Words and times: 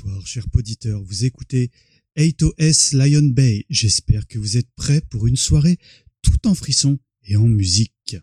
Bonsoir, 0.00 0.26
chers 0.26 0.46
auditeurs. 0.54 1.02
Vous 1.02 1.24
écoutez 1.24 1.70
8OS 2.16 2.96
Lion 2.96 3.30
Bay. 3.30 3.64
J'espère 3.68 4.28
que 4.28 4.38
vous 4.38 4.56
êtes 4.56 4.68
prêts 4.76 5.00
pour 5.00 5.26
une 5.26 5.36
soirée 5.36 5.78
tout 6.22 6.46
en 6.46 6.54
frissons 6.54 6.98
et 7.26 7.36
en 7.36 7.48
musique. 7.48 8.16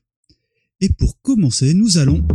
Et 0.79 0.89
pour 0.89 1.19
commencer, 1.21 1.73
nous 1.73 1.97
allons... 1.97 2.25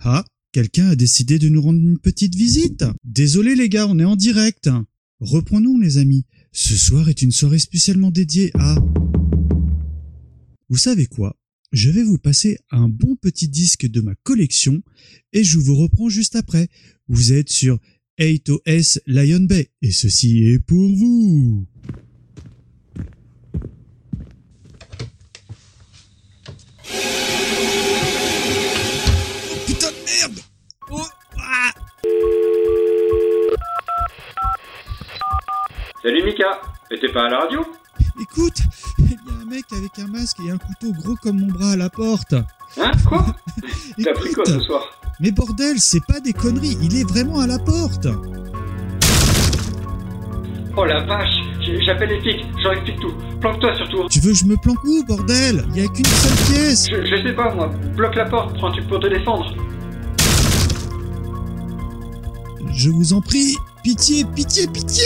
Ah, 0.00 0.24
quelqu'un 0.50 0.88
a 0.88 0.96
décidé 0.96 1.38
de 1.38 1.48
nous 1.48 1.62
rendre 1.62 1.78
une 1.78 1.98
petite 1.98 2.34
visite. 2.34 2.84
Désolé 3.04 3.54
les 3.54 3.68
gars, 3.68 3.86
on 3.86 3.98
est 4.00 4.04
en 4.04 4.16
direct. 4.16 4.68
Reprenons 5.20 5.78
les 5.78 5.98
amis. 5.98 6.24
Ce 6.52 6.76
soir 6.76 7.08
est 7.08 7.22
une 7.22 7.32
soirée 7.32 7.60
spécialement 7.60 8.10
dédiée 8.10 8.50
à... 8.54 8.76
Vous 10.68 10.78
savez 10.78 11.06
quoi? 11.06 11.38
Je 11.70 11.90
vais 11.90 12.04
vous 12.04 12.18
passer 12.18 12.58
un 12.70 12.88
bon 12.88 13.16
petit 13.16 13.48
disque 13.48 13.86
de 13.86 14.00
ma 14.00 14.14
collection 14.22 14.82
et 15.32 15.44
je 15.44 15.58
vous 15.58 15.76
reprends 15.76 16.08
juste 16.08 16.36
après. 16.36 16.68
Vous 17.08 17.34
êtes 17.34 17.50
sur 17.50 17.78
8OS 18.18 19.00
Lion 19.06 19.40
Bay 19.40 19.68
et 19.82 19.90
ceci 19.90 20.42
est 20.44 20.58
pour 20.58 20.88
vous. 20.88 21.66
Oh 29.50 29.56
putain 29.66 29.88
de 29.90 30.04
merde! 30.06 30.40
Oh 30.90 31.02
ah! 31.38 31.72
Salut 36.02 36.24
Mika, 36.24 36.62
mais 36.90 36.98
t'es 36.98 37.12
pas 37.12 37.26
à 37.26 37.28
la 37.28 37.40
radio? 37.40 37.66
Écoute, 38.18 38.60
il 38.98 39.10
y 39.10 39.14
a 39.14 39.42
un 39.42 39.44
mec 39.44 39.64
avec 39.72 39.98
un 39.98 40.06
masque 40.06 40.38
et 40.46 40.50
un 40.50 40.56
couteau 40.56 40.92
gros 40.92 41.16
comme 41.16 41.38
mon 41.40 41.48
bras 41.48 41.72
à 41.72 41.76
la 41.76 41.90
porte. 41.90 42.32
Hein? 42.32 42.92
Quoi? 43.06 43.26
T'as 44.02 44.14
pris 44.14 44.32
quoi 44.32 44.46
ce 44.46 44.60
soir? 44.60 45.03
Mais 45.20 45.30
bordel, 45.30 45.78
c'est 45.78 46.04
pas 46.06 46.20
des 46.20 46.32
conneries, 46.32 46.76
il 46.82 46.96
est 46.96 47.08
vraiment 47.08 47.40
à 47.40 47.46
la 47.46 47.58
porte. 47.58 48.08
Oh 50.76 50.84
la 50.84 51.00
vache 51.04 51.36
J'appelle 51.86 52.10
les 52.10 52.20
flics, 52.20 52.44
je 52.58 52.62
leur 52.62 52.72
explique 52.74 53.00
tout. 53.00 53.14
Planque-toi 53.40 53.74
surtout. 53.76 54.08
Tu 54.10 54.20
veux 54.20 54.32
que 54.32 54.38
je 54.38 54.44
me 54.44 54.56
planque 54.56 54.82
où, 54.84 55.02
bordel? 55.04 55.64
Il 55.74 55.84
a 55.84 55.88
qu'une 55.88 56.04
seule 56.04 56.54
pièce. 56.54 56.88
Je, 56.90 57.06
je 57.06 57.22
sais 57.22 57.32
pas 57.32 57.54
moi, 57.54 57.72
bloque 57.96 58.14
la 58.16 58.26
porte, 58.26 58.54
prends 58.54 58.68
un 58.68 58.72
truc 58.72 58.86
pour 58.88 59.00
te 59.00 59.06
défendre. 59.06 59.54
Je 62.72 62.90
vous 62.90 63.12
en 63.12 63.20
prie, 63.20 63.56
pitié, 63.82 64.24
pitié, 64.34 64.66
pitié 64.66 65.04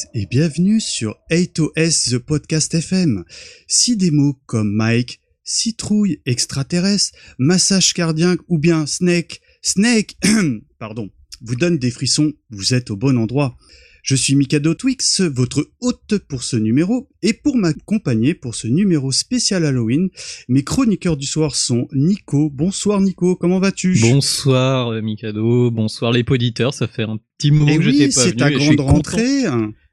tous 0.00 0.08
et 0.14 0.26
bienvenue 0.26 0.80
sur 0.80 1.16
8OS 1.30 2.10
The 2.10 2.18
Podcast 2.18 2.74
FM. 2.74 3.24
Si 3.66 3.96
des 3.96 4.10
mots 4.10 4.38
comme 4.46 4.72
Mike, 4.72 5.20
citrouille, 5.42 6.20
extraterrestre, 6.26 7.16
massage 7.38 7.92
cardiaque 7.92 8.40
ou 8.48 8.58
bien 8.58 8.86
snake, 8.86 9.40
snake, 9.62 10.16
pardon, 10.78 11.10
vous 11.42 11.56
donnent 11.56 11.78
des 11.78 11.90
frissons, 11.90 12.32
vous 12.50 12.74
êtes 12.74 12.90
au 12.90 12.96
bon 12.96 13.18
endroit. 13.18 13.56
Je 14.02 14.14
suis 14.14 14.34
Mikado 14.34 14.74
Twix, 14.74 15.20
votre 15.20 15.70
hôte 15.80 16.18
pour 16.28 16.42
ce 16.42 16.56
numéro, 16.56 17.08
et 17.22 17.34
pour 17.34 17.56
m'accompagner 17.56 18.34
pour 18.34 18.54
ce 18.54 18.66
numéro 18.68 19.12
spécial 19.12 19.66
Halloween, 19.66 20.08
mes 20.48 20.64
chroniqueurs 20.64 21.16
du 21.16 21.26
soir 21.26 21.54
sont 21.54 21.88
Nico. 21.92 22.48
Bonsoir 22.48 23.00
Nico, 23.00 23.36
comment 23.36 23.60
vas-tu? 23.60 23.98
Bonsoir 24.00 25.02
Mikado, 25.02 25.70
bonsoir 25.70 26.12
les 26.12 26.24
auditeurs, 26.28 26.72
ça 26.72 26.86
fait 26.86 27.02
un 27.02 27.18
petit 27.36 27.50
moment 27.50 27.70
Et 27.70 27.76
que 27.76 27.82
je 27.82 27.90
t'ai 27.90 28.06
pas 28.06 28.12
c'est 28.12 28.36
ta 28.36 28.50
grande 28.50 28.76
content 28.76 28.86
rentrée. 28.86 29.44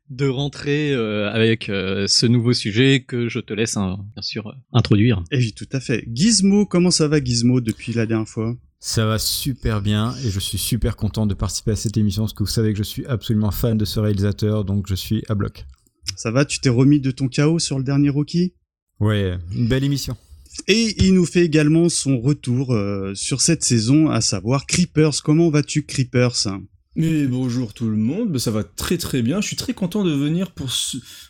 De 0.09 0.27
rentrer 0.27 0.93
euh, 0.93 1.29
avec 1.31 1.69
euh, 1.69 2.07
ce 2.07 2.25
nouveau 2.25 2.53
sujet 2.53 3.03
que 3.05 3.29
je 3.29 3.39
te 3.39 3.53
laisse 3.53 3.77
hein, 3.77 3.99
bien 4.15 4.21
sûr 4.21 4.47
euh, 4.47 4.53
introduire. 4.73 5.23
Et 5.31 5.37
oui, 5.37 5.53
tout 5.53 5.67
à 5.71 5.79
fait. 5.79 6.05
Gizmo, 6.13 6.65
comment 6.65 6.91
ça 6.91 7.07
va 7.07 7.23
Gizmo 7.23 7.61
depuis 7.61 7.93
la 7.93 8.05
dernière 8.05 8.27
fois? 8.27 8.55
Ça 8.79 9.05
va 9.05 9.17
super 9.17 9.81
bien 9.81 10.15
et 10.23 10.29
je 10.29 10.39
suis 10.39 10.57
super 10.57 10.95
content 10.95 11.25
de 11.25 11.33
participer 11.33 11.71
à 11.71 11.75
cette 11.75 11.97
émission 11.97 12.23
parce 12.23 12.33
que 12.33 12.43
vous 12.43 12.49
savez 12.49 12.73
que 12.73 12.77
je 12.77 12.83
suis 12.83 13.05
absolument 13.05 13.51
fan 13.51 13.77
de 13.77 13.85
ce 13.85 13.99
réalisateur 13.99 14.65
donc 14.65 14.85
je 14.87 14.95
suis 14.95 15.23
à 15.29 15.35
bloc. 15.35 15.65
Ça 16.15 16.31
va, 16.31 16.45
tu 16.45 16.59
t'es 16.59 16.69
remis 16.69 16.99
de 16.99 17.11
ton 17.11 17.27
chaos 17.27 17.59
sur 17.59 17.77
le 17.77 17.83
dernier 17.83 18.09
Rocky? 18.09 18.53
Ouais, 18.99 19.37
une 19.51 19.67
belle 19.67 19.83
émission. 19.83 20.15
Et 20.67 20.95
il 21.03 21.13
nous 21.13 21.25
fait 21.25 21.43
également 21.43 21.89
son 21.89 22.19
retour 22.19 22.73
euh, 22.73 23.13
sur 23.13 23.41
cette 23.41 23.63
saison, 23.63 24.09
à 24.09 24.21
savoir 24.21 24.65
Creepers. 24.65 25.21
Comment 25.23 25.49
vas-tu 25.49 25.83
Creepers? 25.83 26.47
Mais 26.97 27.27
bonjour 27.27 27.75
tout 27.75 27.87
le 27.89 27.95
monde, 27.95 28.31
Ben, 28.31 28.39
ça 28.39 28.49
va 28.49 28.63
très 28.63 28.97
très 28.97 29.21
bien. 29.21 29.39
Je 29.39 29.45
suis 29.45 29.55
très 29.55 29.73
content 29.75 30.03
de 30.03 30.11
venir 30.11 30.51
pour 30.51 30.67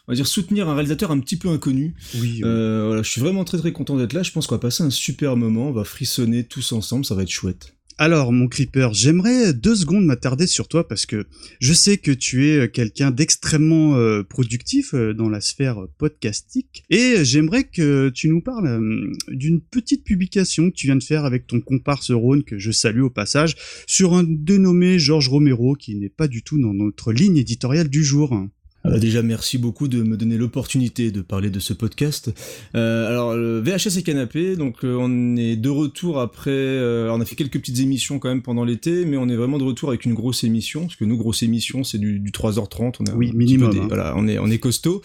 on 0.08 0.12
va 0.12 0.16
dire 0.16 0.26
soutenir 0.26 0.70
un 0.70 0.74
réalisateur 0.74 1.12
un 1.12 1.20
petit 1.20 1.36
peu 1.36 1.50
inconnu. 1.50 1.94
Oui, 2.16 2.42
Euh, 2.46 2.86
voilà, 2.88 3.04
je 3.04 3.12
suis 3.12 3.20
vraiment 3.20 3.44
très 3.44 3.58
très 3.58 3.74
content 3.74 3.98
d'être 3.98 4.14
là. 4.14 4.24
Je 4.24 4.32
pense 4.32 4.48
qu'on 4.48 4.56
va 4.56 4.60
passer 4.60 4.84
un 4.84 4.90
super 4.90 5.36
moment. 5.36 5.68
On 5.68 5.74
va 5.74 5.84
frissonner 5.84 6.46
tous 6.46 6.72
ensemble. 6.72 7.04
Ça 7.04 7.16
va 7.16 7.24
être 7.24 7.30
chouette. 7.30 7.77
Alors, 8.00 8.32
mon 8.32 8.48
Creeper, 8.48 8.94
j'aimerais 8.94 9.54
deux 9.54 9.76
secondes 9.76 10.06
m'attarder 10.06 10.46
sur 10.46 10.68
toi 10.68 10.88
parce 10.88 11.08
que 11.08 11.26
je 11.60 11.74
sais 11.74 11.98
que 11.98 12.12
tu 12.12 12.48
es 12.48 12.70
quelqu'un 12.70 13.10
d'extrêmement 13.10 13.96
euh, 13.96 14.22
productif 14.22 14.94
euh, 14.94 15.16
dans 15.16 15.30
la 15.30 15.42
sphère 15.42 15.88
podcastique 15.98 16.84
et 16.92 17.26
j'aimerais 17.26 17.64
que 17.64 18.10
tu 18.10 18.30
nous 18.30 18.42
parles 18.42 18.68
euh, 18.68 19.12
d'une 19.30 19.62
petite 19.62 20.04
publication 20.04 20.70
que 20.70 20.76
tu 20.76 20.86
viens 20.86 20.96
de 20.96 21.04
faire 21.04 21.26
avec 21.26 21.48
ton 21.48 21.60
comparse 21.60 22.12
Rhône 22.12 22.44
que 22.44 22.60
je 22.60 22.70
salue 22.70 23.02
au 23.02 23.10
passage 23.10 23.56
sur 23.88 24.14
un 24.14 24.24
dénommé 24.24 25.00
Georges 25.00 25.30
Romero 25.30 25.74
qui 25.74 25.96
n'est 25.96 26.08
pas 26.08 26.28
du 26.28 26.44
tout 26.44 26.62
dans 26.62 26.76
notre 26.76 27.12
ligne 27.12 27.38
éditoriale 27.38 27.90
du 27.90 28.04
jour. 28.04 28.48
Euh, 28.86 29.00
déjà, 29.00 29.22
merci 29.22 29.58
beaucoup 29.58 29.88
de 29.88 30.02
me 30.04 30.16
donner 30.16 30.38
l'opportunité 30.38 31.12
de 31.12 31.22
parler 31.22 31.50
de 31.50 31.60
ce 31.60 31.74
podcast. 31.74 32.32
Euh, 32.76 33.10
alors, 33.10 33.36
le 33.36 33.60
VHS 33.60 33.98
et 33.98 34.04
canapé, 34.04 34.56
donc 34.56 34.78
euh, 34.86 34.96
on 35.00 35.36
est 35.36 35.56
de 35.58 35.70
retour 35.70 36.20
après. 36.20 36.52
euh, 36.52 37.12
on 37.12 37.20
a 37.20 37.26
fait 37.26 37.36
quelques 37.36 37.60
petites 37.60 37.80
émissions 37.80 38.20
quand 38.20 38.30
même 38.30 38.42
pendant 38.44 38.64
l'été, 38.64 39.06
mais 39.06 39.18
on 39.18 39.28
est 39.28 39.36
vraiment 39.36 39.58
de 39.58 39.64
retour 39.64 39.90
avec 39.90 40.06
une 40.06 40.14
grosse 40.14 40.44
émission, 40.44 40.82
parce 40.84 40.96
que 40.96 41.06
nous, 41.06 41.18
grosse 41.18 41.44
émission, 41.44 41.84
c'est 41.84 41.98
du, 41.98 42.20
du 42.20 42.32
3h30. 42.32 42.96
On 43.00 43.06
est 43.06 43.12
Oui, 43.14 43.32
minimum, 43.34 43.72
des- 43.74 43.80
hein. 43.80 43.86
voilà, 43.90 44.14
on 44.16 44.28
est, 44.28 44.38
on 44.40 44.48
est 44.48 44.60
costaud. 44.60 45.02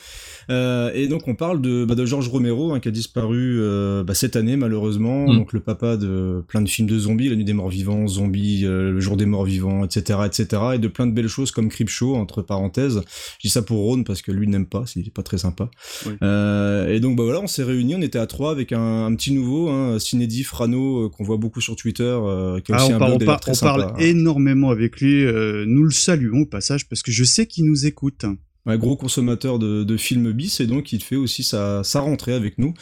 Euh, 0.51 0.91
et 0.95 1.09
donc, 1.09 1.27
on 1.27 1.35
parle 1.35 1.61
de, 1.63 1.85
bah, 1.85 1.95
de 1.95 2.05
Georges 2.05 2.29
Romero, 2.29 2.73
hein, 2.73 2.79
qui 2.81 2.89
a 2.89 2.91
disparu 2.93 3.57
euh, 3.59 4.05
bah, 4.05 4.15
cette 4.15 4.37
année, 4.37 4.57
malheureusement. 4.57 5.25
Mm. 5.27 5.37
Donc, 5.39 5.53
le 5.53 5.61
papa 5.61 5.97
de 5.97 6.45
plein 6.47 6.61
de 6.61 6.69
films 6.69 6.89
de 6.89 6.99
zombies, 6.99 7.29
La 7.31 7.37
Nuit 7.37 7.45
des 7.45 7.53
Morts 7.55 7.71
Vivants, 7.71 8.07
Zombies, 8.07 8.65
euh, 8.65 8.93
Le 8.93 9.01
Jour 9.01 9.17
des 9.17 9.27
Morts 9.27 9.45
Vivants, 9.47 9.85
etc., 9.85 10.21
etc., 10.27 10.63
et 10.75 10.79
de 10.79 10.89
plein 10.89 11.07
de 11.07 11.13
belles 11.13 11.29
choses 11.29 11.51
comme 11.51 11.69
Creepshow, 11.69 12.15
entre 12.17 12.43
parenthèses. 12.43 13.03
Je 13.39 13.49
dis 13.49 13.53
ça 13.53 13.63
pour 13.63 13.72
Ron 13.77 14.05
parce 14.05 14.23
que 14.23 14.33
lui 14.33 14.47
n'aime 14.47 14.67
pas, 14.67 14.85
il 14.97 15.07
est 15.07 15.11
pas 15.11 15.23
très 15.23 15.39
sympa. 15.39 15.71
Oui. 16.07 16.13
Euh, 16.23 16.89
et 16.95 17.01
donc 17.01 17.17
bah 17.17 17.25
voilà, 17.25 17.41
on 17.41 17.47
s'est 17.47 17.63
réunis, 17.65 17.95
on 17.97 18.01
était 18.03 18.19
à 18.19 18.27
trois 18.27 18.51
avec 18.51 18.73
un, 18.73 19.07
un 19.07 19.15
petit 19.15 19.33
nouveau, 19.33 19.69
hein, 19.71 19.99
Cinédi 19.99 20.43
Frano, 20.45 21.05
euh, 21.05 21.09
qu'on 21.09 21.25
voit 21.25 21.37
beaucoup 21.37 21.61
sur 21.61 21.77
Twitter, 21.77 22.03
euh, 22.05 22.61
qui 22.61 22.73
a 22.73 22.77
Ah, 22.79 22.83
aussi 22.85 22.93
on, 22.93 22.97
un 22.97 22.99
par- 22.99 23.09
blog 23.09 23.17
on 23.17 23.19
d'ailleurs 23.19 23.33
par- 23.35 23.41
très 23.41 23.51
on 23.53 23.55
sympa. 23.55 23.77
parle 23.89 24.03
énormément 24.03 24.71
avec 24.71 25.01
lui. 25.01 25.25
nous 25.67 25.85
le 25.85 25.91
saluons 25.91 26.41
au 26.43 26.47
passage 26.47 26.89
parce 26.89 27.03
que 27.03 27.13
je 27.13 27.25
sais 27.25 27.47
qu'il 27.47 27.65
nous 27.67 27.87
écoute. 27.87 28.25
Ouais, 28.65 28.79
gros 28.79 28.97
consommateur 28.97 29.59
de, 29.59 29.83
de 29.83 29.97
films 29.97 30.31
bis 30.31 30.61
et 30.61 30.69
donc 30.69 30.93
il 30.93 31.03
fait 31.03 31.17
aussi 31.17 31.43
sa, 31.43 31.83
sa 31.83 32.01
rentrée 32.01 32.33
avec 32.33 32.59
nous. 32.59 32.75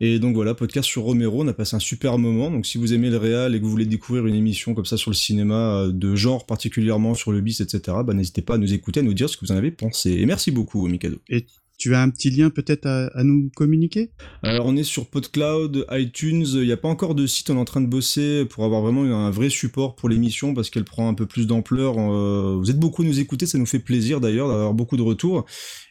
Et 0.00 0.18
donc 0.18 0.34
voilà, 0.34 0.54
podcast 0.54 0.88
sur 0.88 1.02
Romero, 1.02 1.42
on 1.42 1.48
a 1.48 1.52
passé 1.52 1.76
un 1.76 1.80
super 1.80 2.16
moment. 2.16 2.50
Donc 2.50 2.64
si 2.64 2.78
vous 2.78 2.94
aimez 2.94 3.10
le 3.10 3.18
réal 3.18 3.54
et 3.54 3.58
que 3.58 3.64
vous 3.64 3.70
voulez 3.70 3.84
découvrir 3.84 4.26
une 4.26 4.34
émission 4.34 4.74
comme 4.74 4.86
ça 4.86 4.96
sur 4.96 5.10
le 5.10 5.16
cinéma, 5.16 5.82
euh, 5.82 5.92
de 5.92 6.16
genre 6.16 6.46
particulièrement 6.46 7.14
sur 7.14 7.32
le 7.32 7.42
bis, 7.42 7.60
etc., 7.60 7.98
bah, 8.04 8.14
n'hésitez 8.14 8.40
pas 8.40 8.54
à 8.54 8.58
nous 8.58 8.72
écouter, 8.72 9.00
à 9.00 9.02
nous 9.02 9.14
dire 9.14 9.28
ce 9.28 9.36
que 9.36 9.44
vous 9.44 9.52
en 9.52 9.56
avez 9.56 9.70
pensé. 9.70 10.12
Et 10.12 10.24
merci 10.24 10.50
beaucoup, 10.50 10.86
Mikado. 10.88 11.18
Tu 11.78 11.94
as 11.94 12.02
un 12.02 12.08
petit 12.10 12.30
lien 12.30 12.50
peut-être 12.50 12.86
à, 12.86 13.06
à 13.08 13.22
nous 13.22 13.50
communiquer? 13.54 14.10
Alors 14.42 14.66
on 14.66 14.76
est 14.76 14.82
sur 14.82 15.08
PodCloud, 15.08 15.86
iTunes, 15.90 16.46
il 16.54 16.62
n'y 16.62 16.72
a 16.72 16.76
pas 16.76 16.88
encore 16.88 17.14
de 17.14 17.26
site, 17.26 17.50
on 17.50 17.56
est 17.56 17.60
en 17.60 17.64
train 17.64 17.80
de 17.82 17.86
bosser 17.86 18.44
pour 18.46 18.64
avoir 18.64 18.80
vraiment 18.80 19.02
un 19.02 19.30
vrai 19.30 19.50
support 19.50 19.94
pour 19.94 20.08
l'émission 20.08 20.54
parce 20.54 20.70
qu'elle 20.70 20.84
prend 20.84 21.08
un 21.08 21.14
peu 21.14 21.26
plus 21.26 21.46
d'ampleur. 21.46 21.96
Euh, 21.98 22.56
vous 22.58 22.70
êtes 22.70 22.78
beaucoup 22.78 23.02
à 23.02 23.04
nous 23.04 23.20
écouter, 23.20 23.46
ça 23.46 23.58
nous 23.58 23.66
fait 23.66 23.78
plaisir 23.78 24.20
d'ailleurs 24.20 24.48
d'avoir 24.48 24.74
beaucoup 24.74 24.96
de 24.96 25.02
retours. 25.02 25.44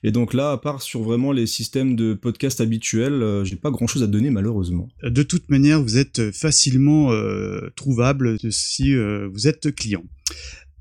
Et 0.03 0.11
donc 0.11 0.33
là, 0.33 0.51
à 0.51 0.57
part 0.57 0.81
sur 0.81 1.01
vraiment 1.03 1.31
les 1.31 1.47
systèmes 1.47 1.95
de 1.95 2.13
podcast 2.13 2.61
habituels, 2.61 3.21
euh, 3.21 3.43
j'ai 3.43 3.55
pas 3.55 3.71
grand 3.71 3.87
chose 3.87 4.03
à 4.03 4.07
donner 4.07 4.31
malheureusement. 4.31 4.87
De 5.03 5.23
toute 5.23 5.49
manière, 5.49 5.81
vous 5.81 5.97
êtes 5.97 6.31
facilement 6.31 7.11
euh, 7.11 7.69
trouvable 7.75 8.37
si 8.49 8.95
euh, 8.95 9.29
vous 9.31 9.47
êtes 9.47 9.73
client. 9.75 10.03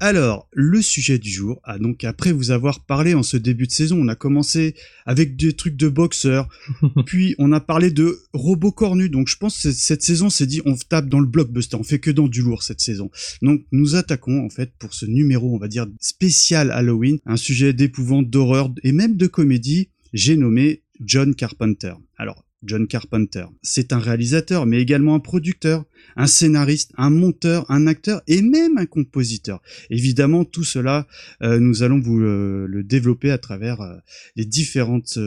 Alors, 0.05 0.51
le 0.53 0.83
sujet 0.83 1.19
du 1.19 1.31
jour, 1.31 1.63
ah 1.65 1.79
donc 1.79 2.05
après 2.05 2.31
vous 2.31 2.51
avoir 2.51 2.85
parlé 2.85 3.15
en 3.15 3.23
ce 3.23 3.39
début 3.39 3.67
de 3.67 3.73
saison, 3.73 3.97
on 3.99 4.09
a 4.09 4.15
commencé 4.15 4.75
avec 5.07 5.35
des 5.35 5.55
trucs 5.55 5.77
de 5.77 5.89
boxeurs, 5.89 6.47
puis 7.07 7.35
on 7.39 7.53
a 7.53 7.61
parlé 7.61 7.91
de 7.91 8.19
robots 8.35 8.71
cornus, 8.71 9.11
donc 9.11 9.29
je 9.29 9.39
pense 9.39 9.63
que 9.63 9.73
cette 9.73 10.03
saison 10.03 10.29
s'est 10.29 10.45
dit 10.45 10.61
on 10.67 10.77
tape 10.77 11.09
dans 11.09 11.21
le 11.21 11.27
blockbuster, 11.27 11.77
on 11.77 11.85
fait 11.85 12.01
que 12.01 12.11
dans 12.11 12.29
du 12.29 12.43
lourd 12.43 12.63
cette 12.63 12.83
saison. 12.83 13.11
Donc 13.41 13.63
nous 13.73 13.95
attaquons 13.95 14.45
en 14.45 14.51
fait 14.51 14.73
pour 14.79 14.93
ce 14.93 15.07
numéro, 15.07 15.55
on 15.55 15.59
va 15.59 15.69
dire 15.69 15.87
spécial 16.01 16.71
Halloween, 16.71 17.17
un 17.25 17.39
sujet 17.39 17.73
d'épouvante, 17.73 18.29
d'horreur 18.29 18.71
et 18.83 18.93
même 18.93 19.17
de 19.17 19.27
comédie, 19.27 19.89
j'ai 20.13 20.37
nommé 20.37 20.83
John 21.01 21.35
Carpenter. 21.35 21.95
Alors, 22.19 22.44
John 22.65 22.87
Carpenter. 22.87 23.47
C'est 23.63 23.93
un 23.93 23.99
réalisateur, 23.99 24.67
mais 24.67 24.81
également 24.81 25.15
un 25.15 25.21
producteur, 25.21 25.85
un 26.17 26.27
scénariste, 26.27 26.93
un 26.97 27.11
monteur, 27.11 27.71
un 27.71 27.87
acteur 27.87 28.23
et 28.27 28.43
même 28.43 28.79
un 28.79 28.87
compositeur. 28.87 29.61
Évidemment, 29.91 30.45
tout 30.45 30.65
cela, 30.65 31.07
euh, 31.43 31.59
nous 31.59 31.83
allons 31.83 32.01
vous 32.01 32.21
euh, 32.21 32.67
le 32.69 32.83
développer 32.83 33.31
à 33.31 33.39
travers 33.39 33.81
euh, 33.81 33.97
les 34.37 34.45
différentes 34.45 35.19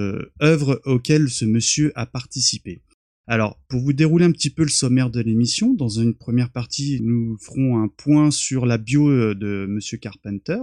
œuvres 0.42 0.82
auxquelles 0.86 1.30
ce 1.30 1.46
monsieur 1.46 1.92
a 1.96 2.06
participé. 2.06 2.82
Alors, 3.30 3.60
pour 3.68 3.82
vous 3.82 3.92
dérouler 3.92 4.24
un 4.24 4.32
petit 4.32 4.50
peu 4.50 4.64
le 4.64 4.70
sommaire 4.70 5.10
de 5.10 5.20
l'émission, 5.20 5.74
dans 5.74 5.90
une 5.90 6.14
première 6.14 6.50
partie, 6.50 7.02
nous 7.02 7.38
ferons 7.42 7.84
un 7.84 7.90
point 7.90 8.32
sur 8.32 8.66
la 8.66 8.78
bio 8.78 9.34
de 9.34 9.66
Monsieur 9.68 9.98
Carpenter. 9.98 10.60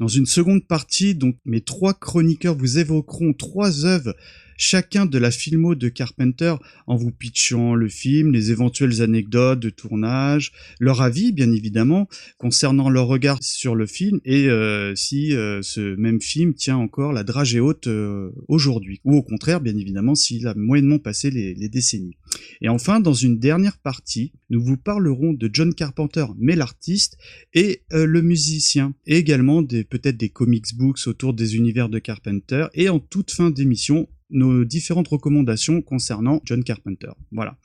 Dans 0.00 0.08
une 0.08 0.26
seconde 0.26 0.66
partie, 0.66 1.14
donc, 1.14 1.36
mes 1.44 1.60
trois 1.60 1.94
chroniqueurs 1.94 2.56
vous 2.56 2.78
évoqueront 2.78 3.34
trois 3.34 3.86
œuvres 3.86 4.16
chacun 4.60 5.06
de 5.06 5.16
la 5.16 5.30
filmo 5.30 5.74
de 5.74 5.88
Carpenter 5.88 6.54
en 6.86 6.94
vous 6.94 7.10
pitchant 7.10 7.74
le 7.74 7.88
film, 7.88 8.30
les 8.30 8.50
éventuelles 8.50 9.00
anecdotes 9.00 9.58
de 9.58 9.70
tournage, 9.70 10.52
leur 10.78 11.00
avis 11.00 11.32
bien 11.32 11.50
évidemment 11.50 12.08
concernant 12.36 12.90
leur 12.90 13.06
regard 13.06 13.38
sur 13.42 13.74
le 13.74 13.86
film 13.86 14.20
et 14.26 14.48
euh, 14.48 14.94
si 14.94 15.34
euh, 15.34 15.62
ce 15.62 15.96
même 15.96 16.20
film 16.20 16.52
tient 16.52 16.76
encore 16.76 17.14
la 17.14 17.24
dragée 17.24 17.58
haute 17.58 17.86
euh, 17.86 18.32
aujourd'hui 18.48 19.00
ou 19.04 19.16
au 19.16 19.22
contraire 19.22 19.62
bien 19.62 19.76
évidemment 19.76 20.14
s'il 20.14 20.46
a 20.46 20.54
moyennement 20.54 20.98
passé 20.98 21.30
les, 21.30 21.54
décennies. 21.70 22.16
Et 22.60 22.68
enfin 22.68 23.00
dans 23.00 23.14
une 23.14 23.38
dernière 23.38 23.78
partie 23.78 24.32
nous 24.50 24.62
vous 24.62 24.76
parlerons 24.76 25.32
de 25.32 25.48
John 25.50 25.72
Carpenter 25.72 26.26
mais 26.38 26.54
l'artiste 26.54 27.16
et 27.54 27.82
le 27.92 28.20
musicien 28.20 28.92
et 29.06 29.16
également 29.16 29.64
peut-être 29.64 30.18
des 30.18 30.28
comics 30.28 30.74
books 30.76 31.06
autour 31.06 31.32
des 31.32 31.56
univers 31.56 31.88
de 31.88 31.98
Carpenter 31.98 32.66
et 32.74 32.90
en 32.90 32.98
toute 32.98 33.30
fin 33.30 33.50
d'émission 33.50 34.06
nos 34.30 34.64
différentes 34.64 35.08
recommandations 35.08 35.82
concernant 35.82 36.40
John 36.44 36.62
Carpenter. 36.64 37.10
Voilà. 37.32 37.56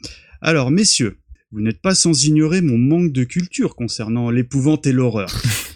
Alors, 0.42 0.72
messieurs, 0.72 1.18
vous 1.52 1.62
n'êtes 1.62 1.82
pas 1.82 1.96
sans 1.96 2.26
ignorer 2.26 2.62
mon 2.62 2.78
manque 2.78 3.12
de 3.12 3.24
culture 3.24 3.76
concernant 3.76 4.30
l'épouvante 4.30 4.86
et 4.88 4.92
l'horreur. 4.92 5.30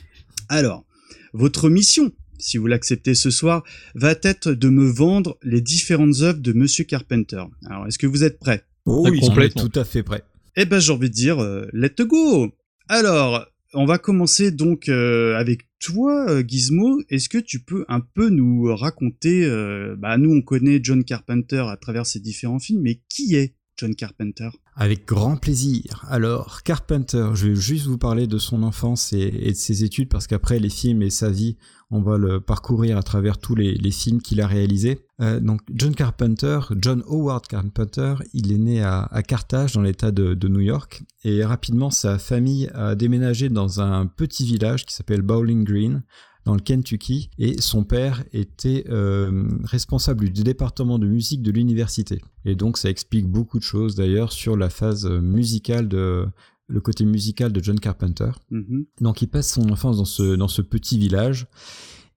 Alors, 0.49 0.85
votre 1.33 1.69
mission, 1.69 2.11
si 2.39 2.57
vous 2.57 2.67
l'acceptez 2.67 3.13
ce 3.15 3.29
soir, 3.29 3.63
va 3.95 4.15
être 4.23 4.51
de 4.51 4.69
me 4.69 4.85
vendre 4.89 5.37
les 5.43 5.61
différentes 5.61 6.21
œuvres 6.21 6.39
de 6.39 6.53
Monsieur 6.53 6.83
Carpenter. 6.85 7.43
Alors, 7.65 7.87
est-ce 7.87 7.99
que 7.99 8.07
vous 8.07 8.23
êtes 8.23 8.39
prêts? 8.39 8.63
Oh 8.85 9.07
Oui, 9.09 9.19
complètement. 9.19 9.67
tout 9.67 9.79
à 9.79 9.85
fait 9.85 10.03
prêt. 10.03 10.23
Eh 10.55 10.65
ben, 10.65 10.79
j'ai 10.79 10.91
envie 10.91 11.09
de 11.09 11.13
dire, 11.15 11.39
euh, 11.39 11.67
let's 11.73 11.95
go 12.01 12.51
Alors, 12.87 13.45
on 13.73 13.85
va 13.85 13.97
commencer 13.97 14.51
donc 14.51 14.89
euh, 14.89 15.37
avec 15.37 15.67
toi, 15.79 16.29
euh, 16.29 16.43
Gizmo. 16.45 17.01
Est-ce 17.09 17.29
que 17.29 17.37
tu 17.37 17.59
peux 17.59 17.85
un 17.87 17.99
peu 17.99 18.29
nous 18.29 18.75
raconter 18.75 19.45
euh, 19.45 19.95
Bah 19.97 20.17
nous, 20.17 20.33
on 20.33 20.41
connaît 20.41 20.79
John 20.81 21.03
Carpenter 21.03 21.63
à 21.67 21.77
travers 21.77 22.05
ses 22.05 22.19
différents 22.19 22.59
films, 22.59 22.81
mais 22.81 23.01
qui 23.09 23.35
est 23.35 23.55
John 23.77 23.95
Carpenter? 23.95 24.49
Avec 24.75 25.05
grand 25.05 25.37
plaisir. 25.37 26.05
Alors, 26.09 26.63
Carpenter, 26.63 27.29
je 27.35 27.49
vais 27.49 27.55
juste 27.55 27.85
vous 27.85 27.97
parler 27.97 28.27
de 28.27 28.37
son 28.37 28.63
enfance 28.63 29.13
et, 29.13 29.29
de 29.29 29.53
ses 29.53 29.83
études 29.83 30.09
parce 30.09 30.25
qu'après 30.25 30.59
les 30.59 30.69
films 30.69 31.01
et 31.01 31.09
sa 31.09 31.29
vie, 31.29 31.57
on 31.91 32.01
va 32.01 32.17
le 32.17 32.39
parcourir 32.39 32.97
à 32.97 33.03
travers 33.03 33.37
tous 33.37 33.55
les, 33.55 33.91
films 33.91 34.21
qu'il 34.21 34.41
a 34.41 34.47
réalisés. 34.47 34.99
Euh, 35.21 35.39
donc, 35.39 35.61
John 35.73 35.95
Carpenter, 35.95 36.59
John 36.77 37.03
Howard 37.07 37.47
Carpenter, 37.47 38.15
il 38.33 38.51
est 38.51 38.57
né 38.57 38.83
à, 38.83 39.09
Carthage 39.27 39.73
dans 39.73 39.81
l'état 39.81 40.11
de, 40.11 40.47
New 40.47 40.59
York 40.59 41.03
et 41.23 41.43
rapidement 41.43 41.91
sa 41.91 42.17
famille 42.17 42.69
a 42.73 42.95
déménagé 42.95 43.49
dans 43.49 43.81
un 43.81 44.07
petit 44.07 44.45
village 44.45 44.85
qui 44.85 44.93
s'appelle 44.93 45.21
Bowling 45.21 45.63
Green 45.63 46.03
dans 46.45 46.55
le 46.55 46.59
Kentucky 46.59 47.29
et 47.37 47.61
son 47.61 47.83
père 47.83 48.23
était 48.33 48.85
euh, 48.89 49.47
responsable 49.63 50.29
du 50.29 50.43
département 50.43 50.97
de 50.97 51.07
musique 51.07 51.43
de 51.43 51.51
l'université. 51.51 52.21
Et 52.45 52.55
donc 52.55 52.77
ça 52.77 52.89
explique 52.89 53.27
beaucoup 53.27 53.59
de 53.59 53.63
choses 53.63 53.95
d'ailleurs 53.95 54.31
sur 54.31 54.57
la 54.57 54.69
phase 54.69 55.05
musicale 55.05 55.87
de 55.87 56.25
le 56.69 56.79
côté 56.79 57.03
musical 57.03 57.51
de 57.51 57.61
John 57.61 57.79
Carpenter. 57.79 58.29
Mm-hmm. 58.51 58.85
Donc 59.01 59.21
il 59.21 59.27
passe 59.27 59.51
son 59.51 59.69
enfance 59.71 59.97
dans 59.97 60.05
ce, 60.05 60.35
dans 60.35 60.47
ce 60.47 60.61
petit 60.61 60.97
village 60.97 61.47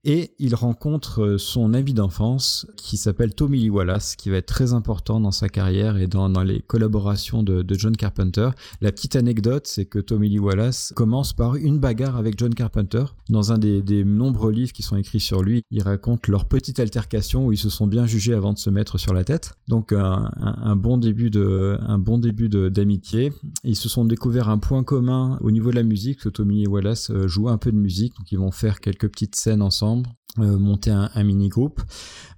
et 0.05 0.31
il 0.37 0.53
rencontre 0.53 1.23
euh, 1.23 1.37
son 1.37 1.73
ami 1.73 1.93
d'enfance 1.93 2.67
qui 2.75 2.97
s'appelle 2.97 3.33
Tommy 3.33 3.59
Lee 3.59 3.69
Wallace, 3.69 4.15
qui 4.17 4.29
va 4.29 4.37
être 4.37 4.47
très 4.47 4.73
important 4.73 5.21
dans 5.21 5.31
sa 5.31 5.47
carrière 5.47 5.97
et 5.97 6.07
dans, 6.07 6.27
les 6.43 6.59
collaborations 6.59 7.41
de, 7.41 7.63
John 7.73 7.95
Carpenter. 7.95 8.49
La 8.81 8.91
petite 8.91 9.15
anecdote, 9.15 9.65
c'est 9.65 9.85
que 9.85 9.99
Tommy 9.99 10.29
Lee 10.29 10.39
Wallace 10.39 10.93
commence 10.95 11.31
par 11.31 11.55
une 11.55 11.79
bagarre 11.79 12.17
avec 12.17 12.37
John 12.37 12.53
Carpenter. 12.53 13.05
Dans 13.29 13.51
un 13.53 13.57
des, 13.57 14.03
nombreux 14.03 14.51
livres 14.51 14.73
qui 14.73 14.83
sont 14.83 14.97
écrits 14.97 15.21
sur 15.21 15.41
lui, 15.41 15.63
il 15.71 15.81
raconte 15.81 16.27
leur 16.27 16.45
petite 16.45 16.79
altercation 16.79 17.47
où 17.47 17.53
ils 17.53 17.57
se 17.57 17.69
sont 17.69 17.87
bien 17.87 18.05
jugés 18.05 18.33
avant 18.33 18.53
de 18.53 18.57
se 18.57 18.69
mettre 18.69 18.97
sur 18.97 19.13
la 19.13 19.23
tête. 19.23 19.53
Donc 19.69 19.93
un, 19.93 20.29
un, 20.37 20.75
bon 20.75 20.97
début 20.97 21.29
de 21.29 21.77
un 21.81 21.97
bon 21.97 22.17
début 22.17 22.49
d'amitié. 22.49 23.31
Ils 23.63 23.75
se 23.75 23.87
sont 23.87 24.03
découverts 24.03 24.49
un 24.49 24.57
point 24.57 24.83
commun 24.83 25.37
au 25.41 25.51
niveau 25.51 25.69
de 25.69 25.75
la 25.75 25.83
musique, 25.83 26.19
que 26.19 26.29
Tommy 26.29 26.61
Lee 26.61 26.67
Wallace 26.67 27.09
euh, 27.09 27.27
joue 27.27 27.47
un 27.47 27.57
peu 27.57 27.71
de 27.71 27.77
musique, 27.77 28.13
donc 28.17 28.31
ils 28.31 28.37
vont 28.37 28.51
faire 28.51 28.81
quelques 28.81 29.09
petites 29.09 29.35
scènes 29.35 29.61
ensemble 29.61 29.92
euh, 30.39 30.57
monter 30.57 30.89
un, 30.89 31.23
mini-groupe. 31.23 31.79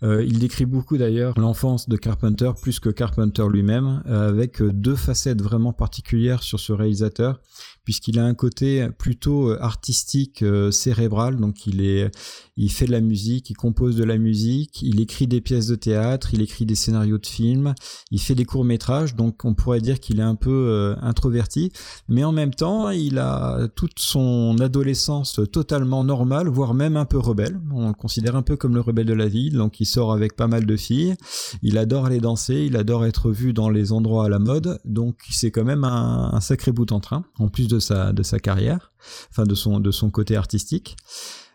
Euh, 0.03 0.21
il 0.25 0.39
décrit 0.39 0.65
beaucoup 0.65 0.97
d'ailleurs 0.97 1.39
l'enfance 1.39 1.87
de 1.87 1.95
Carpenter 1.95 2.51
plus 2.61 2.81
que 2.81 2.89
Carpenter 2.89 3.45
lui-même, 3.49 4.03
euh, 4.07 4.27
avec 4.27 4.61
deux 4.61 4.97
facettes 4.97 5.41
vraiment 5.41 5.71
particulières 5.71 6.43
sur 6.43 6.59
ce 6.59 6.73
réalisateur 6.73 7.39
puisqu'il 7.85 8.19
a 8.19 8.25
un 8.25 8.33
côté 8.33 8.87
plutôt 8.97 9.51
euh, 9.51 9.57
artistique 9.61 10.41
euh, 10.41 10.71
cérébral. 10.71 11.37
Donc 11.37 11.67
il 11.67 11.81
est 11.81 12.11
il 12.57 12.71
fait 12.71 12.85
de 12.85 12.91
la 12.91 13.01
musique 13.01 13.49
il 13.49 13.53
compose 13.53 13.95
de 13.95 14.03
la 14.03 14.17
musique 14.17 14.81
il 14.81 14.99
écrit 15.01 15.27
des 15.27 15.41
pièces 15.41 15.67
de 15.67 15.75
théâtre 15.75 16.29
il 16.33 16.41
écrit 16.41 16.65
des 16.65 16.75
scénarios 16.75 17.17
de 17.17 17.25
films 17.25 17.75
il 18.11 18.19
fait 18.19 18.33
des 18.33 18.45
courts 18.45 18.63
métrages 18.63 19.13
donc 19.15 19.43
on 19.43 19.53
pourrait 19.53 19.81
dire 19.81 19.99
qu'il 19.99 20.19
est 20.19 20.23
un 20.23 20.35
peu 20.35 20.49
euh, 20.49 20.95
introverti. 21.01 21.71
Mais 22.09 22.23
en 22.23 22.31
même 22.31 22.53
temps 22.53 22.89
il 22.89 23.19
a 23.19 23.67
toute 23.75 23.99
son 23.99 24.57
adolescence 24.59 25.39
totalement 25.51 26.03
normale 26.03 26.47
voire 26.47 26.73
même 26.73 26.97
un 26.97 27.05
peu 27.05 27.19
rebelle. 27.19 27.61
On 27.71 27.89
le 27.89 27.93
considère 27.93 28.35
un 28.35 28.41
peu 28.41 28.57
comme 28.57 28.73
le 28.73 28.81
rebelle 28.81 29.05
de 29.05 29.13
la 29.13 29.27
ville 29.27 29.53
donc 29.53 29.79
il 29.79 29.85
sort 29.85 30.11
avec 30.11 30.35
pas 30.35 30.47
mal 30.47 30.65
de 30.65 30.75
filles. 30.75 31.15
Il 31.61 31.77
adore 31.77 32.07
aller 32.07 32.19
danser 32.19 32.65
il 32.65 32.75
adore 32.77 33.05
être 33.05 33.29
vu 33.29 33.53
dans 33.53 33.69
les 33.69 33.91
endroits 33.91 34.25
à 34.25 34.29
la 34.29 34.39
mode. 34.39 34.79
Donc 34.85 35.17
c'est 35.29 35.51
quand 35.51 35.63
même 35.63 35.83
un, 35.83 36.31
un 36.33 36.41
sacré 36.41 36.71
bout 36.71 36.91
en 36.91 36.99
train 36.99 37.23
en 37.37 37.47
plus 37.49 37.67
de 37.67 37.74
de 37.75 37.79
sa, 37.79 38.13
de 38.13 38.23
sa 38.23 38.39
carrière, 38.39 38.91
enfin 39.29 39.43
de 39.43 39.55
son, 39.55 39.79
de 39.79 39.91
son 39.91 40.09
côté 40.09 40.35
artistique. 40.35 40.95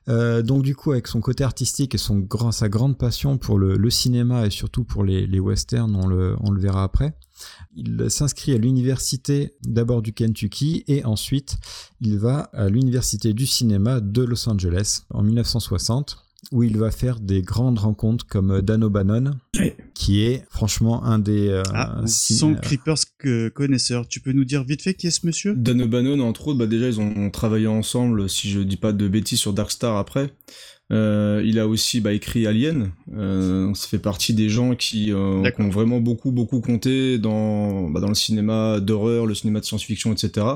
Euh, 0.09 0.43
donc 0.43 0.63
du 0.63 0.75
coup, 0.75 0.93
avec 0.93 1.07
son 1.07 1.21
côté 1.21 1.45
artistique 1.45 1.95
et 1.95 1.99
son 1.99 2.19
grand, 2.19 2.53
sa 2.53 2.69
grande 2.69 2.97
passion 2.97 3.39
pour 3.39 3.59
le, 3.59 3.91
cinéma 3.91 4.47
et 4.47 4.51
surtout 4.51 4.85
pour 4.85 5.05
les, 5.05 5.27
les 5.27 5.41
westerns, 5.41 5.95
on 5.95 6.07
le, 6.07 6.37
on 6.41 6.51
le 6.51 6.61
verra 6.61 6.85
après, 6.85 7.15
il 7.75 8.11
s'inscrit 8.11 8.53
à 8.55 8.59
l'université 8.59 9.55
d'abord 9.63 10.03
du 10.03 10.13
Kentucky 10.13 10.85
et 10.89 11.05
ensuite 11.05 11.57
il 12.01 12.19
va 12.19 12.51
à 12.53 12.69
l'université 12.69 13.33
du 13.35 13.47
cinéma 13.47 14.01
de 14.01 14.23
Los 14.23 14.49
Angeles 14.49 15.03
en 15.11 15.23
1960 15.23 16.19
où 16.53 16.63
il 16.63 16.77
va 16.77 16.91
faire 16.91 17.21
des 17.21 17.43
grandes 17.43 17.79
rencontres 17.79 18.27
comme 18.27 18.61
Dan 18.63 18.85
O'Bannon, 18.85 19.33
qui 19.95 20.23
est 20.23 20.45
franchement 20.51 21.05
un 21.05 21.19
des... 21.19 21.49
Euh, 21.49 21.63
ah, 21.75 22.03
son 22.07 22.55
Creepers 22.55 22.99
que 23.19 23.49
connaisseur. 23.49 24.09
Tu 24.09 24.21
peux 24.21 24.33
nous 24.33 24.45
dire 24.45 24.65
vite 24.65 24.83
fait 24.83 24.95
qui 24.95 25.07
est 25.07 25.11
ce 25.11 25.27
monsieur? 25.27 25.55
Dan 25.55 25.83
O'Bannon, 25.83 26.21
entre 26.21 26.49
autres, 26.49 26.59
bah 26.59 26.67
déjà 26.67 26.89
ils 26.89 27.01
ont 27.01 27.31
travaillé 27.31 27.67
ensemble, 27.67 28.29
si 28.29 28.51
je 28.51 28.61
dis 28.61 28.77
pas 28.77 28.93
de 28.93 29.09
bêtises, 29.09 29.39
sur 29.39 29.53
Darkstar 29.53 29.97
après. 29.97 30.33
Euh, 30.93 31.43
il 31.45 31.59
a 31.59 31.69
aussi 31.69 32.01
bah, 32.01 32.13
écrit 32.13 32.47
Alien. 32.47 32.91
Euh, 33.17 33.73
ça 33.75 33.89
fait 33.89 33.99
partie 33.99 34.35
des 34.35 34.49
gens 34.49 34.75
qui, 34.75 35.13
euh, 35.13 35.49
ont 35.59 35.69
vraiment 35.69 36.01
beaucoup 36.01 36.33
beaucoup 36.33 36.61
compté 36.61 37.19
dans 37.19 37.89
bah, 37.91 38.01
dans 38.01 38.09
le 38.09 38.15
cinéma 38.15 38.81
d'horreur, 38.81 39.27
le 39.27 39.35
cinéma 39.35 39.61
de 39.61 39.65
science-fiction, 39.65 40.13
etc. 40.13 40.47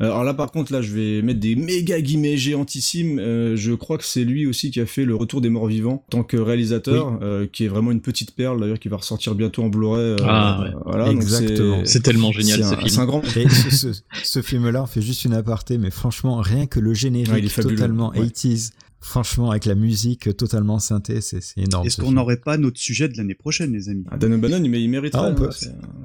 Euh, 0.00 0.06
alors 0.06 0.24
là, 0.24 0.34
par 0.34 0.50
contre, 0.50 0.72
là, 0.72 0.82
je 0.82 0.92
vais 0.92 1.22
mettre 1.22 1.40
des 1.40 1.56
méga 1.56 2.00
guillemets 2.00 2.36
géantissimes. 2.36 3.18
Euh, 3.18 3.56
je 3.56 3.72
crois 3.72 3.98
que 3.98 4.04
c'est 4.04 4.24
lui 4.24 4.46
aussi 4.46 4.70
qui 4.70 4.80
a 4.80 4.86
fait 4.86 5.04
Le 5.04 5.14
Retour 5.14 5.40
des 5.40 5.48
Morts 5.48 5.66
Vivants 5.66 6.04
en 6.08 6.10
tant 6.10 6.22
que 6.22 6.36
réalisateur, 6.36 7.18
qui 7.52 7.64
est 7.64 7.68
vraiment 7.68 7.92
une 7.92 8.00
petite 8.00 8.34
perle 8.34 8.60
d'ailleurs 8.60 8.78
qui 8.78 8.88
va 8.88 8.98
ressortir 8.98 9.34
bientôt 9.34 9.62
en 9.62 9.68
Blu-ray. 9.68 10.16
ah, 10.24 10.60
ouais. 10.62 10.70
voilà, 10.84 11.10
exactement. 11.10 11.82
C'est 11.84 12.02
tellement 12.02 12.32
génial 12.32 12.64
ce 12.64 12.74
film. 12.74 13.00
Un 13.00 13.06
grand... 13.06 13.22
ce, 13.24 13.92
ce, 14.24 14.42
film-là, 14.42 14.82
on 14.82 14.86
fait 14.86 15.02
juste 15.02 15.24
une 15.24 15.34
aparté, 15.34 15.78
mais 15.78 15.90
franchement, 15.90 16.40
rien 16.40 16.66
que 16.66 16.80
le 16.80 16.94
générique 16.94 17.54
totalement 17.54 18.12
80s 18.12 18.70
Franchement, 19.00 19.50
avec 19.52 19.64
la 19.64 19.76
musique 19.76 20.36
totalement 20.36 20.80
synthé, 20.80 21.20
c'est 21.20 21.40
énorme. 21.56 21.86
Est-ce 21.86 22.00
qu'on 22.00 22.10
n'aurait 22.10 22.38
pas 22.38 22.58
notre 22.58 22.78
sujet 22.78 23.08
de 23.08 23.16
l'année 23.16 23.34
prochaine, 23.34 23.72
les 23.72 23.88
amis? 23.88 24.04
Ah, 24.10 24.18
Dan 24.18 24.34
O'Bannon, 24.34 24.62
il, 24.64 24.74
il 24.74 24.90
mériterait. 24.90 25.34
Ah, 25.38 25.46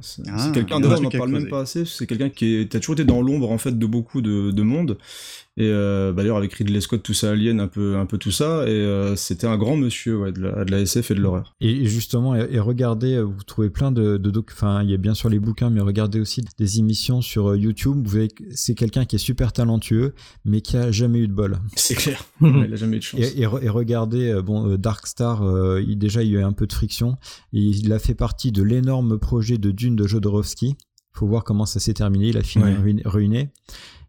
c'est 0.02 0.22
ah, 0.28 0.52
quelqu'un, 0.54 0.76
on 0.76 1.02
n'en 1.02 1.10
parle 1.10 1.32
même 1.32 1.50
pas 1.50 1.62
assez, 1.62 1.86
c'est 1.86 2.06
quelqu'un 2.06 2.30
qui 2.30 2.56
est, 2.56 2.76
a 2.76 2.80
toujours 2.80 2.94
été 2.94 3.04
dans 3.04 3.22
l'ombre, 3.22 3.52
en 3.52 3.58
fait, 3.58 3.78
de 3.78 3.86
beaucoup 3.88 4.22
de, 4.22 4.52
de 4.52 4.62
monde. 4.62 4.98
Et 5.56 5.68
euh, 5.68 6.12
bah, 6.14 6.24
d'ailleurs, 6.24 6.38
avec 6.38 6.54
Ridley 6.54 6.82
Scott, 6.82 7.04
tout 7.04 7.14
ça, 7.14 7.32
Alien, 7.32 7.60
un 7.60 7.68
peu, 7.68 7.98
un 7.98 8.08
peu 8.08 8.18
tout 8.18 8.32
ça. 8.32 8.64
Et 8.68 8.72
euh, 8.72 9.16
c'était 9.16 9.46
un 9.46 9.58
grand 9.58 9.78
monsieur 9.78 10.18
ouais, 10.18 10.32
de, 10.32 10.42
la, 10.42 10.66
de 10.66 10.72
la 10.72 10.80
SF 10.82 11.12
et 11.12 11.16
de 11.16 11.20
l'horreur. 11.20 11.56
Et 11.62 11.86
justement, 11.86 12.36
et, 12.36 12.60
regardez, 12.60 13.16
euh, 13.16 13.22
vous 13.22 13.44
trouvez 13.44 13.70
plein 13.70 13.92
de, 13.92 14.18
de 14.18 14.32
doc. 14.32 14.50
Enfin, 14.52 14.82
il 14.84 14.90
y 14.90 14.94
a 14.96 14.98
bien 14.98 15.14
sûr 15.14 15.30
les 15.30 15.40
bouquins, 15.40 15.70
mais 15.70 15.82
regardez 15.82 16.20
aussi 16.20 16.44
des 16.58 16.80
émissions 16.80 17.22
sur 17.22 17.56
YouTube. 17.56 18.08
Vous 18.08 18.28
c'est 18.52 18.74
quelqu'un 18.74 19.06
qui 19.06 19.18
est 19.18 19.20
super 19.20 19.54
talentueux, 19.54 20.16
mais 20.44 20.62
qui 20.62 20.76
a 20.76 20.92
jamais 20.92 21.20
eu 21.20 21.28
de 21.28 21.34
bol. 21.34 21.60
C'est 21.76 21.96
clair. 21.96 22.24
il 22.42 22.74
a 22.74 22.76
jamais 22.76 22.98
eu 22.98 23.00
de 23.00 23.04
chance. 23.04 23.20
Et, 23.20 23.42
et, 23.42 23.46
regardez, 23.46 24.42
bon, 24.44 24.76
Dark 24.78 25.06
Star, 25.06 25.44
il, 25.80 25.98
déjà, 25.98 26.24
il 26.24 26.32
y 26.32 26.38
a 26.38 26.40
eu 26.40 26.44
un 26.44 26.54
peu 26.54 26.66
de 26.66 26.74
friction. 26.74 27.18
Et 27.54 27.60
il 27.60 27.94
a 27.94 28.00
fait 28.00 28.16
partie 28.16 28.52
de 28.52 28.64
l'énorme 28.64 29.20
projet 29.20 29.60
de 29.60 29.70
Dune 29.70 29.96
de 29.96 30.08
Jodorowsky. 30.08 30.76
Faut 31.12 31.28
voir 31.28 31.44
comment 31.44 31.68
ça 31.68 31.80
s'est 31.80 31.94
terminé. 31.94 32.30
Il 32.30 32.38
a 32.38 32.42
fini 32.42 32.66
ruiné. 33.06 33.52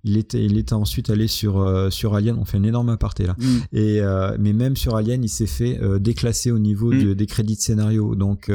Il 0.06 0.18
était, 0.18 0.44
il 0.44 0.58
était 0.58 0.74
ensuite 0.74 1.08
allé 1.08 1.26
sur, 1.26 1.58
euh, 1.58 1.88
sur 1.88 2.14
Alien, 2.14 2.36
on 2.38 2.44
fait 2.44 2.58
une 2.58 2.66
énorme 2.66 2.90
aparté 2.90 3.26
là. 3.26 3.36
Mm. 3.38 3.56
Et, 3.72 4.00
euh, 4.00 4.36
mais 4.38 4.52
même 4.52 4.76
sur 4.76 4.96
Alien, 4.96 5.24
il 5.24 5.30
s'est 5.30 5.46
fait 5.46 5.80
euh, 5.82 5.98
déclasser 5.98 6.50
au 6.50 6.58
niveau 6.58 6.92
mm. 6.92 7.14
des 7.14 7.26
crédits 7.26 7.56
de 7.56 7.60
scénario. 7.60 8.14
Donc, 8.14 8.50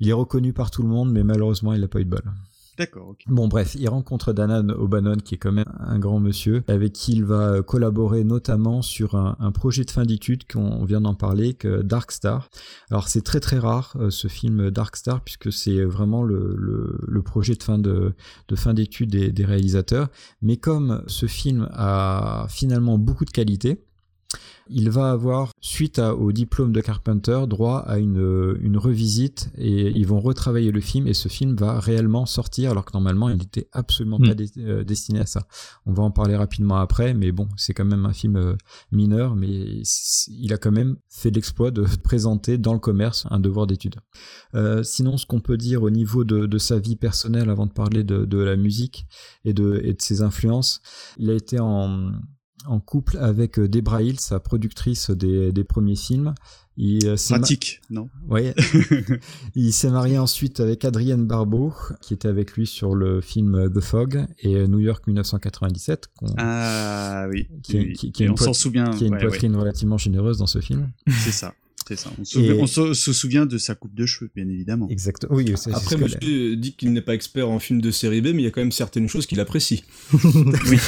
il 0.00 0.08
est 0.08 0.12
reconnu 0.12 0.52
par 0.52 0.70
tout 0.70 0.82
le 0.82 0.88
monde, 0.88 1.12
mais 1.12 1.22
malheureusement, 1.22 1.72
il 1.72 1.80
n'a 1.80 1.88
pas 1.88 2.00
eu 2.00 2.04
de 2.04 2.10
balle. 2.10 2.32
D'accord. 2.78 3.16
Bon, 3.26 3.48
bref, 3.48 3.74
il 3.74 3.88
rencontre 3.88 4.32
Danan 4.32 4.70
O'Bannon, 4.70 5.16
qui 5.16 5.34
est 5.34 5.38
quand 5.38 5.50
même 5.50 5.72
un 5.80 5.98
grand 5.98 6.20
monsieur, 6.20 6.62
avec 6.68 6.92
qui 6.92 7.12
il 7.12 7.24
va 7.24 7.60
collaborer 7.62 8.22
notamment 8.22 8.82
sur 8.82 9.16
un, 9.16 9.50
projet 9.50 9.84
de 9.84 9.90
fin 9.90 10.04
d'études 10.04 10.46
qu'on 10.46 10.84
vient 10.84 11.00
d'en 11.00 11.14
parler, 11.14 11.54
que 11.54 11.82
Dark 11.82 12.12
Star. 12.12 12.48
Alors, 12.90 13.08
c'est 13.08 13.22
très 13.22 13.40
très 13.40 13.58
rare 13.58 13.96
euh, 13.98 14.10
ce 14.10 14.28
film 14.28 14.70
Dark 14.70 14.94
Star, 14.94 15.22
puisque 15.22 15.52
c'est 15.52 15.82
vraiment 15.82 16.22
le, 16.22 17.22
projet 17.24 17.54
de 17.56 17.62
fin 17.62 17.78
de, 17.78 18.14
de 18.46 18.56
fin 18.56 18.74
d'études 18.74 19.10
des, 19.10 19.32
des 19.32 19.44
réalisateurs. 19.44 20.08
Mais 20.40 20.56
comme 20.56 21.02
ce 21.08 21.26
film 21.26 21.68
a 21.72 22.46
finalement 22.48 22.96
beaucoup 22.96 23.24
de 23.24 23.30
qualité, 23.30 23.87
il 24.70 24.90
va 24.90 25.10
avoir, 25.10 25.52
suite 25.60 25.98
au 25.98 26.32
diplôme 26.32 26.72
de 26.72 26.80
Carpenter, 26.80 27.40
droit 27.48 27.78
à 27.78 27.98
une, 27.98 28.56
une 28.60 28.76
revisite 28.76 29.50
et 29.56 29.90
ils 29.90 30.06
vont 30.06 30.20
retravailler 30.20 30.70
le 30.70 30.80
film 30.80 31.06
et 31.06 31.14
ce 31.14 31.28
film 31.28 31.56
va 31.56 31.80
réellement 31.80 32.26
sortir 32.26 32.70
alors 32.70 32.84
que 32.84 32.92
normalement 32.92 33.28
il 33.28 33.36
n'était 33.36 33.68
absolument 33.72 34.18
pas 34.18 34.34
hmm. 34.34 34.46
euh, 34.58 34.84
destiné 34.84 35.20
à 35.20 35.26
ça. 35.26 35.46
On 35.86 35.92
va 35.92 36.02
en 36.02 36.10
parler 36.10 36.36
rapidement 36.36 36.76
après, 36.76 37.14
mais 37.14 37.32
bon, 37.32 37.48
c'est 37.56 37.74
quand 37.74 37.84
même 37.84 38.06
un 38.06 38.12
film 38.12 38.36
euh, 38.36 38.56
mineur, 38.92 39.36
mais 39.36 39.82
il 40.28 40.52
a 40.52 40.58
quand 40.58 40.72
même 40.72 40.96
fait 41.08 41.30
l'exploit 41.30 41.70
de 41.70 41.82
présenter 42.02 42.58
dans 42.58 42.72
le 42.72 42.78
commerce 42.78 43.26
un 43.30 43.40
devoir 43.40 43.66
d'étude. 43.66 43.96
Euh, 44.54 44.82
sinon, 44.82 45.16
ce 45.16 45.26
qu'on 45.26 45.40
peut 45.40 45.56
dire 45.56 45.82
au 45.82 45.90
niveau 45.90 46.24
de, 46.24 46.46
de, 46.46 46.58
sa 46.58 46.78
vie 46.78 46.96
personnelle 46.96 47.50
avant 47.50 47.66
de 47.66 47.72
parler 47.72 48.04
de, 48.04 48.24
de 48.24 48.38
la 48.38 48.56
musique 48.56 49.06
et 49.44 49.52
de, 49.52 49.80
et 49.84 49.94
de 49.94 50.02
ses 50.02 50.22
influences, 50.22 50.80
il 51.18 51.30
a 51.30 51.34
été 51.34 51.60
en 51.60 52.12
en 52.66 52.80
couple 52.80 53.16
avec 53.18 53.58
euh, 53.58 53.68
Debra 53.68 54.02
Hill, 54.02 54.20
sa 54.20 54.40
productrice 54.40 55.10
des, 55.10 55.64
premiers 55.64 55.96
films. 55.96 56.34
Il, 56.76 57.06
euh, 57.08 57.16
Pratique, 57.28 57.80
non 57.90 58.08
Oui. 58.28 58.52
il 59.56 59.72
s'est 59.72 59.90
marié 59.90 60.18
ensuite 60.18 60.60
avec 60.60 60.84
Adrienne 60.84 61.26
Barbeau, 61.26 61.72
qui 62.00 62.14
était 62.14 62.28
avec 62.28 62.52
lui 62.52 62.66
sur 62.66 62.94
le 62.94 63.20
film 63.20 63.70
The 63.72 63.80
Fog 63.80 64.26
et 64.40 64.68
New 64.68 64.78
York 64.78 65.06
1997. 65.06 66.08
Ah 66.36 67.26
oui. 67.30 67.48
Qui, 67.62 68.28
on 68.28 68.36
s'en 68.36 68.52
souvient. 68.52 68.90
Qui 68.90 69.04
a 69.04 69.06
une 69.08 69.18
poitrine 69.18 69.56
relativement 69.56 69.98
généreuse 69.98 70.38
dans 70.38 70.46
ce 70.46 70.60
film. 70.60 70.90
C'est 71.08 71.32
ça. 71.32 71.54
C'est 71.88 71.96
ça. 71.96 72.10
On, 72.18 72.66
se, 72.66 73.12
souvient 73.14 73.46
de 73.46 73.56
sa 73.56 73.74
coupe 73.74 73.94
de 73.94 74.04
cheveux, 74.04 74.30
bien 74.34 74.46
évidemment. 74.46 74.88
Exactement. 74.90 75.34
Oui, 75.34 75.54
Après, 75.72 75.96
monsieur 75.96 76.54
dit 76.54 76.74
qu'il 76.74 76.92
n'est 76.92 77.00
pas 77.00 77.14
expert 77.14 77.48
en 77.48 77.58
film 77.58 77.80
de 77.80 77.90
série 77.90 78.20
B, 78.20 78.26
mais 78.26 78.42
il 78.42 78.44
y 78.44 78.46
a 78.46 78.50
quand 78.50 78.60
même 78.60 78.72
certaines 78.72 79.08
choses 79.08 79.26
qu'il 79.26 79.40
apprécie. 79.40 79.84
oui. 80.12 80.78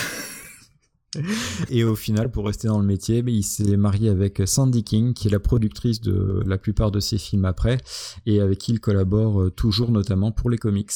Et 1.71 1.85
au 1.85 1.97
final, 1.97 2.31
pour 2.31 2.47
rester 2.47 2.69
dans 2.69 2.79
le 2.79 2.87
métier, 2.87 3.23
il 3.27 3.43
s'est 3.43 3.77
marié 3.77 4.09
avec 4.09 4.43
Sandy 4.45 4.85
King, 4.85 5.13
qui 5.13 5.29
est 5.29 5.31
la 5.31 5.41
productrice 5.41 6.01
de 6.01 6.43
la 6.47 6.59
plupart 6.59 6.91
de 6.91 7.01
ses 7.01 7.19
films 7.19 7.45
après, 7.45 7.79
et 8.27 8.41
avec 8.41 8.59
qui 8.59 8.73
il 8.73 8.81
collabore 8.81 9.43
euh, 9.43 9.51
toujours, 9.51 9.91
notamment 9.91 10.31
pour 10.31 10.51
les 10.51 10.59
comics. 10.59 10.93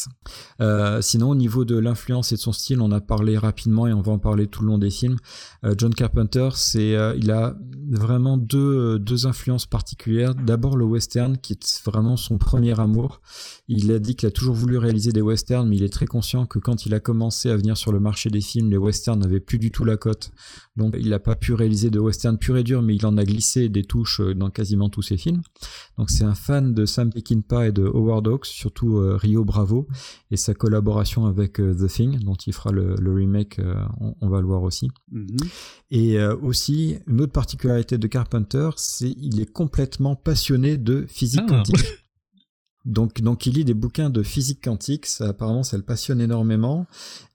Euh, 0.61 1.01
sinon, 1.03 1.31
au 1.31 1.35
niveau 1.35 1.65
de 1.65 1.77
l'influence 1.77 2.33
et 2.33 2.37
de 2.37 2.41
son 2.41 2.53
style, 2.53 2.81
on 2.81 2.93
a 2.93 3.01
parlé 3.01 3.37
rapidement 3.37 3.87
et 3.87 3.93
on 3.93 4.03
va 4.03 4.13
en 4.13 4.19
parler 4.19 4.47
tout 4.47 4.63
le 4.63 4.69
long 4.69 4.79
des 4.79 4.91
films. 4.91 5.17
Euh, 5.65 5.75
John 5.77 5.93
Carpenter, 5.93 6.51
c'est, 6.55 6.97
il 7.17 7.31
a 7.31 7.57
vraiment 7.91 8.39
deux, 8.39 8.99
deux 8.99 9.27
influences 9.27 9.67
particulières. 9.67 10.35
D'abord 10.35 10.77
le 10.77 10.85
western, 10.85 11.37
qui 11.39 11.55
est 11.55 11.83
vraiment 11.85 12.17
son 12.17 12.39
premier 12.39 12.79
amour. 12.79 13.21
Il 13.69 13.91
a 13.93 13.99
dit 13.99 14.15
qu'il 14.15 14.29
a 14.29 14.33
toujours 14.33 14.55
voulu 14.55 14.79
réaliser 14.79 15.13
des 15.13 15.21
westerns, 15.23 15.69
mais 15.69 15.77
il 15.77 15.83
est 15.83 15.93
très 15.93 16.07
conscient 16.07 16.47
que 16.47 16.59
quand 16.59 16.87
il 16.87 16.95
a 16.95 17.01
commencé 17.01 17.51
à 17.51 17.57
venir 17.57 17.77
sur 17.77 17.93
le 17.93 18.01
marché 18.01 18.31
des 18.31 18.41
films, 18.41 18.71
les 18.71 18.77
westerns 18.77 19.19
n'avaient 19.19 19.41
plus 19.41 19.59
du 19.59 19.71
tout 19.71 19.85
la 19.85 19.97
donc 20.77 20.97
il 20.99 21.11
n'a 21.11 21.19
pas 21.19 21.37
pu 21.37 21.53
réaliser 21.53 21.91
de 21.91 21.99
western 21.99 22.39
pur 22.39 22.57
et 22.57 22.65
dur, 22.65 22.83
mais 22.83 22.97
il 22.97 23.07
en 23.07 23.17
a 23.17 23.25
glissé 23.25 23.69
des 23.69 23.85
touches 23.85 24.21
euh, 24.21 24.35
dans 24.35 24.51
quasiment 24.51 24.89
tous 24.89 25.03
ses 25.03 25.17
films. 25.17 25.43
Donc 25.99 26.11
c'est 26.11 26.25
un 26.25 26.35
fan 26.35 26.75
de 26.75 26.85
Sam 26.85 27.13
Peckinpah 27.13 27.69
et 27.69 27.73
de 27.73 27.85
Howard 27.85 28.27
Hawks, 28.27 28.47
surtout 28.47 28.97
euh, 28.97 29.17
Rio 29.17 29.45
Bravo, 29.45 29.87
et 30.31 30.37
sa 30.37 30.55
collaboration 30.55 31.27
avec 31.27 31.61
euh, 31.61 31.75
The 31.75 31.89
Thing, 31.89 32.19
dont 32.21 32.35
il 32.35 32.53
fera 32.53 32.73
le, 32.73 32.97
remake, 33.15 33.61
on, 34.21 34.29
va 34.29 34.41
le 34.41 34.47
voir 34.47 34.63
aussi. 34.63 34.91
Mm-hmm. 35.13 35.47
Et 35.91 36.25
aussi, 36.43 36.97
une 37.07 37.21
autre 37.21 37.33
particularité 37.33 37.99
de 37.99 38.07
Carpenter, 38.09 38.71
c'est 38.77 39.11
il 39.11 39.41
est 39.41 39.51
complètement 39.51 40.17
passionné 40.17 40.77
de 40.77 41.05
physique 41.07 41.43
ah. 41.45 41.51
quantique. 41.51 41.85
Donc, 42.85 43.23
donc 43.23 43.47
il 43.47 43.55
lit 43.55 43.65
des 43.65 43.75
bouquins 43.75 44.11
de 44.11 44.23
physique 44.23 44.63
quantique, 44.63 45.07
ça, 45.07 45.29
apparemment 45.29 45.63
ça 45.63 45.77
le 45.77 45.83
passionne 45.83 46.21
énormément. 46.21 46.87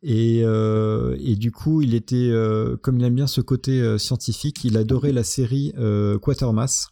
Et, 0.04 0.42
euh, 0.44 1.18
et 1.20 1.36
du 1.36 1.52
coup, 1.52 1.82
il 1.82 1.96
était, 1.96 2.30
euh, 2.30 2.78
comme 2.78 3.00
il 3.00 3.06
aime 3.06 3.16
bien 3.16 3.28
ce 3.28 3.42
côté 3.42 3.82
euh, 3.82 3.98
scientifique, 3.98 4.64
il 4.64 4.78
adorait 4.78 5.12
la 5.12 5.24
série 5.24 5.74
Quatermass. 6.22 6.90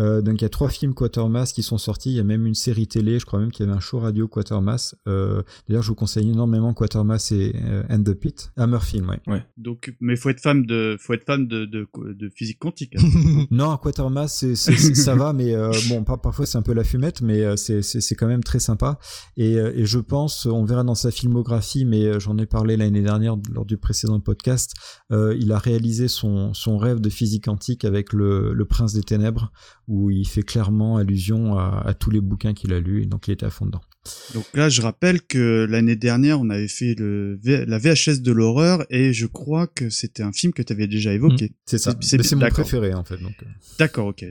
Euh, 0.00 0.22
donc 0.22 0.40
il 0.40 0.42
y 0.42 0.46
a 0.46 0.48
trois 0.48 0.68
films 0.68 0.94
Quatermass 0.94 1.52
qui 1.52 1.62
sont 1.62 1.78
sortis. 1.78 2.10
Il 2.10 2.16
y 2.16 2.20
a 2.20 2.24
même 2.24 2.46
une 2.46 2.54
série 2.54 2.86
télé. 2.86 3.18
Je 3.18 3.26
crois 3.26 3.38
même 3.38 3.50
qu'il 3.50 3.66
y 3.66 3.68
avait 3.68 3.76
un 3.76 3.80
show 3.80 3.98
radio 3.98 4.26
Quatermass. 4.28 4.96
Euh, 5.06 5.42
D'ailleurs, 5.68 5.82
je 5.82 5.88
vous 5.88 5.94
conseille 5.94 6.28
énormément 6.30 6.72
Quatermass 6.72 7.32
et 7.32 7.54
euh, 7.64 7.82
And 7.90 8.02
the 8.02 8.14
Pit. 8.14 8.50
Hammer 8.56 8.80
film, 8.80 9.08
ouais. 9.10 9.20
ouais. 9.26 9.44
Donc, 9.56 9.94
mais 10.00 10.16
faut 10.16 10.30
être 10.30 10.40
fan 10.40 10.64
de, 10.64 10.96
faut 10.98 11.12
être 11.12 11.24
fan 11.24 11.46
de, 11.46 11.64
de, 11.66 11.86
de 11.96 12.28
physique 12.34 12.58
quantique. 12.58 12.94
Hein. 12.96 13.46
non, 13.50 13.76
Quatermass, 13.76 14.54
ça 14.54 15.14
va, 15.14 15.32
mais 15.32 15.54
euh, 15.54 15.72
bon, 15.88 16.02
parfois 16.04 16.46
c'est 16.46 16.58
un 16.58 16.62
peu 16.62 16.72
la 16.72 16.84
fumette, 16.84 17.20
mais 17.20 17.56
c'est, 17.56 17.82
c'est 17.82 18.14
quand 18.14 18.26
même 18.26 18.42
très 18.42 18.58
sympa. 18.58 18.98
Et, 19.36 19.52
et 19.54 19.84
je 19.84 19.98
pense, 19.98 20.46
on 20.46 20.64
verra 20.64 20.84
dans 20.84 20.94
sa 20.94 21.10
filmographie, 21.10 21.84
mais 21.84 22.18
j'en 22.18 22.38
ai 22.38 22.46
parlé 22.46 22.76
l'année 22.76 23.02
dernière 23.02 23.36
lors 23.52 23.64
du 23.64 23.76
précédent 23.76 24.20
podcast. 24.20 24.74
il 25.10 25.52
a 25.52 25.58
réalisé 25.58 26.08
son, 26.08 26.54
son 26.54 26.78
rêve 26.78 27.00
de 27.00 27.10
physique 27.10 27.44
quantique 27.44 27.84
avec 27.84 28.12
le, 28.12 28.52
le 28.52 28.64
Prince 28.64 28.92
des 28.92 29.02
Ténèbres 29.02 29.52
où 29.90 30.08
il 30.08 30.26
fait 30.26 30.44
clairement 30.44 30.98
allusion 30.98 31.58
à, 31.58 31.92
tous 31.98 32.10
les 32.10 32.20
bouquins 32.20 32.54
qu'il 32.54 32.72
a 32.72 32.78
lus, 32.78 33.06
donc 33.06 33.26
il 33.26 33.32
était 33.32 33.44
à 33.44 33.50
fond 33.50 33.66
dedans. 33.66 33.80
Donc 34.34 34.44
là, 34.54 34.68
je 34.68 34.80
rappelle 34.82 35.20
que 35.20 35.66
l'année 35.68 35.96
dernière, 35.96 36.40
on 36.40 36.48
avait 36.48 36.68
fait 36.68 36.94
le, 36.96 37.40
la 37.42 37.78
VHS 37.78 38.20
de 38.22 38.30
l'horreur, 38.30 38.86
et 38.88 39.12
je 39.12 39.26
crois 39.26 39.66
que 39.66 39.90
c'était 39.90 40.22
un 40.22 40.32
film 40.32 40.52
que 40.52 40.62
tu 40.62 40.72
avais 40.72 40.86
déjà 40.86 41.12
évoqué. 41.12 41.46
Mmh, 41.46 41.54
c'est 41.66 41.78
ça, 41.78 41.94
c'est 42.00 42.34
mon 42.36 42.48
préféré 42.48 42.94
en 42.94 43.02
fait. 43.02 43.16
Euh. 43.16 43.46
D'accord, 43.80 44.06
ok. 44.06 44.24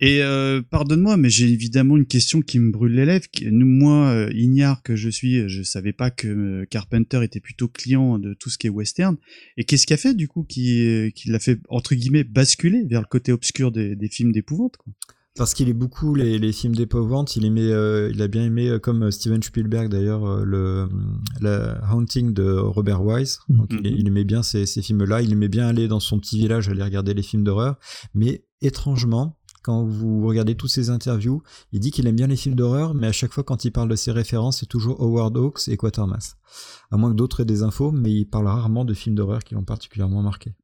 Et 0.00 0.22
euh, 0.22 0.60
pardonne-moi, 0.60 1.16
mais 1.16 1.30
j'ai 1.30 1.48
évidemment 1.48 1.96
une 1.96 2.06
question 2.06 2.40
qui 2.40 2.58
me 2.58 2.72
brûle 2.72 2.94
les 2.94 3.06
lèvres. 3.06 3.26
Moi, 3.50 4.08
euh, 4.08 4.30
ignare 4.34 4.82
que 4.82 4.96
je 4.96 5.08
suis, 5.08 5.48
je 5.48 5.62
savais 5.62 5.92
pas 5.92 6.10
que 6.10 6.26
euh, 6.26 6.66
Carpenter 6.68 7.22
était 7.22 7.40
plutôt 7.40 7.68
client 7.68 8.18
de 8.18 8.34
tout 8.34 8.50
ce 8.50 8.58
qui 8.58 8.66
est 8.66 8.70
western. 8.70 9.16
Et 9.56 9.64
qu'est-ce 9.64 9.86
qui 9.86 9.94
a 9.94 9.96
fait 9.96 10.14
du 10.14 10.26
coup 10.26 10.42
qui, 10.42 11.12
qui 11.14 11.30
l'a 11.30 11.38
fait 11.38 11.60
entre 11.68 11.94
guillemets 11.94 12.24
basculer 12.24 12.84
vers 12.84 13.00
le 13.00 13.06
côté 13.06 13.32
obscur 13.32 13.70
des, 13.70 13.94
des 13.94 14.08
films 14.08 14.32
d'épouvante 14.32 14.76
parce 15.36 15.52
qu'il 15.52 15.68
est 15.68 15.72
beaucoup 15.72 16.14
les, 16.14 16.38
les 16.38 16.52
films 16.52 16.76
d'épouvante. 16.76 17.34
Il 17.34 17.44
aimait, 17.44 17.66
il 18.12 18.22
a 18.22 18.28
bien 18.28 18.44
aimé, 18.44 18.76
comme 18.80 19.10
Steven 19.10 19.42
Spielberg 19.42 19.88
d'ailleurs, 19.88 20.44
le 20.44 20.88
la 21.40 21.80
Haunting 21.92 22.32
de 22.32 22.52
Robert 22.52 23.02
Wise. 23.02 23.40
Donc 23.48 23.72
il, 23.72 23.84
il, 23.84 24.06
aimait 24.06 24.22
bien 24.22 24.44
ces, 24.44 24.64
ces 24.64 24.80
films-là. 24.80 25.22
Il 25.22 25.32
aimait 25.32 25.48
bien 25.48 25.66
aller 25.66 25.88
dans 25.88 25.98
son 25.98 26.20
petit 26.20 26.38
village 26.38 26.68
aller 26.68 26.84
regarder 26.84 27.14
les 27.14 27.22
films 27.24 27.42
d'horreur. 27.42 27.80
Mais 28.14 28.44
étrangement, 28.62 29.36
quand 29.64 29.82
vous 29.82 30.26
regardez 30.26 30.54
tous 30.54 30.68
ses 30.68 30.90
interviews, 30.90 31.42
il 31.72 31.80
dit 31.80 31.90
qu'il 31.90 32.06
aime 32.06 32.16
bien 32.16 32.26
les 32.26 32.36
films 32.36 32.54
d'horreur, 32.54 32.94
mais 32.94 33.06
à 33.06 33.12
chaque 33.12 33.32
fois 33.32 33.44
quand 33.44 33.64
il 33.64 33.72
parle 33.72 33.88
de 33.88 33.96
ses 33.96 34.12
références, 34.12 34.60
c'est 34.60 34.66
toujours 34.66 35.00
Howard 35.00 35.36
Hawks 35.36 35.68
et 35.68 35.78
Quatermass. 35.78 36.36
À 36.90 36.98
moins 36.98 37.10
que 37.10 37.16
d'autres 37.16 37.40
aient 37.40 37.46
des 37.46 37.62
infos, 37.62 37.90
mais 37.90 38.12
il 38.12 38.26
parle 38.26 38.46
rarement 38.46 38.84
de 38.84 38.92
films 38.92 39.16
d'horreur 39.16 39.42
qui 39.42 39.54
l'ont 39.54 39.64
particulièrement 39.64 40.22
marqué. 40.22 40.54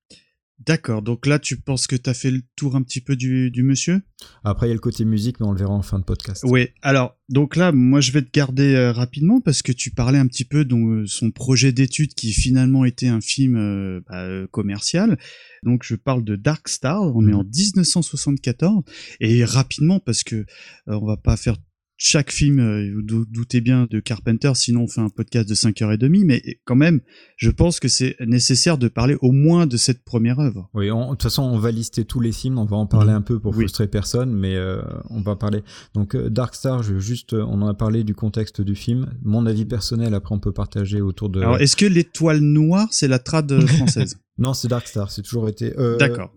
D'accord, 0.66 1.00
donc 1.00 1.24
là 1.24 1.38
tu 1.38 1.58
penses 1.58 1.86
que 1.86 1.96
tu 1.96 2.10
as 2.10 2.12
fait 2.12 2.30
le 2.30 2.42
tour 2.54 2.76
un 2.76 2.82
petit 2.82 3.00
peu 3.00 3.16
du, 3.16 3.50
monsieur? 3.62 4.02
Après 4.44 4.66
il 4.66 4.68
y 4.68 4.72
a 4.72 4.74
le 4.74 4.80
côté 4.80 5.06
musique, 5.06 5.40
mais 5.40 5.46
on 5.46 5.52
le 5.52 5.58
verra 5.58 5.72
en 5.72 5.80
fin 5.80 5.98
de 5.98 6.04
podcast. 6.04 6.44
Oui, 6.46 6.68
alors 6.82 7.16
donc 7.30 7.56
là 7.56 7.72
moi 7.72 8.02
je 8.02 8.12
vais 8.12 8.20
te 8.20 8.30
garder 8.30 8.74
euh, 8.74 8.92
rapidement 8.92 9.40
parce 9.40 9.62
que 9.62 9.72
tu 9.72 9.90
parlais 9.90 10.18
un 10.18 10.26
petit 10.26 10.44
peu 10.44 10.66
de 10.66 10.74
euh, 10.74 11.06
son 11.06 11.30
projet 11.30 11.72
d'étude 11.72 12.12
qui 12.12 12.34
finalement 12.34 12.84
était 12.84 13.08
un 13.08 13.22
film 13.22 13.56
euh, 13.56 14.00
bah, 14.06 14.46
commercial. 14.50 15.18
Donc 15.62 15.82
je 15.82 15.94
parle 15.94 16.24
de 16.24 16.36
Dark 16.36 16.68
Star, 16.68 17.00
on 17.16 17.26
est 17.26 17.32
en 17.32 17.44
1974 17.44 18.76
mhm. 18.76 18.82
et 19.20 19.44
rapidement 19.46 19.98
parce 19.98 20.24
que 20.24 20.44
on 20.86 21.06
va 21.06 21.16
pas 21.16 21.38
faire 21.38 21.56
chaque 22.02 22.32
film, 22.32 22.60
euh, 22.60 22.90
vous 22.94 23.02
dou- 23.02 23.26
doutez 23.26 23.60
bien 23.60 23.86
de 23.90 24.00
Carpenter, 24.00 24.50
sinon 24.54 24.84
on 24.84 24.88
fait 24.88 25.02
un 25.02 25.10
podcast 25.10 25.46
de 25.46 25.54
5h30, 25.54 26.24
mais 26.24 26.42
quand 26.64 26.74
même, 26.74 27.00
je 27.36 27.50
pense 27.50 27.78
que 27.78 27.88
c'est 27.88 28.16
nécessaire 28.26 28.78
de 28.78 28.88
parler 28.88 29.18
au 29.20 29.32
moins 29.32 29.66
de 29.66 29.76
cette 29.76 30.02
première 30.02 30.40
œuvre. 30.40 30.70
Oui, 30.72 30.90
on- 30.90 31.04
de 31.04 31.10
toute 31.10 31.24
façon, 31.24 31.42
on 31.42 31.58
va 31.58 31.70
lister 31.70 32.06
tous 32.06 32.20
les 32.20 32.32
films, 32.32 32.56
on 32.56 32.64
va 32.64 32.78
en 32.78 32.86
parler 32.86 33.12
un 33.12 33.20
peu 33.20 33.38
pour 33.38 33.52
Oui. 33.52 33.64
frustrer 33.64 33.86
personne, 33.86 34.32
mais 34.32 34.56
euh, 34.56 34.80
on 35.10 35.20
va 35.20 35.36
parler. 35.36 35.62
Donc, 35.92 36.14
euh, 36.16 36.30
Dark 36.30 36.54
Star, 36.54 36.82
je 36.82 36.94
veux 36.94 37.00
juste, 37.00 37.34
euh, 37.34 37.44
on 37.46 37.60
en 37.60 37.68
a 37.68 37.74
parlé 37.74 38.02
du 38.02 38.14
contexte 38.14 38.62
du 38.62 38.74
film. 38.74 39.12
Mon 39.22 39.44
avis 39.44 39.66
personnel, 39.66 40.14
après, 40.14 40.34
on 40.34 40.40
peut 40.40 40.52
partager 40.52 41.02
autour 41.02 41.28
de. 41.28 41.40
Alors, 41.40 41.58
est-ce 41.58 41.76
que 41.76 41.84
l'étoile 41.84 42.40
noire, 42.40 42.88
c'est 42.92 43.08
la 43.08 43.18
trad 43.18 43.60
française? 43.66 44.16
Non, 44.40 44.54
c'est 44.54 44.68
Dark 44.68 44.86
Star, 44.88 45.10
c'est 45.10 45.22
toujours 45.22 45.48
été. 45.48 45.78
euh, 45.78 45.96
D'accord. 45.98 46.32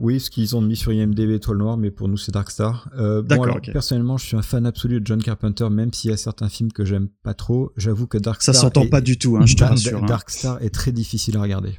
Oui, 0.00 0.18
ce 0.18 0.30
qu'ils 0.30 0.56
ont 0.56 0.60
mis 0.62 0.74
sur 0.74 0.90
IMDb 0.92 1.30
Étoile 1.32 1.58
Noire, 1.58 1.76
mais 1.76 1.90
pour 1.90 2.08
nous 2.08 2.16
c'est 2.16 2.32
Dark 2.32 2.50
Star. 2.50 2.88
Euh, 2.98 3.20
bon, 3.22 3.28
D'accord, 3.28 3.44
alors, 3.44 3.56
ok. 3.58 3.72
Personnellement, 3.72 4.16
je 4.16 4.26
suis 4.26 4.36
un 4.36 4.42
fan 4.42 4.64
absolu 4.66 5.00
de 5.00 5.06
John 5.06 5.22
Carpenter, 5.22 5.68
même 5.70 5.92
s'il 5.92 6.10
y 6.10 6.14
a 6.14 6.16
certains 6.16 6.48
films 6.48 6.72
que 6.72 6.84
j'aime 6.84 7.08
pas 7.22 7.34
trop. 7.34 7.70
J'avoue 7.76 8.06
que 8.06 8.18
Dark 8.18 8.42
Ça 8.42 8.52
Star. 8.52 8.62
s'entend 8.62 8.82
est- 8.82 8.88
pas 8.88 9.00
du 9.02 9.18
tout, 9.18 9.36
hein, 9.36 9.46
je 9.46 9.54
te 9.54 9.60
Dark- 9.60 9.72
rassure. 9.72 10.02
hein. 10.02 10.06
Dark 10.06 10.30
Star 10.30 10.62
est 10.62 10.70
très 10.74 10.92
difficile 10.92 11.36
à 11.36 11.42
regarder. 11.42 11.78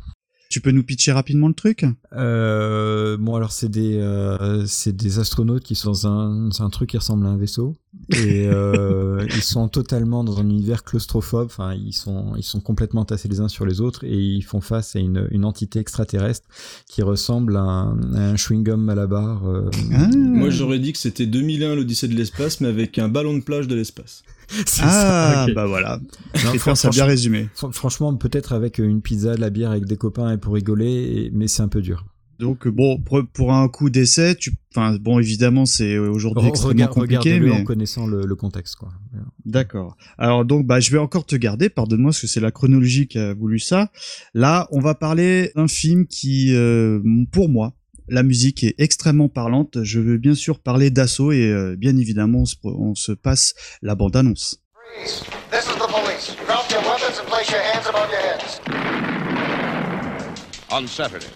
Tu 0.54 0.62
peux 0.62 0.70
nous 0.70 0.84
pitcher 0.84 1.12
rapidement 1.12 1.48
le 1.48 1.56
truc? 1.56 1.84
Euh, 2.16 3.18
bon, 3.18 3.34
alors 3.34 3.52
c'est 3.52 3.70
des 3.70 3.98
euh, 3.98 4.68
c'est 4.68 4.96
des 4.96 5.18
astronautes 5.18 5.64
qui 5.64 5.74
sont 5.74 5.90
dans 5.90 6.08
un, 6.08 6.50
un 6.60 6.70
truc 6.70 6.92
qui 6.92 6.98
ressemble 7.00 7.26
à 7.26 7.30
un 7.30 7.38
vaisseau 7.38 7.76
et 8.12 8.46
euh, 8.54 9.26
ils 9.36 9.42
sont 9.42 9.68
totalement 9.68 10.24
dans 10.24 10.40
un 10.40 10.48
univers 10.48 10.84
claustrophobe. 10.84 11.48
Enfin, 11.48 11.74
ils 11.74 11.92
sont 11.92 12.36
ils 12.38 12.44
sont 12.44 12.60
complètement 12.60 13.04
tassés 13.04 13.30
les 13.30 13.40
uns 13.40 13.48
sur 13.48 13.66
les 13.66 13.82
autres 13.82 14.04
et 14.04 14.16
ils 14.16 14.44
font 14.44 14.62
face 14.62 14.96
à 14.96 15.00
une, 15.00 15.28
une 15.32 15.44
entité 15.44 15.80
extraterrestre 15.80 16.48
qui 16.88 17.02
ressemble 17.02 17.58
à 17.58 17.62
un, 17.62 18.14
à 18.14 18.20
un 18.20 18.36
chewing 18.36 18.62
gum 18.64 18.80
Malabar. 18.84 19.48
euh, 19.50 19.72
Ah. 19.92 20.08
Moi, 20.16 20.52
j'aurais 20.52 20.78
dit 20.78 20.94
que 20.94 21.00
c'était 21.00 21.26
2001 21.26 21.74
l'Odyssée 21.74 22.08
de 22.08 22.14
l'espace, 22.14 22.62
mais 22.62 22.68
avec 22.68 23.00
un 23.00 23.10
ballon 23.10 23.36
de 23.36 23.42
plage 23.42 23.68
de 23.68 23.74
l'espace. 23.74 24.22
Ah, 24.82 25.46
ça, 25.48 25.54
bah 25.54 25.66
voilà. 25.66 26.00
Non, 26.44 26.50
Christian, 26.52 26.76
ça 26.76 26.88
a 26.88 26.92
bien 26.92 26.98
franchement- 27.04 27.08
résumé. 27.08 27.50
fr- 27.56 27.72
Franchement, 27.72 28.16
peut-être 28.16 28.54
avec 28.54 28.78
une 28.78 29.02
pizza, 29.02 29.36
de 29.36 29.42
la 29.42 29.50
bière 29.50 29.72
avec 29.72 29.86
des 29.86 29.98
copains 29.98 30.32
et 30.32 30.38
pour 30.38 30.54
rigoler, 30.54 31.30
mais 31.34 31.48
c'est 31.48 31.62
un 31.64 31.68
peu 31.68 31.82
dur. 31.82 32.06
Donc, 32.40 32.68
bon, 32.68 33.00
pour, 33.34 33.54
un 33.54 33.70
coup 33.70 33.90
d'essai, 33.90 34.36
tu, 34.36 34.54
enfin, 34.76 34.98
bon, 35.00 35.20
évidemment, 35.20 35.66
c'est 35.66 35.94
euh, 35.96 36.10
aujourd'hui 36.10 36.48
extrêmement 36.48 36.88
compliqué, 36.88 37.40
mais 37.40 37.52
en 37.52 37.64
connaissant 37.64 38.08
le, 38.08 38.26
le 38.26 38.36
contexte, 38.36 38.76
quoi. 38.76 38.90
D'accord. 39.46 39.96
Alors 40.18 40.44
donc, 40.44 40.66
bah, 40.66 40.80
je 40.80 40.92
vais 40.92 40.98
encore 40.98 41.26
te 41.26 41.36
garder. 41.36 41.70
Pardonne-moi, 41.70 42.10
parce 42.10 42.22
que 42.22 42.28
c'est 42.28 42.40
la 42.42 42.52
chronologie 42.52 43.08
qui 43.08 43.20
a 43.20 43.34
voulu 43.34 43.60
ça. 43.60 43.92
Là, 44.34 44.68
on 44.72 44.80
va 44.80 44.96
parler 44.96 45.52
d'un 45.56 45.68
film 45.68 46.06
qui, 46.08 46.54
euh, 46.56 47.00
pour 47.32 47.50
moi, 47.50 47.74
la 48.08 48.24
musique 48.24 48.64
est 48.64 48.76
extrêmement 48.78 49.30
parlante. 49.30 49.84
Je 49.84 50.00
veux 50.00 50.18
bien 50.18 50.36
sûr 50.36 50.60
parler 50.60 50.90
d'assaut 50.90 51.32
et 51.32 51.48
euh, 51.48 51.76
bien 51.78 51.98
évidemment, 51.98 52.40
on 52.40 52.46
se, 52.46 52.56
on 52.64 52.96
se 52.96 53.12
passe 53.12 53.54
la 53.82 53.96
bande-annonce. 53.96 54.60
On 60.72 60.88
Saturday, 60.88 61.28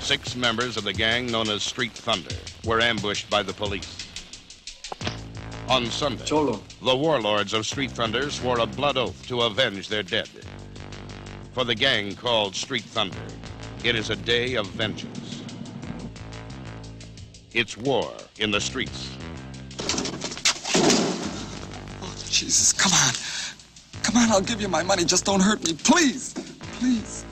six 0.00 0.36
members 0.36 0.76
of 0.76 0.84
the 0.84 0.92
gang 0.92 1.26
known 1.26 1.50
as 1.50 1.62
Street 1.62 1.92
Thunder 1.92 2.36
were 2.64 2.80
ambushed 2.80 3.28
by 3.28 3.42
the 3.42 3.52
police. 3.52 4.04
On 5.68 5.86
Sunday, 5.86 6.24
Cholo. 6.24 6.60
the 6.82 6.94
warlords 6.94 7.54
of 7.54 7.66
Street 7.66 7.90
Thunder 7.90 8.30
swore 8.30 8.60
a 8.60 8.66
blood 8.66 8.96
oath 8.96 9.26
to 9.26 9.40
avenge 9.40 9.88
their 9.88 10.02
dead. 10.02 10.28
For 11.52 11.64
the 11.64 11.74
gang 11.74 12.14
called 12.14 12.54
Street 12.54 12.84
Thunder, 12.84 13.16
it 13.82 13.96
is 13.96 14.10
a 14.10 14.16
day 14.16 14.54
of 14.54 14.66
vengeance. 14.68 15.33
It's 17.54 17.76
war 17.76 18.12
in 18.40 18.50
the 18.50 18.60
streets. 18.60 19.08
Oh, 22.02 22.14
Jesus, 22.28 22.72
come 22.72 22.90
on. 22.92 23.14
Come 24.02 24.16
on, 24.16 24.28
I'll 24.32 24.40
give 24.40 24.60
you 24.60 24.66
my 24.66 24.82
money. 24.82 25.04
Just 25.04 25.24
don't 25.24 25.38
hurt 25.40 25.64
me. 25.64 25.74
Please. 25.74 26.34
Please. 26.80 27.24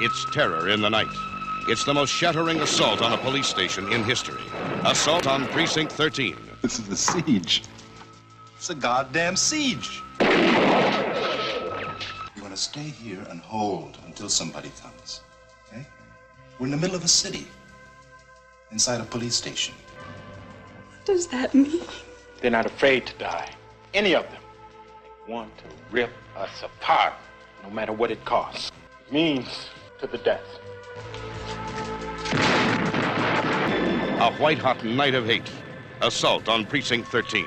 It's 0.00 0.26
terror 0.32 0.68
in 0.68 0.80
the 0.80 0.88
night. 0.88 1.08
It's 1.68 1.84
the 1.84 1.92
most 1.92 2.10
shattering 2.10 2.60
assault 2.60 3.02
on 3.02 3.12
a 3.12 3.18
police 3.18 3.48
station 3.48 3.92
in 3.92 4.04
history. 4.04 4.40
Assault 4.84 5.26
on 5.26 5.48
Precinct 5.48 5.90
13. 5.90 6.36
This 6.62 6.78
is 6.78 6.88
a 6.88 6.96
siege. 6.96 7.64
It's 8.56 8.70
a 8.70 8.74
goddamn 8.76 9.34
siege. 9.34 10.00
You 10.20 10.26
want 12.40 12.54
to 12.54 12.56
stay 12.56 12.82
here 12.82 13.26
and 13.30 13.40
hold 13.40 13.98
until 14.06 14.28
somebody 14.28 14.70
comes. 14.80 15.22
Okay? 16.56 16.64
We're 16.64 16.66
in 16.66 16.70
the 16.70 16.76
middle 16.76 16.96
of 16.96 17.04
a 17.04 17.08
city, 17.08 17.46
inside 18.70 19.00
a 19.00 19.04
police 19.04 19.34
station. 19.34 19.74
What 20.90 21.06
does 21.06 21.26
that 21.28 21.54
mean? 21.54 21.82
They're 22.40 22.50
not 22.50 22.66
afraid 22.66 23.06
to 23.06 23.14
die. 23.18 23.50
Any 23.94 24.14
of 24.14 24.24
them. 24.24 24.42
They 25.26 25.32
want 25.32 25.56
to 25.58 25.64
rip 25.90 26.10
us 26.36 26.62
apart, 26.62 27.14
no 27.62 27.70
matter 27.70 27.92
what 27.92 28.10
it 28.10 28.24
costs. 28.24 28.70
It 29.06 29.12
means 29.12 29.68
to 30.00 30.06
the 30.06 30.18
death. 30.18 30.44
A 34.18 34.32
white 34.38 34.58
hot 34.58 34.82
night 34.84 35.14
of 35.14 35.26
hate. 35.26 35.50
Assault 36.02 36.48
on 36.48 36.66
Precinct 36.66 37.08
13. 37.08 37.46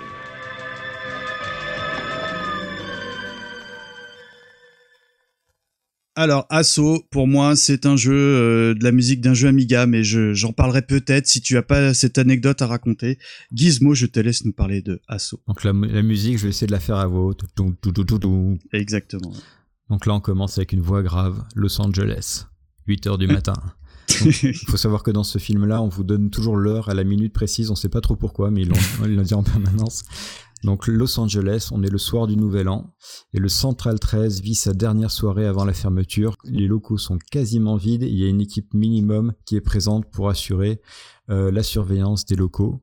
Alors, 6.22 6.46
Assaut, 6.50 7.02
pour 7.12 7.30
moi, 7.30 7.56
c'est 7.56 7.86
un 7.86 7.96
jeu 7.96 8.12
euh, 8.14 8.74
de 8.74 8.84
la 8.84 8.92
musique 8.92 9.22
d'un 9.22 9.34
jeu 9.34 9.48
Amiga, 9.48 9.86
mais 9.86 10.04
je, 10.04 10.34
j'en 10.34 10.52
parlerai 10.52 10.82
peut-être 10.82 11.28
si 11.28 11.40
tu 11.40 11.56
as 11.56 11.64
pas 11.64 11.94
cette 11.94 12.18
anecdote 12.18 12.62
à 12.62 12.68
raconter. 12.68 13.18
Gizmo, 13.54 13.94
je 13.94 14.06
te 14.06 14.20
laisse 14.20 14.44
nous 14.44 14.52
parler 14.52 14.82
de 14.82 15.00
Assaut. 15.08 15.40
Donc 15.48 15.64
la, 15.64 15.72
mu- 15.72 15.88
la 15.88 16.02
musique, 16.02 16.38
je 16.38 16.44
vais 16.44 16.50
essayer 16.50 16.68
de 16.68 16.74
la 16.74 16.82
faire 16.82 16.98
à 16.98 17.08
voix 17.08 17.22
haute. 17.28 17.44
Exactement. 18.74 19.32
Donc 19.90 20.06
là, 20.06 20.14
on 20.14 20.20
commence 20.20 20.58
avec 20.58 20.74
une 20.74 20.82
voix 20.82 21.04
grave. 21.04 21.42
Los 21.56 21.80
Angeles, 21.80 22.48
8 22.88 23.08
heures 23.08 23.18
du 23.18 23.28
matin. 23.36 23.54
Il 24.44 24.54
faut 24.68 24.76
savoir 24.76 25.04
que 25.04 25.12
dans 25.12 25.24
ce 25.24 25.38
film-là, 25.38 25.82
on 25.82 25.88
vous 25.88 26.04
donne 26.04 26.32
toujours 26.32 26.58
l'heure 26.58 26.90
à 26.90 26.94
la 26.96 27.06
minute 27.06 27.32
précise. 27.32 27.72
On 27.72 27.76
sait 27.76 27.88
pas 27.88 28.02
trop 28.02 28.18
pourquoi, 28.18 28.52
mais 28.52 28.64
ils 28.64 28.68
l'ont 29.16 29.22
dit 29.22 29.34
en 29.36 29.44
permanence. 29.44 30.04
Donc 30.64 30.88
Los 30.88 31.20
Angeles, 31.20 31.70
on 31.72 31.84
est 31.84 31.90
le 31.90 31.98
soir 31.98 32.28
du 32.28 32.36
Nouvel 32.36 32.68
An 32.68 32.94
et 33.34 33.40
le 33.40 33.50
Central 33.50 34.00
13 34.00 34.42
vit 34.42 34.56
sa 34.56 34.74
dernière 34.74 35.12
soirée 35.12 35.46
avant 35.46 35.66
la 35.66 35.74
fermeture. 35.74 36.36
Les 36.44 36.68
locaux 36.68 36.98
sont 36.98 37.18
quasiment 37.32 37.78
vides. 37.78 38.04
Il 38.04 38.16
y 38.16 38.26
a 38.26 38.28
une 38.28 38.42
équipe 38.42 38.74
minimum 38.74 39.34
qui 39.46 39.56
est 39.56 39.62
présente 39.62 40.06
pour 40.12 40.30
assurer 40.30 40.82
euh, 41.30 41.52
la 41.52 41.64
surveillance 41.64 42.26
des 42.26 42.36
locaux 42.36 42.82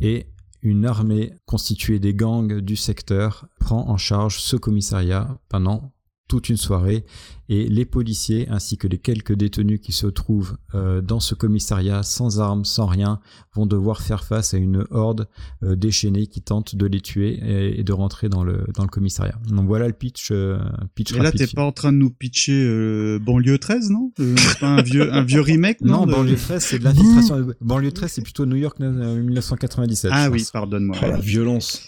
et 0.00 0.26
une 0.62 0.84
armée 0.84 1.32
constituée 1.46 1.98
des 1.98 2.14
gangs 2.14 2.60
du 2.60 2.76
secteur 2.76 3.46
prend 3.58 3.88
en 3.88 3.96
charge 3.96 4.40
ce 4.40 4.56
commissariat 4.56 5.38
pendant 5.48 5.92
toute 6.30 6.48
une 6.48 6.56
soirée 6.56 7.04
et 7.48 7.66
les 7.68 7.84
policiers 7.84 8.48
ainsi 8.48 8.78
que 8.78 8.86
les 8.86 8.98
quelques 8.98 9.32
détenus 9.34 9.80
qui 9.82 9.90
se 9.90 10.06
trouvent 10.06 10.56
euh, 10.76 11.00
dans 11.00 11.18
ce 11.18 11.34
commissariat 11.34 12.04
sans 12.04 12.38
armes, 12.40 12.64
sans 12.64 12.86
rien, 12.86 13.18
vont 13.56 13.66
devoir 13.66 14.00
faire 14.00 14.22
face 14.22 14.54
à 14.54 14.58
une 14.58 14.84
horde 14.92 15.26
euh, 15.64 15.74
déchaînée 15.74 16.28
qui 16.28 16.40
tente 16.40 16.76
de 16.76 16.86
les 16.86 17.00
tuer 17.00 17.40
et, 17.44 17.80
et 17.80 17.82
de 17.82 17.92
rentrer 17.92 18.28
dans 18.28 18.44
le, 18.44 18.64
dans 18.76 18.84
le 18.84 18.88
commissariat. 18.88 19.34
Donc 19.48 19.66
voilà 19.66 19.88
le 19.88 19.92
pitch. 19.92 20.28
euh, 20.30 20.60
pitch 20.94 21.12
Mais 21.14 21.24
là, 21.24 21.32
t'es 21.32 21.48
pas 21.48 21.64
en 21.64 21.72
train 21.72 21.92
de 21.92 21.98
nous 21.98 22.10
pitcher 22.10 22.52
euh, 22.64 23.18
Banlieue 23.18 23.58
13, 23.58 23.90
non? 23.90 24.12
Euh, 24.20 24.36
pas 24.60 24.68
un 24.68 24.82
vieux, 24.82 25.12
un 25.12 25.24
vieux 25.24 25.40
remake, 25.40 25.80
non, 25.80 26.02
Non, 26.02 26.06
de- 26.06 26.12
banlieue 26.12 26.36
13, 26.36 26.62
c'est 26.62 26.78
de 26.78 26.84
l'infiltration. 26.84 27.48
banlieue 27.60 27.90
13, 27.90 28.12
c'est 28.12 28.22
plutôt 28.22 28.46
New 28.46 28.56
York 28.56 28.76
euh, 28.80 29.20
1997. 29.20 30.12
Ah 30.14 30.30
oui, 30.30 30.46
pardonne-moi. 30.52 30.96
Oh, 31.02 31.06
la 31.06 31.18
violence. 31.18 31.82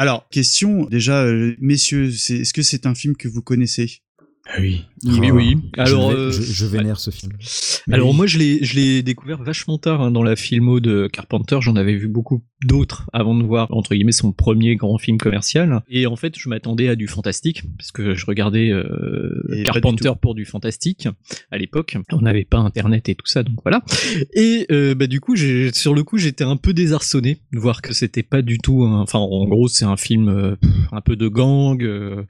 Alors, 0.00 0.28
question, 0.28 0.84
déjà, 0.84 1.24
euh, 1.24 1.56
messieurs, 1.58 2.06
est-ce 2.06 2.54
que 2.54 2.62
c'est 2.62 2.86
un 2.86 2.94
film 2.94 3.16
que 3.16 3.26
vous 3.26 3.42
connaissez? 3.42 4.02
Oui. 4.58 4.84
Oui, 5.04 5.28
Oh, 5.30 5.34
oui. 5.36 5.56
je 5.76 5.80
Alors, 5.80 6.10
euh, 6.10 6.32
je, 6.32 6.42
je 6.42 6.66
vénère 6.66 6.98
ce 6.98 7.10
film. 7.12 7.32
Alors 7.92 8.10
oui. 8.10 8.16
moi 8.16 8.26
je 8.26 8.36
l'ai 8.38 8.64
je 8.64 8.74
l'ai 8.74 9.02
découvert 9.04 9.40
vachement 9.44 9.78
tard 9.78 10.00
hein, 10.02 10.10
dans 10.10 10.24
la 10.24 10.34
filmo 10.34 10.80
de 10.80 11.08
Carpenter, 11.12 11.58
j'en 11.60 11.76
avais 11.76 11.94
vu 11.94 12.08
beaucoup 12.08 12.42
d'autres 12.64 13.08
avant 13.12 13.36
de 13.36 13.44
voir 13.44 13.68
entre 13.70 13.94
guillemets 13.94 14.10
son 14.10 14.32
premier 14.32 14.74
grand 14.74 14.98
film 14.98 15.16
commercial 15.16 15.82
et 15.88 16.08
en 16.08 16.16
fait 16.16 16.36
je 16.36 16.48
m'attendais 16.48 16.88
à 16.88 16.96
du 16.96 17.06
fantastique 17.06 17.62
parce 17.78 17.92
que 17.92 18.16
je 18.16 18.26
regardais 18.26 18.70
euh, 18.70 19.62
Carpenter 19.64 20.10
du 20.10 20.16
pour 20.20 20.34
du 20.34 20.44
fantastique 20.44 21.06
à 21.52 21.58
l'époque, 21.58 21.96
on 22.10 22.22
n'avait 22.22 22.44
pas 22.44 22.58
internet 22.58 23.08
et 23.08 23.14
tout 23.14 23.26
ça 23.26 23.44
donc 23.44 23.58
voilà. 23.62 23.84
Et 24.34 24.66
euh, 24.72 24.96
bah 24.96 25.06
du 25.06 25.20
coup 25.20 25.36
j'ai 25.36 25.72
sur 25.72 25.94
le 25.94 26.02
coup 26.02 26.18
j'étais 26.18 26.42
un 26.44 26.56
peu 26.56 26.72
désarçonné 26.72 27.38
de 27.52 27.58
voir 27.60 27.82
que 27.82 27.94
c'était 27.94 28.24
pas 28.24 28.42
du 28.42 28.58
tout 28.58 28.82
un- 28.82 29.02
enfin 29.02 29.20
en 29.20 29.46
gros 29.46 29.68
c'est 29.68 29.84
un 29.84 29.96
film 29.96 30.28
euh, 30.28 30.56
un 30.90 31.00
peu 31.02 31.14
de 31.14 31.28
gang, 31.28 31.80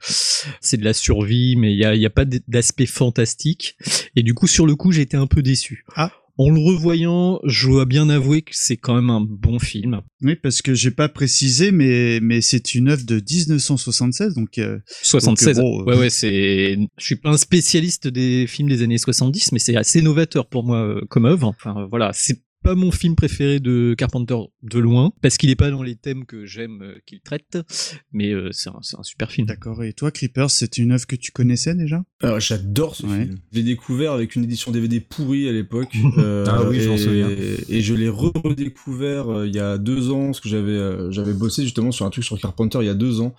c'est 0.03 0.77
de 0.77 0.85
la 0.85 0.93
survie 0.93 1.55
mais 1.55 1.71
il 1.73 1.77
y 1.79 1.85
a 1.85 1.95
il 1.95 2.01
y 2.01 2.05
a 2.05 2.08
pas 2.09 2.25
d'aspect 2.25 2.85
fantastique 2.85 3.75
et 4.15 4.23
du 4.23 4.33
coup, 4.33 4.47
sur 4.47 4.65
le 4.65 4.75
coup, 4.75 4.91
été 5.01 5.17
un 5.17 5.27
peu 5.27 5.41
déçu. 5.41 5.85
Ah. 5.95 6.11
En 6.37 6.49
le 6.49 6.61
revoyant, 6.61 7.41
je 7.43 7.67
dois 7.67 7.85
bien 7.85 8.09
avouer 8.09 8.43
que 8.43 8.51
c'est 8.53 8.77
quand 8.77 8.95
même 8.95 9.09
un 9.09 9.19
bon 9.19 9.59
film. 9.59 10.01
Oui, 10.21 10.37
parce 10.37 10.61
que 10.61 10.73
j'ai 10.73 10.91
pas 10.91 11.09
précisé, 11.09 11.73
mais, 11.73 12.21
mais 12.21 12.39
c'est 12.39 12.75
une 12.75 12.87
œuvre 12.87 13.03
de 13.05 13.15
1976, 13.15 14.35
donc 14.35 14.57
euh, 14.57 14.79
76. 15.01 15.57
Donc, 15.57 15.65
bon, 15.65 15.81
euh, 15.81 15.83
Ouais, 15.83 15.99
ouais, 15.99 16.09
c'est. 16.09 16.77
Je 16.97 17.03
suis 17.03 17.17
pas 17.17 17.31
un 17.31 17.37
spécialiste 17.37 18.07
des 18.07 18.47
films 18.47 18.69
des 18.69 18.83
années 18.83 18.97
70, 18.97 19.51
mais 19.51 19.59
c'est 19.59 19.75
assez 19.75 20.01
novateur 20.01 20.47
pour 20.47 20.63
moi 20.63 20.77
euh, 20.77 21.01
comme 21.09 21.25
œuvre. 21.25 21.45
Enfin, 21.45 21.85
voilà, 21.89 22.11
c'est 22.13 22.41
pas 22.63 22.75
mon 22.75 22.91
film 22.91 23.15
préféré 23.15 23.59
de 23.59 23.95
Carpenter 23.97 24.37
de 24.63 24.79
loin, 24.79 25.11
parce 25.21 25.37
qu'il 25.37 25.49
est 25.49 25.55
pas 25.55 25.71
dans 25.71 25.83
les 25.83 25.95
thèmes 25.95 26.25
que 26.25 26.45
j'aime 26.45 26.81
euh, 26.81 26.99
qu'il 27.05 27.21
traite, 27.21 27.57
mais 28.11 28.31
euh, 28.31 28.49
c'est 28.51 28.69
un, 28.69 28.79
un, 28.97 29.03
super 29.03 29.31
film. 29.31 29.47
D'accord. 29.47 29.83
Et 29.83 29.93
toi, 29.93 30.11
Creepers, 30.11 30.51
c'est 30.51 30.77
une 30.77 30.91
œuvre 30.91 31.07
que 31.07 31.15
tu 31.15 31.31
connaissais 31.31 31.75
déjà? 31.75 32.03
Alors 32.21 32.39
j'adore 32.39 32.95
ce 32.95 33.05
ouais. 33.05 33.23
film. 33.23 33.37
Je 33.51 33.57
l'ai 33.57 33.63
découvert 33.63 34.11
avec 34.11 34.35
une 34.35 34.43
édition 34.43 34.71
DVD 34.71 34.99
pourrie 34.99 35.47
à 35.47 35.51
l'époque. 35.51 35.95
euh, 36.17 36.45
ah 36.47 36.63
oui, 36.63 36.81
j'en 36.81 36.97
souviens. 36.97 37.29
Et 37.29 37.81
je 37.81 37.93
l'ai 37.93 38.09
redécouvert 38.09 39.29
euh, 39.29 39.47
il 39.47 39.55
y 39.55 39.59
a 39.59 39.77
deux 39.77 40.11
ans, 40.11 40.27
parce 40.27 40.41
que 40.41 40.49
j'avais 40.49 40.71
euh, 40.71 41.11
j'avais 41.11 41.33
bossé 41.33 41.63
justement 41.63 41.91
sur 41.91 42.05
un 42.05 42.09
truc 42.09 42.23
sur 42.23 42.39
Carpenter 42.39 42.79
il 42.81 42.87
y 42.87 42.89
a 42.89 42.93
deux 42.93 43.21
ans 43.21 43.35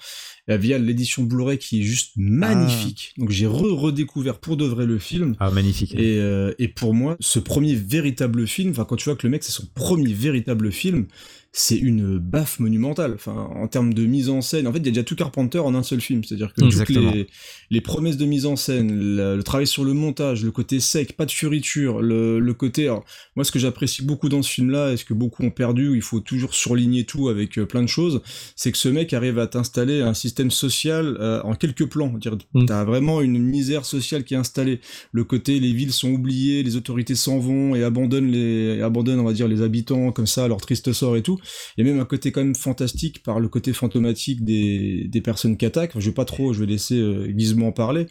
via 0.49 0.79
l'édition 0.79 1.23
Blu-ray 1.23 1.59
qui 1.59 1.81
est 1.81 1.85
juste 1.85 2.13
magnifique. 2.17 3.13
Ah. 3.13 3.21
Donc 3.21 3.31
j'ai 3.31 3.47
re-redécouvert 3.47 4.39
pour 4.39 4.57
de 4.57 4.65
vrai 4.65 4.87
le 4.87 4.99
film. 4.99 5.37
Ah 5.39 5.51
magnifique. 5.51 5.95
Et, 5.95 6.19
euh, 6.19 6.53
et 6.59 6.69
pour 6.69 6.95
moi, 6.95 7.17
ce 7.21 7.39
premier 7.39 7.75
véritable 7.75 8.47
film, 8.47 8.71
enfin 8.71 8.85
quand 8.85 8.97
tu 8.97 9.05
vois 9.05 9.17
que 9.17 9.27
le 9.27 9.31
mec 9.31 9.43
c'est 9.45 9.53
son 9.53 9.67
premier 9.75 10.13
véritable 10.13 10.73
film, 10.73 11.07
c'est 11.53 11.77
une 11.77 12.19
baffe 12.19 12.61
monumentale. 12.61 13.13
Enfin, 13.15 13.33
en 13.33 13.67
termes 13.67 13.93
de 13.93 14.07
mise 14.07 14.29
en 14.29 14.41
scène, 14.41 14.69
en 14.69 14.73
fait, 14.73 14.79
il 14.79 14.87
y 14.87 14.89
a 14.89 14.93
déjà 14.93 15.03
tout 15.03 15.17
Carpenter 15.17 15.59
en 15.59 15.75
un 15.75 15.83
seul 15.83 16.01
film. 16.01 16.23
C'est-à-dire 16.23 16.53
que 16.55 16.65
Exactement. 16.65 17.11
toutes 17.11 17.15
les, 17.15 17.27
les, 17.71 17.81
promesses 17.81 18.17
de 18.17 18.25
mise 18.25 18.47
en 18.47 18.55
scène, 18.55 19.17
le, 19.17 19.37
le, 19.37 19.43
travail 19.43 19.67
sur 19.67 19.85
le 19.85 19.93
montage, 19.93 20.45
le 20.45 20.53
côté 20.53 20.79
sec, 20.79 21.17
pas 21.17 21.27
de 21.27 21.33
furiture, 21.33 22.03
le, 22.03 22.39
le 22.39 22.55
côté. 22.55 22.85
Alors, 22.85 23.05
moi, 23.35 23.45
ce 23.45 23.51
que 23.51 23.59
j'apprécie 23.59 24.05
beaucoup 24.05 24.29
dans 24.29 24.43
ce 24.43 24.51
film-là, 24.51 24.93
et 24.93 24.97
ce 24.97 25.05
que 25.05 25.15
beaucoup 25.15 25.43
ont 25.43 25.51
perdu, 25.51 25.89
où 25.89 25.95
il 25.95 26.03
faut 26.03 26.21
toujours 26.21 26.55
surligner 26.55 27.05
tout 27.05 27.29
avec 27.29 27.59
euh, 27.59 27.67
plein 27.67 27.83
de 27.83 27.89
choses, 27.89 28.23
c'est 28.55 28.71
que 28.71 28.79
ce 28.79 28.89
mec 28.89 29.13
arrive 29.13 29.39
à 29.39 29.49
t'installer 29.49 30.03
un 30.03 30.15
système 30.15 30.30
social 30.51 31.17
euh, 31.21 31.43
en 31.43 31.55
quelques 31.55 31.87
plans. 31.87 32.13
Dire, 32.19 32.37
mm. 32.55 32.67
T'as 32.67 32.85
vraiment 32.85 33.21
une 33.21 33.39
misère 33.39 33.85
sociale 33.85 34.25
qui 34.25 34.35
est 34.35 34.37
installée. 34.37 34.81
Le 35.13 35.25
côté, 35.25 35.61
les 35.61 35.73
villes 35.73 35.93
sont 35.93 36.11
oubliées, 36.11 36.63
les 36.63 36.77
autorités 36.77 37.15
s'en 37.15 37.39
vont 37.39 37.75
et 37.75 37.83
abandonnent 37.85 38.31
les, 38.31 38.81
abandonnent, 38.83 39.21
on 39.21 39.25
va 39.25 39.33
dire, 39.33 39.49
les 39.49 39.63
habitants 39.63 40.13
comme 40.13 40.27
ça, 40.27 40.49
leur 40.49 40.61
triste 40.61 40.93
sort 40.93 41.17
et 41.17 41.23
tout. 41.23 41.39
Il 41.77 41.85
y 41.85 41.89
a 41.89 41.93
même 41.93 42.01
un 42.01 42.07
côté 42.07 42.33
quand 42.33 42.43
même 42.43 42.55
fantastique 42.55 43.23
par 43.23 43.41
le 43.41 43.49
côté 43.49 43.73
fantomatique 43.73 44.45
des, 44.45 45.07
des 45.09 45.21
personnes 45.21 45.57
qui 45.57 45.67
attaquent. 45.67 45.91
Enfin, 45.91 46.01
je 46.01 46.07
vais 46.07 46.15
pas 46.15 46.25
trop, 46.25 46.53
je 46.53 46.61
vais 46.61 46.67
laisser 46.67 46.99
euh, 46.99 47.33
Gizmo 47.37 47.67
en 47.67 47.73
parler. 47.73 48.07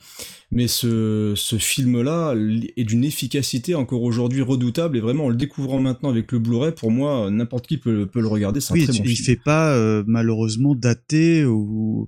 Mais 0.51 0.67
ce, 0.67 1.33
ce 1.35 1.57
film-là 1.57 2.33
est 2.75 2.83
d'une 2.83 3.03
efficacité 3.03 3.75
encore 3.75 4.01
aujourd'hui 4.01 4.41
redoutable 4.41 4.97
et 4.97 4.99
vraiment 4.99 5.25
en 5.25 5.29
le 5.29 5.35
découvrant 5.35 5.79
maintenant 5.79 6.09
avec 6.09 6.31
le 6.31 6.39
Blu-ray, 6.39 6.71
pour 6.71 6.89
moi, 6.89 7.29
n'importe 7.29 7.67
qui 7.67 7.77
peut, 7.77 8.07
peut, 8.07 8.19
le 8.19 8.27
regarder. 8.27 8.59
Oui, 8.71 8.81
un 8.81 8.85
très 8.85 8.97
bon 8.97 9.03
il 9.05 9.15
film. 9.15 9.25
fait 9.25 9.35
pas 9.43 9.75
euh, 9.75 10.03
malheureusement 10.07 10.73
daté 10.73 11.45
ou 11.45 12.07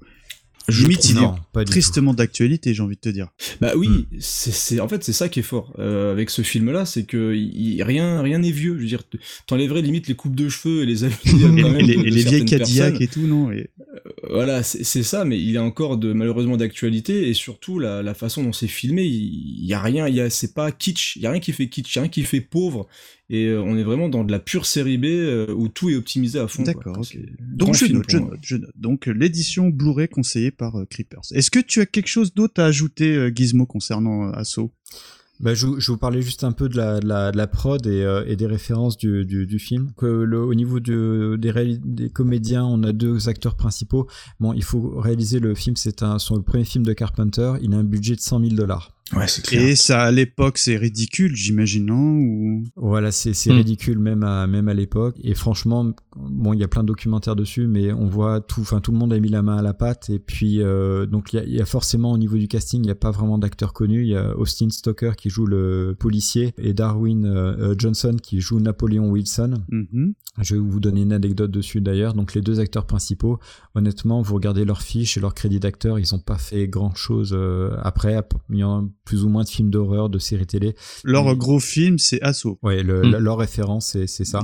limite 0.71 1.09
il 1.09 1.15
non, 1.15 1.35
est 1.59 1.65
tristement 1.65 2.13
d'actualité 2.13 2.73
j'ai 2.73 2.83
envie 2.83 2.95
de 2.95 3.01
te 3.01 3.09
dire. 3.09 3.27
Bah 3.59 3.73
oui 3.75 3.87
mm. 3.89 4.05
c'est 4.19 4.79
en 4.79 4.87
fait 4.87 5.03
c'est 5.03 5.13
ça 5.13 5.29
qui 5.29 5.39
est 5.39 5.43
fort 5.43 5.73
euh, 5.79 6.11
avec 6.11 6.29
ce 6.29 6.41
film 6.41 6.71
là 6.71 6.85
c'est 6.85 7.03
que 7.03 7.33
il, 7.35 7.81
rien 7.83 8.21
rien 8.21 8.39
n'est 8.39 8.51
vieux. 8.51 8.75
Je 8.77 8.81
veux 8.81 8.87
dire 8.87 9.03
t'enlèverais 9.47 9.81
limite 9.81 10.07
les 10.07 10.15
coupes 10.15 10.35
de 10.35 10.49
cheveux 10.49 10.83
et 10.83 10.85
les 10.85 11.03
habits 11.03 11.15
et 11.25 11.81
les, 11.81 11.95
les 11.95 12.23
vieilles 12.23 12.45
Cadillac 12.45 13.01
et 13.01 13.07
tout 13.07 13.27
non 13.27 13.51
et... 13.51 13.69
euh, 13.77 13.99
voilà 14.29 14.63
c'est 14.63 15.03
ça 15.03 15.25
mais 15.25 15.39
il 15.39 15.55
est 15.55 15.59
encore 15.59 15.97
de 15.97 16.13
malheureusement 16.13 16.57
d'actualité 16.57 17.29
et 17.29 17.33
surtout 17.33 17.79
la, 17.79 18.01
la, 18.01 18.13
façon 18.13 18.43
dont 18.43 18.53
c'est 18.53 18.67
filmé 18.67 19.03
il, 19.03 19.65
y 19.65 19.73
a 19.73 19.81
rien 19.81 20.07
il 20.07 20.15
y 20.15 20.21
a 20.21 20.29
c'est 20.29 20.53
pas 20.53 20.71
kitsch. 20.71 21.15
Il 21.15 21.23
y 21.23 21.25
a 21.25 21.31
rien 21.31 21.39
qui 21.39 21.51
fait 21.53 21.67
kitsch 21.67 21.95
il 21.95 21.97
y 21.97 21.99
a 21.99 22.01
rien 22.03 22.09
qui 22.09 22.23
fait 22.23 22.41
pauvre 22.41 22.87
et 23.31 23.47
euh, 23.47 23.61
on 23.61 23.77
est 23.77 23.83
vraiment 23.83 24.09
dans 24.09 24.25
de 24.25 24.31
la 24.31 24.39
pure 24.39 24.65
série 24.65 24.97
B 24.97 25.05
euh, 25.05 25.53
où 25.53 25.69
tout 25.69 25.89
est 25.89 25.95
optimisé 25.95 26.37
à 26.37 26.49
fond. 26.49 26.63
D'accord. 26.63 26.99
Okay. 26.99 27.29
Donc 27.39 27.75
je 27.75 27.85
note, 27.85 28.05
je 28.09 28.17
note, 28.17 28.39
je 28.41 28.57
note. 28.57 28.71
Donc 28.75 29.05
l'édition 29.05 29.69
Blu-ray 29.69 30.09
conseillée 30.09 30.51
par 30.51 30.75
euh, 30.75 30.85
Creepers. 30.85 31.23
Est-ce 31.31 31.49
que 31.49 31.59
tu 31.59 31.79
as 31.79 31.85
quelque 31.85 32.09
chose 32.09 32.33
d'autre 32.33 32.61
à 32.61 32.65
ajouter, 32.65 33.15
euh, 33.15 33.31
Gizmo, 33.33 33.65
concernant 33.65 34.27
euh, 34.27 34.33
Asso? 34.33 34.69
Bah, 35.41 35.55
je, 35.55 35.65
je 35.79 35.91
vous 35.91 35.97
parlais 35.97 36.21
juste 36.21 36.43
un 36.43 36.51
peu 36.51 36.69
de 36.69 36.77
la, 36.77 36.99
de 36.99 37.07
la, 37.07 37.31
de 37.31 37.37
la 37.37 37.47
prod 37.47 37.87
et, 37.87 38.03
euh, 38.03 38.23
et, 38.27 38.35
des 38.35 38.45
références 38.45 38.95
du, 38.95 39.25
du, 39.25 39.47
du 39.47 39.57
film. 39.57 39.91
Que 39.97 40.05
le, 40.05 40.39
au 40.39 40.53
niveau 40.53 40.79
des, 40.79 41.79
des 41.83 42.09
comédiens, 42.09 42.63
on 42.63 42.83
a 42.83 42.91
deux 42.91 43.27
acteurs 43.27 43.55
principaux. 43.55 44.07
Bon, 44.39 44.53
il 44.53 44.63
faut 44.63 44.99
réaliser 44.99 45.39
le 45.39 45.55
film, 45.55 45.75
c'est 45.77 46.03
un, 46.03 46.19
son 46.19 46.41
premier 46.43 46.63
film 46.63 46.85
de 46.85 46.93
Carpenter. 46.93 47.53
Il 47.63 47.73
a 47.73 47.77
un 47.77 47.83
budget 47.83 48.15
de 48.15 48.21
100 48.21 48.39
000 48.41 48.55
dollars. 48.55 48.91
Ouais, 49.15 49.27
c'est 49.27 49.45
clair. 49.45 49.61
Et 49.61 49.75
ça, 49.75 50.03
à 50.03 50.11
l'époque, 50.11 50.57
c'est 50.57 50.77
ridicule, 50.77 51.35
j'imagine, 51.35 51.85
non 51.85 52.17
ou... 52.17 52.63
Voilà, 52.75 53.11
c'est 53.11 53.33
c'est 53.33 53.51
mmh. 53.51 53.55
ridicule 53.55 53.99
même 53.99 54.23
à 54.23 54.47
même 54.47 54.67
à 54.67 54.73
l'époque. 54.73 55.17
Et 55.23 55.35
franchement, 55.35 55.93
bon, 56.15 56.53
il 56.53 56.59
y 56.59 56.63
a 56.63 56.67
plein 56.67 56.83
de 56.83 56.87
documentaires 56.87 57.35
dessus, 57.35 57.67
mais 57.67 57.91
on 57.91 58.07
voit 58.07 58.41
tout, 58.41 58.61
enfin 58.61 58.79
tout 58.79 58.91
le 58.91 58.97
monde 58.97 59.13
a 59.13 59.19
mis 59.19 59.29
la 59.29 59.41
main 59.41 59.57
à 59.57 59.61
la 59.61 59.73
pâte. 59.73 60.09
Et 60.09 60.19
puis 60.19 60.61
euh, 60.61 61.05
donc 61.05 61.33
il 61.33 61.37
y 61.37 61.39
a, 61.39 61.45
y 61.45 61.61
a, 61.61 61.65
forcément 61.65 62.11
au 62.11 62.17
niveau 62.17 62.37
du 62.37 62.47
casting, 62.47 62.81
il 62.81 62.85
n'y 62.85 62.91
a 62.91 62.95
pas 62.95 63.11
vraiment 63.11 63.37
d'acteurs 63.37 63.73
connus. 63.73 64.03
Il 64.03 64.09
y 64.09 64.15
a 64.15 64.35
Austin 64.37 64.69
Stoker 64.69 65.15
qui 65.17 65.29
joue 65.29 65.45
le 65.45 65.95
policier 65.97 66.53
et 66.57 66.73
Darwin 66.73 67.25
euh, 67.25 67.75
Johnson 67.77 68.15
qui 68.21 68.39
joue 68.39 68.59
Napoléon 68.59 69.09
Wilson. 69.09 69.63
Mmh. 69.69 70.11
Je 70.39 70.55
vais 70.55 70.61
vous 70.61 70.79
donner 70.79 71.01
une 71.01 71.13
anecdote 71.13 71.51
dessus 71.51 71.81
d'ailleurs. 71.81 72.13
Donc 72.13 72.33
les 72.33 72.41
deux 72.41 72.59
acteurs 72.59 72.85
principaux, 72.85 73.39
honnêtement, 73.75 74.21
vous 74.21 74.35
regardez 74.35 74.63
leurs 74.63 74.81
fiches 74.81 75.17
et 75.17 75.19
leur 75.19 75.33
crédit 75.33 75.59
d'acteur, 75.59 75.99
ils 75.99 76.15
ont 76.15 76.19
pas 76.19 76.37
fait 76.37 76.67
grand 76.67 76.95
chose 76.95 77.31
euh, 77.33 77.75
après. 77.83 78.17
Il 78.49 78.57
y 78.57 78.63
en 78.63 78.85
a 78.85 78.89
plus 79.03 79.23
ou 79.23 79.29
moins 79.29 79.43
de 79.43 79.49
films 79.49 79.69
d'horreur, 79.69 80.09
de 80.09 80.19
séries 80.19 80.45
télé. 80.45 80.75
Leur 81.03 81.25
Mais... 81.25 81.35
gros 81.35 81.59
film, 81.59 81.97
c'est 81.97 82.21
Asso. 82.21 82.57
Ouais, 82.63 82.83
le, 82.83 83.01
mmh. 83.01 83.17
leur 83.17 83.37
référence, 83.37 83.97
c'est 84.05 84.25
ça. 84.25 84.41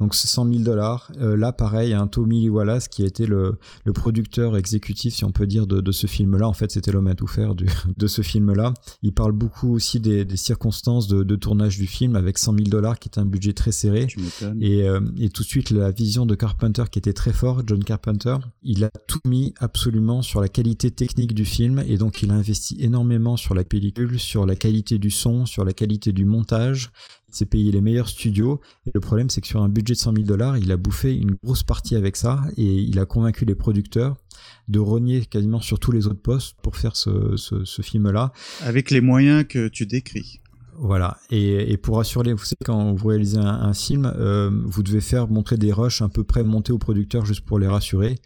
Donc 0.00 0.14
c'est 0.14 0.28
100 0.28 0.50
000 0.50 0.58
dollars. 0.60 1.12
Euh, 1.20 1.36
là, 1.36 1.52
pareil, 1.52 1.88
il 1.88 1.92
y 1.92 1.94
a 1.94 2.00
un 2.00 2.06
Tommy 2.06 2.48
Wallace 2.48 2.88
qui 2.88 3.02
a 3.02 3.06
été 3.06 3.26
le, 3.26 3.58
le 3.84 3.92
producteur 3.92 4.56
exécutif, 4.56 5.14
si 5.14 5.24
on 5.24 5.32
peut 5.32 5.46
dire, 5.46 5.66
de, 5.66 5.80
de 5.80 5.92
ce 5.92 6.06
film-là. 6.06 6.48
En 6.48 6.52
fait, 6.52 6.70
c'était 6.70 6.92
l'homme 6.92 7.06
à 7.06 7.14
tout 7.14 7.26
faire 7.26 7.54
du, 7.54 7.66
de 7.96 8.06
ce 8.06 8.22
film-là. 8.22 8.74
Il 9.02 9.12
parle 9.12 9.32
beaucoup 9.32 9.74
aussi 9.74 10.00
des, 10.00 10.24
des 10.24 10.36
circonstances 10.36 11.08
de, 11.08 11.22
de, 11.22 11.36
tournage 11.36 11.78
du 11.78 11.86
film 11.86 12.16
avec 12.16 12.38
100 12.38 12.54
000 12.54 12.68
dollars, 12.68 12.98
qui 12.98 13.08
est 13.08 13.18
un 13.18 13.24
budget 13.24 13.52
très 13.52 13.72
serré. 13.72 14.06
Et, 14.60 14.88
euh, 14.88 15.00
et 15.18 15.28
tout 15.28 15.42
de 15.42 15.48
suite, 15.48 15.70
la 15.70 15.90
vision 15.90 16.26
de 16.26 16.34
Carpenter 16.34 16.84
qui 16.90 16.98
était 16.98 17.12
très 17.12 17.32
fort, 17.32 17.62
John 17.66 17.82
Carpenter, 17.82 18.36
il 18.62 18.84
a 18.84 18.90
tout 19.06 19.20
mis 19.26 19.54
absolument 19.58 20.22
sur 20.22 20.40
la 20.40 20.48
qualité 20.48 20.90
technique 20.90 21.34
du 21.34 21.44
film 21.44 21.82
et 21.86 21.96
donc 21.96 22.22
il 22.22 22.30
a 22.30 22.34
investi 22.34 22.76
énormément 22.80 23.36
sur 23.36 23.54
la 23.54 23.64
pellicule, 23.64 23.97
sur 24.18 24.46
la 24.46 24.56
qualité 24.56 24.98
du 24.98 25.10
son, 25.10 25.46
sur 25.46 25.64
la 25.64 25.72
qualité 25.72 26.12
du 26.12 26.24
montage. 26.24 26.90
Il 27.28 27.34
s'est 27.34 27.46
payé 27.46 27.72
les 27.72 27.80
meilleurs 27.80 28.08
studios. 28.08 28.60
Et 28.86 28.90
le 28.94 29.00
problème, 29.00 29.28
c'est 29.30 29.40
que 29.40 29.46
sur 29.46 29.62
un 29.62 29.68
budget 29.68 29.94
de 29.94 29.98
100 29.98 30.14
000 30.14 30.26
dollars, 30.26 30.56
il 30.58 30.72
a 30.72 30.76
bouffé 30.76 31.14
une 31.14 31.36
grosse 31.42 31.62
partie 31.62 31.96
avec 31.96 32.16
ça 32.16 32.42
et 32.56 32.64
il 32.64 32.98
a 32.98 33.06
convaincu 33.06 33.44
les 33.44 33.54
producteurs 33.54 34.16
de 34.68 34.78
rogner 34.78 35.24
quasiment 35.26 35.60
sur 35.60 35.78
tous 35.78 35.92
les 35.92 36.06
autres 36.06 36.22
postes 36.22 36.56
pour 36.62 36.76
faire 36.76 36.96
ce, 36.96 37.36
ce, 37.36 37.64
ce 37.64 37.82
film-là. 37.82 38.32
Avec 38.62 38.90
les 38.90 39.00
moyens 39.00 39.44
que 39.46 39.68
tu 39.68 39.86
décris. 39.86 40.40
Voilà. 40.80 41.18
Et, 41.30 41.72
et, 41.72 41.76
pour 41.76 41.98
assurer, 41.98 42.32
vous 42.32 42.44
savez, 42.44 42.56
quand 42.64 42.94
vous 42.94 43.08
réalisez 43.08 43.38
un, 43.38 43.46
un 43.46 43.74
film, 43.74 44.10
euh, 44.16 44.50
vous 44.64 44.84
devez 44.84 45.00
faire 45.00 45.28
montrer 45.28 45.56
des 45.56 45.72
rushs 45.72 46.02
à 46.02 46.08
peu 46.08 46.22
près 46.22 46.44
montés 46.44 46.72
aux 46.72 46.78
producteurs 46.78 47.26
juste 47.26 47.44
pour 47.44 47.58
les 47.58 47.66
rassurer. 47.66 48.18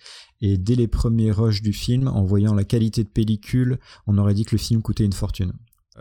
Et 0.43 0.59
dès 0.59 0.75
les 0.75 0.89
premiers 0.89 1.31
rushs 1.31 1.63
du 1.63 1.73
film, 1.73 2.09
en 2.09 2.25
voyant 2.25 2.53
la 2.53 2.65
qualité 2.65 3.05
de 3.05 3.09
pellicule, 3.09 3.79
on 4.07 4.19
aurait 4.19 4.35
dit 4.35 4.45
que 4.45 4.57
le 4.57 4.61
film 4.61 4.83
coûtait 4.83 5.05
une 5.05 5.13
fortune. 5.13 5.53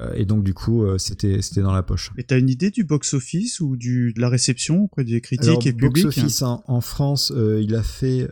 Euh, 0.01 0.13
et 0.15 0.25
donc 0.25 0.43
du 0.43 0.53
coup, 0.53 0.83
euh, 0.83 0.97
c'était 0.97 1.41
c'était 1.41 1.61
dans 1.61 1.73
la 1.73 1.83
poche. 1.83 2.11
Et 2.17 2.23
t'as 2.23 2.39
une 2.39 2.49
idée 2.49 2.71
du 2.71 2.83
box 2.83 3.13
office 3.13 3.59
ou 3.59 3.75
du 3.75 4.13
de 4.13 4.21
la 4.21 4.29
réception 4.29 4.83
auprès 4.83 5.03
des 5.03 5.21
critiques 5.21 5.47
Alors, 5.47 5.65
et 5.65 5.73
public 5.73 6.03
box 6.03 6.05
office 6.05 6.41
en, 6.41 6.63
en 6.67 6.81
France, 6.81 7.31
euh, 7.35 7.61
il 7.61 7.75
a 7.75 7.83
fait 7.83 8.27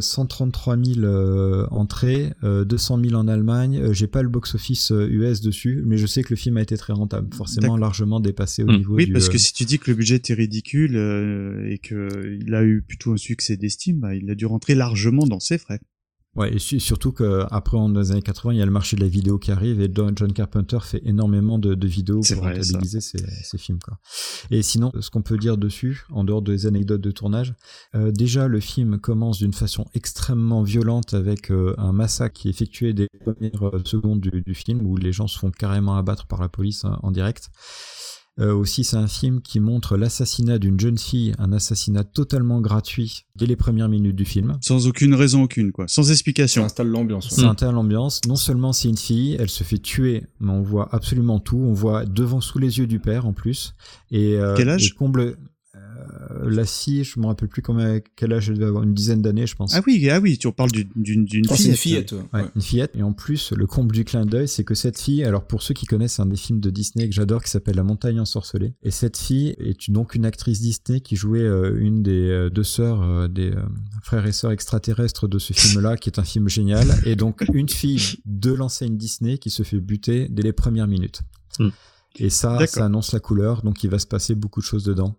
133 0.00 0.76
000 0.76 1.06
entrées, 1.70 2.32
200 2.42 3.00
000 3.04 3.14
en 3.14 3.28
Allemagne. 3.28 3.92
J'ai 3.92 4.06
pas 4.06 4.22
le 4.22 4.28
box 4.28 4.54
office 4.54 4.90
US 4.90 5.40
dessus, 5.40 5.82
mais 5.84 5.96
je 5.96 6.06
sais 6.06 6.22
que 6.22 6.30
le 6.30 6.36
film 6.36 6.56
a 6.56 6.62
été 6.62 6.76
très 6.76 6.92
rentable, 6.92 7.32
forcément 7.34 7.76
largement 7.76 8.20
dépassé 8.20 8.62
au 8.62 8.66
mmh. 8.66 8.76
niveau 8.76 8.94
oui, 8.94 9.04
du. 9.04 9.10
Oui, 9.10 9.12
parce 9.12 9.28
que 9.28 9.38
si 9.38 9.52
tu 9.52 9.64
dis 9.64 9.78
que 9.78 9.90
le 9.90 9.96
budget 9.96 10.20
est 10.28 10.34
ridicule 10.34 10.96
et 11.68 11.78
que 11.78 12.38
il 12.40 12.54
a 12.54 12.62
eu 12.64 12.82
plutôt 12.82 13.12
un 13.12 13.16
succès 13.16 13.56
d'estime, 13.56 14.00
bah, 14.00 14.14
il 14.14 14.30
a 14.30 14.34
dû 14.34 14.46
rentrer 14.46 14.74
largement 14.74 15.26
dans 15.26 15.40
ses 15.40 15.58
frais. 15.58 15.80
Ouais, 16.38 16.54
et 16.54 16.58
surtout 16.60 17.10
qu'après, 17.10 17.76
dans 17.76 17.88
les 17.88 18.12
années 18.12 18.22
80, 18.22 18.52
il 18.52 18.58
y 18.58 18.62
a 18.62 18.64
le 18.64 18.70
marché 18.70 18.94
de 18.94 19.00
la 19.00 19.08
vidéo 19.08 19.38
qui 19.38 19.50
arrive 19.50 19.80
et 19.80 19.90
John 19.92 20.32
Carpenter 20.32 20.78
fait 20.82 21.02
énormément 21.04 21.58
de, 21.58 21.74
de 21.74 21.86
vidéos 21.88 22.20
pour 22.20 22.44
vrai, 22.44 22.54
rentabiliser 22.54 23.00
ses, 23.00 23.18
ses, 23.18 23.58
films. 23.58 23.80
Quoi. 23.84 23.98
Et 24.52 24.62
sinon, 24.62 24.92
ce 25.00 25.10
qu'on 25.10 25.22
peut 25.22 25.36
dire 25.36 25.56
dessus, 25.56 26.04
en 26.12 26.22
dehors 26.22 26.40
des 26.40 26.66
anecdotes 26.66 27.00
de 27.00 27.10
tournage, 27.10 27.54
euh, 27.96 28.12
déjà 28.12 28.46
le 28.46 28.60
film 28.60 29.00
commence 29.00 29.38
d'une 29.38 29.52
façon 29.52 29.86
extrêmement 29.94 30.62
violente 30.62 31.12
avec 31.12 31.50
euh, 31.50 31.74
un 31.76 31.92
massacre 31.92 32.40
qui 32.40 32.46
est 32.46 32.52
effectué 32.52 32.92
des 32.92 33.08
premières 33.24 33.84
secondes 33.84 34.20
du, 34.20 34.42
du, 34.42 34.54
film 34.54 34.86
où 34.86 34.96
les 34.96 35.12
gens 35.12 35.26
se 35.26 35.36
font 35.40 35.50
carrément 35.50 35.96
abattre 35.96 36.28
par 36.28 36.40
la 36.40 36.48
police 36.48 36.84
hein, 36.84 37.00
en 37.02 37.10
direct. 37.10 37.50
Euh, 38.40 38.54
aussi, 38.54 38.84
c'est 38.84 38.96
un 38.96 39.08
film 39.08 39.40
qui 39.40 39.58
montre 39.60 39.96
l'assassinat 39.96 40.58
d'une 40.58 40.78
jeune 40.78 40.98
fille, 40.98 41.34
un 41.38 41.52
assassinat 41.52 42.04
totalement 42.04 42.60
gratuit 42.60 43.24
dès 43.36 43.46
les 43.46 43.56
premières 43.56 43.88
minutes 43.88 44.16
du 44.16 44.24
film. 44.24 44.56
Sans 44.60 44.86
aucune 44.86 45.14
raison 45.14 45.42
aucune, 45.42 45.72
quoi. 45.72 45.86
Sans 45.88 46.10
explication. 46.10 46.62
Ça 46.62 46.66
installe 46.66 46.88
l'ambiance. 46.88 47.28
Ça 47.30 47.48
installe 47.48 47.74
l'ambiance. 47.74 48.20
Non 48.28 48.36
seulement 48.36 48.72
c'est 48.72 48.88
une 48.88 48.96
fille, 48.96 49.36
elle 49.38 49.50
se 49.50 49.64
fait 49.64 49.78
tuer, 49.78 50.24
mais 50.40 50.52
on 50.52 50.62
voit 50.62 50.88
absolument 50.92 51.40
tout. 51.40 51.58
On 51.58 51.72
voit 51.72 52.04
devant 52.04 52.40
sous 52.40 52.58
les 52.58 52.78
yeux 52.78 52.86
du 52.86 53.00
père 53.00 53.26
en 53.26 53.32
plus. 53.32 53.74
Et, 54.10 54.36
euh, 54.36 54.54
Quel 54.56 54.68
âge? 54.68 54.86
et 54.86 54.90
comble 54.90 55.36
Euh, 55.98 56.50
la 56.50 56.64
fille, 56.64 57.02
je 57.04 57.18
me 57.18 57.26
rappelle 57.26 57.48
plus 57.48 57.62
combien, 57.62 58.00
quel 58.16 58.32
âge 58.32 58.48
elle 58.48 58.54
devait 58.56 58.66
avoir, 58.66 58.84
une 58.84 58.94
dizaine 58.94 59.20
d'années, 59.20 59.46
je 59.46 59.56
pense. 59.56 59.74
Ah 59.74 59.80
oui, 59.86 60.08
ah 60.10 60.20
oui, 60.20 60.38
tu 60.38 60.50
parles 60.52 60.70
d'une 60.70 61.24
d'une 61.24 61.42
Oh, 61.50 61.54
c'est 61.56 61.74
fillette. 61.74 62.12
une 62.12 62.18
fillette. 62.18 62.32
ouais. 62.32 62.40
Ouais, 62.42 62.48
une 62.54 62.62
fillette. 62.62 62.90
Et 62.94 63.02
en 63.02 63.12
plus, 63.12 63.52
le 63.52 63.66
comble 63.66 63.94
du 63.94 64.04
clin 64.04 64.24
d'œil, 64.26 64.48
c'est 64.48 64.64
que 64.64 64.74
cette 64.74 64.98
fille, 65.00 65.24
alors 65.24 65.46
pour 65.46 65.62
ceux 65.62 65.74
qui 65.74 65.86
connaissent 65.86 66.20
un 66.20 66.26
des 66.26 66.36
films 66.36 66.60
de 66.60 66.70
Disney 66.70 67.08
que 67.08 67.14
j'adore, 67.14 67.42
qui 67.42 67.50
s'appelle 67.50 67.76
La 67.76 67.82
montagne 67.82 68.20
ensorcelée, 68.20 68.74
et 68.82 68.90
cette 68.90 69.16
fille 69.18 69.54
est 69.58 69.90
donc 69.90 70.14
une 70.14 70.24
actrice 70.24 70.60
Disney 70.60 71.00
qui 71.00 71.16
jouait 71.16 71.40
euh, 71.40 71.76
une 71.80 72.02
des 72.02 72.28
euh, 72.28 72.50
deux 72.50 72.64
sœurs 72.64 73.02
euh, 73.02 73.28
des 73.28 73.50
euh, 73.50 73.62
frères 74.02 74.26
et 74.26 74.32
sœurs 74.32 74.52
extraterrestres 74.52 75.28
de 75.28 75.38
ce 75.38 75.52
film-là, 75.52 75.96
qui 75.96 76.08
est 76.08 76.18
un 76.18 76.24
film 76.24 76.48
génial, 76.48 76.86
et 77.04 77.16
donc 77.16 77.44
une 77.52 77.68
fille 77.68 78.18
de 78.24 78.52
l'enseigne 78.52 78.96
Disney 78.96 79.38
qui 79.38 79.50
se 79.50 79.62
fait 79.62 79.80
buter 79.80 80.28
dès 80.30 80.42
les 80.42 80.52
premières 80.52 80.86
minutes. 80.86 81.22
Hmm. 81.58 81.68
Et 82.20 82.30
ça, 82.30 82.66
ça 82.66 82.84
annonce 82.86 83.12
la 83.12 83.20
couleur, 83.20 83.62
donc 83.62 83.84
il 83.84 83.90
va 83.90 83.98
se 83.98 84.06
passer 84.06 84.34
beaucoup 84.34 84.60
de 84.60 84.64
choses 84.64 84.82
dedans. 84.84 85.18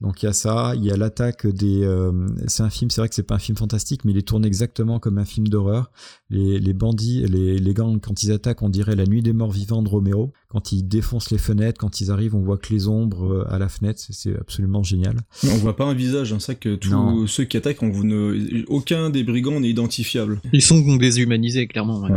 Donc 0.00 0.22
il 0.22 0.26
y 0.26 0.28
a 0.28 0.32
ça, 0.32 0.72
il 0.76 0.84
y 0.84 0.90
a 0.90 0.96
l'attaque 0.96 1.46
des. 1.46 1.84
euh, 1.84 2.26
c'est 2.46 2.62
un 2.62 2.70
film, 2.70 2.90
c'est 2.90 3.00
vrai 3.00 3.08
que 3.08 3.14
c'est 3.14 3.22
pas 3.22 3.36
un 3.36 3.38
film 3.38 3.56
fantastique, 3.56 4.04
mais 4.04 4.12
il 4.12 4.18
est 4.18 4.26
tourné 4.26 4.46
exactement 4.46 4.98
comme 4.98 5.18
un 5.18 5.24
film 5.24 5.48
d'horreur. 5.48 5.90
Les, 6.30 6.74
bandits, 6.74 7.26
les, 7.26 7.58
les 7.58 7.74
gangs, 7.74 8.00
quand 8.00 8.22
ils 8.22 8.32
attaquent, 8.32 8.62
on 8.62 8.68
dirait 8.68 8.96
la 8.96 9.06
nuit 9.06 9.22
des 9.22 9.32
morts 9.32 9.52
vivants 9.52 9.82
de 9.82 9.88
Romero. 9.88 10.32
Quand 10.54 10.72
ils 10.72 10.84
défoncent 10.84 11.30
les 11.32 11.38
fenêtres, 11.38 11.78
quand 11.80 12.00
ils 12.00 12.10
arrivent, 12.12 12.34
on 12.36 12.40
voit 12.42 12.58
que 12.58 12.72
les 12.72 12.86
ombres 12.88 13.24
euh, 13.44 13.52
à 13.52 13.58
la 13.58 13.68
fenêtre. 13.68 14.00
C'est- 14.10 14.34
absolument 14.40 14.82
génial. 14.84 15.16
On 15.44 15.56
voit 15.56 15.76
pas 15.76 15.84
un 15.84 15.94
visage, 15.94 16.32
hein, 16.32 16.38
ça 16.38 16.54
que 16.54 16.76
tous 16.76 16.90
Non. 16.90 17.26
ceux 17.26 17.42
qui 17.44 17.56
attaquent, 17.56 17.82
on 17.82 17.90
vous 17.90 18.04
ne... 18.04 18.62
aucun 18.68 19.10
des 19.10 19.24
brigands 19.24 19.58
n'est 19.60 19.68
identifiable. 19.70 20.40
Ils 20.52 20.62
sont 20.62 20.80
déshumanisés, 20.96 21.66
clairement. 21.66 22.02
ouais. 22.02 22.10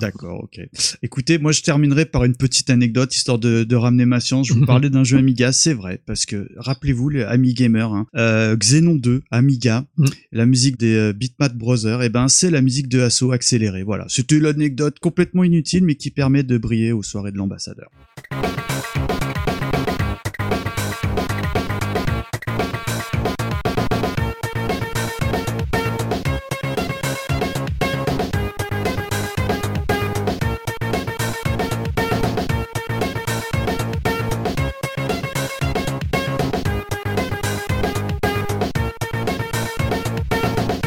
D'accord, 0.00 0.44
ok. 0.44 0.60
Écoutez, 1.02 1.38
moi 1.38 1.50
je 1.52 1.62
terminerai 1.62 2.06
par 2.06 2.24
une 2.24 2.36
petite 2.36 2.70
anecdote 2.70 3.14
histoire 3.14 3.38
de, 3.40 3.64
de 3.64 3.76
ramener 3.76 4.04
ma 4.06 4.20
science. 4.20 4.46
Je 4.46 4.54
vous 4.54 4.64
parlais 4.66 4.88
d'un 4.90 5.02
jeu 5.04 5.18
Amiga, 5.18 5.50
c'est 5.52 5.74
vrai, 5.74 6.00
parce 6.06 6.26
que 6.26 6.48
rappelez-vous, 6.56 7.08
les 7.08 7.22
Ami 7.24 7.54
Gamer, 7.54 7.92
hein, 7.92 8.06
euh, 8.16 8.56
Xenon 8.56 8.94
2, 8.94 9.22
Amiga, 9.32 9.84
Mm. 9.96 10.04
la 10.32 10.46
musique 10.46 10.78
des 10.78 10.94
euh, 10.94 11.12
Bitmap 11.12 11.54
Brothers, 11.56 12.02
et 12.02 12.08
ben 12.08 12.28
c'est 12.28 12.50
la 12.50 12.62
musique 12.62 12.88
de 12.88 13.00
Assaut 13.00 13.32
accélérée. 13.32 13.82
Voilà, 13.82 14.06
c'était 14.08 14.38
l'anecdote 14.38 14.98
complètement 15.00 15.42
inutile, 15.44 15.84
mais 15.84 15.96
qui 15.96 16.10
permet 16.10 16.42
de 16.44 16.56
briller 16.58 16.92
aux 16.92 17.02
soirées 17.02 17.32
de 17.32 17.36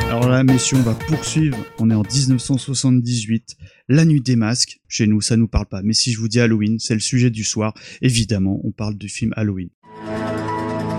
Alors 0.09 0.29
là, 0.29 0.43
messieurs, 0.43 0.77
on 0.77 0.81
va 0.81 0.93
poursuivre. 0.93 1.57
On 1.79 1.89
est 1.89 1.95
en 1.95 2.03
1978, 2.03 3.57
la 3.87 4.05
nuit 4.05 4.21
des 4.21 4.35
masques. 4.35 4.79
Chez 4.87 5.07
nous, 5.07 5.21
ça 5.21 5.37
nous 5.37 5.47
parle 5.47 5.65
pas. 5.65 5.81
Mais 5.83 5.93
si 5.93 6.11
je 6.11 6.19
vous 6.19 6.27
dis 6.27 6.39
Halloween, 6.39 6.79
c'est 6.79 6.93
le 6.93 6.99
sujet 6.99 7.29
du 7.29 7.43
soir. 7.43 7.73
Évidemment, 8.01 8.59
on 8.63 8.71
parle 8.71 8.95
du 8.95 9.09
film 9.09 9.33
Halloween. 9.35 9.69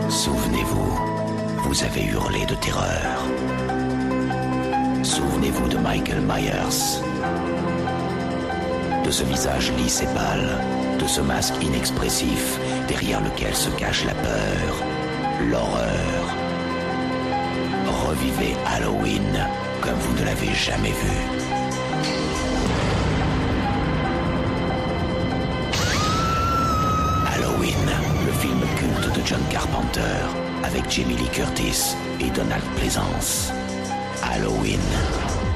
Souvenez-vous, 0.09 1.69
vous 1.69 1.83
avez 1.83 2.05
hurlé 2.05 2.47
de 2.47 2.55
terreur. 2.57 3.25
Souvenez-vous 5.03 5.69
de 5.69 5.77
Michael 5.79 6.23
Myers. 6.23 7.01
De 9.05 9.11
ce 9.11 9.25
visage 9.25 9.73
lisse 9.77 10.03
et 10.03 10.15
pâle, 10.15 10.59
de 10.99 11.07
ce 11.07 11.21
masque 11.21 11.55
inexpressif 11.63 12.59
derrière 12.89 13.21
lequel 13.23 13.55
se 13.55 13.69
cache 13.79 14.05
la 14.05 14.15
peur, 14.15 14.85
l'horreur. 15.51 16.37
Revivez 18.07 18.55
Halloween 18.67 19.47
comme 19.83 19.99
vous 19.99 20.19
ne 20.21 20.25
l'avez 20.25 20.55
jamais 20.55 20.91
vu. 20.91 22.54
John 29.27 29.41
Carpenter, 29.51 30.01
avec 30.65 30.91
Jamie 30.91 31.17
Lee 31.17 31.31
Curtis 31.33 31.95
et 32.21 32.29
Donald 32.37 32.63
Pleasance. 32.77 33.51
Halloween, 34.23 34.81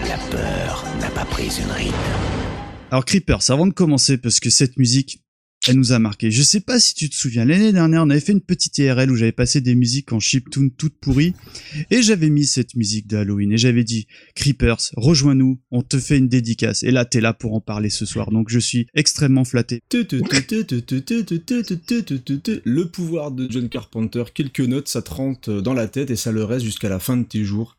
la 0.08 0.16
peur 0.30 0.84
n'a 1.00 1.10
pas 1.10 1.26
pris 1.26 1.50
une 1.60 1.70
ride. 1.72 1.92
Alors 2.90 3.04
Creepers, 3.04 3.50
avant 3.50 3.66
de 3.66 3.74
commencer, 3.74 4.16
parce 4.16 4.40
que 4.40 4.48
cette 4.48 4.78
musique, 4.78 5.22
elle 5.66 5.76
nous 5.76 5.92
a 5.92 5.98
marqué. 5.98 6.30
Je 6.30 6.42
sais 6.42 6.60
pas 6.60 6.78
si 6.78 6.94
tu 6.94 7.10
te 7.10 7.16
souviens, 7.16 7.44
l'année 7.44 7.72
dernière, 7.72 8.02
on 8.02 8.10
avait 8.10 8.20
fait 8.20 8.32
une 8.32 8.40
petite 8.40 8.78
IRL 8.78 9.10
où 9.10 9.16
j'avais 9.16 9.32
passé 9.32 9.60
des 9.60 9.74
musiques 9.74 10.12
en 10.12 10.20
chiptune 10.20 10.70
toutes 10.70 10.98
pourries, 10.98 11.34
et 11.90 12.02
j'avais 12.02 12.30
mis 12.30 12.46
cette 12.46 12.74
musique 12.74 13.06
de 13.06 13.16
Halloween, 13.16 13.52
et 13.52 13.58
j'avais 13.58 13.84
dit, 13.84 14.06
Creepers, 14.34 14.90
rejoins-nous, 14.96 15.60
on 15.70 15.82
te 15.82 15.98
fait 15.98 16.18
une 16.18 16.28
dédicace. 16.28 16.82
Et 16.82 16.90
là, 16.90 17.04
t'es 17.04 17.20
là 17.20 17.34
pour 17.34 17.54
en 17.54 17.60
parler 17.60 17.90
ce 17.90 18.06
soir, 18.06 18.30
donc 18.30 18.48
je 18.50 18.58
suis 18.58 18.86
extrêmement 18.94 19.44
flatté. 19.44 19.82
Le 22.64 22.84
pouvoir 22.84 23.30
de 23.30 23.50
John 23.50 23.68
Carpenter, 23.68 24.24
quelques 24.32 24.60
notes, 24.60 24.88
ça 24.88 25.02
te 25.02 25.10
rentre 25.10 25.60
dans 25.60 25.74
la 25.74 25.88
tête 25.88 26.10
et 26.10 26.16
ça 26.16 26.32
le 26.32 26.44
reste 26.44 26.64
jusqu'à 26.64 26.88
la 26.88 26.98
fin 26.98 27.16
de 27.16 27.24
tes 27.24 27.44
jours. 27.44 27.76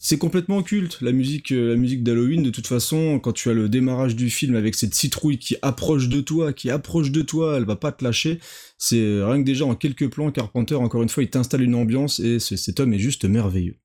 C'est 0.00 0.18
complètement 0.18 0.62
culte, 0.62 0.98
la 1.00 1.12
musique, 1.12 1.52
euh, 1.52 1.70
la 1.70 1.76
musique 1.76 2.02
d'Halloween. 2.02 2.42
De 2.42 2.50
toute 2.50 2.66
façon, 2.66 3.18
quand 3.20 3.32
tu 3.32 3.48
as 3.50 3.54
le 3.54 3.68
démarrage 3.68 4.16
du 4.16 4.30
film 4.30 4.56
avec 4.56 4.74
cette 4.74 4.94
citrouille 4.94 5.38
qui 5.38 5.56
approche 5.62 6.08
de 6.08 6.20
toi, 6.20 6.52
qui 6.52 6.70
approche 6.70 7.10
de 7.10 7.19
toi, 7.22 7.56
elle 7.56 7.64
va 7.64 7.76
pas 7.76 7.92
te 7.92 8.04
lâcher. 8.04 8.38
C'est 8.78 9.00
euh, 9.00 9.26
rien 9.26 9.40
que 9.40 9.46
déjà 9.46 9.64
en 9.64 9.74
quelques 9.74 10.08
plans, 10.10 10.30
Carpenter, 10.30 10.74
encore 10.74 11.02
une 11.02 11.08
fois, 11.08 11.22
il 11.22 11.30
t'installe 11.30 11.62
une 11.62 11.74
ambiance 11.74 12.20
et 12.20 12.38
ce- 12.38 12.56
cet 12.56 12.80
homme 12.80 12.92
est 12.92 12.98
juste 12.98 13.24
merveilleux. 13.24 13.76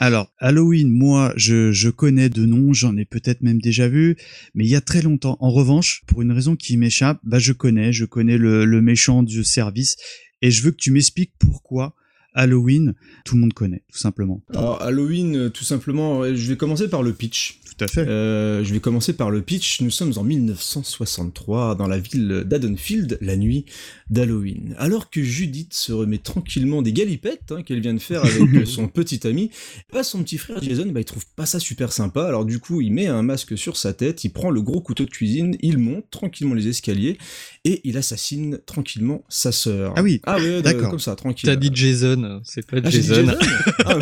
Alors, 0.00 0.32
Halloween, 0.38 0.90
moi, 0.90 1.32
je, 1.36 1.72
je 1.72 1.90
connais 1.90 2.28
de 2.30 2.46
nom, 2.46 2.72
j'en 2.72 2.96
ai 2.96 3.04
peut-être 3.04 3.42
même 3.42 3.60
déjà 3.60 3.88
vu, 3.88 4.16
mais 4.54 4.64
il 4.64 4.70
y 4.70 4.76
a 4.76 4.80
très 4.80 5.02
longtemps. 5.02 5.36
En 5.40 5.50
revanche, 5.50 6.02
pour 6.06 6.22
une 6.22 6.32
raison 6.32 6.56
qui 6.56 6.76
m'échappe, 6.76 7.20
bah 7.22 7.38
je 7.38 7.52
connais, 7.52 7.92
je 7.92 8.04
connais 8.04 8.38
le 8.38 8.80
méchant 8.80 9.22
du 9.22 9.44
service, 9.44 9.96
et 10.40 10.50
je 10.50 10.62
veux 10.62 10.70
que 10.70 10.76
tu 10.76 10.90
m'expliques 10.90 11.34
pourquoi 11.38 11.94
Halloween, 12.34 12.94
tout 13.24 13.34
le 13.34 13.42
monde 13.42 13.52
connaît, 13.52 13.82
tout 13.92 13.98
simplement. 13.98 14.42
Alors, 14.50 14.82
Halloween, 14.82 15.36
euh, 15.36 15.50
tout 15.50 15.64
simplement, 15.64 16.24
je 16.24 16.48
vais 16.48 16.56
commencer 16.56 16.88
par 16.88 17.02
le 17.02 17.12
pitch. 17.12 17.60
Tout 17.76 17.84
à 17.84 17.88
fait. 17.88 18.06
Euh, 18.06 18.62
je 18.62 18.72
vais 18.74 18.80
commencer 18.80 19.14
par 19.14 19.30
le 19.30 19.40
pitch. 19.40 19.80
Nous 19.80 19.90
sommes 19.90 20.12
en 20.16 20.24
1963 20.24 21.74
dans 21.74 21.86
la 21.86 21.98
ville 21.98 22.44
d'Haddonfield, 22.46 23.18
la 23.20 23.36
nuit 23.36 23.64
d'Halloween. 24.10 24.74
Alors 24.78 25.08
que 25.08 25.22
Judith 25.22 25.72
se 25.72 25.92
remet 25.92 26.18
tranquillement 26.18 26.82
des 26.82 26.92
galipettes 26.92 27.50
hein, 27.50 27.62
qu'elle 27.62 27.80
vient 27.80 27.94
de 27.94 27.98
faire 27.98 28.24
avec 28.24 28.66
son 28.66 28.88
petit 28.88 29.26
ami, 29.26 29.50
bah, 29.92 30.02
son 30.02 30.22
petit 30.22 30.38
frère 30.38 30.62
Jason, 30.62 30.86
bah, 30.86 31.00
il 31.00 31.04
trouve 31.04 31.24
pas 31.34 31.46
ça 31.46 31.58
super 31.58 31.92
sympa. 31.92 32.26
Alors 32.26 32.44
du 32.44 32.58
coup, 32.58 32.80
il 32.82 32.92
met 32.92 33.06
un 33.06 33.22
masque 33.22 33.56
sur 33.56 33.76
sa 33.76 33.94
tête, 33.94 34.24
il 34.24 34.30
prend 34.30 34.50
le 34.50 34.60
gros 34.60 34.80
couteau 34.80 35.04
de 35.04 35.10
cuisine, 35.10 35.56
il 35.60 35.78
monte 35.78 36.10
tranquillement 36.10 36.54
les 36.54 36.68
escaliers 36.68 37.16
et 37.64 37.80
il 37.84 37.96
assassine 37.96 38.58
tranquillement 38.66 39.24
sa 39.28 39.50
sœur. 39.50 39.94
Ah 39.96 40.02
oui, 40.02 40.20
ah 40.24 40.36
ouais, 40.36 40.60
d'accord. 40.60 40.90
comme 40.90 40.98
ça, 40.98 41.16
tranquille. 41.16 41.48
T'as 41.48 41.56
dit 41.56 41.70
Jason, 41.72 42.21
c'est 42.44 42.66
pas 42.66 42.78
Ah, 42.84 42.90
Jason. 42.90 43.14
Jason 43.26 43.36
Ah, 43.86 43.98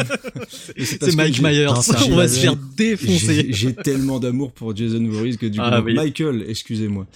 c'est 0.79 1.15
Mike 1.15 1.41
Myers. 1.43 1.67
On 2.11 2.17
va 2.17 2.29
se 2.29 2.39
faire 2.41 2.57
défoncer. 2.77 3.47
j'ai- 3.51 3.75
tellement 3.75 4.19
d'amour 4.21 4.53
pour 4.53 4.75
Jason 4.77 5.05
Voorhees 5.09 5.37
que 5.37 5.47
du 5.47 5.59
coup, 5.59 5.65
Ah 5.67 5.81
oui. 5.83 5.95
Michael, 5.95 6.45
excusez-moi, 6.49 7.07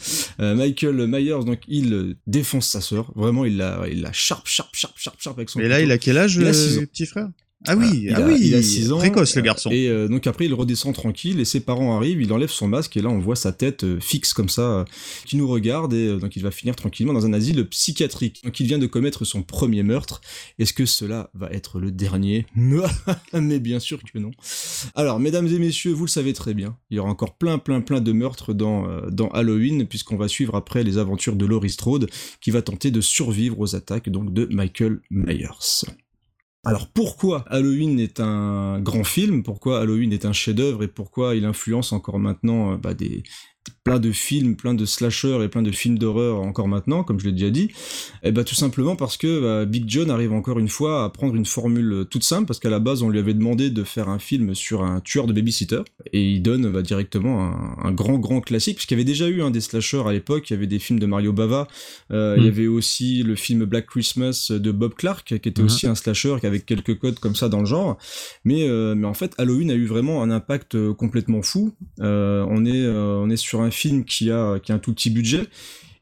Euh, 0.41 0.55
Michael 0.55 1.07
Myers, 1.07 1.45
donc 1.45 1.61
il 1.69 1.93
euh, 1.93 2.17
défonce 2.27 2.69
sa 2.69 2.81
sœur. 2.81 3.13
Vraiment, 3.15 3.45
il 3.45 3.57
la, 3.57 3.85
il 3.91 4.01
la 4.03 4.13
sharp, 4.13 4.47
sharp, 4.47 4.71
sharp, 4.75 4.95
sharp, 4.99 5.21
sharp 5.21 5.39
avec 5.39 5.51
son. 5.51 5.59
Mais 5.59 5.69
là, 5.69 5.77
couteau. 5.77 5.87
il 5.89 5.93
a 5.93 5.99
quel 5.99 6.19
âge, 6.19 6.37
Il 6.37 6.47
a 6.47 6.51
ans. 6.51 6.53
petit 6.93 7.07
frère? 7.07 7.29
Ah 7.67 7.77
oui, 7.77 8.03
il 8.05 8.15
ah 8.15 8.19
a, 8.19 8.27
oui, 8.27 8.39
il 8.43 8.55
a 8.55 8.63
6 8.63 8.93
ans. 8.93 8.99
précoce 8.99 9.35
le 9.37 9.43
garçon. 9.43 9.71
Et 9.71 9.89
euh, 9.89 10.07
donc 10.07 10.27
après, 10.27 10.45
il 10.45 10.53
redescend 10.53 10.95
tranquille 10.95 11.41
et 11.41 11.47
ses 11.47 11.61
parents 11.61 11.97
arrivent, 11.97 12.21
il 12.21 12.31
enlève 12.33 12.51
son 12.51 12.69
masque 12.69 12.97
et 12.99 13.03
là, 13.03 13.09
on 13.09 13.19
voit 13.19 13.37
sa 13.37 13.53
tête 13.53 13.85
euh, 13.85 13.99
fixe 14.01 14.35
comme 14.35 14.51
ça, 14.51 14.63
euh, 14.63 14.85
qui 15.25 15.37
nous 15.37 15.49
regarde 15.49 15.95
et 15.95 16.19
donc 16.19 16.37
il 16.37 16.43
va 16.43 16.51
finir 16.51 16.77
tranquillement 16.77 17.15
dans 17.15 17.25
un 17.25 17.33
asile 17.33 17.65
psychiatrique. 17.67 18.43
Donc 18.45 18.61
il 18.61 18.67
vient 18.67 18.79
de 18.79 18.87
commettre 18.87 19.25
son 19.25 19.43
premier 19.43 19.83
meurtre. 19.83 20.21
Est-ce 20.59 20.75
que 20.75 20.85
cela 20.85 21.31
va 21.33 21.49
être 21.51 21.79
le 21.79 21.91
dernier? 21.91 22.45
Mais 23.33 23.59
bien 23.59 23.79
sûr 23.79 24.01
que 24.03 24.19
non. 24.19 24.33
Alors, 24.95 25.19
mesdames 25.19 25.47
et 25.47 25.59
messieurs, 25.59 25.93
vous 25.93 26.05
le 26.05 26.11
savez 26.11 26.35
très 26.35 26.53
bien, 26.53 26.77
il 26.91 26.97
y 26.97 27.01
aura 27.01 27.11
encore 27.11 27.37
plein, 27.37 27.59
plein, 27.59 27.81
plein 27.81 28.01
de 28.03 28.13
meurtres 28.13 28.53
dans, 28.53 28.87
dans 29.11 29.29
Halloween, 29.29 29.87
puisqu'on 29.87 30.17
va 30.17 30.29
suivre 30.29 30.55
après 30.55 30.85
les 30.85 30.99
aventures 30.99 31.37
de 31.37 31.47
Laurie 31.47 31.71
Strode, 31.71 32.11
qui 32.41 32.51
va 32.51 32.61
tenter 32.61 32.91
de 32.91 33.01
survivre 33.01 33.59
aux 33.59 33.75
attaques 33.75 34.11
donc 34.11 34.33
de 34.33 34.47
Michael 34.51 35.01
Myers. 35.11 35.85
Alors 36.65 36.89
pourquoi 36.89 37.45
Halloween 37.49 38.01
est 38.01 38.21
un 38.21 38.81
grand 38.81 39.05
film, 39.05 39.43
pourquoi 39.43 39.81
Halloween 39.81 40.13
est 40.13 40.25
un 40.25 40.33
chef-d'œuvre? 40.33 40.83
Et 40.83 40.89
pourquoi 40.89 41.35
il 41.35 41.45
influence 41.45 41.93
encore 41.93 42.19
maintenant 42.19 42.73
euh, 42.73 42.77
bah, 42.77 42.95
des, 42.95 43.23
plein 43.85 43.99
de 43.99 44.13
films, 44.13 44.57
plein 44.57 44.75
de 44.75 44.85
slashers 44.87 45.43
et 45.43 45.49
plein 45.49 45.63
de 45.63 45.71
films 45.71 45.99
d'horreur 45.99 46.41
encore 46.41 46.69
maintenant, 46.69 47.05
comme 47.05 47.21
je 47.21 47.27
l'ai 47.27 47.33
déjà 47.33 47.51
dit 47.51 47.71
Eh 48.23 48.33
ben 48.33 48.45
tout 48.45 48.55
simplement 48.55 48.97
parce 48.97 49.17
que 49.17 49.41
bah, 49.41 49.65
Big 49.67 49.85
John 49.87 50.11
arrive 50.11 50.33
encore 50.33 50.59
une 50.59 50.69
fois 50.69 51.05
à 51.05 51.11
prendre 51.11 51.35
une 51.35 51.47
formule 51.47 52.07
toute 52.11 52.25
simple, 52.25 52.47
parce 52.47 52.59
qu'à 52.59 52.71
la 52.71 52.81
base 52.81 53.03
on 53.03 53.09
lui 53.09 53.19
avait 53.19 53.35
demandé 53.35 53.71
de 53.71 53.85
faire 53.85 54.09
un 54.09 54.19
film 54.19 54.55
sur 54.55 54.83
un 54.83 55.01
tueur 55.01 55.27
de 55.27 55.33
babysitter, 55.33 55.83
et 56.13 56.23
il 56.23 56.41
donne 56.41 56.71
bah, 56.71 56.83
directement 56.83 57.45
un, 57.45 57.77
un, 57.89 57.93
grand 57.93 58.19
grand 58.19 58.41
classique, 58.41 58.77
puisqu'il 58.77 58.95
y 58.95 58.97
avait 58.97 59.05
déjà 59.05 59.29
eu 59.29 59.43
un 59.43 59.51
des 59.51 59.61
slashers 59.61 60.03
à 60.07 60.13
l'époque, 60.13 60.51
il 60.51 60.55
y 60.55 60.57
avait 60.57 60.67
des 60.67 60.79
films 60.79 60.99
de 60.99 61.07
Mario 61.07 61.33
Bava, 61.33 61.69
euh, 62.11 62.37
mm. 62.37 62.39
il 62.39 62.45
y 62.45 62.49
avait 62.49 62.67
aussi 62.67 63.23
le 63.23 63.35
film 63.35 63.65
Black 63.65 63.87
Christmas 63.87 64.51
de 64.51 64.73
Bob 64.73 64.95
Clark, 64.95 65.27
qui 65.27 65.35
était 65.35 65.63
mm. 65.63 65.65
aussi 65.65 65.87
un 65.87 65.95
slasher, 65.95 66.37
avec 66.43 66.67
quelques 66.67 66.99
codes 66.99 67.19
comme 67.19 67.35
ça 67.35 67.49
dans 67.49 67.61
le 67.61 67.67
genre, 67.67 67.99
mais, 68.45 68.69
euh, 68.69 68.95
mais 68.95 69.07
en 69.07 69.15
fait 69.15 69.33
Halloween 69.39 69.71
a 69.71 69.75
eu 69.75 69.87
vraiment 69.87 70.23
un 70.23 70.31
impact 70.31 70.93
complètement 70.95 71.43
fou, 71.43 71.75
euh, 72.01 72.45
on, 72.49 72.65
est, 72.65 72.87
on 72.87 73.29
est 73.31 73.37
sur 73.37 73.54
un 73.63 73.71
film 73.71 74.05
qui 74.05 74.31
a, 74.31 74.59
qui 74.59 74.73
a 74.73 74.75
un 74.75 74.79
tout 74.79 74.93
petit 74.93 75.11
budget 75.11 75.49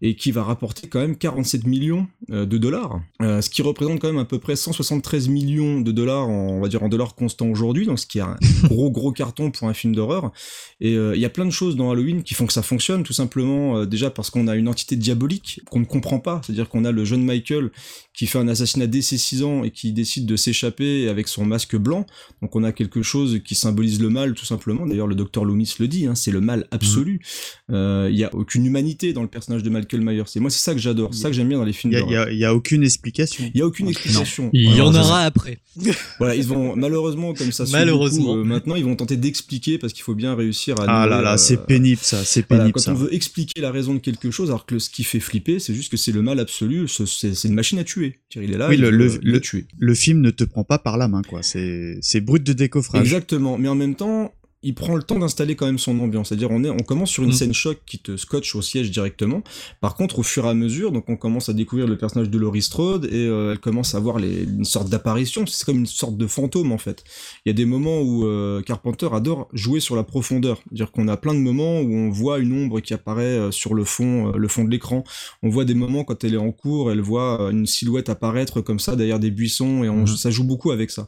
et 0.05 0.17
qui 0.17 0.33
va 0.33 0.43
rapporter 0.43 0.88
quand 0.88 0.99
même 0.99 1.17
47 1.17 1.65
millions 1.65 2.09
euh, 2.33 2.45
de 2.45 2.59
dollars, 2.59 3.01
euh, 3.23 3.41
ce 3.41 3.49
qui 3.49 3.62
représente 3.62 4.01
quand 4.01 4.09
même 4.09 4.19
à 4.19 4.25
peu 4.25 4.41
près 4.41 4.57
173 4.57 5.29
millions 5.29 5.81
de 5.81 5.93
dollars, 5.93 6.29
en, 6.29 6.49
on 6.49 6.61
va 6.61 6.67
dire 6.67 6.83
en 6.83 6.88
dollars 6.88 7.15
constants 7.15 7.47
aujourd'hui, 7.47 7.87
donc 7.87 8.01
ce 8.01 8.07
qui 8.07 8.19
est 8.19 8.23
un 8.23 8.37
gros 8.65 8.91
gros 8.91 9.12
carton 9.12 9.53
pour 9.53 9.69
un 9.69 9.75
film 9.75 9.95
d'horreur. 9.95 10.33
Et 10.81 10.97
euh, 10.97 11.15
il 11.15 11.21
y 11.21 11.25
a 11.25 11.31
plein 11.31 11.45
de 11.45 11.51
choses 11.51 11.77
dans 11.77 11.93
Halloween 11.93 12.25
qui 12.25 12.35
font 12.35 12.47
que 12.47 12.53
ça 12.53 12.62
fonctionne, 12.62 13.05
tout 13.05 13.12
simplement 13.12 13.87
déjà 13.87 14.11
parce 14.11 14.29
qu'on 14.31 14.49
a 14.49 14.57
une 14.57 14.69
entité 14.69 14.97
diabolique 14.97 15.61
qu'on 15.71 15.79
ne 15.79 15.85
comprend 15.85 16.19
pas, 16.19 16.41
c'est-à-dire 16.45 16.69
qu'on 16.69 16.85
a 16.85 16.91
le 16.91 17.05
jeune 17.05 17.25
Michael 17.25 17.71
qui 18.12 18.27
fait 18.27 18.38
un 18.38 18.49
assassinat 18.49 18.88
dès 18.88 19.03
ses 19.03 19.19
6 19.19 19.45
ans 19.45 19.62
et 19.62 19.71
qui 19.71 19.93
décide 19.93 20.27
de 20.27 20.35
s'échapper 20.35 21.09
avec 21.09 21.29
son 21.29 21.45
masque 21.45 21.77
blanc, 21.77 22.07
donc 22.43 22.57
on 22.57 22.65
a 22.65 22.73
quelque 22.73 23.03
chose 23.03 23.41
qui 23.45 23.55
symbolise 23.55 24.01
le 24.01 24.11
mal 24.11 24.35
tout 24.35 24.45
simplement. 24.45 24.85
D'ailleurs 24.85 25.07
le 25.07 25.15
docteur 25.15 25.45
Loomis 25.45 25.77
le 25.79 25.87
dit, 25.87 26.07
hein, 26.07 26.17
c'est 26.17 26.33
le 26.33 26.41
mal 26.41 26.67
absolu. 26.73 27.21
Il 27.69 28.12
n'y 28.12 28.25
a 28.25 28.35
aucune 28.35 28.67
humanité 28.67 29.12
dans 29.12 29.23
le 29.23 29.29
personnage 29.29 29.62
de 29.62 29.71
Michael 29.71 29.92
Michael 30.01 30.25
C'est 30.27 30.41
moi, 30.41 30.51
c'est 30.51 30.63
ça 30.63 30.75
que 30.75 30.81
j'adore, 30.81 31.15
ça 31.15 31.29
que 31.29 31.35
j'aime 31.35 31.49
bien 31.49 31.59
dans 31.59 31.65
les 31.65 31.73
films. 31.73 31.93
Il 31.93 32.35
y, 32.35 32.39
y, 32.39 32.45
a 32.45 32.55
aucune 32.55 32.83
explication. 32.83 33.45
Il 33.55 33.59
y 33.59 33.63
a 33.63 33.67
aucune 33.67 33.89
explication. 33.89 34.51
Il 34.53 34.75
y 34.75 34.81
en 34.81 34.95
aura 34.95 35.23
après. 35.23 35.59
voilà, 36.19 36.35
ils 36.35 36.45
vont 36.45 36.77
malheureusement 36.77 37.35
comme 37.35 37.53
ça. 37.53 37.65
Malheureusement. 37.73 38.37
euh, 38.37 38.45
maintenant, 38.45 38.75
ils 38.75 38.85
vont 38.85 38.97
tenter 38.97 39.17
d'expliquer 39.17 39.79
parce 39.79 39.93
qu'il 39.93 40.03
faut 40.03 40.15
bien 40.15 40.35
réussir 40.35 40.79
à. 40.81 40.85
Ah 40.89 41.07
là 41.07 41.21
là, 41.23 41.39
c'est 41.39 41.59
euh, 41.59 41.65
pénible 41.67 42.01
ça, 42.03 42.25
c'est 42.25 42.43
pénible 42.43 42.63
voilà, 42.63 42.73
quand 42.73 42.81
ça. 42.81 42.93
on 42.93 42.97
veut 42.97 43.15
expliquer 43.15 43.61
la 43.61 43.71
raison 43.71 43.95
de 43.95 43.99
quelque 43.99 44.31
chose, 44.31 44.51
alors 44.51 44.67
que 44.67 44.79
ce 44.79 44.91
qui 44.91 45.05
fait 45.05 45.21
flipper, 45.21 45.59
c'est 45.59 45.75
juste 45.75 45.91
que 45.91 45.97
c'est 45.97 46.13
le 46.13 46.23
mal 46.23 46.41
absolu, 46.41 46.87
c'est 46.89 47.45
une 47.45 47.55
machine 47.55 47.79
à 47.79 47.85
tuer. 47.85 48.21
Il 48.35 48.53
est 48.53 48.59
là, 48.59 48.69
oui, 48.69 48.77
il 48.77 48.81
le, 48.81 48.91
le, 48.91 49.19
le, 49.23 49.41
tuer. 49.41 49.67
Le 49.79 49.95
film 49.95 50.21
ne 50.21 50.31
te 50.31 50.45
prend 50.45 50.65
pas 50.65 50.79
par 50.79 50.97
la 50.97 51.09
main, 51.09 51.23
quoi. 51.23 51.43
C'est 51.43 51.99
c'est 52.01 52.21
brut 52.21 52.43
de 52.43 52.53
décoffrage. 52.53 53.03
Exactement, 53.03 53.59
mais 53.59 53.69
en 53.69 53.75
même 53.75 53.95
temps, 53.95 54.33
il 54.62 54.75
prend 54.75 54.94
le 54.94 55.03
temps 55.03 55.18
d'installer 55.18 55.57
quand 55.57 55.66
même 55.66 55.79
son 55.79 55.98
ambiance. 56.01 56.29
C'est-à-dire, 56.29 56.51
on 56.51 56.62
est, 56.64 56.70
on 56.70 56.79
commence 56.79 57.11
sur 57.11 57.25
une 57.25 57.31
mmh. 57.31 57.33
scène 57.33 57.53
choc 57.53 57.79
qui 57.85 57.98
te 57.98 58.16
scotche 58.16 58.55
au 58.55 58.62
siège 58.62 58.90
directement. 58.90 59.42
Par 59.81 59.94
contre, 59.94 60.20
au 60.20 60.22
fur 60.22 60.44
et 60.44 60.48
à 60.48 60.55
mesure, 60.55 60.92
donc 60.92 61.09
on 61.09 61.16
commence 61.16 61.48
à 61.48 61.53
découvrir 61.53 61.88
le 61.88 61.98
personnage 61.98 62.31
de 62.31 62.38
Laurie 62.38 62.62
Strode 62.62 63.07
et 63.07 63.27
euh, 63.27 63.53
elle 63.53 63.59
commence 63.59 63.94
à 63.94 63.98
avoir 63.98 64.18
les, 64.18 64.44
une 64.44 64.64
sorte 64.64 64.88
d'apparition. 64.88 65.44
C'est 65.46 65.64
comme 65.64 65.79
une 65.79 65.87
sorte 65.87 66.16
de 66.16 66.27
fantôme 66.27 66.70
en 66.70 66.79
fait. 66.79 67.03
Il 67.44 67.48
y 67.48 67.51
a 67.51 67.55
des 67.55 67.64
moments 67.64 68.01
où 68.01 68.25
euh, 68.25 68.62
Carpenter 68.62 69.09
adore 69.12 69.48
jouer 69.53 69.81
sur 69.81 69.96
la 69.96 70.05
profondeur. 70.05 70.61
C'est-à-dire 70.68 70.92
qu'on 70.92 71.09
a 71.09 71.16
plein 71.16 71.35
de 71.35 71.40
moments 71.40 71.81
où 71.81 71.92
on 71.92 72.11
voit 72.11 72.38
une 72.38 72.53
ombre 72.53 72.81
qui 72.81 72.94
apparaît 72.94 73.25
euh, 73.25 73.51
sur 73.51 73.75
le 73.75 73.85
fond, 73.85 74.29
euh, 74.29 74.37
le 74.37 74.48
fond 74.48 74.64
de 74.64 74.70
l'écran. 74.70 75.03
On 75.42 75.48
voit 75.48 75.64
des 75.64 75.75
moments 75.75 76.05
quand 76.05 76.22
elle 76.22 76.35
est 76.35 76.38
en 76.38 76.53
cours, 76.53 76.92
elle 76.92 77.01
voit 77.01 77.51
une 77.51 77.66
silhouette 77.66 78.09
apparaître 78.09 78.61
comme 78.61 78.79
ça 78.79 78.94
derrière 78.94 79.18
des 79.18 79.31
buissons 79.31 79.83
et 79.83 79.88
on, 79.88 80.03
mmh. 80.03 80.07
ça 80.07 80.31
joue 80.31 80.44
beaucoup 80.44 80.70
avec 80.70 80.90
ça. 80.90 81.07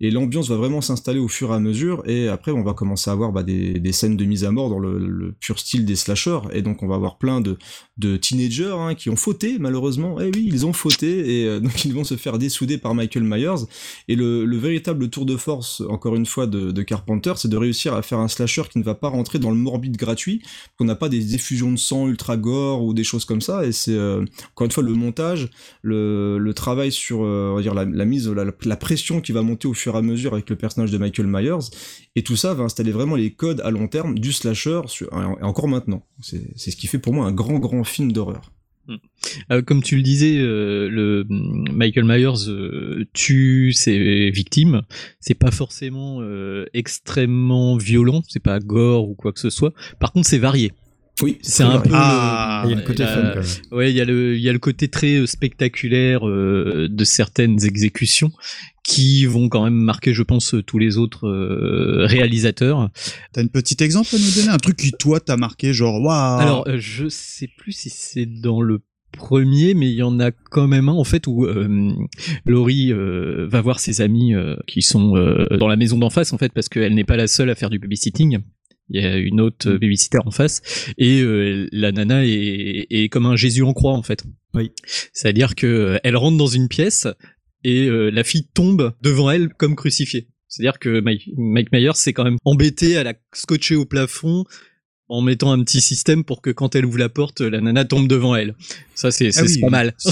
Et 0.00 0.10
l'ambiance 0.10 0.48
va 0.48 0.56
vraiment 0.56 0.80
s'installer 0.80 1.18
au 1.18 1.28
fur 1.28 1.50
et 1.50 1.54
à 1.54 1.60
mesure 1.60 2.02
et 2.06 2.28
après 2.28 2.52
on 2.52 2.62
va 2.62 2.74
commencer 2.74 2.91
à 2.94 3.12
avoir 3.12 3.32
bah, 3.32 3.42
des, 3.42 3.92
scènes 3.92 4.16
de 4.16 4.24
mise 4.24 4.44
à 4.44 4.50
mort 4.50 4.70
dans 4.70 4.78
le, 4.78 5.34
pur 5.40 5.58
style 5.58 5.84
des 5.84 5.96
slashers 5.96 6.40
et 6.52 6.62
donc 6.62 6.82
on 6.82 6.88
va 6.88 6.94
avoir 6.94 7.18
plein 7.18 7.40
de, 7.40 7.56
teenagers 8.16 8.74
hein, 8.76 8.94
qui 8.94 9.10
ont 9.10 9.16
fauté 9.16 9.58
malheureusement. 9.58 10.20
Eh 10.20 10.30
oui, 10.34 10.48
ils 10.50 10.66
ont 10.66 10.72
fauté 10.72 11.42
et 11.42 11.46
euh, 11.46 11.60
donc 11.60 11.84
ils 11.84 11.94
vont 11.94 12.04
se 12.04 12.16
faire 12.16 12.38
dessouder 12.38 12.78
par 12.78 12.94
Michael 12.94 13.24
Myers. 13.24 13.66
Et 14.08 14.16
le, 14.16 14.44
le 14.44 14.56
véritable 14.56 15.08
tour 15.08 15.26
de 15.26 15.36
force, 15.36 15.82
encore 15.88 16.16
une 16.16 16.26
fois, 16.26 16.46
de, 16.46 16.82
Carpenter, 16.82 17.32
c'est 17.36 17.48
de 17.48 17.56
réussir 17.56 17.94
à 17.94 18.02
faire 18.02 18.18
un 18.18 18.28
slasher 18.28 18.62
qui 18.70 18.78
ne 18.78 18.84
va 18.84 18.94
pas 18.94 19.08
rentrer 19.08 19.38
dans 19.38 19.50
le 19.50 19.56
morbide 19.56 19.96
gratuit, 19.96 20.42
qu'on 20.76 20.84
n'a 20.84 20.96
pas 20.96 21.08
des 21.08 21.34
effusions 21.34 21.70
de 21.70 21.76
sang 21.76 22.08
ultra 22.08 22.36
gore 22.36 22.82
ou 22.82 22.92
des 22.94 23.04
choses 23.04 23.24
comme 23.24 23.40
ça. 23.40 23.64
Et 23.64 23.72
c'est 23.72 23.94
euh, 23.94 24.24
encore 24.52 24.64
une 24.64 24.70
fois 24.72 24.82
le 24.82 24.94
montage, 24.94 25.48
le, 25.82 26.52
travail 26.54 26.92
sur, 26.92 27.22
euh, 27.22 27.50
on 27.52 27.56
va 27.56 27.62
dire 27.62 27.74
la, 27.74 27.84
la 27.84 28.04
mise, 28.04 28.28
la, 28.28 28.44
la 28.64 28.76
pression 28.76 29.20
qui 29.20 29.32
va 29.32 29.42
monter 29.42 29.68
au 29.68 29.74
fur 29.74 29.94
et 29.94 29.98
à 29.98 30.02
mesure 30.02 30.32
avec 30.34 30.50
le 30.50 30.56
personnage 30.56 30.90
de 30.90 30.98
Michael 30.98 31.26
Myers. 31.26 31.70
Et 32.16 32.22
tout 32.22 32.36
ça 32.36 32.52
va 32.52 32.64
installer 32.64 32.81
vraiment 32.90 33.16
les 33.16 33.32
codes 33.32 33.60
à 33.60 33.70
long 33.70 33.86
terme 33.88 34.18
du 34.18 34.32
slasher, 34.32 34.80
et 35.00 35.44
encore 35.44 35.68
maintenant. 35.68 36.04
C'est 36.20 36.70
ce 36.70 36.76
qui 36.76 36.86
fait 36.86 36.98
pour 36.98 37.12
moi 37.12 37.26
un 37.26 37.32
grand, 37.32 37.58
grand 37.58 37.84
film 37.84 38.12
d'horreur. 38.12 38.50
Euh, 39.50 39.62
comme 39.62 39.82
tu 39.82 39.96
le 39.96 40.02
disais, 40.02 40.38
euh, 40.38 40.88
le 40.88 41.24
Michael 41.28 42.04
Myers 42.04 42.48
euh, 42.48 43.04
tue 43.12 43.72
ses 43.72 44.30
victimes. 44.30 44.82
C'est 45.20 45.34
pas 45.34 45.50
forcément 45.50 46.20
extrêmement 46.72 47.76
violent, 47.76 48.22
c'est 48.28 48.42
pas 48.42 48.58
gore 48.60 49.08
ou 49.08 49.14
quoi 49.14 49.32
que 49.32 49.40
ce 49.40 49.50
soit. 49.50 49.72
Par 49.98 50.12
contre, 50.12 50.28
c'est 50.28 50.38
varié. 50.38 50.72
Oui, 51.22 51.38
c'est 51.42 51.62
un 51.62 51.78
peu. 51.78 51.90
Ah, 51.92 52.62
il 52.66 52.70
y 52.70 52.74
a 52.74 52.76
le 52.76 52.82
côté 52.82 53.04
fun 53.04 53.22
quand 53.34 53.40
même. 53.40 53.44
Ouais, 53.70 53.90
il 53.90 53.96
y 53.96 54.00
a 54.00 54.04
le, 54.04 54.36
il 54.36 54.42
y 54.42 54.48
a 54.48 54.52
le 54.52 54.58
côté 54.58 54.88
très 54.88 55.26
spectaculaire 55.26 56.22
de 56.26 57.04
certaines 57.04 57.64
exécutions 57.64 58.30
qui 58.84 59.26
vont 59.26 59.48
quand 59.48 59.62
même 59.64 59.74
marquer, 59.74 60.12
je 60.12 60.22
pense, 60.22 60.54
tous 60.66 60.78
les 60.78 60.98
autres 60.98 61.28
euh, 61.28 62.04
réalisateurs. 62.06 62.90
T'as 63.32 63.42
une 63.42 63.48
petite 63.48 63.80
exemple 63.80 64.14
à 64.14 64.18
nous 64.18 64.30
donner, 64.34 64.48
un 64.48 64.58
truc 64.58 64.76
qui 64.76 64.90
toi 64.92 65.20
t'a 65.20 65.36
marqué, 65.36 65.72
genre 65.72 66.00
waouh. 66.02 66.40
Alors, 66.40 66.68
euh, 66.68 66.78
je 66.78 67.08
sais 67.08 67.48
plus 67.56 67.72
si 67.72 67.90
c'est 67.90 68.26
dans 68.26 68.60
le 68.60 68.80
premier, 69.12 69.74
mais 69.74 69.88
il 69.88 69.94
y 69.94 70.02
en 70.02 70.18
a 70.18 70.30
quand 70.30 70.66
même 70.66 70.88
un 70.88 70.94
en 70.94 71.04
fait 71.04 71.26
où 71.26 71.44
euh, 71.44 71.92
Laurie 72.44 72.92
euh, 72.92 73.46
va 73.48 73.60
voir 73.60 73.78
ses 73.78 74.00
amis 74.00 74.34
euh, 74.34 74.56
qui 74.66 74.82
sont 74.82 75.12
dans 75.50 75.68
la 75.68 75.76
maison 75.76 75.98
d'en 75.98 76.10
face 76.10 76.32
en 76.32 76.38
fait 76.38 76.52
parce 76.52 76.68
qu'elle 76.68 76.94
n'est 76.94 77.04
pas 77.04 77.16
la 77.16 77.28
seule 77.28 77.50
à 77.50 77.54
faire 77.54 77.70
du 77.70 77.78
babysitting. 77.78 78.38
Il 78.92 79.02
y 79.02 79.06
a 79.06 79.16
une 79.16 79.40
autre 79.40 79.72
babysitter 79.72 80.18
en 80.24 80.30
face 80.30 80.62
et 80.98 81.22
la 81.72 81.92
nana 81.92 82.24
est, 82.24 82.86
est, 82.90 83.08
comme 83.08 83.26
un 83.26 83.36
Jésus 83.36 83.62
en 83.62 83.72
croix 83.72 83.94
en 83.94 84.02
fait. 84.02 84.22
Oui. 84.54 84.70
C'est-à-dire 85.12 85.54
que 85.54 85.98
elle 86.04 86.16
rentre 86.16 86.36
dans 86.36 86.46
une 86.46 86.68
pièce, 86.68 87.06
et 87.64 87.86
euh, 87.86 88.10
la 88.10 88.24
fille 88.24 88.46
tombe 88.54 88.92
devant 89.02 89.30
elle 89.30 89.52
comme 89.54 89.76
crucifiée. 89.76 90.28
C'est-à-dire 90.48 90.78
que 90.78 91.00
Mike, 91.00 91.30
Mike 91.36 91.72
Myers 91.72 91.94
s'est 91.94 92.12
quand 92.12 92.24
même 92.24 92.36
embêté 92.44 92.96
à 92.96 93.04
la 93.04 93.14
scotcher 93.32 93.76
au 93.76 93.86
plafond 93.86 94.44
en 95.08 95.20
mettant 95.20 95.52
un 95.52 95.62
petit 95.62 95.80
système 95.80 96.24
pour 96.24 96.42
que 96.42 96.50
quand 96.50 96.74
elle 96.74 96.86
ouvre 96.86 96.98
la 96.98 97.08
porte, 97.08 97.40
la 97.40 97.60
nana 97.60 97.84
tombe 97.84 98.08
devant 98.08 98.34
elle. 98.34 98.54
Ça 99.02 99.10
c'est 99.10 99.30
Ah 99.36 99.42
oui, 99.44 99.60
mal. 99.70 99.94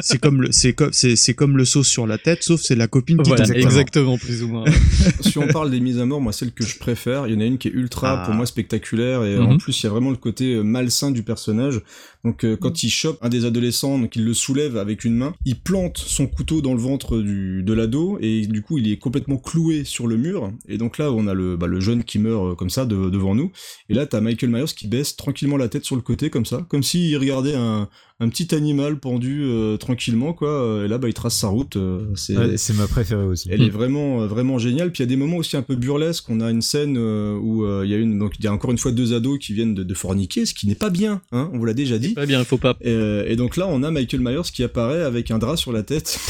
C'est 0.00 0.18
comme 0.20 0.42
le 0.42 0.52
c'est 0.52 0.72
comme 0.72 0.92
c'est 0.92 1.16
c'est 1.16 1.34
comme 1.34 1.56
le 1.56 1.64
sauce 1.64 1.88
sur 1.88 2.06
la 2.06 2.16
tête, 2.18 2.42
sauf 2.44 2.60
c'est 2.60 2.76
la 2.76 2.86
copine 2.86 3.16
qui 3.22 3.28
Voilà, 3.28 3.44
tombe. 3.44 3.56
exactement 3.56 4.16
plus 4.18 4.42
ou 4.44 4.48
moins. 4.48 4.64
si 5.20 5.36
on 5.38 5.48
parle 5.48 5.70
des 5.70 5.80
mises 5.80 5.98
à 5.98 6.06
mort, 6.06 6.20
moi 6.20 6.32
celle 6.32 6.52
que 6.52 6.64
je 6.64 6.78
préfère, 6.78 7.26
il 7.26 7.34
y 7.34 7.36
en 7.36 7.40
a 7.40 7.44
une 7.44 7.58
qui 7.58 7.68
est 7.68 7.72
ultra 7.72 8.20
Ah. 8.22 8.24
pour 8.24 8.34
moi 8.34 8.46
spectaculaire 8.46 9.24
et 9.24 9.36
Mhm. 9.36 9.46
en 9.46 9.58
plus 9.58 9.80
il 9.80 9.84
y 9.84 9.86
a 9.88 9.90
vraiment 9.90 10.10
le 10.10 10.16
côté 10.16 10.54
euh, 10.54 10.62
malsain 10.62 11.10
du 11.10 11.22
personnage. 11.24 11.80
Donc 12.24 12.44
euh, 12.44 12.56
quand 12.56 12.82
il 12.82 12.90
chope 12.90 13.18
un 13.22 13.28
des 13.28 13.44
adolescents, 13.44 13.98
donc 13.98 14.14
il 14.16 14.24
le 14.24 14.34
soulève 14.34 14.76
avec 14.76 15.04
une 15.04 15.14
main, 15.16 15.34
il 15.44 15.58
plante 15.58 15.98
son 15.98 16.26
couteau 16.26 16.60
dans 16.60 16.74
le 16.74 16.80
ventre 16.80 17.18
du 17.18 17.62
de 17.64 17.72
l'ado 17.72 18.18
et 18.20 18.46
du 18.46 18.62
coup 18.62 18.78
il 18.78 18.90
est 18.90 18.98
complètement 18.98 19.38
cloué 19.38 19.84
sur 19.84 20.06
le 20.06 20.16
mur 20.16 20.52
et 20.68 20.78
donc 20.78 20.98
là 20.98 21.10
on 21.12 21.26
a 21.26 21.34
le 21.34 21.56
bah, 21.56 21.66
le 21.66 21.80
jeune 21.80 22.04
qui 22.04 22.18
meurt 22.18 22.44
euh, 22.52 22.54
comme 22.54 22.70
ça 22.70 22.84
de- 22.84 23.10
devant 23.10 23.34
nous 23.34 23.50
et 23.88 23.94
là 23.94 24.06
t'as 24.06 24.20
Michael 24.20 24.50
Myers 24.50 24.72
qui 24.76 24.86
baisse 24.88 25.16
tranquillement 25.16 25.56
la 25.56 25.68
tête 25.68 25.84
sur 25.84 25.96
le 25.96 26.02
côté 26.02 26.30
comme 26.30 26.46
ça, 26.46 26.64
comme 26.68 26.82
s'il 26.82 27.16
regardait 27.16 27.54
un 27.54 27.88
un 28.18 28.28
petit 28.30 28.54
animal 28.54 28.98
pendu 28.98 29.42
euh, 29.44 29.76
tranquillement 29.76 30.32
quoi 30.32 30.82
et 30.84 30.88
là 30.88 30.96
bah 30.96 31.08
il 31.08 31.14
trace 31.14 31.36
sa 31.36 31.48
route 31.48 31.76
euh, 31.76 32.06
c'est 32.14 32.36
Ouais, 32.36 32.56
c'est 32.56 32.72
ma 32.74 32.86
préférée 32.86 33.24
aussi. 33.24 33.48
elle 33.52 33.62
est 33.62 33.68
vraiment 33.70 34.22
euh, 34.22 34.26
vraiment 34.26 34.58
géniale. 34.58 34.90
Puis 34.92 35.02
il 35.02 35.06
y 35.06 35.08
a 35.08 35.10
des 35.10 35.16
moments 35.16 35.36
aussi 35.36 35.56
un 35.56 35.62
peu 35.62 35.76
burlesques. 35.76 36.24
On 36.30 36.40
a 36.40 36.50
une 36.50 36.62
scène 36.62 36.96
euh, 36.98 37.36
où 37.36 37.64
euh, 37.64 37.82
il 37.84 37.90
y 37.90 37.94
a 37.94 37.98
une 37.98 38.18
donc 38.18 38.34
il 38.38 38.44
y 38.44 38.48
a 38.48 38.52
encore 38.52 38.70
une 38.70 38.78
fois 38.78 38.92
deux 38.92 39.12
ados 39.14 39.38
qui 39.38 39.52
viennent 39.52 39.74
de, 39.74 39.82
de 39.82 39.94
forniquer, 39.94 40.46
ce 40.46 40.54
qui 40.54 40.66
n'est 40.66 40.74
pas 40.74 40.90
bien. 40.90 41.20
Hein, 41.32 41.50
on 41.52 41.58
vous 41.58 41.64
l'a 41.64 41.74
déjà 41.74 41.98
dit. 41.98 42.14
Pas 42.14 42.26
bien, 42.26 42.38
il 42.40 42.44
faut 42.46 42.58
pas. 42.58 42.76
Et, 42.80 42.92
et 43.26 43.36
donc 43.36 43.56
là, 43.56 43.66
on 43.68 43.82
a 43.82 43.90
Michael 43.90 44.20
Myers 44.20 44.50
qui 44.52 44.62
apparaît 44.62 45.02
avec 45.02 45.30
un 45.30 45.38
drap 45.38 45.56
sur 45.56 45.72
la 45.72 45.82
tête. 45.82 46.18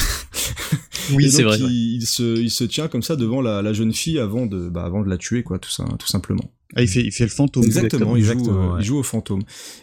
Oui, 1.15 1.31
c'est 1.31 1.45
vrai. 1.45 1.57
Il, 1.59 1.65
ouais. 1.65 1.71
il 1.71 2.07
se 2.07 2.37
il 2.41 2.51
se 2.51 2.65
tient 2.65 2.89
comme 2.89 3.03
ça 3.03 3.15
devant 3.15 3.41
la, 3.41 3.63
la 3.63 3.73
jeune 3.73 3.93
fille 3.93 4.19
avant 4.19 4.45
de 4.47 4.69
bah, 4.69 4.85
avant 4.85 5.03
de 5.03 5.09
la 5.09 5.17
tuer 5.17 5.45
quoi, 5.45 5.61
tout 5.61 5.71
ça 5.71 5.85
tout 6.01 6.09
simplement. 6.09 6.51
Ah, 6.75 6.83
il 6.83 6.89
fait 6.89 7.03
il 7.03 7.13
fait 7.13 7.25
le 7.25 7.31
fantôme. 7.31 7.65
Exactement, 7.65 8.17
il, 8.17 8.25
joue, 8.25 8.33
exactement, 8.33 8.65
euh, 8.65 8.75
ouais. 8.75 8.81
il 8.81 8.85
joue 8.85 8.97
au 8.99 9.03
fantôme. 9.05 9.43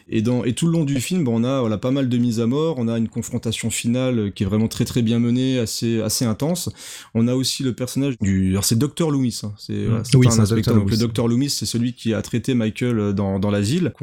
Et, 0.09 0.21
dans, 0.21 0.43
et 0.43 0.53
tout 0.53 0.65
le 0.67 0.73
long 0.73 0.83
du 0.83 0.99
film, 0.99 1.23
bon, 1.23 1.39
on 1.39 1.43
a 1.45 1.61
voilà, 1.61 1.77
pas 1.77 1.91
mal 1.91 2.09
de 2.09 2.17
mises 2.17 2.39
à 2.41 2.45
mort, 2.45 2.75
on 2.77 2.87
a 2.89 2.97
une 2.97 3.07
confrontation 3.07 3.69
finale 3.69 4.31
qui 4.35 4.43
est 4.43 4.45
vraiment 4.45 4.67
très 4.67 4.83
très 4.83 5.01
bien 5.01 5.17
menée, 5.19 5.59
assez, 5.59 6.01
assez 6.01 6.25
intense. 6.25 6.69
On 7.13 7.27
a 7.29 7.35
aussi 7.35 7.63
le 7.63 7.73
personnage 7.73 8.15
du... 8.19 8.49
Alors 8.51 8.65
c'est 8.65 8.77
Dr 8.77 9.09
Loomis, 9.11 9.39
hein. 9.43 9.53
c'est 9.57 9.85
c'est 10.03 10.17
Oui, 10.17 10.27
un 10.27 10.31
c'est 10.31 10.41
inspecteur. 10.41 10.73
Dr. 10.75 10.79
Donc 10.81 10.91
le. 10.91 10.97
Dr 10.97 11.27
Loomis, 11.27 11.49
c'est 11.51 11.65
celui 11.65 11.93
qui 11.93 12.13
a 12.13 12.21
traité 12.21 12.53
Michael 12.53 12.99
euh, 12.99 13.13
dans, 13.13 13.39
dans 13.39 13.49
l'asile. 13.49 13.93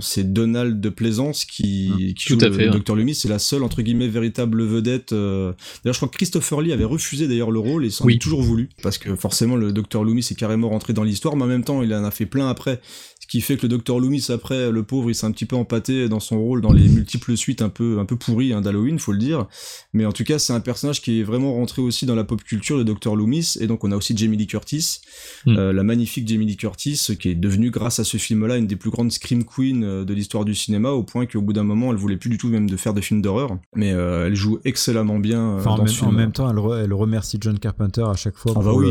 C'est 0.00 0.32
Donald 0.32 0.80
de 0.80 0.88
Plaisance 0.90 1.44
qui, 1.44 2.14
qui 2.16 2.24
Tout 2.26 2.38
joue 2.38 2.44
à 2.46 2.48
le 2.48 2.54
fait, 2.54 2.68
ouais. 2.70 2.78
Dr 2.78 2.94
Loomis, 2.94 3.14
c'est 3.16 3.28
la 3.28 3.40
seule, 3.40 3.64
entre 3.64 3.82
guillemets, 3.82 4.08
véritable 4.08 4.62
vedette. 4.64 5.12
euh, 5.12 5.52
D'ailleurs, 5.82 5.94
je 5.94 5.98
crois 5.98 6.08
que 6.08 6.16
Christopher 6.16 6.60
Lee 6.60 6.72
avait 6.72 6.84
refusé 6.84 7.26
d'ailleurs 7.26 7.50
le 7.50 7.58
rôle 7.58 7.84
et 7.84 7.90
s'en 7.90 8.04
Oui. 8.04 8.14
est 8.14 8.18
toujours 8.18 8.42
voulu. 8.42 8.68
Parce 8.82 8.96
que 8.98 9.16
forcément, 9.16 9.56
le 9.56 9.72
Dr 9.72 10.04
Loomis 10.04 10.26
est 10.30 10.36
carrément 10.38 10.68
rentré 10.68 10.92
dans 10.92 11.02
l'histoire, 11.02 11.34
mais 11.36 11.42
en 11.42 11.48
même 11.48 11.64
temps, 11.64 11.82
il 11.82 11.92
en 11.94 12.04
a 12.04 12.10
fait 12.12 12.26
plein 12.28 12.48
après. 12.48 12.80
Qui 13.28 13.40
fait 13.42 13.56
que 13.56 13.62
le 13.62 13.68
docteur 13.68 13.98
Loomis 14.00 14.26
après 14.30 14.70
le 14.70 14.82
pauvre 14.82 15.10
il 15.10 15.14
s'est 15.14 15.26
un 15.26 15.32
petit 15.32 15.44
peu 15.44 15.54
empâté 15.54 16.08
dans 16.08 16.18
son 16.20 16.40
rôle 16.40 16.60
dans 16.62 16.72
les 16.72 16.88
multiples 16.88 17.36
suites 17.36 17.60
un 17.60 17.68
peu 17.68 17.98
un 17.98 18.06
peu 18.06 18.16
pourries 18.16 18.54
hein, 18.54 18.62
d'Halloween 18.62 18.98
faut 18.98 19.12
le 19.12 19.18
dire 19.18 19.46
mais 19.92 20.06
en 20.06 20.12
tout 20.12 20.24
cas 20.24 20.38
c'est 20.38 20.54
un 20.54 20.60
personnage 20.60 21.02
qui 21.02 21.20
est 21.20 21.22
vraiment 21.24 21.52
rentré 21.52 21.82
aussi 21.82 22.06
dans 22.06 22.14
la 22.14 22.24
pop 22.24 22.42
culture 22.42 22.76
le 22.78 22.84
docteur 22.84 23.16
Loomis 23.16 23.58
et 23.60 23.66
donc 23.66 23.84
on 23.84 23.92
a 23.92 23.96
aussi 23.96 24.16
Jamie 24.16 24.36
Lee 24.38 24.46
Curtis 24.46 25.00
Mm. 25.46 25.56
euh, 25.58 25.72
la 25.72 25.82
magnifique 25.82 26.26
Jamie 26.26 26.46
Lee 26.46 26.56
Curtis 26.56 27.00
qui 27.20 27.28
est 27.28 27.34
devenue 27.34 27.70
grâce 27.70 27.98
à 28.00 28.04
ce 28.04 28.16
film 28.16 28.46
là 28.46 28.56
une 28.56 28.66
des 28.66 28.76
plus 28.76 28.90
grandes 28.90 29.12
scream 29.12 29.44
queens 29.44 29.82
euh, 29.82 30.04
de 30.04 30.14
l'histoire 30.14 30.44
du 30.44 30.54
cinéma 30.54 30.90
au 30.90 31.02
point 31.02 31.26
qu'au 31.26 31.42
bout 31.42 31.52
d'un 31.52 31.64
moment 31.64 31.90
elle 31.92 31.98
voulait 31.98 32.16
plus 32.16 32.30
du 32.30 32.38
tout 32.38 32.48
même 32.48 32.68
de 32.68 32.76
faire 32.76 32.94
des 32.94 33.02
films 33.02 33.20
d'horreur 33.22 33.58
mais 33.76 33.92
euh, 33.92 34.26
elle 34.26 34.34
joue 34.34 34.58
excellemment 34.64 35.18
bien 35.18 35.58
en, 35.66 35.76
même, 35.78 35.88
ce 35.88 36.02
en 36.04 36.06
film 36.08 36.16
même 36.16 36.32
temps, 36.32 36.50
elle, 36.50 36.56
re- 36.56 36.82
elle 36.82 36.92
remercie 36.94 37.36
John 37.40 37.58
Carpenter 37.58 38.04
à 38.08 38.14
chaque 38.14 38.36
fois 38.36 38.52
Ah 38.56 38.60
bah 38.60 38.70
pour, 38.70 38.78
oui. 38.78 38.90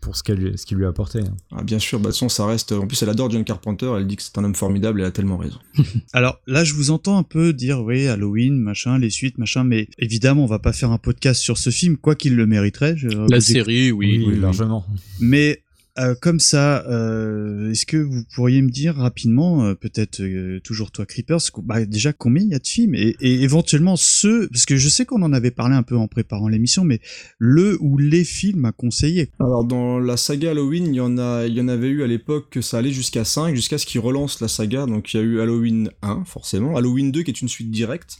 pour 0.00 0.16
ce 0.16 0.22
qu'elle 0.22 0.58
ce 0.58 0.66
qu'il 0.66 0.76
lui 0.76 0.84
a 0.84 0.88
apporté. 0.88 1.20
ah, 1.56 1.62
bien 1.62 1.78
sûr 1.78 1.98
bah 1.98 2.04
de 2.04 2.08
toute 2.10 2.16
façon, 2.16 2.28
ça 2.28 2.44
reste 2.46 2.72
en 2.72 2.86
plus 2.86 3.02
elle 3.02 3.08
adore 3.08 3.30
John 3.30 3.42
Carpenter 3.44 3.69
elle 3.80 4.06
dit 4.06 4.16
que 4.16 4.22
c'est 4.22 4.36
un 4.38 4.44
homme 4.44 4.54
formidable 4.54 5.00
et 5.00 5.02
elle 5.02 5.08
a 5.08 5.12
tellement 5.12 5.36
raison 5.36 5.58
Alors 6.12 6.40
là, 6.46 6.64
je 6.64 6.74
vous 6.74 6.90
entends 6.90 7.18
un 7.18 7.22
peu 7.22 7.52
dire, 7.52 7.82
oui, 7.82 8.06
Halloween, 8.06 8.56
machin, 8.56 8.98
les 8.98 9.10
suites, 9.10 9.38
machin, 9.38 9.64
mais 9.64 9.88
évidemment, 9.98 10.44
on 10.44 10.46
va 10.46 10.58
pas 10.58 10.72
faire 10.72 10.90
un 10.90 10.98
podcast 10.98 11.40
sur 11.40 11.58
ce 11.58 11.70
film, 11.70 11.96
quoi 11.96 12.14
qu'il 12.14 12.36
le 12.36 12.46
mériterait. 12.46 12.94
je- 12.96 13.08
La 13.08 13.36
vous 13.36 13.40
série, 13.40 13.92
oui. 13.92 14.24
Oui, 14.26 14.38
largement. 14.38 14.84
Mais 15.20 15.62
euh, 15.98 16.14
comme 16.20 16.38
ça, 16.38 16.86
euh, 16.88 17.70
est-ce 17.70 17.84
que 17.84 17.96
vous 17.96 18.22
pourriez 18.34 18.62
me 18.62 18.70
dire 18.70 18.94
rapidement, 18.96 19.64
euh, 19.64 19.74
peut-être 19.74 20.20
euh, 20.20 20.60
toujours 20.60 20.90
toi 20.90 21.04
Creepers, 21.04 21.40
bah, 21.62 21.84
déjà 21.84 22.12
combien 22.12 22.42
il 22.42 22.50
y 22.50 22.54
a 22.54 22.58
de 22.58 22.66
films 22.66 22.94
et, 22.94 23.16
et 23.20 23.42
éventuellement 23.42 23.96
ceux, 23.96 24.48
parce 24.48 24.66
que 24.66 24.76
je 24.76 24.88
sais 24.88 25.04
qu'on 25.04 25.22
en 25.22 25.32
avait 25.32 25.50
parlé 25.50 25.74
un 25.74 25.82
peu 25.82 25.96
en 25.96 26.06
préparant 26.06 26.48
l'émission, 26.48 26.84
mais 26.84 27.00
le 27.38 27.76
ou 27.80 27.98
les 27.98 28.24
films 28.24 28.64
à 28.64 28.72
conseiller? 28.72 29.30
Alors 29.40 29.64
dans 29.64 29.98
la 29.98 30.16
saga 30.16 30.52
Halloween, 30.52 30.86
il 30.86 30.94
y 30.94 31.00
en 31.00 31.18
a, 31.18 31.46
il 31.46 31.54
y 31.54 31.60
en 31.60 31.68
avait 31.68 31.88
eu 31.88 32.02
à 32.02 32.06
l'époque 32.06 32.50
que 32.50 32.60
ça 32.60 32.78
allait 32.78 32.92
jusqu'à 32.92 33.24
5, 33.24 33.54
jusqu'à 33.54 33.78
ce 33.78 33.86
qu'ils 33.86 34.00
relancent 34.00 34.40
la 34.40 34.48
saga. 34.48 34.86
Donc 34.86 35.12
il 35.12 35.16
y 35.16 35.20
a 35.20 35.22
eu 35.22 35.40
Halloween 35.40 35.90
1 36.02 36.24
forcément, 36.24 36.76
Halloween 36.76 37.10
2 37.10 37.22
qui 37.22 37.30
est 37.30 37.40
une 37.40 37.48
suite 37.48 37.70
directe 37.70 38.18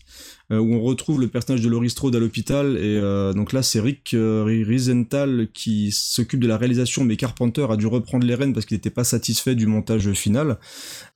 où 0.59 0.75
on 0.75 0.81
retrouve 0.81 1.21
le 1.21 1.29
personnage 1.29 1.61
de 1.63 1.69
Laurie 1.69 1.91
Strode 1.91 2.17
à 2.17 2.19
l'hôpital 2.19 2.77
et 2.77 2.99
euh, 2.99 3.33
donc 3.33 3.53
là 3.53 3.63
c'est 3.63 3.79
Rick 3.81 4.15
euh, 4.15 4.43
Risenthal 4.45 5.49
qui 5.55 5.91
s'occupe 5.93 6.41
de 6.41 6.49
la 6.49 6.57
réalisation 6.57 7.05
mais 7.05 7.17
Carpenter 7.17 7.67
a 7.71 7.77
dû 7.77 7.87
reprendre 7.87 8.27
les 8.27 8.35
rênes 8.35 8.53
parce 8.53 8.67
qu'il 8.67 8.77
n'était 8.77 8.91
pas 8.91 9.05
satisfait 9.05 9.55
du 9.55 9.67
montage 9.67 10.11
final. 10.13 10.59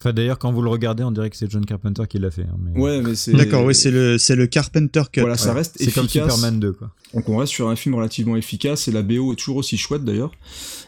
Enfin, 0.01 0.13
d'ailleurs, 0.13 0.39
quand 0.39 0.53
vous 0.53 0.63
le 0.63 0.69
regardez, 0.71 1.03
on 1.03 1.11
dirait 1.11 1.31
que 1.31 1.37
c'est 1.37 1.51
John 1.51 1.65
Carpenter 1.65 2.03
qui 2.09 2.19
l'a 2.19 2.31
fait. 2.31 2.43
hein, 2.43 2.57
mais- 2.63 2.79
Ouais, 2.81 3.01
mais 3.03 3.15
c'est 3.15 3.33
D'accord, 3.33 3.65
oui, 3.65 3.75
c'est 3.75 3.91
le 3.91 4.19
c'est 4.19 4.37
le 4.37 4.47
Carpenter 4.47 5.03
Cut. 5.13 5.21
Voilà, 5.21 5.37
ça 5.37 5.51
Ouais. 5.51 5.57
reste 5.57 5.77
C'est 5.79 5.91
comme 5.93 6.05
efficace. 6.05 6.33
Superman 6.35 6.61
2, 6.61 6.73
quoi. 6.73 6.91
Donc 7.15 7.29
on 7.29 7.37
reste 7.37 7.53
sur 7.53 7.69
un 7.69 7.77
film 7.77 7.95
relativement 7.95 8.37
efficace 8.37 8.89
et 8.89 8.93
la 8.93 9.03
BO 9.03 9.33
est 9.33 9.37
toujours 9.37 9.57
aussi 9.59 9.77
chouette 9.77 10.05
d'ailleurs. 10.05 10.33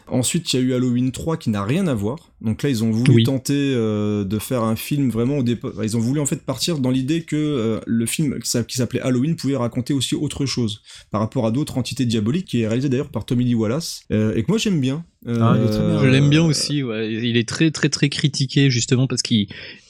Ensuite, 0.09 0.51
il 0.53 0.59
y 0.59 0.59
a 0.59 0.65
eu 0.65 0.73
Halloween 0.73 1.11
3 1.11 1.37
qui 1.37 1.49
n'a 1.49 1.63
rien 1.63 1.87
à 1.87 1.93
voir. 1.93 2.17
Donc 2.41 2.63
là, 2.63 2.69
ils 2.69 2.83
ont 2.83 2.91
voulu 2.91 3.11
Oui. 3.13 3.23
tenter 3.23 3.53
euh, 3.75 4.23
de 4.23 4.39
faire 4.39 4.63
un 4.63 4.75
film 4.75 5.09
vraiment 5.09 5.37
au 5.39 5.43
départ. 5.43 5.71
Ils 5.83 5.97
ont 5.97 5.99
voulu 5.99 6.19
en 6.19 6.25
fait 6.25 6.41
partir 6.45 6.79
dans 6.79 6.91
l'idée 6.91 7.23
que 7.23 7.35
euh, 7.35 7.79
le 7.85 8.05
film 8.05 8.39
qui 8.39 8.49
s'a- 8.49 8.63
qui 8.63 8.77
s'appelait 8.77 9.01
Halloween 9.01 9.35
pouvait 9.35 9.55
raconter 9.57 9.93
aussi 9.93 10.15
autre 10.15 10.45
chose 10.45 10.81
par 11.11 11.19
rapport 11.21 11.45
à 11.45 11.51
d'autres 11.51 11.77
entités 11.77 12.05
diaboliques, 12.05 12.45
qui 12.47 12.61
est 12.61 12.67
réalisé 12.67 12.89
d'ailleurs 12.89 13.09
par 13.09 13.25
Tommy 13.25 13.43
Lee 13.45 13.55
Wallace 13.55 14.01
euh, 14.11 14.35
et 14.35 14.43
que 14.43 14.47
moi 14.51 14.57
j'aime 14.57 14.79
bien. 14.79 15.03
Ah, 15.27 15.55
il 15.57 15.65
est 15.65 15.69
très 15.71 15.85
bien. 15.85 15.99
Je 16.01 16.05
l'aime 16.07 16.29
bien 16.29 16.43
aussi. 16.43 16.83
Ouais. 16.83 17.11
Il 17.11 17.35
est 17.37 17.47
très 17.47 17.71
très 17.71 17.89
très 17.89 18.07
critiqué 18.09 18.69
justement 18.69 19.07
parce 19.07 19.21
qu'il 19.21 19.47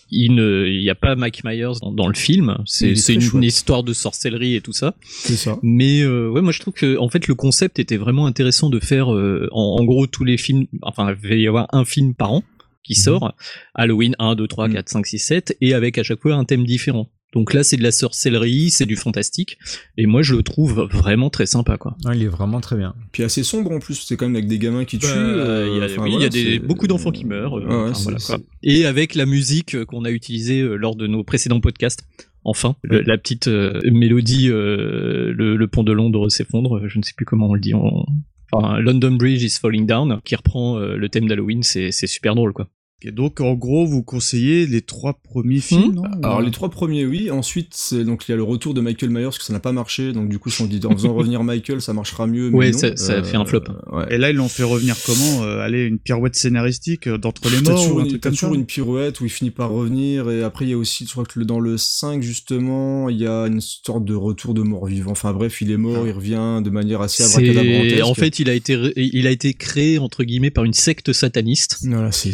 il 0.09 0.35
ne 0.35 0.65
il 0.67 0.81
y 0.81 0.89
a 0.89 0.95
pas 0.95 1.15
Mike 1.15 1.43
Myers 1.43 1.73
dans, 1.81 1.91
dans 1.91 2.07
le 2.07 2.13
film. 2.13 2.57
Il 2.81 2.97
C'est 2.97 3.13
une, 3.13 3.21
chouette. 3.21 3.43
histoire 3.43 3.83
de 3.83 3.93
sorcellerie 3.93 4.55
et 4.55 4.61
tout 4.61 4.73
ça. 4.73 4.95
C'est 5.03 5.35
ça. 5.35 5.57
Mais 5.63 6.01
euh, 6.01 6.29
ouais, 6.29 6.41
moi 6.41 6.51
je 6.51 6.59
trouve 6.59 6.73
que 6.73 6.97
en 6.97 7.09
fait 7.09 7.27
le 7.27 7.35
concept 7.35 7.79
était 7.79 7.97
vraiment 7.97 8.25
intéressant 8.25 8.69
de 8.69 8.79
faire 8.79 9.13
euh, 9.13 9.47
en, 9.51 9.77
en 9.79 9.83
gros 9.85 10.07
tous 10.07 10.23
les 10.23 10.37
films. 10.37 10.65
Enfin, 10.81 11.15
il 11.23 11.29
va 11.29 11.35
y 11.35 11.47
avoir 11.47 11.67
un 11.73 11.85
film 11.85 12.13
par 12.15 12.31
an 12.31 12.43
qui 12.83 12.95
sort. 12.95 13.33
Halloween 13.75 14.15
1, 14.17 14.35
2, 14.35 14.47
3, 14.47 14.67
Mhm. 14.69 14.73
4, 14.75 14.89
5, 14.89 15.05
6, 15.07 15.19
7 15.19 15.57
et 15.59 15.73
avec 15.73 15.97
à 15.97 16.03
chaque 16.03 16.21
fois 16.21 16.35
un 16.35 16.45
thème 16.45 16.65
différent. 16.65 17.09
Donc 17.33 17.53
là, 17.53 17.63
c'est 17.63 17.75
de 17.77 17.83
la 17.83 17.91
sorcellerie, 17.91 18.69
c'est 18.69 18.85
du 18.85 18.95
fantastique, 18.95 19.57
et 19.97 20.05
moi 20.05 20.21
je 20.21 20.33
le 20.35 20.43
trouve 20.43 20.87
vraiment 20.91 21.29
très 21.29 21.45
sympa, 21.45 21.77
quoi. 21.77 21.95
Ouais, 22.05 22.15
il 22.17 22.23
est 22.23 22.27
vraiment 22.27 22.61
très 22.61 22.77
bien. 22.77 22.95
Puis 23.11 23.23
assez 23.23 23.43
sombre 23.43 23.71
en 23.71 23.79
plus. 23.79 23.95
C'est 24.07 24.15
quand 24.15 24.25
même 24.27 24.35
avec 24.35 24.47
des 24.47 24.57
gamins 24.59 24.85
qui 24.85 24.97
tuent. 24.97 25.07
Euh, 25.09 25.67
il 25.69 25.77
y 25.77 25.81
a, 25.81 25.85
enfin, 25.85 26.03
oui, 26.03 26.13
il 26.15 26.21
y 26.21 26.25
a 26.25 26.29
des, 26.29 26.59
beaucoup 26.59 26.87
d'enfants 26.87 27.11
qui 27.11 27.25
meurent. 27.25 27.59
euh, 27.59 27.87
Ouais, 27.87 27.91
voilà, 28.03 28.17
quoi. 28.19 28.37
Et 28.63 28.85
avec 28.85 29.13
la 29.13 29.25
musique 29.25 29.75
euh, 29.75 29.83
qu'on 29.85 30.05
a 30.05 30.09
utilisée 30.11 30.61
euh, 30.61 30.75
lors 30.75 30.95
de 30.95 31.05
nos 31.05 31.23
précédents 31.23 31.59
podcasts. 31.59 32.03
Enfin, 32.45 32.77
le- 32.81 33.01
la 33.01 33.17
petite 33.17 33.49
euh, 33.49 33.81
mélodie, 33.91 34.49
euh, 34.49 35.33
le, 35.35 35.57
le 35.57 35.67
pont 35.67 35.83
de 35.83 35.91
Londres 35.91 36.29
s'effondre, 36.29 36.77
euh, 36.77 36.87
je 36.87 36.97
ne 36.97 37.03
sais 37.03 37.11
plus 37.15 37.25
comment 37.25 37.49
on 37.49 37.53
le 37.53 37.59
dit 37.59 37.73
en... 37.73 38.05
Enfin, 38.53 38.79
London 38.79 39.11
Bridge 39.11 39.43
is 39.43 39.57
falling 39.61 39.85
down, 39.85 40.21
qui 40.23 40.33
reprend 40.37 40.77
euh, 40.79 40.95
le 40.95 41.09
thème 41.09 41.27
d'Halloween, 41.27 41.61
c'est 41.63 41.91
c'est 41.91 42.07
super 42.07 42.33
drôle, 42.35 42.53
quoi. 42.53 42.69
Et 43.03 43.11
donc, 43.11 43.41
en 43.41 43.53
gros, 43.53 43.85
vous 43.85 44.01
conseillez 44.01 44.65
les 44.65 44.81
trois 44.81 45.13
premiers 45.23 45.59
films, 45.59 45.93
non 45.93 46.03
Alors 46.23 46.41
les 46.41 46.49
trois 46.49 46.69
premiers 46.71 47.05
oui, 47.05 47.29
ensuite 47.29 47.67
c'est 47.75 48.03
donc 48.03 48.27
il 48.27 48.31
y 48.31 48.33
a 48.33 48.37
le 48.37 48.41
retour 48.41 48.73
de 48.73 48.81
Michael 48.81 49.11
Myers 49.11 49.25
parce 49.25 49.37
que 49.37 49.43
ça 49.43 49.53
n'a 49.53 49.59
pas 49.59 49.71
marché, 49.71 50.13
donc 50.13 50.29
du 50.29 50.39
coup 50.39 50.49
ils 50.49 50.51
se 50.51 50.57
sont 50.57 50.65
dit 50.65 50.79
en 50.83 50.93
faisant 50.93 51.13
revenir 51.15 51.43
Michael 51.43 51.79
ça 51.79 51.93
marchera 51.93 52.25
mieux. 52.25 52.49
Mais 52.49 52.57
Ouais, 52.57 52.71
non. 52.71 52.77
ça- 52.79 52.97
ça 52.97 53.21
fait 53.23 53.37
un 53.37 53.45
flop. 53.45 53.61
ouais. 53.91 54.05
Et 54.09 54.17
là, 54.17 54.31
ils 54.31 54.35
l'ont 54.35 54.47
fait 54.47 54.63
revenir 54.63 54.95
comment 55.05 55.43
euh, 55.43 55.59
Aller 55.59 55.83
une 55.85 55.99
pirouette 55.99 56.35
scénaristique 56.35 57.05
euh, 57.05 57.19
d'entre 57.19 57.47
les 57.49 57.61
T'as 57.61 57.71
morts 57.71 57.81
toujours, 57.83 57.97
ou 57.97 57.99
un 57.99 58.03
une, 58.03 58.07
truc 58.09 58.21
t'as 58.21 58.29
comme 58.29 58.35
ça 58.35 58.39
toujours 58.47 58.55
une 58.55 58.65
pirouette 58.65 59.21
où 59.21 59.25
il 59.25 59.29
finit 59.29 59.51
par 59.51 59.69
revenir 59.69 60.31
et 60.31 60.41
après 60.41 60.65
il 60.65 60.69
y 60.69 60.73
a 60.73 60.77
aussi 60.77 61.05
je 61.05 61.11
crois 61.11 61.23
que 61.25 61.37
le- 61.37 61.45
dans 61.45 61.59
le 61.59 61.77
5 61.77 62.23
justement 62.23 63.09
il 63.09 63.17
y 63.21 63.27
a 63.27 63.43
une 63.45 63.61
sorte 63.61 64.05
de 64.05 64.15
retour 64.15 64.55
de 64.55 64.63
mort 64.63 64.87
vivant. 64.87 65.11
Enfin 65.11 65.33
bref 65.33 65.61
il 65.61 65.69
est 65.69 65.77
mort, 65.77 66.07
il 66.07 66.13
revient 66.13 66.61
de 66.63 66.69
manière 66.71 67.01
assez 67.01 67.21
abracadabrantesque. 67.23 68.03
en 68.03 68.13
fait, 68.15 68.39
il 68.39 68.49
a 68.49 68.53
été 68.55 68.75
il 68.95 69.27
a 69.27 69.31
été 69.31 69.53
créé 69.53 69.99
entre 69.99 70.23
guillemets 70.23 70.49
par 70.49 70.63
une 70.63 70.73
secte 70.73 71.13
sataniste. 71.13 71.77
voilà 71.83 72.11
c'est 72.11 72.31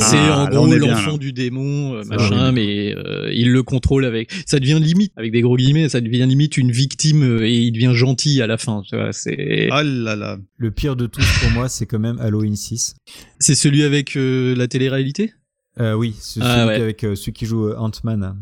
c'est- 0.00 0.16
Et 0.16 0.18
Ah, 0.18 0.26
c'est 0.26 0.30
en 0.30 0.48
gros 0.48 0.66
on 0.68 0.72
est 0.72 0.78
bien, 0.78 0.88
l'enfant 0.94 1.18
du 1.18 1.32
démon, 1.32 1.94
euh, 1.94 2.02
C'est 2.02 2.08
machin, 2.10 2.32
horrible. 2.38 2.52
mais 2.54 2.94
euh, 2.96 3.30
il 3.32 3.50
le 3.50 3.62
contrôle 3.62 4.04
avec. 4.04 4.30
Ça 4.46 4.58
devient 4.58 4.78
limite, 4.82 5.12
avec 5.16 5.32
des 5.32 5.40
gros 5.40 5.56
guillemets, 5.56 5.88
ça 5.88 6.00
devient 6.00 6.26
limite 6.28 6.56
une 6.56 6.70
victime 6.70 7.22
euh, 7.22 7.46
et 7.46 7.54
il 7.58 7.72
devient 7.72 7.92
gentil 7.94 8.40
à 8.42 8.46
la 8.46 8.56
fin. 8.58 8.82
Tu 8.88 8.96
vois, 8.96 9.12
c'est 9.12 9.68
Ah 9.70 9.82
là 9.82 10.16
là. 10.16 10.38
Le 10.56 10.70
pire 10.70 10.96
de 10.96 11.06
tous 11.06 11.24
pour 11.40 11.50
moi, 11.50 11.68
c'est 11.68 11.86
quand 11.86 11.98
même 11.98 12.18
Halloween 12.20 12.56
6. 12.56 12.94
c'est 13.38 13.54
celui 13.54 13.82
avec 13.82 14.16
euh, 14.16 14.54
la 14.56 14.68
télé-réalité? 14.68 15.32
Euh, 15.80 15.94
oui, 15.94 16.14
ce- 16.20 16.40
Ah, 16.42 16.56
celui 16.56 16.68
ouais. 16.68 16.74
avec 16.82 17.04
euh, 17.04 17.14
celui 17.14 17.32
qui 17.32 17.46
joue 17.46 17.72
Ant-Man. 17.72 18.36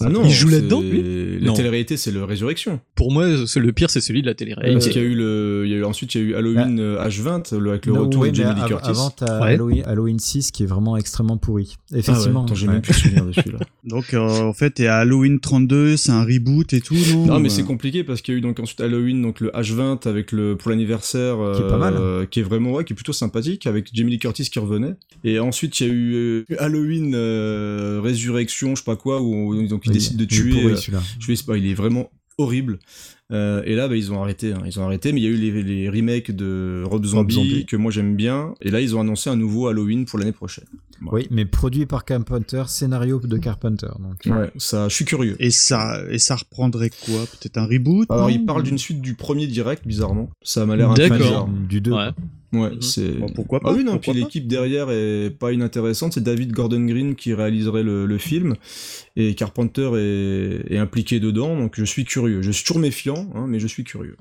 Ah 0.00 0.08
non, 0.08 0.24
Il 0.24 0.30
joue 0.30 0.48
là-dedans, 0.48 0.80
lui 0.80 1.38
La 1.40 1.52
télé-réalité 1.52 1.96
c'est 1.96 2.10
le 2.12 2.24
Résurrection. 2.24 2.80
Pour 2.94 3.12
moi, 3.12 3.26
c'est- 3.46 3.60
le 3.60 3.72
pire, 3.72 3.90
c'est 3.90 4.00
celui 4.00 4.22
de 4.22 4.26
la 4.26 4.34
Parce 4.34 4.44
qu'il 4.44 4.52
y 4.52 4.54
télé-réalité. 4.56 4.98
a 4.98 5.02
eu 5.02 5.14
le, 5.14 5.62
il 5.66 5.70
y 5.70 5.74
a 5.74 5.78
eu 5.78 5.84
ensuite 5.84 6.14
il 6.14 6.20
y 6.20 6.24
a 6.24 6.26
eu 6.28 6.34
Halloween 6.34 6.78
euh, 6.80 7.04
H20 7.06 7.56
le- 7.58 7.70
avec 7.70 7.86
le 7.86 7.92
Non, 7.92 8.00
retour 8.04 8.22
ouais, 8.22 8.30
de 8.30 8.36
Jamie 8.36 8.60
Lee 8.60 8.66
Curtis. 8.66 8.88
Avant, 8.90 9.10
t'as 9.10 9.40
Ouais. 9.40 9.54
Halloween, 9.54 9.82
Halloween 9.86 10.18
6 10.18 10.50
qui 10.50 10.62
est 10.62 10.66
vraiment 10.66 10.96
extrêmement 10.96 11.36
pourri. 11.36 11.76
Ah 11.76 11.94
ouais, 11.94 11.98
Effectivement. 12.00 12.44
attends, 12.44 12.54
j'ai 12.54 12.66
ouais. 12.66 12.72
même 12.74 12.82
plus 12.82 12.94
souvenir 12.94 13.24
de 13.26 13.32
celui-là. 13.32 13.58
Donc, 13.84 14.14
euh, 14.14 14.18
en 14.42 14.52
fait, 14.52 14.80
et 14.80 14.88
Halloween 14.88 15.38
32, 15.40 15.96
c'est 15.96 16.10
un 16.10 16.24
reboot 16.24 16.72
et 16.72 16.80
tout, 16.80 16.94
non 17.12 17.26
Non, 17.26 17.36
mais 17.38 17.44
Ouais. 17.44 17.48
c'est 17.50 17.62
compliqué 17.62 18.02
parce 18.04 18.20
qu'il 18.20 18.34
y 18.34 18.36
a 18.36 18.38
eu 18.38 18.40
donc 18.40 18.58
ensuite 18.58 18.80
Halloween, 18.80 19.22
donc 19.22 19.40
le 19.40 19.50
H20 19.50 20.08
avec 20.08 20.32
le 20.32 20.56
pour 20.56 20.70
l'anniversaire, 20.70 21.36
Qui 21.56 21.62
est 21.62 21.68
pas 21.68 21.78
mal. 21.78 21.94
euh, 21.96 22.26
qui 22.26 22.40
est 22.40 22.42
vraiment 22.42 22.72
ouais, 22.72 22.84
qui 22.84 22.92
est 22.92 22.96
plutôt 22.96 23.12
sympathique 23.12 23.66
avec 23.66 23.88
Jamie 23.92 24.10
Lee 24.12 24.18
Curtis 24.18 24.44
qui 24.50 24.58
revenait. 24.58 24.94
Et 25.24 25.38
ensuite 25.38 25.78
il 25.80 25.86
y 25.86 25.90
a 25.90 25.92
eu 25.92 26.14
euh, 26.14 26.44
Halloween 26.58 27.12
euh, 27.14 28.00
Résurrection, 28.02 28.74
je 28.74 28.80
sais 28.80 28.84
pas 28.84 28.96
quoi, 28.96 29.20
où 29.22 29.34
on- 29.34 29.75
donc 29.76 29.86
ils 29.86 29.90
Oui, 29.90 29.94
décident 29.94 30.18
de 30.18 30.22
il 30.24 30.26
tuer. 30.28 30.50
pourri, 30.52 30.72
euh, 30.72 30.76
celui-là. 30.76 31.02
je 31.18 31.26
vais 31.32 31.58
il 31.58 31.66
est 31.70 31.74
vraiment 31.74 32.10
horrible. 32.38 32.78
Euh, 33.32 33.62
et 33.64 33.74
là, 33.74 33.88
bah, 33.88 33.96
ils 33.96 34.12
ont 34.12 34.22
arrêté. 34.22 34.52
hein, 34.52 34.62
ils 34.66 34.78
ont 34.78 34.84
arrêté, 34.84 35.12
mais 35.12 35.20
il 35.20 35.24
y 35.24 35.26
a 35.26 35.30
eu 35.30 35.36
les, 35.36 35.62
les 35.62 35.88
remakes 35.90 36.30
de 36.30 36.82
Rob 36.86 37.04
Zombie, 37.04 37.34
Zombie. 37.34 37.66
que 37.66 37.76
moi 37.76 37.90
j'aime 37.90 38.14
bien. 38.14 38.54
Et 38.60 38.70
là, 38.70 38.80
ils 38.80 38.94
ont 38.94 39.00
annoncé 39.00 39.30
un 39.30 39.36
nouveau 39.36 39.66
Halloween 39.68 40.04
pour 40.04 40.18
l'année 40.18 40.32
prochaine. 40.32 40.64
Oui, 41.12 41.26
mais 41.30 41.44
produit 41.44 41.86
par 41.86 42.04
Carpenter, 42.04 42.62
scénario 42.68 43.20
de 43.20 43.36
Carpenter. 43.38 43.88
Donc, 43.98 44.22
Ouais, 44.34 44.50
ça, 44.58 44.88
je 44.88 44.94
suis 44.94 45.04
curieux. 45.04 45.36
Et 45.40 45.50
ça, 45.50 46.00
et 46.10 46.18
ça 46.18 46.36
reprendrait 46.36 46.90
quoi? 46.90 47.20
Peut-être 47.26 47.58
un 47.58 47.66
reboot 47.66 48.06
Alors, 48.10 48.28
non? 48.28 48.34
il 48.34 48.44
parle 48.46 48.62
d'une 48.62 48.78
suite 48.78 49.00
du 49.02 49.14
premier 49.14 49.46
direct, 49.46 49.86
bizarrement. 49.86 50.30
Ça 50.42 50.64
m'a 50.64 50.76
l'air 50.76 50.90
un 50.90 50.94
peu 50.94 51.08
bizarre. 51.08 51.48
du 51.48 51.80
2. 51.80 51.92
Ouais. 51.92 52.10
Ouais, 52.62 52.70
Mhm. 52.70 52.82
c'est. 52.82 53.08
Bon, 53.18 53.26
pourquoi 53.34 53.60
pas 53.60 53.70
Ah 53.70 53.74
oui, 53.76 53.84
non, 53.84 53.98
puis 53.98 54.12
l'équipe 54.12 54.46
derrière 54.46 54.90
est 54.90 55.30
pas 55.30 55.52
inintéressante. 55.52 56.14
C'est 56.14 56.22
David 56.22 56.52
Gordon 56.52 56.84
Green 56.84 57.14
qui 57.14 57.34
réaliserait 57.34 57.82
le, 57.82 58.06
le 58.06 58.18
film. 58.18 58.54
Et 59.16 59.34
Carpenter 59.34 59.90
est, 59.96 60.72
est 60.74 60.78
impliqué 60.78 61.20
dedans, 61.20 61.56
donc 61.58 61.74
je 61.76 61.84
suis 61.84 62.04
curieux. 62.04 62.42
Je 62.42 62.50
suis 62.50 62.64
toujours 62.64 62.80
méfiant, 62.80 63.30
hein, 63.34 63.46
mais 63.48 63.58
je 63.58 63.66
suis 63.66 63.84
curieux. 63.84 64.16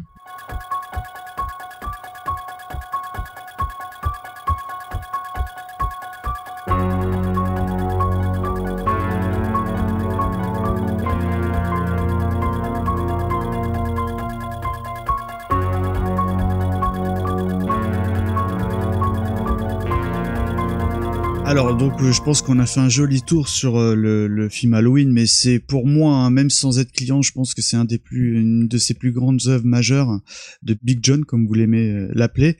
Alors 21.55 21.73
donc 21.73 22.01
euh, 22.01 22.11
je 22.11 22.21
pense 22.21 22.41
qu'on 22.41 22.59
a 22.59 22.65
fait 22.65 22.81
un 22.81 22.89
joli 22.89 23.21
tour 23.21 23.47
sur 23.47 23.77
euh, 23.77 23.95
le, 23.95 24.49
film 24.49 24.73
Halloween, 24.73 25.09
mais 25.13 25.25
c'est 25.25 25.57
pour 25.57 25.87
moi, 25.87 26.13
hein, 26.13 26.29
même 26.29 26.49
sans 26.49 26.79
être 26.79 26.91
client, 26.91 27.21
je 27.21 27.31
pense 27.31 27.53
que 27.53 27.61
c'est 27.61 27.77
une 28.11 28.67
de 28.67 28.77
ses 28.77 28.93
plus 28.93 29.13
grandes 29.13 29.39
œuvres 29.47 29.65
majeures 29.65 30.19
de 30.63 30.77
Big 30.83 30.99
John, 31.01 31.23
comme 31.23 31.47
vous 31.47 31.53
l'aimez 31.53 31.91
euh, 31.91 32.11
l'appeler. 32.13 32.57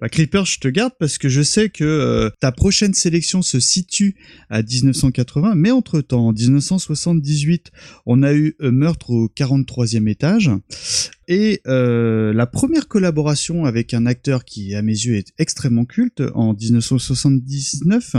Bah, 0.00 0.08
Creeper, 0.08 0.46
je 0.46 0.60
te 0.60 0.68
garde 0.68 0.92
parce 1.00 1.18
que 1.18 1.28
je 1.28 1.42
sais 1.42 1.70
que 1.70 2.30
ta 2.38 2.52
prochaine 2.52 2.94
sélection 2.94 3.42
se 3.42 3.58
situe 3.58 4.14
à 4.48 4.62
1980, 4.62 5.56
mais 5.56 5.72
entre 5.72 6.00
temps, 6.00 6.28
en 6.28 6.32
1978, 6.32 7.72
on 8.06 8.22
a 8.22 8.32
eu 8.32 8.54
meurtre 8.60 9.10
au 9.10 9.26
43e 9.26 10.08
étage. 10.08 10.52
Et 11.28 11.60
la 11.64 12.46
première 12.46 12.86
collaboration 12.86 13.64
avec 13.64 13.94
un 13.94 14.06
acteur 14.06 14.44
qui, 14.44 14.74
à 14.74 14.82
mes 14.82 14.92
yeux, 14.92 15.16
est 15.16 15.32
extrêmement 15.38 15.84
culte, 15.84 16.22
en 16.34 16.54
1979, 16.54 18.16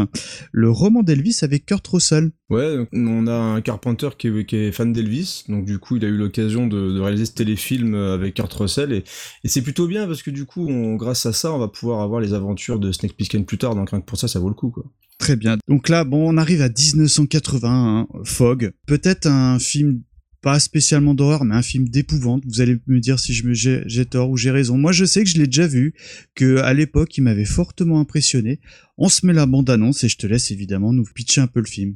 le 0.51 0.69
roman 0.69 1.03
d'Elvis 1.03 1.39
avec 1.41 1.65
Kurt 1.65 1.87
Russell. 1.87 2.31
Ouais, 2.49 2.87
on 2.93 3.27
a 3.27 3.33
un 3.33 3.61
Carpenter 3.61 4.09
qui 4.17 4.27
est, 4.27 4.45
qui 4.45 4.55
est 4.55 4.71
fan 4.71 4.93
d'Elvis, 4.93 5.43
donc 5.49 5.65
du 5.65 5.79
coup 5.79 5.97
il 5.97 6.05
a 6.05 6.07
eu 6.07 6.15
l'occasion 6.15 6.67
de, 6.67 6.93
de 6.93 6.99
réaliser 6.99 7.25
ce 7.25 7.33
téléfilm 7.33 7.93
avec 7.93 8.35
Kurt 8.35 8.53
Russell, 8.53 8.93
et, 8.93 9.03
et 9.43 9.47
c'est 9.47 9.61
plutôt 9.61 9.87
bien 9.87 10.07
parce 10.07 10.23
que 10.23 10.31
du 10.31 10.45
coup, 10.45 10.67
on, 10.67 10.95
grâce 10.95 11.25
à 11.25 11.33
ça, 11.33 11.51
on 11.53 11.59
va 11.59 11.67
pouvoir 11.67 12.01
avoir 12.01 12.21
les 12.21 12.33
aventures 12.33 12.79
de 12.79 12.91
Snake 12.91 13.15
Plissken 13.15 13.45
plus 13.45 13.57
tard, 13.57 13.75
donc 13.75 13.89
rien 13.89 13.99
que 13.99 14.05
pour 14.05 14.17
ça, 14.17 14.27
ça 14.27 14.39
vaut 14.39 14.49
le 14.49 14.55
coup. 14.55 14.69
Quoi. 14.69 14.85
Très 15.17 15.35
bien. 15.35 15.57
Donc 15.67 15.89
là, 15.89 16.03
bon, 16.03 16.33
on 16.33 16.37
arrive 16.37 16.61
à 16.61 16.69
1980, 16.69 17.69
hein, 17.69 18.07
Fog. 18.23 18.71
Peut-être 18.85 19.27
un 19.27 19.59
film 19.59 20.01
pas 20.47 20.61
spécialement 20.61 21.13
d'horreur, 21.13 21.43
mais 21.43 21.55
un 21.55 21.61
film 21.61 21.89
d'épouvante. 21.89 22.41
Vous 22.45 22.61
allez 22.61 22.77
me 22.87 23.01
dire 23.01 23.19
si 23.19 23.33
je 23.33 23.45
me 23.45 23.53
j'ai 23.53 23.83
j'ai 23.85 24.05
tort 24.05 24.29
ou 24.29 24.37
j'ai 24.37 24.49
raison. 24.49 24.77
Moi, 24.77 24.93
je 24.93 25.03
sais 25.03 25.25
que 25.25 25.29
je 25.29 25.37
l'ai 25.37 25.45
déjà 25.45 25.67
vu, 25.67 25.93
que 26.35 26.59
à 26.59 26.73
l'époque, 26.73 27.17
il 27.17 27.23
m'avait 27.23 27.43
fortement 27.43 27.99
impressionné. 27.99 28.61
On 28.97 29.09
se 29.09 29.25
met 29.25 29.33
la 29.33 29.45
bande-annonce 29.45 30.05
et 30.05 30.07
je 30.07 30.15
te 30.15 30.25
laisse 30.25 30.49
évidemment 30.51 30.93
nous 30.93 31.03
pitcher 31.03 31.41
un 31.41 31.47
peu 31.47 31.59
le 31.59 31.65
film. 31.65 31.95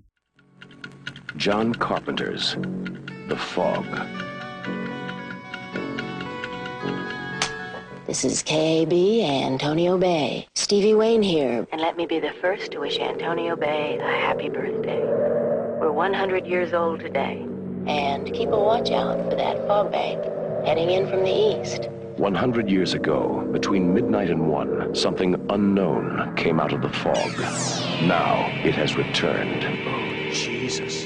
John 1.38 1.74
Carpenter's 1.74 2.58
The 3.30 3.38
Fog. 3.38 3.86
This 8.06 8.26
is 8.26 8.44
KAB 8.44 8.92
Antonio 9.50 9.98
Bay. 9.98 10.46
Stevie 10.56 10.94
Wayne 10.94 11.24
here. 11.24 11.66
And 11.72 11.80
let 11.80 11.96
me 11.96 12.06
be 12.06 12.20
the 12.20 12.34
first 12.42 12.74
to 12.74 12.82
wish 12.82 13.00
Antonio 13.00 13.56
Bay 13.56 13.98
a 13.98 14.28
happy 14.28 14.50
birthday. 14.50 15.06
We're 15.80 15.94
100 15.94 16.46
years 16.46 16.74
old 16.74 17.00
today. 17.00 17.48
And 17.88 18.32
keep 18.34 18.50
a 18.50 18.60
watch 18.60 18.92
out 18.92 19.18
for 19.30 19.36
that 19.36 19.58
fog 19.68 19.92
bank 19.92 20.24
heading 20.66 20.92
in 20.92 21.10
from 21.10 21.24
the 21.24 21.32
east. 21.32 21.90
100 22.18 22.70
years 22.70 22.94
ago, 22.94 23.48
between 23.52 23.94
midnight 23.94 24.30
and 24.30 24.48
one, 24.48 24.94
something 24.94 25.36
unknown 25.50 26.36
came 26.36 26.60
out 26.60 26.72
of 26.72 26.82
the 26.82 26.90
fog. 26.90 27.40
Now 28.04 28.46
it 28.64 28.76
has 28.76 28.96
returned. 28.96 29.64
Oh, 29.88 30.32
Jesus. 30.32 31.06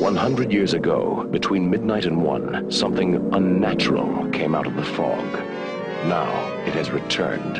100 0.00 0.52
years 0.52 0.74
ago, 0.74 1.26
between 1.30 1.68
midnight 1.68 2.04
and 2.04 2.22
one, 2.22 2.70
something 2.70 3.16
unnatural 3.34 4.30
came 4.30 4.54
out 4.54 4.66
of 4.66 4.76
the 4.76 4.84
fog. 4.84 5.32
Now 6.06 6.30
it 6.64 6.72
has 6.74 6.90
returned. 6.90 7.56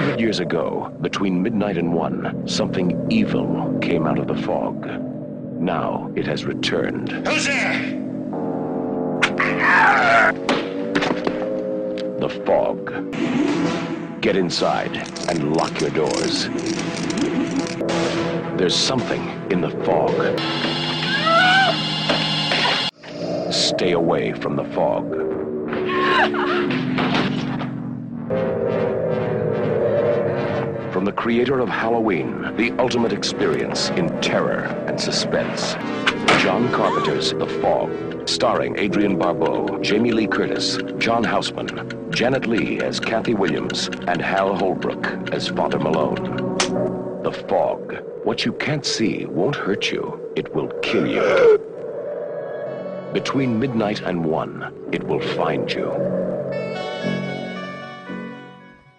100 0.00 0.18
years 0.18 0.40
ago, 0.40 0.90
between 1.02 1.42
midnight 1.42 1.76
and 1.76 1.92
one, 1.92 2.48
something 2.48 3.06
evil 3.12 3.78
came 3.82 4.06
out 4.06 4.18
of 4.18 4.28
the 4.28 4.34
fog. 4.34 4.86
Now 5.60 6.10
it 6.16 6.26
has 6.26 6.46
returned. 6.46 7.10
Who's 7.26 7.44
there? 7.44 7.92
The 12.18 12.30
fog. 12.46 14.22
Get 14.22 14.36
inside 14.36 14.96
and 15.28 15.54
lock 15.54 15.78
your 15.82 15.90
doors. 15.90 16.48
There's 18.56 18.74
something 18.74 19.20
in 19.50 19.60
the 19.60 19.70
fog. 19.84 20.14
Stay 23.52 23.92
away 23.92 24.32
from 24.32 24.56
the 24.56 24.64
fog. 24.64 25.30
From 31.00 31.06
the 31.06 31.12
creator 31.12 31.60
of 31.60 31.70
Halloween, 31.70 32.54
the 32.58 32.72
ultimate 32.78 33.14
experience 33.14 33.88
in 33.88 34.20
terror 34.20 34.64
and 34.86 35.00
suspense. 35.00 35.72
John 36.42 36.70
Carpenter's 36.72 37.32
The 37.32 37.46
Fog, 37.46 38.28
starring 38.28 38.78
Adrian 38.78 39.16
Barbeau, 39.16 39.78
Jamie 39.78 40.12
Lee 40.12 40.26
Curtis, 40.26 40.78
John 40.98 41.24
Houseman, 41.24 42.10
Janet 42.10 42.44
Lee 42.44 42.80
as 42.80 43.00
Kathy 43.00 43.32
Williams, 43.32 43.88
and 44.08 44.20
Hal 44.20 44.54
Holbrook 44.54 45.32
as 45.32 45.48
Father 45.48 45.78
Malone. 45.78 46.58
The 47.22 47.32
Fog. 47.48 47.96
What 48.24 48.44
you 48.44 48.52
can't 48.52 48.84
see 48.84 49.24
won't 49.24 49.56
hurt 49.56 49.90
you, 49.90 50.20
it 50.36 50.54
will 50.54 50.68
kill 50.82 51.06
you. 51.06 51.58
Between 53.14 53.58
midnight 53.58 54.02
and 54.02 54.22
one, 54.22 54.70
it 54.92 55.02
will 55.04 55.22
find 55.34 55.72
you. 55.72 55.90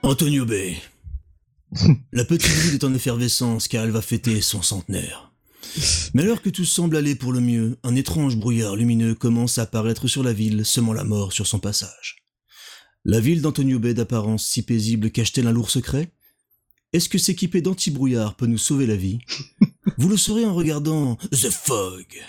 Antonio 0.04 0.45
Bay. 0.45 0.82
La 2.12 2.26
petite 2.26 2.52
ville 2.52 2.76
est 2.76 2.84
en 2.84 2.94
effervescence 2.94 3.68
car 3.68 3.84
elle 3.84 3.92
va 3.92 4.02
fêter 4.02 4.42
son 4.42 4.62
centenaire. 4.62 5.32
Mais 6.14 6.24
alors 6.24 6.42
que 6.42 6.50
tout 6.50 6.66
semble 6.66 6.98
aller 6.98 7.16
pour 7.16 7.32
le 7.32 7.40
mieux, 7.40 7.78
un 7.84 7.96
étrange 7.96 8.36
brouillard 8.36 8.76
lumineux 8.76 9.16
commence 9.16 9.58
à 9.58 9.64
apparaître 9.64 10.08
sur 10.08 10.24
la 10.24 10.34
ville, 10.34 10.66
semant 10.66 10.94
la 10.94 11.04
mort 11.04 11.32
sur 11.32 11.48
son 11.48 11.60
passage. 11.60 12.18
La 13.06 13.20
ville 13.20 13.42
d'Antonio 13.42 13.80
Bay 13.80 13.94
d'apparence 13.94 14.46
si 14.46 14.64
paisible 14.64 15.12
cache-t-elle 15.12 15.48
un 15.48 15.52
lourd 15.52 15.72
secret? 15.72 16.12
Est-ce 16.94 17.10
que 17.10 17.18
s'équiper 17.18 17.62
d'anti-brouillard 17.62 18.36
peut 18.36 18.48
nous 18.48 18.58
sauver 18.58 18.86
la 18.86 18.98
vie? 18.98 19.20
Vous 19.98 20.10
le 20.10 20.18
saurez 20.18 20.46
en 20.46 20.54
regardant 20.54 21.16
The 21.32 21.50
Fog. 21.50 22.22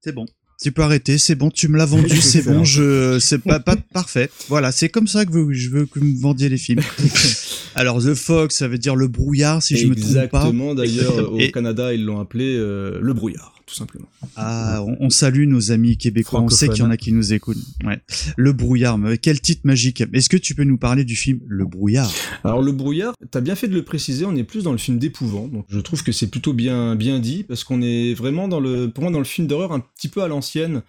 C'est 0.00 0.12
bon. 0.12 0.26
Tu 0.62 0.70
peux 0.70 0.82
arrêter, 0.82 1.18
c'est 1.18 1.34
bon, 1.34 1.50
tu 1.50 1.66
me 1.68 1.76
l'as 1.76 1.86
vendu, 1.86 2.16
c'est 2.20 2.42
bon, 2.42 2.62
je, 2.64 3.18
c'est 3.18 3.38
pas, 3.38 3.58
pas 3.60 3.76
parfait. 3.92 4.30
Voilà, 4.48 4.70
c'est 4.72 4.88
comme 4.88 5.06
ça 5.08 5.24
que 5.24 5.32
vous- 5.32 5.52
je 5.52 5.68
veux 5.70 5.86
que 5.86 5.98
vous 5.98 6.04
me 6.06 6.20
vendiez 6.20 6.48
les 6.48 6.56
films. 6.58 6.80
Alors, 7.74 8.02
The 8.02 8.14
Fog, 8.14 8.50
ça 8.52 8.68
veut 8.68 8.78
dire 8.78 8.94
le 8.96 9.08
brouillard, 9.08 9.62
si 9.62 9.76
je 9.76 9.86
me 9.86 9.94
trompe 9.94 10.12
pas. 10.12 10.24
Exactement, 10.38 10.74
d'ailleurs, 10.74 11.32
au 11.32 11.38
Et- 11.38 11.50
Canada, 11.50 11.92
ils 11.92 12.04
l'ont 12.04 12.20
appelé 12.20 12.54
euh, 12.56 12.98
le 13.00 13.12
brouillard, 13.14 13.54
tout 13.72 13.78
simplement. 13.78 14.08
Ah, 14.36 14.82
on, 14.82 14.96
on 15.00 15.10
salue 15.10 15.46
nos 15.46 15.72
amis 15.72 15.96
québécois. 15.96 16.42
On 16.42 16.48
sait 16.50 16.68
qu'il 16.68 16.80
y 16.80 16.82
en 16.82 16.90
a 16.90 16.98
qui 16.98 17.10
nous 17.12 17.32
écoutent. 17.32 17.56
Ouais. 17.84 17.98
Le 18.36 18.52
brouillard. 18.52 18.98
mais 18.98 19.16
Quel 19.16 19.40
titre 19.40 19.62
magique. 19.64 20.02
Est-ce 20.12 20.28
que 20.28 20.36
tu 20.36 20.54
peux 20.54 20.64
nous 20.64 20.76
parler 20.76 21.04
du 21.04 21.16
film 21.16 21.40
Le 21.46 21.64
brouillard? 21.64 22.12
Alors 22.44 22.60
le 22.60 22.72
brouillard, 22.72 23.14
t'as 23.30 23.40
bien 23.40 23.54
fait 23.54 23.68
de 23.68 23.74
le 23.74 23.82
préciser, 23.82 24.26
on 24.26 24.36
est 24.36 24.44
plus 24.44 24.62
dans 24.62 24.72
le 24.72 24.78
film 24.78 24.98
d'épouvant, 24.98 25.48
donc 25.48 25.64
je 25.68 25.78
trouve 25.80 26.02
que 26.02 26.12
c'est 26.12 26.26
plutôt 26.26 26.52
bien 26.52 26.96
bien 26.96 27.18
dit 27.18 27.44
parce 27.44 27.64
qu'on 27.64 27.80
est 27.80 28.12
vraiment 28.14 28.46
dans 28.48 28.60
le, 28.60 28.90
pour 28.90 29.04
moi 29.04 29.12
dans 29.12 29.18
le 29.18 29.24
film 29.24 29.46
d'horreur 29.46 29.72
un 29.72 29.80
petit 29.80 30.08
peu 30.08 30.22
à 30.22 30.28
l'ancienne, 30.28 30.82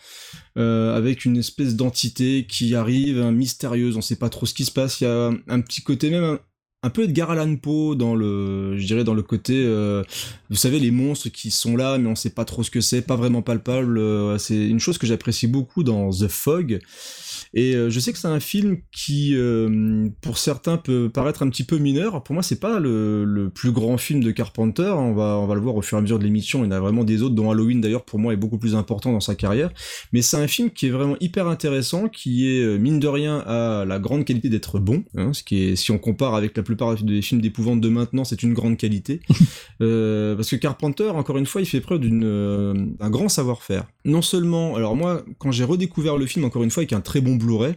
euh, 0.57 0.95
avec 0.97 1.25
une 1.25 1.37
espèce 1.37 1.75
d'entité 1.75 2.45
qui 2.47 2.75
arrive 2.75 3.19
hein, 3.19 3.31
mystérieuse, 3.31 3.95
on 3.95 4.01
sait 4.01 4.17
pas 4.17 4.29
trop 4.29 4.45
ce 4.45 4.53
qui 4.53 4.65
se 4.65 4.71
passe, 4.71 4.99
il 4.99 5.05
y 5.05 5.07
a 5.07 5.31
un 5.47 5.61
petit 5.61 5.81
côté 5.81 6.09
même 6.09 6.37
un, 6.83 6.89
peu 6.89 7.03
Edgar 7.03 7.31
Allan 7.31 7.55
Poe 7.55 7.95
dans 7.95 8.15
le, 8.15 8.77
je 8.77 8.85
dirais 8.85 9.03
dans 9.03 9.13
le 9.13 9.23
côté, 9.23 9.63
euh, 9.65 10.03
vous 10.49 10.55
savez 10.55 10.79
les 10.79 10.91
monstres 10.91 11.29
qui 11.29 11.49
sont 11.49 11.75
là 11.75 11.97
mais 11.97 12.09
on 12.09 12.15
sait 12.15 12.29
pas 12.29 12.45
trop 12.45 12.63
ce 12.63 12.71
que 12.71 12.81
c'est, 12.81 13.01
pas 13.01 13.15
vraiment 13.15 13.41
palpable, 13.41 13.97
euh, 13.97 14.37
c'est 14.37 14.67
une 14.67 14.79
chose 14.79 14.97
que 14.97 15.07
j'apprécie 15.07 15.47
beaucoup 15.47 15.83
dans 15.83 16.11
The 16.11 16.27
Fog. 16.27 16.79
Et 17.53 17.75
euh, 17.75 17.89
je 17.89 17.99
sais 17.99 18.11
que 18.11 18.17
c'est 18.17 18.27
un 18.27 18.39
film 18.39 18.77
qui, 18.91 19.35
euh, 19.35 20.09
pour 20.21 20.37
certains, 20.37 20.77
peut 20.77 21.09
paraître 21.09 21.43
un 21.43 21.49
petit 21.49 21.63
peu 21.63 21.77
mineur. 21.77 22.23
Pour 22.23 22.33
moi, 22.33 22.43
c'est 22.43 22.59
pas 22.59 22.79
le, 22.79 23.23
le 23.25 23.49
plus 23.49 23.71
grand 23.71 23.97
film 23.97 24.23
de 24.23 24.31
Carpenter. 24.31 24.93
On 24.97 25.13
va, 25.13 25.37
on 25.37 25.45
va 25.45 25.55
le 25.55 25.61
voir 25.61 25.75
au 25.75 25.81
fur 25.81 25.97
et 25.97 25.99
à 25.99 26.01
mesure 26.01 26.19
de 26.19 26.23
l'émission. 26.23 26.63
Il 26.63 26.65
y 26.65 26.67
en 26.69 26.71
a 26.71 26.79
vraiment 26.79 27.03
des 27.03 27.21
autres, 27.21 27.35
dont 27.35 27.51
Halloween 27.51 27.81
d'ailleurs, 27.81 28.05
pour 28.05 28.19
moi, 28.19 28.33
est 28.33 28.37
beaucoup 28.37 28.57
plus 28.57 28.75
important 28.75 29.11
dans 29.11 29.19
sa 29.19 29.35
carrière. 29.35 29.71
Mais 30.13 30.21
c'est 30.21 30.37
un 30.37 30.47
film 30.47 30.71
qui 30.71 30.87
est 30.87 30.89
vraiment 30.89 31.15
hyper 31.19 31.47
intéressant, 31.47 32.07
qui 32.09 32.49
est, 32.49 32.61
euh, 32.63 32.77
mine 32.77 32.99
de 32.99 33.07
rien, 33.07 33.39
à 33.39 33.85
la 33.85 33.99
grande 33.99 34.25
qualité 34.25 34.49
d'être 34.49 34.79
bon. 34.79 35.03
hein, 35.15 35.31
ce 35.33 35.43
qui 35.43 35.63
est, 35.63 35.75
si 35.75 35.91
on 35.91 35.97
compare 35.97 36.35
avec 36.35 36.57
la 36.57 36.63
plupart 36.63 36.95
des 36.95 37.21
films 37.21 37.41
d'épouvante 37.41 37.81
de 37.81 37.89
maintenant, 37.89 38.23
c'est 38.23 38.43
une 38.43 38.53
grande 38.53 38.77
qualité. 38.77 39.19
Euh, 39.81 40.35
parce 40.35 40.49
que 40.49 40.55
Carpenter, 40.55 41.09
encore 41.09 41.37
une 41.37 41.45
fois, 41.45 41.59
il 41.59 41.65
fait 41.65 41.81
preuve 41.81 41.99
d'une, 41.99 42.23
euh, 42.23 42.73
d'un 42.99 43.09
grand 43.09 43.27
savoir-faire. 43.27 43.85
Non 44.05 44.21
seulement, 44.21 44.75
alors 44.75 44.95
moi, 44.95 45.23
quand 45.39 45.51
j'ai 45.51 45.63
redécouvert 45.65 46.15
le 46.15 46.25
film, 46.25 46.45
encore 46.45 46.63
une 46.63 46.69
fois, 46.69 46.81
avec 46.81 46.93
un 46.93 47.01
très 47.01 47.19
bon 47.19 47.35
Blu-ray, 47.43 47.75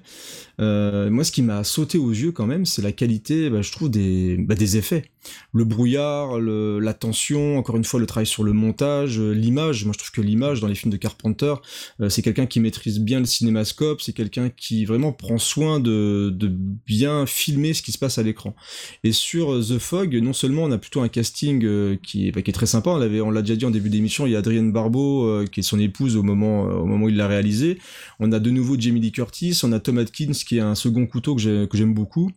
euh, 0.61 1.11
moi, 1.11 1.25
ce 1.25 1.33
qui 1.33 1.43
m'a 1.43 1.65
sauté 1.65 1.99
aux 1.99 2.11
yeux 2.11 2.33
quand 2.33 2.47
même, 2.47 2.65
c'est 2.65 2.83
la 2.83 2.93
qualité, 2.93 3.51
bah, 3.51 3.63
je 3.63 3.73
trouve, 3.73 3.91
des, 3.91 4.37
bah, 4.39 4.55
des 4.55 4.77
effets. 4.77 5.11
le 5.53 5.65
brouillard, 5.65 6.39
la 6.39 6.95
tension, 6.95 7.59
encore 7.59 7.77
une 7.77 7.85
fois 7.85 7.99
le 7.99 8.07
travail 8.07 8.27
sur 8.27 8.45
le 8.45 8.53
montage, 8.53 9.19
euh, 9.19 9.33
l'image. 9.33 9.85
Moi 9.85 9.93
je 9.93 9.99
trouve 9.99 10.13
que 10.13 10.21
l'image 10.21 10.61
dans 10.61 10.69
les 10.69 10.75
films 10.75 10.93
de 10.93 10.97
Carpenter, 10.97 11.55
euh, 12.01 12.09
c'est 12.09 12.23
quelqu'un 12.23 12.47
qui 12.47 12.61
maîtrise 12.61 13.01
bien 13.01 13.19
le 13.19 13.27
cinémascope, 13.27 14.01
c'est 14.01 14.13
quelqu'un 14.13 14.51
qui 14.51 14.85
vraiment 14.85 15.13
prend 15.13 15.39
soin 15.39 15.81
de, 15.81 16.35
bien 16.87 17.27
filmer 17.27 17.75
ce 17.75 17.83
qui 17.83 17.93
se 17.93 17.99
passe 17.99 18.19
à 18.19 18.23
l'écran. 18.23 18.55
Et 19.03 19.13
sur 19.13 19.59
The 19.61 19.79
Fog, 19.79 20.15
non 20.17 20.33
seulement 20.33 20.63
on 20.63 20.71
a 20.71 20.79
plutôt 20.79 21.01
un 21.01 21.09
casting 21.09 21.61
qui, 21.99 22.31
bah, 22.31 22.43
qui 22.43 22.51
est 22.51 22.55
très 22.55 22.67
sympa, 22.67 22.91
on 22.91 22.99
l'avait, 22.99 23.21
on 23.21 23.31
l'a 23.31 23.43
déjà 23.43 23.57
dit 23.57 23.65
en 23.65 23.71
début 23.71 23.91
d'émission, 23.91 24.27
il 24.27 24.33
y 24.33 24.37
a 24.37 24.39
Adrienne 24.39 24.73
Barbeau 24.73 25.45
qui 25.51 25.61
est 25.61 25.63
son 25.63 25.79
épouse 25.81 26.17
au 26.17 26.23
moment, 26.23 26.63
au 26.63 26.87
moment 26.87 27.07
où 27.07 27.09
il 27.09 27.17
l'a 27.17 27.27
réalisé. 27.27 27.79
On 28.21 28.31
a 28.33 28.39
de 28.39 28.51
nouveau 28.51 28.77
Jamie 28.79 29.01
Lee 29.01 29.13
Curtis, 29.13 29.61
on 29.65 29.73
a 29.73 29.81
Tom 29.81 29.99
Atkins 29.99 30.33
qui 30.47 30.59
est 30.59 30.61
un 30.61 30.75
second 30.75 31.07
couteau 31.07 31.35
que, 31.37 31.41
j'ai- 31.43 31.69
que 31.69 31.77
j'aime 31.77 31.95
beaucoup. 31.95 32.31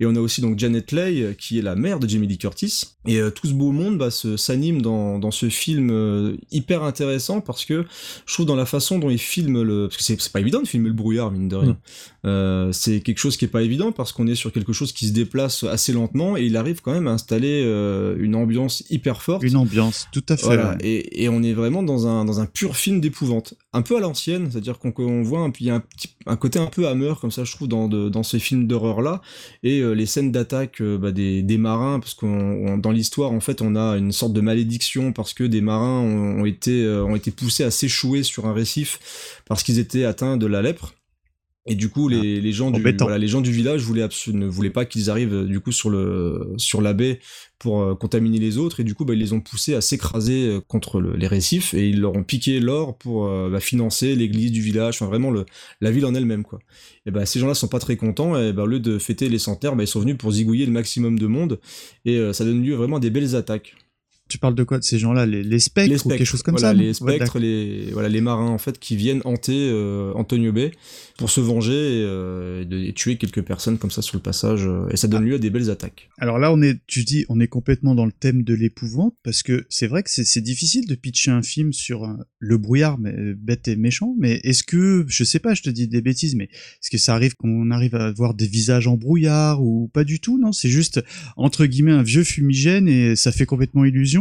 Et 0.00 0.06
on 0.06 0.14
a 0.14 0.20
aussi 0.20 0.40
donc 0.40 0.58
Janet 0.58 0.92
Leigh, 0.92 1.22
euh, 1.22 1.32
qui 1.32 1.58
est 1.58 1.62
la 1.62 1.74
mère 1.74 1.98
de 1.98 2.08
Jamie 2.08 2.26
Lee 2.26 2.38
Curtis. 2.38 2.84
Et 3.06 3.20
euh, 3.20 3.30
tout 3.30 3.46
ce 3.46 3.52
beau 3.52 3.72
monde 3.72 3.98
bah, 3.98 4.10
s'anime 4.10 4.82
dans, 4.82 5.18
dans 5.18 5.30
ce 5.30 5.48
film 5.48 5.90
euh, 5.90 6.36
hyper 6.50 6.82
intéressant 6.82 7.40
parce 7.40 7.64
que 7.64 7.84
je 8.26 8.32
trouve 8.34 8.46
dans 8.46 8.56
la 8.56 8.66
façon 8.66 8.98
dont 8.98 9.10
il 9.10 9.18
filme 9.18 9.62
le... 9.62 9.88
Parce 9.88 9.96
que 9.96 10.02
c'est 10.02 10.32
pas 10.32 10.40
évident 10.40 10.60
de 10.62 10.68
filmer 10.68 10.88
le 10.88 10.94
brouillard, 10.94 11.30
mine 11.30 11.48
de 11.48 11.56
rien. 11.56 11.78
Euh, 12.26 12.72
c'est 12.72 13.00
quelque 13.00 13.18
chose 13.18 13.36
qui 13.36 13.44
est 13.44 13.48
pas 13.48 13.62
évident 13.62 13.92
parce 13.92 14.12
qu'on 14.12 14.26
est 14.26 14.34
sur 14.34 14.52
quelque 14.52 14.72
chose 14.72 14.92
qui 14.92 15.06
se 15.06 15.12
déplace 15.12 15.64
assez 15.64 15.92
lentement 15.92 16.36
et 16.36 16.44
il 16.44 16.56
arrive 16.56 16.80
quand 16.82 16.92
même 16.92 17.06
à 17.06 17.12
installer 17.12 17.62
une 18.18 18.34
ambiance 18.34 18.84
hyper 18.90 19.22
forte. 19.22 19.42
Une 19.42 19.56
ambiance, 19.56 20.06
tout 20.12 20.24
à 20.28 20.36
fait. 20.36 20.44
Voilà, 20.44 20.70
ouais. 20.72 20.76
et, 20.82 21.24
et 21.24 21.28
on 21.28 21.42
est 21.42 21.52
vraiment 21.54 21.82
dans 21.82 22.06
un, 22.06 22.24
dans 22.24 22.40
un 22.40 22.46
pur 22.46 22.76
film 22.76 23.00
d'épouvante. 23.00 23.54
Un 23.72 23.82
peu 23.82 23.96
à 23.96 24.00
l'ancienne, 24.00 24.50
c'est-à-dire 24.50 24.78
qu'on 24.78 24.92
on 24.98 25.22
voit 25.22 25.40
un, 25.40 25.52
il 25.60 25.66
y 25.66 25.70
a 25.70 25.74
un, 25.76 25.80
petit, 25.80 26.08
un 26.26 26.36
côté 26.36 26.58
un 26.58 26.66
peu 26.66 26.86
hammer, 26.88 27.14
comme 27.20 27.30
ça, 27.30 27.44
je 27.44 27.52
trouve, 27.52 27.68
dans, 27.68 27.88
de- 27.88 28.08
dans 28.08 28.22
ces 28.22 28.38
films 28.38 28.66
d'horreur-là. 28.66 29.20
Et 29.62 29.80
euh, 29.80 29.92
les 29.92 30.06
scènes 30.06 30.30
d'attaque 30.32 30.80
euh, 30.80 30.98
bah, 30.98 31.10
des, 31.12 31.58
marins, 31.58 32.00
parce 32.00 32.14
qu'on 32.14 32.28
on- 32.28 32.78
dans 32.78 32.92
l'histoire, 32.92 33.32
en 33.32 33.40
fait, 33.40 33.60
on 33.62 33.74
a 33.76 33.96
une 33.96 34.12
sorte 34.12 34.32
de 34.32 34.40
malédiction 34.40 35.12
parce 35.12 35.34
que 35.34 35.44
des 35.44 35.60
marins 35.60 36.00
ont, 36.00 36.40
ont 36.42 36.44
été, 36.44 36.84
euh, 36.84 37.04
ont 37.04 37.16
été 37.16 37.30
poussés 37.30 37.64
à 37.64 37.70
s'échouer 37.70 38.22
sur 38.22 38.46
un 38.46 38.52
récif 38.52 39.40
parce 39.46 39.62
qu'ils 39.62 39.78
étaient 39.78 40.04
atteints 40.04 40.36
de 40.36 40.46
la 40.46 40.62
lèpre. 40.62 40.94
Et 41.68 41.74
du 41.74 41.88
coup, 41.90 42.08
les, 42.08 42.40
les 42.40 42.52
gens 42.52 42.70
du 42.70 42.80
Embêtant. 42.80 43.04
voilà, 43.04 43.18
les 43.18 43.28
gens 43.28 43.40
du 43.40 43.52
village 43.52 43.82
voulaient 43.82 44.08
ne 44.32 44.46
voulaient 44.46 44.70
pas 44.70 44.84
qu'ils 44.84 45.10
arrivent 45.10 45.34
euh, 45.34 45.44
du 45.44 45.60
coup 45.60 45.72
sur 45.72 45.90
le 45.90 46.52
sur 46.56 46.80
la 46.80 46.92
baie 46.94 47.20
pour 47.58 47.82
euh, 47.82 47.94
contaminer 47.94 48.38
les 48.38 48.56
autres 48.56 48.80
et 48.80 48.84
du 48.84 48.94
coup 48.94 49.04
bah, 49.04 49.14
ils 49.14 49.18
les 49.20 49.32
ont 49.32 49.40
poussés 49.40 49.74
à 49.74 49.80
s'écraser 49.80 50.46
euh, 50.46 50.60
contre 50.60 51.00
le- 51.00 51.16
les 51.16 51.26
récifs 51.26 51.74
et 51.74 51.88
ils 51.88 52.00
leur 52.00 52.14
ont 52.16 52.22
piqué 52.22 52.60
l'or 52.60 52.96
pour 52.96 53.26
euh, 53.26 53.50
bah, 53.50 53.60
financer 53.60 54.14
l'église 54.14 54.52
du 54.52 54.60
village, 54.62 54.94
enfin 54.96 55.06
vraiment 55.06 55.30
le, 55.30 55.44
la 55.80 55.90
ville 55.90 56.06
en 56.06 56.14
elle-même 56.14 56.44
quoi. 56.44 56.58
Et 57.06 57.10
bah 57.10 57.26
ces 57.26 57.40
gens-là 57.40 57.54
sont 57.54 57.68
pas 57.68 57.80
très 57.80 57.96
contents 57.96 58.38
et 58.40 58.52
bah, 58.52 58.62
au 58.62 58.66
lieu 58.66 58.80
de 58.80 58.98
fêter 58.98 59.28
les 59.28 59.38
centenaires, 59.38 59.74
bah, 59.76 59.82
ils 59.84 59.88
sont 59.88 60.00
venus 60.00 60.16
pour 60.16 60.30
zigouiller 60.32 60.66
le 60.66 60.72
maximum 60.72 61.18
de 61.18 61.26
monde 61.26 61.58
et 62.04 62.16
euh, 62.16 62.32
ça 62.32 62.44
donne 62.44 62.62
lieu 62.62 62.74
vraiment 62.76 62.96
à 62.96 63.00
des 63.00 63.10
belles 63.10 63.34
attaques. 63.34 63.74
Tu 64.28 64.38
parles 64.38 64.54
de 64.54 64.64
quoi 64.64 64.78
de 64.78 64.84
ces 64.84 64.98
gens-là? 64.98 65.26
Les, 65.26 65.42
les 65.42 65.58
spectres 65.58 65.90
Les 65.90 65.96
ou 65.96 65.98
spectres, 65.98 66.18
quelque 66.18 66.26
chose 66.26 66.42
comme 66.42 66.54
voilà, 66.56 66.68
ça 66.68 66.74
les 66.74 66.94
spectres, 66.94 67.38
les 67.38 67.90
voilà 67.92 68.08
les 68.08 68.20
marins 68.20 68.50
en 68.50 68.58
fait 68.58 68.78
qui 68.78 68.96
viennent 68.96 69.22
hanter 69.24 69.70
euh, 69.70 70.12
Antonio 70.14 70.52
Bay 70.52 70.72
pour 71.16 71.30
se 71.30 71.40
venger 71.40 71.72
et, 71.72 72.04
euh, 72.04 72.64
et 72.70 72.92
tuer 72.92 73.16
quelques 73.16 73.42
personnes 73.42 73.78
comme 73.78 73.90
ça 73.90 74.02
sur 74.02 74.16
le 74.16 74.22
passage 74.22 74.66
euh, 74.66 74.88
et 74.90 74.96
ça 74.96 75.08
donne 75.08 75.24
lieu 75.24 75.34
à 75.34 75.38
des 75.38 75.50
belles 75.50 75.70
attaques. 75.70 76.10
Alors 76.18 76.38
là, 76.38 76.52
on 76.52 76.62
est, 76.62 76.78
tu 76.86 77.04
dis, 77.04 77.24
on 77.28 77.40
est 77.40 77.48
complètement 77.48 77.94
dans 77.94 78.06
le 78.06 78.12
thème 78.12 78.42
de 78.42 78.54
l'épouvante 78.54 79.14
parce 79.22 79.42
que 79.42 79.66
c'est 79.68 79.86
vrai 79.86 80.02
que 80.02 80.10
c'est 80.10 80.40
difficile 80.40 80.86
de 80.86 80.94
pitcher 80.94 81.30
un 81.30 81.42
film 81.42 81.72
sur 81.72 82.08
le 82.38 82.58
brouillard, 82.58 82.98
mais 82.98 83.14
bête 83.34 83.68
et 83.68 83.76
méchant. 83.76 84.14
Mais 84.18 84.40
est-ce 84.44 84.62
que, 84.62 85.04
je 85.08 85.24
sais 85.24 85.38
pas, 85.38 85.54
je 85.54 85.62
te 85.62 85.70
dis 85.70 85.88
des 85.88 86.02
bêtises, 86.02 86.34
mais 86.34 86.44
est-ce 86.44 86.90
que 86.90 86.98
ça 86.98 87.14
arrive 87.14 87.34
qu'on 87.34 87.70
arrive 87.70 87.94
à 87.94 88.12
voir 88.12 88.34
des 88.34 88.46
visages 88.46 88.86
en 88.86 88.96
brouillard 88.96 89.62
ou 89.62 89.88
pas 89.92 90.04
du 90.04 90.20
tout 90.20 90.38
Non, 90.38 90.52
c'est 90.52 90.68
juste 90.68 91.02
entre 91.36 91.66
guillemets 91.66 91.92
un 91.92 92.02
vieux 92.02 92.24
fumigène 92.24 92.88
et 92.88 93.16
ça 93.16 93.32
fait 93.32 93.46
complètement 93.46 93.84
illusion. 93.84 94.17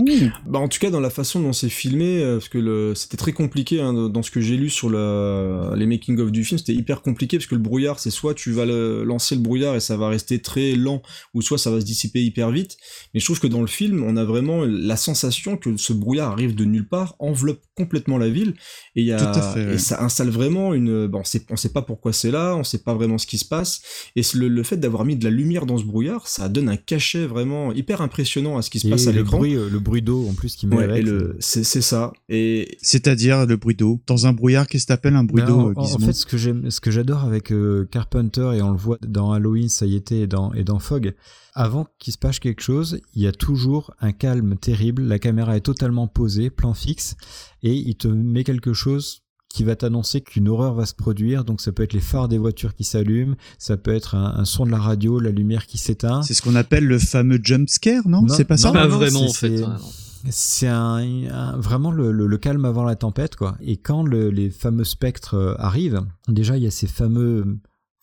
Bah 0.48 0.60
en 0.60 0.68
tout 0.68 0.80
cas 0.80 0.90
dans 0.90 1.00
la 1.00 1.10
façon 1.10 1.40
dont 1.42 1.54
c'est 1.54 1.70
filmé, 1.70 2.22
euh, 2.22 2.38
parce 2.38 2.50
que 2.50 2.58
le, 2.58 2.94
c'était 2.96 3.18
très 3.18 3.34
compliqué 3.34 3.82
hein, 3.82 3.94
dans 4.10 4.22
ce 4.24 4.32
que 4.32 4.42
j'ai 4.42 4.58
lu 4.58 4.70
sur 4.70 4.90
la, 4.90 5.74
les 5.76 5.86
making 5.86 6.20
of 6.20 6.32
du 6.32 6.44
film, 6.44 6.58
c'était 6.58 6.74
hyper 6.74 7.02
compliqué 7.02 7.38
parce 7.38 7.48
que 7.48 7.56
le 7.56 7.62
brouillard, 7.62 8.00
c'est 8.00 8.12
soit 8.12 8.34
tu 8.34 8.52
vas 8.52 8.66
le- 8.66 9.04
lancer 9.04 9.36
le 9.36 9.42
brouillard 9.42 9.76
et 9.76 9.80
ça 9.80 9.98
va 9.98 10.10
rester 10.10 10.40
très 10.42 10.74
lent, 10.76 11.02
ou 11.34 11.42
soit 11.42 11.58
ça 11.58 11.72
va 11.72 11.80
se 11.82 11.86
dissiper 11.86 12.24
hyper 12.24 12.52
vite. 12.52 12.78
Mais 13.14 13.20
je 13.20 13.26
trouve 13.26 13.40
que 13.40 13.48
dans 13.48 13.62
le 13.62 13.68
film, 13.68 14.04
on 14.04 14.18
a 14.18 14.24
vraiment 14.24 14.64
la 14.66 14.98
sensation 14.98 15.58
que 15.58 15.76
ce 15.78 15.94
brouillard 15.94 16.32
arrive 16.32 16.56
de 16.56 16.66
nulle 16.66 16.88
part, 16.88 17.16
enveloppe 17.20 17.62
complètement 17.76 18.18
la 18.18 18.30
ville, 18.30 18.54
et 18.96 19.04
y 19.04 19.12
a, 19.14 19.18
ça 19.78 20.04
installe 20.04 20.30
vraiment 20.30 20.74
une, 20.74 21.08
bon, 21.08 21.20
on 21.20 21.40
on 21.50 21.56
sait 21.56 21.70
pas 21.74 21.82
pourquoi 21.82 22.14
c'est 22.14 22.32
là, 22.32 22.56
on 22.56 22.64
sait 22.64 22.80
pas 22.84 22.94
vraiment 22.94 23.18
ce 23.18 23.28
qui 23.28 23.38
se 23.38 23.46
passe, 23.46 23.82
et 24.16 24.22
le, 24.34 24.48
le 24.48 24.64
fait 24.64 24.78
d'avoir 24.78 25.06
mis 25.06 25.16
de 25.16 25.24
la 25.24 25.32
lumière 25.32 25.66
dans 25.66 25.78
ce 25.78 25.84
brouillard, 25.84 26.28
ça 26.28 26.50
donne 26.50 26.70
un 26.70 26.78
cachet 26.78 27.26
vraiment 27.26 27.72
hyper 27.74 28.02
impressionnant 28.02 28.58
à 28.58 28.62
ce 28.62 28.70
qui 28.70 28.80
se 28.80 28.88
Et 28.88 28.92
passe 28.92 29.08
à 29.08 29.12
le 29.12 29.20
l'écran. 29.20 29.38
bruit, 29.38 29.56
euh, 29.56 29.70
le 29.70 29.80
bruit 29.88 30.02
d'eau 30.02 30.28
en 30.30 30.34
plus 30.34 30.56
qui 30.56 30.68
met 30.68 30.76
Ouais, 30.76 30.84
avec. 30.84 30.98
et 30.98 31.02
le, 31.02 31.36
c'est, 31.40 31.64
c'est 31.64 31.82
ça. 31.82 32.14
Et 32.30 32.78
C'est-à-dire 32.82 33.46
le 33.46 33.56
bruit 33.58 33.76
d'eau. 33.76 34.00
Dans 34.06 34.28
un 34.28 34.34
brouillard, 34.34 34.68
qu'est-ce 34.68 34.86
que 34.86 34.90
t'appelles 34.90 35.16
un 35.16 35.24
bruit 35.24 35.42
Ben, 35.42 35.48
d'eau, 35.48 35.74
en, 35.76 36.00
fait, 36.00 36.14
ce 36.14 36.26
que 36.26 36.38
j'aime, 36.38 36.70
ce 36.70 36.80
que 36.80 36.92
j'adore 36.92 37.24
avec 37.24 37.52
euh, 37.52 37.88
Carpenter 37.90 38.52
et 38.56 38.62
on 38.62 38.72
le 38.72 38.78
voit 38.78 38.98
dans 39.08 39.32
Halloween, 39.32 39.70
ça 39.70 39.86
y 39.86 39.96
était, 39.96 40.20
et 40.20 40.28
dans, 40.28 40.54
et 40.54 40.64
dans 40.64 40.80
Fog, 40.80 41.16
avant 41.54 41.88
qu'il 42.00 42.14
se 42.14 42.18
passe 42.20 42.40
quelque 42.40 42.62
chose, 42.62 43.00
il 43.16 43.24
y 43.24 43.28
a 43.28 43.32
toujours 43.32 43.94
un 44.00 44.12
calme 44.12 44.58
terrible. 44.58 45.04
La 45.04 45.20
caméra 45.20 45.58
est 45.58 45.62
totalement 45.62 46.08
posée, 46.08 46.50
plan 46.50 46.74
fixe, 46.74 47.16
et 47.64 47.74
il 47.74 47.96
te 47.96 48.08
met 48.08 48.44
quelque 48.44 48.74
chose 48.74 49.24
qui 49.58 49.64
va 49.64 49.76
t'annoncer 49.76 50.22
qu'une 50.22 50.48
horreur 50.50 50.76
va 50.76 50.86
se 50.86 50.94
produire. 50.94 51.44
Donc 51.44 51.62
ça 51.62 51.72
peut 51.72 51.82
être 51.82 51.94
les 51.94 52.00
phares 52.00 52.28
des 52.28 52.38
voitures 52.38 52.76
qui 52.76 52.84
s'allument, 52.84 53.36
ça 53.58 53.76
peut 53.76 53.92
être 53.96 54.14
un, 54.14 54.36
un 54.38 54.46
son 54.46 54.68
de 54.68 54.72
la 54.72 54.78
radio, 54.78 55.20
la 55.20 55.32
lumière 55.32 55.66
qui 55.66 55.80
s'éteint. 55.80 56.22
C'est 56.22 56.36
ce 56.36 56.44
qu'on 56.44 56.54
appelle 56.54 56.86
le 56.86 57.00
fameux 57.00 57.40
jump 57.42 57.68
scare, 57.68 58.08
non, 58.08 58.28
C'est 58.28 58.46
pas 58.46 58.56
ça 58.58 58.72
Pas 58.72 58.88
non, 58.88 58.98
vraiment, 58.98 59.28
c'est- 59.28 59.30
en 59.30 59.34
fait, 59.34 59.58
c'est- 59.58 59.64
ouais, 59.64 59.68
non. 59.70 59.78
C'est 60.30 60.68
un, 60.68 60.98
un- 61.32 61.58
vraiment 61.58 61.92
le, 61.92 62.12
le- 62.12 62.28
le 62.28 62.38
calme 62.38 62.66
avant 62.66 62.84
la 62.84 62.96
tempête, 62.96 63.36
quoi. 63.36 63.56
Et 63.62 63.78
quand 63.78 64.04
le- 64.04 64.30
les 64.30 64.50
fameux 64.52 64.84
spectres 64.84 65.34
euh, 65.36 65.56
arrivent, 65.58 66.02
déjà 66.28 66.56
il 66.58 66.64
y 66.64 66.68
a 66.68 66.72
ces 66.72 66.88
fameux 66.88 67.58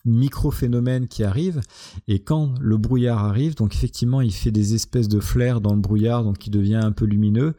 micro-phénomènes 0.07 1.07
qui 1.09 1.25
arrivent, 1.25 1.61
et 2.09 2.19
quand 2.21 2.55
le 2.61 2.77
brouillard 2.79 3.25
arrive, 3.25 3.55
donc 3.57 3.75
effectivement 3.75 4.21
il 4.21 4.33
fait 4.33 4.51
des 4.53 4.75
espèces 4.75 5.09
de 5.09 5.21
flares 5.21 5.61
dans 5.61 5.75
le 5.75 5.81
brouillard, 5.81 6.25
donc 6.25 6.47
il 6.47 6.51
devient 6.51 6.81
un 6.83 6.93
peu 6.93 7.05
lumineux. 7.05 7.55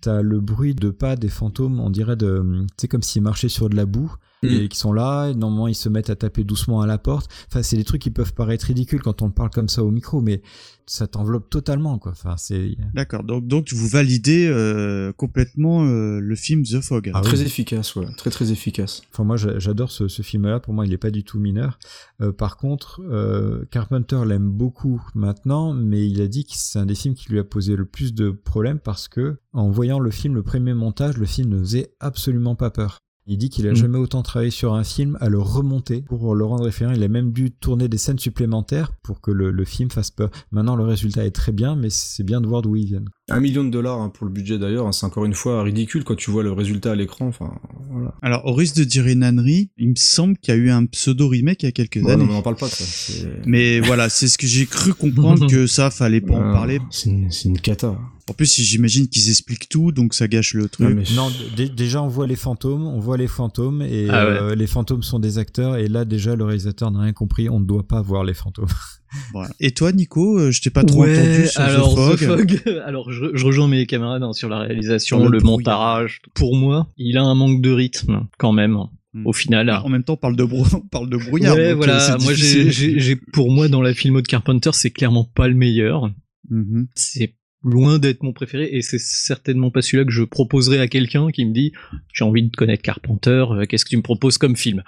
T'as 0.00 0.22
le 0.22 0.40
bruit 0.40 0.74
de 0.74 0.90
pas 0.90 1.16
des 1.16 1.28
fantômes, 1.28 1.80
on 1.80 1.90
dirait 1.90 2.16
de, 2.16 2.64
c'est 2.76 2.88
comme 2.88 3.02
s'ils 3.02 3.22
marchaient 3.22 3.48
sur 3.48 3.68
de 3.68 3.76
la 3.76 3.86
boue 3.86 4.14
et 4.42 4.68
qui 4.68 4.76
sont 4.78 4.92
là. 4.92 5.28
Et 5.28 5.34
normalement, 5.34 5.68
ils 5.68 5.74
se 5.74 5.88
mettent 5.88 6.10
à 6.10 6.16
taper 6.16 6.44
doucement 6.44 6.80
à 6.80 6.86
la 6.86 6.98
porte. 6.98 7.30
Enfin, 7.48 7.62
c'est 7.62 7.76
des 7.76 7.84
trucs 7.84 8.02
qui 8.02 8.10
peuvent 8.10 8.34
paraître 8.34 8.66
ridicules 8.66 9.00
quand 9.02 9.22
on 9.22 9.26
le 9.26 9.32
parle 9.32 9.50
comme 9.50 9.68
ça 9.68 9.82
au 9.84 9.90
micro, 9.90 10.20
mais 10.20 10.42
ça 10.88 11.08
t'enveloppe 11.08 11.50
totalement, 11.50 11.98
quoi. 11.98 12.12
Enfin, 12.12 12.36
c'est 12.36 12.76
D'accord. 12.94 13.24
Donc, 13.24 13.46
donc 13.48 13.72
vous 13.72 13.88
validez 13.88 14.46
euh, 14.46 15.12
complètement 15.12 15.84
euh, 15.84 16.20
le 16.20 16.34
film 16.36 16.62
The 16.62 16.80
Fog. 16.80 17.10
Ah 17.12 17.22
très 17.22 17.38
oui. 17.40 17.46
efficace, 17.46 17.96
ouais. 17.96 18.06
Très 18.16 18.30
très 18.30 18.52
efficace. 18.52 19.02
Enfin, 19.12 19.24
moi, 19.24 19.36
j'a- 19.36 19.58
j'adore 19.58 19.90
ce, 19.90 20.06
ce 20.06 20.22
film-là. 20.22 20.60
Pour 20.60 20.74
moi, 20.74 20.86
il 20.86 20.90
n'est 20.90 20.96
pas 20.98 21.10
du 21.10 21.24
tout 21.24 21.40
mineur. 21.40 21.78
Euh, 22.20 22.30
par 22.32 22.56
contre, 22.56 23.00
euh, 23.10 23.64
Carpenter 23.72 24.20
l'aime 24.26 24.48
beaucoup 24.48 25.02
maintenant, 25.14 25.72
mais 25.72 26.06
il 26.08 26.20
a 26.20 26.28
dit 26.28 26.44
que 26.44 26.52
c'est 26.54 26.78
un 26.78 26.86
des 26.86 26.94
films 26.94 27.14
qui 27.14 27.30
lui 27.32 27.40
a 27.40 27.44
posé 27.44 27.74
le 27.74 27.84
plus 27.84 28.14
de 28.14 28.30
problèmes 28.30 28.78
parce 28.78 29.08
que, 29.08 29.38
en 29.52 29.70
voyant 29.70 29.98
le 29.98 30.10
film, 30.12 30.34
le 30.34 30.42
premier 30.44 30.74
montage, 30.74 31.16
le 31.16 31.26
film 31.26 31.48
ne 31.50 31.58
faisait 31.58 31.94
absolument 31.98 32.54
pas 32.54 32.70
peur. 32.70 33.00
Il 33.28 33.38
dit 33.38 33.50
qu'il 33.50 33.66
a 33.66 33.72
Mm. 33.72 33.76
jamais 33.76 33.98
autant 33.98 34.22
travaillé 34.22 34.50
sur 34.52 34.74
un 34.74 34.84
film 34.84 35.18
à 35.20 35.28
le 35.28 35.40
remonter 35.40 36.02
pour 36.02 36.34
le 36.34 36.44
rendre 36.44 36.64
référent. 36.64 36.92
Il 36.92 37.02
a 37.02 37.08
même 37.08 37.32
dû 37.32 37.50
tourner 37.50 37.88
des 37.88 37.98
scènes 37.98 38.18
supplémentaires 38.20 38.92
pour 39.02 39.20
que 39.20 39.30
le, 39.32 39.50
le 39.50 39.64
film 39.64 39.90
fasse 39.90 40.10
peur. 40.12 40.30
Maintenant, 40.52 40.76
le 40.76 40.84
résultat 40.84 41.24
est 41.24 41.32
très 41.32 41.52
bien, 41.52 41.74
mais 41.74 41.90
c'est 41.90 42.22
bien 42.22 42.40
de 42.40 42.46
voir 42.46 42.62
d'où 42.62 42.76
ils 42.76 42.86
viennent. 42.86 43.08
Un 43.28 43.40
million 43.40 43.64
de 43.64 43.70
dollars 43.70 44.00
hein, 44.00 44.08
pour 44.08 44.24
le 44.24 44.32
budget 44.32 44.56
d'ailleurs, 44.56 44.86
hein, 44.86 44.92
c'est 44.92 45.04
encore 45.04 45.24
une 45.24 45.34
fois 45.34 45.64
ridicule 45.64 46.04
quand 46.04 46.14
tu 46.14 46.30
vois 46.30 46.44
le 46.44 46.52
résultat 46.52 46.92
à 46.92 46.94
l'écran. 46.94 47.26
Enfin, 47.26 47.52
voilà. 47.90 48.14
Alors, 48.22 48.46
au 48.46 48.52
risque 48.54 48.76
de 48.76 48.84
dire 48.84 49.04
une 49.08 49.24
ânerie, 49.24 49.70
il 49.78 49.88
me 49.88 49.94
semble 49.96 50.36
qu'il 50.38 50.54
y 50.54 50.56
a 50.56 50.60
eu 50.60 50.70
un 50.70 50.86
pseudo 50.86 51.26
remake 51.28 51.64
il 51.64 51.66
y 51.66 51.68
a 51.68 51.72
quelques 51.72 52.00
Bon, 52.00 52.08
années. 52.10 52.22
non, 52.22 52.28
mais 52.28 52.34
on 52.34 52.38
en 52.38 52.42
parle 52.42 52.54
pas 52.54 52.66
de 52.68 52.72
ça. 52.72 53.26
Mais 53.44 53.80
voilà, 53.84 54.08
c'est 54.10 54.28
ce 54.28 54.38
que 54.38 54.46
j'ai 54.46 54.66
cru 54.66 54.94
comprendre 54.94 55.48
que 55.50 55.66
ça, 55.66 55.90
fallait 55.90 56.20
pas 56.20 56.34
en 56.34 56.52
parler. 56.52 56.78
C'est 56.90 57.10
une, 57.10 57.32
c'est 57.32 57.48
une 57.48 57.58
cata. 57.58 57.98
En 58.28 58.32
plus, 58.32 58.60
j'imagine 58.60 59.08
qu'ils 59.08 59.28
expliquent 59.28 59.68
tout, 59.68 59.90
donc 59.92 60.14
ça 60.14 60.28
gâche 60.28 60.54
le 60.54 60.68
truc. 60.68 60.88
Non, 60.88 60.94
mais- 60.94 61.04
Non, 61.16 61.28
dé- 61.56 61.68
déjà 61.68 62.02
on 62.02 62.08
voit 62.08 62.26
les 62.28 62.34
fantômes, 62.36 62.86
on 62.86 62.98
voit 63.00 63.16
les 63.16 63.28
fantômes 63.28 63.82
et 63.82 64.06
Ah 64.10 64.24
ouais. 64.26 64.32
euh, 64.40 64.54
les 64.54 64.66
fantômes 64.68 65.02
sont 65.04 65.18
des 65.20 65.38
acteurs 65.38 65.76
et 65.76 65.88
là 65.88 66.04
déjà 66.04 66.34
le 66.36 66.44
réalisateur 66.44 66.90
n'a 66.92 67.00
rien 67.00 67.12
compris, 67.12 67.48
on 67.48 67.58
ne 67.60 67.64
doit 67.66 67.86
pas 67.86 68.02
voir 68.02 68.22
les 68.24 68.34
fantômes. 68.34 68.66
Voilà. 69.32 69.50
Et 69.60 69.70
toi, 69.72 69.92
Nico, 69.92 70.38
euh, 70.38 70.50
je 70.50 70.60
t'ai 70.60 70.70
pas 70.70 70.84
trop 70.84 71.02
Ouais, 71.04 71.18
entendu 71.18 71.46
sur 71.48 71.60
alors, 71.60 71.94
The 71.94 71.96
Fog. 71.96 72.16
The 72.18 72.24
Fog, 72.24 72.62
alors 72.84 73.10
je, 73.12 73.26
je 73.34 73.44
rejoins 73.46 73.68
mes 73.68 73.86
camarades 73.86 74.22
hein, 74.22 74.32
sur 74.32 74.48
la 74.48 74.58
réalisation, 74.60 75.28
le 75.28 75.40
montage. 75.40 76.20
Pour 76.34 76.56
moi, 76.56 76.88
il 76.96 77.16
a 77.18 77.22
un 77.22 77.34
manque 77.34 77.60
de 77.60 77.70
rythme 77.70 78.26
quand 78.38 78.52
même. 78.52 78.78
Au 79.24 79.32
final, 79.32 79.70
En 79.70 79.88
même 79.88 80.04
temps, 80.04 80.12
on 80.12 80.16
parle 80.18 80.36
de, 80.36 80.44
brou- 80.44 80.66
on 80.74 80.80
parle 80.88 81.08
de 81.08 81.16
brouillard. 81.16 81.56
Ouais, 81.56 81.70
euh, 81.70 81.74
voilà. 81.74 82.18
Moi, 82.20 82.34
j'ai, 82.34 83.16
pour 83.32 83.50
moi, 83.50 83.68
dans 83.68 83.80
la 83.80 83.94
filmo 83.94 84.20
de 84.20 84.26
Carpenter, 84.26 84.70
c'est 84.74 84.90
clairement 84.90 85.24
pas 85.24 85.48
le 85.48 85.54
meilleur. 85.54 86.10
Mhm. 86.50 86.88
C'est 86.94 87.34
loin 87.66 87.98
d'être 87.98 88.22
mon 88.22 88.32
préféré 88.32 88.68
et 88.72 88.80
c'est 88.80 89.00
certainement 89.00 89.70
pas 89.70 89.82
celui-là 89.82 90.04
que 90.04 90.12
je 90.12 90.22
proposerais 90.22 90.78
à 90.78 90.88
quelqu'un 90.88 91.30
qui 91.30 91.44
me 91.44 91.52
dit 91.52 91.72
j'ai 92.12 92.24
envie 92.24 92.42
de 92.42 92.54
connaître 92.54 92.82
Carpenter, 92.82 93.44
euh, 93.50 93.66
qu'est-ce 93.66 93.84
que 93.84 93.90
tu 93.90 93.96
me 93.96 94.02
proposes 94.02 94.38
comme 94.38 94.56
film? 94.56 94.82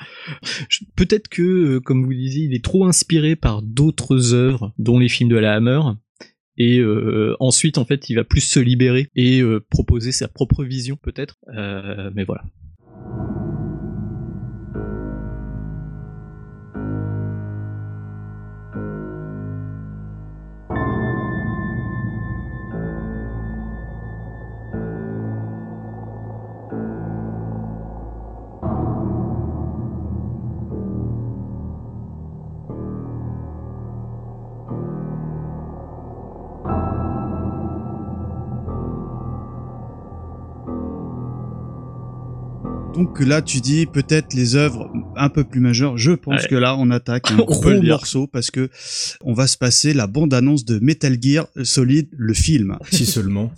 Peut-être 0.96 1.28
que, 1.28 1.42
euh, 1.42 1.80
comme 1.80 2.04
vous 2.04 2.14
disiez, 2.14 2.44
il 2.44 2.54
est 2.54 2.64
trop 2.64 2.86
inspiré 2.86 3.36
par 3.36 3.62
d'autres 3.62 4.34
œuvres, 4.34 4.72
dont 4.78 4.98
les 4.98 5.08
films 5.08 5.30
de 5.30 5.36
la 5.36 5.54
Hammer. 5.54 5.80
et 6.56 6.78
euh, 6.78 7.36
ensuite 7.40 7.78
en 7.78 7.84
fait 7.84 8.08
il 8.10 8.14
va 8.14 8.24
plus 8.24 8.40
se 8.40 8.60
libérer 8.60 9.08
et 9.14 9.40
euh, 9.40 9.64
proposer 9.70 10.12
sa 10.12 10.28
propre 10.28 10.64
vision 10.64 10.96
peut-être. 10.96 11.36
Euh, 11.56 12.10
mais 12.14 12.24
voilà. 12.24 12.44
Donc 42.98 43.20
là, 43.20 43.42
tu 43.42 43.60
dis 43.60 43.86
peut-être 43.86 44.34
les 44.34 44.56
œuvres 44.56 44.90
un 45.16 45.28
peu 45.28 45.44
plus 45.44 45.60
majeures. 45.60 45.96
Je 45.96 46.10
pense 46.10 46.42
Ouais. 46.42 46.48
que 46.48 46.56
là, 46.56 46.74
on 46.76 46.90
attaque 46.90 47.30
un 47.30 47.36
gros 47.44 47.70
morceau 47.80 48.26
parce 48.26 48.50
que 48.50 48.68
on 49.22 49.32
va 49.34 49.46
se 49.46 49.56
passer 49.56 49.94
la 49.94 50.08
bande-annonce 50.08 50.64
de 50.64 50.80
Metal 50.80 51.16
Gear 51.20 51.46
Solid, 51.62 52.08
le 52.16 52.34
film. 52.34 52.76
Si 52.90 53.06
seulement. 53.06 53.52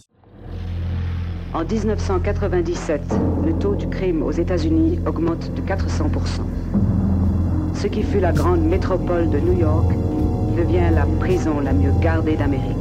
En 1.55 1.65
1997, 1.65 3.01
le 3.47 3.53
taux 3.55 3.75
du 3.77 3.89
crime 3.89 4.23
aux 4.23 4.31
États-Unis 4.31 4.99
augmente 5.07 5.51
de 5.57 5.63
400%. 5.63 6.43
Ce 7.75 7.87
qui 7.87 8.03
fut 8.03 8.21
la 8.21 8.33
grande 8.33 8.63
métropole 8.63 9.31
de 9.31 9.39
New 9.39 9.59
York 9.59 9.91
devient 10.59 10.91
la 10.95 11.07
prison 11.19 11.61
la 11.61 11.73
mieux 11.73 11.93
gardée 12.03 12.37
d'Amérique. 12.37 12.77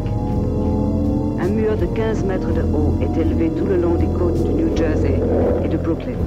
Un 1.41 1.47
mur 1.47 1.77
de 1.77 1.85
15 1.85 2.25
mètres 2.25 2.53
de 2.53 2.61
haut 2.61 2.99
est 3.01 3.17
élevé 3.17 3.49
tout 3.57 3.65
le 3.65 3.77
long 3.77 3.95
des 3.95 4.07
côtes 4.07 4.43
du 4.43 4.53
New 4.61 4.75
Jersey 4.75 5.17
de 5.69 5.77
Brooklyn. 5.77 6.17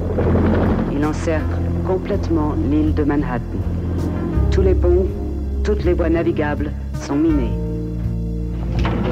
Il 0.92 1.04
encercle 1.04 1.58
complètement 1.86 2.54
l'île 2.70 2.94
de 2.94 3.04
Manhattan. 3.04 3.42
Tous 4.50 4.62
les 4.62 4.74
ponts, 4.74 5.06
toutes 5.64 5.84
les 5.84 5.92
voies 5.92 6.10
navigables 6.10 6.70
sont 6.94 7.16
minés. 7.16 7.52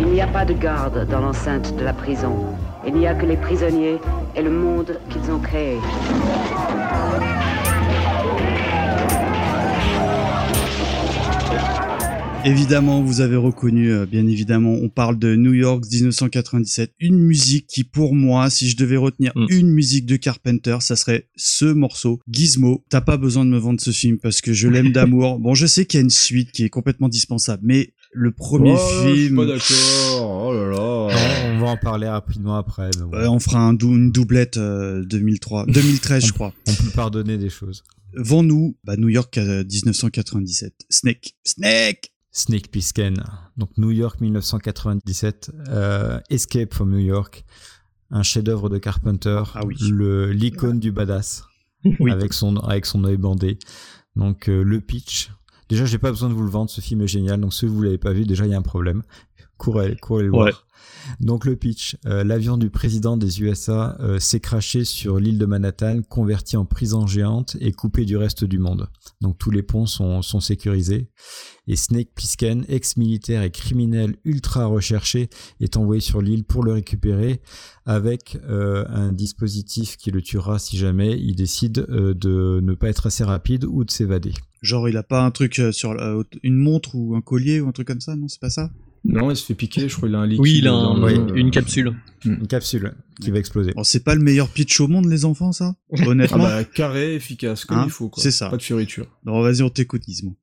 Il 0.01 0.07
n'y 0.07 0.20
a 0.20 0.26
pas 0.26 0.45
de 0.45 0.55
garde 0.55 1.07
dans 1.09 1.20
l'enceinte 1.20 1.76
de 1.76 1.85
la 1.85 1.93
prison. 1.93 2.35
Il 2.87 2.95
n'y 2.95 3.07
a 3.07 3.14
que 3.14 3.26
les 3.26 3.37
prisonniers 3.37 4.01
et 4.37 4.43
le 4.43 4.51
monde 4.51 4.99
qu'ils 5.11 5.31
ont 5.31 5.39
créé. 5.39 5.78
Évidemment, 12.47 13.03
vous 13.03 13.20
avez 13.20 13.36
reconnu, 13.36 13.93
euh, 13.93 14.07
bien 14.07 14.26
évidemment, 14.26 14.72
on 14.72 14.88
parle 14.88 15.18
de 15.18 15.36
New 15.36 15.53
York 15.53 15.84
1997, 15.93 16.93
une 16.99 17.18
musique 17.18 17.66
qui, 17.66 17.84
pour 17.84 18.14
moi, 18.14 18.49
si 18.49 18.66
je 18.68 18.76
devais 18.78 18.97
retenir 18.97 19.30
une 19.51 19.68
musique 19.70 20.07
de 20.07 20.16
Carpenter, 20.16 20.78
ça 20.80 20.97
serait 20.97 21.28
ce 21.36 21.66
morceau, 21.66 22.18
Gizmo. 22.30 22.82
T'as 22.88 23.03
pas 23.03 23.18
besoin 23.18 23.45
de 23.45 23.51
me 23.51 23.59
vendre 23.59 23.78
ce 23.80 23.91
film 23.91 24.16
parce 24.18 24.41
que 24.41 24.55
je 24.55 24.68
l'aime 24.68 24.91
d'amour. 24.93 25.38
Bon, 25.38 25.55
je 25.55 25.66
sais 25.66 25.84
qu'il 25.84 25.99
y 25.99 26.01
a 26.01 26.05
une 26.05 26.09
suite 26.11 26.51
qui 26.51 26.64
est 26.64 26.70
complètement 26.70 27.11
dispensable, 27.11 27.62
mais 27.64 27.93
le 28.12 28.32
premier 28.32 28.72
Oh, 28.74 28.91
Je 29.05 29.09
suis 29.12 29.24
film, 29.26 29.36
pas 29.36 29.47
d'accord. 29.47 30.47
Oh 30.49 30.55
là 30.55 30.70
là. 30.70 31.53
On 31.55 31.59
va 31.61 31.66
en 31.68 31.76
parler 31.76 32.09
rapidement 32.09 32.57
après. 32.57 32.88
mais 32.99 33.05
bon. 33.05 33.14
euh, 33.18 33.28
on 33.28 33.38
fera 33.38 33.61
un 33.61 33.74
dou- 33.74 33.95
une 33.95 34.11
doublette 34.12 34.57
euh, 34.57 35.05
2003, 35.05 35.66
2013, 35.66 36.26
je 36.26 36.32
crois. 36.32 36.55
On 36.66 36.72
peut 36.72 36.91
pardonner 36.95 37.36
des 37.36 37.51
choses. 37.51 37.84
Vends-nous 38.16 38.76
bah, 38.82 38.97
New 38.97 39.09
York 39.11 39.36
euh, 39.36 39.62
1997. 39.62 40.72
Snake, 40.88 41.34
Snake. 41.45 42.12
Snake 42.33 42.70
Plissken, 42.70 43.14
donc 43.57 43.70
New 43.76 43.91
York 43.91 44.20
1997, 44.20 45.51
euh, 45.68 46.20
Escape 46.31 46.72
from 46.72 46.91
New 46.91 46.99
York, 46.99 47.45
un 48.11 48.22
chef-d'œuvre 48.22 48.68
de 48.68 48.78
Carpenter, 48.78 49.43
le 49.89 50.31
l'icône 50.31 50.78
du 50.78 50.93
badass, 50.93 51.45
avec 52.09 52.33
son 52.33 52.57
avec 52.59 52.87
son 52.87 53.05
œil 53.05 53.16
bandé. 53.16 53.59
Donc 54.16 54.49
euh, 54.49 54.62
le 54.62 54.81
pitch. 54.81 55.31
Déjà, 55.68 55.85
j'ai 55.85 55.99
pas 55.99 56.11
besoin 56.11 56.28
de 56.28 56.35
vous 56.35 56.43
le 56.43 56.51
vendre, 56.51 56.68
ce 56.68 56.81
film 56.81 57.01
est 57.03 57.07
génial. 57.07 57.41
Donc 57.41 57.55
si 57.55 57.64
vous 57.64 57.81
l'avez 57.81 57.99
pas 57.99 58.12
vu, 58.12 58.26
déjà 58.26 58.45
il 58.45 58.51
y 58.51 58.55
a 58.55 58.59
un 58.59 58.62
problème. 58.62 59.03
Courez, 59.61 59.94
courez 60.00 60.22
le 60.24 60.30
voir. 60.30 60.46
Ouais. 60.46 60.52
Donc 61.18 61.44
le 61.44 61.54
pitch, 61.56 61.96
euh, 62.06 62.24
l'avion 62.24 62.56
du 62.56 62.70
président 62.70 63.16
des 63.18 63.42
USA 63.42 63.96
euh, 64.00 64.18
s'est 64.18 64.40
craché 64.40 64.84
sur 64.84 65.18
l'île 65.18 65.38
de 65.38 65.44
Manhattan, 65.46 66.00
converti 66.08 66.56
en 66.56 66.64
prison 66.64 67.06
géante 67.06 67.56
et 67.61 67.72
coupé 67.72 68.04
du 68.06 68.16
reste 68.16 68.44
du 68.44 68.58
monde. 68.58 68.88
Donc 69.20 69.36
tous 69.36 69.50
les 69.50 69.62
ponts 69.62 69.84
sont, 69.86 70.22
sont 70.22 70.40
sécurisés. 70.40 71.11
Et 71.66 71.76
Snake 71.76 72.08
Plissken, 72.14 72.64
ex-militaire 72.68 73.42
et 73.42 73.50
criminel 73.50 74.16
ultra 74.24 74.64
recherché, 74.66 75.28
est 75.61 75.76
envoyé 75.76 76.00
sur 76.00 76.22
l'île 76.22 76.44
pour 76.44 76.62
le 76.64 76.72
récupérer 76.72 77.42
avec 77.84 78.38
euh, 78.48 78.84
un 78.88 79.12
dispositif 79.12 79.96
qui 79.98 80.11
le 80.11 80.22
tuera 80.22 80.58
si 80.58 80.78
jamais 80.78 81.18
il 81.18 81.34
décide 81.36 81.86
euh, 81.90 82.14
de 82.14 82.61
ne 82.62 82.72
pas 82.74 82.88
être 82.88 83.06
assez 83.06 83.24
rapide 83.24 83.64
ou 83.66 83.84
de 83.84 83.90
s'évader. 83.90 84.32
Genre, 84.62 84.88
il 84.88 84.96
a 84.96 85.02
pas 85.02 85.22
un 85.22 85.30
truc 85.30 85.61
sur 85.72 85.92
la- 85.94 86.16
une 86.42 86.56
montre 86.56 86.94
ou 86.94 87.14
un 87.14 87.20
collier 87.20 87.61
ou 87.61 87.68
un 87.68 87.72
truc 87.72 87.88
comme 87.88 88.00
ça, 88.00 88.16
non 88.16 88.28
C'est 88.28 88.40
pas 88.40 88.50
ça? 88.50 88.70
Non, 89.05 89.30
il 89.30 89.36
se 89.36 89.46
fait 89.46 89.55
piquer, 89.55 89.88
je 89.88 89.96
crois 89.96 90.09
qu'il 90.09 90.14
a 90.16 90.20
un 90.20 90.26
liquide. 90.26 90.40
Oui, 90.42 90.59
il 90.59 90.68
a 90.68 90.92
le- 90.94 91.36
une 91.38 91.51
capsule. 91.51 91.96
Une 92.24 92.46
capsule 92.46 92.94
qui 93.20 93.30
va 93.30 93.38
exploser. 93.38 93.72
Bon, 93.72 93.82
c'est 93.82 94.05
pas 94.05 94.14
le 94.14 94.20
meilleur 94.20 94.48
pitch 94.48 94.78
au 94.80 94.88
monde, 94.88 95.07
les 95.07 95.24
enfants, 95.24 95.53
ça? 95.53 95.74
Honnêtement. 96.07 96.44
Ah 96.46 96.61
bah, 96.61 96.64
carré, 96.64 97.14
efficace, 97.14 97.64
comme 97.64 97.78
Hein 97.78 97.84
il 97.86 97.90
faut. 97.90 98.09
quoi. 98.11 98.22
C'est 98.22 98.30
ça. 98.30 98.51
Pas 98.51 98.59
de 98.59 98.62
fioriture. 98.62 99.07
Non, 99.24 99.40
vas-y, 99.40 99.62
on 99.62 99.70
t'écoute, 99.70 100.03
Gizmo. 100.07 100.36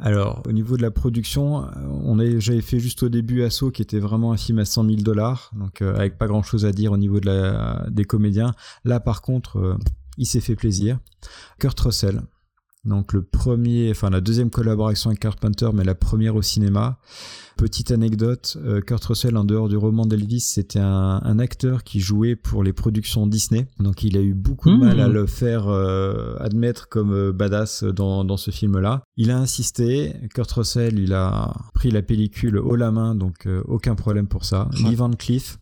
Alors, 0.00 0.42
au 0.46 0.52
niveau 0.52 0.76
de 0.76 0.82
la 0.82 0.90
production, 0.90 1.64
euh, 1.64 1.68
on 2.04 2.20
est, 2.20 2.38
j'avais 2.38 2.60
fait 2.60 2.78
juste 2.78 3.02
au 3.02 3.08
début 3.08 3.42
Assaut, 3.42 3.70
qui 3.70 3.80
était 3.82 3.98
vraiment 3.98 4.32
un 4.32 4.36
film 4.36 4.58
à 4.58 4.64
100 4.66 4.84
000 4.84 4.96
dollars, 5.00 5.50
donc 5.58 5.80
euh, 5.82 5.96
avec 5.96 6.18
pas 6.18 6.26
grand-chose 6.26 6.64
à 6.66 6.70
dire 6.72 6.92
au 6.92 6.98
niveau 6.98 7.18
de 7.18 7.26
la, 7.26 7.86
des 7.90 8.04
comédiens. 8.04 8.54
Là, 8.84 9.00
par 9.00 9.22
contre, 9.22 9.56
euh, 9.58 9.74
il 10.18 10.26
s'est 10.26 10.40
fait 10.42 10.54
plaisir. 10.54 10.98
Kurt 11.58 11.80
Russell, 11.80 12.20
donc 12.86 13.12
le 13.12 13.22
premier, 13.22 13.90
enfin 13.90 14.10
la 14.10 14.20
deuxième 14.20 14.50
collaboration 14.50 15.10
avec 15.10 15.20
Carpenter, 15.20 15.68
mais 15.74 15.84
la 15.84 15.94
première 15.94 16.36
au 16.36 16.42
cinéma. 16.42 16.98
Petite 17.56 17.90
anecdote, 17.90 18.58
euh, 18.66 18.82
Kurt 18.82 19.02
Russell, 19.06 19.34
en 19.36 19.44
dehors 19.44 19.68
du 19.70 19.78
roman 19.78 20.04
d'Elvis, 20.04 20.40
c'était 20.40 20.78
un, 20.78 21.22
un 21.24 21.38
acteur 21.38 21.84
qui 21.84 22.00
jouait 22.00 22.36
pour 22.36 22.62
les 22.62 22.74
productions 22.74 23.26
Disney. 23.26 23.66
Donc 23.80 24.04
il 24.04 24.18
a 24.18 24.20
eu 24.20 24.34
beaucoup 24.34 24.68
de 24.70 24.76
Mmh. 24.76 24.80
mal 24.80 25.00
à 25.00 25.08
le 25.08 25.26
faire 25.26 25.68
euh, 25.68 26.36
admettre 26.38 26.88
comme 26.90 27.12
euh, 27.14 27.32
badass 27.32 27.82
dans, 27.84 28.24
dans 28.24 28.36
ce 28.36 28.50
film-là. 28.50 29.02
Il 29.16 29.30
a 29.30 29.38
insisté, 29.38 30.12
Kurt 30.34 30.52
Russell, 30.52 30.98
il 30.98 31.14
a 31.14 31.54
pris 31.72 31.90
la 31.90 32.02
pellicule 32.02 32.58
haut 32.58 32.76
la 32.76 32.90
main, 32.90 33.14
donc 33.14 33.46
euh, 33.46 33.62
aucun 33.66 33.94
problème 33.94 34.26
pour 34.26 34.44
ça. 34.44 34.68
Lee 34.74 34.94
Van 34.94 35.10
Cleef, 35.10 35.58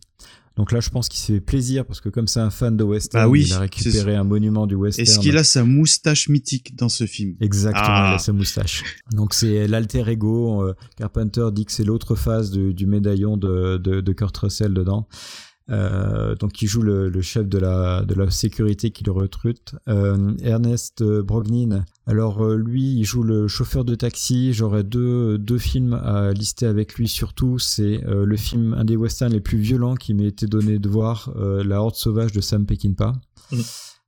donc 0.57 0.71
là 0.71 0.79
je 0.79 0.89
pense 0.89 1.09
qu'il 1.09 1.19
s'est 1.19 1.33
fait 1.33 1.41
plaisir 1.41 1.85
parce 1.85 1.99
que 2.01 2.09
comme 2.09 2.27
c'est 2.27 2.39
un 2.39 2.49
fan 2.49 2.77
de 2.77 2.83
western, 2.83 3.25
Bah 3.25 3.29
oui, 3.29 3.43
il 3.47 3.53
a 3.53 3.59
récupéré 3.59 4.15
un 4.15 4.23
monument 4.23 4.67
du 4.67 4.75
western. 4.75 5.07
Est-ce 5.07 5.19
qu'il 5.19 5.37
a 5.37 5.43
sa 5.43 5.63
moustache 5.63 6.29
mythique 6.29 6.75
dans 6.75 6.89
ce 6.89 7.05
film? 7.05 7.35
Exactement, 7.41 7.85
Ah. 7.87 8.09
il 8.11 8.15
a 8.15 8.19
sa 8.19 8.31
moustache. 8.33 8.83
Donc 9.11 9.33
c'est 9.33 9.67
l'alter 9.67 10.07
ego. 10.09 10.63
euh, 10.63 10.73
Carpenter 10.97 11.47
dit 11.51 11.65
que 11.65 11.71
c'est 11.71 11.83
l'autre 11.83 12.15
face 12.15 12.51
du 12.51 12.85
médaillon 12.85 13.37
de, 13.37 13.77
de, 13.77 14.01
de 14.01 14.13
Kurt 14.13 14.35
Russell 14.37 14.73
dedans. 14.73 15.07
Euh, 15.71 16.35
donc 16.35 16.61
il 16.61 16.67
joue 16.67 16.83
le, 16.83 17.09
le 17.09 17.21
chef 17.21 17.47
de 17.47 17.57
la, 17.57 18.03
de 18.03 18.13
la 18.13 18.29
sécurité 18.29 18.91
qui 18.91 19.03
le 19.03 19.11
recrute. 19.11 19.75
Euh, 19.87 20.33
Ernest 20.43 21.03
Brognin, 21.03 21.85
alors 22.05 22.45
euh, 22.45 22.55
lui 22.55 22.99
il 22.99 23.03
joue 23.03 23.23
le 23.23 23.47
chauffeur 23.47 23.83
de 23.83 23.95
taxi. 23.95 24.53
J'aurais 24.53 24.83
deux, 24.83 25.37
deux 25.37 25.57
films 25.57 25.93
à 25.93 26.31
lister 26.33 26.67
avec 26.67 26.95
lui 26.95 27.07
surtout. 27.07 27.57
C'est 27.57 28.03
euh, 28.05 28.25
le 28.25 28.37
film, 28.37 28.73
un 28.73 28.85
des 28.85 28.95
westerns 28.95 29.33
les 29.33 29.41
plus 29.41 29.57
violents 29.57 29.95
qui 29.95 30.13
m'ait 30.13 30.27
été 30.27 30.45
donné 30.45 30.77
de 30.77 30.89
voir, 30.89 31.31
euh, 31.35 31.63
La 31.63 31.81
Horde 31.81 31.95
Sauvage 31.95 32.31
de 32.31 32.41
Sam 32.41 32.65
Peckinpah 32.65 33.13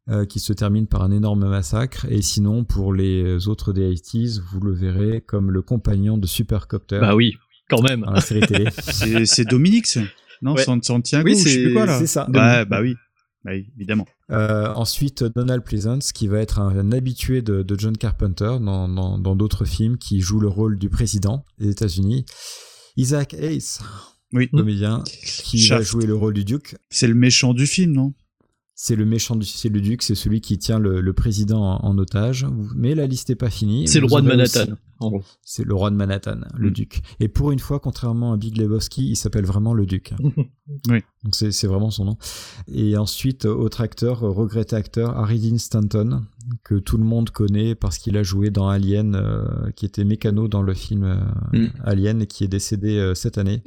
euh, 0.10 0.26
qui 0.26 0.40
se 0.40 0.54
termine 0.54 0.88
par 0.88 1.02
un 1.02 1.12
énorme 1.12 1.48
massacre. 1.48 2.06
Et 2.10 2.22
sinon, 2.22 2.64
pour 2.64 2.94
les 2.94 3.48
autres 3.48 3.74
des 3.74 3.94
80s, 3.94 4.42
vous 4.42 4.60
le 4.62 4.74
verrez 4.74 5.22
comme 5.22 5.52
le 5.52 5.62
compagnon 5.62 6.18
de 6.18 6.28
Supercopter. 6.28 7.00
Bah 7.00 7.16
oui, 7.16 7.36
quand 7.70 7.82
même. 7.82 8.02
Dans 8.02 8.12
la 8.12 8.22
série 8.22 8.42
télé. 8.42 8.70
C'est 8.78 9.26
c'est 9.26 9.46
Dominique, 9.46 9.88
ça 9.88 10.02
non 10.42 10.54
Ouais. 10.56 10.64
San- 10.64 10.82
Santiago, 10.84 11.26
Oui, 11.30 11.38
je 11.38 11.50
sais 11.50 11.64
plus 11.64 11.74
quoi 11.74 11.86
là. 11.86 12.00
c'est 12.00 12.08
ça. 12.08 12.26
Bah 12.30 12.64
oui, 12.82 12.96
bah 13.44 13.52
oui, 13.54 13.68
évidemment. 13.78 14.06
Euh, 14.32 14.68
ensuite, 14.74 15.24
Donald 15.24 15.64
Pleasance, 15.64 16.12
qui 16.12 16.28
va 16.28 16.40
être 16.40 16.60
un, 16.60 16.68
un 16.78 16.92
habitué 16.92 17.42
de, 17.42 17.64
de 17.64 17.80
John 17.80 17.96
Carpenter 17.98 18.58
dans 18.60 19.36
d'autres 19.36 19.66
films, 19.66 19.98
qui 19.98 20.20
joue 20.20 20.40
le 20.40 20.48
rôle 20.50 20.78
du 20.78 20.90
président 20.90 21.46
des 21.60 21.70
États-Unis. 21.70 22.26
Isaac 22.98 23.34
Hayes, 23.36 23.80
Oui. 24.34 24.50
comédien, 24.50 25.04
qui 25.44 25.68
va 25.70 25.82
jouer 25.82 26.06
le 26.06 26.16
rôle 26.16 26.34
du 26.34 26.44
duc. 26.44 26.76
C'est 26.90 27.08
le 27.08 27.14
méchant 27.16 27.54
du 27.54 27.68
film, 27.68 27.94
non? 27.94 28.14
C'est 28.80 28.96
le 28.96 29.06
méchant 29.06 29.36
du 29.36 29.44
c'est 29.44 29.70
le 29.70 29.82
duc, 29.82 30.04
c'est 30.04 30.14
celui 30.14 30.40
qui 30.40 30.60
tient 30.60 30.78
le, 30.78 31.02
le 31.02 31.14
président 31.14 31.64
en, 31.64 31.84
en 31.84 31.98
otage. 31.98 32.46
Mais 32.76 32.94
la 32.94 33.08
liste 33.08 33.30
n'est 33.30 33.36
pas 33.36 33.50
finie. 33.50 33.88
C'est 33.88 34.00
le 34.00 34.06
roi 34.06 34.22
de 34.22 34.28
Manhattan, 34.28 34.68
gros. 35.00 35.24
C'est 35.44 35.64
le 35.66 35.74
roi 35.74 35.90
de 35.90 35.96
Manhattan, 35.96 36.42
le 36.56 36.70
Mm. 36.70 36.74
duc. 36.74 37.02
Et 37.20 37.28
pour 37.28 37.52
une 37.52 37.58
fois, 37.58 37.80
contrairement 37.80 38.34
à 38.34 38.38
Big 38.38 38.56
Lebowski, 38.56 39.10
il 39.10 39.16
s'appelle 39.16 39.46
vraiment 39.46 39.74
le 39.74 39.88
duc. 39.88 40.14
Oui. 40.90 41.00
Donc 41.24 41.34
c'est 41.34 41.66
vraiment 41.66 41.90
son 41.90 42.06
nom. 42.06 42.18
Et 42.68 42.98
ensuite, 42.98 43.46
autre 43.46 43.82
acteur, 43.82 44.20
regretté 44.20 44.76
acteur, 44.76 45.18
Harry 45.18 45.40
Dean 45.40 45.58
Stanton, 45.58 46.24
que 46.64 46.76
tout 46.76 46.98
le 46.98 47.04
monde 47.04 47.30
connaît 47.30 47.76
parce 47.76 47.98
qu'il 47.98 48.16
a 48.18 48.24
joué 48.24 48.50
dans 48.50 48.68
Alien, 48.70 49.16
euh, 49.16 49.72
qui 49.76 49.86
était 49.86 50.04
mécano 50.04 50.48
dans 50.48 50.62
le 50.62 50.74
film 50.74 51.04
euh, 51.04 51.18
Mm. 51.54 51.68
Alien 51.84 52.22
et 52.22 52.28
qui 52.28 52.44
est 52.44 52.48
décédé 52.48 52.98
euh, 52.98 53.14
cette 53.16 53.38
année, 53.38 53.64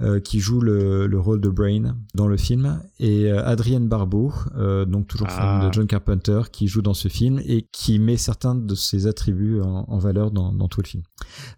euh, 0.00 0.20
qui 0.20 0.40
joue 0.40 0.60
le, 0.60 1.06
le 1.06 1.20
rôle 1.20 1.40
de 1.40 1.48
Brain 1.48 1.96
dans 2.14 2.26
le 2.28 2.36
film, 2.36 2.80
et 2.98 3.30
Adrienne 3.30 3.88
Barbeau, 3.88 4.32
euh, 4.56 4.84
donc 4.84 5.06
toujours 5.08 5.28
femme 5.30 5.60
Ah. 5.62 5.68
de 5.68 5.72
John 5.72 5.86
Carpenter, 5.86 6.42
qui 6.52 6.68
joue 6.68 6.82
dans 6.82 6.94
ce 6.94 7.08
film 7.08 7.40
et 7.44 7.66
qui 7.72 7.98
met 7.98 8.16
certains 8.16 8.54
de 8.54 8.74
ses 8.74 9.06
attributs 9.06 9.60
en, 9.60 9.84
en 9.88 9.98
valeur 9.98 10.30
dans, 10.30 10.52
dans 10.52 10.68
tout 10.68 10.80
le 10.82 10.86
film. 10.88 11.02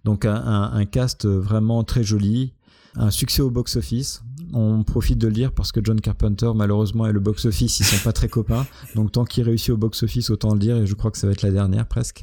Donc 0.04 0.24
un, 0.24 0.34
un- 0.34 0.72
un 0.72 0.84
cast 0.84 1.26
vraiment 1.26 1.82
très 1.84 2.04
joli, 2.04 2.54
un 2.96 3.10
succès 3.10 3.42
au 3.42 3.50
box-office. 3.50 4.22
On 4.55 4.84
profite 4.84 5.18
de 5.18 5.26
le 5.26 5.32
dire 5.32 5.52
parce 5.52 5.72
que 5.72 5.80
John 5.82 6.00
Carpenter, 6.00 6.50
malheureusement, 6.55 7.07
et 7.07 7.12
le 7.12 7.18
box-office, 7.18 7.80
ils 7.80 7.84
sont 7.84 8.05
pas 8.05 8.12
très 8.12 8.28
copains. 8.28 8.66
Donc 8.94 9.11
tant 9.11 9.24
qu'il 9.24 9.42
réussit 9.42 9.70
au 9.70 9.76
box-office, 9.76 10.30
autant 10.30 10.52
le 10.52 10.61
dire, 10.61 10.76
et 10.76 10.86
je 10.86 10.94
crois 10.94 11.11
que 11.11 11.18
ça 11.18 11.26
va 11.26 11.32
être 11.32 11.42
la 11.42 11.50
dernière 11.50 11.86
presque. 11.86 12.22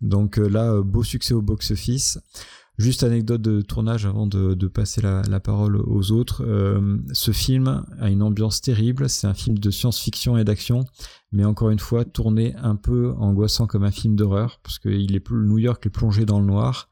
Donc 0.00 0.38
euh, 0.38 0.48
là, 0.48 0.72
euh, 0.72 0.82
beau 0.82 1.02
succès 1.02 1.34
au 1.34 1.42
box-office. 1.42 2.18
Juste 2.78 3.04
anecdote 3.04 3.40
de 3.40 3.62
tournage 3.62 4.04
avant 4.04 4.26
de, 4.26 4.54
passer 4.68 5.00
la, 5.00 5.22
la 5.22 5.40
parole 5.40 5.76
aux 5.76 6.12
autres. 6.12 6.44
Euh, 6.46 6.98
ce 7.12 7.30
film 7.30 7.84
a 7.98 8.10
une 8.10 8.22
ambiance 8.22 8.60
terrible. 8.60 9.08
C'est 9.08 9.26
un 9.26 9.32
film 9.32 9.58
de 9.58 9.70
science-fiction 9.70 10.36
et 10.36 10.44
d'action, 10.44 10.84
mais 11.32 11.44
encore 11.44 11.70
une 11.70 11.78
fois 11.78 12.04
tourné 12.04 12.54
un 12.56 12.76
peu 12.76 13.12
angoissant 13.18 13.66
comme 13.66 13.82
un 13.84 13.90
film 13.90 14.16
d'horreur, 14.16 14.60
parce 14.62 14.78
que 14.78 14.88
il 14.88 15.14
est 15.16 15.20
plus, 15.20 15.36
New 15.46 15.58
York 15.58 15.84
est 15.86 15.90
plongé 15.90 16.24
dans 16.24 16.40
le 16.40 16.46
noir. 16.46 16.88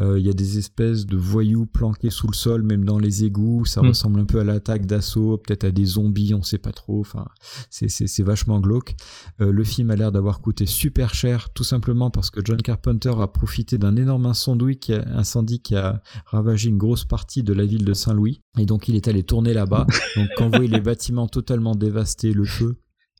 Euh, 0.00 0.18
Il 0.18 0.26
y 0.26 0.30
a 0.30 0.32
des 0.32 0.58
espèces 0.58 1.06
de 1.06 1.16
voyous 1.16 1.66
planqués 1.66 2.10
sous 2.10 2.26
le 2.26 2.34
sol, 2.34 2.62
même 2.62 2.84
dans 2.84 2.98
les 2.98 3.24
égouts. 3.24 3.64
Ça 3.64 3.82
Mm. 3.82 3.88
ressemble 3.88 4.20
un 4.20 4.24
peu 4.24 4.40
à 4.40 4.44
l'attaque 4.44 4.86
d'assaut, 4.86 5.38
peut-être 5.38 5.64
à 5.64 5.70
des 5.70 5.84
zombies, 5.84 6.34
on 6.34 6.42
sait 6.42 6.58
pas 6.58 6.72
trop. 6.72 7.00
Enfin, 7.00 7.26
c'est 7.70 8.22
vachement 8.22 8.60
glauque. 8.60 8.94
Euh, 9.40 9.52
le 9.52 9.64
film 9.64 9.90
a 9.90 9.96
l'air 9.96 10.12
d'avoir 10.12 10.40
coûté 10.40 10.66
super 10.66 11.14
cher, 11.14 11.50
tout 11.52 11.64
simplement 11.64 12.10
parce 12.10 12.30
que 12.30 12.40
John 12.44 12.60
Carpenter 12.60 13.12
a 13.20 13.26
profité 13.28 13.78
d'un 13.78 13.96
énorme 13.96 14.26
incendie 14.26 14.78
qui 14.78 14.92
a, 14.94 15.04
incendie 15.16 15.60
qui 15.60 15.76
a 15.76 16.02
ravagé 16.26 16.68
une 16.70 16.78
grosse 16.78 17.04
partie 17.04 17.42
de 17.42 17.52
la 17.52 17.64
ville 17.64 17.84
de 17.84 17.94
Saint-Louis. 17.94 18.42
Et 18.58 18.66
donc 18.66 18.88
il 18.88 18.96
est 18.96 19.08
allé 19.08 19.22
tourner 19.22 19.52
là-bas. 19.54 19.86
donc 20.16 20.28
quand 20.36 20.44
vous 20.46 20.56
voyez 20.56 20.68
les 20.68 20.80
bâtiments 20.80 21.28
totalement 21.28 21.74
dévastés, 21.74 22.32
le 22.32 22.44
feu. 22.44 22.76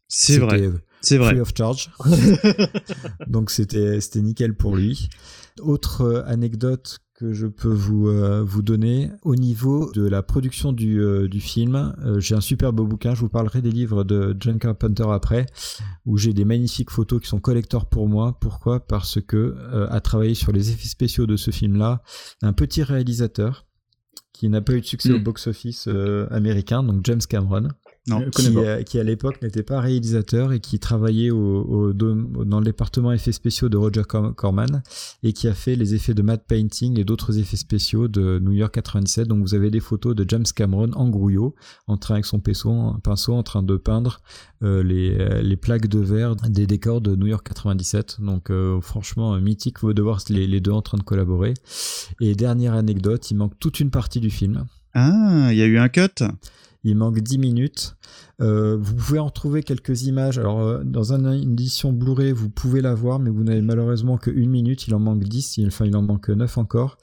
C'est 0.08 0.38
vrai. 0.38 0.70
C'est 1.00 1.18
vrai. 1.18 1.30
Free 1.30 1.40
of 1.40 1.52
charge. 1.56 1.90
donc 3.26 3.50
c'était 3.50 4.00
c'était 4.00 4.22
nickel 4.22 4.54
pour 4.54 4.76
lui. 4.76 5.08
Autre 5.60 6.02
euh, 6.02 6.22
anecdote 6.26 6.98
que 7.18 7.32
je 7.32 7.46
peux 7.46 7.72
vous 7.72 8.08
euh, 8.08 8.42
vous 8.42 8.60
donner 8.62 9.10
au 9.22 9.36
niveau 9.36 9.90
de 9.92 10.06
la 10.06 10.22
production 10.22 10.72
du 10.72 11.00
euh, 11.00 11.28
du 11.28 11.40
film, 11.40 11.94
euh, 12.04 12.20
j'ai 12.20 12.34
un 12.34 12.40
super 12.40 12.72
beau 12.72 12.84
bouquin. 12.84 13.14
Je 13.14 13.20
vous 13.20 13.28
parlerai 13.28 13.62
des 13.62 13.70
livres 13.70 14.04
de 14.04 14.36
John 14.38 14.58
Carpenter 14.58 15.06
après, 15.10 15.46
où 16.04 16.18
j'ai 16.18 16.34
des 16.34 16.44
magnifiques 16.44 16.90
photos 16.90 17.22
qui 17.22 17.28
sont 17.28 17.40
collecteurs 17.40 17.86
pour 17.86 18.08
moi. 18.08 18.36
Pourquoi? 18.38 18.80
Parce 18.86 19.20
que 19.20 19.56
à 19.90 20.00
travailler 20.00 20.34
sur 20.34 20.52
les 20.52 20.70
effets 20.70 20.88
spéciaux 20.88 21.26
de 21.26 21.36
ce 21.36 21.50
film-là, 21.50 22.02
un 22.42 22.52
petit 22.52 22.82
réalisateur 22.82 23.66
qui 24.34 24.50
n'a 24.50 24.60
pas 24.60 24.74
eu 24.74 24.82
de 24.82 24.86
succès 24.86 25.12
au 25.12 25.18
Mm. 25.18 25.24
box-office 25.24 25.88
américain, 26.30 26.82
donc 26.82 27.00
James 27.04 27.22
Cameron, 27.26 27.68
Non, 28.08 28.20
qui, 28.30 28.52
euh, 28.64 28.82
qui 28.84 28.98
à 29.00 29.02
l'époque 29.02 29.42
n'était 29.42 29.64
pas 29.64 29.80
réalisateur 29.80 30.52
et 30.52 30.60
qui 30.60 30.78
travaillait 30.78 31.30
au, 31.30 31.62
au- 31.64 31.92
dans 31.92 32.60
le 32.60 32.64
département 32.64 33.12
effets 33.12 33.32
spéciaux 33.32 33.68
de 33.68 33.76
Roger 33.76 34.02
Cor- 34.08 34.34
Corman 34.34 34.82
et 35.24 35.32
qui 35.32 35.48
a 35.48 35.54
fait 35.54 35.74
les 35.74 35.94
effets 35.94 36.14
de 36.14 36.22
matte 36.22 36.44
painting 36.46 37.00
et 37.00 37.04
d'autres 37.04 37.38
effets 37.38 37.56
spéciaux 37.56 38.06
de 38.06 38.38
New 38.38 38.52
York 38.52 38.72
97. 38.74 39.26
Donc 39.26 39.42
vous 39.42 39.54
avez 39.54 39.70
des 39.70 39.80
photos 39.80 40.14
de 40.14 40.24
James 40.28 40.44
Cameron 40.54 40.90
en 40.94 41.08
grouillot, 41.08 41.54
en 41.88 41.96
train 41.96 42.14
avec 42.14 42.26
son 42.26 42.38
pinceau, 42.38 42.94
pinceau 43.02 43.34
en 43.34 43.42
train 43.42 43.62
de 43.64 43.76
peindre 43.76 44.20
euh, 44.62 44.82
les, 44.84 45.16
euh, 45.18 45.42
les 45.42 45.56
plaques 45.56 45.88
de 45.88 45.98
verre 45.98 46.36
des 46.36 46.66
décors 46.68 47.00
de 47.00 47.16
New 47.16 47.26
York 47.26 47.46
97. 47.48 48.18
Donc 48.20 48.50
euh, 48.50 48.80
franchement 48.80 49.36
mythique 49.40 49.84
de 49.84 50.02
voir 50.02 50.20
les, 50.30 50.46
les 50.46 50.60
deux 50.60 50.70
en 50.70 50.80
train 50.82 50.98
de 50.98 51.02
collaborer. 51.02 51.54
Et 52.20 52.34
dernière 52.36 52.74
anecdote, 52.74 53.30
il 53.30 53.36
manque 53.36 53.58
toute 53.58 53.80
une 53.80 53.90
partie 53.90 54.20
du 54.20 54.30
film. 54.30 54.64
Ah, 54.94 55.48
il 55.50 55.58
y 55.58 55.62
a 55.62 55.66
eu 55.66 55.76
un 55.78 55.88
cut? 55.88 56.22
Il 56.88 56.96
manque 56.96 57.18
10 57.18 57.38
minutes. 57.38 57.96
Euh, 58.40 58.76
vous 58.80 58.94
pouvez 58.94 59.18
en 59.18 59.28
trouver 59.30 59.62
quelques 59.64 60.04
images. 60.04 60.38
Alors, 60.38 60.60
euh, 60.60 60.82
dans 60.84 61.12
un- 61.12 61.32
une 61.32 61.52
édition 61.52 61.92
Blu-ray, 61.92 62.30
vous 62.32 62.48
pouvez 62.48 62.80
la 62.80 62.94
voir, 62.94 63.18
mais 63.18 63.28
vous 63.30 63.42
n'avez 63.42 63.60
malheureusement 63.62 64.18
que 64.18 64.30
une 64.30 64.50
minute. 64.50 64.86
Il 64.86 64.94
en 64.94 65.00
manque 65.00 65.24
10, 65.24 65.56
il- 65.56 65.66
enfin, 65.66 65.84
il 65.86 65.96
en 65.96 66.02
manque 66.02 66.28
9 66.28 66.56
encore. 66.58 66.96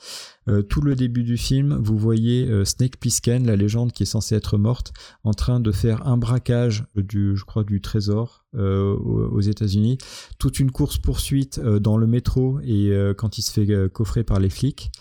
Euh, 0.47 0.61
tout 0.61 0.79
le 0.81 0.95
début 0.95 1.23
du 1.23 1.35
film, 1.37 1.77
vous 1.81 1.97
voyez 1.97 2.49
Snake 2.65 2.97
Plissken, 2.97 3.45
la 3.45 3.55
légende 3.57 3.91
qui 3.91 4.03
est 4.03 4.05
censée 4.05 4.35
être 4.35 4.57
morte, 4.57 4.93
en 5.25 5.33
train 5.33 5.59
de 5.59 5.71
faire 5.73 6.07
un 6.07 6.15
braquage 6.17 6.85
du, 6.95 7.35
je 7.35 7.43
crois, 7.43 7.63
du 7.65 7.81
trésor 7.81 8.45
aux 8.57 9.41
États-Unis. 9.41 9.97
Toute 10.39 10.59
une 10.59 10.71
course 10.71 10.97
poursuite 10.97 11.57
euh, 11.57 11.79
dans 11.79 11.97
le 11.97 12.07
métro 12.07 12.59
et 12.63 12.91
quand 13.17 13.37
il 13.37 13.41
se 13.41 13.51
fait 13.51 13.89
coffrer 13.91 14.23
par 14.23 14.39
les 14.39 14.49
flics. 14.49 14.91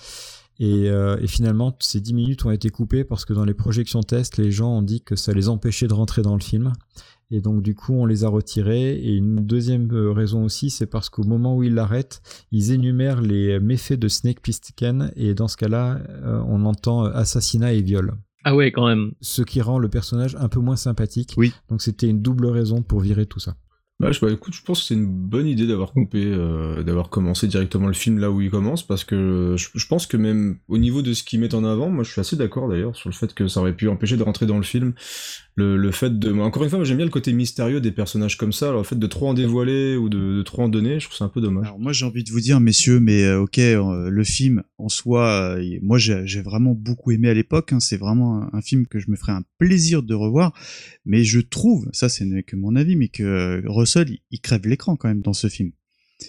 Et, 0.58 0.90
euh, 0.90 1.16
et 1.20 1.26
finalement, 1.26 1.76
ces 1.80 2.00
10 2.00 2.14
minutes 2.14 2.44
ont 2.44 2.50
été 2.50 2.70
coupées 2.70 3.04
parce 3.04 3.24
que 3.24 3.32
dans 3.32 3.44
les 3.44 3.54
projections 3.54 4.02
test, 4.02 4.36
les 4.36 4.50
gens 4.50 4.78
ont 4.78 4.82
dit 4.82 5.02
que 5.02 5.16
ça 5.16 5.32
les 5.32 5.48
empêchait 5.48 5.88
de 5.88 5.94
rentrer 5.94 6.22
dans 6.22 6.34
le 6.34 6.42
film. 6.42 6.72
Et 7.30 7.40
donc 7.40 7.62
du 7.62 7.74
coup, 7.74 7.94
on 7.94 8.04
les 8.04 8.24
a 8.24 8.28
retirés. 8.28 8.92
Et 8.94 9.16
une 9.16 9.36
deuxième 9.36 9.90
euh, 9.92 10.12
raison 10.12 10.44
aussi, 10.44 10.70
c'est 10.70 10.86
parce 10.86 11.08
qu'au 11.08 11.24
moment 11.24 11.56
où 11.56 11.62
ils 11.62 11.74
l'arrêtent, 11.74 12.20
ils 12.52 12.72
énumèrent 12.72 13.22
les 13.22 13.58
méfaits 13.58 13.98
de 13.98 14.08
Snake 14.08 14.40
Plissken. 14.40 15.12
Et 15.16 15.34
dans 15.34 15.48
ce 15.48 15.56
cas-là, 15.56 16.00
euh, 16.08 16.42
on 16.46 16.64
entend 16.66 17.04
assassinat 17.04 17.72
et 17.72 17.80
viol. 17.80 18.14
Ah 18.44 18.54
ouais, 18.54 18.72
quand 18.72 18.86
même. 18.86 19.12
Ce 19.20 19.42
qui 19.42 19.60
rend 19.62 19.78
le 19.78 19.88
personnage 19.88 20.36
un 20.38 20.48
peu 20.48 20.60
moins 20.60 20.76
sympathique. 20.76 21.34
Oui. 21.36 21.52
Donc 21.70 21.80
c'était 21.80 22.08
une 22.08 22.20
double 22.20 22.46
raison 22.46 22.82
pour 22.82 23.00
virer 23.00 23.24
tout 23.24 23.40
ça. 23.40 23.54
Bah, 24.02 24.10
je, 24.10 24.18
pense 24.64 24.80
que 24.80 24.86
c'est 24.86 24.94
une 24.94 25.06
bonne 25.06 25.46
idée 25.46 25.64
d'avoir 25.64 25.92
coupé, 25.92 26.24
euh, 26.24 26.82
d'avoir 26.82 27.08
commencé 27.08 27.46
directement 27.46 27.86
le 27.86 27.92
film 27.92 28.18
là 28.18 28.32
où 28.32 28.40
il 28.40 28.50
commence, 28.50 28.84
parce 28.84 29.04
que 29.04 29.54
je, 29.56 29.86
pense 29.86 30.08
que 30.08 30.16
même 30.16 30.56
au 30.66 30.76
niveau 30.76 31.02
de 31.02 31.12
ce 31.12 31.22
qu'ils 31.22 31.38
mettent 31.38 31.54
en 31.54 31.62
avant, 31.62 31.88
moi 31.88 32.02
je 32.02 32.10
suis 32.10 32.20
assez 32.20 32.34
d'accord 32.34 32.68
d'ailleurs 32.68 32.96
sur 32.96 33.08
le 33.08 33.14
fait 33.14 33.32
que 33.32 33.46
ça 33.46 33.60
aurait 33.60 33.76
pu 33.76 33.86
empêcher 33.86 34.16
de 34.16 34.24
rentrer 34.24 34.44
dans 34.46 34.56
le 34.56 34.64
film. 34.64 34.94
Le, 35.54 35.90
fait 35.92 36.18
de, 36.18 36.32
encore 36.32 36.64
une 36.64 36.70
fois, 36.70 36.82
j'aime 36.82 36.96
bien 36.96 37.04
le 37.04 37.12
côté 37.12 37.32
mystérieux 37.32 37.80
des 37.80 37.92
personnages 37.92 38.38
comme 38.38 38.52
ça, 38.52 38.70
alors 38.70 38.80
le 38.80 38.86
fait 38.86 38.98
de 38.98 39.06
trop 39.06 39.28
en 39.28 39.34
dévoiler 39.34 39.96
ou 39.96 40.08
de, 40.08 40.42
trop 40.42 40.62
en 40.62 40.68
donner, 40.68 40.98
je 40.98 41.06
trouve 41.06 41.18
ça 41.18 41.26
un 41.26 41.28
peu 41.28 41.40
dommage. 41.40 41.68
Moi 41.78 41.92
j'ai 41.92 42.04
envie 42.04 42.24
de 42.24 42.30
vous 42.32 42.40
dire 42.40 42.58
messieurs, 42.58 42.98
mais 42.98 43.22
euh, 43.22 43.42
ok, 43.42 43.58
euh, 43.58 44.08
le 44.08 44.24
film 44.24 44.64
en 44.78 44.88
soi, 44.88 45.58
moi 45.80 45.98
j'ai 45.98 46.42
vraiment 46.42 46.74
beaucoup 46.74 47.12
aimé 47.12 47.28
à 47.28 47.34
l'époque. 47.34 47.72
hein, 47.72 47.78
c'est 47.78 47.98
vraiment 47.98 48.42
un, 48.42 48.50
un 48.52 48.62
film 48.62 48.88
que 48.88 48.98
je 48.98 49.10
me 49.12 49.14
ferais 49.14 49.32
un 49.32 49.44
plaisir 49.58 50.02
de 50.02 50.14
revoir. 50.14 50.52
Mais 51.04 51.22
je 51.22 51.38
trouve, 51.38 51.88
ça 51.92 52.08
c'est 52.08 52.24
que 52.42 52.56
mon 52.56 52.74
avis, 52.74 52.96
mais 52.96 53.08
que 53.08 53.62
Russell 54.00 54.10
il, 54.10 54.20
il 54.30 54.40
crève 54.40 54.66
l'écran 54.66 54.96
quand 54.96 55.08
même 55.08 55.22
dans 55.22 55.32
ce 55.32 55.48
film. 55.48 55.72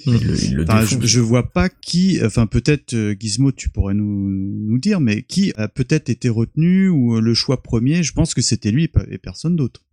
Il 0.05 0.14
le, 0.26 0.43
il 0.43 0.55
le 0.55 0.64
Enfin, 0.64 0.86
je, 0.86 1.05
je 1.05 1.20
vois 1.20 1.51
pas 1.51 1.70
qui, 1.70 2.20
enfin 2.24 2.47
peut-être 2.47 2.93
euh, 2.93 3.16
Gizmo, 3.20 3.51
tu 3.51 3.70
pourrais 3.70 3.93
nous, 3.93 4.32
nous 4.32 4.80
dire, 4.80 4.99
mais 4.99 5.24
qui 5.24 5.53
a 5.55 5.68
peut-être 5.68 6.09
été 6.09 6.30
retenu 6.30 6.89
ou 6.89 7.16
euh, 7.16 7.22
le 7.22 7.34
choix 7.34 7.61
premier. 7.61 8.03
Je 8.03 8.14
pense 8.14 8.34
que 8.34 8.41
c'était 8.41 8.72
lui 8.72 8.89
et 9.09 9.18
personne 9.18 9.55
d'autre. 9.55 9.84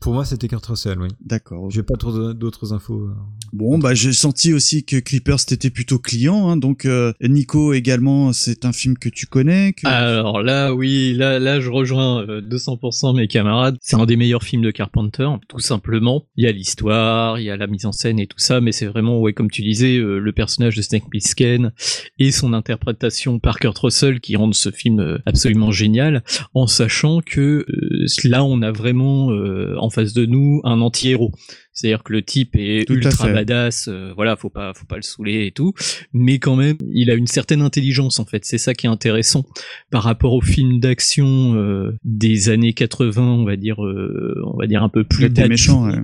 Pour 0.00 0.12
moi, 0.14 0.24
c'était 0.24 0.46
Kurt 0.48 0.64
Russell, 0.64 0.98
oui. 1.00 1.08
D'accord. 1.20 1.70
J'ai 1.70 1.82
pas 1.82 1.96
trop 1.96 2.32
d'autres 2.32 2.72
infos. 2.72 3.06
euh. 3.06 3.14
Bon, 3.52 3.78
bah 3.78 3.94
j'ai 3.94 4.12
senti 4.12 4.52
aussi 4.52 4.84
que 4.84 4.96
Clippers 4.96 5.40
était 5.50 5.70
plutôt 5.70 5.98
client, 5.98 6.48
hein, 6.50 6.56
donc 6.56 6.84
euh, 6.84 7.12
Nico 7.20 7.72
également, 7.72 8.32
c'est 8.32 8.64
un 8.64 8.72
film 8.72 8.96
que 8.98 9.08
tu 9.08 9.26
connais. 9.26 9.72
Que... 9.72 9.88
Alors 9.88 10.42
là, 10.42 10.72
oui, 10.74 11.14
là, 11.14 11.38
là, 11.38 11.58
je 11.60 11.70
rejoins 11.70 12.22
euh, 12.28 12.40
200% 12.42 13.16
mes 13.16 13.26
camarades. 13.26 13.76
C'est 13.80 13.96
un 13.96 14.06
des 14.06 14.16
meilleurs 14.16 14.42
films 14.42 14.62
de 14.62 14.70
Carpenter, 14.70 15.28
tout 15.48 15.58
simplement. 15.60 16.26
Il 16.36 16.44
y 16.44 16.46
a 16.46 16.52
l'histoire, 16.52 17.40
il 17.40 17.44
y 17.44 17.50
a 17.50 17.56
la 17.56 17.66
mise 17.66 17.86
en 17.86 17.92
scène 17.92 18.20
et 18.20 18.26
tout 18.26 18.38
ça, 18.38 18.60
mais 18.60 18.70
c'est 18.72 18.86
vraiment, 18.86 19.18
ouais, 19.20 19.32
comme 19.32 19.50
tu 19.50 19.62
disais, 19.62 19.96
euh, 19.96 20.18
le 20.18 20.32
personnage 20.32 20.76
de 20.76 20.82
Snake 20.82 21.08
Plissken 21.10 21.72
et 22.18 22.30
son 22.30 22.52
interprétation 22.52 23.38
par 23.40 23.58
Kurt 23.58 23.78
Russell 23.78 24.20
qui 24.20 24.36
rendent 24.36 24.54
ce 24.54 24.70
film 24.70 25.00
euh, 25.00 25.18
absolument 25.26 25.70
génial, 25.72 26.22
en 26.54 26.66
sachant 26.66 27.20
que 27.20 27.64
euh, 27.68 28.06
là, 28.24 28.44
on 28.44 28.62
a 28.62 28.70
vraiment 28.70 29.30
euh, 29.32 29.74
en 29.88 29.90
face 29.90 30.12
de 30.12 30.24
nous 30.26 30.60
un 30.64 30.80
anti-héros. 30.80 31.32
C'est-à-dire 31.72 32.02
que 32.02 32.12
le 32.12 32.22
type 32.22 32.56
est 32.56 32.86
Tout 32.86 32.94
ultra 32.94 33.28
badass, 33.32 33.88
euh, 33.88 34.12
voilà, 34.14 34.36
faut 34.36 34.50
pas, 34.50 34.72
faut 34.74 34.86
pas 34.86 34.96
le 34.96 35.02
saouler 35.02 35.46
et 35.46 35.52
tout, 35.52 35.72
mais 36.12 36.38
quand 36.38 36.56
même, 36.56 36.76
il 36.92 37.10
a 37.10 37.14
une 37.14 37.26
certaine 37.26 37.62
intelligence 37.62 38.18
en 38.18 38.24
fait. 38.24 38.44
C'est 38.44 38.58
ça 38.58 38.74
qui 38.74 38.86
est 38.86 38.90
intéressant 38.90 39.44
par 39.90 40.02
rapport 40.02 40.32
aux 40.32 40.40
films 40.40 40.80
d'action 40.80 41.54
euh, 41.54 41.96
des 42.04 42.48
années 42.48 42.72
80, 42.72 43.22
on 43.22 43.44
va 43.44 43.56
dire, 43.56 43.84
euh, 43.84 44.40
on 44.44 44.56
va 44.56 44.66
dire 44.66 44.82
un 44.82 44.88
peu 44.88 45.04
plus 45.04 45.22
Là, 45.22 45.28
t'es 45.28 45.34
datés. 45.34 45.48
méchant, 45.50 45.86
ouais. 45.88 45.98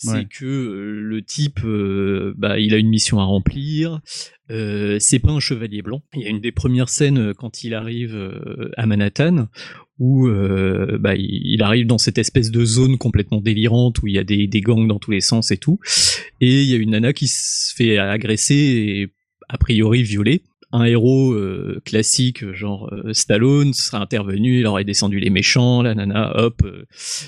C'est 0.00 0.10
Ouais. 0.10 0.26
que 0.30 0.44
le 0.44 1.22
type, 1.22 1.58
bah, 2.36 2.60
il 2.60 2.72
a 2.72 2.76
une 2.76 2.88
mission 2.88 3.18
à 3.18 3.24
remplir. 3.24 4.00
C'est 4.48 5.18
pas 5.18 5.32
un 5.32 5.40
chevalier 5.40 5.82
blanc. 5.82 6.02
Il 6.14 6.22
y 6.22 6.26
a 6.26 6.30
une 6.30 6.40
des 6.40 6.52
premières 6.52 6.88
scènes 6.88 7.34
quand 7.34 7.64
il 7.64 7.74
arrive 7.74 8.16
à 8.76 8.86
Manhattan 8.86 9.48
où 9.98 10.28
euh, 10.28 10.96
bah, 10.98 11.14
il, 11.16 11.62
arrive 11.62 11.86
dans 11.86 11.98
cette 11.98 12.18
espèce 12.18 12.50
de 12.50 12.64
zone 12.64 12.98
complètement 12.98 13.40
délirante 13.40 14.00
où 14.02 14.06
il 14.06 14.14
y 14.14 14.18
a 14.18 14.24
des, 14.24 14.46
des 14.46 14.60
gangs 14.60 14.86
dans 14.86 14.98
tous 14.98 15.10
les 15.10 15.20
sens 15.20 15.50
et 15.50 15.56
tout. 15.56 15.78
Et 16.40 16.62
il 16.62 16.68
y 16.68 16.74
a 16.74 16.76
une 16.76 16.90
nana 16.90 17.12
qui 17.12 17.26
se 17.26 17.74
fait 17.74 17.98
agresser 17.98 18.54
et 18.54 19.08
a 19.48 19.58
priori 19.58 20.02
violer. 20.02 20.42
Un 20.70 20.84
héros 20.84 21.32
euh, 21.32 21.80
classique, 21.86 22.44
genre 22.52 22.92
euh, 22.92 23.14
Stallone, 23.14 23.72
serait 23.72 23.96
intervenu, 24.02 24.60
il 24.60 24.66
aurait 24.66 24.84
descendu 24.84 25.18
les 25.18 25.30
méchants, 25.30 25.80
la 25.82 25.94
nana, 25.94 26.32
hop, 26.36 26.60
euh, 26.64 26.84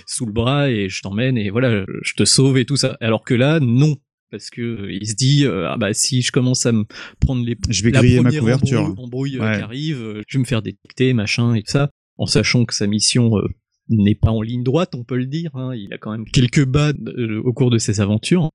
sous 0.06 0.26
le 0.26 0.32
bras 0.32 0.70
et 0.70 0.90
je 0.90 1.00
t'emmène 1.00 1.38
et 1.38 1.48
voilà, 1.48 1.84
je 2.02 2.12
te 2.14 2.24
sauve 2.26 2.58
et 2.58 2.66
tout 2.66 2.76
ça. 2.76 2.98
Alors 3.00 3.24
que 3.24 3.32
là, 3.32 3.58
non. 3.58 3.96
parce 4.30 4.50
que 4.50 4.60
euh, 4.60 4.92
il 4.92 5.08
se 5.08 5.14
dit 5.14 5.46
euh, 5.46 5.70
ah 5.70 5.78
bah 5.78 5.94
si 5.94 6.20
je 6.20 6.30
commence 6.32 6.66
à 6.66 6.72
me 6.72 6.84
prendre 7.18 7.42
les 7.44 7.56
Je 7.70 7.82
vais 7.82 7.90
la 7.90 8.00
griller 8.00 8.20
ma 8.20 8.30
couverture. 8.30 8.80
embrouille, 8.82 9.04
embrouille, 9.04 9.40
Ouais. 9.40 9.56
qui 9.56 9.62
arrive, 9.62 10.02
euh, 10.02 10.22
je 10.28 10.36
vais 10.36 10.40
me 10.42 10.46
faire 10.46 10.60
détecter 10.60 11.14
machin 11.14 11.54
et 11.54 11.62
tout 11.62 11.72
ça, 11.72 11.90
en 12.20 12.26
sachant 12.26 12.64
que 12.66 12.74
sa 12.74 12.86
mission 12.86 13.36
euh, 13.38 13.48
n'est 13.88 14.14
pas 14.14 14.30
en 14.30 14.42
ligne 14.42 14.62
droite, 14.62 14.94
on 14.94 15.02
peut 15.02 15.16
le 15.16 15.26
dire. 15.26 15.50
hein. 15.54 15.74
Il 15.74 15.92
a 15.92 15.98
quand 15.98 16.12
même 16.12 16.24
quelques 16.26 16.64
bas 16.64 16.92
euh, 17.08 17.40
au 17.42 17.52
cours 17.52 17.70
de 17.70 17.78
ses 17.78 18.00
aventures. 18.00 18.50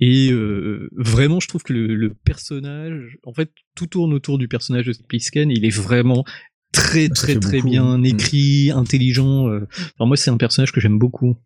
Et 0.00 0.30
euh, 0.32 0.88
vraiment, 0.96 1.40
je 1.40 1.48
trouve 1.48 1.62
que 1.62 1.72
le, 1.74 1.94
le 1.96 2.14
personnage, 2.14 3.18
en 3.26 3.34
fait, 3.34 3.50
tout 3.74 3.86
tourne 3.88 4.14
autour 4.14 4.38
du 4.38 4.48
personnage 4.48 4.86
de 4.86 4.94
Plisken. 5.06 5.50
Il 5.50 5.64
est 5.66 5.76
vraiment 5.76 6.24
très 6.72 7.08
Ça 7.08 7.14
très 7.14 7.34
très 7.40 7.58
beaucoup. 7.58 7.68
bien 7.70 7.98
Mm. 7.98 8.04
écrit, 8.06 8.70
intelligent. 8.70 9.46
Enfin, 9.48 10.06
moi, 10.06 10.16
c'est 10.16 10.30
un 10.30 10.36
personnage 10.38 10.72
que 10.72 10.80
j'aime 10.80 10.98
beaucoup. 10.98 11.36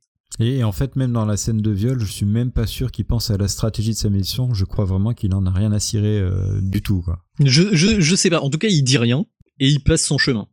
Et 0.41 0.65
en 0.65 0.73
fait, 0.73 0.97
même 0.97 1.12
dans 1.12 1.25
la 1.27 1.37
scène 1.37 1.62
de 1.62 1.71
viol, 1.71 1.99
je 2.01 2.07
suis 2.11 2.27
même 2.27 2.51
pas 2.51 2.67
sûr 2.67 2.91
qu'il 2.93 3.05
pense 3.05 3.31
à 3.31 3.37
la 3.37 3.47
stratégie 3.49 3.91
de 3.93 3.97
sa 3.97 4.11
mission. 4.11 4.53
Je 4.53 4.65
crois 4.65 4.85
vraiment 4.85 5.15
qu'il 5.15 5.33
en 5.35 5.47
a 5.47 5.51
rien 5.51 5.71
à 5.73 5.79
cirer 5.79 6.19
euh, 6.19 6.61
du 6.61 6.83
tout, 6.83 7.03
quoi. 7.03 7.25
Je, 7.41 7.62
je, 7.75 8.01
je 8.01 8.15
sais 8.17 8.31
pas. 8.31 8.41
En 8.41 8.51
tout 8.51 8.59
cas, 8.59 8.69
il 8.69 8.83
dit 8.83 8.99
rien 8.99 9.25
et 9.61 9.69
il 9.69 9.81
passe 9.81 10.05
son 10.05 10.19
chemin. 10.19 10.47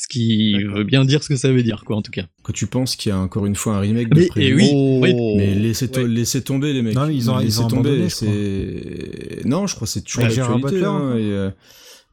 Ce 0.00 0.06
qui 0.06 0.54
veut 0.62 0.84
bien 0.84 1.04
dire 1.04 1.24
ce 1.24 1.28
que 1.28 1.34
ça 1.34 1.50
veut 1.50 1.64
dire, 1.64 1.82
quoi, 1.84 1.96
en 1.96 2.02
tout 2.02 2.12
cas. 2.12 2.22
Quand 2.44 2.52
tu 2.52 2.68
penses 2.68 2.94
qu'il 2.94 3.10
y 3.10 3.12
a 3.12 3.18
encore 3.18 3.46
une 3.46 3.56
fois 3.56 3.74
un 3.76 3.80
remake 3.80 4.08
de 4.10 4.20
Mais- 4.20 4.26
prévu. 4.28 4.62
et 4.62 4.72
oui, 4.72 5.10
oui. 5.12 5.34
Mais 5.36 5.54
laissez, 5.56 5.88
to- 5.90 6.06
laissez 6.06 6.40
tomber 6.42 6.72
les 6.72 6.82
mecs. 6.82 6.94
Non, 6.94 7.08
ils 7.08 7.28
ont- 7.28 7.40
ils 7.40 7.60
ont 7.60 7.66
tomber. 7.66 7.88
abandonné, 7.90 8.08
je 8.08 8.14
c'est... 8.14 9.44
Non, 9.44 9.66
je 9.66 9.74
crois 9.74 9.86
que 9.86 9.92
c'est 9.92 10.02
toujours 10.02 10.22
d'actualité. 10.22 10.62
Butler, 10.62 10.84
hein, 10.84 11.00
euh, 11.16 11.50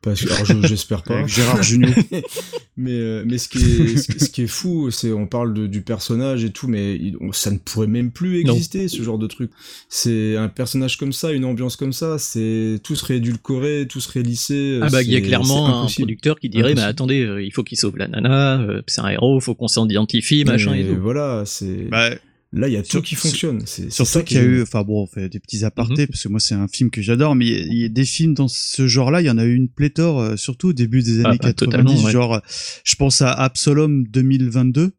parce 0.05 0.23
que, 0.23 0.31
alors, 0.31 0.45
je- 0.45 0.67
j'espère 0.67 1.03
pas. 1.03 1.25
Gérard 1.27 1.61
Jugnot. 1.63 1.89
mais 2.77 2.91
euh, 2.91 3.23
mais 3.25 3.37
ce 3.37 3.49
qui 3.49 3.57
est 3.57 3.97
ce, 3.97 4.07
qui- 4.11 4.19
ce 4.19 4.29
qui 4.29 4.41
est 4.43 4.47
fou, 4.47 4.91
c'est 4.91 5.11
on 5.11 5.27
parle 5.27 5.53
de- 5.53 5.67
du 5.67 5.81
personnage 5.81 6.43
et 6.45 6.51
tout, 6.51 6.67
mais 6.67 6.95
il- 6.95 7.17
on- 7.19 7.31
ça 7.33 7.51
ne 7.51 7.57
pourrait 7.57 7.87
même 7.87 8.11
plus 8.11 8.43
Non. 8.45 8.53
exister 8.53 8.87
ce 8.87 9.01
genre 9.03 9.17
de 9.17 9.27
truc. 9.27 9.51
C'est 9.89 10.37
un 10.37 10.47
personnage 10.47 10.97
comme 10.97 11.11
ça, 11.13 11.31
une 11.33 11.43
ambiance 11.45 11.75
comme 11.75 11.93
ça, 11.93 12.17
c'est 12.19 12.79
tout 12.83 12.95
serait 12.95 13.17
édulcoré, 13.17 13.85
tout 13.89 13.99
serait 13.99 14.23
lissé. 14.23 14.79
Ah 14.81 14.87
bah, 14.89 15.01
il 15.01 15.11
y 15.11 15.15
a 15.15 15.21
clairement 15.21 15.83
un 15.83 15.87
producteur 15.87 16.39
qui 16.39 16.47
dirait, 16.49 16.69
mais 16.75 16.81
Impossible. 16.81 16.89
attendez, 16.89 17.21
euh, 17.23 17.43
il 17.43 17.51
faut 17.51 17.63
qu'il 17.63 17.77
sauve 17.77 17.97
la 17.97 18.07
nana, 18.07 18.61
euh, 18.61 18.81
c'est 18.87 19.01
un 19.01 19.09
héros, 19.09 19.39
faut 19.41 19.55
qu'on 19.55 19.67
s'identifie, 19.67 20.45
machin 20.45 20.71
Mais 20.71 20.81
et 20.81 20.85
tout. 20.85 20.97
Voilà, 21.01 21.43
c'est. 21.45 21.87
Bah, 21.89 22.09
Là, 22.55 22.67
il 22.69 22.73
y 22.73 22.77
a 22.77 22.81
tout 22.83 22.89
sur- 22.91 23.01
qui 23.03 23.15
fonctionne. 23.15 23.61
C'est 23.65 23.91
ça 23.91 24.21
qui 24.21 24.27
qu'il 24.29 24.37
y 24.37 24.39
a 24.39 24.43
eu, 24.43 24.61
enfin 24.61 24.83
bon, 24.83 25.03
on 25.03 25.07
fait 25.07 25.27
des 25.29 25.39
petits 25.39 25.65
apartés 25.65 26.03
Mhm. 26.03 26.07
parce 26.07 26.23
que 26.23 26.29
moi 26.29 26.39
c'est 26.39 26.55
un 26.55 26.67
film 26.69 26.89
que 26.89 27.01
j'adore, 27.01 27.35
mais 27.35 27.45
il 27.45 27.51
y 27.51 27.55
a- 27.55 27.65
il 27.65 27.77
y, 27.79 27.85
a 27.85 27.89
des 27.89 28.05
films 28.05 28.33
dans 28.33 28.47
ce 28.47 28.87
genre-là, 28.87 29.21
il 29.21 29.25
y 29.27 29.29
en 29.29 29.37
a 29.37 29.43
eu 29.45 29.55
une 29.55 29.67
pléthore, 29.69 30.21
euh, 30.21 30.35
surtout 30.37 30.69
au 30.69 30.73
début 30.73 31.03
des 31.03 31.21
Ah, 31.25 31.29
années 31.29 31.37
bah, 31.41 31.51
90, 31.51 31.55
totalement, 31.55 32.03
ouais. 32.05 32.11
genre, 32.11 32.41
je 32.83 32.95
pense 32.95 33.21
à 33.21 33.31
Absolom 33.31 34.05
2022. 34.07 34.91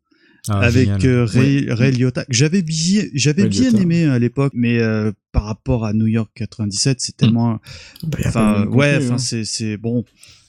Ah, 0.49 0.61
avec 0.61 0.89
euh, 1.05 1.25
Ray, 1.25 1.67
Ray 1.69 1.91
Liotta, 1.91 2.25
que 2.25 2.33
j'avais 2.33 2.63
bien, 2.63 3.03
j'avais 3.15 3.49
aimé 3.83 4.05
à 4.05 4.19
l'époque, 4.21 4.53
mais 4.55 4.79
euh, 4.79 5.11
par 5.33 5.43
rapport 5.43 5.85
à 5.85 5.93
New 5.93 6.07
York 6.07 6.31
97, 6.37 7.01
c'est 7.01 7.17
tellement, 7.17 7.59
Bah, 8.05 8.19
enfin, 8.27 8.65
ouais, 8.67 8.97
enfin 8.99 9.15
hein. 9.15 9.19
c'est, 9.19 9.45
c'est 9.45 9.77
bon, 9.77 10.05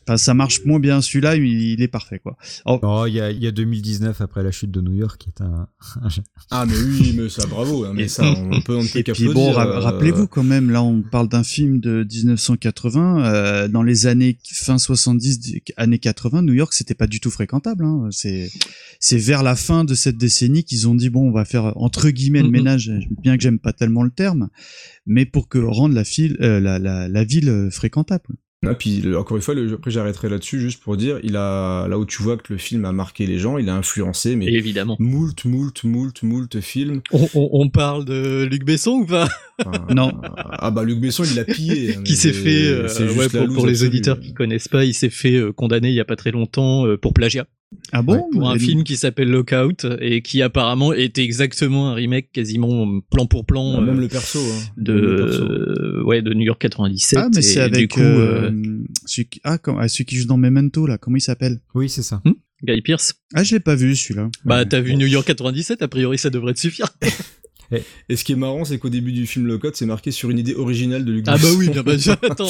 enfin 0.08 0.18
ça 0.18 0.34
marche 0.34 0.64
moins 0.66 0.80
bien 0.80 1.02
celui-là, 1.02 1.38
mais 1.38 1.50
il 1.50 1.82
est 1.82 1.88
parfait 1.90 2.20
quoi. 2.20 2.38
Oh, 2.66 3.06
il 3.08 3.14
y 3.14 3.20
a, 3.20 3.30
il 3.32 3.44
y 3.44 3.48
a 3.48 3.52
2019 3.52 4.22
après 4.22 4.42
la 4.44 4.52
chute 4.52 4.72
de 4.72 4.80
New 4.82 4.94
York 4.94 5.20
qui 5.20 5.30
est 5.30 5.42
un. 5.44 5.68
Ah 6.52 6.66
mais 6.66 6.74
oui, 6.78 7.14
mais 7.18 7.28
ça 7.30 7.46
bravo, 7.46 7.84
hein, 7.86 7.92
mais 7.94 8.04
Et- 8.04 8.08
ça 8.08 8.24
on 8.24 8.62
peut 8.62 8.76
on 8.76 8.82
peut 8.88 8.88
Et 9.00 9.04
puis 9.04 9.28
bon, 9.34 9.52
ra- 9.52 9.68
euh, 9.68 9.80
rappelez-vous 9.80 10.28
quand 10.28 10.44
même, 10.44 10.70
là 10.72 10.82
on 10.82 11.02
parle 11.02 11.28
d'un 11.28 11.44
film 11.44 11.80
de 11.80 12.06
1980, 12.10 13.26
euh, 13.26 13.68
dans 13.68 13.84
les 13.84 14.08
années 14.08 14.38
fin 14.50 14.78
70, 14.78 15.40
d- 15.40 15.64
années 15.76 16.00
80, 16.00 16.42
New 16.42 16.54
York 16.54 16.74
c'était 16.74 16.94
pas 16.96 17.08
du 17.08 17.20
tout 17.20 17.30
fréquentable. 17.32 17.84
Hein. 17.86 18.08
C'est 18.12 18.50
c'est 19.00 19.18
vers 19.18 19.44
la 19.44 19.56
fin 19.56 19.84
de 19.84 19.94
cette 19.94 20.18
décennie 20.18 20.64
qu'ils 20.64 20.88
ont 20.88 20.96
dit 20.96 21.10
bon, 21.10 21.28
on 21.28 21.32
va 21.32 21.46
faire 21.46 21.74
entre 21.78 22.10
guillemets 22.10 22.40
le 22.42 22.46
Mhm. 22.48 22.52
ménage, 22.52 22.92
bien 23.22 23.36
que 23.38 23.44
j'aime 23.44 23.60
pas 23.60 23.74
tellement 23.74 24.04
le 24.04 24.12
terme, 24.12 24.50
mais 25.06 25.26
pour 25.26 25.50
que 25.50 25.58
rendre 25.60 25.94
la, 25.96 26.04
file, 26.04 26.38
euh, 26.42 26.60
la, 26.60 26.80
la, 26.80 27.08
la 27.08 27.24
ville 27.24 27.50
euh, 27.50 27.70
fréquentable. 27.70 28.24
Ah, 28.66 28.74
puis 28.74 29.04
encore 29.16 29.38
une 29.38 29.44
fois, 29.44 29.54
le- 29.54 29.74
après 29.74 29.92
j'arrêterai 29.92 30.30
là-dessus 30.30 30.60
juste 30.60 30.82
pour 30.82 30.98
dire, 30.98 31.20
il 31.22 31.36
a 31.36 31.88
là 31.88 32.00
où 32.00 32.06
tu 32.06 32.24
vois 32.24 32.38
que 32.38 32.52
le 32.52 32.58
film 32.58 32.86
a 32.86 32.92
marqué 32.92 33.28
les 33.28 33.38
gens, 33.38 33.60
il 33.60 33.70
a 33.70 33.76
influencé, 33.76 34.36
mais 34.36 34.48
Évidemment. 34.48 34.96
moult, 35.00 35.46
moult, 35.46 35.84
moult, 35.84 36.24
moult 36.24 36.60
films. 36.62 37.02
On, 37.12 37.28
on- 37.36 37.50
on 37.52 37.70
parle 37.70 38.04
de 38.06 38.48
Luc 38.50 38.66
Besson 38.66 38.92
ou 39.02 39.06
pas? 39.06 39.30
Enfin, 39.64 39.86
Non. 39.96 40.12
Ah 40.24 40.72
bah 40.72 40.84
Luc 40.84 41.00
Besson, 41.00 41.24
il 41.24 41.36
l'a 41.36 41.46
pillé. 41.46 41.96
hein, 41.98 42.02
Qui 42.04 42.16
s'est 42.16 42.34
c'est- 42.34 42.42
fait, 42.42 42.68
euh, 42.68 43.14
ouais, 43.16 43.30
pour, 43.30 43.54
pour 43.54 43.68
les 43.68 43.84
auditeurs 43.84 44.20
qui 44.20 44.34
connaissent 44.34 44.68
pas, 44.68 44.86
il 44.86 44.96
s'est 44.96 45.12
fait 45.12 45.36
euh, 45.36 45.54
condamner 45.54 45.90
il 45.90 45.96
y 45.96 46.00
a 46.00 46.06
pas 46.06 46.16
très 46.16 46.32
longtemps 46.32 46.88
euh, 46.88 46.98
pour 46.98 47.14
plagiat. 47.14 47.46
Ah 47.92 48.02
bon 48.02 48.30
Pour 48.32 48.50
un 48.50 48.58
film 48.58 48.84
qui 48.84 48.96
s'appelle 48.96 49.30
Lockout 49.30 49.86
et 50.00 50.22
qui 50.22 50.42
apparemment 50.42 50.94
était 50.94 51.24
exactement 51.24 51.90
un 51.90 51.94
remake 51.96 52.32
quasiment 52.32 53.02
plan 53.10 53.26
pour 53.26 53.46
plan 53.46 53.76
Ah, 53.78 53.82
même 53.82 53.98
euh, 53.98 54.02
le 54.02 54.08
perso. 54.08 54.40
Hein. 54.40 54.64
de 54.78 54.94
Même 54.94 55.04
le 55.04 55.16
perso. 55.18 55.44
euh, 55.44 56.04
ouais 56.04 56.22
de 56.22 56.34
New 56.34 56.46
York 56.46 56.60
97 56.62 57.20
Ah 57.22 57.28
mais 57.34 57.40
et 57.40 57.42
c'est 57.42 57.60
avec 57.60 57.80
du 57.80 57.88
coup 57.90 58.00
euh, 58.02 58.52
euh, 58.52 58.84
celui, 59.06 59.28
qui, 59.28 59.42
ah, 59.44 59.58
quand- 59.58 59.78
ah, 59.78 59.88
celui 59.90 60.06
qui 60.06 60.16
joue 60.16 60.28
dans 60.28 60.38
Memento 60.38 60.88
là, 60.88 60.98
comment 60.98 61.18
il 61.18 61.22
s'appelle? 61.22 61.60
Oui, 61.76 61.90
c'est 61.90 62.04
ça. 62.04 62.22
Guy 62.64 62.82
Pierce 62.82 63.14
Ah 63.36 63.44
je 63.44 63.54
l'ai 63.56 63.60
pas 63.60 63.76
vu 63.76 63.96
celui-là. 63.96 64.30
bah 64.46 64.66
t'as 64.66 64.80
vu 64.82 64.96
New 64.96 65.06
York 65.08 65.28
97 65.28 65.82
a 65.82 65.88
priori 65.88 66.18
ça 66.18 66.30
devrait 66.30 66.54
te 66.54 66.60
suffire 66.60 66.88
Et 68.10 68.16
ce 68.16 68.24
qui 68.24 68.32
est 68.32 68.38
marrant, 68.38 68.66
c'est 68.66 68.78
qu'au 68.78 68.90
début 68.90 69.12
du 69.12 69.28
film 69.28 69.46
Le 69.46 69.58
Code, 69.58 69.76
c'est 69.76 69.86
marqué 69.86 70.12
sur 70.12 70.30
une 70.30 70.40
idée 70.40 70.56
originale 70.56 71.04
de 71.06 71.12
Luc 71.12 71.26
ah 71.28 71.38
bah 71.38 71.48
oui 71.58 71.70
bien 71.70 71.84
bah, 71.84 71.94
attends 72.30 72.50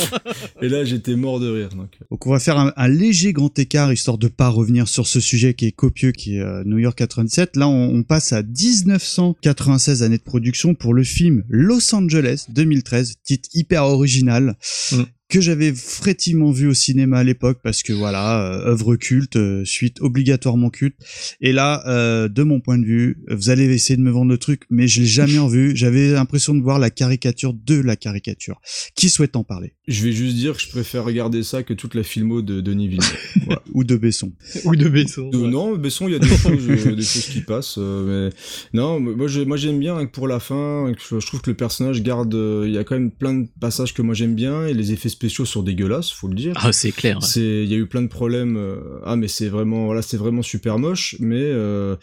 Et 0.61 0.69
là, 0.69 0.85
j'étais 0.85 1.15
mort 1.15 1.39
de 1.39 1.49
rire. 1.49 1.69
Donc. 1.69 1.97
Donc 2.09 2.27
on 2.27 2.31
va 2.31 2.39
faire 2.39 2.57
un, 2.57 2.73
un 2.75 2.87
léger 2.87 3.33
grand 3.33 3.57
écart 3.57 3.91
histoire 3.91 4.17
de 4.17 4.27
pas 4.27 4.49
revenir 4.49 4.87
sur 4.87 5.07
ce 5.07 5.19
sujet 5.19 5.53
qui 5.53 5.65
est 5.65 5.71
copieux, 5.71 6.11
qui 6.11 6.37
est 6.37 6.41
euh, 6.41 6.63
New 6.65 6.77
York 6.77 6.97
97. 6.97 7.55
Là, 7.55 7.67
on, 7.67 7.95
on 7.95 8.03
passe 8.03 8.33
à 8.33 8.43
1996 8.43 10.03
années 10.03 10.17
de 10.17 10.23
production 10.23 10.75
pour 10.75 10.93
le 10.93 11.03
film 11.03 11.43
Los 11.49 11.93
Angeles 11.95 12.45
2013, 12.49 13.15
titre 13.23 13.49
hyper 13.53 13.83
original. 13.85 14.57
Mm. 14.91 15.03
Que 15.29 15.41
j'avais 15.41 15.73
fréquemment 15.73 16.51
vu 16.51 16.67
au 16.67 16.73
cinéma 16.73 17.17
à 17.19 17.23
l'époque 17.23 17.59
parce 17.63 17.83
que 17.83 17.91
voilà 17.93 18.41
euh, 18.53 18.71
œuvre 18.71 18.95
culte 18.95 19.35
euh, 19.35 19.65
suite 19.65 19.99
obligatoirement 20.01 20.69
culte 20.69 20.95
et 21.41 21.51
là 21.51 21.83
euh, 21.87 22.27
de 22.29 22.43
mon 22.43 22.59
point 22.61 22.77
de 22.77 22.85
vue 22.85 23.17
vous 23.29 23.49
allez 23.49 23.65
essayer 23.65 23.97
de 23.97 24.01
me 24.01 24.09
vendre 24.11 24.31
le 24.31 24.37
truc 24.37 24.63
mais 24.69 24.87
je 24.87 25.01
l'ai 25.01 25.05
jamais 25.07 25.37
revu 25.37 25.75
j'avais 25.75 26.11
l'impression 26.11 26.55
de 26.55 26.61
voir 26.61 26.79
la 26.79 26.89
caricature 26.89 27.53
de 27.53 27.75
la 27.81 27.95
caricature 27.97 28.61
qui 28.95 29.09
souhaite 29.09 29.35
en 29.35 29.43
parler? 29.43 29.73
Je 29.87 30.03
vais 30.03 30.11
juste 30.11 30.35
dire 30.35 30.55
que 30.55 30.61
je 30.61 30.69
préfère 30.69 31.03
regarder 31.05 31.43
ça 31.43 31.63
que 31.63 31.73
toute 31.73 31.95
la 31.95 32.03
filmo 32.03 32.41
de 32.41 32.59
Denis 32.61 32.87
Villeneuve. 32.89 33.17
Voilà. 33.45 33.61
ou 33.73 33.83
de 33.85 33.95
Besson 33.95 34.33
ou 34.65 34.75
de 34.75 34.89
Besson 34.89 35.29
De- 35.29 35.37
Non, 35.37 35.75
Besson, 35.77 36.07
il 36.09 36.11
y 36.13 36.15
a 36.15 36.19
des 36.19 36.27
choses, 36.27 36.67
euh, 36.69 36.95
des 36.95 37.01
choses 37.03 37.27
qui 37.27 37.39
passent. 37.41 37.75
euh, 37.77 38.29
mais 38.73 38.79
non, 38.79 38.99
moi, 38.99 39.27
je- 39.27 39.41
moi 39.41 39.55
j'aime 39.55 39.79
bien 39.79 39.95
hein, 39.97 40.05
pour 40.05 40.27
la 40.27 40.39
fin. 40.41 40.91
que 40.93 41.19
Je 41.19 41.25
trouve 41.25 41.41
que 41.41 41.49
le 41.49 41.55
personnage 41.55 42.01
garde. 42.03 42.33
euh, 42.35 42.65
Il 42.67 42.73
y 42.73 42.77
a 42.77 42.83
quand 42.83 42.95
même 42.95 43.11
plein 43.11 43.33
de 43.35 43.47
passages 43.61 43.93
que 43.93 44.01
moi 44.01 44.13
j'aime 44.13 44.35
bien 44.35 44.67
et 44.67 44.73
les 44.73 44.91
effets 44.91 45.07
spéciaux 45.17 45.45
sont 45.45 45.63
dégueulasses, 45.63 46.11
faut 46.11 46.27
le 46.27 46.35
dire. 46.35 46.53
ah 46.57 46.71
c'est 46.71 46.91
clair. 46.91 47.23
C'est, 47.23 47.63
il 47.63 47.69
y 47.69 47.73
a 47.73 47.77
eu 47.77 47.87
plein 47.87 48.03
de 48.03 48.07
problèmes. 48.07 48.55
euh, 48.55 48.99
ah, 49.03 49.15
mais 49.15 49.27
c'est 49.27 49.49
vraiment, 49.49 49.85
voilà, 49.87 50.03
c'est 50.03 50.17
vraiment 50.17 50.43
super 50.43 50.77
moche. 50.77 51.15
Mais 51.19 51.41
euh, 51.41 51.95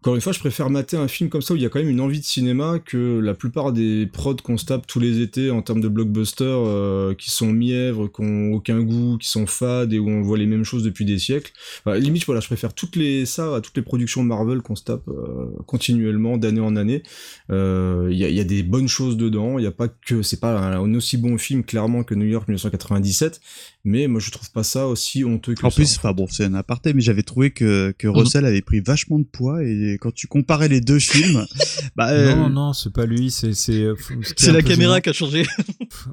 encore 0.00 0.14
une 0.14 0.22
fois, 0.22 0.32
je 0.32 0.38
préfère 0.38 0.70
mater 0.70 0.96
un 0.96 1.08
film 1.08 1.28
comme 1.28 1.42
ça 1.42 1.52
où 1.52 1.58
il 1.58 1.62
y 1.62 1.66
a 1.66 1.68
quand 1.68 1.78
même 1.78 1.90
une 1.90 2.00
envie 2.00 2.20
de 2.20 2.24
cinéma 2.24 2.78
que 2.78 3.18
la 3.18 3.34
plupart 3.34 3.70
des 3.70 4.06
prods 4.06 4.36
qu'on 4.36 4.56
se 4.56 4.64
tape 4.64 4.86
tous 4.86 4.98
les 4.98 5.20
étés 5.20 5.50
en 5.50 5.60
termes 5.60 5.82
de 5.82 5.88
blockbusters 5.88 6.46
euh, 6.46 7.14
qui 7.14 7.30
sont 7.30 7.52
mièvres, 7.52 8.08
qui 8.08 8.22
ont 8.22 8.52
aucun 8.52 8.80
goût, 8.80 9.18
qui 9.18 9.28
sont 9.28 9.46
fades 9.46 9.92
et 9.92 9.98
où 9.98 10.08
on 10.08 10.22
voit 10.22 10.38
les 10.38 10.46
mêmes 10.46 10.64
choses 10.64 10.84
depuis 10.84 11.04
des 11.04 11.18
siècles. 11.18 11.52
Limite, 11.84 12.24
voilà, 12.24 12.40
je 12.40 12.46
préfère 12.46 12.72
toutes 12.72 12.96
les 12.96 13.26
ça 13.26 13.56
à 13.56 13.60
toutes 13.60 13.76
les 13.76 13.82
productions 13.82 14.22
Marvel 14.22 14.62
qu'on 14.62 14.74
se 14.74 14.84
tape 14.84 15.06
euh, 15.08 15.50
continuellement 15.66 16.38
d'année 16.38 16.60
en 16.60 16.76
année. 16.76 17.02
Euh, 17.50 18.08
Il 18.10 18.16
y, 18.16 18.24
a, 18.24 18.30
y 18.30 18.40
a 18.40 18.44
des 18.44 18.62
bonnes 18.62 18.88
choses 18.88 19.18
dedans. 19.18 19.58
Il 19.58 19.64
y 19.64 19.68
a 19.68 19.70
pas 19.70 19.88
que 19.88 20.22
c'est 20.22 20.40
pas 20.40 20.58
un 20.58 20.94
aussi 20.94 21.18
bon 21.18 21.36
film 21.36 21.62
clairement 21.62 22.04
que 22.04 22.14
New 22.14 22.26
York 22.26 22.48
1997, 22.48 23.42
mais 23.84 24.06
moi 24.08 24.20
je 24.20 24.30
trouve 24.30 24.50
pas 24.50 24.62
ça 24.62 24.86
aussi 24.86 25.24
honteux 25.24 25.54
que 25.54 25.64
En 25.66 25.70
ça. 25.70 25.76
plus, 25.76 25.96
enfin 25.96 26.12
bon, 26.12 26.26
c'est 26.30 26.44
un 26.44 26.54
aparté, 26.54 26.92
mais 26.94 27.00
j'avais 27.00 27.22
trouvé 27.22 27.50
que, 27.50 27.94
que 27.98 28.08
Russell 28.08 28.44
avait 28.44 28.60
pris 28.62 28.80
vachement 28.80 29.18
de 29.18 29.24
poids 29.24 29.62
et 29.64 29.96
quand 30.00 30.12
tu 30.12 30.26
comparais 30.26 30.68
les 30.68 30.80
deux 30.80 30.98
films, 30.98 31.44
bah, 31.96 32.10
euh, 32.10 32.34
Non, 32.34 32.50
non, 32.50 32.72
c'est 32.72 32.92
pas 32.92 33.06
lui, 33.06 33.30
c'est 33.30 33.54
c'est. 33.54 33.82
euh, 33.82 33.94
c'est 34.36 34.52
la 34.52 34.62
caméra 34.62 34.94
gênant. 34.94 35.00
qui 35.00 35.08
a 35.10 35.12
changé 35.12 35.46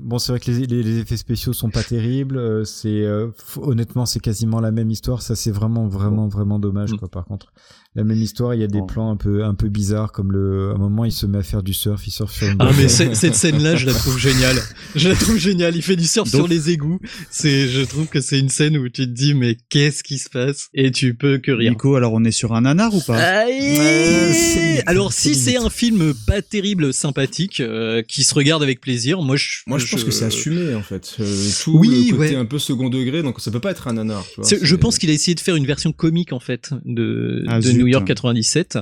Bon, 0.02 0.18
c'est 0.20 0.32
vrai 0.32 0.40
que 0.40 0.50
les, 0.52 0.66
les, 0.66 0.84
les 0.84 0.98
effets 1.00 1.18
spéciaux 1.18 1.54
sont 1.54 1.70
pas 1.70 1.84
terribles. 1.84 2.38
euh, 2.38 2.64
C'est 2.66 2.88
euh, 2.90 3.28
honnêtement, 3.58 4.06
c'est 4.06 4.20
quasiment 4.20 4.60
la 4.60 4.72
même 4.72 4.90
histoire. 4.90 5.22
Ça, 5.22 5.36
c'est 5.36 5.52
vraiment, 5.52 5.88
vraiment, 5.88 6.28
vraiment 6.28 6.60
dommage. 6.60 6.92
Mm. 6.94 6.98
Quoi. 6.98 7.10
Par 7.10 7.26
contre, 7.26 7.54
la 7.98 8.04
même 8.06 8.22
histoire. 8.22 8.54
Il 8.56 8.62
y 8.62 8.64
a 8.64 8.68
des 8.68 8.80
Bon. 8.80 8.86
plans 8.86 9.12
un 9.12 9.18
peu, 9.18 9.44
un 9.44 9.54
peu 9.56 9.68
bizarres, 9.68 10.12
comme 10.14 10.32
le. 10.32 10.70
À 10.72 10.76
un 10.76 10.78
moment, 10.78 11.04
il 11.04 11.12
se 11.12 11.26
met 11.26 11.40
à 11.40 11.44
faire 11.44 11.64
du 11.64 11.74
surf. 11.74 12.08
Il 12.08 12.12
surfe 12.12 12.32
sur 12.34 12.48
une. 12.48 12.56
ah 12.60 12.72
mais 12.78 12.88
cette 12.88 13.36
scène 13.36 13.62
là 13.62 13.76
je 13.76 13.86
la 13.86 13.94
trouve 13.94 14.18
géniale 14.18 14.58
je 14.96 15.10
la 15.10 15.16
trouve 15.16 15.38
géniale 15.38 15.76
il 15.76 15.82
fait 15.82 15.96
du 15.96 16.06
surf 16.06 16.30
Donc- 16.32 16.42
sur 16.42 16.48
les 16.48 16.70
égouts 16.70 17.00
c'est 17.32 17.68
je 17.68 17.82
trouve 17.82 18.08
que 18.08 18.22
c'est 18.22 18.40
une 18.40 18.50
scène 18.50 18.78
où 18.78 18.88
tu 18.88 19.04
te 19.06 19.12
dis 19.12 19.34
mais 19.34 19.58
qu'est-ce 19.70 20.04
qui 20.04 20.18
se 20.20 20.30
passe? 20.30 20.70
Et 20.74 20.92
tu 20.92 21.16
peux 21.16 21.38
que 21.40 21.52
rire 21.52 21.72
Nico, 21.72 21.96
alors 21.96 22.14
on 22.14 22.24
est 22.24 22.32
sur 22.32 22.54
un 22.54 22.62
nanar 22.62 22.94
ou 22.94 23.02
pas? 23.02 23.18
Aïe 23.18 24.82
Alors 24.86 25.14
si 25.14 25.36
c'est 25.36 25.58
un 25.58 25.70
film 25.70 26.14
pas 26.28 26.42
terrible, 26.42 26.94
sympathique, 26.94 27.60
euh, 27.60 28.02
qui 28.08 28.24
se 28.24 28.34
regarde 28.34 28.64
avec 28.64 28.80
plaisir, 28.80 29.22
moi 29.22 29.36
je, 29.36 29.48
Moi, 29.68 29.78
je 29.80 29.88
pense 29.90 30.04
que 30.04 30.12
c'est 30.12 30.26
assumé 30.26 30.76
en 30.76 30.82
fait. 30.82 31.16
Euh, 31.20 31.50
tout 31.64 31.78
Oui, 31.78 32.08
le 32.12 32.18
côté 32.18 32.30
ouais. 32.32 32.36
un 32.36 32.46
peu 32.46 32.60
second 32.60 32.90
degré, 32.90 33.24
donc 33.24 33.40
ça 33.40 33.52
peut 33.52 33.60
pas 33.60 33.72
être 33.72 33.88
un 33.88 33.94
nanar. 33.94 34.24
tu 34.30 34.36
vois, 34.42 34.46
C'est- 34.48 34.60
Je 34.64 34.76
pense 34.76 34.98
qu'il 34.98 35.10
a 35.10 35.14
essayé 35.14 35.36
de 35.36 35.40
faire 35.40 35.56
une 35.56 35.66
version 35.66 35.92
comique 35.92 36.34
en 36.34 36.40
fait 36.40 36.72
de, 36.86 37.44
Ah, 37.48 37.60
de. 37.60 37.72
New 37.88 37.94
York 37.94 38.06
97. 38.06 38.80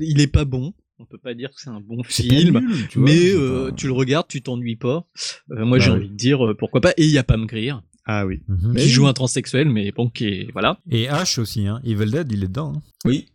Il 0.00 0.20
est 0.20 0.26
pas 0.26 0.44
bon. 0.44 0.74
On 0.98 1.06
peut 1.06 1.18
pas 1.18 1.34
dire 1.34 1.50
que 1.50 1.56
c'est 1.60 1.70
un 1.70 1.80
bon 1.80 2.02
film, 2.04 2.60
nul, 2.60 2.88
tu 2.88 2.98
vois, 3.00 3.08
mais 3.08 3.30
euh, 3.32 3.70
pas- 3.70 3.72
tu 3.76 3.86
le 3.88 3.92
regardes, 3.92 4.28
tu 4.28 4.42
t'ennuies 4.42 4.76
pas. 4.76 5.06
Euh, 5.50 5.64
moi, 5.64 5.78
Bah 5.78 5.84
j'ai 5.84 5.90
oui. 5.90 5.96
envie 5.96 6.08
de 6.08 6.14
dire 6.14 6.46
euh, 6.46 6.54
pourquoi 6.54 6.80
pas. 6.80 6.92
Et 6.96 7.04
il 7.04 7.10
y 7.10 7.18
a 7.18 7.24
Pam 7.24 7.46
Grier, 7.46 7.74
Ah 8.06 8.24
oui. 8.26 8.42
Qui 8.76 8.88
joue 8.88 9.06
un 9.08 9.12
transsexuel, 9.12 9.68
mais 9.68 9.90
bon, 9.90 10.08
qui 10.08 10.26
est 10.26 10.48
voilà. 10.52 10.78
Et 10.90 11.08
Ash 11.08 11.38
aussi, 11.38 11.66
hein. 11.66 11.80
Evil 11.84 12.10
Dead, 12.12 12.30
il 12.30 12.44
est 12.44 12.48
dedans. 12.48 12.74
hein. 12.76 12.82
Oui. 13.04 13.26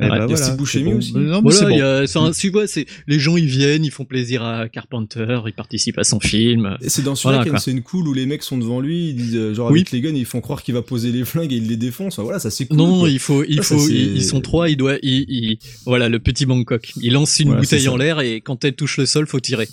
Eh 0.00 0.02
ben 0.08 0.10
a 0.12 0.26
voilà, 0.26 0.36
c'est 0.36 0.56
bon. 0.82 0.96
aussi. 0.96 1.12
Non, 1.14 1.40
mais 1.42 1.50
Voilà, 1.50 1.68
bon. 1.68 1.76
y 1.76 1.80
a- 1.80 2.02
enfin, 2.04 2.30
tu 2.32 2.50
vois, 2.50 2.66
c'est 2.66 2.86
les 3.06 3.18
gens 3.18 3.36
ils 3.36 3.46
viennent, 3.46 3.84
ils 3.84 3.90
font 3.90 4.04
plaisir 4.04 4.42
à 4.42 4.68
Carpenter, 4.68 5.38
ils 5.46 5.52
participent 5.52 5.98
à 5.98 6.04
son 6.04 6.20
film. 6.20 6.76
Et 6.82 6.88
C'est 6.88 7.02
dans 7.02 7.14
celui-là 7.14 7.36
Voilà, 7.38 7.44
qu'il 7.44 7.46
y 7.46 7.48
a 7.48 7.58
quoi. 7.58 7.58
une 7.58 7.74
scène 7.76 7.82
cool 7.82 8.08
où 8.08 8.12
les 8.12 8.26
mecs 8.26 8.42
sont 8.42 8.58
devant 8.58 8.80
lui, 8.80 9.10
ils 9.10 9.14
disent 9.16 9.36
euh, 9.36 9.54
genre 9.54 9.70
Oui. 9.70 9.80
avec 9.80 9.90
les 9.92 10.00
guns, 10.00 10.14
ils 10.14 10.24
font 10.24 10.40
croire 10.40 10.62
qu'il 10.62 10.74
va 10.74 10.82
poser 10.82 11.12
les 11.12 11.24
flingues 11.24 11.52
et 11.52 11.56
il 11.56 11.68
les 11.68 11.76
défonce. 11.76 12.14
Enfin, 12.14 12.22
voilà, 12.24 12.38
ça 12.38 12.50
c'est 12.50 12.66
cool. 12.66 12.76
Non, 12.76 13.00
quoi. 13.00 13.10
il 13.10 13.18
faut, 13.18 13.44
il 13.44 13.60
Ah, 13.60 13.62
faut, 13.62 13.88
ils, 13.88 14.16
ils 14.16 14.24
sont 14.24 14.40
trois, 14.40 14.68
il 14.68 14.76
doit, 14.76 14.96
il, 15.02 15.24
il- 15.28 15.58
voilà, 15.86 16.08
le 16.08 16.18
petit 16.18 16.46
Bangkok. 16.46 16.92
Il 17.00 17.12
lance 17.12 17.38
une 17.38 17.48
Voilà, 17.48 17.60
bouteille 17.62 17.88
en 17.88 17.96
l'air 17.96 18.20
et 18.20 18.40
quand 18.40 18.64
elle 18.64 18.74
touche 18.74 18.96
le 18.98 19.06
sol, 19.06 19.26
faut 19.26 19.40
tirer. 19.40 19.68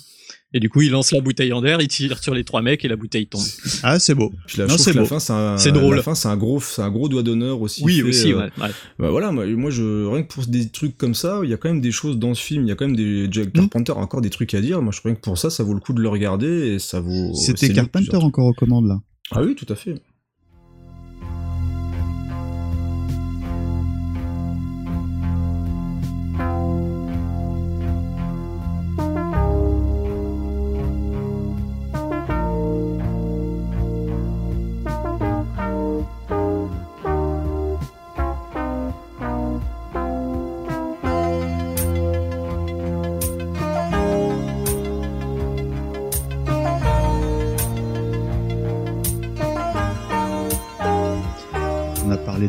Et 0.54 0.60
du 0.60 0.68
coup, 0.68 0.82
il 0.82 0.90
lance 0.90 1.12
la 1.12 1.20
bouteille 1.20 1.52
en 1.52 1.62
l'air, 1.62 1.80
il 1.80 1.88
tire 1.88 2.22
sur 2.22 2.34
les 2.34 2.44
trois 2.44 2.60
mecs 2.60 2.84
et 2.84 2.88
la 2.88 2.96
bouteille 2.96 3.26
tombe. 3.26 3.42
Ah, 3.82 3.98
c'est 3.98 4.14
beau. 4.14 4.32
Non, 4.58 4.76
c'est 4.76 4.92
beau. 4.92 5.06
fin, 5.06 5.18
c'est 5.18 5.32
un, 5.32 5.56
C'est 5.56 5.72
drôle. 5.72 5.96
La 5.96 6.02
fin, 6.02 6.14
c'est 6.14 6.28
un 6.28 6.36
gros, 6.36 6.60
c'est 6.60 6.82
un 6.82 6.90
gros 6.90 7.08
doigt 7.08 7.22
d'honneur 7.22 7.60
aussi. 7.60 7.82
Oui, 7.84 7.96
fait, 7.96 8.02
aussi, 8.02 8.32
euh, 8.32 8.38
ouais, 8.38 8.50
ouais. 8.60 8.70
Bah 8.98 9.10
voilà, 9.10 9.32
moi, 9.32 9.46
moi, 9.46 9.70
je, 9.70 10.06
rien 10.06 10.22
que 10.22 10.32
pour 10.32 10.46
des 10.46 10.68
trucs 10.68 10.96
comme 10.98 11.14
ça, 11.14 11.40
il 11.42 11.50
y 11.50 11.54
a 11.54 11.56
quand 11.56 11.68
même 11.68 11.80
des 11.80 11.92
choses 11.92 12.18
dans 12.18 12.34
ce 12.34 12.42
film, 12.42 12.64
il 12.64 12.68
y 12.68 12.72
a 12.72 12.74
quand 12.74 12.86
même 12.86 12.96
des. 12.96 13.28
Jack 13.30 13.52
Carpenter 13.52 13.92
a 13.92 13.98
encore 13.98 14.20
des 14.20 14.30
trucs 14.30 14.52
à 14.54 14.60
dire. 14.60 14.82
Moi, 14.82 14.92
je 14.92 15.00
crois 15.00 15.12
que 15.12 15.20
pour 15.20 15.38
ça, 15.38 15.48
ça 15.48 15.62
vaut 15.62 15.74
le 15.74 15.80
coup 15.80 15.94
de 15.94 16.00
le 16.00 16.08
regarder 16.08 16.74
et 16.74 16.78
ça 16.78 17.00
vaut. 17.00 17.34
c'est 17.34 17.56
C'était 17.56 17.72
Carpenter 17.72 18.16
encore 18.16 18.46
aux 18.46 18.54
commandes 18.54 18.88
là. 18.88 19.00
Ah 19.30 19.42
oui, 19.42 19.54
tout 19.54 19.66
à 19.70 19.74
fait. 19.74 19.94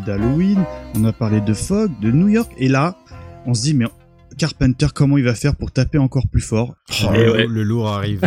d'Halloween, 0.00 0.64
on 0.96 1.04
a 1.04 1.12
parlé 1.12 1.40
de 1.40 1.54
Fog, 1.54 1.90
de 2.00 2.10
New 2.10 2.28
York, 2.28 2.50
et 2.58 2.68
là, 2.68 2.96
on 3.46 3.54
se 3.54 3.62
dit, 3.62 3.74
mais 3.74 3.86
Carpenter, 4.38 4.88
comment 4.92 5.16
il 5.18 5.24
va 5.24 5.34
faire 5.34 5.54
pour 5.54 5.70
taper 5.70 5.98
encore 5.98 6.26
plus 6.26 6.40
fort 6.40 6.74
Oh, 7.04 7.12
Et 7.14 7.24
le, 7.24 7.32
ouais. 7.32 7.46
le 7.46 7.62
lourd 7.62 7.88
arrive. 7.88 8.20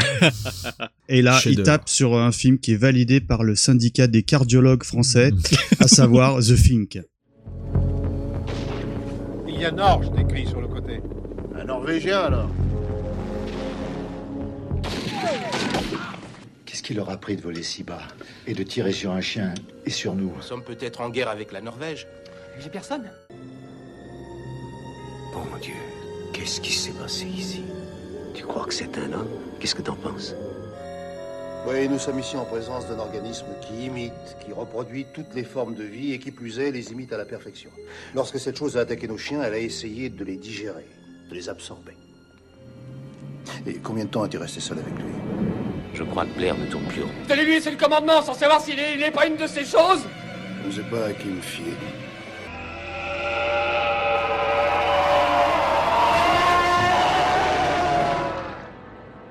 Et 1.10 1.22
là, 1.22 1.40
il 1.46 1.64
tape 1.64 1.90
sur 1.90 2.18
un 2.18 2.32
film 2.32 2.60
qui 2.60 2.74
est 2.74 2.78
validé 2.78 3.20
par 3.20 3.44
le 3.44 3.56
syndicat 3.56 4.08
des 4.08 4.24
cardiologues 4.24 4.84
français, 4.84 5.32
à 5.80 5.88
savoir 5.88 6.40
The 6.40 6.56
Fink. 6.56 7.00
Il 9.48 9.60
y 9.60 9.66
a 9.66 9.72
Norge 9.72 10.12
décrit 10.12 10.48
sur 10.48 10.62
le 10.62 10.68
côté. 10.68 11.02
Un 11.60 11.66
Norvégien 11.66 12.20
alors? 12.20 12.50
Qu'est-ce 16.78 16.86
qui 16.86 16.94
leur 16.94 17.10
a 17.10 17.18
pris 17.18 17.36
de 17.36 17.42
voler 17.42 17.64
si 17.64 17.82
bas 17.82 18.04
et 18.46 18.54
de 18.54 18.62
tirer 18.62 18.92
sur 18.92 19.10
un 19.10 19.20
chien 19.20 19.52
et 19.88 19.90
sur 19.90 20.14
nous? 20.14 20.32
Nous 20.36 20.42
sommes 20.44 20.64
peut-être 20.64 21.02
en 21.02 21.10
guerre 21.10 21.28
avec 21.28 21.52
la 21.52 21.60
Norvège. 21.60 22.06
J'ai 22.60 22.70
personne. 22.70 23.10
Bon 25.34 25.44
Dieu, 25.60 25.74
qu'est-ce 26.34 26.62
qui 26.62 26.72
s'est 26.72 26.92
passé 26.92 27.26
ici? 27.26 27.64
Tu 28.36 28.44
crois 28.44 28.64
que 28.66 28.76
c'est 28.76 28.96
un 29.00 29.12
homme? 29.12 29.28
Qu'est-ce 29.60 29.74
que 29.74 29.82
t'en 29.82 29.96
penses? 29.96 30.36
Oui, 31.68 31.90
nous 31.90 31.98
sommes 31.98 32.20
ici 32.20 32.38
en 32.38 32.46
présence 32.46 32.88
d'un 32.88 33.00
organisme 33.00 33.48
qui 33.60 33.88
imite, 33.88 34.38
qui 34.46 34.54
reproduit 34.54 35.08
toutes 35.16 35.34
les 35.34 35.46
formes 35.46 35.74
de 35.74 35.84
vie 35.84 36.14
et 36.14 36.20
qui 36.20 36.30
plus 36.30 36.60
est, 36.60 36.70
les 36.70 36.92
imite 36.92 37.12
à 37.12 37.18
la 37.18 37.26
perfection. 37.26 37.72
Lorsque 38.14 38.40
cette 38.40 38.56
chose 38.56 38.78
a 38.78 38.82
attaqué 38.82 39.08
nos 39.08 39.18
chiens, 39.18 39.42
elle 39.42 39.56
a 39.56 39.58
essayé 39.58 40.12
de 40.12 40.24
les 40.24 40.38
digérer, 40.38 40.86
de 41.28 41.34
les 41.34 41.50
absorber. 41.50 41.98
Et 43.66 43.80
combien 43.80 44.06
de 44.06 44.12
temps 44.12 44.22
as-tu 44.22 44.38
resté 44.38 44.60
seul 44.60 44.78
avec 44.78 44.94
lui? 44.94 45.12
Je 45.98 46.04
crois 46.04 46.26
que 46.26 46.38
Blair 46.38 46.56
ne 46.56 46.68
tourne 46.68 46.84
plus 46.84 47.02
rond. 47.02 47.10
Donnez-lui, 47.28 47.60
c'est 47.60 47.72
le 47.72 47.78
commandement, 47.78 48.22
sans 48.22 48.36
savoir 48.36 48.62
s'il 48.62 48.78
est, 48.78 48.94
il 48.94 49.02
est 49.02 49.10
pas 49.10 49.26
une 49.26 49.36
de 49.36 49.48
ces 49.48 49.66
choses 49.66 50.06
Je 50.62 50.68
ne 50.68 50.72
sais 50.72 50.90
pas 50.92 51.08
à 51.08 51.14
qui 51.14 51.28
me 51.28 51.42
fier. 51.42 51.74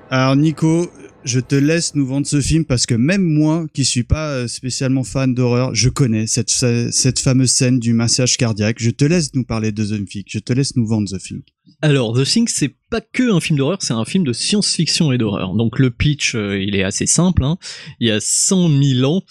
Alors 0.09 0.35
Nico, 0.35 0.87
je 1.27 1.39
te 1.39 1.55
laisse 1.55 1.93
nous 1.95 2.05
vendre 2.05 2.25
ce 2.25 2.41
film 2.41 2.65
parce 2.65 2.85
que 2.85 2.95
même 2.95 3.21
moi, 3.21 3.67
qui 3.73 3.85
suis 3.85 4.03
pas 4.03 4.31
euh, 4.31 4.47
spécialement 4.47 5.03
fan 5.03 5.33
d'horreur, 5.33 5.75
je 5.75 5.89
connais 5.89 6.25
cette, 6.27 6.49
cette 6.49 7.19
fameuse 7.19 7.51
scène 7.51 7.79
du 7.79 7.93
massage 7.93 8.37
cardiaque. 8.37 8.77
Je 8.79 8.89
te 8.89 9.05
laisse 9.05 9.33
nous 9.35 9.43
parler 9.43 9.71
de 9.71 9.83
The 9.83 10.09
Fink. 10.09 10.25
Je 10.29 10.39
te 10.39 10.53
laisse 10.53 10.75
nous 10.75 10.87
vendre 10.87 11.09
The 11.09 11.21
Fink. 11.21 11.43
Alors, 11.81 12.17
The 12.17 12.23
Thing, 12.23 12.47
c'est 12.47 12.75
pas 12.89 13.01
que 13.01 13.31
un 13.31 13.39
film 13.39 13.59
d'horreur, 13.59 13.79
c'est 13.81 13.93
un 13.93 14.05
film 14.05 14.23
de 14.23 14.33
science-fiction 14.33 15.11
et 15.11 15.17
d'horreur. 15.17 15.53
Donc 15.53 15.77
le 15.79 15.91
pitch, 15.91 16.33
euh, 16.35 16.59
il 16.59 16.75
est 16.75 16.83
assez 16.83 17.05
simple. 17.05 17.43
hein. 17.43 17.57
Il 17.99 18.07
y 18.07 18.11
a 18.11 18.19
100 18.19 18.69
000 18.81 19.11
ans, 19.11 19.23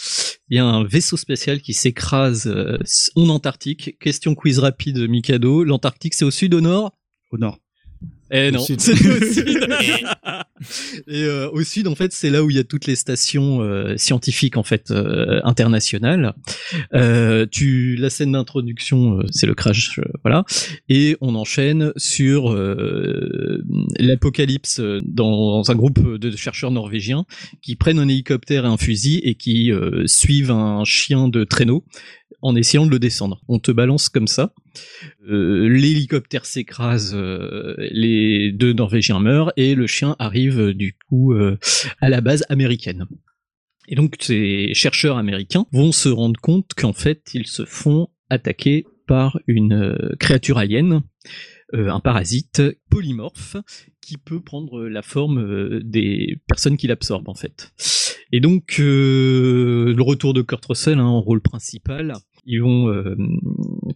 il 0.50 0.56
y 0.56 0.60
a 0.60 0.64
un 0.64 0.84
vaisseau 0.84 1.16
spatial 1.16 1.60
qui 1.60 1.72
s'écrase 1.72 2.46
euh, 2.46 2.78
en 3.16 3.28
Antarctique. 3.30 3.98
Question 3.98 4.34
quiz 4.34 4.58
rapide, 4.58 5.08
Mikado. 5.08 5.64
L'Antarctique, 5.64 6.14
c'est 6.14 6.24
au 6.24 6.30
sud, 6.30 6.54
au 6.54 6.60
nord? 6.60 6.92
Au 7.32 7.38
nord. 7.38 7.58
Eh 8.30 8.48
Au 8.48 8.52
non, 8.52 8.58
sud. 8.58 8.80
c'est 8.80 8.92
au 8.92 9.32
sud. 9.32 9.68
Et 11.06 11.22
euh, 11.24 11.50
au 11.50 11.62
sud, 11.62 11.86
en 11.86 11.94
fait, 11.94 12.12
c'est 12.12 12.30
là 12.30 12.42
où 12.42 12.50
il 12.50 12.56
y 12.56 12.58
a 12.58 12.64
toutes 12.64 12.86
les 12.86 12.96
stations 12.96 13.60
euh, 13.60 13.96
scientifiques 13.96 14.56
en 14.56 14.62
fait 14.62 14.90
euh, 14.90 15.40
internationales. 15.44 16.34
Euh, 16.94 17.46
tu 17.50 17.96
la 17.96 18.10
scène 18.10 18.32
d'introduction, 18.32 19.20
c'est 19.30 19.46
le 19.46 19.54
crash, 19.54 20.00
voilà, 20.24 20.44
et 20.88 21.16
on 21.20 21.34
enchaîne 21.34 21.92
sur 21.96 22.56
l'apocalypse 23.98 24.80
dans 25.04 25.70
un 25.70 25.74
groupe 25.74 26.16
de 26.18 26.36
chercheurs 26.36 26.70
norvégiens 26.70 27.24
qui 27.62 27.76
prennent 27.76 27.98
un 27.98 28.08
hélicoptère 28.08 28.64
et 28.64 28.68
un 28.68 28.76
fusil 28.76 29.20
et 29.24 29.34
qui 29.34 29.70
suivent 30.06 30.50
un 30.50 30.84
chien 30.84 31.28
de 31.28 31.44
traîneau 31.44 31.84
en 32.46 32.54
essayant 32.54 32.86
de 32.86 32.92
le 32.92 33.00
descendre. 33.00 33.42
On 33.48 33.58
te 33.58 33.72
balance 33.72 34.08
comme 34.08 34.28
ça. 34.28 34.54
Euh, 35.28 35.68
L'hélicoptère 35.68 36.46
s'écrase, 36.46 37.12
euh, 37.14 37.74
les 37.90 38.52
deux 38.52 38.72
Norvégiens 38.72 39.18
meurent 39.18 39.52
et 39.56 39.74
le 39.74 39.88
chien 39.88 40.14
arrive 40.20 40.60
euh, 40.60 40.74
du 40.74 40.96
coup 41.08 41.34
à 42.00 42.08
la 42.08 42.20
base 42.20 42.44
américaine. 42.48 43.06
Et 43.88 43.96
donc 43.96 44.16
ces 44.20 44.72
chercheurs 44.74 45.16
américains 45.16 45.66
vont 45.72 45.90
se 45.90 46.08
rendre 46.08 46.40
compte 46.40 46.72
qu'en 46.76 46.92
fait 46.92 47.22
ils 47.34 47.46
se 47.46 47.64
font 47.64 48.08
attaquer 48.30 48.86
par 49.06 49.38
une 49.46 49.96
créature 50.18 50.58
alien, 50.58 51.02
un 51.72 52.00
parasite 52.00 52.62
polymorphe 52.90 53.56
qui 54.00 54.16
peut 54.18 54.40
prendre 54.40 54.82
la 54.88 55.02
forme 55.02 55.80
des 55.82 56.40
personnes 56.48 56.76
qui 56.76 56.88
l'absorbent 56.88 57.28
en 57.28 57.34
fait. 57.34 57.72
Et 58.32 58.40
donc 58.40 58.78
le 58.78 59.96
retour 60.00 60.34
de 60.34 60.42
Kurt 60.42 60.64
Russell 60.66 60.98
hein, 60.98 61.04
en 61.04 61.20
rôle 61.20 61.40
principal, 61.40 62.14
ils 62.46 62.62
vont 62.62 62.88
euh, 62.88 63.16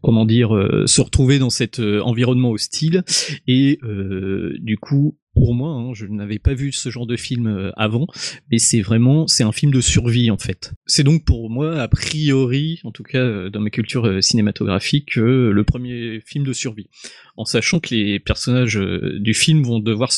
comment 0.03 0.27
dire 0.27 0.55
euh, 0.55 0.87
se 0.87 1.01
retrouver 1.01 1.39
dans 1.39 1.51
cet 1.51 1.81
euh, 1.81 2.01
environnement 2.01 2.51
hostile. 2.51 3.03
Et 3.47 3.79
euh, 3.83 4.57
du 4.61 4.77
coup 4.77 5.17
pour 5.35 5.55
moi 5.55 5.71
hein, 5.71 5.93
je 5.95 6.07
n'avais 6.07 6.41
pas 6.41 6.55
vu 6.55 6.73
ce 6.73 6.91
genre 6.91 7.07
de 7.07 7.17
film 7.17 7.47
euh, 7.47 7.71
avant 7.77 8.09
mais 8.51 8.59
c'est 8.59 8.81
vraiment 8.81 9.29
c'est 9.29 9.45
un 9.45 9.53
film 9.53 9.73
de 9.73 9.81
survie 9.81 10.31
en 10.31 10.39
fait. 10.39 10.73
C'est 10.87 11.05
donc 11.05 11.25
pour 11.25 11.49
moi 11.51 11.81
a 11.81 11.89
priori 11.89 12.81
en 12.85 12.91
tout 12.91 13.05
cas 13.05 13.49
dans 13.49 13.61
ma 13.61 13.71
culture 13.71 14.23
cinématographique 14.23 15.15
le 15.17 15.63
premier 15.63 16.21
film 16.27 16.45
de 16.45 16.53
survie. 16.53 16.89
En 17.37 17.45
sachant 17.45 17.81
que 17.81 17.95
les 17.95 18.19
personnages 18.19 18.81
du 19.21 19.33
film 19.35 19.63
vont 19.63 19.79
devoir 19.79 20.11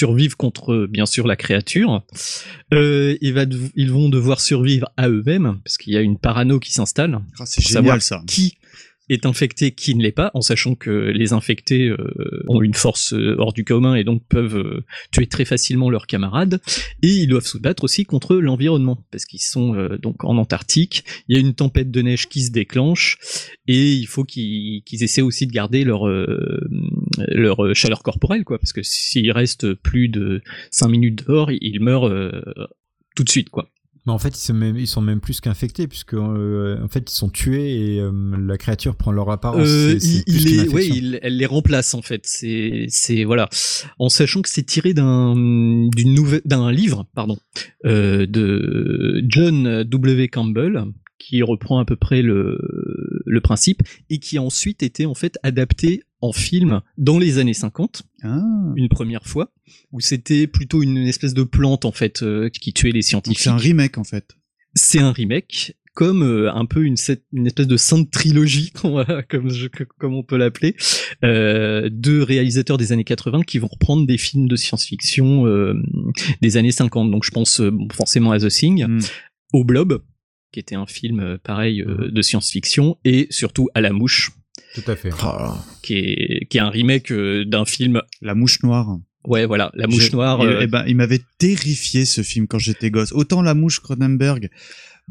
survivre 0.00 0.36
contre 0.36 0.72
euh, 0.72 0.86
bien 0.86 1.06
sûr 1.06 1.26
la 1.26 1.36
créature 1.36 2.02
euh, 2.72 3.16
il 3.20 3.32
va 3.34 3.44
dev- 3.46 3.70
ils 3.76 3.90
vont 3.90 4.08
devoir 4.08 4.40
survivre 4.40 4.88
à 4.96 5.08
eux-mêmes 5.08 5.58
parce 5.64 5.76
qu'il 5.78 5.92
y 5.92 5.96
a 5.96 6.00
une 6.00 6.18
parano 6.18 6.58
qui 6.58 6.72
s'installe 6.72 7.18
Ah, 7.38 7.44
c'est 7.46 7.60
génial, 7.62 8.00
savoir 8.00 8.02
ça. 8.02 8.22
qui 8.26 8.56
est 9.10 9.26
infecté, 9.26 9.72
qui 9.72 9.94
ne 9.94 10.02
l'est 10.02 10.12
pas, 10.12 10.30
en 10.34 10.40
sachant 10.40 10.74
que 10.74 10.90
les 10.90 11.32
infectés 11.32 11.88
euh, 11.88 12.44
ont 12.48 12.62
une 12.62 12.74
force 12.74 13.12
euh, 13.12 13.34
hors 13.38 13.52
du 13.52 13.64
commun 13.64 13.96
et 13.96 14.04
donc 14.04 14.22
peuvent 14.28 14.56
euh, 14.56 14.84
tuer 15.12 15.26
très 15.26 15.44
facilement 15.44 15.90
leurs 15.90 16.06
camarades. 16.06 16.60
Et 17.02 17.08
ils 17.08 17.26
doivent 17.26 17.46
se 17.46 17.58
battre 17.58 17.84
aussi 17.84 18.04
contre 18.04 18.36
l'environnement, 18.36 19.04
parce 19.10 19.24
qu'ils 19.24 19.40
sont 19.40 19.74
euh, 19.74 19.98
donc 19.98 20.24
en 20.24 20.38
Antarctique. 20.38 21.04
Il 21.28 21.36
y 21.36 21.38
a 21.38 21.40
une 21.40 21.54
tempête 21.54 21.90
de 21.90 22.02
neige 22.02 22.28
qui 22.28 22.42
se 22.42 22.52
déclenche 22.52 23.18
et 23.66 23.92
il 23.92 24.06
faut 24.06 24.24
qu'ils 24.24 24.82
qu'ils 24.84 25.02
essaient 25.02 25.22
aussi 25.22 25.46
de 25.46 25.52
garder 25.52 25.84
leur 25.84 26.06
euh, 26.06 26.60
leur 27.18 27.74
chaleur 27.74 28.02
corporelle, 28.02 28.44
quoi, 28.44 28.58
parce 28.58 28.72
que 28.72 28.82
s'ils 28.82 29.32
restent 29.32 29.74
plus 29.74 30.08
de 30.08 30.40
5 30.70 30.88
minutes 30.88 31.26
dehors, 31.26 31.50
ils 31.50 31.80
meurent 31.80 32.10
tout 33.16 33.24
de 33.24 33.28
suite, 33.28 33.50
quoi. 33.50 33.68
Mais 34.10 34.14
en 34.14 34.18
fait, 34.18 34.36
ils 34.36 34.40
sont 34.44 34.54
même, 34.54 34.76
ils 34.76 34.86
sont 34.88 35.00
même 35.00 35.20
plus 35.20 35.40
qu'infectés, 35.40 35.86
puisque 35.86 36.14
euh, 36.14 36.82
en 36.82 36.88
fait, 36.88 37.10
ils 37.10 37.14
sont 37.14 37.28
tués 37.28 37.94
et 37.94 38.00
euh, 38.00 38.10
la 38.44 38.58
créature 38.58 38.96
prend 38.96 39.12
leur 39.12 39.30
apparence. 39.30 39.68
Euh, 39.68 39.92
C'est- 39.98 40.00
c'est 40.00 40.08
il, 40.16 40.24
plus 40.24 40.34
il 40.36 40.44
qu'une 40.44 40.54
est, 40.54 40.68
ouais, 40.68 40.82
infection. 40.82 40.94
il- 40.96 41.18
elle 41.22 41.36
les 41.36 41.46
remplace 41.46 41.94
en 41.94 42.02
fait. 42.02 42.22
C'est, 42.24 42.86
c'est 42.88 43.24
voilà, 43.24 43.48
en 43.98 44.08
sachant 44.08 44.42
que 44.42 44.48
c'est 44.48 44.64
tiré 44.64 44.94
d'un 44.94 45.34
d'une 45.36 46.14
nouvelle, 46.14 46.42
d'un 46.44 46.72
livre, 46.72 47.06
pardon, 47.14 47.38
euh, 47.86 48.26
de 48.26 49.22
John 49.28 49.84
W. 49.84 50.28
Campbell 50.28 50.84
qui 51.18 51.42
reprend 51.42 51.78
à 51.78 51.84
peu 51.84 51.96
près 51.96 52.22
le 52.22 52.58
le 53.26 53.40
principe 53.40 53.82
et 54.08 54.18
qui 54.18 54.38
a 54.38 54.42
ensuite 54.42 54.82
été 54.82 55.06
en 55.06 55.14
fait 55.14 55.38
adapté 55.42 56.02
en 56.22 56.32
film 56.32 56.80
dans 56.98 57.18
les 57.18 57.38
années 57.38 57.54
50 57.54 58.02
Ah. 58.22 58.38
une 58.76 58.88
première 58.88 59.24
fois 59.26 59.52
où 59.92 60.00
c'était 60.00 60.46
plutôt 60.46 60.82
une 60.82 60.98
espèce 60.98 61.34
de 61.34 61.42
plante 61.44 61.84
en 61.84 61.92
fait 61.92 62.22
euh, 62.22 62.48
qui 62.50 62.72
tuait 62.72 62.92
les 62.92 63.02
scientifiques. 63.02 63.38
c'est 63.40 63.50
un 63.50 63.56
remake 63.56 63.98
en 63.98 64.04
fait. 64.04 64.36
C'est 64.74 65.00
un 65.00 65.10
remake, 65.12 65.74
comme 65.94 66.22
euh, 66.22 66.52
un 66.52 66.64
peu 66.64 66.84
une, 66.84 66.94
une 67.32 67.46
espèce 67.48 67.66
de 67.66 67.76
sainte 67.76 68.08
trilogie, 68.10 68.72
voilà, 68.84 69.22
comme, 69.24 69.50
je- 69.50 69.66
comme 69.98 70.14
on 70.14 70.22
peut 70.22 70.36
l'appeler, 70.36 70.76
euh, 71.24 71.88
de 71.90 72.20
réalisateurs 72.20 72.78
des 72.78 72.92
années 72.92 73.02
80 73.04 73.42
qui 73.42 73.58
vont 73.58 73.66
reprendre 73.66 74.06
des 74.06 74.18
films 74.18 74.46
de 74.46 74.54
science-fiction 74.56 75.46
euh, 75.46 75.74
des 76.40 76.56
années 76.56 76.70
50. 76.72 77.10
Donc 77.10 77.24
je 77.24 77.30
pense 77.32 77.60
euh, 77.60 77.70
bon, 77.72 77.88
forcément 77.92 78.30
à 78.30 78.38
The 78.38 78.48
Thing, 78.48 78.84
Hmm. 78.86 79.00
au 79.52 79.64
Blob, 79.64 80.02
qui 80.52 80.60
était 80.60 80.76
un 80.76 80.86
film 80.86 81.18
euh, 81.20 81.38
pareil 81.42 81.82
euh, 81.82 82.10
de 82.10 82.22
science-fiction, 82.22 82.96
et 83.04 83.26
surtout 83.30 83.68
à 83.74 83.80
La 83.80 83.92
Mouche, 83.92 84.30
Tout 84.74 84.82
à 84.86 84.96
fait. 84.96 85.10
qui 85.82 85.94
est, 85.98 86.46
qui 86.48 86.58
est 86.58 86.60
un 86.60 86.70
remake 86.70 87.10
euh, 87.12 87.44
d'un 87.44 87.64
film. 87.64 88.00
La 88.22 88.34
Mouche 88.34 88.62
Noire. 88.62 88.98
Ouais, 89.24 89.44
voilà, 89.44 89.70
La 89.74 89.86
Mouche 89.86 90.12
Noire. 90.12 90.38
eh- 90.42 90.46
euh, 90.46 90.60
eh 90.62 90.66
ben, 90.66 90.84
il 90.86 90.96
m'avait 90.96 91.20
terrifié 91.38 92.04
ce 92.04 92.22
film 92.22 92.46
quand 92.46 92.58
j'étais 92.58 92.90
gosse. 92.90 93.12
Autant 93.12 93.42
La 93.42 93.54
Mouche 93.54 93.80
Cronenberg, 93.80 94.48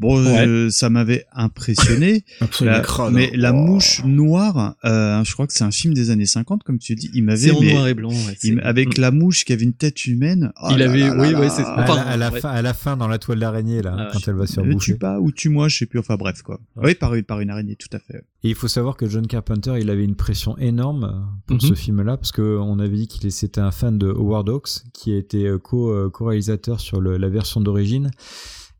bon, 0.00 0.16
euh, 0.26 0.70
ça 0.70 0.90
m'avait 0.90 1.26
impressionné. 1.32 2.24
La- 2.60 2.82
mais 3.12 3.26
hein. 3.26 3.30
La 3.34 3.50
Oh. 3.52 3.56
Mouche 3.56 4.02
Noire, 4.04 4.74
euh, 4.84 5.22
je 5.24 5.32
crois 5.32 5.46
que 5.46 5.52
c'est 5.52 5.64
un 5.64 5.70
film 5.70 5.94
des 5.94 6.10
années 6.10 6.26
50, 6.26 6.62
comme 6.64 6.78
tu 6.78 6.94
dis. 6.94 7.10
Il 7.14 7.22
m'avait. 7.24 7.38
C'est 7.38 7.50
en 7.52 7.60
mais- 7.60 7.72
noir 7.74 7.86
et 7.88 7.94
blanc, 7.94 8.08
ouais, 8.10 8.36
il 8.42 8.60
avec 8.60 8.96
la 8.98 9.10
mouche 9.10 9.44
qui 9.44 9.52
avait 9.52 9.64
une 9.64 9.72
tête 9.74 10.06
humaine. 10.06 10.52
Oh 10.62 10.68
Il 10.72 10.78
là 10.78 10.86
avait- 10.90 10.98
là 11.00 11.14
oui, 11.18 11.32
là 11.32 11.38
ouais, 11.40 11.46
là. 11.46 11.50
c'est- 11.50 11.62
À, 11.62 11.82
enfin, 11.84 11.96
la, 11.96 12.02
à 12.02 12.16
la 12.16 12.30
fin, 12.30 12.48
à 12.50 12.62
la 12.62 12.74
fin, 12.74 12.96
dans 12.96 13.08
la 13.08 13.18
toile 13.18 13.38
d'araignée, 13.40 13.82
là, 13.82 13.94
Ah 13.98 14.08
quand 14.12 14.20
elle 14.26 14.34
va 14.34 14.44
Ne 14.64 14.72
bouffer. 14.72 14.92
tue 14.92 14.98
pas 14.98 15.20
ou 15.20 15.30
tue-moi, 15.30 15.68
je 15.68 15.78
sais 15.78 15.86
plus. 15.86 15.98
Enfin 16.00 16.16
bref 16.16 16.42
quoi. 16.42 16.58
Oui, 16.76 16.94
par 16.94 17.14
une, 17.14 17.22
par 17.24 17.40
une 17.40 17.50
araignée, 17.50 17.76
tout 17.76 17.94
à 17.94 17.98
fait. 17.98 18.24
Et 18.42 18.48
il 18.48 18.54
faut 18.54 18.68
savoir 18.68 18.96
que 18.96 19.06
John 19.08 19.26
Carpenter, 19.26 19.74
il 19.80 19.90
avait 19.90 20.04
une 20.04 20.16
pression 20.16 20.56
énorme 20.58 21.26
pour 21.46 21.56
Mhm. 21.56 21.60
ce 21.60 21.74
film-là, 21.74 22.16
parce 22.16 22.32
qu'on 22.32 22.78
avait 22.78 22.96
dit 22.96 23.06
qu'il 23.08 23.30
c'était 23.30 23.60
un 23.60 23.70
fan 23.70 23.98
de 23.98 24.08
Howard 24.08 24.48
Hawks, 24.48 24.70
qui 24.94 25.12
a 25.12 25.16
été 25.18 25.46
euh, 25.46 25.58
euh, 25.72 26.08
co-réalisateur 26.10 26.80
sur 26.80 27.00
le- 27.00 27.16
la 27.18 27.28
version 27.28 27.60
d'origine. 27.60 28.10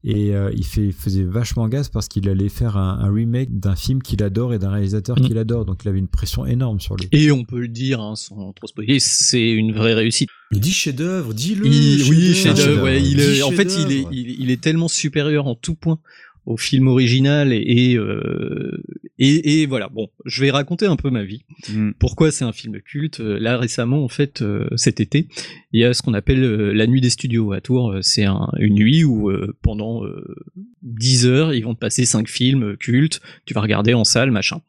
Et 0.02 0.34
euh, 0.34 0.50
il, 0.56 0.64
fait, 0.64 0.86
il 0.86 0.92
faisait 0.94 1.24
vachement 1.24 1.68
gaz 1.68 1.90
parce 1.90 2.08
qu'il 2.08 2.26
allait 2.30 2.48
faire 2.48 2.78
un, 2.78 3.00
un 3.00 3.12
remake 3.12 3.58
d'un 3.60 3.76
film 3.76 4.00
qu'il 4.02 4.22
adore 4.22 4.54
et 4.54 4.58
d'un 4.58 4.70
réalisateur 4.70 5.18
Mhm. 5.18 5.26
qu'il 5.26 5.36
adore. 5.36 5.66
Donc 5.66 5.82
il 5.84 5.88
avait 5.88 5.98
une 5.98 6.08
pression 6.08 6.46
énorme 6.46 6.80
sur 6.80 6.96
lui. 6.96 7.06
Et 7.12 7.30
on 7.30 7.44
peut 7.44 7.60
le 7.60 7.68
dire 7.68 8.00
hein, 8.00 8.16
sans 8.16 8.52
trop 8.54 8.66
spoiler, 8.66 8.98
c'est 8.98 9.50
une 9.50 9.72
vraie 9.72 9.92
réussite. 9.92 10.30
Mais 10.52 10.58
dis 10.58 10.72
chef-d'œuvre, 10.72 11.34
dis-le. 11.34 11.66
Il- 11.66 12.08
oui, 12.10 12.34
chef-d'œuvre. 12.34 12.82
Ouais, 12.84 13.00
il 13.02 13.42
en 13.44 13.50
fait, 13.52 13.76
il 13.78 13.92
est, 13.92 14.06
il, 14.10 14.40
il 14.40 14.50
est 14.50 14.60
tellement 14.60 14.88
supérieur 14.88 15.46
en 15.46 15.54
tout 15.54 15.74
point 15.74 15.98
au 16.50 16.56
film 16.56 16.88
original 16.88 17.52
et 17.52 17.62
et, 17.66 17.96
euh, 17.96 18.82
et 19.18 19.60
et 19.62 19.66
voilà. 19.66 19.88
Bon, 19.88 20.08
je 20.26 20.42
vais 20.42 20.50
raconter 20.50 20.86
un 20.86 20.96
peu 20.96 21.10
ma 21.10 21.24
vie. 21.24 21.44
Mm. 21.72 21.92
Pourquoi 21.98 22.30
c'est 22.30 22.44
un 22.44 22.52
film 22.52 22.80
culte 22.80 23.20
Euh, 23.20 23.38
Là 23.38 23.56
récemment, 23.58 24.04
en 24.04 24.08
fait, 24.08 24.42
euh, 24.42 24.68
cet 24.76 25.00
été, 25.00 25.28
il 25.72 25.80
y 25.80 25.84
a 25.84 25.94
ce 25.94 26.02
qu'on 26.02 26.14
appelle 26.14 26.42
euh, 26.42 26.72
la 26.72 26.86
nuit 26.86 27.00
des 27.00 27.10
studios 27.10 27.52
à 27.52 27.60
Tours. 27.60 27.96
C'est 28.02 28.24
un- 28.24 28.50
une 28.58 28.74
nuit 28.74 29.04
où 29.04 29.30
pendant 29.62 30.04
euh, 30.04 30.24
10 30.82 31.26
heures, 31.26 31.54
ils 31.54 31.62
vont 31.64 31.74
te 31.74 31.80
passer 31.80 32.04
cinq 32.04 32.28
films 32.28 32.76
cultes. 32.76 33.20
Tu 33.46 33.54
vas 33.54 33.60
regarder 33.60 33.94
en 33.94 34.04
salle, 34.04 34.30
machin. 34.30 34.60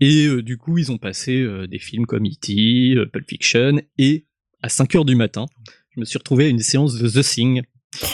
Et 0.00 0.28
du 0.42 0.56
coup, 0.56 0.78
ils 0.78 0.90
ont 0.90 0.98
passé 0.98 1.46
des 1.70 1.78
films 1.78 2.06
comme 2.06 2.26
E.T., 2.26 2.96
Pulp 3.12 3.28
Fiction, 3.28 3.80
et 3.98 4.24
à 4.62 4.68
5 4.68 4.94
heures 4.96 5.04
du 5.04 5.14
matin, 5.14 5.46
je 5.94 6.00
me 6.00 6.04
suis 6.04 6.18
retrouvé 6.18 6.46
à 6.46 6.48
une 6.48 6.58
séance 6.58 6.98
de 6.98 7.08
The 7.08 7.22
Thing. 7.24 7.62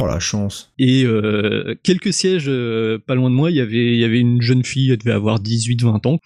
Oh 0.00 0.06
la 0.06 0.18
chance. 0.18 0.72
Et 0.78 1.05
euh, 1.05 1.74
quelques 1.82 2.12
sièges 2.12 2.46
euh, 2.48 2.98
pas 2.98 3.14
loin 3.14 3.30
de 3.30 3.34
moi, 3.34 3.50
il 3.50 3.56
y 3.56 3.60
avait, 3.60 3.92
il 3.94 3.98
y 3.98 4.05
avait 4.05 4.18
une 4.20 4.42
jeune 4.42 4.64
fille, 4.64 4.90
elle 4.90 4.98
devait 4.98 5.12
avoir 5.12 5.40
18-20 5.40 6.06
ans. 6.09 6.18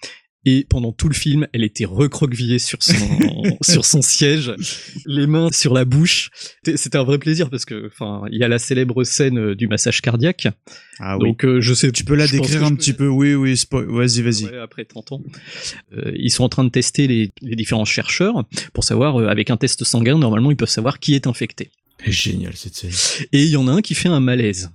Et 0.45 0.65
pendant 0.69 0.91
tout 0.91 1.07
le 1.07 1.13
film, 1.13 1.47
elle 1.53 1.63
était 1.63 1.85
recroquevillée 1.85 2.59
sur 2.59 2.83
son, 2.83 2.93
sur 3.61 3.85
son 3.85 4.01
siège, 4.01 4.53
les 5.05 5.25
mains 5.25 5.49
sur 5.53 5.73
la 5.73 5.85
bouche. 5.85 6.31
C'était- 6.65 6.97
un 6.97 7.03
vrai 7.03 7.17
plaisir 7.17 7.49
parce 7.49 7.63
que, 7.63 7.87
enfin, 7.87 8.23
il 8.29 8.39
y 8.39 8.43
a 8.43 8.49
la 8.49 8.59
célèbre 8.59 9.05
scène 9.05 9.37
euh, 9.39 9.55
du 9.55 9.69
massage 9.69 10.01
cardiaque. 10.01 10.49
Ah 10.99 11.17
oui. 11.17 11.29
Donc, 11.29 11.45
euh, 11.45 11.61
je 11.61 11.73
sais. 11.73 11.89
Tu 11.93 12.03
peux 12.03 12.15
la 12.15 12.27
décrire 12.27 12.65
un 12.65 12.75
petit 12.75 12.91
peu. 12.91 13.07
Oui, 13.07 13.35
oui. 13.35 13.53
spo- 13.53 13.85
Vas-y, 13.85 14.21
vas-y. 14.21 14.45
Ouais, 14.51 14.57
après 14.59 14.83
30 14.83 15.13
ans. 15.13 15.21
Euh, 15.97 16.11
ils 16.15 16.29
sont 16.29 16.43
en 16.43 16.49
train 16.49 16.65
de 16.65 16.69
tester 16.69 17.07
les, 17.07 17.31
les 17.41 17.55
différents 17.55 17.85
chercheurs 17.85 18.43
pour 18.73 18.83
savoir, 18.83 19.21
euh, 19.21 19.27
avec 19.29 19.49
un 19.49 19.55
test 19.55 19.85
sanguin, 19.85 20.17
normalement, 20.17 20.51
ils 20.51 20.57
peuvent 20.57 20.67
savoir 20.67 20.99
qui 20.99 21.13
est 21.15 21.25
infecté. 21.25 21.69
Génial 22.11 22.53
cette 22.55 22.75
scène. 22.75 23.25
Et 23.31 23.43
il 23.43 23.49
y 23.49 23.55
en 23.57 23.67
a 23.67 23.71
un 23.71 23.81
qui 23.81 23.95
fait 23.95 24.09
un 24.09 24.19
malaise. 24.19 24.71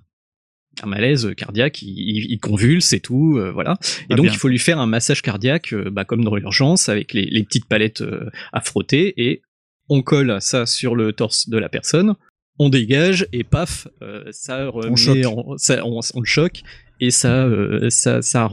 Un 0.82 0.86
malaise 0.86 1.32
cardiaque, 1.36 1.82
il, 1.82 2.30
il- 2.30 2.38
convulse 2.38 2.92
et 2.92 3.00
tout, 3.00 3.36
euh, 3.36 3.50
voilà. 3.50 3.78
Et 4.02 4.12
Ah, 4.12 4.14
donc 4.16 4.26
bien. 4.26 4.32
il 4.32 4.38
faut 4.38 4.46
lui 4.48 4.60
faire 4.60 4.78
un 4.78 4.86
massage 4.86 5.22
cardiaque, 5.22 5.72
euh, 5.72 5.90
bah, 5.90 6.05
comme 6.05 6.22
dans 6.24 6.36
l'urgence, 6.36 6.88
avec 6.88 7.12
les, 7.14 7.24
les 7.26 7.42
petites 7.42 7.66
palettes 7.66 8.00
euh, 8.02 8.30
à 8.52 8.60
frotter, 8.60 9.12
et 9.16 9.42
on 9.88 10.02
colle 10.02 10.36
ça 10.40 10.66
sur 10.66 10.94
le 10.94 11.12
torse 11.12 11.48
de 11.48 11.59
la 11.59 11.68
personne, 11.68 12.14
on 12.60 12.68
dégage, 12.68 13.26
et 13.32 13.42
paf, 13.42 13.88
euh, 14.02 14.24
ça 14.30 14.68
remet 14.68 14.94
choque. 14.96 15.24
en- 15.26 15.56
ça- 15.59 15.84
on, 15.84 15.98
on 16.14 16.20
le 16.20 16.26
choque, 16.26 16.62
et 17.00 17.10
ça, 17.10 17.44
euh, 17.46 17.90
ça, 17.90 18.22
ça 18.22 18.48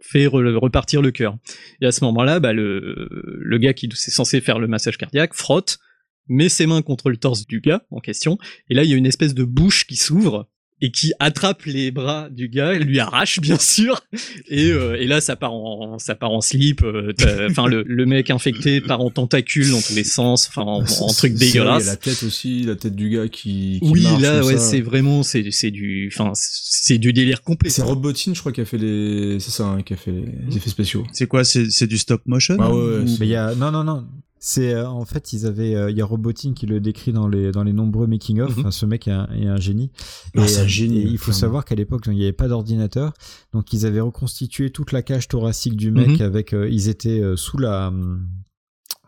fait 0.00 0.26
re- 0.26 0.54
repartir 0.56 1.02
le 1.02 1.10
cœur. 1.10 1.36
Et 1.82 1.86
à 1.86 1.92
ce 1.92 2.02
moment-là, 2.04 2.40
bah, 2.40 2.54
le, 2.54 3.08
le 3.38 3.58
gars 3.58 3.74
qui 3.74 3.84
est 3.86 3.94
censé 4.10 4.40
faire 4.40 4.58
le 4.58 4.66
massage 4.66 4.96
cardiaque 4.96 5.34
frotte, 5.34 5.78
met 6.28 6.48
ses 6.48 6.66
mains 6.66 6.82
contre 6.82 7.10
le 7.10 7.16
torse 7.16 7.46
du 7.46 7.60
gars 7.60 7.82
en 7.90 8.00
question, 8.00 8.38
et 8.70 8.74
là 8.74 8.84
il 8.84 8.90
y 8.90 8.94
a 8.94 8.96
une 8.96 9.06
espèce 9.06 9.34
de 9.34 9.44
bouche 9.44 9.86
qui 9.86 9.96
s'ouvre 9.96 10.48
et 10.82 10.90
qui 10.90 11.14
attrape 11.20 11.62
les 11.64 11.90
bras 11.90 12.28
du 12.28 12.50
gars, 12.50 12.74
et 12.74 12.78
lui 12.78 13.00
arrache 13.00 13.40
bien 13.40 13.58
sûr, 13.58 14.02
et, 14.48 14.70
euh, 14.72 15.00
et 15.00 15.06
là 15.06 15.22
ça 15.22 15.34
part 15.34 15.54
en 15.54 15.98
ça 15.98 16.14
part 16.14 16.32
en 16.32 16.42
slip, 16.42 16.82
euh, 16.82 17.14
enfin 17.50 17.66
le, 17.66 17.82
le 17.86 18.04
mec 18.04 18.28
infecté 18.28 18.82
part 18.82 19.00
en 19.00 19.08
tentacule 19.08 19.70
dans 19.70 19.80
tous 19.80 19.94
les 19.94 20.04
sens, 20.04 20.48
enfin 20.48 20.60
en, 20.62 20.82
en 20.82 21.12
truc 21.14 21.16
C'est 21.16 21.28
vrai, 21.28 21.36
Il 21.38 21.38
y 21.38 21.44
a 21.44 21.62
dégueulasse. 21.62 21.86
la 21.86 21.96
tête 21.96 22.22
aussi, 22.24 22.62
la 22.64 22.76
tête 22.76 22.94
du 22.94 23.08
gars 23.08 23.26
qui. 23.28 23.78
qui 23.82 23.88
Oui, 23.88 24.02
marche 24.02 24.20
là 24.22 24.44
ouais, 24.44 24.58
c'est 24.58 24.82
vraiment 24.82 25.22
c'est 25.22 25.50
c'est 25.50 25.70
du 25.70 26.10
enfin 26.14 26.32
c'est 26.34 26.98
du 26.98 27.14
délire 27.14 27.40
complet. 27.40 27.70
C'est 27.70 27.80
Robotine, 27.80 28.34
je 28.34 28.40
crois, 28.40 28.52
qui 28.52 28.60
a 28.60 28.66
fait 28.66 28.76
les. 28.76 29.40
C'est 29.40 29.52
ça, 29.52 29.64
hein, 29.64 29.80
qui 29.82 29.94
a 29.94 29.96
fait 29.96 30.12
les 30.46 30.58
effets 30.58 30.68
spéciaux. 30.70 31.06
C'est 31.14 31.26
quoi 31.26 31.42
C'est 31.44 31.70
c'est 31.70 31.86
du 31.86 31.96
stop 31.96 32.20
motion 32.26 32.58
Ah 32.60 32.70
ouais, 32.70 32.76
ouais, 32.76 32.98
ou- 32.98 33.08
c'est- 33.08 33.20
Mais 33.20 33.26
il 33.28 33.30
y 33.30 33.34
a 33.36 33.54
non 33.54 33.70
non 33.72 33.82
non. 33.82 34.06
C'est 34.48 34.74
euh, 34.74 34.88
en 34.88 35.04
fait 35.04 35.32
ils 35.32 35.44
avaient 35.44 35.74
euh, 35.74 35.90
il 35.90 35.96
y 35.96 36.00
a 36.00 36.04
Robotine 36.04 36.54
qui 36.54 36.66
le 36.66 36.78
décrit 36.78 37.12
dans 37.12 37.26
les 37.26 37.50
dans 37.50 37.64
les 37.64 37.72
nombreux 37.72 38.06
making 38.06 38.38
of. 38.40 38.54
Mhm. 38.54 38.60
Enfin, 38.60 38.70
ce 38.70 38.86
mec 38.86 39.08
est 39.08 39.10
un, 39.10 39.26
est 39.34 39.48
un 39.48 39.56
génie. 39.56 39.90
Ah, 40.36 40.42
un 40.42 40.44
euh, 40.44 40.66
génie, 40.68 40.98
et 40.98 41.02
il 41.02 41.18
faut 41.18 41.32
savoir 41.32 41.64
qu'à 41.64 41.74
l'époque 41.74 42.04
il 42.06 42.12
n'y 42.12 42.22
avait 42.22 42.32
pas 42.32 42.46
d'ordinateur, 42.46 43.12
donc 43.52 43.72
ils 43.72 43.86
avaient 43.86 43.98
reconstitué 43.98 44.70
toute 44.70 44.92
la 44.92 45.02
cage 45.02 45.26
thoracique 45.26 45.74
du 45.74 45.90
mec 45.90 46.20
Mhm. 46.20 46.22
avec 46.22 46.52
euh, 46.54 46.68
ils 46.70 46.88
étaient 46.88 47.20
sous 47.34 47.58
la 47.58 47.88
hum, 47.88 48.24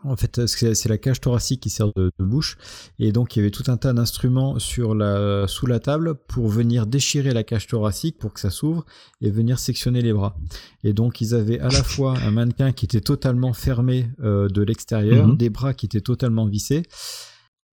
en 0.03 0.15
fait, 0.15 0.45
c'est 0.47 0.73
c'est 0.75 0.89
la 0.89 0.97
cage 0.97 1.19
thoracique 1.21 1.61
qui 1.61 1.69
sert 1.69 1.87
de, 1.95 2.11
de 2.19 2.25
bouche, 2.25 2.57
et 2.99 3.11
donc 3.11 3.35
il 3.35 3.39
y 3.39 3.41
avait 3.41 3.51
tout 3.51 3.63
un 3.67 3.77
tas 3.77 3.93
d'instruments 3.93 4.57
sur 4.59 4.95
la 4.95 5.47
sous 5.47 5.65
la 5.65 5.79
table 5.79 6.15
pour 6.15 6.47
venir 6.47 6.85
déchirer 6.87 7.33
la 7.33 7.43
cage 7.43 7.67
thoracique 7.67 8.17
pour 8.17 8.33
que 8.33 8.39
ça 8.39 8.49
s'ouvre 8.49 8.85
et 9.21 9.29
venir 9.29 9.59
sectionner 9.59 10.01
les 10.01 10.13
bras. 10.13 10.37
Et 10.83 10.93
donc 10.93 11.21
ils 11.21 11.35
avaient 11.35 11.59
à 11.59 11.69
la 11.69 11.83
fois 11.83 12.15
un 12.17 12.31
mannequin 12.31 12.71
qui 12.71 12.85
était 12.85 13.01
totalement 13.01 13.53
fermé 13.53 14.09
euh, 14.21 14.47
de 14.47 14.61
l'extérieur, 14.61 15.27
Mhm. 15.27 15.37
des 15.37 15.49
bras 15.49 15.73
qui 15.73 15.85
étaient 15.85 16.01
totalement 16.01 16.45
vissés, 16.45 16.83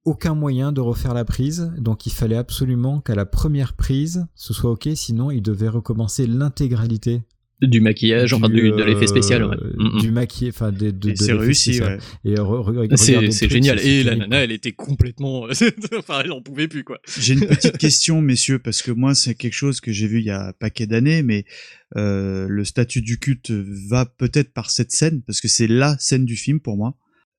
aucun 0.05 0.35
moyen 0.35 0.71
de 0.73 0.81
refaire 0.81 1.15
la 1.15 1.25
prise, 1.25 1.73
donc 1.79 2.07
il 2.07 2.13
fallait 2.13 2.37
absolument 2.37 3.01
qu'à 3.01 3.15
la 3.15 3.27
première 3.27 3.73
prise 3.75 4.27
ce 4.35 4.55
soit 4.55 4.71
ok, 4.71 4.89
sinon 4.95 5.31
il 5.31 5.43
devait 5.43 5.69
recommencer 5.69 6.27
l'intégralité 6.29 7.23
Du 7.63 7.81
maquillage, 7.81 8.35
enfin 8.35 8.51
du, 8.51 8.71
de 8.71 8.83
l'effet 8.83 9.07
spécial. 9.07 9.45
Ouais. 9.45 9.57
euh, 9.57 9.73
Mm, 9.79 9.97
mm. 9.97 10.01
du 10.01 10.11
maquillage, 10.11 10.55
enfin 10.55 10.73
de, 10.73 10.91
de, 10.91 11.09
Et 11.09 11.13
de 11.13 11.17
c'est 11.19 11.33
réussi, 11.33 11.81
ouais. 11.81 11.97
Et 12.25 12.35
re- 12.35 12.41
re- 12.43 12.77
regardez 12.79 12.97
C'est 13.33 13.49
génial. 13.49 13.81
Et 13.81 14.03
la 14.03 14.15
nana, 14.17 14.45
elle 14.45 14.53
était 14.53 14.73
complètement. 14.73 15.47
enfin, 15.99 16.21
elle 16.25 16.33
en 16.33 16.43
pouvait 16.43 16.69
plus, 16.69 16.85
quoi. 16.85 16.99
J'ai 17.19 17.33
une 17.35 17.47
petite 17.47 17.79
question, 17.79 18.21
messieurs, 18.21 18.59
parce 18.59 18.83
que 18.83 18.91
moi, 18.91 19.15
c'est 19.15 19.35
quelque 19.35 19.55
chose 19.55 19.81
que 19.81 19.91
j'ai 19.91 20.07
vu 20.07 20.19
il 20.21 20.27
y 20.27 20.31
a 20.31 20.49
un 20.49 20.53
paquet 20.53 20.87
d'années, 20.87 21.23
mais 21.23 21.45
euh, 21.97 22.47
le 22.49 22.65
statut 22.65 23.01
du 23.01 23.19
culte 23.19 23.51
va 23.51 24.05
peut-être 24.05 24.53
par 24.53 24.71
cette 24.71 24.93
scène, 24.93 25.23
parce 25.27 25.41
que 25.41 25.49
c'est 25.49 25.67
la 25.69 25.97
scène 25.99 26.25
du 26.27 26.37
film 26.37 26.61
pour 26.61 26.77
moi. 26.77 26.95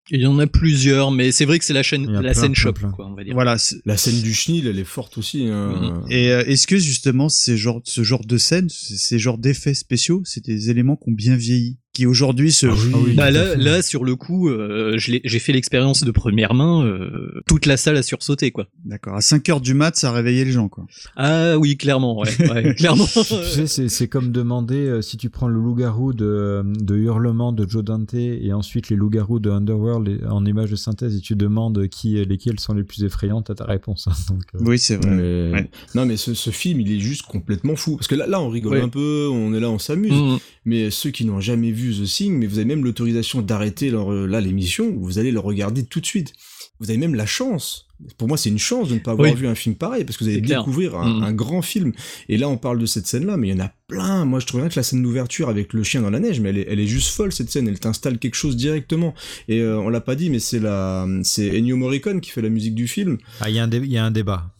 Il 0.09 0.21
y 0.21 0.25
en 0.25 0.39
a 0.39 0.47
plusieurs, 0.47 1.11
mais 1.11 1.31
c'est 1.31 1.45
vrai 1.45 1.59
que 1.59 1.65
c'est 1.65 1.73
la 1.73 1.84
chaîne, 1.84 2.09
la 2.09 2.19
plein, 2.21 2.34
scène 2.34 2.53
plein, 2.53 2.71
plein. 2.73 2.91
quoi, 2.91 3.07
on 3.07 3.13
va 3.13 3.23
dire. 3.23 3.34
Voilà. 3.34 3.57
La 3.85 3.97
scène 3.97 4.21
du 4.21 4.34
chenil, 4.34 4.65
elle 4.67 4.79
est 4.79 4.84
forte 4.84 5.17
aussi. 5.17 5.47
hein. 5.47 6.03
Et 6.09 6.31
euh, 6.31 6.43
est-ce 6.45 6.65
que 6.67 6.77
justement 6.77 7.27
ces 7.29 7.57
genres, 7.57 7.81
ce 7.84 8.03
genre 8.03 8.25
de 8.25 8.38
scène, 8.38 8.69
ces 8.69 9.19
genres 9.19 9.38
d'effets 9.38 9.73
spéciaux, 9.73 10.21
c'est 10.25 10.45
des 10.45 10.69
éléments 10.69 10.95
qui 10.95 11.09
ont 11.09 11.13
bien 11.13 11.35
vieilli, 11.35 11.77
qui 11.98 12.06
aujourd'hui 12.06 12.52
se. 12.52 12.68
Bah 13.15 13.32
là, 13.32 13.56
là, 13.56 13.82
sur 13.82 14.03
le 14.03 14.15
coup, 14.15 14.49
euh, 14.49 14.98
j'ai 14.99 15.40
fait 15.40 15.52
l'expérience 15.52 16.03
de 16.03 16.11
première 16.11 16.53
main. 16.53 16.86
euh, 16.86 17.41
toute 17.48 17.65
la 17.65 17.76
salle 17.76 17.98
a 17.98 18.03
sursauté, 18.03 18.52
quoi. 18.52 18.68
D'accord. 18.86 19.15
À 19.15 19.22
5 19.22 19.49
heures 19.49 19.61
du 19.61 19.74
mat, 19.74 19.95
ça 19.95 20.11
réveillait 20.11 20.45
les 20.45 20.52
gens, 20.52 20.69
quoi. 20.69 20.86
Ah 21.15 21.57
oui, 21.57 21.76
clairement, 21.76 22.19
ouais, 22.19 22.30
ouais, 22.52 22.76
clairement. 22.76 23.06
Tu 23.07 23.24
sais, 23.24 23.65
c'est- 23.65 23.90
c'est 23.90 24.07
comme 24.07 24.32
demander 24.32 24.76
euh, 24.76 25.02
si 25.02 25.18
tu 25.18 25.32
prends 25.32 25.48
le 25.48 25.56
loup-garou 25.56 26.14
de, 26.14 26.61
de 26.82 26.95
Hurlement 26.98 27.52
de 27.52 27.68
Joe 27.68 27.84
Dante 27.84 28.14
et 28.14 28.53
ensuite 28.53 28.90
les 28.90 28.95
loups-garous 28.95 29.40
de 29.40 29.49
Underworld 29.49 30.22
en 30.30 30.45
image 30.45 30.69
de 30.69 30.76
synthèse 30.76 31.15
et 31.18 31.22
tu 31.22 31.36
demandes 31.36 31.88
qui, 31.88 32.24
lesquels 32.26 32.60
sont 32.60 32.74
les 32.76 32.84
plus 32.84 33.03
effrayants, 33.03 33.41
t'as 33.41 33.56
ta 33.56 33.65
réponse. 33.65 34.07
hein, 34.07 34.14
donc, 34.30 34.44
euh, 34.56 34.60
Oui, 34.61 34.78
c'est 34.78 34.98
vrai. 34.98 35.15
Mais- 35.15 35.52
Ouais. 35.52 35.69
Non, 35.95 36.06
mais 36.06 36.18
ce, 36.18 36.34
ce 36.36 36.49
film, 36.52 36.80
il 36.82 36.91
est 36.91 36.99
juste 36.99 37.24
complètement 37.24 37.76
fou. 37.76 37.95
Parce 37.98 38.07
que 38.07 38.15
là, 38.15 38.28
là 38.28 38.40
on 38.41 38.49
rigole 38.49 38.74
Ouais. 38.74 38.82
un 38.82 38.90
peu, 38.90 39.28
on 39.32 39.53
est 39.53 39.60
là, 39.60 39.69
on 39.72 39.80
s'amuse. 39.80 40.11
Mhm. 40.11 40.38
Mais 40.65 40.90
ceux 40.91 41.10
qui 41.11 41.24
n'ont 41.26 41.40
jamais 41.40 41.72
vu 41.72 41.86
The 41.93 42.05
Thing, 42.05 42.38
mais 42.38 42.47
vous 42.47 42.57
avez 42.57 42.65
même 42.65 42.84
l'autorisation 42.84 43.41
d'arrêter 43.41 43.89
leur, 43.89 44.11
euh, 44.11 44.26
là 44.26 44.41
l'émission, 44.41 44.93
vous 44.97 45.19
allez 45.19 45.31
le 45.31 45.39
regarder 45.39 45.84
tout 45.85 45.99
de 46.01 46.05
suite. 46.05 46.34
Vous 46.80 46.89
avez 46.91 46.99
même 46.99 47.15
la 47.15 47.26
chance. 47.26 47.88
Pour 48.19 48.27
moi, 48.27 48.38
c'est 48.38 48.49
une 48.49 48.59
chance 48.59 48.89
de 48.89 48.93
ne 48.93 48.99
pas 48.99 49.11
avoir 49.14 49.31
Oui. 49.31 49.35
vu 49.35 49.47
un 49.47 49.55
film 49.55 49.73
pareil, 49.76 50.03
parce 50.03 50.15
que 50.18 50.23
vous 50.23 50.30
allez 50.30 50.41
découvrir 50.41 50.95
un, 50.95 51.15
Mhm. 51.15 51.23
un 51.23 51.34
grand 51.34 51.64
film. 51.64 51.91
Et 52.30 52.38
là, 52.38 52.47
on 52.47 52.57
parle 52.57 52.77
de 52.77 52.85
cette 52.85 53.07
scène-là, 53.07 53.35
mais 53.38 53.47
il 53.47 53.57
y 53.57 53.59
en 53.59 53.65
a 53.65 53.72
plein. 53.88 54.26
Moi, 54.26 54.39
je 54.39 54.45
trouve 54.45 54.59
rien 54.61 54.69
que 54.69 54.76
la 54.76 54.84
scène 54.84 55.01
d'ouverture 55.01 55.49
avec 55.49 55.73
le 55.73 55.81
chien 55.81 56.03
dans 56.03 56.11
la 56.11 56.19
neige, 56.19 56.39
mais 56.39 56.49
elle 56.49 56.57
est, 56.59 56.68
elle 56.69 56.80
est 56.80 56.85
juste 56.85 57.09
folle, 57.09 57.31
cette 57.31 57.49
scène. 57.49 57.68
Elle 57.68 57.80
t'installe 57.80 58.19
quelque 58.19 58.35
chose 58.35 58.55
directement. 58.55 59.15
Et 59.47 59.59
euh, 59.61 59.80
on 59.80 59.89
l'a 59.89 60.01
pas 60.01 60.14
dit, 60.15 60.30
mais 60.30 60.38
c'est 60.38 60.59
la, 60.59 61.07
c'est 61.23 61.49
Ennio 61.57 61.76
Morricone 61.77 62.22
qui 62.22 62.30
fait 62.30 62.43
la 62.43 62.49
musique 62.49 62.76
du 62.76 62.88
film. 62.88 63.18
Ah, 63.41 63.49
il 63.49 63.55
y, 63.55 63.59
a 63.59 63.64
un 63.64 63.68
dé- 63.68 63.77
il 63.84 63.91
y 63.91 63.97
a 63.97 64.05
un 64.05 64.11
débat. 64.11 64.53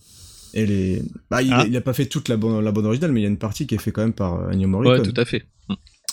Elle 0.54 0.72
est... 0.72 1.04
bah, 1.30 1.44
il, 1.44 1.54
Ah. 1.54 1.60
a, 1.60 1.68
il 1.68 1.78
a 1.78 1.82
pas 1.82 1.94
fait 1.94 2.08
toute 2.08 2.30
la 2.30 2.38
bande, 2.38 2.64
la 2.64 2.72
bande 2.72 2.86
originale, 2.88 3.12
mais 3.12 3.20
il 3.20 3.24
y 3.24 3.28
a 3.28 3.30
une 3.30 3.38
partie 3.38 3.68
qui 3.68 3.76
est 3.76 3.78
faite 3.78 3.94
quand 3.94 4.02
même 4.02 4.14
par 4.14 4.42
euh, 4.42 4.50
Ennio 4.52 4.68
Morricone. 4.68 5.02
Ouais, 5.06 5.12
tout 5.14 5.22
à 5.22 5.26
fait. 5.26 5.44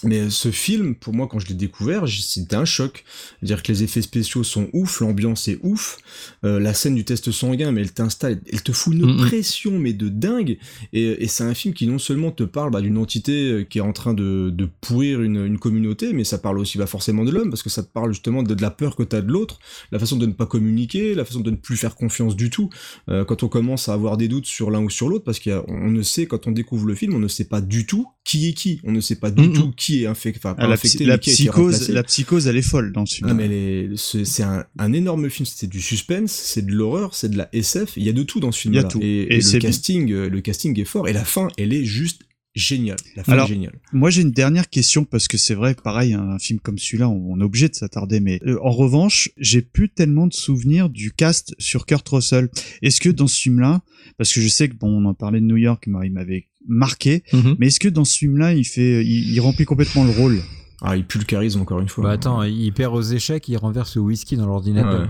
Mais 0.05 0.29
ce 0.31 0.51
film, 0.51 0.95
pour 0.95 1.15
moi, 1.15 1.27
quand 1.31 1.39
je 1.39 1.49
l'ai 1.49 1.55
découvert, 1.55 2.05
c'était 2.09 2.57
un 2.57 2.65
choc. 2.65 3.05
C'est-à-dire 3.41 3.63
que 3.63 3.73
les 3.73 3.83
effets 3.83 4.03
spéciaux 4.03 4.45
sont 4.45 4.69
ouf, 4.73 5.01
l'ambiance 5.01 5.49
est 5.49 5.59
ouf, 5.63 5.99
euh, 6.45 6.61
la 6.61 6.75
scène 6.75 6.95
du 6.95 7.05
test 7.05 7.31
sanguin, 7.31 7.73
mais 7.73 7.81
elle 7.81 7.93
t'installe, 7.93 8.41
elle 8.53 8.63
te 8.63 8.73
fout 8.73 8.95
une 8.95 9.07
Mhm. 9.07 9.17
pression, 9.27 9.79
mais 9.79 9.93
de 9.93 10.09
dingue. 10.09 10.59
Et, 10.93 11.25
et 11.25 11.29
c'est 11.29 11.45
un 11.45 11.55
film 11.55 11.73
qui 11.75 11.87
non 11.87 11.99
seulement 11.99 12.31
te 12.31 12.43
parle 12.43 12.71
bah, 12.71 12.81
d'une 12.81 12.99
entité 12.99 13.51
euh, 13.51 13.65
qui 13.65 13.79
est 13.79 13.83
en 13.83 13.93
train 13.93 14.15
de, 14.15 14.51
de 14.51 14.69
pourrir 14.81 15.23
une, 15.23 15.45
une 15.47 15.59
communauté, 15.59 16.13
mais 16.13 16.25
ça 16.25 16.39
parle 16.39 16.59
aussi 16.59 16.79
bah, 16.79 16.87
forcément 16.87 17.25
de 17.25 17.31
l'homme, 17.31 17.51
parce 17.51 17.63
que 17.63 17.71
ça 17.71 17.83
te 17.83 17.91
parle 17.91 18.13
justement 18.13 18.43
de, 18.43 18.55
de 18.55 18.63
la 18.63 18.71
peur 18.71 18.97
que 18.97 19.03
t'as 19.03 19.21
de 19.23 19.31
l'autre, 19.33 19.59
la 19.91 19.99
façon 19.99 20.17
de 20.17 20.27
ne 20.27 20.33
pas 20.33 20.47
communiquer, 20.47 21.15
la 21.15 21.25
façon 21.25 21.41
de 21.41 21.51
ne 21.51 21.57
plus 21.57 21.77
faire 21.77 21.95
confiance 21.95 22.37
du 22.37 22.51
tout. 22.51 22.69
Euh, 23.09 23.25
quand 23.25 23.43
on 23.43 23.49
commence 23.49 23.89
à 23.89 23.95
avoir 23.95 24.17
des 24.17 24.29
doutes 24.29 24.47
sur 24.47 24.71
l'un 24.71 24.81
ou 24.83 24.91
sur 24.91 25.09
l'autre, 25.09 25.25
parce 25.25 25.41
qu'on 25.41 25.91
ne 25.91 26.03
sait, 26.03 26.27
quand 26.27 26.47
on 26.47 26.51
découvre 26.53 26.87
le 26.87 26.95
film, 26.95 27.15
on 27.15 27.19
ne 27.19 27.29
sait 27.29 27.45
pas 27.45 27.61
du 27.61 27.87
tout 27.87 28.07
qui 28.25 28.49
est 28.49 28.53
qui. 28.55 28.81
On 28.85 28.93
ne 28.93 29.01
sait 29.01 29.17
pas 29.17 29.31
du 29.31 29.49
Mhm. 29.49 29.53
tout 29.53 29.71
qui 29.77 29.94
est 30.03 30.07
infecté, 30.07 30.41
enfin, 30.43 30.55
pas 30.55 30.65
Ah, 30.65 30.67
la, 30.67 30.75
infecté, 30.75 31.07
psychose, 31.19 31.89
la 31.89 32.03
psychose, 32.03 32.47
elle 32.49 32.57
est 32.57 32.63
folle 32.63 32.93
dans 32.93 33.07
ce 33.07 33.17
film. 33.17 33.29
Ah, 33.31 33.35
mais 33.35 33.49
les- 33.49 33.91
c'est 33.97 34.25
c'est 34.25 34.43
un, 34.43 34.65
un 34.79 34.93
énorme 34.93 35.31
film, 35.31 35.47
c'est 35.47 35.69
du 35.69 35.81
suspense, 35.81 36.33
c'est 36.33 36.67
de 36.67 36.73
l'horreur, 36.73 37.15
c'est 37.15 37.29
de 37.31 37.37
la 37.37 37.49
SF, 37.53 37.93
il 37.97 38.03
y 38.05 38.09
a 38.09 38.13
de 38.13 38.23
tout 38.23 38.41
dans 38.41 38.53
ce 38.53 38.61
film 38.61 38.75
Il 38.75 38.77
y 38.79 38.81
là 38.81 38.87
a 38.87 38.91
tout. 38.91 39.01
Et, 39.03 39.23
Et 39.23 39.35
et 39.37 39.41
le 39.41 39.59
casting, 39.61 40.11
euh, 40.13 40.29
le 40.29 40.41
casting 40.41 40.79
est 40.81 40.85
fort, 40.85 41.09
et 41.09 41.13
la 41.13 41.25
fin, 41.25 41.49
elle 41.57 41.73
est 41.73 41.85
juste 41.85 42.23
géniale. 42.55 42.97
La 43.17 43.25
fin 43.25 43.33
Alors, 43.33 43.47
est 43.47 43.55
géniale. 43.55 43.79
Moi, 43.93 44.11
j'ai 44.11 44.23
une 44.23 44.31
dernière 44.31 44.71
question 44.71 45.05
parce 45.05 45.29
que 45.29 45.37
c'est 45.37 45.55
vrai, 45.55 45.75
pareil, 45.75 46.15
un, 46.15 46.31
un 46.31 46.39
film 46.39 46.61
comme 46.61 46.79
celui-là, 46.79 47.09
on, 47.09 47.33
on 47.33 47.41
est 47.41 47.45
obligé 47.45 47.69
de 47.69 47.75
s'attarder. 47.75 48.21
Mais 48.21 48.41
euh, 48.47 48.59
en 48.63 48.71
revanche, 48.71 49.31
j'ai 49.39 49.63
plus 49.63 49.89
tellement 49.89 50.27
de 50.27 50.35
souvenirs 50.35 50.89
du 50.89 51.13
cast 51.13 51.55
sur 51.59 51.87
Kurt 51.87 52.09
Russell. 52.09 52.49
Est-ce 52.83 53.01
que 53.01 53.09
dans 53.09 53.27
ce 53.27 53.41
film-là, 53.41 53.83
parce 54.19 54.33
que 54.33 54.41
je 54.41 54.49
sais 54.49 54.69
que 54.69 54.75
bon, 54.75 54.89
on 54.89 55.05
en 55.07 55.15
parlait 55.15 55.41
de 55.41 55.47
New 55.47 55.57
York, 55.57 55.85
il 55.87 56.13
m'avait 56.13 56.49
marqué. 56.67 57.25
Mhm. 57.33 57.57
Mais 57.59 57.67
est-ce 57.67 57.81
que 57.81 57.89
dans 57.89 58.05
ce 58.05 58.19
film-là, 58.19 58.55
il 58.55 58.65
fait, 58.65 59.05
il, 59.05 59.33
il 59.33 59.41
remplit 59.41 59.65
complètement 59.65 60.05
le 60.05 60.11
rôle? 60.11 60.41
Ah, 60.83 60.97
il 60.97 61.05
pue 61.05 61.19
le 61.19 61.25
charisme 61.25 61.61
encore 61.63 61.81
une 61.81 61.89
fois. 61.89 62.05
Bah 62.05 62.11
attends, 62.11 62.43
il 62.43 62.73
perd 62.73 62.95
aux 62.95 63.01
échecs, 63.03 63.49
il 63.49 63.57
renverse 63.57 63.97
le 63.97 64.03
whisky 64.03 64.37
dans 64.37 64.47
l'ordinateur. 64.47 65.09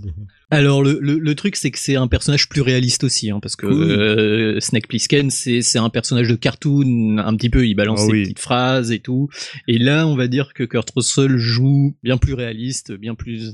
Alors 0.50 0.82
le, 0.82 0.98
le, 1.00 1.18
le 1.18 1.34
truc 1.34 1.56
c'est 1.56 1.70
que 1.70 1.78
c'est 1.78 1.96
un 1.96 2.06
personnage 2.06 2.48
plus 2.48 2.60
réaliste 2.60 3.04
aussi 3.04 3.30
hein, 3.30 3.40
parce 3.40 3.56
que 3.56 3.66
Oui. 3.66 3.74
euh, 3.90 4.60
Snake 4.60 4.86
Plissken 4.88 5.30
c'est 5.30 5.62
c'est 5.62 5.78
un 5.78 5.88
personnage 5.90 6.28
de 6.28 6.34
cartoon 6.36 7.18
un 7.18 7.34
petit 7.36 7.50
peu 7.50 7.66
il 7.66 7.74
balance 7.74 8.00
Ah 8.02 8.06
ses 8.06 8.12
oui. 8.12 8.22
petites 8.22 8.38
phrases 8.38 8.92
et 8.92 9.00
tout 9.00 9.28
et 9.66 9.78
là 9.78 10.06
on 10.06 10.14
va 10.16 10.28
dire 10.28 10.52
que 10.54 10.62
Kurt 10.62 10.88
Russell 10.94 11.38
joue 11.38 11.96
bien 12.04 12.18
plus 12.18 12.34
réaliste 12.34 12.92
bien 12.92 13.14
plus 13.14 13.52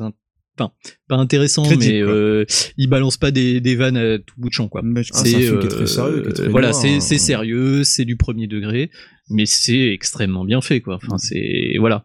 enfin 0.61 0.73
pas 1.09 1.17
intéressant 1.17 1.63
Crédible, 1.63 1.93
mais 1.93 2.03
euh, 2.03 2.45
il 2.77 2.89
balance 2.89 3.17
pas 3.17 3.31
des, 3.31 3.61
des 3.61 3.77
vannes 3.77 3.97
à 3.97 4.19
tout 4.19 4.35
bout 4.39 4.49
de 4.49 4.55
champ 4.55 4.69
quoi. 4.69 4.83
Ah, 4.85 5.03
c'est 5.03 5.35
un 5.35 5.39
film 5.39 5.59
qui 5.61 5.67
est 5.67 5.71
très 5.71 5.87
sérieux, 5.87 6.23
qui 6.23 6.29
est 6.29 6.33
très 6.33 6.49
voilà 6.49 6.71
noir, 6.71 6.81
c'est 6.81 6.95
hein. 6.97 7.01
c'est 7.01 7.19
sérieux 7.19 7.85
c'est 7.85 8.05
du 8.05 8.17
premier 8.17 8.47
degré 8.47 8.91
mais 9.31 9.47
c'est 9.47 9.89
extrêmement 9.93 10.45
bien 10.45 10.61
fait 10.61 10.81
quoi. 10.81 10.97
Enfin 10.97 11.19
c'est 11.19 11.75
voilà 11.79 12.05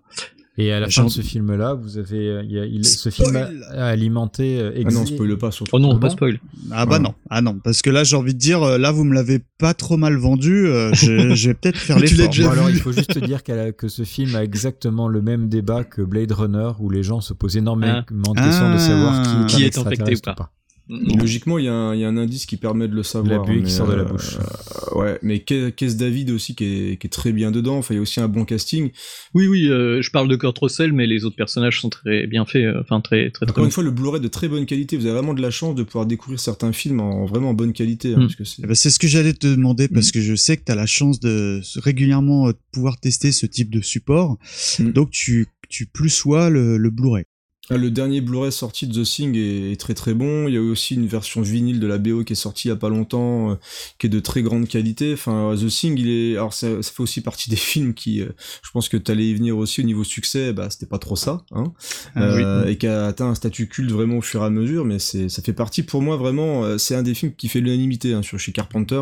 Et 0.58 0.72
à 0.72 0.80
la 0.80 0.90
fin 0.90 1.04
de 1.04 1.10
ce 1.10 1.20
film-là, 1.22 1.74
vous 1.74 1.98
avez, 1.98 2.30
euh, 2.30 2.42
il 2.46 2.52
y 2.54 2.60
a- 2.60 2.66
il- 2.66 2.86
ce 2.86 3.10
film 3.10 3.36
a, 3.36 3.50
a 3.74 3.88
alimenté. 3.88 4.58
euh, 4.62 4.72
Ah 4.86 4.90
non, 4.92 5.06
spoil 5.06 5.38
pas 5.38 5.52
surtout. 5.52 5.76
oh 5.76 5.80
non 5.80 5.94
Ah 5.96 6.00
pas 6.00 6.10
spoil 6.10 6.40
Ah 6.72 6.86
bah 6.86 6.94
Ouais. 6.94 7.00
non, 7.02 7.14
ah 7.30 7.42
non, 7.42 7.60
parce 7.62 7.82
que 7.82 7.90
là 7.90 8.06
j'ai 8.06 8.16
envie 8.16 8.34
de 8.34 8.40
dire, 8.40 8.64
euh, 8.64 8.78
là 8.78 8.92
vous 8.92 9.04
me 9.04 9.14
l'avez 9.14 9.40
pas 9.58 9.74
trop 9.74 9.98
mal 9.98 10.16
vendu, 10.16 10.68
euh, 10.68 10.94
je, 10.94 11.34
je 11.36 11.48
vais 11.50 11.54
peut-être 11.56 11.78
faire 11.78 11.98
déjà 11.98 12.26
Bon, 12.46 12.50
alors, 12.52 12.70
il 12.70 12.78
faut 12.78 12.94
juste 12.94 13.18
dire 13.18 13.44
qu'elle 13.44 13.60
a- 13.60 13.72
que 13.74 13.90
ce 13.90 14.04
film 14.04 14.34
a 14.36 14.44
exactement 14.46 15.10
le 15.10 15.22
même 15.22 15.50
débat 15.50 15.84
que 15.84 16.02
Blade 16.02 16.32
Runner, 16.32 16.72
où 16.80 16.90
les 16.90 17.04
gens 17.04 17.20
se 17.20 17.34
posent 17.34 17.58
énormément 17.58 18.04
de 18.08 18.40
questions 18.42 18.72
de 18.74 18.78
savoir 18.78 19.22
qui, 19.24 19.30
Ah. 19.38 19.46
Qui 19.48 19.64
est 19.66 19.78
un 19.78 19.82
infecté 19.82 20.16
ou 20.16 20.20
pas. 20.22 20.52
Logiquement, 20.88 21.58
il 21.58 21.66
y, 21.66 21.68
a 21.68 21.74
un- 21.74 21.96
il 21.96 22.02
y 22.02 22.06
a 22.06 22.08
un 22.08 22.18
indice 22.18 22.46
qui 22.46 22.58
permet 22.58 22.88
de 22.88 22.94
le 22.96 23.02
savoir. 23.04 23.44
buée 23.46 23.58
qui 23.58 23.64
mais, 23.64 23.70
sort 23.70 23.88
de 23.88 23.94
la 23.96 24.04
euh, 24.04 24.06
bouche. 24.06 24.38
euh, 24.38 25.00
ouais, 25.00 25.20
mais 25.24 25.40
Keith 25.40 25.98
David 25.98 26.30
aussi 26.30 26.54
qui 26.56 26.64
est, 26.66 26.98
qui 26.98 27.08
est 27.08 27.10
très 27.10 27.32
bien 27.32 27.50
dedans. 27.52 27.78
Enfin, 27.78 27.94
il 27.94 27.98
y 27.98 28.00
a 28.00 28.02
aussi 28.02 28.20
un 28.20 28.28
bon 28.28 28.46
casting. 28.46 28.92
Oui, 29.34 29.48
oui, 29.48 29.68
euh, 29.70 30.02
je 30.02 30.12
parle 30.12 30.28
de 30.28 30.36
Kurt 30.36 30.58
Russell, 30.60 30.94
mais 30.94 31.08
les 31.08 31.26
autres 31.26 31.36
personnages 31.36 31.82
sont 31.82 31.90
très 31.90 32.28
bien 32.28 32.46
faits, 32.46 32.66
euh, 32.66 32.82
enfin 32.82 33.02
très 33.02 33.32
très 33.32 33.46
très 33.46 33.52
Encore 33.54 33.66
une 33.66 33.72
fois, 33.72 33.84
le 33.84 33.92
Blu-ray 33.92 34.22
de 34.22 34.28
très 34.28 34.48
bonne 34.48 34.66
qualité. 34.68 34.96
Vous 34.98 35.06
avez 35.06 35.16
vraiment 35.16 35.34
de 35.34 35.42
la 35.42 35.52
chance 35.52 35.74
de 35.76 35.84
pouvoir 35.84 36.06
découvrir 36.06 36.40
certains 36.40 36.72
films 36.72 37.00
en 37.00 37.26
vraiment 37.26 37.50
en 37.50 37.54
bonne 37.56 37.74
qualité. 37.74 38.14
hein, 38.14 38.18
Mm. 38.18 38.22
parce 38.22 38.36
que 38.36 38.44
c'est- 38.44 38.62
Eh 38.64 38.68
ben, 38.68 38.76
c'est 38.76 38.90
ce 38.92 39.00
que 39.00 39.08
j'allais 39.08 39.34
te 39.34 39.48
demander 39.48 39.86
Mm. 39.86 39.94
parce 39.94 40.12
que 40.12 40.22
je 40.22 40.36
sais 40.36 40.56
que 40.58 40.64
tu 40.66 40.72
as 40.72 40.76
la 40.76 40.86
chance 40.86 41.20
de 41.20 41.62
régulièrement 41.80 42.52
pouvoir 42.72 43.00
tester 43.00 43.32
ce 43.32 43.46
type 43.48 43.72
de 43.72 43.82
support. 43.82 44.38
Mm. 44.80 44.92
Donc 44.92 45.10
tu, 45.12 45.48
tu 45.70 45.88
plus 45.88 46.10
sois 46.10 46.50
le, 46.52 46.78
le 46.78 46.90
Blu-ray. 46.92 47.26
Ah, 47.70 47.78
Le 47.78 47.90
dernier 47.90 48.22
Blu-ray 48.22 48.52
sorti 48.52 48.86
de 48.86 49.02
The 49.04 49.06
Thing 49.06 49.36
est, 49.36 49.72
est 49.72 49.80
très 49.80 49.96
très 49.96 50.14
bon. 50.14 50.48
Il 50.48 50.54
y 50.54 50.58
a 50.58 50.60
eu 50.60 50.70
aussi 50.70 50.94
une 50.96 51.08
version 51.08 51.42
vinyle 51.42 51.80
de 51.80 51.88
la 51.88 51.98
BO 51.98 52.24
qui 52.24 52.34
est 52.34 52.36
sortie 52.36 52.68
il 52.68 52.70
y 52.70 52.74
a 52.74 52.76
pas 52.76 52.90
longtemps, 52.90 53.52
euh, 53.52 53.56
qui 53.98 54.06
est 54.08 54.10
de 54.10 54.20
très 54.20 54.44
grande 54.44 54.68
qualité. 54.68 55.14
Enfin, 55.14 55.56
The 55.56 55.68
Thing, 55.68 55.98
il 55.98 56.10
est, 56.10 56.34
alors 56.34 56.54
ça, 56.54 56.82
ça 56.84 56.92
fait 56.92 57.02
aussi 57.02 57.22
partie 57.22 57.50
des 57.50 57.56
films 57.56 57.94
qui, 57.94 58.22
euh, 58.22 58.30
je 58.62 58.70
pense 58.72 58.88
que 58.88 58.98
t'allais 58.98 59.26
y 59.26 59.34
venir 59.34 59.58
aussi 59.58 59.82
au 59.82 59.84
niveau 59.84 60.04
succès. 60.04 60.54
Bah, 60.54 60.70
c'était 60.70 60.86
pas 60.86 61.00
trop 61.00 61.16
ça, 61.16 61.44
hein, 61.52 61.74
Ah 62.16 62.24
Euh, 62.24 62.68
et 62.68 62.78
qui 62.78 62.88
a 62.88 63.08
atteint 63.08 63.28
un 63.28 63.36
statut 63.36 63.68
culte 63.68 63.92
vraiment 63.92 64.18
au 64.18 64.22
fur 64.22 64.44
et 64.44 64.46
à 64.46 64.50
mesure. 64.50 64.86
Mais 64.86 65.00
c'est, 65.00 65.30
ça 65.30 65.42
fait 65.42 65.54
partie 65.54 65.84
pour 65.84 66.02
moi 66.02 66.18
vraiment. 66.18 66.78
C'est 66.78 66.96
un 66.96 67.04
des 67.04 67.14
films 67.14 67.34
qui 67.36 67.48
fait 67.48 67.62
l'unanimité 67.62 68.14
hein, 68.14 68.22
sur 68.22 68.40
chez 68.40 68.52
Carpenter 68.52 69.02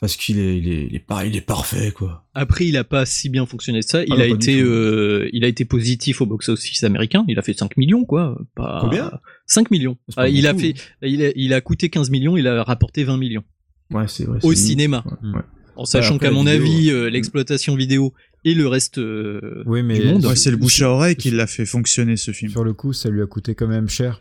parce 0.00 0.16
qu'il 0.16 0.38
est, 0.38 0.58
il 0.58 0.68
est, 0.68 0.86
il 0.86 0.94
est 0.96 0.98
pas, 1.06 1.24
il 1.24 1.36
est 1.36 1.40
parfait 1.40 1.92
quoi. 1.92 2.26
Après, 2.34 2.66
il 2.66 2.76
a 2.76 2.84
pas 2.84 3.06
si 3.06 3.28
bien 3.28 3.46
fonctionné 3.46 3.80
que 3.80 3.86
ça. 3.86 4.04
Il 4.04 4.10
non, 4.14 4.20
a 4.20 4.26
été, 4.26 4.60
euh, 4.60 5.28
il 5.32 5.44
a 5.44 5.48
été 5.48 5.64
positif 5.64 6.20
au 6.20 6.26
box-office 6.26 6.82
américain. 6.84 7.24
Il 7.28 7.38
a 7.38 7.42
fait 7.42 7.56
5 7.56 7.76
millions, 7.76 8.04
quoi. 8.04 8.36
Pas... 8.54 8.78
Combien? 8.80 9.10
5 9.46 9.70
millions. 9.70 9.96
Ah, 10.16 10.28
il 10.28 10.46
a 10.46 10.54
fait, 10.54 10.74
il 11.02 11.22
a, 11.24 11.30
il 11.36 11.54
a 11.54 11.60
coûté 11.60 11.88
15 11.90 12.10
millions. 12.10 12.36
Il 12.36 12.46
a 12.48 12.62
rapporté 12.64 13.04
20 13.04 13.16
millions 13.18 13.44
Ouais, 13.92 14.06
c'est 14.08 14.24
vrai. 14.24 14.38
au 14.42 14.50
c'est- 14.52 14.56
cinéma. 14.56 15.04
Ouais, 15.22 15.30
ouais. 15.34 15.40
En 15.76 15.84
sachant 15.84 16.16
après, 16.16 16.28
qu'à 16.28 16.32
mon 16.32 16.44
vidéo, 16.44 16.54
avis, 16.62 16.86
ouais. 16.88 16.92
euh, 16.94 17.10
l'exploitation 17.10 17.74
vidéo 17.74 18.12
et 18.44 18.54
le 18.54 18.66
reste 18.68 18.98
euh, 18.98 19.62
Oui, 19.66 19.82
mais 19.82 19.98
du 19.98 20.06
monde. 20.06 20.24
Ouais, 20.26 20.36
c'est 20.36 20.50
le 20.50 20.56
bouche 20.56 20.82
à 20.82 20.90
oreille 20.90 21.16
qui 21.16 21.30
l'a 21.30 21.46
fait 21.46 21.66
fonctionner 21.66 22.16
ce 22.16 22.30
film. 22.30 22.50
Sur 22.52 22.62
le 22.64 22.72
coup, 22.74 22.92
ça 22.92 23.08
lui 23.10 23.22
a 23.22 23.26
coûté 23.26 23.54
quand 23.54 23.66
même 23.68 23.88
cher. 23.88 24.20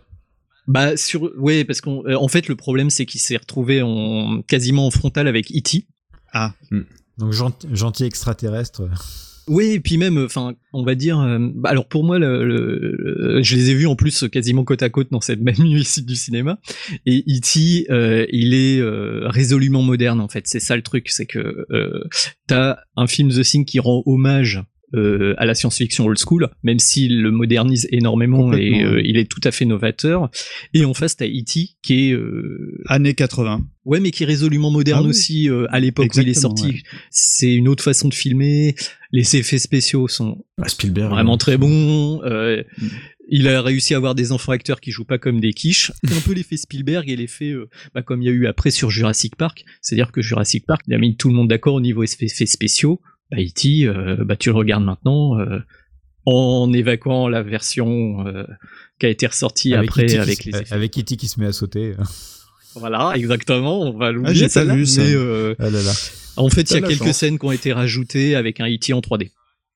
Bah 0.67 0.95
sur, 0.97 1.31
ouais, 1.37 1.65
parce 1.65 1.81
qu'en 1.81 2.03
euh, 2.05 2.15
en 2.15 2.27
fait, 2.27 2.47
le 2.47 2.55
problème 2.55 2.89
c'est 2.89 3.05
qu'il 3.05 3.19
s'est 3.19 3.37
retrouvé 3.37 3.81
en 3.81 4.41
quasiment 4.41 4.87
en 4.87 4.91
frontal 4.91 5.27
avec 5.27 5.51
E.T. 5.51 5.85
Ah, 6.31 6.53
Donc 7.17 7.31
gentil, 7.33 7.67
gentil 7.73 8.05
extraterrestre. 8.05 8.83
Oui, 9.49 9.71
et 9.71 9.79
puis 9.81 9.97
même, 9.97 10.17
enfin, 10.19 10.53
on 10.71 10.85
va 10.85 10.95
dire. 10.95 11.19
euh, 11.19 11.37
bah, 11.53 11.69
alors 11.69 11.89
pour 11.89 12.05
moi, 12.05 12.17
le, 12.17 12.45
le- 12.45 12.95
le- 12.97 13.43
je 13.43 13.55
les 13.57 13.71
ai 13.71 13.75
vus 13.75 13.87
en 13.87 13.97
plus 13.97 14.23
quasiment 14.31 14.63
côte 14.63 14.81
à 14.83 14.89
côte 14.89 15.09
dans 15.11 15.19
cette 15.19 15.41
même 15.43 15.57
nuit 15.59 15.81
ici 15.81 16.01
du 16.01 16.15
cinéma. 16.15 16.59
Et 17.05 17.25
E.T., 17.27 17.87
euh, 17.91 18.25
il 18.31 18.53
est 18.53 18.79
euh, 18.79 19.27
résolument 19.27 19.81
moderne 19.81 20.21
en 20.21 20.29
fait. 20.29 20.47
C'est 20.47 20.61
ça 20.61 20.77
le 20.77 20.81
truc, 20.81 21.09
c'est 21.09 21.25
que 21.25 21.65
euh, 21.71 22.03
t'as 22.47 22.77
un 22.95 23.05
film 23.05 23.29
The 23.31 23.41
Thing 23.43 23.65
qui 23.65 23.79
rend 23.81 24.01
hommage. 24.05 24.63
Euh, 24.93 25.33
à 25.37 25.45
la 25.45 25.55
science-fiction 25.55 26.05
old 26.05 26.17
school, 26.17 26.49
même 26.63 26.79
s'il 26.79 27.21
le 27.21 27.31
modernise 27.31 27.87
énormément 27.91 28.53
et 28.53 28.83
euh, 28.83 29.01
il 29.03 29.17
est 29.17 29.29
tout 29.29 29.41
à 29.43 29.51
fait 29.51 29.65
novateur. 29.65 30.29
Et 30.73 30.85
en 30.85 30.93
face, 30.93 31.17
t'as 31.17 31.25
E.T. 31.27 31.69
qui 31.81 32.09
est 32.09 32.11
euh, 32.13 32.81
années 32.87 33.13
80. 33.13 33.61
Ouais, 33.85 33.99
mais 33.99 34.11
qui 34.11 34.23
est 34.23 34.25
résolument 34.25 34.71
moderne 34.71 34.99
Ah 35.01 35.03
oui. 35.03 35.09
aussi 35.09 35.49
euh, 35.49 35.65
à 35.69 35.79
l'époque 35.79 36.11
où 36.15 36.19
il 36.21 36.29
est 36.29 36.33
sorti. 36.33 36.65
ouais. 36.67 36.81
C'est 37.09 37.53
une 37.53 37.67
autre 37.67 37.83
façon 37.83 38.07
de 38.07 38.13
filmer. 38.13 38.75
Les 39.11 39.35
effets 39.35 39.57
spéciaux 39.59 40.07
sont 40.07 40.43
Ah, 40.61 40.67
Spielberg. 40.69 41.09
vraiment 41.11 41.37
très 41.37 41.57
bons. 41.57 42.21
Euh, 42.23 42.63
Mm. 42.77 42.87
Il 43.29 43.47
a 43.47 43.61
réussi 43.61 43.93
à 43.93 43.97
avoir 43.97 44.15
des 44.15 44.33
enfants 44.33 44.51
acteurs 44.51 44.81
qui 44.81 44.91
jouent 44.91 45.05
pas 45.05 45.17
comme 45.17 45.39
des 45.39 45.53
quiches. 45.53 45.93
C'est 46.03 46.13
un 46.13 46.19
peu 46.19 46.33
l'effet 46.33 46.57
Spielberg 46.57 47.09
et 47.09 47.15
l'effet 47.15 47.51
euh, 47.51 47.69
bah, 47.95 48.01
comme 48.01 48.21
il 48.21 48.25
y 48.25 48.27
a 48.27 48.31
eu 48.33 48.47
après 48.47 48.69
sur 48.69 48.89
Jurassic 48.91 49.37
Park. 49.37 49.63
C'est-à-dire 49.81 50.11
que 50.11 50.21
Jurassic 50.21 50.65
Park, 50.65 50.81
il 50.87 50.93
a 50.93 50.97
mis 50.97 51.15
tout 51.15 51.29
le 51.29 51.33
monde 51.35 51.47
d'accord 51.47 51.75
au 51.75 51.81
niveau 51.81 52.03
effets 52.03 52.27
spéciaux. 52.45 52.99
Bah, 53.31 53.37
E.T., 53.39 53.85
euh, 53.85 54.23
bah, 54.23 54.35
tu 54.35 54.49
le 54.49 54.55
regardes 54.55 54.83
maintenant, 54.83 55.39
euh, 55.39 55.59
en 56.25 56.71
évacuant 56.73 57.27
la 57.27 57.41
version 57.43 58.25
euh, 58.27 58.45
qui 58.99 59.05
a 59.05 59.09
été 59.09 59.27
ressortie 59.27 59.73
Avec 59.73 59.89
après 59.89 60.05
qui 60.05 60.17
avec 60.17 60.41
se- 60.41 60.49
les 60.49 60.57
effets. 60.57 60.73
avec 60.73 60.97
E.T. 60.97 61.15
qui 61.17 61.27
se 61.27 61.39
met 61.39 61.47
à 61.47 61.53
sauter. 61.53 61.93
Voilà, 62.75 63.11
exactement. 63.15 63.81
On 63.83 63.95
va 63.95 64.11
l'oublier. 64.11 64.31
Ah, 64.31 64.33
j'ai 64.33 64.45
pas 64.45 64.49
celle-là, 64.49 64.75
vu 64.75 64.87
ça. 64.87 65.03
mais, 65.03 65.13
euh, 65.13 65.53
Ah 65.59 65.69
là 65.69 65.83
là. 65.83 65.91
En 66.37 66.49
fait, 66.49 66.71
il 66.71 66.73
y 66.73 66.77
a 66.77 66.81
quelques 66.81 67.03
chance. 67.03 67.17
scènes 67.17 67.37
qui 67.37 67.45
ont 67.45 67.51
été 67.51 67.71
rajoutées 67.71 68.33
avec 68.35 68.59
un 68.59 68.67
E.T. 68.67 68.93
en 68.93 68.99
3D. 68.99 69.29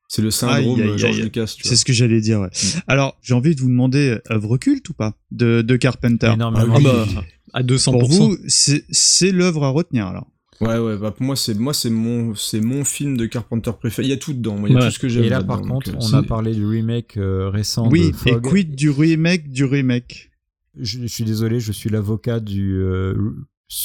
C'est 0.07 0.23
le 0.23 0.31
syndrome 0.31 0.81
aïe, 0.81 0.97
George. 0.97 1.19
Lucas. 1.21 1.45
C'est 1.61 1.75
ce 1.75 1.85
que 1.85 1.93
j'allais 1.93 2.21
dire, 2.21 2.39
ouais. 2.39 2.49
Alors, 2.87 3.15
j'ai 3.21 3.35
envie 3.35 3.53
de 3.53 3.61
vous 3.61 3.67
demander, 3.69 4.17
œuvre 4.31 4.57
culte 4.57 4.89
ou 4.89 4.93
pas 4.93 5.13
de, 5.29 5.61
de 5.61 5.75
Carpenter? 5.75 6.31
Énormément. 6.33 6.73
Ah 6.75 6.79
bah, 6.81 7.05
à 7.53 7.61
200%. 7.61 7.91
Pour 7.91 8.09
vous, 8.09 8.35
c'est 8.47 9.31
l'œuvre 9.31 9.63
à 9.65 9.69
retenir 9.69 10.07
alors. 10.07 10.25
Ouais, 10.59 10.77
ouais, 10.79 10.97
bah 10.97 11.11
pour 11.11 11.23
moi, 11.25 11.35
c'est 11.35 11.53
moi, 11.53 11.73
c'est 11.73 11.89
mon, 11.89 12.33
c'est 12.33 12.61
mon 12.61 12.83
film 12.83 13.15
de 13.15 13.25
Carpenter 13.27 13.71
préféré. 13.79 14.07
Il 14.07 14.09
y 14.09 14.13
a 14.13 14.17
tout 14.17 14.33
dedans. 14.33 14.57
Il 14.65 14.73
y 14.73 14.75
a 14.75 14.79
Ouais. 14.79 14.85
tout 14.85 14.91
ce 14.91 14.99
que 14.99 15.07
j'aime. 15.07 15.23
Et 15.23 15.29
là, 15.29 15.43
par 15.43 15.61
donc, 15.61 15.69
contre, 15.69 15.91
euh, 15.91 15.99
on 15.99 16.13
a 16.13 16.23
parlé 16.23 16.53
du 16.55 16.65
remake 16.65 17.17
euh, 17.17 17.49
récent 17.49 17.89
Oui, 17.89 18.11
de 18.11 18.29
et 18.31 18.41
quid 18.41 18.75
du 18.75 18.89
remake 18.89 19.49
du 19.49 19.65
remake? 19.65 20.31
Je, 20.79 20.99
je 21.01 21.07
suis 21.07 21.23
désolé, 21.23 21.59
je 21.59 21.71
suis 21.71 21.89
l'avocat 21.89 22.39
du, 22.39 22.73
euh, 22.75 23.13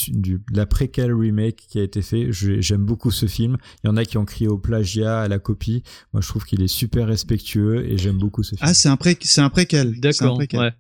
du 0.08 0.34
de 0.50 0.56
la 0.56 0.64
préquel 0.66 1.12
remake 1.12 1.56
qui 1.68 1.78
a 1.78 1.82
été 1.82 2.00
fait. 2.02 2.28
J'aime 2.30 2.84
beaucoup 2.84 3.10
ce 3.10 3.26
film. 3.26 3.56
Il 3.82 3.88
y 3.88 3.90
en 3.90 3.96
a 3.96 4.04
qui 4.04 4.16
ont 4.16 4.24
crié 4.24 4.48
au 4.48 4.58
plagiat, 4.58 5.20
à 5.20 5.28
la 5.28 5.38
copie. 5.38 5.82
Moi, 6.12 6.22
je 6.22 6.28
trouve 6.28 6.44
qu'il 6.44 6.62
est 6.62 6.68
super 6.68 7.06
respectueux 7.06 7.84
et 7.86 7.98
j'aime 7.98 8.18
beaucoup 8.18 8.42
ce 8.42 8.50
film. 8.56 8.60
Ah, 8.62 8.72
c'est 8.74 8.88
un, 8.88 8.96
pré 8.96 9.16
c'est 9.20 9.40
un 9.42 9.50
préquel. 9.50 10.00
D'accord. 10.00 10.38
Ouais. 10.38 10.72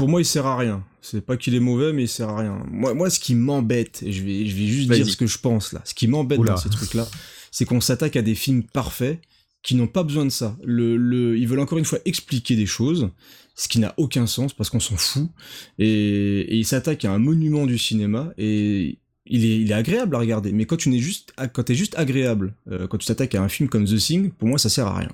Pour 0.00 0.08
moi, 0.08 0.20
il 0.20 0.24
sert 0.24 0.46
à 0.46 0.56
rien. 0.56 0.84
C'est 1.02 1.20
pas 1.20 1.36
qu'il 1.36 1.54
est 1.54 1.60
mauvais, 1.60 1.92
mais 1.92 2.04
il 2.04 2.08
sert 2.08 2.28
à 2.28 2.38
rien. 2.38 2.62
Moi, 2.70 2.94
moi, 2.94 3.10
ce 3.10 3.20
qui 3.20 3.34
m'embête, 3.34 4.02
et 4.02 4.12
je 4.12 4.22
vais, 4.22 4.46
je 4.46 4.56
vais 4.56 4.66
juste 4.66 4.90
dire 4.90 5.06
ce 5.08 5.16
que 5.16 5.26
je 5.26 5.38
pense 5.38 5.72
là, 5.72 5.80
ce 5.84 5.94
qui 5.94 6.08
m'embête 6.08 6.40
dans 6.40 6.56
ces 6.56 6.70
trucs-là, 6.70 7.06
c'est 7.50 7.64
qu'on 7.66 7.80
s'attaque 7.80 8.16
à 8.16 8.22
des 8.22 8.34
films 8.34 8.62
parfaits 8.62 9.20
qui 9.62 9.74
n'ont 9.74 9.86
pas 9.86 10.02
besoin 10.02 10.24
de 10.24 10.30
ça. 10.30 10.56
Le, 10.64 10.96
le, 10.96 11.36
ils 11.36 11.46
veulent 11.46 11.60
encore 11.60 11.78
une 11.78 11.84
fois 11.84 11.98
expliquer 12.06 12.56
des 12.56 12.66
choses, 12.66 13.10
ce 13.54 13.68
qui 13.68 13.78
n'a 13.78 13.92
aucun 13.98 14.26
sens 14.26 14.54
parce 14.54 14.70
qu'on 14.70 14.80
s'en 14.80 14.96
fout. 14.96 15.28
Et, 15.78 16.40
et 16.40 16.56
ils 16.56 16.64
s'attaquent 16.64 17.04
à 17.04 17.12
un 17.12 17.18
monument 17.18 17.66
du 17.66 17.76
cinéma 17.76 18.32
et 18.38 18.98
il 19.26 19.44
est, 19.44 19.60
il 19.60 19.70
est 19.70 19.74
agréable 19.74 20.16
à 20.16 20.18
regarder. 20.18 20.52
Mais 20.52 20.64
quand 20.64 20.76
tu 20.76 20.88
n'es 20.88 20.98
juste, 20.98 21.34
quand 21.52 21.62
t'es 21.62 21.74
juste 21.74 21.94
agréable, 21.98 22.54
euh, 22.70 22.86
quand 22.86 22.98
tu 22.98 23.06
t'attaques 23.06 23.34
à 23.34 23.42
un 23.42 23.48
film 23.48 23.68
comme 23.68 23.84
The 23.84 23.96
Thing, 23.96 24.30
pour 24.30 24.48
moi, 24.48 24.58
ça 24.58 24.70
sert 24.70 24.86
à 24.86 24.96
rien. 24.98 25.10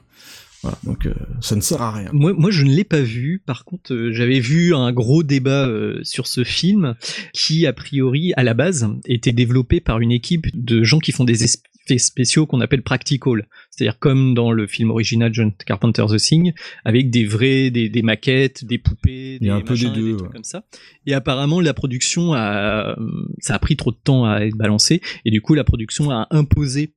Voilà, 0.67 0.79
donc 0.83 1.07
euh, 1.07 1.15
ça 1.41 1.55
ne 1.55 1.61
sert 1.61 1.81
à 1.81 1.93
rien. 1.93 2.11
Moi, 2.13 2.33
moi, 2.37 2.51
je 2.51 2.65
ne 2.65 2.71
l'ai 2.71 2.83
pas 2.83 3.01
vu. 3.01 3.41
Par 3.47 3.65
contre, 3.65 3.95
euh, 3.95 4.13
j'avais 4.13 4.41
vu 4.41 4.75
un 4.75 4.93
gros 4.93 5.23
débat 5.23 5.69
euh, 5.69 6.01
sur 6.03 6.27
ce 6.27 6.43
film 6.43 6.97
qui, 7.33 7.67
a 7.67 7.73
priori, 7.73 8.33
à 8.37 8.43
la 8.43 8.53
base, 8.53 8.89
était 9.05 9.31
développé 9.31 9.81
par 9.81 10.01
une 10.01 10.11
équipe 10.11 10.47
de 10.55 10.83
gens 10.83 10.99
qui 10.99 11.13
font 11.13 11.23
des 11.23 11.45
effets 11.45 11.99
spéciaux 11.99 12.47
qu'on 12.47 12.61
appelle 12.61 12.83
practical. 12.83 13.47
C'est-à-dire 13.71 14.01
comme 14.01 14.35
dans 14.35 14.51
le 14.51 14.67
film 14.67 14.91
original 14.91 15.33
John 15.33 15.53
Carpenter 15.53 16.05
The 16.09 16.17
Thing, 16.17 16.53
avec 16.85 17.11
des 17.11 17.25
vrais, 17.25 17.71
des, 17.71 17.89
des 17.89 18.03
maquettes, 18.03 18.65
des 18.65 18.79
poupées, 18.79 19.39
des 19.39 19.51
un 19.51 19.61
peu 19.61 19.75
des 19.75 19.85
trucs 19.85 20.21
ouais. 20.21 20.29
comme 20.33 20.43
ça. 20.43 20.65
Et 21.07 21.15
apparemment, 21.15 21.61
la 21.61 21.75
production 21.75 22.35
a, 22.35 22.97
ça 23.39 23.55
a 23.55 23.59
pris 23.61 23.77
trop 23.77 23.93
de 23.93 23.99
temps 24.03 24.25
à 24.25 24.41
être 24.41 24.57
balancé, 24.57 25.01
et 25.25 25.31
du 25.31 25.41
coup, 25.41 25.55
la 25.55 25.63
production 25.63 26.11
a 26.11 26.27
imposé 26.31 26.93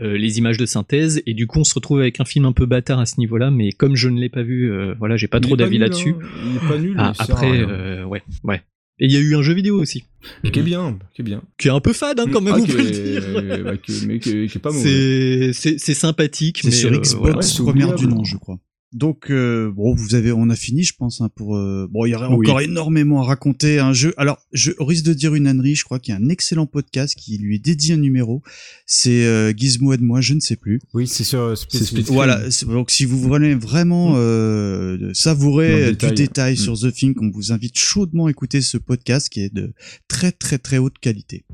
euh, 0.00 0.16
les 0.16 0.38
images 0.38 0.58
de 0.58 0.66
synthèse 0.66 1.22
et 1.26 1.34
du 1.34 1.46
coup 1.46 1.58
on 1.60 1.64
se 1.64 1.74
retrouve 1.74 2.00
avec 2.00 2.20
un 2.20 2.24
film 2.24 2.44
un 2.44 2.52
peu 2.52 2.66
bâtard 2.66 3.00
à 3.00 3.06
ce 3.06 3.18
niveau-là 3.18 3.50
mais 3.50 3.72
comme 3.72 3.96
je 3.96 4.08
ne 4.08 4.20
l'ai 4.20 4.28
pas 4.28 4.42
vu 4.42 4.70
euh, 4.70 4.94
voilà 4.98 5.16
j'ai 5.16 5.26
pas 5.28 5.38
Il 5.38 5.42
trop 5.42 5.56
d'avis 5.56 5.78
là-dessus 5.78 6.14
hein. 6.20 6.26
Il 6.50 6.56
est 6.56 6.68
pas 6.68 6.78
nul. 6.78 6.94
Ah, 6.98 7.12
après 7.18 7.50
rien. 7.50 7.68
euh, 7.68 8.04
ouais 8.04 8.22
ouais 8.44 8.62
et 9.00 9.04
il 9.06 9.12
y 9.12 9.16
a 9.16 9.20
eu 9.20 9.36
un 9.36 9.42
jeu 9.42 9.54
vidéo 9.54 9.80
aussi 9.80 10.04
qui 10.52 10.58
est 10.58 10.62
bien, 10.62 10.98
qui 11.14 11.22
est 11.22 11.24
bien. 11.24 11.42
qui 11.58 11.68
est 11.68 11.70
un 11.70 11.80
peu 11.80 11.92
fade 11.92 12.18
hein, 12.20 12.26
quand 12.32 12.40
même 12.40 12.54
Ah, 12.56 12.60
on 12.60 12.66
peut 12.66 12.82
le 12.82 12.90
dire 12.90 13.62
bah, 13.64 13.72
mais 14.06 14.18
qui 14.18 14.30
est, 14.30 14.58
pas 14.58 14.70
mauvais. 14.72 15.52
c'est 15.52 15.52
c'est 15.52 15.78
c'est 15.78 15.94
sympathique 15.94 16.58
C'est 16.62 16.68
mais 16.68 16.74
sur 16.74 16.92
euh, 16.92 16.98
Xbox. 16.98 17.58
Ouais, 17.60 17.64
première 17.64 17.94
du 17.94 18.06
nom, 18.08 18.24
je 18.24 18.36
crois. 18.36 18.58
Donc 18.94 19.30
euh, 19.30 19.70
bon, 19.70 19.94
vous 19.94 20.14
avez, 20.14 20.32
on 20.32 20.48
a 20.48 20.56
fini, 20.56 20.82
je 20.82 20.94
pense, 20.96 21.20
hein, 21.20 21.28
pour. 21.36 21.56
euh, 21.56 21.86
bon, 21.90 22.06
il 22.06 22.10
y 22.10 22.14
aurait 22.14 22.28
Oui. 22.28 22.46
encore 22.48 22.60
énormément 22.62 23.20
à 23.20 23.24
raconter. 23.24 23.78
Un 23.78 23.92
jeu. 23.92 24.14
Alors, 24.16 24.38
je 24.52 24.72
au 24.78 24.86
risque 24.86 25.04
de 25.04 25.12
dire 25.12 25.34
une 25.34 25.46
ânerie. 25.46 25.74
Je 25.74 25.84
crois 25.84 25.98
qu'il 25.98 26.14
y 26.14 26.16
a 26.16 26.20
un 26.20 26.28
excellent 26.30 26.66
podcast 26.66 27.14
qui 27.14 27.36
lui 27.36 27.56
est 27.56 27.58
dédié 27.58 27.94
un 27.94 27.98
numéro. 27.98 28.42
C'est 28.86 29.26
euh, 29.26 29.52
Gizmo 29.54 29.92
et 29.92 29.98
de 29.98 30.02
moi, 30.02 30.22
je 30.22 30.32
ne 30.32 30.40
sais 30.40 30.56
plus. 30.56 30.80
Oui, 30.94 31.06
c'est 31.06 31.24
sur 31.24 31.56
C'est 31.70 31.84
Split 31.84 32.02
Voilà. 32.08 32.40
Donc, 32.66 32.90
si 32.90 33.04
vous 33.04 33.20
voulez 33.20 33.54
vraiment 33.54 34.14
euh, 34.16 34.96
de 34.96 35.12
savourer 35.12 35.70
euh, 35.84 35.90
détail. 35.90 36.08
du 36.10 36.14
détail 36.14 36.52
Mm. 36.54 36.56
sur 36.56 36.78
The 36.78 36.92
Thing, 36.92 37.14
on 37.20 37.30
vous 37.30 37.52
invite 37.52 37.78
chaudement 37.78 38.26
à 38.26 38.30
écouter 38.30 38.62
ce 38.62 38.78
podcast 38.78 39.28
qui 39.28 39.40
est 39.40 39.52
de 39.54 39.74
très 40.08 40.32
très 40.32 40.56
très 40.58 40.78
haute 40.78 40.98
qualité. 40.98 41.44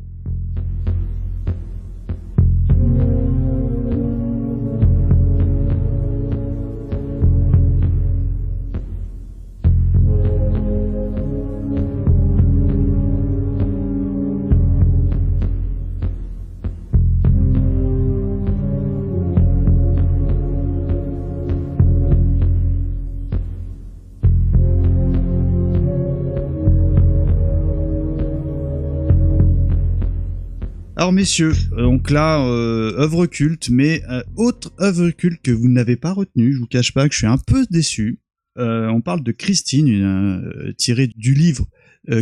Alors 30.97 31.13
messieurs, 31.13 31.55
euh, 31.73 31.83
donc 31.83 32.09
là, 32.11 32.47
euh, 32.47 32.97
œuvre 33.01 33.27
culte, 33.27 33.69
mais 33.69 34.03
euh, 34.09 34.23
autre 34.37 34.73
œuvre 34.81 35.11
culte 35.11 35.43
que 35.43 35.51
vous 35.51 35.69
n'avez 35.69 35.97
pas 35.97 36.13
retenue, 36.13 36.53
je 36.53 36.61
vous 36.61 36.69
cache 36.69 36.95
pas 36.95 37.09
que 37.09 37.13
je 37.13 37.19
suis 37.19 37.27
un 37.27 37.39
peu 37.39 37.67
déçu. 37.69 38.21
On 38.57 39.01
parle 39.01 39.25
de 39.25 39.33
Christine, 39.33 40.73
tirée 40.79 41.09
du 41.09 41.35
livre 41.35 41.67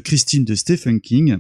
Christine 0.03 0.47
de 0.47 0.55
Stephen 0.55 0.99
King. 0.99 1.37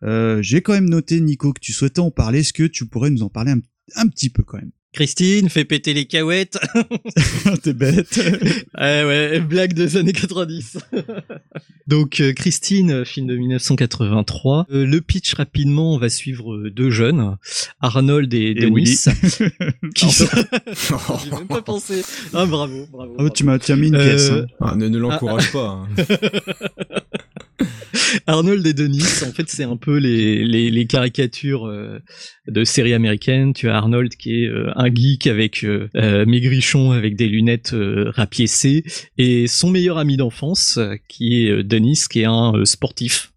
J'ai 0.00 0.62
quand 0.62 0.72
même 0.72 0.88
noté, 0.88 1.20
Nico, 1.20 1.52
que 1.52 1.60
tu 1.60 1.74
souhaitais 1.74 2.00
en 2.00 2.10
parler. 2.10 2.38
Est-ce 2.38 2.54
que 2.54 2.62
tu 2.62 2.86
pourrais 2.86 3.10
nous 3.10 3.22
en 3.22 3.28
parler 3.28 3.52
un 3.94 4.08
petit 4.08 4.30
peu 4.30 4.42
quand 4.42 4.56
même? 4.56 4.72
Christine 4.92 5.48
fait 5.48 5.64
péter 5.64 5.94
les 5.94 6.04
cahuètes 6.04 6.58
T'es 7.62 7.72
bête. 7.72 8.16
ouais 8.78 9.04
ouais 9.04 9.40
blague 9.40 9.72
des 9.72 9.96
années 9.96 10.12
90 10.12 10.78
donc 11.86 12.20
euh, 12.20 12.32
Christine 12.34 12.90
euh, 12.90 13.04
film 13.04 13.26
de 13.26 13.36
1983 13.36 14.66
Euh, 14.70 14.84
le 14.84 15.00
pitch 15.00 15.34
rapidement 15.34 15.94
on 15.94 15.98
va 15.98 16.08
suivre 16.10 16.68
deux 16.68 16.90
jeunes 16.90 17.36
Arnold 17.80 18.32
et, 18.34 18.50
Et 18.50 18.54
Denis 18.54 18.84
qui 19.94 20.10
sont... 20.10 20.26
j'ai 21.24 21.30
même 21.30 21.46
pas 21.48 21.62
pensé 21.62 22.02
ah 22.34 22.44
bravo 22.46 22.86
bravo, 22.92 23.16
Ah, 23.18 23.30
tu 23.30 23.44
m'as 23.44 23.58
tu 23.58 23.72
as 23.72 23.76
mis 23.76 23.88
une 23.88 23.96
Euh, 23.96 24.08
pièce. 24.10 24.30
hein. 24.30 24.46
Ah, 24.60 24.74
ne 24.76 24.88
ne 24.88 24.98
l'encourage 24.98 25.50
pas. 25.52 25.68
hein. 25.68 25.88
Arnold 28.26 28.66
et 28.66 28.72
Denis, 28.72 29.22
en 29.26 29.32
fait, 29.32 29.48
c'est 29.48 29.64
un 29.64 29.76
peu 29.76 29.96
les, 29.96 30.44
les, 30.44 30.70
les 30.70 30.86
caricatures 30.86 31.66
euh, 31.66 31.98
de 32.48 32.64
séries 32.64 32.94
américaines. 32.94 33.52
Tu 33.52 33.68
as 33.68 33.76
Arnold 33.76 34.14
qui 34.16 34.44
est 34.44 34.48
euh, 34.48 34.70
un 34.76 34.92
geek 34.92 35.26
avec 35.26 35.64
euh, 35.64 35.88
euh, 35.96 36.24
maigrichon 36.26 36.92
avec 36.92 37.16
des 37.16 37.26
lunettes 37.26 37.74
euh, 37.74 38.10
rapiécées 38.14 38.84
et 39.18 39.46
son 39.46 39.70
meilleur 39.70 39.98
ami 39.98 40.16
d'enfance 40.16 40.78
qui 41.08 41.46
est 41.46 41.62
Denis 41.62 42.04
qui 42.10 42.20
est 42.20 42.26
un 42.26 42.64
sportif. 42.64 43.31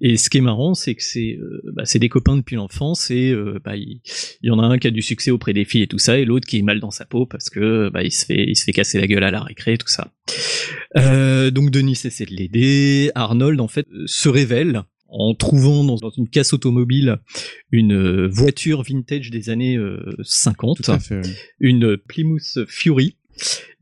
Et 0.00 0.16
ce 0.16 0.30
qui 0.30 0.38
est 0.38 0.42
marrant, 0.42 0.74
c'est 0.74 0.94
que 0.94 1.02
c'est 1.02 1.38
euh, 1.40 1.62
bah, 1.74 1.84
des 1.94 2.08
copains 2.08 2.36
depuis 2.36 2.56
l'enfance 2.56 3.10
et 3.10 3.30
euh, 3.30 3.58
bah, 3.64 3.76
il, 3.76 4.00
il 4.42 4.48
y 4.48 4.50
en 4.50 4.58
a 4.58 4.64
un 4.66 4.78
qui 4.78 4.88
a 4.88 4.90
du 4.90 5.02
succès 5.02 5.30
auprès 5.30 5.52
des 5.52 5.64
filles 5.64 5.82
et 5.82 5.86
tout 5.86 5.98
ça, 5.98 6.18
et 6.18 6.24
l'autre 6.24 6.46
qui 6.46 6.58
est 6.58 6.62
mal 6.62 6.80
dans 6.80 6.90
sa 6.90 7.04
peau 7.04 7.26
parce 7.26 7.50
que 7.50 7.88
bah, 7.90 8.02
il 8.02 8.10
se 8.12 8.24
fait 8.26 8.44
il 8.48 8.56
se 8.56 8.64
fait 8.64 8.72
casser 8.72 9.00
la 9.00 9.06
gueule 9.06 9.24
à 9.24 9.30
la 9.30 9.40
récré 9.42 9.74
et 9.74 9.78
tout 9.78 9.88
ça. 9.88 10.12
Euh, 10.96 11.50
donc 11.50 11.70
Denis 11.70 11.98
essaie 12.04 12.24
de 12.24 12.34
l'aider. 12.34 13.10
Arnold 13.14 13.60
en 13.60 13.68
fait 13.68 13.86
euh, 13.92 14.04
se 14.06 14.28
révèle 14.28 14.82
en 15.08 15.34
trouvant 15.34 15.84
dans, 15.84 15.96
dans 15.96 16.10
une 16.10 16.28
casse 16.28 16.54
automobile 16.54 17.18
une 17.70 18.26
voiture 18.28 18.82
vintage 18.82 19.30
des 19.30 19.50
années 19.50 19.76
euh, 19.76 20.00
50, 20.22 20.82
Tout 20.82 20.90
à 20.90 20.98
fait. 20.98 21.16
ouais. 21.16 21.22
une 21.60 21.96
Plymouth 21.98 22.64
Fury. 22.66 23.16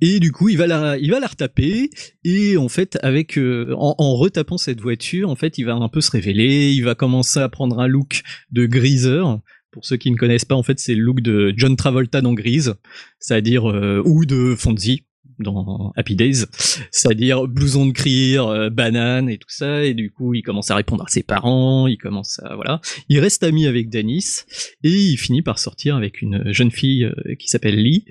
Et 0.00 0.20
du 0.20 0.32
coup, 0.32 0.48
il 0.48 0.56
va 0.56 0.66
la, 0.66 0.96
il 0.98 1.10
va 1.10 1.20
la 1.20 1.26
retaper. 1.26 1.90
Et 2.24 2.56
en 2.56 2.68
fait, 2.68 2.98
avec, 3.02 3.38
euh, 3.38 3.74
en, 3.76 4.16
retapant 4.16 4.58
cette 4.58 4.80
voiture, 4.80 5.28
en 5.30 5.36
fait, 5.36 5.58
il 5.58 5.64
va 5.64 5.74
un 5.74 5.88
peu 5.88 6.00
se 6.00 6.10
révéler. 6.10 6.72
Il 6.72 6.84
va 6.84 6.94
commencer 6.94 7.40
à 7.40 7.48
prendre 7.48 7.78
un 7.80 7.86
look 7.86 8.22
de 8.50 8.66
greaser. 8.66 9.22
Pour 9.70 9.84
ceux 9.84 9.96
qui 9.96 10.10
ne 10.10 10.16
connaissent 10.16 10.44
pas, 10.44 10.56
en 10.56 10.62
fait, 10.62 10.80
c'est 10.80 10.94
le 10.94 11.02
look 11.02 11.20
de 11.20 11.54
John 11.56 11.76
Travolta 11.76 12.20
dans 12.22 12.34
Grise, 12.34 12.74
c'est-à-dire 13.20 13.70
euh, 13.70 14.02
ou 14.04 14.26
de 14.26 14.56
Fonzie 14.56 15.04
dans 15.40 15.92
Happy 15.96 16.16
Days, 16.16 16.44
c'est-à-dire 16.90 17.46
blouson 17.46 17.86
de 17.86 17.92
cuir, 17.92 18.46
euh, 18.46 18.70
banane 18.70 19.28
et 19.28 19.38
tout 19.38 19.48
ça. 19.48 19.84
Et 19.84 19.94
du 19.94 20.10
coup, 20.10 20.34
il 20.34 20.42
commence 20.42 20.70
à 20.70 20.76
répondre 20.76 21.04
à 21.04 21.08
ses 21.08 21.22
parents. 21.22 21.86
Il 21.86 21.98
commence 21.98 22.40
à 22.40 22.54
voilà. 22.54 22.80
Il 23.08 23.18
reste 23.18 23.42
ami 23.42 23.66
avec 23.66 23.90
Dennis 23.90 24.44
et 24.84 24.90
il 24.90 25.16
finit 25.16 25.42
par 25.42 25.58
sortir 25.58 25.96
avec 25.96 26.22
une 26.22 26.52
jeune 26.52 26.70
fille 26.70 27.04
euh, 27.04 27.34
qui 27.38 27.48
s'appelle 27.48 27.76
Lee 27.76 28.04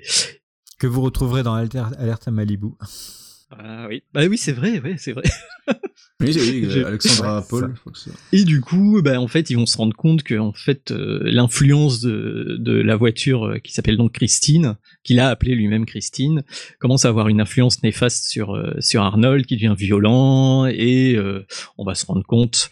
Que 0.80 0.86
vous 0.86 1.02
retrouverez 1.02 1.42
dans 1.42 1.54
Alter, 1.54 1.84
Alerte 1.98 2.26
à 2.26 2.30
Malibu. 2.30 2.68
Ah 3.50 3.86
oui, 3.88 4.02
bah 4.14 4.22
oui, 4.28 4.38
c'est 4.38 4.52
vrai, 4.52 4.80
ouais, 4.80 4.94
c'est 4.96 5.12
vrai. 5.12 5.24
Oui, 6.20 6.30
oui, 6.36 6.66
J'ai- 6.70 6.84
Alexandra 6.84 7.40
Ouais, 7.40 7.44
Paul. 7.50 7.74
ça. 7.94 8.10
Et 8.32 8.44
du 8.44 8.60
coup, 8.60 9.02
bah, 9.02 9.20
en 9.20 9.26
fait, 9.28 9.50
ils 9.50 9.56
vont 9.56 9.66
se 9.66 9.76
rendre 9.76 9.94
compte 9.96 10.22
que 10.22 10.36
en 10.38 10.52
fait, 10.52 10.90
euh, 10.92 11.20
l'influence 11.24 12.00
de, 12.00 12.56
de 12.60 12.72
la 12.72 12.94
voiture 12.96 13.44
euh, 13.46 13.58
qui 13.58 13.72
s'appelle 13.72 13.96
donc 13.96 14.12
Christine, 14.12 14.76
qu'il 15.02 15.18
a 15.20 15.28
appelée 15.28 15.54
lui-même 15.54 15.84
Christine, 15.84 16.44
commence 16.78 17.04
à 17.04 17.08
avoir 17.08 17.28
une 17.28 17.40
influence 17.40 17.82
néfaste 17.82 18.26
sur 18.28 18.54
euh, 18.54 18.72
sur 18.78 19.02
Arnold, 19.02 19.44
qui 19.46 19.56
devient 19.56 19.74
violent, 19.76 20.66
et 20.66 21.14
euh, 21.16 21.44
on 21.76 21.84
va 21.84 21.94
se 21.94 22.06
rendre 22.06 22.22
compte. 22.24 22.70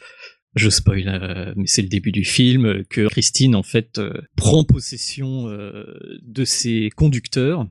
Je 0.58 0.68
spoil, 0.70 1.04
euh, 1.08 1.52
mais 1.56 1.66
c'est 1.66 1.82
le 1.82 1.88
début 1.88 2.12
du 2.12 2.24
film 2.24 2.84
que 2.90 3.08
Christine 3.08 3.54
en 3.54 3.62
fait 3.62 3.98
euh, 3.98 4.12
prend 4.36 4.64
possession 4.64 5.48
euh, 5.48 5.84
de 6.22 6.44
ses 6.44 6.90
conducteurs 6.94 7.66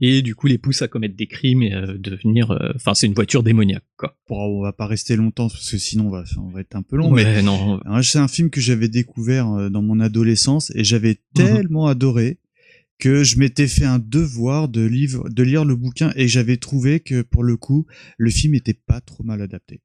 et 0.00 0.22
du 0.22 0.34
coup 0.34 0.46
les 0.48 0.58
pousse 0.58 0.82
à 0.82 0.88
commettre 0.88 1.14
des 1.16 1.26
crimes 1.26 1.62
et 1.62 1.72
à 1.72 1.86
devenir. 1.86 2.58
Enfin, 2.74 2.94
c'est 2.94 3.06
une 3.06 3.14
voiture 3.14 3.42
démoniaque 3.42 3.84
quoi. 3.96 4.16
Bon, 4.28 4.36
on 4.58 4.62
va 4.62 4.72
pas 4.72 4.86
rester 4.86 5.16
longtemps 5.16 5.48
parce 5.48 5.70
que 5.70 5.78
sinon 5.78 6.08
on 6.08 6.10
va, 6.10 6.24
on 6.38 6.48
va 6.48 6.60
être 6.60 6.74
un 6.74 6.82
peu 6.82 6.96
long. 6.96 7.12
Ouais, 7.12 7.24
mais 7.24 7.42
non. 7.42 7.80
C'est 8.02 8.18
un 8.18 8.28
film 8.28 8.50
que 8.50 8.60
j'avais 8.60 8.88
découvert 8.88 9.70
dans 9.70 9.82
mon 9.82 10.00
adolescence 10.00 10.72
et 10.74 10.82
j'avais 10.84 11.18
Mhm. 11.38 11.44
tellement 11.46 11.86
adoré 11.86 12.38
que 12.98 13.24
je 13.24 13.38
m'étais 13.38 13.66
fait 13.66 13.84
un 13.84 13.98
devoir 13.98 14.68
de, 14.68 14.80
livre, 14.84 15.28
de 15.28 15.42
lire 15.42 15.64
le 15.64 15.74
bouquin 15.76 16.12
et 16.16 16.28
j'avais 16.28 16.56
trouvé 16.56 17.00
que 17.00 17.22
pour 17.22 17.42
le 17.42 17.56
coup 17.56 17.86
le 18.18 18.30
film 18.30 18.54
était 18.54 18.72
pas 18.86 19.00
trop 19.00 19.24
mal 19.24 19.42
adapté. 19.42 19.80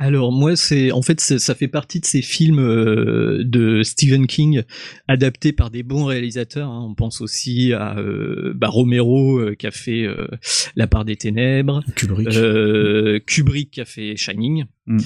Alors 0.00 0.30
moi 0.30 0.54
c'est 0.54 0.92
en 0.92 1.02
fait 1.02 1.20
ça 1.20 1.54
fait 1.56 1.66
partie 1.66 1.98
de 1.98 2.06
ces 2.06 2.22
films 2.22 2.60
euh, 2.60 3.42
de 3.44 3.82
Stephen 3.82 4.28
King 4.28 4.62
adaptés 5.08 5.52
par 5.52 5.70
des 5.70 5.82
bons 5.82 6.04
réalisateurs. 6.04 6.70
hein. 6.70 6.86
On 6.88 6.94
pense 6.94 7.20
aussi 7.20 7.72
à 7.72 7.98
euh, 7.98 8.52
bah, 8.54 8.68
Romero 8.68 9.38
euh, 9.38 9.54
qui 9.56 9.66
a 9.66 9.72
fait 9.72 10.04
euh, 10.04 10.28
La 10.76 10.86
part 10.86 11.04
des 11.04 11.16
ténèbres, 11.16 11.82
Kubrick, 11.96 12.28
euh, 12.36 13.18
Kubrick 13.26 13.72
qui 13.72 13.80
a 13.80 13.84
fait 13.84 14.16
Shining. 14.16 14.66
Mm. 14.86 14.98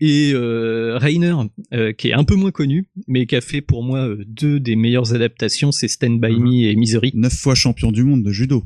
Et 0.00 0.30
euh, 0.32 0.96
Rainer, 0.96 1.34
euh, 1.74 1.92
qui 1.92 2.08
est 2.08 2.12
un 2.12 2.22
peu 2.22 2.36
moins 2.36 2.52
connu, 2.52 2.86
mais 3.08 3.26
qui 3.26 3.34
a 3.34 3.40
fait 3.40 3.60
pour 3.60 3.82
moi 3.82 4.08
deux 4.28 4.60
des 4.60 4.76
meilleures 4.76 5.12
adaptations, 5.12 5.72
c'est 5.72 5.88
Stand 5.88 6.20
By 6.20 6.38
Me 6.38 6.68
et 6.70 6.76
Misery. 6.76 7.10
Neuf 7.14 7.32
fois 7.32 7.56
champion 7.56 7.90
du 7.90 8.04
monde 8.04 8.22
de 8.22 8.30
judo. 8.30 8.62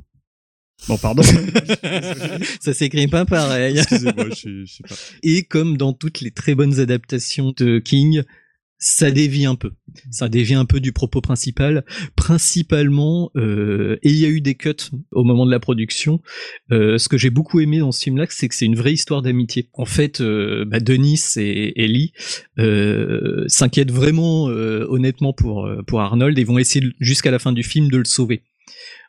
Bon, 0.89 0.99
pardon. 0.99 1.23
Ça 2.61 2.75
s'écrit 2.75 3.09
pas 3.09 3.25
pareil. 3.25 3.79
Excusez-moi, 3.79 4.27
je, 4.31 4.65
je 4.65 4.73
sais 4.73 4.83
pas. 4.89 4.95
Et 5.23 5.45
comme 5.45 5.77
dans 5.77 5.93
toutes 5.93 6.21
les 6.21 6.31
très 6.31 6.55
bonnes 6.55 6.81
adaptations 6.81 7.53
de 7.57 7.79
King, 7.79 8.23
ça 8.83 9.13
dévie 9.13 9.47
un 9.47 9.55
peu. 9.55 9.71
Ça 10.11 10.29
dévie 10.29 10.55
un 10.55 10.65
peu 10.65 10.81
du 10.81 10.91
propos 10.91 11.21
principal. 11.21 11.85
Principalement, 12.17 13.31
euh, 13.37 13.97
et 14.03 14.11
il 14.11 14.17
y 14.17 14.25
a 14.25 14.29
eu 14.29 14.41
des 14.41 14.57
cuts 14.57 14.75
au 15.13 15.23
moment 15.23 15.47
de 15.47 15.53
la 15.53 15.61
production. 15.61 16.21
Euh, 16.73 16.99
ce 16.99 17.09
que 17.09 17.17
j'ai 17.17 17.31
beaucoup 17.31 17.61
aimé 17.61 17.79
dans 17.79 17.93
ce 17.93 18.03
film-là, 18.03 18.27
c'est 18.29 18.49
que 18.49 18.57
c'est 18.57 18.67
une 18.67 18.75
vraie 18.75 18.93
histoire 18.93 19.23
d'amitié. 19.23 19.71
En 19.73 19.85
fait, 19.85 20.21
euh, 20.21 20.65
bah, 20.65 20.81
Denis 20.81 21.23
et 21.37 21.85
Ellie 21.85 22.13
euh, 22.59 23.45
s'inquiètent 23.47 23.93
vraiment, 23.93 24.49
euh, 24.49 24.85
honnêtement, 24.89 25.33
pour, 25.33 25.71
pour 25.87 26.01
Arnold 26.01 26.37
et 26.37 26.43
vont 26.43 26.59
essayer 26.59 26.85
jusqu'à 26.99 27.31
la 27.31 27.39
fin 27.39 27.53
du 27.53 27.63
film 27.63 27.89
de 27.89 27.99
le 27.99 28.05
sauver. 28.05 28.43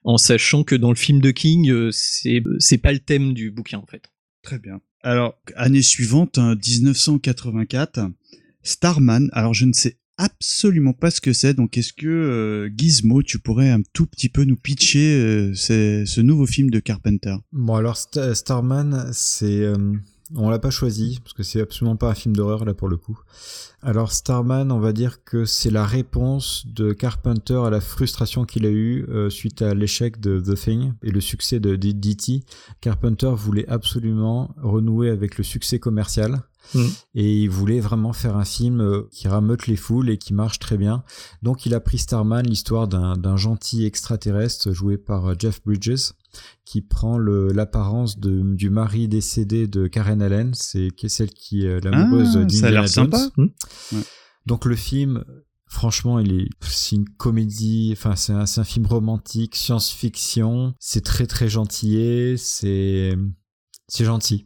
En 0.04 0.18
sachant 0.18 0.64
que 0.64 0.76
dans 0.76 0.90
le 0.90 0.96
film 0.98 1.22
de 1.22 1.32
King, 1.32 1.70
euh, 1.70 1.90
c'est 1.92 2.44
c'est 2.60 2.78
pas 2.78 2.92
le 2.92 3.00
thème 3.00 3.34
du 3.34 3.52
bouquin, 3.52 3.78
en 3.80 3.86
fait. 3.86 4.04
Très 4.42 4.60
bien. 4.60 4.82
Alors, 5.02 5.40
année 5.56 5.82
suivante, 5.82 6.38
hein, 6.38 6.56
1984, 6.56 8.00
Starman. 8.64 9.30
Alors, 9.34 9.54
je 9.54 9.66
ne 9.66 9.74
sais 9.74 9.98
absolument 10.18 10.94
pas 10.94 11.10
ce 11.12 11.22
que 11.22 11.34
c'est. 11.34 11.54
Donc, 11.54 11.78
est-ce 11.78 11.94
que 11.94 12.08
euh, 12.08 12.70
Gizmo, 12.76 13.24
tu 13.24 13.40
pourrais 13.40 13.70
un 13.70 13.82
tout 13.94 14.06
petit 14.06 14.30
peu 14.30 14.44
nous 14.44 14.56
pitcher 14.58 15.16
euh, 15.16 15.54
c'est- 15.54 16.06
ce 16.06 16.22
nouveau 16.22 16.46
film 16.46 16.70
de 16.70 16.80
Carpenter? 16.80 17.36
Bon, 17.52 17.76
alors 17.76 17.96
Sta- 17.96 18.34
Starman, 18.34 19.10
c'est. 19.14 19.62
euh, 19.62 19.76
on 20.35 20.49
l'a 20.49 20.60
pas 20.60 20.69
choisi, 20.69 21.19
parce 21.23 21.34
que 21.34 21.43
c'est 21.43 21.61
absolument 21.61 21.95
pas 21.95 22.10
un 22.10 22.14
film 22.14 22.35
d'horreur 22.35 22.65
là 22.65 22.73
pour 22.73 22.88
le 22.88 22.97
coup. 22.97 23.19
Alors 23.81 24.11
Starman, 24.11 24.72
on 24.72 24.80
va 24.80 24.93
dire 24.93 25.23
que 25.23 25.45
c'est 25.45 25.69
la 25.69 25.85
réponse 25.85 26.65
de 26.65 26.93
Carpenter 26.93 27.61
à 27.65 27.69
la 27.69 27.81
frustration 27.81 28.45
qu'il 28.45 28.65
a 28.65 28.69
eue 28.69 29.05
euh, 29.10 29.30
suite 29.30 29.61
à 29.61 29.73
l'échec 29.73 30.19
de 30.19 30.39
The 30.39 30.55
Thing 30.55 30.93
et 31.03 31.11
le 31.11 31.22
succès 31.22 31.60
de 31.60 31.76
D.T. 31.76 32.43
Carpenter 32.81 33.31
voulait 33.35 33.68
absolument 33.68 34.55
renouer 34.61 35.10
avec 35.10 35.38
le 35.38 35.43
succès 35.43 35.80
commercial. 35.80 36.43
Mm. 36.73 36.85
Et 37.15 37.41
il 37.41 37.49
voulait 37.49 37.81
vraiment 37.81 38.14
faire 38.14 38.38
un 38.38 38.45
film 38.45 38.80
euh, 38.80 39.01
qui 39.11 39.27
rameute 39.27 39.68
les 39.68 39.76
foules 39.76 40.10
et 40.10 40.18
qui 40.18 40.34
marche 40.34 40.60
très 40.60 40.77
bien. 40.77 41.03
Donc 41.41 41.65
il 41.65 41.73
a 41.73 41.80
pris 41.80 41.97
Starman, 41.97 42.45
l'histoire 42.45 42.88
d'un 42.88 43.18
d'un 43.18 43.35
gentil 43.35 43.85
extraterrestre 43.85 44.72
joué 44.72 44.97
par 44.97 45.27
euh, 45.27 45.35
Jeff 45.38 45.61
Bridges, 45.65 46.14
qui 46.65 46.81
prend 46.81 47.18
l'apparence 47.18 48.19
du 48.19 48.69
mari 48.69 49.07
décédé 49.07 49.68
de 49.68 49.88
Karen 49.88 50.22
Allen, 50.22 50.51
c'est 50.53 50.89
qui 50.95 51.07
est 51.07 51.10
celle 51.10 51.30
qui 51.31 51.65
est 51.65 51.84
l'amoureuse 51.84 52.35
Ah, 52.35 52.45
d'Indiana 52.45 52.85
Jones. 52.85 52.88
sympa. 52.88 53.30
Ouais. 53.38 54.03
Donc 54.45 54.65
le 54.65 54.76
film, 54.76 55.23
franchement, 55.68 56.19
il 56.19 56.41
est, 56.41 56.49
c'est 56.61 56.95
une 56.95 57.10
comédie, 57.10 57.89
enfin 57.93 58.15
c'est 58.15 58.34
un, 58.34 58.64
film 58.64 58.85
romantique, 58.85 59.55
science-fiction, 59.55 60.73
c'est 60.80 61.03
très 61.03 61.26
très 61.27 61.49
gentillé, 61.49 62.35
c'est 62.38 63.15
c'est 63.88 64.05
gentil. 64.05 64.45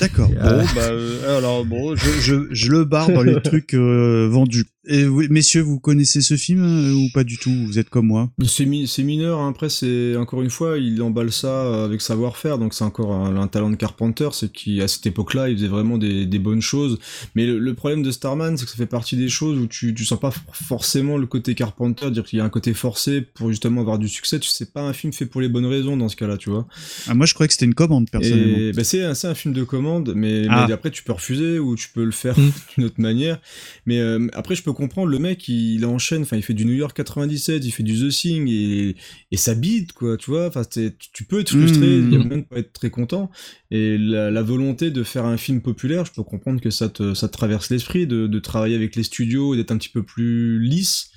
D'accord. 0.00 0.30
Et, 0.30 0.34
Bon, 0.34 0.40
euh, 0.42 0.64
bah, 0.74 0.90
euh, 0.90 1.38
alors 1.38 1.64
bon, 1.64 1.96
je, 1.96 2.10
je, 2.20 2.48
je 2.50 2.70
le 2.70 2.84
barre 2.84 3.10
dans 3.10 3.22
les 3.22 3.40
trucs 3.42 3.74
euh, 3.74 4.28
vendus. 4.30 4.66
Et 4.84 5.06
oui, 5.06 5.28
messieurs, 5.30 5.60
vous 5.60 5.78
connaissez 5.78 6.20
ce 6.22 6.36
film 6.36 6.60
euh, 6.64 6.92
ou 6.92 7.08
pas 7.14 7.22
du 7.22 7.38
tout? 7.38 7.52
Vous 7.66 7.78
êtes 7.78 7.88
comme 7.88 8.06
moi 8.08 8.32
C'est 8.44 8.66
mi- 8.66 8.88
c'est 8.88 9.04
mineur, 9.04 9.38
hein. 9.38 9.48
après 9.50 9.68
c'est 9.68 10.16
encore 10.16 10.42
une 10.42 10.50
fois, 10.50 10.76
il 10.76 11.00
emballe 11.02 11.30
ça 11.30 11.46
euh, 11.46 11.84
avec 11.84 12.00
savoir-faire, 12.00 12.58
donc 12.58 12.74
c'est 12.74 12.82
encore 12.82 13.12
un, 13.12 13.36
un 13.36 13.46
talent 13.46 13.70
de 13.70 13.76
Carpenter, 13.76 14.28
c'est 14.32 14.50
qu'à 14.50 14.88
cette 14.88 15.06
époque-là, 15.06 15.50
il 15.50 15.56
faisait 15.56 15.68
vraiment 15.68 15.98
des, 15.98 16.26
des 16.26 16.38
bonnes 16.40 16.60
choses. 16.62 16.98
Mais 17.36 17.46
le, 17.46 17.60
le 17.60 17.74
problème 17.74 18.02
de 18.02 18.10
Starman, 18.10 18.56
c'est 18.56 18.64
que 18.64 18.70
ça 18.72 18.76
fait 18.76 18.86
partie 18.86 19.16
des 19.16 19.28
choses 19.28 19.56
où 19.56 19.68
tu, 19.68 19.94
tu 19.94 20.04
sens 20.04 20.18
pas 20.18 20.32
for- 20.32 20.56
forcément 20.56 21.16
le 21.16 21.26
côté 21.28 21.54
Carpenter, 21.54 22.10
dire 22.10 22.24
qu'il 22.24 22.40
y 22.40 22.42
a 22.42 22.44
un 22.44 22.48
côté 22.50 22.74
forcé 22.74 23.20
pour 23.20 23.50
justement 23.50 23.82
avoir 23.82 24.00
du 24.00 24.08
succès. 24.08 24.40
Tu 24.40 24.50
sais 24.50 24.66
pas 24.66 24.82
un 24.82 24.92
film 24.92 25.12
fait 25.12 25.26
pour 25.26 25.40
les 25.40 25.48
bonnes 25.48 25.66
raisons 25.66 25.96
dans 25.96 26.08
ce 26.08 26.16
cas-là, 26.16 26.36
tu 26.38 26.50
vois. 26.50 26.66
ah, 27.06 27.14
Moi, 27.14 27.26
je 27.26 27.34
croyais 27.34 27.46
que 27.46 27.54
c'était 27.54 27.66
une 27.66 27.74
commande, 27.74 28.10
personnellement. 28.10 28.58
Et 28.58 28.72
bah, 28.72 28.82
c'est 28.82 29.04
un, 29.04 29.14
c'est 29.14 29.28
un 29.28 29.34
film 29.36 29.54
de 29.54 29.62
commande, 29.62 30.12
mais, 30.16 30.46
Ah. 30.48 30.64
mais 30.66 30.72
après 30.74 30.90
tu 30.90 31.04
peux 31.04 31.12
refuser 31.12 31.60
ou 31.60 31.76
tu 31.76 31.88
peux 31.94 32.04
le 32.04 32.10
faire 32.10 32.36
Mm. 32.36 32.50
d'une 32.76 32.84
autre 32.86 33.00
manière. 33.00 33.40
Mais 33.86 34.00
euh, 34.00 34.26
après 34.32 34.56
je 34.56 34.62
peux 34.64 34.71
comprendre 34.74 35.08
le 35.08 35.18
mec 35.18 35.48
il, 35.48 35.74
il 35.74 35.84
enchaîne, 35.86 36.22
enfin 36.22 36.36
il 36.36 36.42
fait 36.42 36.54
du 36.54 36.64
New 36.64 36.72
York 36.74 36.96
97, 36.96 37.64
il 37.64 37.70
fait 37.70 37.82
du 37.82 37.94
The 37.98 38.08
Thing 38.10 38.48
et, 38.48 38.96
et 39.30 39.36
ça 39.36 39.54
bide 39.54 39.92
quoi, 39.92 40.16
tu 40.16 40.30
vois. 40.30 40.48
Enfin 40.48 40.62
c'est- 40.68 40.96
tu, 41.12 41.24
peux 41.24 41.40
être 41.40 41.50
frustré, 41.50 41.86
Mm. 42.00 42.08
il 42.08 42.12
y 42.12 42.20
a 42.20 42.24
même 42.24 42.44
pas 42.44 42.58
être 42.58 42.72
très 42.72 42.90
content. 42.90 43.30
Et 43.70 43.96
la, 43.98 44.30
la 44.30 44.42
volonté 44.42 44.90
de 44.90 45.02
faire 45.02 45.24
un 45.24 45.36
film 45.36 45.60
populaire, 45.62 46.04
je 46.04 46.12
peux 46.12 46.22
comprendre 46.22 46.60
que 46.60 46.70
ça 46.70 46.88
te, 46.88 47.14
ça 47.14 47.28
te 47.28 47.32
traverse 47.32 47.70
l'esprit, 47.70 48.06
de, 48.06 48.26
de 48.26 48.38
travailler 48.38 48.74
avec 48.76 48.96
les 48.96 49.02
studios, 49.02 49.54
et 49.54 49.56
d'être 49.56 49.70
un 49.72 49.78
petit 49.78 49.88
peu 49.90 50.02
plus 50.02 50.60
lisse. 50.60 51.10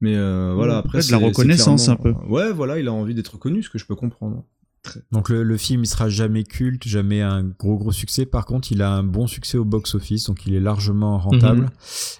Mais 0.00 0.14
euh, 0.16 0.52
voilà, 0.54 0.78
après 0.78 0.98
ouais, 0.98 1.06
de 1.06 1.10
la 1.12 1.18
c'est- 1.18 1.22
c'est 1.22 1.28
reconnaissance, 1.28 1.88
un 1.88 1.96
peu. 1.96 2.12
Ouais, 2.28 2.52
voilà, 2.52 2.78
il 2.78 2.88
a 2.88 2.92
envie 2.92 3.14
d'être 3.14 3.36
connu, 3.38 3.62
ce 3.62 3.68
que 3.70 3.78
je 3.78 3.84
peux 3.84 3.94
comprendre. 3.96 4.44
Donc 5.12 5.28
le, 5.28 5.42
le 5.42 5.56
film 5.58 5.84
il 5.84 5.86
sera 5.86 6.08
jamais 6.08 6.42
culte, 6.42 6.88
jamais 6.88 7.20
un 7.20 7.44
gros 7.44 7.76
gros 7.76 7.92
succès. 7.92 8.24
Par 8.24 8.46
contre, 8.46 8.72
il 8.72 8.80
a 8.80 8.90
un 8.90 9.02
bon 9.02 9.26
succès 9.26 9.58
au 9.58 9.64
box-office, 9.66 10.24
donc 10.24 10.46
il 10.46 10.54
est 10.54 10.60
largement 10.60 11.18
rentable. 11.18 11.64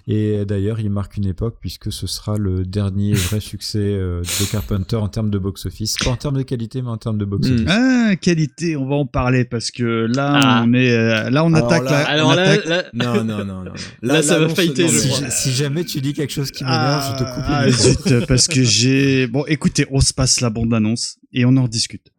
Mhm. 0.07 0.13
Et 0.13 0.45
d'ailleurs, 0.45 0.79
il 0.79 0.91
marque 0.91 1.17
une 1.17 1.25
époque 1.25 1.57
puisque 1.59 1.91
ce 1.91 2.05
sera 2.05 2.37
le 2.37 2.63
dernier 2.63 3.13
vrai 3.13 3.39
succès 3.39 3.79
euh, 3.79 4.21
de 4.21 4.51
Carpenter 4.51 4.95
en 4.95 5.07
termes 5.07 5.31
de 5.31 5.39
box-office, 5.39 5.95
pas 6.03 6.11
en 6.11 6.15
termes 6.17 6.37
de 6.37 6.43
qualité, 6.43 6.83
mais 6.83 6.89
en 6.89 6.97
termes 6.97 7.17
de 7.17 7.25
box-office. 7.25 7.65
Ah, 7.67 8.15
qualité, 8.15 8.77
on 8.77 8.87
va 8.87 8.95
en 8.95 9.07
parler 9.07 9.43
parce 9.43 9.71
que 9.71 9.83
là, 10.13 10.39
Ah. 10.43 10.63
on 10.65 10.73
est, 10.73 10.91
euh, 10.91 11.29
là, 11.31 11.43
on 11.43 11.53
Alors 11.53 11.67
attaque 11.71 11.85
là- 11.85 11.91
la, 11.91 12.09
Alors 12.09 12.29
on 12.29 12.33
là, 12.35 12.43
attaque- 12.43 12.65
là, 12.65 12.83
Non, 12.93 13.23
non, 13.23 13.43
non, 13.43 13.63
non. 13.63 13.73
Là, 14.03 14.21
ça 14.21 14.37
va 14.37 14.49
fighter. 14.49 14.87
Si, 14.87 15.09
si 15.31 15.51
jamais 15.51 15.83
tu 15.83 15.99
dis 15.99 16.13
quelque 16.13 16.31
chose 16.31 16.51
qui 16.51 16.63
m'énerve, 16.63 17.13
je 17.17 17.23
te 17.23 17.29
coupe 17.33 17.43
Ah, 17.47 17.65
micro. 17.65 17.81
zut, 18.19 18.25
parce 18.27 18.47
que 18.47 18.61
j'ai, 18.63 19.25
bon, 19.25 19.45
écoutez, 19.47 19.87
on 19.89 19.99
se 19.99 20.13
passe 20.13 20.41
la 20.41 20.51
bande-annonce 20.51 21.17
et 21.33 21.43
on 21.45 21.57
en 21.57 21.63
rediscute. 21.63 22.11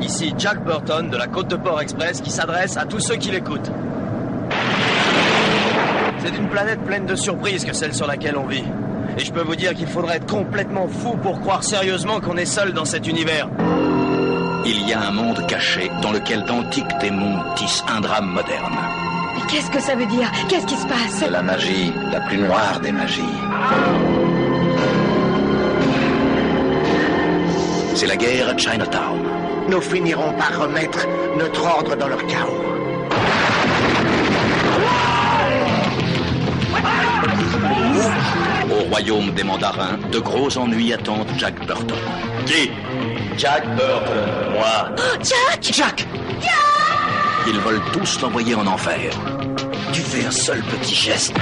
Ici 0.00 0.34
Jack 0.36 0.64
Burton 0.64 1.10
de 1.10 1.16
la 1.16 1.26
Côte 1.26 1.48
de 1.48 1.56
Port 1.56 1.80
Express 1.80 2.20
qui 2.20 2.30
s'adresse 2.30 2.76
à 2.76 2.84
tous 2.84 3.00
ceux 3.00 3.16
qui 3.16 3.30
l'écoutent. 3.30 3.70
C'est 6.24 6.36
une 6.36 6.48
planète 6.48 6.80
pleine 6.84 7.06
de 7.06 7.14
surprises 7.14 7.64
que 7.64 7.72
celle 7.72 7.94
sur 7.94 8.06
laquelle 8.06 8.36
on 8.36 8.46
vit. 8.46 8.64
Et 9.18 9.24
je 9.24 9.32
peux 9.32 9.42
vous 9.42 9.56
dire 9.56 9.74
qu'il 9.74 9.86
faudrait 9.86 10.16
être 10.16 10.26
complètement 10.26 10.88
fou 10.88 11.16
pour 11.22 11.40
croire 11.40 11.62
sérieusement 11.64 12.20
qu'on 12.20 12.36
est 12.36 12.46
seul 12.46 12.72
dans 12.72 12.84
cet 12.84 13.06
univers. 13.06 13.48
Il 14.64 14.88
y 14.88 14.92
a 14.92 15.00
un 15.00 15.10
monde 15.10 15.44
caché 15.48 15.90
dans 16.00 16.12
lequel 16.12 16.44
d'antiques 16.44 16.86
démons 17.00 17.42
tissent 17.56 17.84
un 17.88 18.00
drame 18.00 18.26
moderne. 18.26 18.78
Mais 19.34 19.40
qu'est-ce 19.50 19.70
que 19.70 19.80
ça 19.80 19.96
veut 19.96 20.06
dire? 20.06 20.30
Qu'est-ce 20.48 20.66
qui 20.66 20.76
se 20.76 20.86
passe? 20.86 21.10
C'est 21.10 21.30
la 21.30 21.42
magie, 21.42 21.92
la 22.12 22.20
plus 22.20 22.38
noire 22.38 22.78
des 22.80 22.92
magies. 22.92 23.22
C'est 27.94 28.06
la 28.06 28.16
guerre 28.16 28.48
à 28.48 28.56
Chinatown. 28.56 29.41
Nous 29.68 29.80
finirons 29.80 30.32
par 30.34 30.60
remettre 30.60 31.06
notre 31.38 31.64
ordre 31.64 31.96
dans 31.96 32.08
leur 32.08 32.26
chaos. 32.26 32.62
Au 38.70 38.84
royaume 38.90 39.30
des 39.32 39.44
mandarins, 39.44 39.98
de 40.10 40.18
gros 40.18 40.56
ennuis 40.58 40.92
attendent 40.92 41.28
Jack 41.38 41.54
Burton. 41.66 41.96
Qui? 42.46 42.70
Jack 43.38 43.64
Burton, 43.76 44.52
moi. 44.52 44.90
Oh, 44.98 45.16
Jack 45.22 45.62
Jack 45.72 46.06
Ils 47.46 47.60
veulent 47.60 47.82
tous 47.92 48.20
l'envoyer 48.20 48.54
en 48.54 48.66
enfer. 48.66 49.10
Tu 49.92 50.00
fais 50.00 50.24
un 50.26 50.30
seul 50.30 50.62
petit 50.62 50.94
geste. 50.94 51.34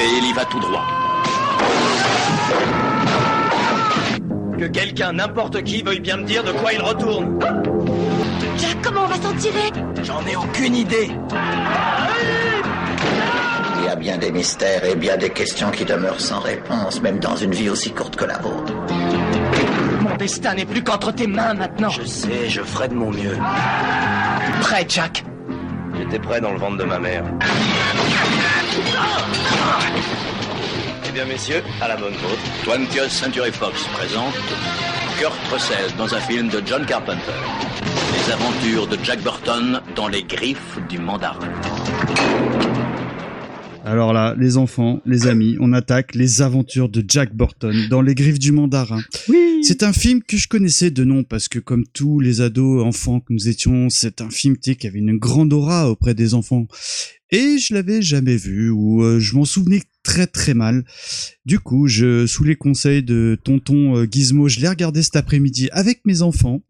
Et 0.00 0.18
il 0.18 0.26
y 0.26 0.32
va 0.32 0.44
tout 0.44 0.60
droit. 0.60 0.84
Que 4.64 4.68
quelqu'un, 4.70 5.12
n'importe 5.12 5.62
qui, 5.62 5.82
veuille 5.82 6.00
bien 6.00 6.16
me 6.16 6.24
dire 6.24 6.42
de 6.42 6.50
quoi 6.52 6.72
il 6.72 6.80
retourne. 6.80 7.38
Jack, 8.56 8.78
comment 8.82 9.02
on 9.04 9.08
va 9.08 9.16
s'en 9.16 9.34
tirer? 9.36 9.70
J'en 10.02 10.24
ai 10.24 10.36
aucune 10.36 10.74
idée. 10.74 11.10
Il 13.78 13.84
y 13.84 13.88
a 13.88 13.94
bien 13.94 14.16
des 14.16 14.32
mystères 14.32 14.82
et 14.86 14.96
bien 14.96 15.18
des 15.18 15.28
questions 15.28 15.70
qui 15.70 15.84
demeurent 15.84 16.18
sans 16.18 16.40
réponse, 16.40 17.02
même 17.02 17.18
dans 17.18 17.36
une 17.36 17.52
vie 17.52 17.68
aussi 17.68 17.92
courte 17.92 18.16
que 18.16 18.24
la 18.24 18.38
vôtre. 18.38 18.72
Mon 20.00 20.16
destin 20.16 20.54
n'est 20.54 20.64
plus 20.64 20.82
qu'entre 20.82 21.12
tes 21.12 21.26
mains 21.26 21.52
maintenant. 21.52 21.90
Je 21.90 22.04
sais, 22.04 22.48
je 22.48 22.62
ferai 22.62 22.88
de 22.88 22.94
mon 22.94 23.10
mieux. 23.10 23.36
Prêt, 24.62 24.86
Jack? 24.88 25.26
J'étais 25.98 26.20
prêt 26.20 26.40
dans 26.40 26.52
le 26.52 26.58
ventre 26.58 26.78
de 26.78 26.84
ma 26.84 26.98
mère. 26.98 27.22
Eh 31.14 31.18
bien, 31.18 31.26
messieurs, 31.26 31.62
à 31.80 31.86
la 31.86 31.96
bonne 31.96 32.14
vôtre. 32.14 32.42
20th 32.66 33.08
Century 33.08 33.52
Fox 33.52 33.84
présente 33.92 34.34
Kurt 35.16 35.38
Russell 35.52 35.96
dans 35.96 36.12
un 36.12 36.18
film 36.18 36.48
de 36.48 36.60
John 36.66 36.84
Carpenter. 36.84 37.20
Les 38.16 38.32
aventures 38.32 38.88
de 38.88 38.98
Jack 39.04 39.22
Burton 39.22 39.80
dans 39.94 40.08
les 40.08 40.24
griffes 40.24 40.76
du 40.88 40.98
mandarin. 40.98 41.52
Alors 43.84 44.12
là, 44.12 44.34
les 44.36 44.56
enfants, 44.56 45.02
les 45.06 45.28
amis, 45.28 45.56
on 45.60 45.72
attaque 45.72 46.16
les 46.16 46.42
aventures 46.42 46.88
de 46.88 47.04
Jack 47.06 47.32
Burton 47.32 47.86
dans 47.88 48.02
les 48.02 48.16
griffes 48.16 48.40
du 48.40 48.50
mandarin. 48.50 49.00
Oui. 49.28 49.60
C'est 49.62 49.84
un 49.84 49.92
film 49.92 50.20
que 50.20 50.36
je 50.36 50.48
connaissais 50.48 50.90
de 50.90 51.04
nom 51.04 51.22
parce 51.22 51.46
que 51.46 51.60
comme 51.60 51.84
tous 51.92 52.18
les 52.18 52.40
ados, 52.40 52.84
enfants 52.84 53.20
que 53.20 53.32
nous 53.32 53.48
étions, 53.48 53.88
c'est 53.88 54.20
un 54.20 54.30
film 54.30 54.56
qui 54.56 54.84
avait 54.84 54.98
une 54.98 55.16
grande 55.16 55.52
aura 55.52 55.88
auprès 55.88 56.14
des 56.14 56.34
enfants. 56.34 56.66
Et 57.30 57.58
je 57.58 57.72
l'avais 57.72 58.02
jamais 58.02 58.36
vu 58.36 58.70
ou 58.70 59.04
euh, 59.04 59.20
je 59.20 59.36
m'en 59.36 59.44
souvenais 59.44 59.80
très 60.04 60.28
très 60.28 60.54
mal. 60.54 60.84
Du 61.44 61.58
coup, 61.58 61.88
je, 61.88 62.26
sous 62.26 62.44
les 62.44 62.54
conseils 62.54 63.02
de 63.02 63.36
tonton 63.42 63.96
euh, 63.96 64.06
Gizmo, 64.08 64.48
je 64.48 64.60
l'ai 64.60 64.68
regardé 64.68 65.02
cet 65.02 65.16
après-midi 65.16 65.68
avec 65.72 66.02
mes 66.04 66.22
enfants. 66.22 66.60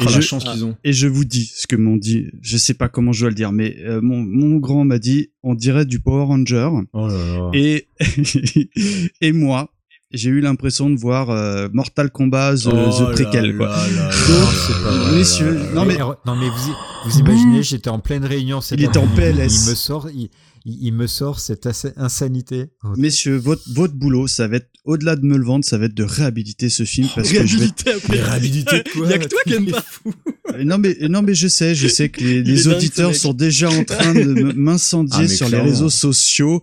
Oh, 0.00 0.04
la 0.04 0.20
chance 0.20 0.44
qu'ils 0.44 0.64
ont. 0.64 0.76
Et 0.84 0.92
je 0.92 1.06
vous 1.06 1.24
dis 1.24 1.52
ce 1.54 1.66
que 1.66 1.76
m'ont 1.76 1.96
dit. 1.96 2.28
Je 2.40 2.56
sais 2.56 2.74
pas 2.74 2.88
comment 2.88 3.12
je 3.12 3.20
dois 3.20 3.28
le 3.30 3.34
dire, 3.34 3.52
mais 3.52 3.76
euh, 3.80 4.00
mon, 4.00 4.22
mon 4.22 4.56
grand 4.56 4.84
m'a 4.84 4.98
dit 4.98 5.30
on 5.42 5.54
dirait 5.54 5.84
du 5.84 6.00
Power 6.00 6.24
Ranger. 6.24 6.70
Oh 6.92 7.08
là 7.08 7.14
là. 7.14 7.50
Et 7.52 7.88
et 9.20 9.32
moi, 9.32 9.70
j'ai 10.12 10.30
eu 10.30 10.40
l'impression 10.40 10.88
de 10.88 10.96
voir 10.96 11.30
euh, 11.30 11.68
Mortal 11.72 12.10
Kombat 12.10 12.56
The, 12.56 12.68
Oh 12.68 13.12
The 13.12 13.12
Prequel 13.12 13.56
quoi. 13.56 13.68
là 13.68 14.10
Donc, 14.28 15.14
messieurs, 15.14 15.58
non 15.74 15.84
mais 15.84 15.98
non 15.98 16.36
mais 16.36 16.48
vous, 16.48 16.72
vous 17.06 17.18
imaginez, 17.18 17.62
j'étais 17.62 17.90
en 17.90 17.98
pleine 17.98 18.24
réunion. 18.24 18.60
Il 18.72 18.84
était 18.84 18.98
en 18.98 19.08
PLS. 19.08 19.66
Il 19.66 19.70
me 19.70 19.74
sort, 19.74 20.08
il, 20.10 20.30
il- 20.64 20.86
il 20.86 20.92
me 20.92 21.06
sort 21.06 21.40
cette 21.40 21.68
insanité. 21.96 22.66
Messieurs, 22.96 23.36
votre, 23.36 23.62
votre 23.72 23.94
boulot, 23.94 24.26
ça 24.26 24.48
va 24.48 24.56
être, 24.56 24.68
au-delà 24.84 25.16
de 25.16 25.24
me 25.24 25.36
le 25.36 25.44
vendre, 25.44 25.64
ça 25.64 25.78
va 25.78 25.86
être 25.86 25.94
de 25.94 26.02
réhabiliter 26.04 26.68
ce 26.68 26.84
film 26.84 27.08
parce 27.14 27.30
que 27.32 27.46
je 27.46 27.58
vais... 27.58 27.66
Après. 27.66 27.94
De 27.94 28.90
quoi 28.92 29.06
Il 29.06 29.10
y 29.10 29.14
a 29.14 29.18
que 29.18 29.28
toi 29.28 29.40
qui 29.46 29.54
aime 29.54 29.70
pas. 29.70 29.84
Euh, 30.54 30.64
Non 30.64 30.76
mais, 30.76 30.96
non 31.08 31.22
mais 31.22 31.34
je 31.36 31.46
sais, 31.48 31.74
je 31.74 31.86
sais 31.86 32.08
que 32.08 32.22
les, 32.22 32.66
auditeurs 32.68 33.14
sont 33.14 33.32
déjà 33.32 33.70
en 33.70 33.84
train 33.84 34.12
de 34.12 34.52
m'incendier 34.56 35.24
Ah, 35.24 35.28
sur 35.28 35.46
clairement. 35.46 35.64
les 35.66 35.70
réseaux 35.70 35.88
sociaux. 35.88 36.60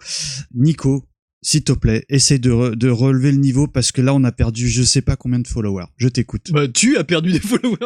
Nico, 0.54 1.06
s'il 1.42 1.64
te 1.64 1.72
plaît, 1.72 2.04
essaye 2.10 2.40
de, 2.40 2.52
re- 2.52 2.76
de 2.76 2.90
relever 2.90 3.32
le 3.32 3.38
niveau 3.38 3.68
parce 3.68 3.92
que 3.92 4.02
là, 4.02 4.14
on 4.14 4.24
a 4.24 4.32
perdu 4.32 4.68
je 4.68 4.84
sais 4.84 5.02
pas 5.02 5.16
combien 5.16 5.40
de 5.40 5.48
followers. 5.48 5.86
Je 5.98 6.08
t'écoute. 6.08 6.48
Bah, 6.52 6.68
tu 6.68 6.98
as 6.98 7.04
perdu 7.04 7.32
des 7.32 7.40
followers. 7.40 7.78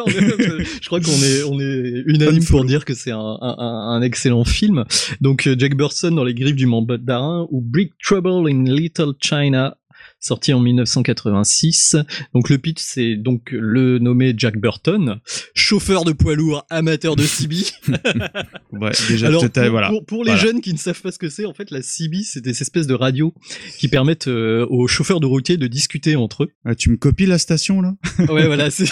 je 0.80 0.86
crois 0.86 1.00
qu'on 1.00 1.10
est, 1.12 1.42
on 1.44 1.60
est 1.60 2.02
unanime 2.06 2.44
pour 2.44 2.64
dire 2.64 2.84
que 2.84 2.94
c'est 2.94 3.12
un, 3.12 3.18
un, 3.40 3.56
un 3.58 4.02
excellent 4.02 4.44
film. 4.44 4.84
Donc, 5.20 5.46
euh, 5.46 5.54
Jack 5.58 5.76
Burton 5.76 6.14
dans 6.14 6.24
les 6.24 6.34
griffes 6.34 6.56
du 6.56 6.66
mandarin 6.66 7.46
ou 7.50 7.60
Big 7.60 7.90
Trouble 8.02 8.50
in 8.50 8.64
Little 8.64 9.12
China 9.20 9.76
sorti 10.24 10.52
en 10.52 10.60
1986. 10.60 11.96
Donc 12.34 12.48
le 12.48 12.58
pitch 12.58 12.80
c'est 12.80 13.16
donc 13.16 13.50
le 13.52 13.98
nommé 13.98 14.34
Jack 14.36 14.56
Burton, 14.58 15.20
chauffeur 15.54 16.04
de 16.04 16.12
poids 16.12 16.34
lourd, 16.34 16.64
amateur 16.70 17.16
de 17.16 17.22
CB. 17.24 17.56
Ouais, 18.72 18.90
déjà, 19.08 19.28
Alors 19.28 19.48
pour, 19.48 19.70
voilà. 19.70 19.88
pour, 19.88 20.04
pour 20.04 20.24
les 20.24 20.32
Voilà. 20.32 20.46
jeunes 20.46 20.60
qui 20.60 20.72
ne 20.72 20.78
savent 20.78 21.00
pas 21.00 21.12
ce 21.12 21.18
que 21.18 21.28
c'est, 21.28 21.44
en 21.46 21.54
fait 21.54 21.70
la 21.70 21.80
CB 21.80 22.22
c'est 22.24 22.40
des 22.40 22.60
espèces 22.60 22.86
de 22.88 22.94
radios 22.94 23.32
qui 23.78 23.86
permettent 23.88 24.26
euh, 24.26 24.66
aux 24.68 24.88
chauffeurs 24.88 25.20
de 25.20 25.26
routier 25.26 25.56
de 25.56 25.66
discuter 25.68 26.16
entre 26.16 26.44
eux. 26.44 26.50
Ah, 26.64 26.74
tu 26.74 26.90
me 26.90 26.96
copies 26.96 27.26
la 27.26 27.38
station 27.38 27.80
là? 27.80 27.94
Ouais, 28.28 28.46
voilà, 28.46 28.70
c'est. 28.70 28.88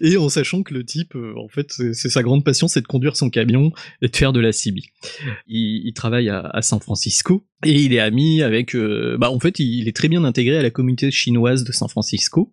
Et 0.00 0.16
en 0.16 0.28
sachant 0.28 0.62
que 0.62 0.72
le 0.72 0.84
type, 0.84 1.14
euh, 1.16 1.34
en 1.36 1.48
fait, 1.48 1.70
c'est, 1.72 1.92
c'est 1.92 2.08
sa 2.08 2.22
grande 2.22 2.44
passion, 2.44 2.68
c'est 2.68 2.80
de 2.80 2.86
conduire 2.86 3.16
son 3.16 3.28
camion 3.30 3.72
et 4.00 4.08
de 4.08 4.16
faire 4.16 4.32
de 4.32 4.40
la 4.40 4.52
CB. 4.52 4.80
Il, 5.48 5.82
il 5.86 5.92
travaille 5.92 6.28
à, 6.30 6.40
à 6.40 6.62
San 6.62 6.80
Francisco 6.80 7.44
et 7.64 7.82
il 7.82 7.92
est 7.92 8.00
ami 8.00 8.42
avec, 8.42 8.74
euh, 8.74 9.18
bah, 9.18 9.30
en 9.30 9.38
fait, 9.38 9.58
il, 9.58 9.86
est 9.86 9.94
très 9.96 10.08
bien 10.08 10.24
intégré 10.24 10.56
à 10.56 10.62
la 10.62 10.70
communauté 10.70 11.10
chinoise 11.10 11.64
de 11.64 11.72
San 11.72 11.88
Francisco. 11.88 12.52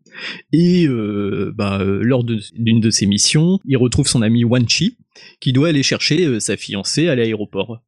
Et 0.52 0.86
euh, 0.86 1.54
bah, 1.56 1.80
euh, 1.80 2.02
lors 2.04 2.24
d'une 2.26 2.82
de 2.82 2.90
ses 2.90 3.06
missions, 3.06 3.60
il 3.66 3.78
retrouve 3.78 4.08
son 4.08 4.22
ami 4.22 4.44
Wan 4.44 4.68
Chi 4.68 4.98
qui 5.40 5.54
doit 5.54 5.70
aller 5.70 5.84
chercher 5.84 6.26
euh, 6.26 6.40
sa 6.40 6.58
fiancée 6.58 7.08
à 7.08 7.16
l'aéroport. 7.16 7.82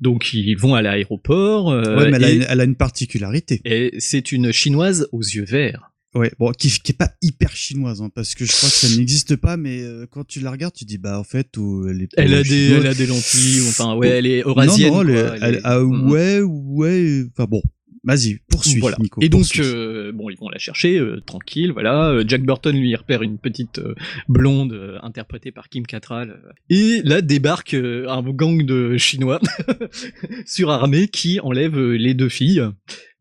Donc 0.00 0.32
ils 0.32 0.56
vont 0.56 0.74
à 0.74 0.82
l'aéroport. 0.82 1.66
Ouais, 1.66 2.10
mais 2.10 2.16
elle 2.16 2.24
a, 2.24 2.30
une, 2.30 2.46
elle 2.48 2.60
a 2.60 2.64
une 2.64 2.76
particularité. 2.76 3.60
et 3.64 3.92
c'est 3.98 4.32
une 4.32 4.52
chinoise 4.52 5.08
aux 5.12 5.22
yeux 5.22 5.44
verts. 5.44 5.87
Ouais, 6.14 6.32
bon, 6.38 6.52
qui, 6.52 6.70
qui 6.70 6.92
est 6.92 6.96
pas 6.96 7.12
hyper 7.20 7.54
chinoise, 7.54 8.00
hein, 8.00 8.08
parce 8.14 8.34
que 8.34 8.44
je 8.46 8.52
crois 8.52 8.68
que 8.70 8.74
ça 8.74 8.88
n'existe 8.96 9.36
pas, 9.36 9.56
mais 9.58 9.82
euh, 9.82 10.06
quand 10.10 10.26
tu 10.26 10.40
la 10.40 10.50
regardes, 10.50 10.72
tu 10.74 10.84
dis, 10.86 10.96
bah, 10.98 11.18
en 11.20 11.24
fait, 11.24 11.56
ou 11.58 11.86
elle 11.88 12.00
est 12.02 12.08
Elle 12.16 12.32
a 12.34 12.42
des, 12.42 12.48
chinoise. 12.48 12.80
elle 12.80 12.86
a 12.86 12.94
des 12.94 13.06
lentilles, 13.06 13.60
enfin, 13.68 13.94
ouais, 13.94 14.08
elle 14.08 14.26
est 14.26 14.40
eurasienne. 14.42 14.90
Non, 14.90 15.04
non, 15.04 15.08
elle, 15.10 15.24
quoi, 15.26 15.36
elle 15.36 15.42
elle- 15.44 15.54
est- 15.56 15.60
ah, 15.64 15.78
Mhm. 15.80 16.10
ouais, 16.10 16.40
ouais, 16.40 17.24
enfin 17.32 17.44
bon, 17.44 17.62
vas-y, 18.04 18.38
poursuis, 18.50 18.80
Voilà. 18.80 18.96
Nico. 19.00 19.20
Et 19.20 19.28
donc, 19.28 19.44
euh, 19.58 20.10
bon, 20.12 20.30
ils 20.30 20.38
vont 20.38 20.48
la 20.48 20.58
chercher, 20.58 20.98
euh, 20.98 21.20
tranquille, 21.26 21.72
voilà. 21.72 22.08
Euh, 22.08 22.24
Jack 22.26 22.42
Burton 22.42 22.74
lui 22.74 22.96
repère 22.96 23.20
une 23.22 23.36
petite 23.38 23.78
euh, 23.78 23.94
blonde 24.30 24.72
euh, 24.72 24.96
interprétée 25.02 25.52
par 25.52 25.68
Kim 25.68 25.84
Cattrall. 25.86 26.30
euh. 26.30 26.50
et 26.70 27.02
là 27.04 27.20
débarque 27.20 27.74
un 27.74 28.22
gang 28.22 28.64
de 28.64 28.96
Chinois 28.96 29.40
surarmés 30.46 31.08
qui 31.08 31.40
enlèvent 31.40 31.78
les 31.92 32.14
deux 32.14 32.28
filles. 32.28 32.62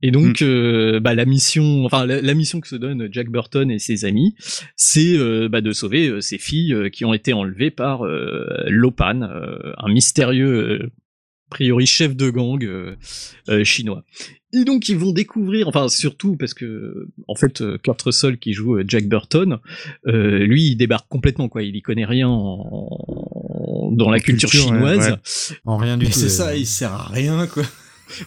Et 0.04 0.12
donc, 0.12 0.42
euh, 0.44 1.00
bah, 1.00 1.16
la 1.16 1.26
mission, 1.26 1.84
enfin 1.86 2.06
la, 2.06 2.22
la 2.22 2.34
mission 2.36 2.60
que 2.62 2.68
se 2.68 2.76
donne 2.76 3.10
Jack 3.12 3.30
Burton 3.30 3.72
et 3.72 3.80
ses 3.80 4.06
amis, 4.06 4.36
c'est 4.76 5.18
euh, 5.18 5.50
bah, 5.50 5.62
de 5.62 5.72
sauver 5.72 6.08
euh, 6.10 6.22
ces 6.22 6.38
filles 6.38 6.74
euh, 6.74 6.90
qui 6.90 7.04
ont 7.04 7.14
été 7.16 7.34
enlevées 7.34 7.72
par 7.72 8.06
euh, 8.06 8.46
Lopan, 8.68 9.24
euh, 9.24 9.74
un 9.78 9.92
mystérieux 9.92 10.80
euh, 10.82 10.92
a 11.50 11.50
priori 11.50 11.86
chef 11.88 12.16
de 12.16 12.30
gang 12.30 12.64
euh, 12.64 12.96
euh, 13.50 13.64
chinois. 13.64 14.04
Et 14.54 14.64
donc 14.66 14.88
ils 14.88 14.98
vont 14.98 15.12
découvrir, 15.14 15.68
enfin 15.68 15.88
surtout 15.90 16.38
parce 16.38 16.54
que 16.54 17.08
en 17.28 17.36
fait 17.36 17.62
euh, 17.62 17.78
Kurt 17.82 18.02
Russell 18.02 18.38
qui 18.38 18.54
joue 18.54 18.78
euh, 18.78 18.84
Jack 18.88 19.08
Burton, 19.08 19.58
euh, 20.08 20.40
lui 20.40 20.68
il 20.68 20.76
débarque 20.76 21.08
complètement 21.10 21.50
quoi, 21.50 21.64
il 21.64 21.76
y 21.76 21.82
connaît 21.82 22.06
rien 22.06 22.30
en- 22.30 23.90
dans 23.94 24.10
la 24.10 24.20
culture, 24.20 24.50
culture, 24.50 24.72
ouais, 24.72 24.78
chinoise. 24.78 25.10
ouais. 25.52 25.58
En 25.66 25.78
rien 25.78 25.98
du 25.98 26.06
Mais 26.06 26.12
tout. 26.12 26.20
c'est 26.20 26.26
euh, 26.26 26.30
ça, 26.30 26.56
il 26.56 26.66
sert 26.66 26.94
à 26.94 27.08
rien, 27.08 27.48
quoi. 27.48 27.64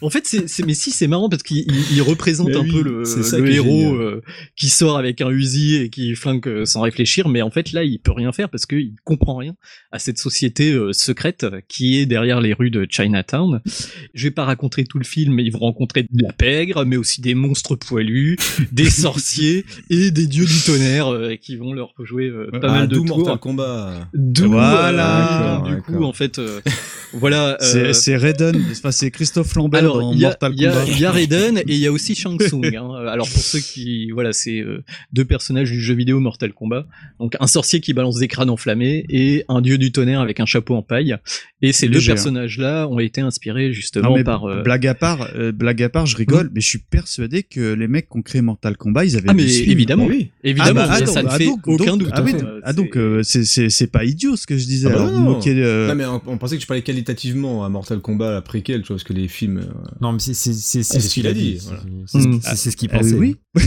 En 0.02 0.10
fait, 0.10 0.26
c'est, 0.26 0.48
c'est- 0.48 0.64
mais 0.64 0.74
si, 0.74 0.90
c'est 0.90 1.06
marrant 1.06 1.28
parce 1.28 1.42
qu'il 1.42 1.58
il- 1.58 1.96
il 1.96 2.02
représente 2.02 2.48
Mais 2.48 2.56
un 2.56 2.60
oui, 2.62 2.70
peu 2.70 2.82
le, 2.82 3.04
ça 3.04 3.38
le 3.38 3.50
héros 3.50 3.94
euh, 3.94 4.22
qui 4.56 4.68
sort 4.68 4.98
avec 4.98 5.20
un 5.20 5.30
fusil 5.30 5.76
et 5.76 5.90
qui 5.90 6.14
flingue 6.14 6.46
euh, 6.48 6.64
sans 6.64 6.80
réfléchir, 6.82 7.28
mais 7.28 7.42
en 7.42 7.50
fait 7.50 7.72
là, 7.72 7.84
il 7.84 7.98
peut 7.98 8.12
rien 8.12 8.32
faire 8.32 8.48
parce 8.48 8.66
qu'il 8.66 8.92
comprend 9.04 9.36
rien 9.36 9.54
à 9.92 9.98
cette 9.98 10.18
société 10.18 10.72
euh, 10.72 10.92
secrète 10.92 11.46
qui 11.68 11.98
est 11.98 12.06
derrière 12.06 12.40
les 12.40 12.52
rues 12.52 12.70
de 12.70 12.86
Chinatown. 12.88 13.60
Je 14.14 14.24
vais 14.24 14.30
pas 14.30 14.44
raconter 14.44 14.84
tout 14.84 14.98
le 14.98 15.04
film, 15.04 15.34
mais 15.34 15.44
ils 15.44 15.52
vont 15.52 15.58
rencontrer 15.60 16.02
de 16.02 16.22
la 16.22 16.32
pègre, 16.32 16.84
mais 16.84 16.96
aussi 16.96 17.20
des 17.20 17.34
monstres 17.34 17.76
poilus, 17.76 18.36
des 18.72 18.90
sorciers 18.90 19.64
et 19.88 20.10
des 20.10 20.26
dieux 20.26 20.44
du 20.46 20.60
tonnerre 20.64 21.08
euh, 21.12 21.36
qui 21.36 21.56
vont 21.56 21.72
leur 21.72 21.92
jouer 22.02 22.26
euh, 22.26 22.50
pas 22.50 22.58
Ah, 22.64 22.72
mal 22.80 22.88
de 22.88 22.94
d'où 22.96 23.04
tours. 23.04 23.18
Mortal 23.18 23.38
Kombat. 23.38 24.08
D'où, 24.14 24.50
Voilà. 24.50 25.64
euh, 25.64 25.74
du 25.76 25.82
coup, 25.82 26.04
en 26.04 26.12
fait, 26.12 26.38
euh, 26.38 26.60
voilà. 27.12 27.56
C'est 27.60 27.78
euh, 27.88 27.92
c'est 27.92 28.16
Raiden, 28.16 28.60
enfin, 28.72 28.90
c'est 28.90 29.10
Christophe 29.10 29.54
Lambert 29.54 29.69
alors, 29.78 30.00
dans 30.00 30.12
il 30.12 30.18
y 30.20 30.24
a, 30.24 30.28
Mortal 30.28 30.52
il 30.56 30.62
y 30.62 30.66
a- 30.66 30.70
Kombat. 30.72 30.84
il 30.92 31.00
y 31.00 31.04
a 31.04 31.10
Raiden 31.12 31.58
et 31.58 31.64
il 31.68 31.76
y 31.78 31.86
a 31.86 31.92
aussi 31.92 32.14
Shang 32.14 32.38
Tsung. 32.40 32.64
hein. 32.76 32.90
Alors 33.08 33.28
pour 33.28 33.40
ceux 33.42 33.60
qui, 33.60 34.10
voilà, 34.10 34.32
c'est 34.32 34.58
euh, 34.60 34.82
deux 35.12 35.24
personnages 35.24 35.70
du 35.70 35.80
jeu 35.80 35.94
vidéo 35.94 36.20
Mortal 36.20 36.52
Kombat. 36.52 36.86
Donc 37.18 37.36
un 37.40 37.46
sorcier 37.46 37.80
qui 37.80 37.92
balance 37.94 38.16
des 38.18 38.28
crânes 38.28 38.50
enflammés 38.50 39.04
et 39.08 39.44
un 39.48 39.60
dieu 39.60 39.78
du 39.78 39.92
tonnerre 39.92 40.20
avec 40.20 40.40
un 40.40 40.46
chapeau 40.46 40.74
en 40.74 40.82
paille. 40.82 41.16
Et 41.62 41.72
ces 41.72 41.86
deux 41.88 41.94
Léger, 41.94 42.12
personnages-là 42.12 42.88
ont 42.88 42.98
été 42.98 43.20
inspirés 43.20 43.72
justement 43.72 44.10
Non, 44.10 44.16
mais 44.16 44.24
par. 44.24 44.44
euh, 44.44 44.62
blague 44.62 44.86
à 44.86 44.94
part, 44.94 45.28
euh, 45.34 45.52
blague 45.52 45.82
à 45.82 45.88
part, 45.88 46.06
je 46.06 46.16
rigole, 46.16 46.50
mais 46.54 46.60
je 46.60 46.66
suis 46.68 46.78
persuadé 46.78 47.42
que 47.42 47.74
les 47.74 47.88
mecs 47.88 48.08
qui 48.08 48.16
ont 48.18 48.22
créé 48.22 48.40
Mortal 48.42 48.76
Kombat, 48.76 49.04
ils 49.04 49.16
avaient 49.16 49.28
Ah 49.28 49.34
mais 49.34 49.46
film. 49.46 49.70
évidemment, 49.70 50.06
oui. 50.06 50.30
évidemment, 50.42 50.80
Ah 50.84 50.86
bah, 50.88 50.98
ah, 51.02 51.06
ça 51.06 51.22
ne 51.22 51.28
ah, 51.28 51.36
fait 51.38 51.46
donc- 51.46 51.66
aucun 51.68 51.96
doute. 51.96 52.08
Ah, 52.12 52.22
oui, 52.22 52.34
ah, 52.62 52.72
donc 52.72 52.96
euh, 52.96 53.22
c'est- 53.22 53.86
pas 53.90 54.04
idiot 54.04 54.36
ce 54.36 54.46
que 54.46 54.56
je 54.56 54.64
disais. 54.66 54.86
Ah 54.88 54.94
bah 54.94 55.00
alors, 55.02 55.12
non, 55.12 55.20
vous 55.20 55.32
non. 55.32 55.40
euh, 55.46 55.88
Non, 55.88 55.94
mais 55.94 56.04
on, 56.06 56.20
on 56.26 56.38
pensait 56.38 56.56
que 56.56 56.60
tu 56.60 56.66
parlais 56.66 56.82
qualitativement 56.82 57.64
à 57.64 57.68
Mortal 57.68 57.98
Kombat, 58.00 58.30
la 58.32 58.40
préquelle, 58.42 58.82
tu 58.82 58.88
vois, 58.88 58.96
parce 58.96 59.04
que 59.04 59.12
les 59.12 59.28
films 59.28 59.59
Mais, 59.60 59.66
euh, 59.66 59.72
Non, 60.00 60.12
mais 60.12 60.18
c'est 60.18 60.34
c'est 60.34 60.52
c'est 60.52 60.82
c'est 60.82 61.00
ce 61.00 61.12
qu'il 61.14 61.26
a 61.26 61.32
dit. 61.32 61.58
C'est- 62.06 62.70
ce 62.70 62.76
qu'il 62.76 62.88
Ah, 62.92 62.98
pensait. 62.98 63.14
oui. 63.14 63.36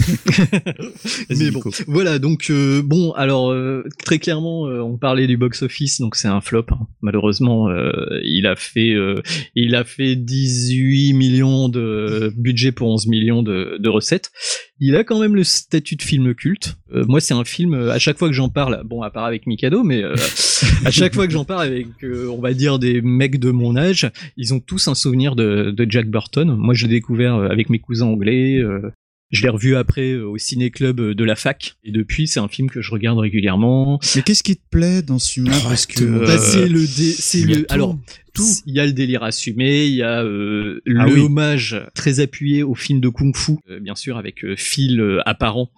Mais 1.30 1.52
bon, 1.52 1.61
voilà. 1.88 2.20
Donc 2.20 2.48
euh, 2.49 2.82
bon, 2.84 3.11
alors 3.14 3.52
euh, 3.52 3.84
très 4.06 4.20
clairement, 4.20 4.68
euh, 4.68 4.80
on 4.82 4.98
parlait 4.98 5.28
du 5.28 5.38
box 5.38 5.61
office, 5.64 5.99
donc 5.99 6.15
c'est 6.15 6.28
un 6.28 6.41
flop. 6.41 6.65
hein. 6.72 6.88
Malheureusement, 7.02 7.70
euh, 7.70 7.91
il 8.24 8.45
a 8.48 8.56
fait, 8.56 8.91
euh, 8.94 9.22
il 9.56 9.76
a 9.76 9.84
fait 9.84 10.15
18 10.15 11.14
millions 11.14 11.70
de 11.70 12.32
budget 12.38 12.72
pour 12.72 12.90
11 12.90 13.07
millions 13.07 13.44
de, 13.44 13.78
de 13.80 13.90
recettes. 13.90 14.32
Il 14.80 14.95
a 14.95 15.03
quand 15.03 15.20
même 15.20 15.36
le 15.36 15.44
statut 15.44 15.95
de 15.95 16.02
film 16.02 16.34
culte. 16.34 16.76
Euh, 16.94 17.06
moi, 17.07 17.22
c'est 17.22 17.34
un 17.34 17.45
film. 17.45 17.74
euh, 17.74 17.91
À 17.91 17.99
chaque 17.99 18.18
fois 18.18 18.28
que 18.28 18.34
j'en 18.34 18.49
parle, 18.49 18.82
bon, 18.86 19.02
à 19.02 19.10
part 19.11 19.26
avec 19.26 19.48
Mikado, 19.48 19.84
mais 19.84 20.03
euh, 20.03 20.14
à 20.86 20.91
chaque 20.91 21.14
fois 21.14 21.26
que 21.28 21.34
j'en 21.34 21.45
parle 21.45 21.68
avec, 21.68 21.88
euh, 22.03 22.28
on 22.30 22.41
va 22.41 22.53
dire 22.53 22.80
des 22.80 23.02
mecs 23.02 23.40
de 23.40 23.52
mon 23.52 23.76
âge, 23.76 24.10
ils 24.38 24.53
ont 24.53 24.60
tous 24.60 24.88
un 24.88 24.95
souvenir 24.95 25.36
de, 25.36 25.72
de 25.72 25.82
Jack 25.89 26.07
Burton. 26.10 26.55
Moi, 26.57 26.73
je 26.73 26.85
l'ai 26.88 26.93
découvert 26.95 27.35
euh, 27.35 27.47
avec 27.49 27.69
mes 27.69 27.80
cousins 27.80 28.07
anglais. 28.07 28.57
euh, 28.57 28.91
je 29.31 29.41
l'ai 29.41 29.49
revu 29.49 29.76
après 29.76 30.11
euh, 30.11 30.27
au 30.27 30.38
ciné-club 30.38 31.01
de 31.01 31.23
la 31.23 31.35
fac. 31.35 31.76
Et 31.84 31.91
depuis, 31.91 32.27
c'est 32.27 32.39
un 32.39 32.47
film 32.47 32.69
que 32.69 32.81
je 32.81 32.91
regarde 32.91 33.18
régulièrement. 33.18 33.99
Mais 34.15 34.22
qu'est-ce 34.22 34.43
qui 34.43 34.55
te 34.55 34.61
plaît 34.69 35.01
dans 35.01 35.18
ce 35.18 35.31
film-là 35.34 35.57
Parce 35.64 35.85
que 35.88 36.03
Bah, 36.26 36.38
c'est 36.38 36.68
le 36.69 36.81
dé- 36.81 37.15
c'est 37.18 37.41
le 37.41 37.55
tout. 37.65 37.73
alors 37.73 37.97
tout 38.34 38.43
il 38.65 38.73
y 38.76 38.80
a 38.80 38.85
le 38.85 38.93
délire 38.93 39.23
assumé 39.23 39.85
il 39.85 39.95
y 39.95 40.01
a 40.01 40.23
euh, 40.23 40.81
le 40.85 40.99
Ah 41.01 41.05
oui. 41.07 41.19
hommage 41.19 41.80
très 41.93 42.19
appuyé 42.19 42.64
au 42.64 42.76
film 42.76 42.99
de 42.99 43.10
kung-fu 43.10 43.53
euh, 43.69 43.80
bien 43.80 43.95
sûr 43.95 44.18
avec 44.18 44.43
euh, 44.43 44.55
fil 44.57 44.99
euh, 44.99 45.19
apparent 45.26 45.69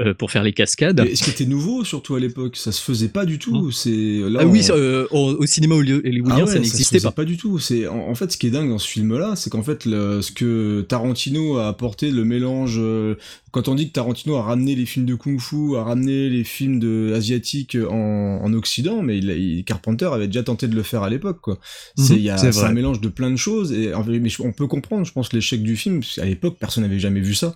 euh, 0.00 0.14
pour 0.14 0.30
faire 0.30 0.42
les 0.42 0.52
cascades 0.52 1.00
Et 1.08 1.16
ce 1.16 1.24
qui 1.24 1.30
était 1.30 1.46
nouveau, 1.46 1.84
surtout 1.84 2.14
à 2.14 2.20
l'époque, 2.20 2.56
ça 2.56 2.72
se 2.72 2.80
faisait 2.82 3.08
pas 3.08 3.24
du 3.24 3.38
tout. 3.38 3.70
C'est 3.70 3.90
là. 4.28 4.40
ah 4.42 4.46
oui 4.46 4.62
ça, 4.62 4.74
euh, 4.74 5.06
au, 5.10 5.32
au 5.32 5.46
cinéma 5.46 5.74
holly- 5.74 5.92
hollywoodien 6.04 6.36
Ah 6.40 6.44
ouais, 6.44 6.52
ça 6.52 6.58
n'existait 6.58 6.98
faisait 6.98 7.10
pas 7.10 7.24
du 7.24 7.36
tout. 7.36 7.58
C'est 7.58 7.86
en, 7.86 8.08
en 8.08 8.14
fait 8.14 8.30
ce 8.32 8.36
qui 8.36 8.46
est 8.46 8.50
dingue 8.50 8.68
dans 8.70 8.78
ce 8.78 8.88
film-là, 8.88 9.34
c'est 9.36 9.50
qu'en 9.50 9.62
fait 9.62 9.84
le- 9.84 10.22
ce 10.22 10.32
que 10.32 10.82
Tarantino 10.88 11.58
a 11.58 11.68
apporté, 11.68 12.10
le 12.10 12.24
mélange. 12.24 12.76
euh, 12.78 13.16
quand 13.50 13.68
on 13.68 13.74
dit 13.76 13.86
que 13.88 13.92
Tarantino 13.92 14.34
a 14.36 14.42
ramené 14.42 14.74
les 14.74 14.84
films 14.86 15.06
de 15.06 15.14
kung-fu, 15.14 15.76
a 15.76 15.84
ramené 15.84 16.28
les 16.28 16.42
films 16.42 16.80
de 16.80 17.12
asiatiques 17.14 17.76
en, 17.88 18.40
en 18.42 18.52
Occident, 18.52 19.00
mais 19.02 19.18
il, 19.18 19.30
il- 19.30 19.64
Carpenter 19.64 20.06
avait 20.12 20.26
déjà 20.26 20.42
tenté 20.42 20.66
de 20.68 20.74
le 20.74 20.82
faire 20.82 21.02
à 21.04 21.10
l'époque, 21.10 21.40
quoi. 21.40 21.58
C'est 22.04 22.64
un 22.64 22.72
mélange 22.72 23.00
de 23.00 23.08
plein 23.08 23.30
de 23.30 23.36
choses 23.36 23.72
et 23.72 23.92
mais 24.20 24.30
on 24.40 24.52
peut 24.52 24.66
comprendre, 24.66 25.04
je 25.04 25.12
pense, 25.12 25.32
l'échec 25.32 25.62
du 25.62 25.76
film. 25.76 26.00
parce 26.00 26.16
qu'à 26.16 26.24
l'époque, 26.24 26.56
personne 26.58 26.84
n'avait 26.84 26.98
jamais 26.98 27.20
vu 27.20 27.34
ça. 27.34 27.54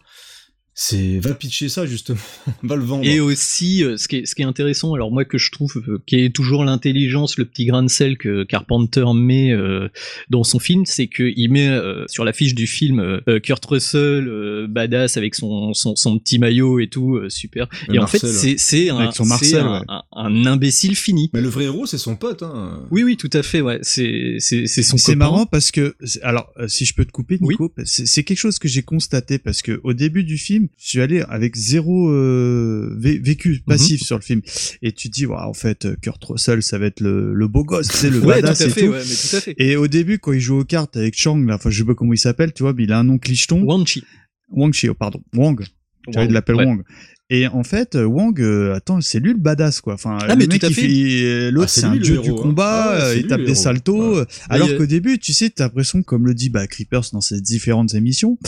C'est 0.81 1.19
va 1.19 1.35
pitcher 1.35 1.69
ça 1.69 1.87
justement, 1.87 2.21
va 2.63 2.77
le 2.77 2.85
vendre. 2.85 3.05
Et 3.05 3.19
aussi, 3.19 3.83
euh, 3.83 3.97
ce 3.97 4.07
qui 4.07 4.19
est, 4.19 4.27
ce 4.27 4.37
qui 4.37 4.43
est 4.43 4.45
intéressant, 4.45 4.95
alors 4.95 5.11
moi 5.11 5.25
que 5.25 5.37
je 5.37 5.51
trouve, 5.51 5.83
euh, 5.89 6.01
qui 6.07 6.15
est 6.23 6.33
toujours 6.33 6.65
l'intelligence, 6.65 7.37
le 7.37 7.47
petit 7.47 7.65
grain 7.67 7.83
de 7.83 7.89
sel 7.89 8.17
que 8.17 8.45
Carpenter 8.45 9.05
met 9.13 9.51
euh, 9.51 9.89
dans 10.31 10.45
son 10.45 10.61
film, 10.61 10.87
c'est 10.87 11.09
qu'il 11.09 11.51
met 11.51 11.67
euh, 11.67 12.05
sur 12.07 12.25
l'affiche 12.25 12.55
du 12.55 12.69
film 12.69 13.01
euh, 13.01 13.41
Kurt 13.41 13.65
Russell, 13.67 14.29
euh, 14.29 14.69
badass 14.69 15.17
avec 15.17 15.35
son, 15.35 15.75
son, 15.75 15.97
son 15.97 16.17
petit 16.21 16.39
maillot 16.39 16.79
et 16.79 16.87
tout, 16.87 17.17
euh, 17.17 17.29
super. 17.29 17.67
Le 17.89 17.97
et 17.97 17.99
en 17.99 18.07
fait, 18.07 18.25
c'est 18.25 18.89
un, 18.91 19.11
Marcel, 19.25 19.59
un, 19.59 19.81
ouais. 19.81 19.85
un- 19.89 20.03
un 20.13 20.47
imbécile 20.47 20.95
fini. 20.95 21.29
Mais 21.35 21.41
le 21.41 21.49
vrai 21.49 21.65
héros, 21.65 21.87
c'est 21.87 21.99
son 21.99 22.15
pote. 22.15 22.45
Hein. 22.45 22.87
Oui, 22.93 23.03
oui, 23.03 23.17
tout 23.17 23.31
à 23.33 23.43
fait, 23.43 23.61
ouais. 23.63 23.81
C'est 23.83 24.37
c'est 24.39 24.69
c'est 24.69 24.85
son 24.85 24.97
C'est 24.97 25.15
copain. 25.15 25.17
marrant 25.19 25.45
parce 25.47 25.73
que, 25.73 25.97
alors, 26.23 26.53
euh, 26.61 26.69
si 26.69 26.85
je 26.85 26.95
peux 26.95 27.05
te 27.05 27.11
couper, 27.11 27.39
Nico, 27.41 27.75
c'est 27.85 28.07
c'est 28.07 28.23
quelque 28.23 28.39
chose 28.39 28.61
que 28.61 28.69
j'ai 28.69 28.83
constaté 28.83 29.41
parce 29.41 29.61
que 29.61 29.81
au 29.83 29.93
début 29.93 30.23
du 30.23 30.39
film, 30.39 30.68
je 30.77 30.89
suis 30.89 31.01
allé 31.01 31.23
avec 31.29 31.57
zéro 31.57 32.11
euh, 32.11 32.95
vé- 32.99 33.21
vécu 33.23 33.63
passif 33.67 34.03
sur 34.03 34.17
le 34.17 34.23
film, 34.23 34.43
et 34.83 34.93
tu 34.93 35.09
te 35.09 35.15
dis, 35.15 35.27
Ouah, 35.27 35.49
en 35.49 35.55
fait, 35.55 35.85
euh, 35.87 35.97
Kurt 36.03 36.23
Russell, 36.25 36.63
ça 36.63 36.79
va 36.79 36.87
être 36.87 37.01
le, 37.01 37.33
le 37.35 37.49
beau 37.49 37.65
gosse, 37.65 37.89
c'est 37.89 38.11
le 38.11 38.21
Ouais, 38.25 38.43
badass 38.43 38.59
tout 38.59 38.65
à 38.65 38.67
et 38.67 38.71
fait, 38.71 38.81
tout. 38.87 38.93
ouais, 38.93 38.99
mais 39.09 39.15
tout 39.31 39.37
à 39.37 39.41
fait. 39.41 39.55
Et 39.59 39.77
au 39.77 39.87
début, 39.89 40.19
quand 40.19 40.33
il 40.33 40.41
joue 40.41 40.59
aux 40.61 40.65
cartes 40.65 40.97
avec 40.97 41.17
Chang, 41.17 41.39
là, 41.47 41.55
enfin, 41.55 41.71
je 41.71 41.79
sais 41.79 41.85
pas 41.87 41.95
comment 41.95 42.13
il 42.13 42.19
s'appelle, 42.19 42.53
tu 42.53 42.63
vois, 42.63 42.73
mais 42.75 42.85
il 42.85 42.93
a 42.93 42.99
un 42.99 43.05
nom 43.05 43.19
clicheton. 43.19 43.63
Wang 43.63 43.87
Chi. 43.87 44.05
Wang 44.51 44.73
Chi, 44.73 44.89
oh, 44.89 44.95
pardon, 44.95 45.23
Wang. 45.35 45.63
Tu 46.11 46.17
Wang, 46.19 46.29
de 46.29 46.35
ouais. 46.55 46.65
Wang. 46.65 46.83
Et 47.31 47.47
en 47.47 47.63
fait, 47.63 47.95
euh, 47.95 48.05
Wang, 48.07 48.41
euh, 48.41 48.75
attends, 48.75 49.03
c'est 49.03 49.21
lui 49.21 49.33
le 49.33 49.39
badass, 49.39 49.83
quoi. 49.83 49.93
Enfin, 49.95 50.17
Ah, 50.23 50.29
le 50.29 50.37
mais 50.37 50.47
mec, 50.47 50.63
il 50.63 50.73
fait. 50.75 51.51
l'autre, 51.51 51.67
Ah, 51.67 51.69
c'est 51.69 51.81
c'est 51.83 51.87
un 51.87 51.97
dieu 51.97 52.15
héros, 52.15 52.25
du 52.25 52.31
hein. 52.31 52.35
combat, 52.41 52.85
Ah 52.87 52.97
ouais, 52.97 53.03
euh, 53.05 53.17
il 53.17 53.27
tape 53.27 53.41
des 53.43 53.49
héros. 53.51 53.55
saltos. 53.55 54.21
Ouais. 54.21 54.25
Alors 54.49 54.71
euh, 54.71 54.79
qu'au 54.79 54.87
début, 54.87 55.19
tu 55.19 55.35
sais, 55.35 55.51
t'as 55.51 55.65
l'impression, 55.65 56.03
comme 56.03 56.27
le 56.27 56.33
dit 56.33 56.49
bah, 56.49 56.67
Creepers 56.67 57.05
dans 57.13 57.21
ses 57.21 57.43
différentes 57.43 57.93
émissions, 57.95 58.39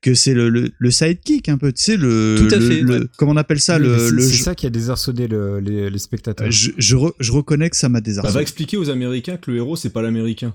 que 0.00 0.14
c'est 0.14 0.32
le, 0.32 0.48
le, 0.48 0.70
le 0.78 0.90
sidekick 0.90 1.50
un 1.50 1.58
peu, 1.58 1.70
tu 1.70 1.82
sais, 1.82 1.96
le, 1.98 2.36
Tout 2.38 2.54
à 2.54 2.58
le- 2.58 2.66
fait, 2.70 2.80
le- 2.80 3.00
ouais. 3.00 3.06
comment 3.18 3.32
on 3.32 3.36
appelle 3.36 3.60
ça, 3.60 3.76
Oui, 3.76 3.82
le, 3.82 3.98
c'est 3.98 4.10
le 4.12 4.22
c'est 4.22 4.36
jeu- 4.38 4.44
ça 4.44 4.54
qui 4.54 4.66
a 4.66 4.70
désarçonné 4.70 5.28
le- 5.28 5.60
les, 5.60 5.90
les 5.90 5.98
spectateurs. 5.98 6.50
je, 6.50 6.70
je, 6.78 6.96
re- 6.96 7.12
je 7.20 7.32
reconnais 7.32 7.68
que 7.68 7.76
ça 7.76 7.90
m'a 7.90 7.98
Bah, 7.98 8.04
désarçonné. 8.04 8.34
va 8.36 8.40
expliquer 8.40 8.78
aux 8.78 8.88
Américains 8.88 9.36
que 9.36 9.50
le 9.50 9.58
héros, 9.58 9.76
c'est 9.76 9.90
pas 9.90 10.00
l'Américain. 10.00 10.54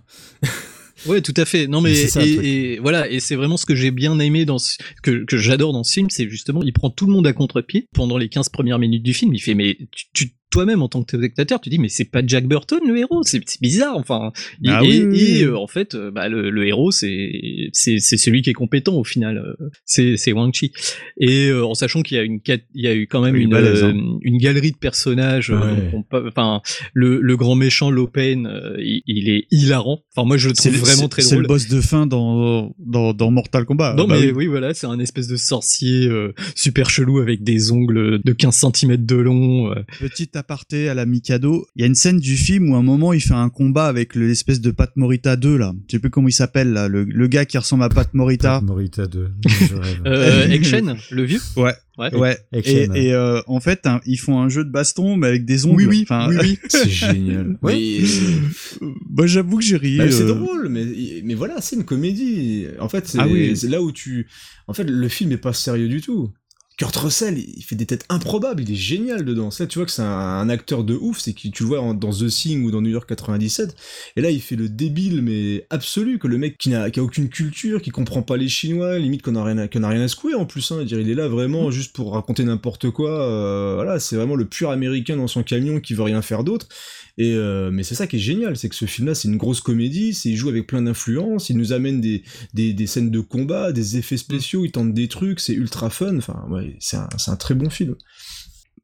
Ouais, 1.07 1.21
tout 1.21 1.33
à 1.37 1.45
fait. 1.45 1.67
Non, 1.67 1.81
mais 1.81 1.93
ça, 2.07 2.21
et 2.25 2.79
voilà, 2.79 3.09
et 3.09 3.19
c'est 3.19 3.35
vraiment 3.35 3.57
ce 3.57 3.65
que 3.65 3.75
j'ai 3.75 3.91
bien 3.91 4.19
aimé 4.19 4.45
dans 4.45 4.57
ce, 4.57 4.77
que 5.03 5.23
que 5.25 5.37
j'adore 5.37 5.73
dans 5.73 5.83
ce 5.83 5.93
film, 5.93 6.09
c'est 6.09 6.29
justement 6.29 6.63
il 6.63 6.73
prend 6.73 6.89
tout 6.89 7.05
le 7.05 7.11
monde 7.13 7.27
à 7.27 7.33
contre-pied 7.33 7.87
pendant 7.93 8.17
les 8.17 8.29
15 8.29 8.49
premières 8.49 8.79
minutes 8.79 9.03
du 9.03 9.13
film. 9.13 9.33
Il 9.33 9.39
fait 9.39 9.53
mais 9.55 9.77
tu, 9.91 10.05
tu- 10.13 10.34
toi-même 10.55 10.81
en 10.81 10.87
tant 10.87 11.03
que 11.03 11.17
spectateur, 11.17 11.59
tu 11.59 11.69
dis 11.69 11.79
mais 11.79 11.89
c'est 11.89 12.09
pas 12.09 12.21
Jack 12.25 12.47
Burton 12.47 12.79
le 12.87 12.97
héros, 12.97 13.23
c'est 13.23 13.41
c'est 13.45 13.61
bizarre. 13.61 13.97
Enfin, 13.97 14.31
et, 14.63 14.69
Ah 14.69 14.81
et- 14.83 14.87
oui, 14.87 14.95
et, 14.95 15.05
oui. 15.05 15.43
euh, 15.43 15.57
en 15.57 15.67
fait, 15.67 15.95
euh, 15.95 16.11
bah, 16.11 16.29
le, 16.29 16.49
le 16.49 16.65
héros 16.67 16.91
c'est 16.91 17.69
c'est 17.73 17.99
c'est 17.99 18.15
celui 18.17 18.41
qui 18.41 18.49
est 18.51 18.53
compétent 18.53 18.95
au 18.95 19.03
final. 19.03 19.37
euh, 19.37 19.67
C'est 19.83 20.15
c'est 20.17 20.31
Wang 20.31 20.53
Chi. 20.53 20.71
Et 21.19 21.51
en 21.51 21.73
sachant 21.73 22.01
qu'il 22.03 22.15
y 22.17 22.19
a 22.19 22.23
une 22.23 22.39
il 22.73 22.81
y 22.81 22.87
a 22.87 22.95
eu 22.95 23.07
quand 23.07 23.21
même 23.21 23.35
une 23.35 23.49
balèze, 23.49 23.83
hein. 23.83 23.93
une 24.21 24.37
galerie 24.37 24.71
de 24.71 24.77
personnages. 24.77 25.49
Ouais. 25.49 25.91
Enfin, 26.27 26.61
le 26.93 27.19
le 27.21 27.37
grand 27.37 27.55
méchant 27.55 27.89
Lopen, 27.91 28.49
il, 28.79 29.01
il 29.07 29.29
est 29.29 29.47
hilarant. 29.51 29.99
Enfin, 30.15 30.25
moi 30.25 30.37
je 30.37 30.47
le 30.49 30.55
C'est 30.55 30.69
trouve 30.69 30.81
vraiment 30.81 31.01
c'est- 31.03 31.07
très 31.09 31.21
C'est 31.21 31.31
drôle. 31.35 31.41
le 31.43 31.47
boss 31.49 31.67
de 31.67 31.81
fin 31.81 32.07
dans, 32.07 32.73
dans, 32.79 33.13
dans 33.13 33.31
Mortal 33.31 33.65
Kombat. 33.65 33.95
Non 33.97 34.07
Bah 34.07 34.15
mais 34.19 34.31
oui. 34.31 34.47
voilà, 34.47 34.73
c'est 34.73 34.87
un 34.87 34.99
espèce 34.99 35.27
de 35.27 35.35
sorcier 35.35 36.07
euh, 36.07 36.33
super 36.55 36.89
chelou 36.89 37.19
avec 37.19 37.43
des 37.43 37.71
ongles 37.71 38.21
de 38.23 38.31
15 38.33 38.55
cm 38.73 38.97
de 39.05 39.15
long. 39.15 39.71
euh. 39.71 39.75
Petit 39.99 40.29
aparté 40.45 40.89
à 40.89 40.93
la 40.93 41.05
Mikado, 41.07 41.65
il 41.75 41.81
y 41.81 41.83
a 41.83 41.87
une 41.87 41.95
scène 41.95 42.19
du 42.19 42.37
film 42.37 42.69
où 42.69 42.75
à 42.75 42.77
un 42.77 42.83
moment 42.83 43.13
il 43.13 43.21
fait 43.21 43.33
un 43.33 43.49
combat 43.49 43.87
avec 43.87 44.13
le- 44.13 44.27
l'espèce 44.27 44.61
de 44.61 44.69
Pat 44.71 44.91
Morita 44.95 45.35
2 45.35 45.57
là. 45.57 45.73
Je 45.87 45.93
sais 45.95 45.99
plus 45.99 46.09
comment 46.11 46.27
il 46.27 46.33
s'appelle 46.33 46.71
là, 46.71 46.87
le, 46.87 47.03
le 47.03 47.27
gars 47.27 47.45
qui 47.45 47.57
ressemble 47.57 47.83
à 47.83 47.89
Pat 47.89 48.13
Morita. 48.13 48.61
Morita 48.61 49.07
2. 49.07 49.31
je 49.47 49.75
rêve. 49.75 50.01
Euh, 50.05 50.51
Action, 50.53 50.95
le 51.11 51.23
vieux 51.23 51.39
Ouais. 51.57 51.73
Ouais. 51.97 52.13
Ouais. 52.13 52.37
Action, 52.53 52.93
et 52.93 53.13
euh, 53.13 53.41
en 53.47 53.59
fait, 53.59 53.87
ils 54.05 54.17
font 54.17 54.39
un 54.39 54.49
jeu 54.49 54.63
de 54.65 54.69
baston 54.69 55.15
mais 55.17 55.27
avec 55.27 55.45
des 55.45 55.65
ongles. 55.65 55.83
Oui 55.83 55.87
oui, 55.87 56.01
Enfin, 56.03 56.27
oui 56.29 56.35
oui. 56.41 56.59
C'est 56.69 56.89
génial. 56.89 57.57
Ouais. 57.63 57.73
Mais- 57.73 58.87
Moi, 59.09 59.27
j'avoue 59.27 59.57
que 59.57 59.63
j'ai 59.63 59.77
ri. 59.77 59.97
Bah, 59.97 60.11
c'est 60.11 60.23
euh, 60.23 60.33
drôle, 60.33 60.67
mais, 60.69 60.85
mais 61.23 61.33
voilà, 61.33 61.61
c'est 61.61 61.75
une 61.75 61.85
comédie. 61.85 62.65
En 62.79 62.89
fait, 62.89 63.07
c'est 63.07 63.19
Ah 63.19 63.27
oui. 63.27 63.55
c'est 63.55 63.69
là 63.69 63.81
où 63.81 63.91
tu. 63.91 64.27
En 64.67 64.73
fait, 64.73 64.83
le 64.83 65.07
film 65.07 65.31
est 65.31 65.37
pas 65.37 65.53
sérieux 65.53 65.87
du 65.87 66.01
tout. 66.01 66.31
Kurt 66.77 66.95
Russell, 66.97 67.37
il 67.37 67.63
fait 67.63 67.75
des 67.75 67.85
têtes 67.85 68.05
improbables, 68.09 68.61
il 68.61 68.71
est 68.71 68.75
génial 68.75 69.23
dedans. 69.23 69.49
Ça, 69.49 69.65
tu 69.65 69.79
vois 69.79 69.85
que 69.85 69.93
c'est 69.93 70.01
un, 70.01 70.49
acteur 70.49 70.83
de 70.83 70.93
ouf, 70.93 71.19
c'est 71.19 71.31
que 71.31 71.47
tu 71.47 71.63
le 71.63 71.69
vois 71.69 71.93
dans 71.93 72.11
The 72.11 72.27
Thing 72.27 72.65
ou 72.65 72.71
dans 72.71 72.81
New 72.81 72.89
York 72.89 73.07
97. 73.07 73.73
Et 74.17 74.21
là, 74.21 74.29
il 74.29 74.41
fait 74.41 74.57
le 74.57 74.67
débile, 74.67 75.21
mais 75.21 75.65
absolu, 75.69 76.19
que 76.19 76.27
le 76.27 76.37
mec 76.37 76.57
qui 76.57 76.69
n'a 76.69 76.91
qui 76.91 76.99
a 76.99 77.03
aucune 77.03 77.29
culture, 77.29 77.81
qui 77.81 77.91
comprend 77.91 78.23
pas 78.23 78.35
les 78.35 78.49
Chinois, 78.49 78.99
limite 78.99 79.21
qu'on 79.21 79.35
a 79.35 79.43
rien 79.43 79.57
à, 79.57 79.67
qu'on 79.69 79.83
a 79.83 79.89
rien 79.89 80.01
à 80.01 80.09
secouer 80.09 80.35
en 80.35 80.45
plus. 80.45 80.69
Hein, 80.71 80.83
dire, 80.83 80.99
il 80.99 81.09
est 81.09 81.15
là 81.15 81.29
vraiment 81.29 81.71
juste 81.71 81.95
pour 81.95 82.11
raconter 82.11 82.43
n'importe 82.43 82.91
quoi. 82.91 83.21
euh, 83.21 83.75
voilà, 83.75 83.99
c'est 84.01 84.17
vraiment 84.17 84.35
le 84.35 84.45
pur 84.45 84.69
américain 84.69 85.15
dans 85.15 85.27
son 85.27 85.43
camion 85.43 85.79
qui 85.79 85.93
veut 85.93 86.03
rien 86.03 86.21
faire 86.21 86.43
d'autre. 86.43 86.67
Et 87.17 87.33
euh, 87.33 87.71
mais 87.71 87.83
c'est 87.83 87.95
ça 87.95 88.07
qui 88.07 88.17
est 88.17 88.19
génial, 88.19 88.57
c'est 88.57 88.67
que 88.67 88.75
ce 88.75 88.83
film-là, 88.85 89.15
c'est 89.15 89.29
une 89.29 89.37
grosse 89.37 89.61
comédie, 89.61 90.13
c'est 90.13 90.29
il 90.29 90.35
joue 90.35 90.49
avec 90.49 90.67
plein 90.67 90.81
d'influences, 90.81 91.49
il 91.49 91.57
nous 91.57 91.71
amène 91.71 92.01
des, 92.01 92.23
des, 92.53 92.73
des 92.73 92.87
scènes 92.87 93.09
de 93.09 93.21
combat, 93.21 93.71
des 93.71 93.95
effets 93.97 94.17
spéciaux, 94.17 94.65
il 94.65 94.71
tente 94.71 94.93
des 94.93 95.07
trucs, 95.07 95.39
c'est 95.39 95.53
ultra 95.53 95.89
fun. 95.89 96.17
Enfin, 96.17 96.45
ouais, 96.49 96.75
c'est 96.81 96.97
un, 96.97 97.07
c'est 97.17 97.31
un 97.31 97.37
très 97.37 97.55
bon 97.55 97.69
film. 97.69 97.95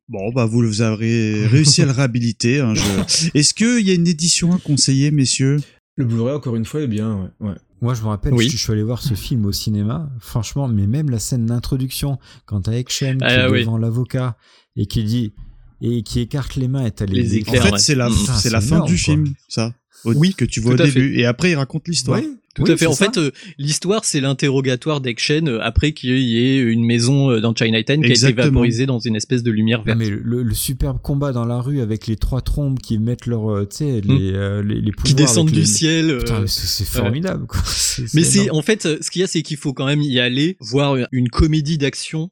Bon, 0.07 0.31
bah 0.33 0.45
vous, 0.45 0.61
vous 0.65 0.81
avez 0.81 1.45
réussi 1.45 1.81
à 1.81 1.85
le 1.85 1.91
réhabiliter. 1.91 2.59
hein, 2.61 2.73
je- 2.73 3.29
Est-ce 3.33 3.53
qu'il 3.53 3.85
y 3.85 3.91
a 3.91 3.93
une 3.93 4.07
édition 4.07 4.53
à 4.53 4.57
conseiller, 4.59 5.11
messieurs? 5.11 5.57
Le 5.97 6.05
Blu-ray, 6.05 6.33
encore 6.33 6.55
une 6.55 6.65
fois, 6.65 6.81
est 6.81 6.87
bien. 6.87 7.31
Ouais. 7.41 7.49
ouais. 7.49 7.55
Moi, 7.81 7.93
je 7.95 8.01
me 8.01 8.07
rappelle, 8.07 8.33
Oui. 8.33 8.45
je, 8.47 8.51
je 8.51 8.57
suis 8.57 8.71
allé 8.71 8.83
voir 8.83 9.01
ce 9.01 9.13
film 9.13 9.45
au 9.45 9.51
cinéma. 9.51 10.09
Franchement, 10.19 10.67
mais 10.67 10.85
même 10.87 11.09
la 11.09 11.19
scène 11.19 11.45
d'introduction, 11.47 12.17
quand 12.45 12.61
t'as 12.61 12.77
Action 12.77 13.17
qui 13.17 13.23
Ah, 13.23 13.47
est 13.47 13.51
oui. 13.51 13.59
devant 13.61 13.77
l'avocat 13.77 14.37
et 14.75 14.85
qui 14.85 15.03
dit 15.03 15.33
et 15.81 16.03
qui 16.03 16.19
écarte 16.19 16.55
les 16.55 16.67
mains 16.67 16.85
et 16.85 16.91
t'as 16.91 17.05
les, 17.05 17.23
Les 17.23 17.33
En 17.33 17.37
éclairs, 17.37 17.63
fait, 17.65 17.71
ouais. 17.73 17.79
c'est 17.79 17.95
la, 17.95 18.09
Mm. 18.09 18.15
C'est 18.39 18.49
la 18.51 18.61
fin 18.61 18.75
énorme, 18.77 18.87
du 18.89 18.95
quoi. 18.95 19.03
film, 19.03 19.33
ça. 19.47 19.73
Au- 20.03 20.13
Oui, 20.13 20.33
que 20.33 20.45
tu 20.45 20.59
vois 20.59 20.73
au 20.73 20.77
début. 20.77 21.17
Et 21.19 21.25
après, 21.25 21.51
il 21.51 21.55
raconte 21.55 21.87
l'histoire. 21.87 22.19
Ouais. 22.19 22.27
Tout 22.53 22.63
Oui, 22.63 22.71
à 22.71 22.75
fait. 22.77 22.85
En 22.85 22.93
fait, 22.95 23.17
euh, 23.17 23.31
l'histoire, 23.57 24.03
c'est 24.03 24.19
l'interrogatoire 24.19 24.99
d'Action 24.99 25.45
euh, 25.45 25.59
après 25.61 25.93
qu'il 25.93 26.17
y 26.19 26.37
ait 26.37 26.59
une 26.59 26.83
maison 26.83 27.29
euh, 27.31 27.39
dans 27.39 27.55
Chinatown 27.55 28.01
qui 28.03 28.11
a 28.11 28.13
été 28.13 28.33
vaporisée 28.33 28.85
dans 28.85 28.99
une 28.99 29.15
espèce 29.15 29.41
de 29.41 29.51
lumière 29.51 29.79
Non, 29.79 29.85
verte. 29.85 29.99
mais 29.99 30.09
le, 30.09 30.43
le 30.43 30.53
superbe 30.53 30.99
combat 31.01 31.31
dans 31.31 31.45
la 31.45 31.61
rue 31.61 31.79
avec 31.79 32.07
les 32.07 32.17
trois 32.17 32.41
trombes 32.41 32.77
qui 32.79 32.97
mettent 32.99 33.25
leur, 33.25 33.49
euh, 33.49 33.65
tu 33.69 33.77
sais, 33.77 34.01
les, 34.01 34.33
euh, 34.33 34.61
les, 34.63 34.81
les 34.81 34.91
pouvoirs 34.91 35.05
qui 35.05 35.13
descendent 35.13 35.49
du 35.51 35.59
les- 35.61 35.65
ciel. 35.65 36.17
Putain, 36.17 36.41
mais 36.41 36.47
c'est 36.47 36.67
c'est 36.67 36.83
formidable, 36.85 37.45
quoi. 37.47 37.61
C'est- 37.65 38.13
Mais 38.13 38.23
c'est 38.23 38.49
en 38.49 38.61
fait, 38.61 38.81
ce 39.01 39.09
qu'il 39.09 39.21
y 39.21 39.23
a, 39.23 39.27
c'est 39.27 39.43
qu'il 39.43 39.55
faut 39.57 39.71
quand 39.73 39.85
même 39.85 40.01
y 40.01 40.19
aller 40.19 40.57
voir 40.59 40.97
une 41.13 41.29
comédie 41.29 41.77
d'action 41.77 42.31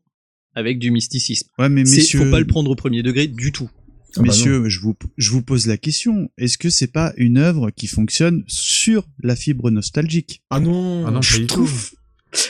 avec 0.56 0.80
du 0.80 0.92
mysticisme. 0.92 1.48
Ouais, 1.58 1.70
mais 1.70 1.84
messieurs. 1.84 2.26
faut 2.26 2.32
pas 2.32 2.40
le 2.40 2.48
prendre 2.48 2.70
au 2.72 2.76
premier 2.76 3.04
degré 3.04 3.28
du 3.28 3.52
tout. 3.52 3.70
bah 4.16 4.24
Messieurs, 4.24 4.68
je 4.70 4.80
vous, 4.80 4.96
je 5.18 5.32
vous 5.32 5.42
pose 5.42 5.68
la 5.68 5.78
question. 5.78 6.30
Est-ce 6.38 6.58
que 6.58 6.70
c'est 6.70 6.92
pas 6.92 7.14
une 7.18 7.38
œuvre 7.38 7.70
qui 7.72 7.88
fonctionne 7.88 8.44
sur 8.48 9.08
la 9.22 9.36
fibre 9.36 9.70
nostalgique? 9.72 10.42
Ah 10.50 10.60
non, 10.60 11.06
Ah 11.06 11.12
non, 11.12 11.22
Je 11.22 11.44
trouve. 11.44 11.92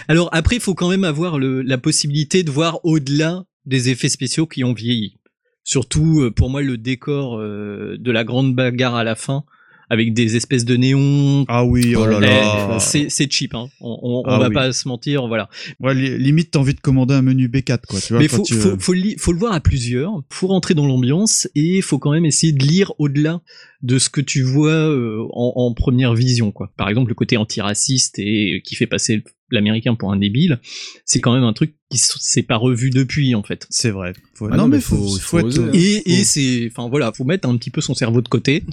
Alors 0.07 0.29
après, 0.31 0.57
il 0.57 0.61
faut 0.61 0.75
quand 0.75 0.89
même 0.89 1.03
avoir 1.03 1.37
le, 1.39 1.61
la 1.61 1.77
possibilité 1.77 2.43
de 2.43 2.51
voir 2.51 2.79
au-delà 2.83 3.45
des 3.65 3.89
effets 3.89 4.09
spéciaux 4.09 4.47
qui 4.47 4.63
ont 4.63 4.73
vieilli. 4.73 5.17
Surtout 5.63 6.21
euh, 6.21 6.31
pour 6.31 6.49
moi 6.49 6.61
le 6.61 6.77
décor 6.77 7.37
euh, 7.37 7.95
de 7.99 8.11
la 8.11 8.23
grande 8.23 8.55
bagarre 8.55 8.95
à 8.95 9.03
la 9.03 9.15
fin 9.15 9.43
avec 9.89 10.13
des 10.13 10.35
espèces 10.35 10.65
de 10.65 10.75
néons. 10.75 11.45
Ah 11.47 11.65
oui, 11.65 11.95
oh 11.95 12.05
là 12.05 12.19
là. 12.19 12.79
c'est 12.79 13.31
cheap, 13.31 13.55
hein. 13.55 13.69
On, 13.81 13.97
on, 14.01 14.19
on 14.19 14.23
Ah 14.25 14.39
va 14.39 14.47
oui. 14.49 14.53
pas 14.53 14.71
se 14.71 14.87
mentir, 14.87 15.27
voilà. 15.27 15.49
Ouais, 15.79 15.93
li- 15.95 16.17
limite, 16.17 16.51
t'as 16.51 16.59
envie 16.59 16.73
de 16.75 16.79
commander 16.79 17.13
un 17.15 17.21
menu 17.21 17.47
B4, 17.47 17.79
quoi. 17.87 17.99
Tu 17.99 18.13
vois, 18.13 18.21
Mais 18.21 18.27
faut, 18.27 18.43
tu- 18.43 18.53
faut, 18.55 18.77
faut, 18.79 18.93
le 18.93 18.99
li- 18.99 19.15
faut 19.17 19.33
le 19.33 19.39
voir 19.39 19.53
à 19.53 19.59
plusieurs, 19.59 20.11
faut 20.29 20.47
rentrer 20.47 20.73
dans 20.73 20.85
l'ambiance 20.87 21.47
et 21.55 21.81
faut 21.81 21.97
quand 21.99 22.11
même 22.11 22.25
essayer 22.25 22.53
de 22.53 22.63
lire 22.65 22.93
au-delà 22.99 23.41
de 23.81 23.97
ce 23.97 24.09
que 24.09 24.19
tu 24.21 24.41
vois 24.43 24.71
euh, 24.71 25.19
en, 25.31 25.53
en 25.55 25.73
première 25.73 26.13
vision, 26.13 26.51
quoi. 26.51 26.71
Par 26.77 26.89
exemple, 26.89 27.09
le 27.09 27.15
côté 27.15 27.37
antiraciste 27.37 28.19
et 28.19 28.61
qui 28.65 28.75
fait 28.75 28.87
passer 28.87 29.23
l'américain 29.51 29.95
pour 29.95 30.11
un 30.11 30.17
débile, 30.17 30.59
c'est 31.05 31.19
quand 31.21 31.33
même 31.33 31.43
un 31.43 31.53
truc 31.53 31.73
qui 31.89 31.97
s'est 31.97 32.43
pas 32.43 32.57
revu 32.57 32.89
depuis, 32.89 33.33
en 33.35 33.41
fait. 33.43 33.65
C'est 33.69 33.89
vrai. 33.91 34.13
Faut- 34.35 34.47
Ah 34.47 34.57
non, 34.57 34.63
non, 34.63 34.67
mais 34.67 34.77
mais 34.77 34.81
faut, 34.81 34.95
faut- 34.97 35.07
faut 35.17 35.19
faut 35.19 35.39
être- 35.49 35.59
hein. 35.61 35.71
Et, 35.73 36.11
et 36.11 36.17
faut- 36.17 36.23
c'est, 36.25 36.67
enfin 36.71 36.89
voilà, 36.89 37.11
faut 37.15 37.23
mettre 37.23 37.47
un 37.47 37.55
petit 37.57 37.71
peu 37.71 37.81
son 37.81 37.93
cerveau 37.93 38.21
de 38.21 38.27
côté, 38.27 38.63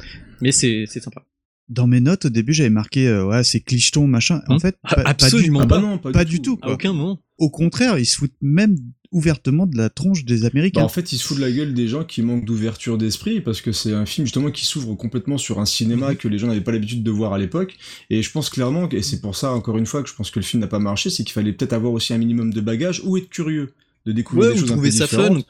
mais 0.41 0.53
c'est 0.53 0.85
c'est 0.89 1.01
sympa. 1.03 1.24
Dans 1.69 1.87
mes 1.87 2.01
notes, 2.01 2.27
au 2.27 2.28
début, 2.28 2.53
j'avais 2.53 2.70
marqué, 2.70 3.09
euh, 3.09 3.24
ouais, 3.27 3.43
c'est 3.43 3.61
clicheton, 3.61 4.07
machin. 4.07 4.41
En 4.49 4.55
Hum. 4.55 4.61
fait, 4.61 4.77
Ah, 4.85 4.89
pas, 4.89 4.95
pas 4.97 5.03
du, 5.05 5.11
absolument 5.11 5.61
Ah 5.62 5.66
bah 5.66 5.77
pas. 5.77 5.83
non, 5.83 5.99
pas, 5.99 6.12
pas 6.12 6.24
du 6.24 6.37
du 6.37 6.43
tout. 6.43 6.59
À 6.62 6.66
quoi. 6.66 6.73
aucun 6.74 6.93
moment. 6.93 7.20
Au 7.39 7.51
contraire, 7.51 7.99
ils 7.99 8.07
se 8.07 8.16
foutent 8.16 8.37
même 8.41 8.77
ouvertement 9.17 9.67
de 9.67 9.77
la 9.77 9.89
tronche 9.91 10.25
des 10.25 10.41
Bah, 10.43 10.49
Américains. 10.53 10.83
en 10.83 10.89
fait, 10.89 11.13
il 11.13 11.19
se 11.19 11.25
fout 11.25 11.37
de 11.39 11.43
la 11.43 11.51
gueule 11.51 11.75
des 11.75 11.89
gens 11.89 12.05
qui 12.05 12.23
manquent 12.23 12.45
d'ouverture 12.45 12.99
d'esprit 12.99 13.41
parce 13.41 13.61
que 13.61 13.73
c'est 13.73 13.93
un 13.93 14.07
film 14.07 14.27
justement 14.27 14.51
qui 14.51 14.67
s'ouvre 14.67 14.95
complètement 14.95 15.39
sur 15.39 15.59
un 15.59 15.65
cinéma 15.67 16.11
Mhm. 16.11 16.17
que 16.17 16.29
les 16.29 16.39
gens 16.39 16.47
n'avaient 16.49 16.61
pas 16.61 16.73
l'habitude 16.73 17.03
de 17.03 17.11
voir 17.11 17.33
à 17.33 17.39
l'époque. 17.39 17.77
Et 18.11 18.23
je 18.23 18.31
pense 18.31 18.51
clairement, 18.51 18.89
et 18.91 19.03
c'est 19.03 19.21
pour 19.21 19.35
ça 19.37 19.53
encore 19.53 19.79
une 19.79 19.87
fois 19.87 20.03
que 20.03 20.09
je 20.09 20.15
pense 20.15 20.31
que 20.31 20.39
le 20.39 20.45
film 20.45 20.61
n'a 20.61 20.67
pas 20.69 20.79
marché, 20.79 21.11
c'est 21.11 21.25
qu'il 21.25 21.33
fallait 21.33 21.53
peut-être 21.53 21.73
avoir 21.73 21.93
aussi 21.93 22.13
un 22.15 22.19
minimum 22.19 22.53
de 22.53 22.61
bagage 22.61 23.01
ou 23.05 23.17
être 23.17 23.29
curieux 23.31 23.73
de 24.05 24.13
découvrir 24.13 24.51
Ouais, 24.51 24.55
des 24.55 24.61
ou 24.61 24.67
choses 24.67 24.73
un 24.73 24.79
peu 24.79 24.91
ça 24.91 25.07
différentes. 25.07 25.39
fun. 25.39 25.43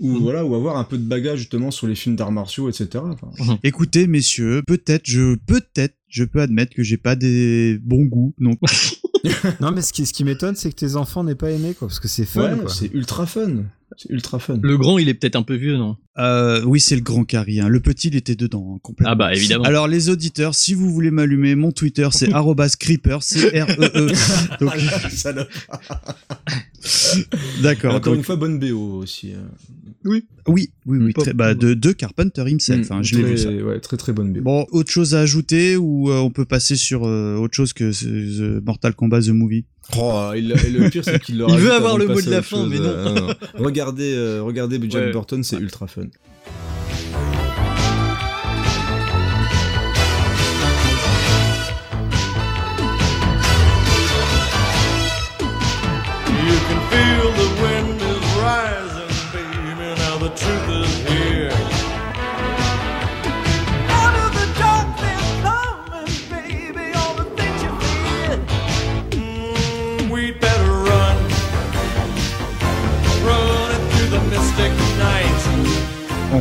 Ou 0.00 0.08
Mhm. 0.08 0.18
voilà, 0.22 0.44
ou 0.44 0.54
avoir 0.56 0.76
un 0.76 0.84
peu 0.84 0.98
de 0.98 1.04
bagage 1.04 1.38
justement 1.38 1.70
sur 1.70 1.86
les 1.86 1.94
films 1.94 2.16
d'arts 2.16 2.32
martiaux, 2.32 2.68
etc. 2.68 2.88
Enfin, 3.04 3.58
Écoutez, 3.62 4.06
messieurs, 4.08 4.62
peut-être, 4.66 5.06
je, 5.06 5.36
peut-être, 5.46 5.94
je 6.08 6.24
peux 6.24 6.40
admettre 6.40 6.74
que 6.74 6.82
j'ai 6.82 6.96
pas 6.96 7.14
des 7.16 7.78
bons 7.80 8.04
goûts. 8.04 8.34
Donc, 8.38 8.58
Non, 9.60 9.70
mais 9.70 9.82
ce 9.82 9.92
qui, 9.92 10.06
ce 10.06 10.12
qui 10.12 10.24
m'étonne, 10.24 10.56
c'est 10.56 10.70
que 10.70 10.76
tes 10.76 10.96
enfants 10.96 11.24
n'aient 11.24 11.34
pas 11.34 11.50
aimé, 11.50 11.74
quoi, 11.74 11.88
parce 11.88 12.00
que 12.00 12.08
c'est 12.08 12.24
fun, 12.24 12.58
ouais, 12.58 12.64
c'est 12.68 12.90
ultra 12.92 13.26
fun. 13.26 13.64
C'est 13.96 14.10
ultra 14.10 14.38
fun. 14.40 14.58
Le 14.60 14.76
grand, 14.76 14.98
il 14.98 15.08
est 15.08 15.14
peut-être 15.14 15.36
un 15.36 15.42
peu 15.42 15.54
vieux, 15.54 15.76
non? 15.76 15.96
Euh, 16.18 16.62
oui, 16.64 16.80
c'est 16.80 16.96
le 16.96 17.02
grand 17.02 17.24
carré. 17.24 17.60
hein. 17.60 17.68
Le 17.68 17.80
petit, 17.80 18.08
il 18.08 18.16
était 18.16 18.34
dedans, 18.34 18.74
hein, 18.74 18.78
complètement. 18.82 19.12
Ah 19.12 19.14
bah 19.14 19.34
évidemment. 19.34 19.64
Alors 19.64 19.88
les 19.88 20.08
auditeurs, 20.10 20.54
si 20.54 20.74
vous 20.74 20.90
voulez 20.92 21.10
m'allumer, 21.10 21.54
mon 21.54 21.72
Twitter 21.72 22.08
c'est 22.12 22.30
@creeper, 22.80 23.22
c 23.22 23.48
R 23.60 23.66
E 23.78 23.90
E. 23.94 24.12
Donc 24.60 24.72
Ah, 24.74 25.10
salope. 25.10 25.48
d'accord. 27.62 27.94
Encore 27.94 28.12
donc- 28.12 28.18
une 28.18 28.24
fois, 28.24 28.36
bonne 28.36 28.58
BO 28.58 28.98
aussi. 29.02 29.32
hein. 29.32 29.48
Oui, 30.04 30.26
oui, 30.46 30.70
oui, 30.84 31.14
très, 31.14 31.32
bah, 31.32 31.54
de, 31.54 31.72
de 31.72 31.92
Carpenter 31.92 32.44
himself. 32.46 32.90
hein, 32.90 33.02
je 33.02 33.16
l'ai 33.16 33.22
Très- 33.22 33.30
vu 33.30 33.38
ça. 33.38 33.50
Ouais, 33.50 33.80
très 33.80 33.96
très 33.96 34.12
bonne 34.12 34.34
BO. 34.34 34.42
Bon, 34.42 34.66
autre 34.70 34.90
chose 34.90 35.14
à 35.14 35.20
ajouter 35.20 35.78
ou 35.78 36.10
euh, 36.10 36.18
on 36.18 36.30
peut 36.30 36.44
passer 36.44 36.76
sur 36.76 37.04
euh, 37.06 37.36
autre 37.36 37.54
chose 37.54 37.72
que 37.72 37.90
Mortal 38.60 38.94
Kombat 38.94 39.22
The 39.22 39.28
Movie? 39.28 39.64
Oh, 39.98 40.30
il- 40.34 40.52
et 40.52 40.70
le 40.70 40.88
pire, 40.90 41.04
c'est 41.04 41.20
qu'il 41.22 41.36
Il 41.48 41.56
veut 41.58 41.72
avoir 41.72 41.98
le 41.98 42.06
mot 42.06 42.20
de 42.20 42.30
la 42.30 42.42
fin, 42.42 42.56
chose. 42.58 42.68
mais 42.68 42.78
non. 42.78 42.84
Euh, 42.86 43.34
regardez, 43.54 44.14
euh, 44.14 44.42
regardez 44.42 44.78
Jack 44.90 45.04
Ouais. 45.06 45.12
Burton, 45.12 45.42
c'est 45.44 45.56
ultra 45.56 45.86
fun. 45.86 46.02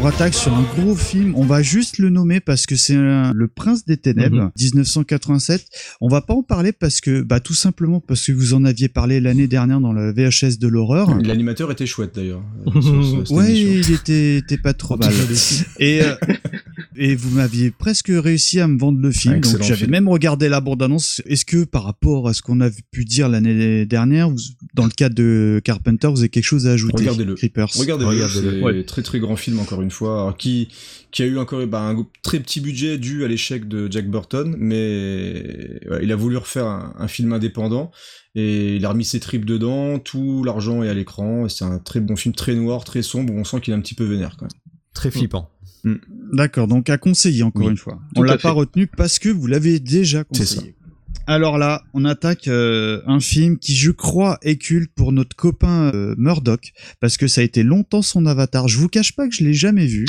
Rattaque 0.04 0.34
sur 0.34 0.54
un 0.54 0.64
gros 0.76 0.96
film. 0.96 1.34
On 1.38 1.46
va 1.46 1.62
juste 1.62 1.98
le 1.98 2.10
nommer 2.10 2.42
parce 2.42 2.66
que 2.66 2.76
c'est 2.76 2.96
un- 2.96 3.32
Le 3.34 3.48
Prince 3.48 3.86
des 3.86 3.96
Ténèbres, 3.96 4.36
Mhm. 4.36 4.52
1987. 4.60 5.66
On 6.02 6.10
va 6.10 6.20
pas 6.22 6.34
en 6.34 6.44
parler 6.44 6.74
parce 6.74 7.00
que, 7.00 7.22
bah, 7.22 7.40
tout 7.40 7.54
simplement 7.54 8.02
parce 8.02 8.26
que 8.28 8.34
vous 8.34 8.54
en 8.54 8.66
aviez 8.66 8.90
parlé 8.90 9.22
l'année 9.22 9.48
dernière 9.48 9.80
dans 9.80 9.94
le 9.94 10.12
VHS 10.14 10.60
de 10.60 10.68
l'horreur. 10.68 11.18
L'animateur 11.22 11.72
était 11.72 11.86
chouette 11.86 12.12
d'ailleurs. 12.16 12.44
euh, 12.68 12.72
Ouais, 13.32 13.56
émission. 13.56 13.82
il 13.90 13.94
était, 13.94 14.38
était 14.38 14.58
pas 14.58 14.74
trop 14.74 14.98
mal. 14.98 15.14
Et, 15.80 16.02
euh, 16.02 16.16
et 16.96 17.16
vous 17.16 17.30
m'aviez 17.36 17.72
presque 17.72 18.12
réussi 18.14 18.60
à 18.60 18.68
me 18.68 18.78
vendre 18.78 19.00
le 19.00 19.12
film. 19.12 19.36
Excellent 19.36 19.60
donc 19.60 19.68
j'avais 19.68 19.88
même 19.88 20.08
regardé 20.08 20.50
la 20.50 20.62
bande-annonce. 20.62 21.22
Est-ce 21.26 21.46
que 21.46 21.64
par 21.64 21.84
rapport 21.84 22.28
à 22.28 22.34
ce 22.34 22.42
qu'on 22.42 22.62
a 22.62 22.70
pu 22.92 23.06
dire 23.06 23.30
l'année 23.30 23.86
dernière, 23.86 24.30
vous- 24.30 24.38
dans 24.74 24.86
le 24.86 24.92
cadre 24.92 25.16
de 25.16 25.62
Carpenter, 25.64 26.08
vous 26.08 26.20
avez 26.20 26.30
quelque 26.30 26.44
chose 26.44 26.68
à 26.68 26.72
ajouter? 26.72 26.98
Regardez-le. 27.04 27.36
Creepers. 27.36 27.70
Regardez-le, 27.76 28.10
Regardez-le. 28.10 28.52
c'est 28.60 28.62
Ouais. 28.64 28.84
très 28.84 29.02
très 29.04 29.20
grand 29.20 29.36
film 29.36 29.60
encore 29.60 29.82
une 29.82 29.92
fois, 29.92 30.22
alors, 30.22 30.38
qui 30.38 30.68
qui 31.12 31.22
a 31.22 31.26
eu 31.28 31.38
encore 31.38 31.66
bah, 31.68 31.82
un 31.82 32.08
très 32.24 32.40
petit 32.40 32.60
budget 32.60 32.98
dû 32.98 33.24
à 33.24 33.28
l'échec 33.28 33.68
de 33.68 33.88
Jack 33.92 34.10
Burton, 34.10 34.56
mais 34.58 35.80
ouais, 35.90 36.00
il 36.04 36.12
a 36.12 36.16
voulu 36.16 36.38
refaire 36.38 36.66
un, 36.66 36.94
un 36.98 37.08
film 37.08 37.34
indépendant 37.34 37.92
et 38.36 38.78
il 38.78 38.86
a 38.86 38.90
remis 38.90 39.06
ses 39.06 39.20
tripes 39.20 39.46
dedans, 39.46 40.00
tout 40.00 40.44
l'argent 40.44 40.82
est 40.82 40.90
à 40.90 40.94
l'écran, 40.96 41.46
et 41.46 41.50
c'est 41.50 41.66
un 41.66 41.78
très 41.78 42.00
bon 42.00 42.16
film, 42.16 42.34
très 42.34 42.56
noir, 42.56 42.84
très 42.84 43.04
sombre, 43.04 43.32
où 43.32 43.38
on 43.38 43.44
sent 43.44 43.62
qu'il 43.62 43.74
est 43.74 43.78
un 43.78 43.80
petit 43.82 43.94
peu 43.94 44.06
vénère 44.06 44.38
quand 44.38 44.46
même. 44.46 44.60
Très 44.96 45.12
flippant. 45.12 45.50
D'accord, 46.32 46.68
donc 46.68 46.90
à 46.90 46.98
conseiller 46.98 47.44
encore 47.44 47.66
Oui, 47.66 47.72
une 47.72 47.78
fois. 47.78 48.00
tout 48.14 48.22
On 48.22 48.24
l'a 48.24 48.38
pas 48.38 48.52
retenu 48.52 48.88
parce 48.88 49.20
que 49.20 49.30
vous 49.30 49.48
l'avez 49.48 49.80
déjà 49.80 50.24
conseillé. 50.24 50.76
Alors 51.26 51.58
là, 51.58 51.84
on 51.94 52.04
attaque 52.04 52.50
euh, 52.50 53.02
un 53.08 53.22
film 53.22 53.58
qui, 53.58 53.76
je 53.76 53.92
crois, 53.92 54.38
est 54.42 54.58
culte 54.58 54.92
pour 54.94 55.14
notre 55.14 55.36
copain 55.36 55.90
euh, 55.94 56.16
Murdoch, 56.18 56.74
parce 57.00 57.16
que 57.16 57.28
ça 57.28 57.42
a 57.42 57.44
été 57.46 57.64
longtemps 57.64 58.02
son 58.02 58.26
avatar. 58.26 58.68
Je 58.68 58.78
vous 58.78 58.90
cache 58.90 59.16
pas 59.16 59.28
que 59.28 59.34
je 59.34 59.44
l'ai 59.44 59.54
jamais 59.54 59.86
vu, 59.86 60.06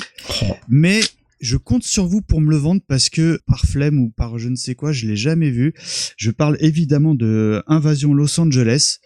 mais 0.69 1.01
je 1.41 1.57
compte 1.57 1.85
sur 1.85 2.07
vous 2.07 2.21
pour 2.21 2.41
me 2.41 2.51
le 2.51 2.57
vendre 2.57 2.81
parce 2.89 3.11
que 3.11 3.39
par 3.47 3.65
flemme 3.65 4.01
ou 4.01 4.11
par 4.11 4.39
je 4.39 4.49
ne 4.49 4.57
sais 4.57 4.75
quoi, 4.75 4.93
je 4.93 5.07
l'ai 5.07 5.17
jamais 5.17 5.51
vu. 5.51 5.75
Je 6.17 6.31
parle 6.33 6.57
évidemment 6.61 7.15
de 7.15 7.63
Invasion 7.69 8.13
Los 8.13 8.41
Angeles. 8.41 8.99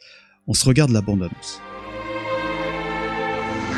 On 0.46 0.54
se 0.54 0.64
regarde 0.64 0.92
la 0.92 1.02
bande-annonce. 1.02 1.60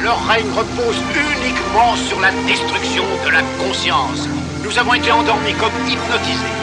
Leur 0.02 0.26
règne 0.26 0.50
repose 0.56 0.96
uniquement 1.12 1.94
sur 1.94 2.20
la 2.20 2.30
destruction 2.46 3.04
de 3.24 3.30
la 3.30 3.42
conscience. 3.58 4.28
Nous 4.64 4.78
avons 4.78 4.94
été 4.94 5.12
endormis 5.12 5.52
comme 5.54 5.72
hypnotisés. 5.86 6.56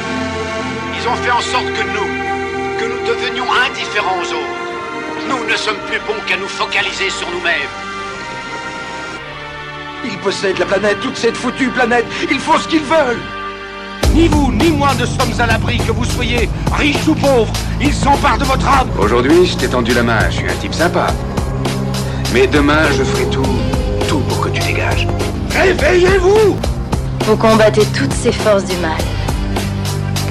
Ils 0.99 1.07
ont 1.07 1.15
fait 1.17 1.29
en 1.29 1.41
sorte 1.41 1.65
que 1.65 1.83
nous, 1.83 2.79
que 2.79 2.85
nous 2.85 3.07
devenions 3.07 3.45
indifférents 3.69 4.17
aux 4.19 4.33
autres. 4.33 5.29
Nous 5.29 5.51
ne 5.51 5.55
sommes 5.55 5.77
plus 5.87 5.99
bons 5.99 6.19
qu'à 6.25 6.37
nous 6.37 6.47
focaliser 6.47 7.11
sur 7.11 7.29
nous-mêmes. 7.29 7.69
Ils 10.03 10.17
possèdent 10.17 10.57
la 10.57 10.65
planète, 10.65 10.99
toute 11.01 11.17
cette 11.17 11.37
foutue 11.37 11.69
planète. 11.69 12.05
Ils 12.31 12.39
font 12.39 12.57
ce 12.57 12.67
qu'ils 12.67 12.83
veulent. 12.83 13.21
Ni 14.13 14.27
vous, 14.29 14.51
ni 14.51 14.71
moi 14.71 14.95
ne 14.95 15.05
sommes 15.05 15.39
à 15.39 15.45
l'abri, 15.45 15.77
que 15.77 15.91
vous 15.91 16.05
soyez 16.05 16.49
riche 16.73 17.07
ou 17.07 17.13
pauvre. 17.13 17.53
Ils 17.79 17.93
s'emparent 17.93 18.39
de 18.39 18.45
votre 18.45 18.67
âme. 18.67 18.89
Aujourd'hui, 18.99 19.45
je 19.45 19.57
t'ai 19.57 19.67
tendu 19.67 19.93
la 19.93 20.01
main, 20.01 20.27
je 20.31 20.37
suis 20.37 20.49
un 20.49 20.55
type 20.55 20.73
sympa. 20.73 21.07
Mais 22.33 22.47
demain, 22.47 22.91
je 22.97 23.03
ferai 23.03 23.25
tout, 23.29 23.43
tout 24.07 24.19
pour 24.19 24.41
que 24.41 24.49
tu 24.49 24.61
dégages. 24.61 25.07
Réveillez-vous 25.51 26.57
Vous 27.25 27.37
combattez 27.37 27.85
toutes 27.97 28.13
ces 28.13 28.31
forces 28.31 28.65
du 28.65 28.75
mal 28.77 28.97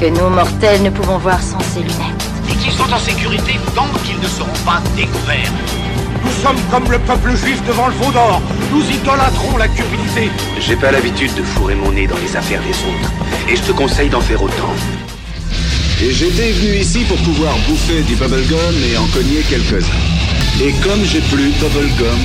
que 0.01 0.07
nous, 0.07 0.29
mortels, 0.29 0.83
ne 0.83 0.91
pouvons 0.91 1.17
voir 1.17 1.41
sans 1.43 1.61
ces 1.61 1.81
lunettes. 1.81 2.27
Et 2.51 2.55
qu'ils 2.57 2.73
sont 2.73 2.93
en 2.93 2.99
sécurité 2.99 3.53
tant 3.75 3.89
qu'ils 4.05 4.21
ne 4.21 4.29
seront 4.29 4.65
pas 4.67 4.83
découverts. 4.95 5.53
Nous 6.23 6.43
sommes 6.43 6.61
comme 6.71 6.91
le 6.91 6.99
peuple 6.99 7.35
juif 7.35 7.63
devant 7.67 7.89
le 7.89 7.95
veau 7.95 8.13
d'or. 8.13 8.43
Nous 8.73 8.83
idolâtrons 8.91 9.57
la 9.57 9.69
cupidité. 9.69 10.31
J'ai 10.61 10.77
pas 10.77 10.91
l'habitude 10.91 11.35
de 11.35 11.43
fourrer 11.43 11.77
mon 11.77 11.93
nez 11.93 12.07
dans 12.07 12.19
les 12.19 12.37
affaires 12.37 12.61
des 12.61 12.71
autres. 12.71 13.11
Et 13.49 13.57
je 13.57 13.63
te 13.63 13.73
conseille 13.73 14.11
d'en 14.11 14.21
faire 14.21 14.43
autant. 14.43 14.75
Et 16.03 16.11
j'étais 16.11 16.53
venu 16.53 16.77
ici 16.77 17.05
pour 17.05 17.17
pouvoir 17.19 17.55
bouffer 17.67 18.03
du 18.03 18.17
bubblegum 18.17 18.75
et 18.85 18.99
en 18.99 19.07
cogner 19.07 19.41
quelques-uns. 19.49 20.36
Et 20.59 20.73
comme 20.83 21.05
j'ai 21.05 21.21
plus 21.21 21.51
de 21.51 21.69
bubblegum, 21.69 22.19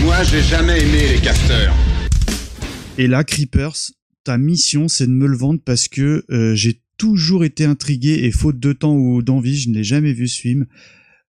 moi 0.00 0.22
j'ai 0.22 0.40
jamais 0.40 0.80
aimé 0.80 1.08
les 1.14 1.20
casteurs. 1.20 1.74
Et 2.96 3.06
là, 3.06 3.22
Creepers, 3.22 3.76
ta 4.24 4.38
mission, 4.38 4.88
c'est 4.88 5.06
de 5.06 5.12
me 5.12 5.26
le 5.26 5.36
vendre 5.36 5.60
parce 5.62 5.88
que 5.88 6.24
euh, 6.30 6.54
j'ai 6.54 6.80
toujours 6.96 7.44
été 7.44 7.66
intrigué 7.66 8.24
et 8.24 8.30
faute 8.30 8.58
de 8.58 8.72
temps 8.72 8.94
ou 8.94 9.22
d'envie, 9.22 9.56
je 9.56 9.68
n'ai 9.68 9.84
jamais 9.84 10.14
vu 10.14 10.28
ce 10.28 10.40
film. 10.40 10.66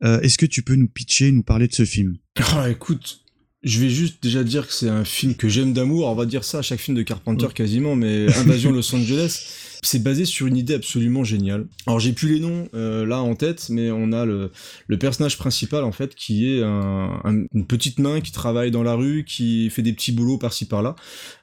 Euh, 0.05 0.22
Est-ce 0.22 0.38
que 0.38 0.45
tu 0.45 0.61
peux 0.61 0.76
nous 0.76 0.88
pitcher, 0.88 1.34
nous 1.34 1.43
parler 1.43 1.68
de 1.68 1.73
ce 1.73 1.84
film? 1.84 2.15
Ah, 2.38 2.69
écoute, 2.69 3.23
Je 3.64 3.80
vais 3.80 3.90
juste 3.90 4.22
déjà 4.22 4.44
dire 4.44 4.68
que 4.68 4.73
c'est 4.73 4.90
un 4.90 5.06
film 5.06 5.35
que 5.35 5.48
j'aime 5.48 5.72
d'amour. 5.72 6.07
On 6.07 6.15
va 6.15 6.26
dire 6.26 6.44
ça 6.44 6.60
à 6.60 6.61
chaque 6.61 6.80
film 6.81 6.98
de 6.98 7.02
Carpenter 7.02 7.48
quasiment, 7.56 7.95
mais 7.95 8.26
Invasion 8.38 8.72
Los 8.72 8.94
Angeles, 8.94 9.80
c'est 9.81 10.03
basé 10.03 10.26
sur 10.26 10.48
une 10.48 10.57
idée 10.57 10.73
absolument 10.73 11.23
géniale. 11.23 11.68
Alors 11.88 11.99
j'ai 12.02 12.11
plus 12.11 12.34
les 12.34 12.40
noms 12.41 12.68
euh, 12.73 13.06
là 13.06 13.22
en 13.22 13.35
tête, 13.35 13.68
mais 13.69 13.90
on 13.90 14.11
a 14.11 14.26
le, 14.26 14.52
le 14.88 14.98
personnage 14.98 15.38
principal 15.38 15.85
en 15.85 15.94
fait 15.94 16.14
qui 16.14 16.52
est 16.53 16.61
un- 16.61 17.22
un- 17.23 17.45
une 17.53 17.65
petite 17.65 17.99
main 17.99 18.19
qui 18.19 18.34
travaille 18.34 18.69
dans 18.72 18.84
la 18.84 18.95
rue, 18.95 19.23
qui 19.23 19.69
fait 19.69 19.81
des 19.81 19.94
petits 19.94 20.11
boulots 20.11 20.38
par-ci 20.38 20.65
par-là, 20.65 20.95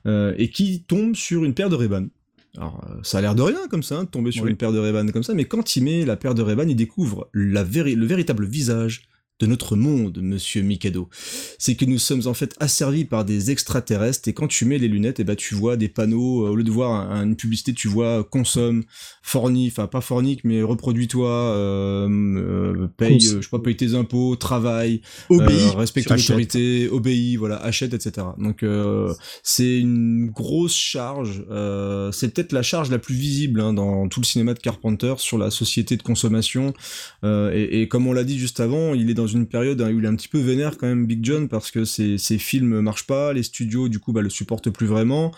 euh, 0.07 0.35
et 0.37 0.51
qui 0.51 0.83
tombe 0.87 1.17
sur 1.17 1.45
une 1.45 1.55
paire 1.55 1.71
de 1.71 1.77
Ray-Ban. 1.77 2.07
Alors, 2.57 2.85
euh, 2.91 2.97
ça 3.03 3.19
a 3.19 3.21
l'air 3.23 3.35
de 3.35 3.43
rien 3.43 3.61
comme 3.71 3.83
ça, 3.85 3.97
hein, 3.97 4.05
de 4.05 4.09
tomber 4.11 4.33
sur 4.33 4.45
Oui. 4.45 4.51
une 4.51 4.57
paire 4.57 4.73
de 4.73 4.79
Ray-Ban 4.79 5.07
comme 5.13 5.23
ça, 5.23 5.33
mais 5.35 5.45
quand 5.47 5.77
il 5.77 5.85
met 5.85 6.05
la 6.05 6.17
paire 6.17 6.35
de 6.35 6.43
Ray-Ban, 6.43 6.67
il 6.69 6.77
découvre 6.77 7.31
la 7.33 7.63
le 7.63 8.07
véritable 8.07 8.45
visage 8.47 9.03
de 9.41 9.47
notre 9.47 9.75
monde, 9.75 10.19
monsieur 10.23 10.63
Mikado. 10.63 11.09
C'est 11.59 11.75
que 11.75 11.85
nous 11.87 11.99
sommes 11.99 12.27
en 12.27 12.35
fait 12.35 12.55
asservis 12.61 13.05
par 13.07 13.25
des 13.25 13.51
extraterrestres 13.51 14.29
et 14.29 14.33
quand 14.35 14.47
tu 14.49 14.65
mets 14.67 14.79
les 14.79 14.89
lunettes, 14.89 15.19
et 15.21 15.25
ben 15.25 15.35
tu 15.37 15.55
vois 15.55 15.77
des 15.77 15.89
panneaux, 15.89 16.47
euh, 16.47 16.51
au 16.51 16.57
lieu 16.57 16.63
de 16.65 16.71
voir 16.71 16.93
un- 17.11 17.25
une 17.25 17.37
publicité, 17.37 17.73
tu 17.73 17.89
vois 17.89 18.23
consomme, 18.25 18.85
forni, 19.23 19.69
enfin 19.69 19.87
pas 19.87 20.01
fornique, 20.03 20.43
mais 20.45 20.63
reproduis-toi, 20.63 21.29
euh, 21.31 22.09
euh, 22.09 22.87
paye, 22.97 23.19
Cons- 23.19 23.25
euh, 23.25 23.37
je 23.41 23.43
sais 23.43 23.51
pas, 23.51 23.59
paye 23.59 23.77
tes 23.77 23.95
impôts, 23.95 24.37
travaille, 24.37 25.01
Obéis. 25.31 25.57
euh, 25.59 25.71
respecte 25.77 26.09
l'autorité, 26.11 26.89
obéis, 26.91 27.37
voilà, 27.37 27.57
achète, 27.57 27.95
etc. 27.95 28.27
Donc 28.39 28.63
euh, 28.63 29.13
c'est 29.43 29.79
une 29.79 30.27
grosse 30.31 30.75
charge. 30.77 31.45
euh, 31.51 32.13
c'est 32.13 32.35
peut-être 32.35 32.53
la 32.53 32.63
charge 32.63 32.91
la 32.91 32.99
plus 32.99 33.15
visible 33.15 33.61
hein, 33.61 33.73
dans 33.73 34.09
tout 34.09 34.21
le 34.21 34.27
cinéma 34.27 34.55
de 34.55 34.59
Carpenter 34.59 35.15
sur 35.19 35.39
la 35.39 35.51
société 35.51 35.97
de 35.97 36.03
consommation. 36.03 36.75
Euh, 37.25 37.53
et, 37.55 37.83
et 37.83 37.89
comme 37.89 38.07
on 38.07 38.13
l'a 38.13 38.25
dit 38.25 38.39
juste 38.39 38.61
avant, 38.61 38.95
il 38.95 39.09
est 39.11 39.15
dans 39.15 39.27
une 39.33 39.47
période 39.47 39.81
où 39.81 39.99
il 39.99 40.05
est 40.05 40.09
un 40.09 40.17
petit 40.17 40.29
peu 40.29 40.39
vénère 40.39 40.77
quand 40.79 40.87
même 40.87 41.07
Big 41.07 41.25
John 41.25 41.49
parce 41.49 41.71
que 41.71 41.85
ses, 41.85 42.19
ses 42.19 42.39
films 42.39 42.81
marchent 42.81 43.07
pas, 43.07 43.33
les 43.33 43.43
studios 43.43 43.89
du 43.89 43.99
coup 43.99 44.13
bah, 44.13 44.23
le 44.23 44.31
supportent 44.31 44.71
plus 44.71 44.87
vraiment. 44.87 45.33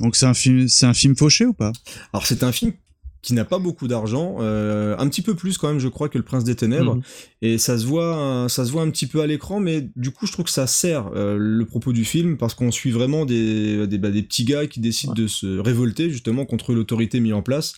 Donc 0.00 0.16
c'est 0.16 0.26
un 0.26 0.34
film, 0.34 0.68
c'est 0.68 0.86
un 0.86 0.94
film 0.94 1.14
fauché 1.16 1.44
ou 1.46 1.52
pas? 1.52 1.72
Alors 2.12 2.26
c'est 2.26 2.42
un 2.42 2.52
film 2.52 2.72
qui 3.20 3.34
n'a 3.34 3.44
pas 3.44 3.60
beaucoup 3.60 3.86
d'argent, 3.86 4.38
euh, 4.40 4.96
un 4.98 5.06
petit 5.08 5.22
peu 5.22 5.36
plus 5.36 5.56
quand 5.56 5.68
même, 5.68 5.78
je 5.78 5.86
crois, 5.86 6.08
que 6.08 6.18
le 6.18 6.24
Prince 6.24 6.42
des 6.42 6.56
Ténèbres, 6.56 6.96
Mhm. 6.96 7.02
et 7.42 7.56
ça 7.56 7.78
se 7.78 7.86
voit, 7.86 8.16
un- 8.16 8.48
ça 8.48 8.64
se 8.64 8.72
voit 8.72 8.82
un 8.82 8.90
petit 8.90 9.06
peu 9.06 9.20
à 9.20 9.28
l'écran, 9.28 9.60
mais 9.60 9.88
du 9.94 10.10
coup, 10.10 10.26
je 10.26 10.32
trouve 10.32 10.46
que 10.46 10.50
ça 10.50 10.66
sert 10.66 11.08
euh, 11.14 11.36
le 11.38 11.64
propos 11.64 11.92
du 11.92 12.04
film 12.04 12.36
parce 12.36 12.54
qu'on 12.54 12.72
suit 12.72 12.90
vraiment 12.90 13.24
des 13.24 13.86
des, 13.86 13.98
bah, 13.98 14.10
des 14.10 14.24
petits 14.24 14.44
gars 14.44 14.66
qui 14.66 14.80
décident 14.80 15.12
de 15.14 15.28
se 15.28 15.46
révolter 15.60 16.10
justement 16.10 16.44
contre 16.46 16.74
l'autorité 16.74 17.20
mise 17.20 17.32
en 17.34 17.42
place. 17.42 17.74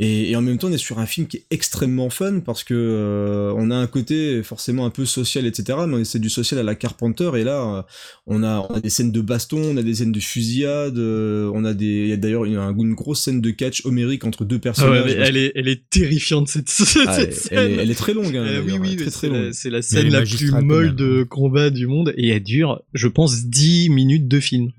Et, 0.00 0.30
et 0.30 0.36
en 0.36 0.42
même 0.42 0.58
temps, 0.58 0.68
on 0.68 0.72
est 0.72 0.78
sur 0.78 1.00
un 1.00 1.06
film 1.06 1.26
qui 1.26 1.38
est 1.38 1.44
extrêmement 1.50 2.08
fun 2.08 2.38
parce 2.38 2.62
que 2.62 2.72
euh, 2.72 3.52
on 3.56 3.72
a 3.72 3.76
un 3.76 3.88
côté 3.88 4.44
forcément 4.44 4.86
un 4.86 4.90
peu 4.90 5.04
social, 5.04 5.44
etc. 5.44 5.76
Mais 5.88 6.04
c'est 6.04 6.20
du 6.20 6.30
social 6.30 6.60
à 6.60 6.62
la 6.62 6.76
Carpenter. 6.76 7.30
Et 7.36 7.42
là, 7.42 7.78
euh, 7.78 7.82
on 8.28 8.44
a, 8.44 8.64
on 8.70 8.74
a 8.74 8.80
des 8.80 8.90
scènes 8.90 9.10
de 9.10 9.20
baston, 9.20 9.60
on 9.60 9.76
a 9.76 9.82
des 9.82 9.94
scènes 9.96 10.12
de 10.12 10.20
fusillade, 10.20 10.96
euh, 10.98 11.50
on 11.52 11.64
a 11.64 11.74
des, 11.74 11.86
il 12.04 12.08
y 12.08 12.12
a 12.12 12.16
d'ailleurs 12.16 12.44
une, 12.44 12.56
une 12.58 12.94
grosse 12.94 13.22
scène 13.22 13.40
de 13.40 13.50
catch 13.50 13.84
homérique 13.84 14.24
entre 14.24 14.44
deux 14.44 14.54
Ah 14.54 14.58
ouais, 14.58 14.60
personnages. 14.60 15.04
mais 15.06 15.12
elle 15.14 15.36
est, 15.36 15.52
elle 15.56 15.68
est 15.68 15.82
terrifiante 15.90 16.46
cette, 16.48 16.68
cette 16.68 17.02
Ah, 17.08 17.20
elle- 17.20 17.34
scène. 17.34 17.58
elle 17.58 17.70
est- 17.72 17.76
elle 17.82 17.90
est 17.90 17.94
très 17.94 18.14
longue, 18.14 18.36
hein, 18.36 18.44
Euh, 18.46 18.62
oui, 18.64 18.74
oui, 18.80 18.96
très, 18.96 19.04
mais 19.06 19.10
très 19.10 19.52
c'est 19.52 19.70
la- 19.70 19.78
la 19.78 19.82
scène 19.82 20.10
la 20.12 20.22
plus 20.22 20.52
molle 20.52 20.94
de 20.94 21.24
combat 21.24 21.70
du 21.70 21.88
monde 21.88 22.14
et 22.16 22.28
elle 22.28 22.42
dure, 22.44 22.82
je 22.94 23.08
pense, 23.08 23.46
10 23.46 23.90
minutes 23.90 24.28
de 24.28 24.38
film. 24.38 24.70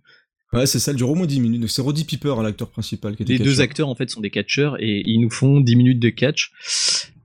Ouais, 0.51 0.65
c'est 0.65 0.79
ça, 0.79 0.91
elle 0.91 0.97
dure 0.97 1.09
au 1.09 1.15
moins 1.15 1.27
10 1.27 1.41
minutes. 1.41 1.69
C'est 1.69 1.81
Roddy 1.81 2.05
Piper, 2.05 2.35
l'acteur 2.41 2.69
principal. 2.69 3.15
Qui 3.15 3.23
était 3.23 3.33
Les 3.33 3.39
deux 3.39 3.61
acteurs 3.61 3.87
en 3.87 3.95
fait 3.95 4.09
sont 4.09 4.21
des 4.21 4.31
catcheurs 4.31 4.81
et 4.81 5.03
ils 5.05 5.19
nous 5.19 5.29
font 5.29 5.59
10 5.59 5.75
minutes 5.75 5.99
de 5.99 6.09
catch. 6.09 6.51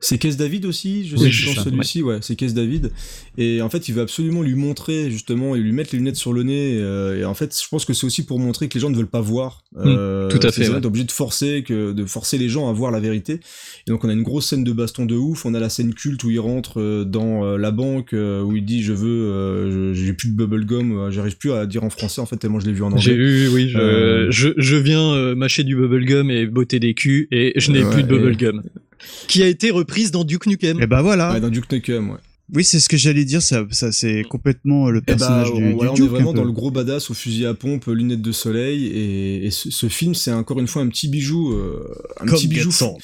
C'est 0.06 0.18
Case 0.18 0.36
David 0.36 0.66
aussi, 0.66 1.06
je 1.08 1.16
Oui, 1.16 1.32
sais 1.32 1.54
ça, 1.54 1.64
celui-ci, 1.64 2.02
ouais, 2.02 2.18
c'est 2.20 2.36
Case 2.36 2.52
David. 2.54 2.90
Et 3.38 3.62
en 3.62 3.70
fait, 3.70 3.88
il 3.88 3.94
veut 3.94 4.02
absolument 4.02 4.42
lui 4.42 4.54
montrer, 4.54 5.10
justement, 5.10 5.56
et 5.56 5.60
lui 5.60 5.72
mettre 5.72 5.90
les 5.92 5.98
lunettes 5.98 6.16
sur 6.16 6.32
le 6.32 6.42
nez. 6.42 6.76
euh, 6.78 7.18
et 7.20 7.24
en 7.24 7.34
fait, 7.34 7.58
je 7.60 7.66
pense 7.68 7.84
que 7.84 7.94
c'est 7.94 8.04
aussi 8.06 8.24
pour 8.24 8.38
montrer 8.38 8.68
que 8.68 8.74
les 8.74 8.80
gens 8.80 8.90
ne 8.90 8.96
veulent 8.96 9.06
pas 9.06 9.20
voir. 9.22 9.62
euh, 9.78 10.28
Mm, 10.28 10.38
tout 10.38 10.46
à 10.46 10.52
fait, 10.52 10.68
ouais. 10.68 10.84
Obligé 10.86 11.04
de 11.04 11.10
forcer, 11.12 11.62
que, 11.66 11.92
de 11.92 12.04
forcer 12.04 12.36
les 12.38 12.48
gens 12.48 12.68
à 12.68 12.72
voir 12.72 12.90
la 12.90 13.00
vérité. 13.00 13.40
Et 13.86 13.90
donc, 13.90 14.04
on 14.04 14.08
a 14.08 14.12
une 14.12 14.22
grosse 14.22 14.46
scène 14.48 14.62
de 14.62 14.72
baston 14.72 15.06
de 15.06 15.14
ouf. 15.16 15.46
On 15.46 15.54
a 15.54 15.60
la 15.60 15.68
scène 15.70 15.94
culte 15.94 16.22
où 16.24 16.30
il 16.30 16.38
rentre 16.40 16.80
euh, 16.80 17.04
dans 17.04 17.44
euh, 17.44 17.56
la 17.56 17.70
banque, 17.70 18.12
euh, 18.12 18.42
où 18.42 18.56
il 18.56 18.64
dit 18.64 18.82
Je 18.82 18.92
veux, 18.92 19.08
euh, 19.08 19.94
j'ai 19.94 20.12
plus 20.12 20.28
de 20.28 20.34
bubblegum, 20.34 20.92
euh, 20.98 21.10
j'arrive 21.10 21.36
plus 21.38 21.52
à 21.52 21.66
dire 21.66 21.82
en 21.82 21.90
français, 21.90 22.20
en 22.20 22.26
fait, 22.26 22.36
tellement 22.36 22.60
je 22.60 22.66
l'ai 22.66 22.72
vu 22.72 22.82
en 22.82 22.88
anglais. 22.88 23.00
J'ai 23.00 23.14
eu, 23.14 23.48
oui, 23.48 23.68
je, 23.70 23.78
Euh, 23.78 24.30
je, 24.30 24.50
je 24.56 24.76
viens 24.76 25.12
euh, 25.14 25.34
mâcher 25.34 25.64
du 25.64 25.74
bubblegum 25.76 26.30
et 26.30 26.46
botter 26.46 26.78
des 26.78 26.94
culs 26.94 27.26
et 27.30 27.52
je 27.56 27.72
n'ai 27.72 27.82
Ouais, 27.82 27.90
plus 27.90 28.02
de 28.02 28.08
bubblegum. 28.08 28.62
Qui 29.28 29.42
a 29.42 29.46
été 29.46 29.70
reprise 29.70 30.10
dans 30.10 30.24
Duke 30.24 30.46
Nukem. 30.46 30.80
Et 30.82 30.86
bah 30.86 31.02
voilà. 31.02 31.32
Ouais, 31.32 31.40
dans 31.40 31.48
Duke 31.48 31.70
Nukem, 31.70 32.10
ouais. 32.10 32.18
Oui, 32.52 32.62
c'est 32.62 32.78
ce 32.78 32.90
que 32.90 32.96
j'allais 32.98 33.24
dire. 33.24 33.40
Ça, 33.40 33.64
ça 33.70 33.90
c'est 33.90 34.22
complètement 34.28 34.90
le 34.90 34.98
Eh 34.98 35.00
bah, 35.00 35.16
personnage 35.16 35.50
on, 35.50 35.56
du, 35.56 35.72
voilà, 35.72 35.92
du 35.92 36.02
on 36.02 36.04
est 36.04 36.08
Duke, 36.08 36.10
vraiment 36.10 36.30
un 36.30 36.32
peu. 36.34 36.38
dans 36.40 36.44
le 36.44 36.52
gros 36.52 36.70
badass 36.70 37.10
au 37.10 37.14
fusil 37.14 37.46
à 37.46 37.54
pompe, 37.54 37.86
lunettes 37.86 38.20
de 38.20 38.32
soleil, 38.32 38.86
et, 38.86 39.46
et 39.46 39.50
ce, 39.50 39.70
ce 39.70 39.88
film, 39.88 40.14
c'est 40.14 40.30
encore 40.32 40.60
une 40.60 40.66
fois 40.66 40.82
un 40.82 40.88
petit 40.88 41.08
bijou, 41.08 41.52
euh, 41.54 41.88
un 42.20 42.26
Comme 42.26 42.36
petit 42.36 42.48
bijou, 42.48 42.70
Get 42.70 42.76
Sold. 42.76 42.96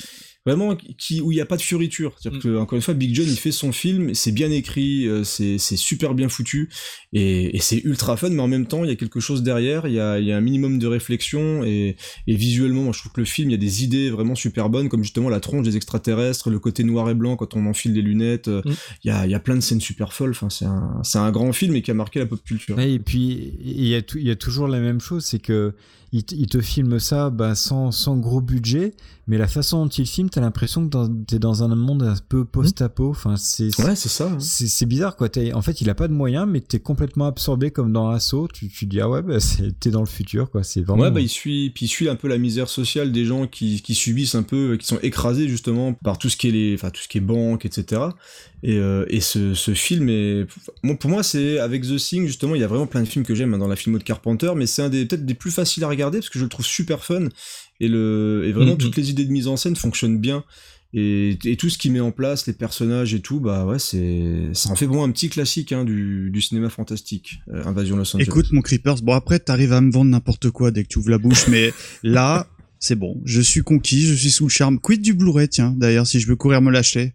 Vraiment 0.50 0.76
qui 0.98 1.20
où 1.20 1.32
il 1.32 1.36
n'y 1.36 1.40
a 1.40 1.46
pas 1.46 1.56
de 1.56 1.62
fioriture. 1.62 2.12
C'est-à-dire 2.18 2.40
que 2.40 2.56
encore 2.58 2.76
une 2.76 2.82
fois, 2.82 2.94
Big 2.94 3.14
John, 3.14 3.26
il 3.28 3.36
fait 3.36 3.52
son 3.52 3.72
film, 3.72 4.14
c'est 4.14 4.32
bien 4.32 4.50
écrit, 4.50 5.06
euh, 5.06 5.24
c'est 5.24 5.58
c'est 5.58 5.76
super 5.76 6.14
bien 6.14 6.28
foutu, 6.28 6.68
et, 7.12 7.56
et 7.56 7.60
c'est 7.60 7.78
ultra 7.84 8.16
fun, 8.16 8.30
mais 8.30 8.42
en 8.42 8.48
même 8.48 8.66
temps, 8.66 8.84
il 8.84 8.90
y 8.90 8.92
a 8.92 8.96
quelque 8.96 9.20
chose 9.20 9.42
derrière, 9.42 9.86
il 9.86 9.94
y 9.94 10.00
a, 10.00 10.18
il 10.18 10.26
y 10.26 10.32
a 10.32 10.36
un 10.36 10.40
minimum 10.40 10.78
de 10.78 10.86
réflexion, 10.86 11.64
et, 11.64 11.96
et 12.26 12.34
visuellement, 12.36 12.82
moi, 12.82 12.92
je 12.94 13.00
trouve 13.00 13.12
que 13.12 13.20
le 13.20 13.26
film, 13.26 13.50
il 13.50 13.52
y 13.52 13.54
a 13.54 13.58
des 13.58 13.84
idées 13.84 14.10
vraiment 14.10 14.34
super 14.34 14.68
bonnes, 14.68 14.88
comme 14.88 15.02
justement 15.02 15.28
la 15.28 15.40
tronche 15.40 15.64
des 15.64 15.76
extraterrestres, 15.76 16.50
le 16.50 16.58
côté 16.58 16.84
noir 16.84 17.08
et 17.10 17.14
blanc 17.14 17.36
quand 17.36 17.54
on 17.56 17.66
enfile 17.66 17.92
les 17.92 18.02
lunettes. 18.02 18.48
euh, 18.48 18.62
Il 19.04 19.08
y, 19.08 19.10
a, 19.10 19.26
il 19.26 19.30
y 19.30 19.34
a 19.34 19.40
plein 19.40 19.54
de 19.56 19.60
scènes 19.60 19.80
super 19.80 20.12
folles. 20.12 20.30
Enfin, 20.30 20.50
c'est 20.50 20.64
un, 20.64 21.00
c'est 21.02 21.18
un 21.18 21.30
grand 21.30 21.52
film 21.52 21.74
et 21.76 21.82
qui 21.82 21.90
a 21.90 21.94
marqué 21.94 22.18
la 22.18 22.26
pop 22.26 22.42
culture. 22.44 22.76
Ouais, 22.76 22.92
et 22.92 22.98
puis 22.98 23.54
il 23.64 23.86
y, 23.86 23.94
a 23.94 24.00
y 24.16 24.30
a 24.30 24.36
toujours 24.36 24.68
la 24.68 24.80
même 24.80 25.00
chose, 25.00 25.24
c'est 25.24 25.38
que 25.38 25.74
il, 26.12 26.24
te- 26.24 26.34
il 26.34 26.46
te 26.46 26.60
filme 26.60 26.98
ça 26.98 27.30
bah, 27.30 27.54
sans, 27.54 27.92
sans 27.92 28.16
gros 28.16 28.40
budget, 28.40 28.94
mais 29.30 29.38
la 29.38 29.46
façon 29.46 29.84
dont 29.84 29.88
il 29.88 30.06
filme, 30.08 30.28
t'as 30.28 30.40
l'impression 30.40 30.88
que 30.88 31.06
t'es 31.24 31.38
dans 31.38 31.62
un 31.62 31.72
monde 31.76 32.02
un 32.02 32.16
peu 32.28 32.44
post-apo. 32.44 33.10
Enfin, 33.10 33.36
c'est 33.36 33.68
Ouais, 33.80 33.94
c'est 33.94 34.08
ça. 34.08 34.26
hein. 34.26 34.40
C'est 34.40 34.86
bizarre 34.86 35.14
quoi. 35.14 35.28
En 35.54 35.62
fait, 35.62 35.80
il 35.80 35.88
a 35.88 35.94
pas 35.94 36.08
de 36.08 36.12
moyens, 36.12 36.48
mais 36.50 36.60
t'es 36.60 36.80
complètement 36.80 37.26
absorbé 37.28 37.70
comme 37.70 37.92
dans 37.92 38.10
Assaut. 38.10 38.48
Tu, 38.52 38.68
tu 38.68 38.86
dis 38.86 39.00
ah 39.00 39.08
ouais, 39.08 39.22
bah, 39.22 39.36
t'es 39.78 39.90
dans 39.90 40.00
le 40.00 40.06
futur 40.06 40.50
quoi. 40.50 40.64
C'est 40.64 40.80
vraiment. 40.80 41.04
Ouais, 41.04 41.12
bah, 41.12 41.20
il 41.20 41.28
suit, 41.28 41.70
puis 41.70 41.86
il 41.86 41.88
suit 41.88 42.08
un 42.08 42.16
peu 42.16 42.26
la 42.26 42.38
misère 42.38 42.68
sociale 42.68 43.12
des 43.12 43.24
gens 43.24 43.46
qui, 43.46 43.80
qui 43.82 43.94
subissent 43.94 44.34
un 44.34 44.42
peu, 44.42 44.76
qui 44.76 44.86
sont 44.88 44.98
écrasés 45.00 45.46
justement 45.48 45.92
par 45.94 46.18
tout 46.18 46.28
ce 46.28 46.36
qui 46.36 46.48
est 46.48 46.50
les, 46.50 46.74
enfin 46.74 46.90
tout 46.90 47.00
ce 47.00 47.06
qui 47.06 47.18
est 47.18 47.22
banque, 47.22 47.64
etc. 47.64 48.02
Et, 48.64 48.78
euh, 48.78 49.06
et 49.08 49.20
ce, 49.20 49.54
ce 49.54 49.74
film 49.74 50.08
est, 50.08 50.44
bon, 50.82 50.96
pour 50.96 51.08
moi, 51.08 51.22
c'est 51.22 51.60
avec 51.60 51.82
The 51.82 51.96
Thing 51.96 52.26
justement, 52.26 52.56
il 52.56 52.60
y 52.60 52.64
a 52.64 52.66
vraiment 52.66 52.86
plein 52.88 53.00
de 53.02 53.08
films 53.08 53.24
que 53.24 53.34
j'aime 53.36 53.54
hein, 53.54 53.58
dans 53.58 53.68
la 53.68 53.76
filmo 53.76 53.96
de 53.96 54.02
Carpenter, 54.02 54.52
mais 54.56 54.66
c'est 54.66 54.82
un 54.82 54.90
des 54.90 55.06
peut-être 55.06 55.24
des 55.24 55.34
plus 55.34 55.50
faciles 55.52 55.84
à 55.84 55.88
regarder 55.88 56.18
parce 56.18 56.28
que 56.30 56.38
je 56.38 56.44
le 56.44 56.50
trouve 56.50 56.66
super 56.66 57.04
fun 57.04 57.28
et 57.80 57.88
le, 57.88 58.44
et 58.46 58.52
vraiment 58.52 58.72
Mhm. 58.72 58.78
toutes 58.78 58.96
les 58.96 59.10
idées 59.10 59.24
de 59.24 59.32
mise 59.32 59.48
en 59.48 59.56
scène 59.56 59.76
fonctionnent 59.76 60.18
bien. 60.18 60.44
Et, 60.92 61.38
et 61.44 61.56
tout 61.56 61.68
ce 61.70 61.78
qu'il 61.78 61.92
met 61.92 62.00
en 62.00 62.10
place, 62.10 62.48
les 62.48 62.52
personnages 62.52 63.14
et 63.14 63.20
tout, 63.20 63.38
bah 63.38 63.64
ouais, 63.64 63.78
c'est, 63.78 64.48
ça 64.54 64.70
en 64.70 64.74
fait 64.74 64.86
vraiment 64.86 65.04
un 65.04 65.10
petit 65.12 65.28
classique 65.28 65.70
hein, 65.70 65.84
du, 65.84 66.30
du 66.32 66.40
cinéma 66.40 66.68
fantastique, 66.68 67.38
euh, 67.54 67.62
Invasion 67.64 67.96
Los 67.96 68.16
Angeles. 68.16 68.24
Écoute, 68.26 68.50
mon 68.50 68.60
Creepers, 68.60 69.00
bon 69.02 69.12
après, 69.12 69.38
t'arrives 69.38 69.72
à 69.72 69.80
me 69.80 69.92
vendre 69.92 70.10
n'importe 70.10 70.50
quoi 70.50 70.72
dès 70.72 70.82
que 70.82 70.88
tu 70.88 70.98
ouvres 70.98 71.10
la 71.10 71.18
bouche, 71.18 71.46
mais 71.46 71.72
là, 72.02 72.48
c'est 72.80 72.96
bon. 72.96 73.20
Je 73.24 73.40
suis 73.40 73.60
conquis, 73.62 74.02
je 74.02 74.14
suis 74.14 74.30
sous 74.32 74.46
le 74.46 74.50
charme. 74.50 74.80
Quid 74.80 75.00
du 75.00 75.14
Blu-ray, 75.14 75.48
tiens, 75.48 75.72
d'ailleurs, 75.76 76.08
si 76.08 76.18
je 76.18 76.26
veux 76.26 76.34
courir 76.36 76.60
me 76.60 76.72
l'acheter. 76.72 77.12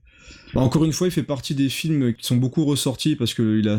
Bah, 0.56 0.62
encore 0.62 0.86
une 0.86 0.94
fois, 0.94 1.08
il 1.08 1.12
fait 1.12 1.22
partie 1.22 1.54
des 1.54 1.68
films 1.68 2.14
qui 2.14 2.26
sont 2.26 2.38
beaucoup 2.38 2.64
ressortis 2.64 3.18
parce 3.18 3.34
qu'il 3.34 3.68
a, 3.68 3.74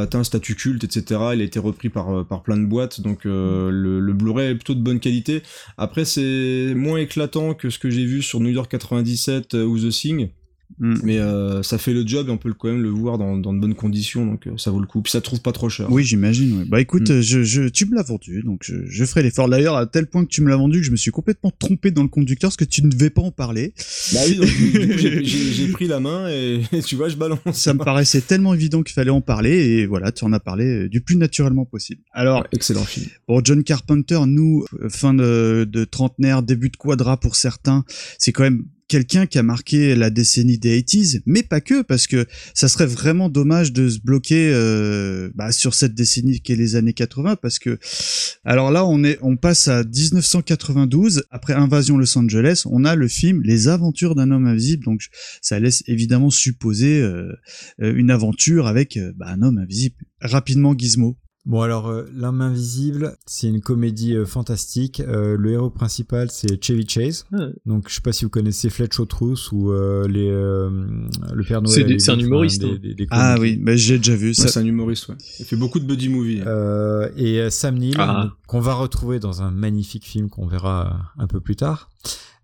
atteint 0.00 0.20
un 0.20 0.24
statut 0.24 0.54
culte, 0.54 0.82
etc. 0.82 1.20
Il 1.34 1.42
a 1.42 1.44
été 1.44 1.58
repris 1.58 1.90
par, 1.90 2.10
euh, 2.10 2.24
plein 2.42 2.56
de 2.56 2.64
boîtes, 2.64 3.02
donc 3.02 3.26
euh, 3.26 3.70
le, 3.70 4.00
le 4.00 4.12
Blu-ray 4.14 4.52
est 4.52 4.54
plutôt 4.54 4.74
de 4.74 4.80
bonne 4.80 4.98
qualité. 4.98 5.42
Après, 5.76 6.06
c'est 6.06 6.72
moins 6.74 6.96
éclatant 6.96 7.52
que 7.52 7.68
ce 7.68 7.78
que 7.78 7.90
j'ai 7.90 8.06
vu 8.06 8.22
sur 8.22 8.40
New 8.40 8.48
York 8.48 8.70
97 8.70 9.54
euh, 9.54 9.64
ou 9.64 9.78
The 9.78 9.90
Thing. 9.90 10.30
Mais 10.78 11.18
euh, 11.18 11.62
ça 11.62 11.78
fait 11.78 11.92
le 11.92 12.06
job 12.06 12.28
et 12.28 12.30
on 12.30 12.38
peut 12.38 12.52
quand 12.52 12.68
même 12.68 12.82
le 12.82 12.88
voir 12.88 13.18
dans, 13.18 13.36
dans 13.36 13.52
de 13.52 13.58
bonnes 13.60 13.74
conditions, 13.74 14.26
donc 14.26 14.46
euh, 14.46 14.52
ça 14.56 14.70
vaut 14.70 14.80
le 14.80 14.86
coup. 14.86 15.02
Puis 15.02 15.10
ça 15.10 15.20
trouve 15.20 15.40
pas 15.40 15.52
trop 15.52 15.68
cher. 15.68 15.90
Oui, 15.90 16.04
j'imagine. 16.04 16.58
ouais. 16.58 16.64
Bah 16.64 16.80
écoute, 16.80 17.10
Mm. 17.10 17.20
je, 17.20 17.42
je, 17.42 17.68
tu 17.68 17.86
me 17.86 17.94
l'as 17.94 18.02
vendu, 18.02 18.42
donc 18.44 18.60
je, 18.64 18.74
je 18.86 19.04
ferai 19.04 19.22
l'effort. 19.22 19.48
D'ailleurs, 19.48 19.76
à 19.76 19.86
tel 19.86 20.06
point 20.06 20.24
que 20.24 20.30
tu 20.30 20.42
me 20.42 20.48
l'as 20.48 20.56
vendu 20.56 20.78
que 20.80 20.86
je 20.86 20.90
me 20.90 20.96
suis 20.96 21.10
complètement 21.10 21.52
trompé 21.58 21.90
dans 21.90 22.02
le 22.02 22.08
conducteur, 22.08 22.48
parce 22.48 22.56
que 22.56 22.64
tu 22.64 22.82
ne 22.84 22.88
devais 22.90 23.10
pas 23.10 23.22
en 23.22 23.30
parler. 23.30 23.74
Bah 24.12 24.20
oui, 24.26 24.36
donc, 24.36 24.46
du 24.46 24.70
coup, 24.70 24.98
j'ai- 24.98 25.24
j'ai 25.24 25.52
j'ai 25.52 25.68
pris 25.68 25.86
la 25.88 26.00
main 26.00 26.28
et 26.30 26.60
tu 26.84 26.96
vois, 26.96 27.08
je 27.08 27.16
balance. 27.16 27.38
Ça 27.52 27.74
me 27.74 27.78
paraissait 27.84 28.20
tellement 28.20 28.54
évident 28.54 28.82
qu'il 28.82 28.94
fallait 28.94 29.10
en 29.10 29.20
parler, 29.20 29.50
et 29.50 29.86
voilà, 29.86 30.12
tu 30.12 30.24
en 30.24 30.32
as 30.32 30.40
parlé 30.40 30.64
euh, 30.84 30.88
du 30.88 31.00
plus 31.00 31.16
naturellement 31.16 31.64
possible. 31.64 32.02
Alors, 32.12 32.46
excellent 32.52 32.84
film. 32.84 33.06
Pour 33.26 33.44
John 33.44 33.62
Carpenter, 33.64 34.20
nous, 34.26 34.64
euh, 34.80 34.88
fin 34.88 35.14
de, 35.14 35.66
de 35.70 35.84
trentenaire, 35.84 36.42
début 36.42 36.70
de 36.70 36.76
quadra 36.76 37.18
pour 37.18 37.36
certains, 37.36 37.84
c'est 38.18 38.32
quand 38.32 38.42
même 38.42 38.64
quelqu'un 38.92 39.24
qui 39.24 39.38
a 39.38 39.42
marqué 39.42 39.94
la 39.94 40.10
décennie 40.10 40.58
des 40.58 40.82
80s, 40.82 41.22
mais 41.24 41.42
pas 41.42 41.62
que, 41.62 41.80
parce 41.80 42.06
que 42.06 42.26
ça 42.52 42.68
serait 42.68 42.84
vraiment 42.84 43.30
dommage 43.30 43.72
de 43.72 43.88
se 43.88 43.98
bloquer 43.98 44.50
euh, 44.52 45.30
bah, 45.34 45.50
sur 45.50 45.72
cette 45.72 45.94
décennie 45.94 46.40
qui 46.40 46.52
est 46.52 46.56
les 46.56 46.76
années 46.76 46.92
80, 46.92 47.36
parce 47.36 47.58
que 47.58 47.78
alors 48.44 48.70
là 48.70 48.84
on 48.84 49.02
est, 49.02 49.18
on 49.22 49.38
passe 49.38 49.66
à 49.68 49.82
1992 49.82 51.24
après 51.30 51.54
Invasion 51.54 51.96
Los 51.96 52.18
Angeles, 52.18 52.64
on 52.66 52.84
a 52.84 52.94
le 52.94 53.08
film 53.08 53.40
Les 53.42 53.68
Aventures 53.68 54.14
d'un 54.14 54.30
homme 54.30 54.46
invisible, 54.46 54.84
donc 54.84 55.00
ça 55.40 55.58
laisse 55.58 55.82
évidemment 55.86 56.28
supposer 56.28 57.00
euh, 57.00 57.32
euh, 57.80 57.94
une 57.96 58.10
aventure 58.10 58.66
avec 58.66 58.98
bah, 59.16 59.28
un 59.28 59.40
homme 59.40 59.56
invisible. 59.56 59.96
Rapidement, 60.20 60.76
Gizmo. 60.76 61.16
Bon 61.44 61.60
alors, 61.60 61.88
euh, 61.88 62.04
L'homme 62.14 62.40
invisible, 62.40 63.16
c'est 63.26 63.48
une 63.48 63.60
comédie 63.60 64.14
euh, 64.14 64.24
fantastique. 64.24 65.00
Euh, 65.00 65.36
le 65.36 65.50
héros 65.50 65.70
principal, 65.70 66.30
c'est 66.30 66.62
Chevy 66.64 66.88
Chase. 66.88 67.26
Ah. 67.32 67.46
Donc 67.66 67.88
je 67.88 67.94
sais 67.96 68.00
pas 68.00 68.12
si 68.12 68.24
vous 68.24 68.30
connaissez 68.30 68.70
Fletch 68.70 69.00
aux 69.00 69.06
trousses 69.06 69.50
ou 69.50 69.72
euh, 69.72 70.06
les, 70.06 70.28
euh, 70.30 70.70
le 71.34 71.42
Père 71.42 71.60
Noël. 71.60 71.74
C'est 71.74 71.82
des- 71.84 71.98
c'est 71.98 72.12
un 72.12 72.18
humoriste, 72.20 72.62
hein. 72.62 72.68
des- 72.74 72.78
des- 72.90 72.94
des 72.94 73.06
Ah 73.10 73.36
oui, 73.40 73.56
bah, 73.56 73.74
j'ai 73.74 73.98
déjà 73.98 74.14
vu 74.14 74.28
Ouais, 74.28 74.34
ça. 74.34 74.46
c'est 74.46 74.60
un 74.60 74.64
humoriste, 74.64 75.08
ouais. 75.08 75.16
Il 75.40 75.44
fait 75.44 75.56
beaucoup 75.56 75.80
de 75.80 75.84
buddy 75.84 76.08
movie. 76.08 76.42
Euh, 76.46 77.08
et 77.16 77.40
euh, 77.40 77.50
Sam 77.50 77.76
Neill, 77.76 77.96
Ah. 77.98 78.30
qu'on 78.46 78.60
va 78.60 78.74
retrouver 78.74 79.18
dans 79.18 79.42
un 79.42 79.50
magnifique 79.50 80.04
film 80.06 80.28
qu'on 80.28 80.46
verra 80.46 81.12
un 81.18 81.26
peu 81.26 81.40
plus 81.40 81.56
tard. 81.56 81.90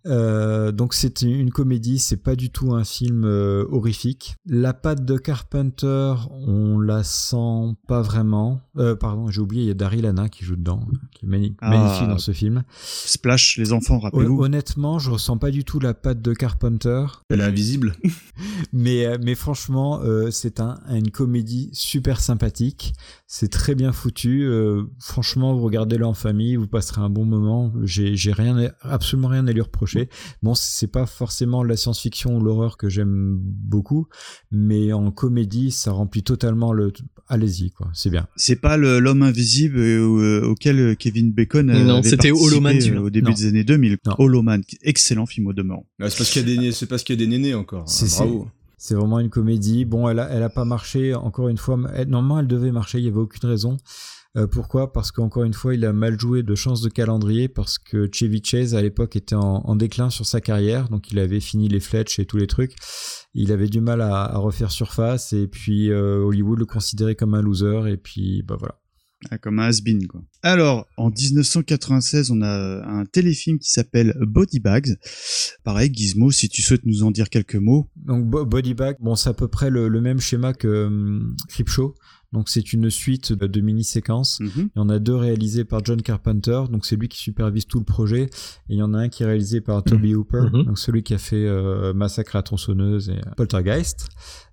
Euh, 0.07 0.73
donc 0.73 0.95
c'est 0.95 1.23
une 1.23 1.51
comédie, 1.51 1.99
c'est 1.99 2.17
pas 2.23 2.37
du 2.37 2.51
tout 2.51 2.73
un 2.75 2.85
film 2.85 3.25
euh, 3.25 3.65
horrifique. 3.71 4.37
La 4.47 4.73
patte 4.73 5.05
de 5.05 5.17
Carpenter, 5.17 6.15
on 6.31 6.79
la 6.81 7.03
sent 7.05 7.75
pas 7.87 8.01
vraiment. 8.03 8.61
Euh, 8.77 8.95
pardon, 8.95 9.29
j'ai 9.31 9.41
oublié, 9.41 9.63
il 9.65 9.69
y 9.69 9.71
a 9.71 9.75
Daryl 9.75 10.07
Hannah 10.07 10.29
qui 10.29 10.45
joue 10.45 10.57
dedans, 10.57 10.87
qui 11.13 11.27
est 11.27 11.53
Ah. 11.61 11.71
magnifique 11.71 12.09
dans 12.09 12.19
ce 12.19 12.33
film. 12.33 12.63
Splash, 12.81 13.57
les 13.59 13.73
enfants, 13.73 13.99
rappelez-vous. 13.99 14.39
Hon- 14.39 14.45
Honnêtement, 14.45 14.99
je 14.99 15.11
ressens 15.11 15.37
pas 15.39 15.51
du 15.51 15.65
tout 15.65 15.79
la 15.81 15.95
patte 15.95 16.23
de 16.23 16.33
Carpenter. 16.33 17.05
Elle 17.29 17.41
est 17.41 17.45
invisible. 17.45 17.95
mais, 18.73 19.19
mais 19.23 19.35
franchement, 19.35 20.01
c'est 20.31 20.61
un, 20.61 20.79
une 20.91 21.11
comédie 21.11 21.71
super 21.73 22.21
sympathique. 22.21 22.95
C'est 23.27 23.51
très 23.51 23.75
bien 23.75 23.93
foutu. 23.93 24.49
franchement, 25.01 25.55
vous 25.55 25.65
regardez-le 25.65 26.07
en 26.07 26.15
famille, 26.15 26.57
vous 26.57 26.67
passerez 26.69 27.03
un 27.03 27.11
bon 27.11 27.25
moment. 27.27 27.73
J'ai 27.85 28.33
rien, 28.33 28.71
absolument 28.83 29.29
rien 29.29 29.47
à 29.47 29.53
lui 29.53 29.61
reprocher. 29.61 29.88
Bon, 30.43 30.55
c'est 30.55 30.87
pas 30.87 31.07
forcément 31.07 31.63
la 31.65 31.77
science-fiction 31.77 32.37
ou 32.37 32.41
l'horreur 32.43 32.77
que 32.77 32.89
j'aime 32.89 33.39
beaucoup, 33.41 34.07
mais 34.51 34.93
en 34.93 35.11
comédie, 35.11 35.71
ça 35.71 35.93
remplit 35.93 36.23
totalement 36.23 36.73
le. 36.73 36.93
Allez-y, 37.29 37.71
quoi. 37.71 37.89
C'est 37.93 38.09
bien. 38.11 38.27
C'est 38.37 38.57
pas 38.57 38.77
l'homme 38.79 39.23
invisible 39.23 39.79
euh, 39.79 40.43
auquel 40.47 40.97
Kevin 40.97 41.31
Bacon 41.33 41.69
euh, 41.69 41.85
Non, 41.85 41.95
avait 41.99 42.09
c'était 42.09 42.29
participé, 42.31 42.47
Hollow 42.55 42.61
Man, 42.63 42.77
euh, 42.83 43.01
au 43.01 43.11
début 43.11 43.29
Non. 43.31 43.35
des 43.37 43.47
années 43.47 43.65
2000. 43.65 43.99
Non. 44.07 44.15
Hollow 44.19 44.43
Man, 44.43 44.63
excellent 44.83 45.27
film 45.27 45.47
au 45.49 45.53
demeurant. 45.53 45.87
C'est 46.01 46.17
parce 46.17 46.31
qu'il 46.31 46.49
y 46.49 46.53
a 46.53 46.57
des, 46.57 46.59
né- 46.59 46.73
c'est 46.73 46.87
parce 46.87 47.03
qu'il 47.05 47.21
y 47.21 47.23
a 47.23 47.27
des 47.27 47.31
nénés 47.31 47.55
encore. 47.55 47.89
C'est- 47.89 48.07
Ah, 48.15 48.25
bravo. 48.25 48.49
C'est 48.81 48.95
vraiment 48.95 49.19
une 49.19 49.29
comédie. 49.29 49.85
Bon, 49.85 50.09
elle 50.09 50.21
a, 50.21 50.29
elle 50.31 50.43
a 50.43 50.49
pas 50.49 50.65
marché. 50.65 51.13
Encore 51.15 51.49
une 51.49 51.59
fois, 51.59 51.79
elle- 51.95 52.09
normalement, 52.09 52.39
elle 52.39 52.47
devait 52.47 52.71
marcher. 52.73 52.99
Il 52.99 53.05
y 53.05 53.09
avait 53.09 53.17
aucune 53.19 53.49
raison. 53.49 53.77
Euh, 54.37 54.47
pourquoi? 54.47 54.93
Parce 54.93 55.11
qu'encore 55.11 55.45
une 55.45 55.55
fois, 55.55 55.75
il 55.75 55.85
a 55.85 55.93
mal 55.93 56.21
joué 56.21 56.43
de 56.43 56.55
chance 56.55 56.81
de 56.83 56.89
calendrier 56.91 57.49
parce 57.49 57.79
que 57.79 58.09
Chevy 58.13 58.43
Chase 58.45 58.75
à 58.75 58.83
l'époque 58.83 59.17
était 59.17 59.35
en, 59.35 59.63
en 59.65 59.75
déclin 59.75 60.11
sur 60.11 60.27
sa 60.27 60.41
carrière, 60.41 60.89
donc 60.91 61.11
il 61.11 61.19
avait 61.19 61.41
fini 61.41 61.69
les 61.69 61.81
Fletch 61.81 62.19
et 62.19 62.27
tous 62.27 62.37
les 62.37 62.47
trucs. 62.47 62.75
Il 63.35 63.53
avait 63.53 63.69
du 63.69 63.81
mal 63.81 64.01
à, 64.03 64.25
à 64.25 64.37
refaire 64.39 64.71
surface 64.71 65.33
et 65.33 65.47
puis 65.49 65.91
euh, 65.91 66.19
Hollywood 66.19 66.59
le 66.59 66.67
considérait 66.67 67.15
comme 67.15 67.35
un 67.35 67.43
loser 67.43 67.83
et 67.91 67.97
puis 67.97 68.43
bah 68.47 68.57
voilà. 68.59 68.79
Ah, 69.31 69.39
comme 69.39 69.59
un 69.59 69.65
has-been, 69.65 70.07
quoi. 70.07 70.23
Alors, 70.45 70.87
en 70.97 71.11
1996, 71.11 72.31
on 72.31 72.41
a 72.41 72.85
un 72.87 73.05
téléfilm 73.05 73.59
qui 73.59 73.69
s'appelle 73.69 74.15
Body 74.21 74.61
Bags. 74.61 74.97
Pareil, 75.65 75.91
Gizmo, 75.93 76.31
si 76.31 76.49
tu 76.49 76.63
souhaites 76.63 76.87
nous 76.87 77.03
en 77.03 77.11
dire 77.11 77.29
quelques 77.29 77.57
mots. 77.57 77.89
Donc 77.97 78.27
Bo- 78.27 78.47
Body 78.47 78.75
Bag, 78.75 78.97
bon, 79.01 79.17
c'est 79.17 79.31
à 79.31 79.35
peu 79.35 79.49
près 79.49 79.71
le, 79.71 79.89
le 79.89 80.01
même 80.01 80.21
schéma 80.21 80.53
que 80.53 80.87
hum, 80.87 81.35
Creepshow. 81.49 81.97
Donc 82.33 82.51
c'est 82.51 82.73
une 82.75 82.91
suite 82.91 83.33
de, 83.33 83.61
mini-séquences. 83.61 84.41
Mhm. 84.41 84.51
Il 84.75 84.79
y 84.79 84.81
en 84.81 84.89
a 84.91 84.99
deux 84.99 85.15
réalisés 85.17 85.65
par 85.65 85.83
John 85.85 86.03
Carpenter, 86.03 86.65
donc 86.71 86.85
c'est 86.85 86.97
lui 86.97 87.09
qui 87.09 87.19
supervise 87.19 87.67
tout 87.67 87.79
le 87.79 87.85
projet. 87.87 88.25
Et 88.25 88.75
il 88.75 88.77
y 88.77 88.83
en 88.83 88.93
a 88.93 88.99
un 88.99 89.09
qui 89.09 89.23
est 89.23 89.27
réalisé 89.27 89.61
par 89.63 89.83
Toby 89.83 90.15
Hooper, 90.15 90.51
Mhm. 90.53 90.65
donc 90.65 90.79
celui 90.79 91.03
qui 91.03 91.15
a 91.15 91.19
fait 91.19 91.47
euh, 91.47 91.95
Massacre 91.95 92.37
à 92.37 92.43
tronçonneuse 92.43 93.09
et 93.09 93.15
euh, 93.19 93.31
Poltergeist. 93.37 94.09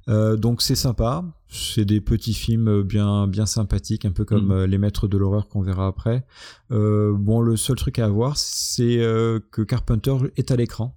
Euh, 0.08 0.38
donc 0.38 0.62
c'est 0.62 0.76
sympa, 0.76 1.26
c'est 1.50 1.84
des 1.84 2.00
petits 2.00 2.34
films 2.36 2.84
bien 2.84 3.28
bien 3.28 3.46
sympathiques, 3.46 4.06
un 4.06 4.12
peu 4.12 4.24
comme 4.24 4.54
Mhm. 4.62 4.66
les 4.66 4.78
maîtres 4.78 5.08
de 5.08 5.18
l'horreur 5.18 5.50
qu'on 5.50 5.62
verra 5.62 5.88
après. 5.88 6.26
Euh, 6.72 7.14
bon, 7.18 7.42
le 7.42 7.58
seul 7.58 7.76
truc 7.76 8.00
à 8.00 8.06
avoir, 8.06 8.38
c'est 8.38 9.00
euh, 9.00 9.40
que 9.52 9.64
Carpenter 9.64 10.16
est 10.38 10.52
à 10.52 10.56
l'écran 10.56 10.96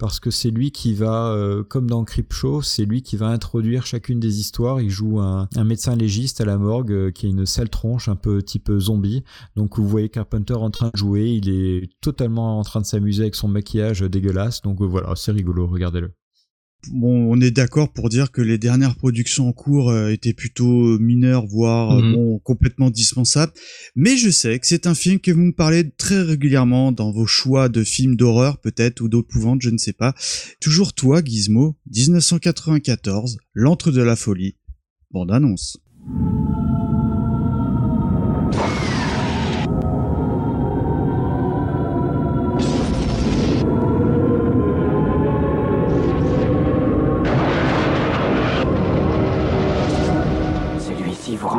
parce 0.00 0.18
que 0.18 0.30
c'est 0.30 0.50
lui 0.50 0.72
qui 0.72 0.94
va, 0.94 1.30
euh, 1.30 1.62
comme 1.62 1.88
dans 1.88 2.04
Creepshow, 2.04 2.62
c'est 2.62 2.86
lui 2.86 3.02
qui 3.02 3.16
va 3.16 3.28
introduire 3.28 3.84
chacune 3.84 4.18
des 4.18 4.40
histoires. 4.40 4.80
Il 4.80 4.88
joue 4.88 5.20
un, 5.20 5.46
un 5.54 5.64
médecin 5.64 5.94
légiste 5.94 6.40
à 6.40 6.46
la 6.46 6.56
morgue 6.56 6.90
euh, 6.90 7.10
qui 7.10 7.26
a 7.26 7.28
une 7.28 7.44
sale 7.44 7.68
tronche, 7.68 8.08
un 8.08 8.16
peu 8.16 8.42
type 8.42 8.72
zombie. 8.78 9.22
Donc 9.56 9.76
vous 9.76 9.86
voyez 9.86 10.08
Carpenter 10.08 10.54
en 10.54 10.70
train 10.70 10.88
de 10.88 10.96
jouer, 10.96 11.28
il 11.28 11.50
est 11.50 11.90
totalement 12.00 12.58
en 12.58 12.62
train 12.62 12.80
de 12.80 12.86
s'amuser 12.86 13.24
avec 13.24 13.34
son 13.34 13.48
maquillage 13.48 14.00
dégueulasse. 14.00 14.62
Donc 14.62 14.80
euh, 14.80 14.86
voilà, 14.86 15.12
c'est 15.16 15.32
rigolo, 15.32 15.66
regardez-le. 15.66 16.10
Bon, 16.92 17.30
on 17.30 17.40
est 17.42 17.50
d'accord 17.50 17.92
pour 17.92 18.08
dire 18.08 18.32
que 18.32 18.40
les 18.40 18.56
dernières 18.56 18.96
productions 18.96 19.46
en 19.48 19.52
cours 19.52 19.90
euh, 19.90 20.08
étaient 20.08 20.32
plutôt 20.32 20.98
mineures, 20.98 21.46
voire 21.46 21.92
euh, 21.98 22.00
Mhm. 22.02 22.12
bon, 22.14 22.38
complètement 22.38 22.88
dispensables. 22.90 23.52
Mais 23.94 24.16
je 24.16 24.30
sais 24.30 24.58
que 24.58 24.66
c'est 24.66 24.86
un 24.86 24.94
film 24.94 25.20
que 25.20 25.30
vous 25.30 25.42
me 25.42 25.52
parlez 25.52 25.90
très 25.90 26.22
régulièrement 26.22 26.90
dans 26.90 27.12
vos 27.12 27.26
choix 27.26 27.68
de 27.68 27.84
films 27.84 28.16
d'horreur, 28.16 28.58
peut-être, 28.58 29.02
ou 29.02 29.08
d'épouvante, 29.10 29.60
je 29.60 29.68
ne 29.70 29.78
sais 29.78 29.92
pas. 29.92 30.14
Toujours 30.60 30.94
toi, 30.94 31.22
Gizmo, 31.22 31.76
1994, 31.90 33.36
L'antre 33.52 33.90
de 33.90 34.00
la 34.02 34.16
folie. 34.16 34.56
Bande 35.10 35.32
annonce. 35.32 35.78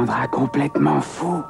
Rendra 0.02 0.28
complètement 0.28 1.00
fou. 1.00 1.44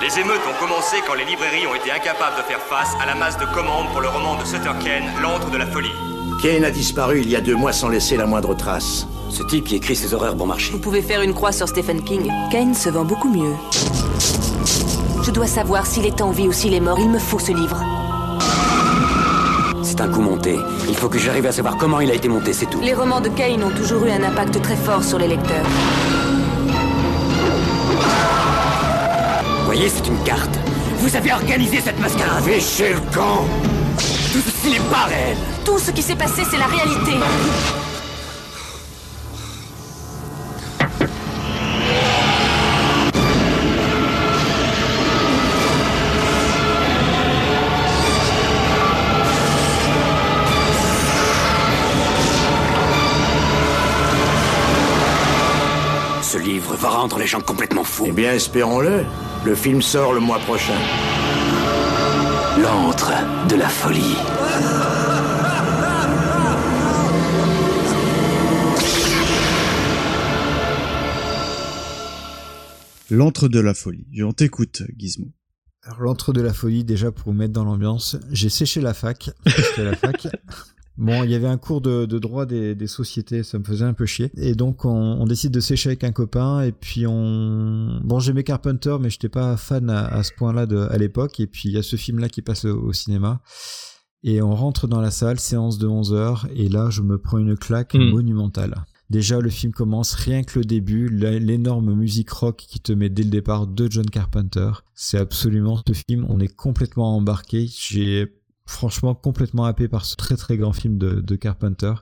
Les 0.00 0.18
émeutes 0.18 0.40
ont 0.48 0.64
commencé 0.64 0.96
quand 1.06 1.12
les 1.12 1.26
librairies 1.26 1.66
ont 1.66 1.74
été 1.74 1.90
incapables 1.90 2.36
de 2.38 2.42
faire 2.42 2.60
face 2.60 2.96
à 3.02 3.04
la 3.04 3.14
masse 3.14 3.36
de 3.36 3.44
commandes 3.44 3.88
pour 3.92 4.00
le 4.00 4.08
roman 4.08 4.36
de 4.36 4.44
Sutter 4.46 4.72
Kane, 4.82 5.04
L'antre 5.20 5.50
de 5.50 5.58
la 5.58 5.66
folie. 5.66 5.92
Kane 6.42 6.64
a 6.64 6.70
disparu 6.70 7.20
il 7.20 7.28
y 7.28 7.36
a 7.36 7.42
deux 7.42 7.54
mois 7.54 7.72
sans 7.72 7.90
laisser 7.90 8.16
la 8.16 8.24
moindre 8.24 8.54
trace. 8.54 9.06
Ce 9.28 9.42
type 9.42 9.64
qui 9.66 9.76
écrit 9.76 9.94
ses 9.94 10.14
horreurs 10.14 10.36
bon 10.36 10.46
marché. 10.46 10.72
Vous 10.72 10.78
pouvez 10.78 11.02
faire 11.02 11.20
une 11.20 11.34
croix 11.34 11.52
sur 11.52 11.68
Stephen 11.68 12.02
King. 12.02 12.30
Kane 12.50 12.72
se 12.72 12.88
vend 12.88 13.04
beaucoup 13.04 13.28
mieux. 13.30 13.54
Je 15.22 15.30
dois 15.30 15.46
savoir 15.46 15.84
s'il 15.84 16.06
est 16.06 16.22
en 16.22 16.30
vie 16.30 16.48
ou 16.48 16.52
s'il 16.52 16.72
est 16.72 16.80
mort. 16.80 16.98
Il 16.98 17.10
me 17.10 17.18
faut 17.18 17.38
ce 17.38 17.52
livre. 17.52 17.84
C'est 19.82 20.00
un 20.00 20.08
coup 20.08 20.22
monté. 20.22 20.58
Il 20.88 20.96
faut 20.96 21.10
que 21.10 21.18
j'arrive 21.18 21.44
à 21.44 21.52
savoir 21.52 21.76
comment 21.76 22.00
il 22.00 22.10
a 22.10 22.14
été 22.14 22.28
monté, 22.28 22.54
c'est 22.54 22.66
tout. 22.66 22.80
Les 22.80 22.94
romans 22.94 23.20
de 23.20 23.28
Kane 23.28 23.62
ont 23.62 23.70
toujours 23.76 24.06
eu 24.06 24.10
un 24.10 24.22
impact 24.22 24.62
très 24.62 24.76
fort 24.76 25.04
sur 25.04 25.18
les 25.18 25.28
lecteurs. 25.28 25.66
Voyez, 29.74 29.88
c'est 29.88 30.06
une 30.06 30.22
carte. 30.22 30.54
Vous 30.98 31.16
avez 31.16 31.32
organisé 31.32 31.80
cette 31.80 31.98
mascarade. 31.98 32.44
Fichez 32.44 32.92
le 32.92 33.00
camp 33.14 33.46
Tout 33.96 34.40
ceci 34.44 34.70
n'est 34.70 34.90
pas 34.90 35.04
réel. 35.08 35.36
Tout 35.64 35.78
ce 35.78 35.90
qui 35.90 36.02
s'est 36.02 36.14
passé, 36.14 36.42
c'est 36.50 36.58
la 36.58 36.66
réalité. 36.66 37.12
Ce 56.32 56.38
livre 56.38 56.74
va 56.76 56.88
rendre 56.88 57.18
les 57.18 57.26
gens 57.26 57.42
complètement 57.42 57.84
fous. 57.84 58.06
Eh 58.08 58.12
bien, 58.12 58.32
espérons-le. 58.32 59.04
Le 59.44 59.54
film 59.54 59.82
sort 59.82 60.14
le 60.14 60.20
mois 60.20 60.38
prochain. 60.38 60.72
L'antre 62.58 63.12
de 63.50 63.56
la 63.56 63.68
folie. 63.68 64.16
L'antre 73.10 73.48
de 73.48 73.60
la 73.60 73.74
folie. 73.74 74.22
On 74.22 74.32
t'écoute, 74.32 74.84
Gizmo. 74.96 75.26
Alors 75.82 76.00
l'entre 76.00 76.32
de 76.32 76.40
la 76.40 76.54
folie, 76.54 76.82
déjà 76.82 77.12
pour 77.12 77.26
vous 77.26 77.38
mettre 77.38 77.52
dans 77.52 77.64
l'ambiance, 77.64 78.16
j'ai 78.30 78.48
séché 78.48 78.80
la 78.80 78.94
fac. 78.94 79.28
J'étais 79.44 79.82
à 79.82 79.84
la 79.84 79.96
fac. 79.96 80.28
Bon, 80.98 81.24
il 81.24 81.30
y 81.30 81.34
avait 81.34 81.48
un 81.48 81.56
cours 81.56 81.80
de, 81.80 82.04
de 82.06 82.18
droit 82.18 82.44
des, 82.46 82.74
des 82.74 82.86
sociétés, 82.86 83.42
ça 83.42 83.58
me 83.58 83.64
faisait 83.64 83.84
un 83.84 83.94
peu 83.94 84.04
chier. 84.06 84.30
Et 84.36 84.54
donc 84.54 84.84
on, 84.84 84.90
on 84.90 85.24
décide 85.24 85.50
de 85.52 85.60
sécher 85.60 85.88
avec 85.90 86.04
un 86.04 86.12
copain 86.12 86.62
et 86.62 86.72
puis 86.72 87.06
on... 87.06 88.00
Bon, 88.04 88.20
j'aimais 88.20 88.44
Carpenter, 88.44 88.96
mais 89.00 89.08
j'étais 89.10 89.30
pas 89.30 89.56
fan 89.56 89.88
à, 89.88 90.04
à 90.06 90.22
ce 90.22 90.32
point-là 90.36 90.66
à 90.90 90.98
l'époque. 90.98 91.40
Et 91.40 91.46
puis 91.46 91.70
il 91.70 91.72
y 91.72 91.78
a 91.78 91.82
ce 91.82 91.96
film-là 91.96 92.28
qui 92.28 92.42
passe 92.42 92.64
au, 92.66 92.78
au 92.78 92.92
cinéma. 92.92 93.40
Et 94.22 94.40
on 94.42 94.54
rentre 94.54 94.86
dans 94.86 95.00
la 95.00 95.10
salle, 95.10 95.40
séance 95.40 95.78
de 95.78 95.88
11 95.88 96.12
heures, 96.12 96.46
et 96.54 96.68
là 96.68 96.90
je 96.90 97.02
me 97.02 97.18
prends 97.18 97.38
une 97.38 97.56
claque 97.56 97.94
Mm. 97.94 98.10
monumentale. 98.10 98.84
Déjà 99.10 99.40
le 99.40 99.50
film 99.50 99.72
commence, 99.72 100.14
rien 100.14 100.42
que 100.42 100.58
le 100.58 100.64
début, 100.64 101.08
l'énorme 101.08 101.92
musique 101.94 102.30
rock 102.30 102.56
qui 102.56 102.80
te 102.80 102.92
met 102.92 103.10
dès 103.10 103.24
le 103.24 103.30
départ 103.30 103.66
de 103.66 103.90
John 103.90 104.08
Carpenter. 104.08 104.70
C'est 104.94 105.18
absolument 105.18 105.80
ce 105.86 105.92
film, 105.92 106.24
on 106.28 106.38
est 106.38 106.54
complètement 106.54 107.16
embarqué. 107.16 107.66
J'ai 107.68 108.32
franchement 108.72 109.14
complètement 109.14 109.64
happé 109.64 109.86
par 109.86 110.04
ce 110.04 110.16
très 110.16 110.36
très 110.36 110.56
grand 110.56 110.72
film 110.72 110.98
de, 110.98 111.36
Carpenter. 111.36 111.94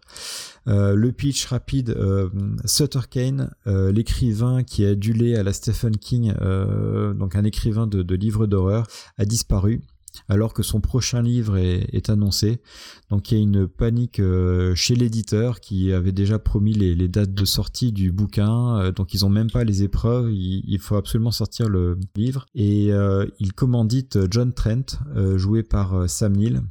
Euh, 0.69 0.95
le 0.95 1.13
pitch 1.13 1.47
rapide, 1.47 1.91
euh, 1.91 2.29
Sutter 2.65 3.01
Kane, 3.11 3.53
euh, 3.67 3.93
l'écrivain 3.93 4.63
qui 4.63 4.85
est 4.85 4.91
adulé 4.91 5.37
à 5.37 5.43
la 5.43 5.53
Stephen 5.53 5.97
King, 5.97 6.33
donc 7.15 7.37
un 7.37 7.45
écrivain 7.45 7.87
de 7.87 8.15
livres 8.15 8.47
d'horreur, 8.47 8.87
a 9.19 9.25
disparu 9.25 9.83
alors 10.29 10.55
que 10.55 10.63
son 10.63 10.81
prochain 10.81 11.23
livre 11.23 11.57
est, 11.57 12.11
annoncé. 12.11 12.61
Donc 13.11 13.31
il 13.31 13.37
y 13.37 13.41
a 13.41 13.43
une 13.43 13.69
panique 13.69 14.21
euh, 14.21 14.75
chez 14.75 14.95
l'éditeur 14.95 15.61
qui 15.61 15.93
avait 15.93 16.13
déjà 16.13 16.39
promis 16.39 16.73
les, 16.73 17.09
dates 17.09 17.35
de 17.35 17.45
sortie 17.45 17.93
du 17.93 18.11
bouquin, 18.11 18.79
euh, 18.79 18.93
donc 18.93 19.13
ils 19.15 19.25
ont 19.25 19.29
même 19.29 19.51
pas 19.51 19.65
les 19.65 19.83
épreuves, 19.83 20.33
il, 20.33 20.79
faut 20.79 20.97
absolument 20.97 21.31
sortir 21.31 21.69
le 21.69 21.99
livre. 22.17 22.47
Et 22.55 22.93
euh, 22.93 23.27
il 23.39 23.53
commandite 23.53 24.19
John 24.31 24.53
Trent, 24.53 24.99
joué 25.37 25.63
par 25.63 26.09
Sam 26.09 26.37
Neill, 26.37 26.63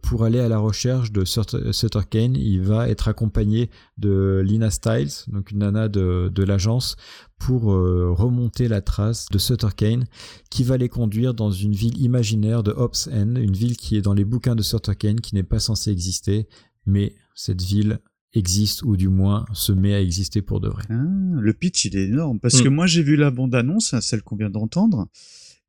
pour 0.00 0.24
aller 0.24 0.40
à 0.40 0.48
la 0.48 0.58
recherche 0.58 1.12
de 1.12 1.24
Sutter 1.24 2.00
Kane. 2.08 2.34
Il 2.36 2.62
va 2.62 2.88
être 2.88 3.08
accompagné 3.08 3.70
de 3.98 4.42
Lina 4.44 4.70
Stiles, 4.70 5.10
donc 5.28 5.50
une 5.50 5.58
nana 5.58 5.88
de, 5.88 6.30
de 6.34 6.42
l'agence, 6.42 6.96
pour 7.38 7.72
euh, 7.72 8.10
remonter 8.12 8.66
la 8.68 8.80
trace 8.80 9.26
de 9.30 9.38
Sutter 9.38 9.68
Kane, 9.76 10.06
qui 10.50 10.64
va 10.64 10.76
les 10.76 10.88
conduire 10.88 11.34
dans 11.34 11.50
une 11.50 11.72
ville 11.74 11.98
imaginaire 12.00 12.62
de 12.62 12.72
Hobbs 12.72 13.08
End, 13.12 13.34
une 13.36 13.52
ville 13.52 13.76
qui 13.76 13.96
est 13.96 14.02
dans 14.02 14.14
les 14.14 14.24
bouquins 14.24 14.54
de 14.56 14.62
Sutter 14.62 14.94
Kane, 14.96 15.20
qui 15.20 15.34
n'est 15.34 15.42
pas 15.42 15.58
censée 15.60 15.90
exister, 15.90 16.48
mais 16.86 17.14
cette 17.34 17.62
ville 17.62 17.98
existe 18.34 18.82
ou 18.82 18.96
du 18.96 19.08
moins 19.08 19.44
se 19.52 19.72
met 19.72 19.92
à 19.92 20.00
exister 20.00 20.40
pour 20.40 20.60
de 20.60 20.68
vrai. 20.68 20.84
Ah, 20.88 20.94
le 21.38 21.52
pitch, 21.52 21.84
il 21.84 21.96
est 21.96 22.04
énorme. 22.06 22.40
Parce 22.40 22.60
Mm. 22.60 22.64
que 22.64 22.68
moi, 22.70 22.86
j'ai 22.86 23.02
vu 23.02 23.16
la 23.16 23.30
bande-annonce, 23.30 23.92
hein, 23.92 24.00
celle 24.00 24.22
qu'on 24.22 24.36
vient 24.36 24.50
d'entendre, 24.50 25.06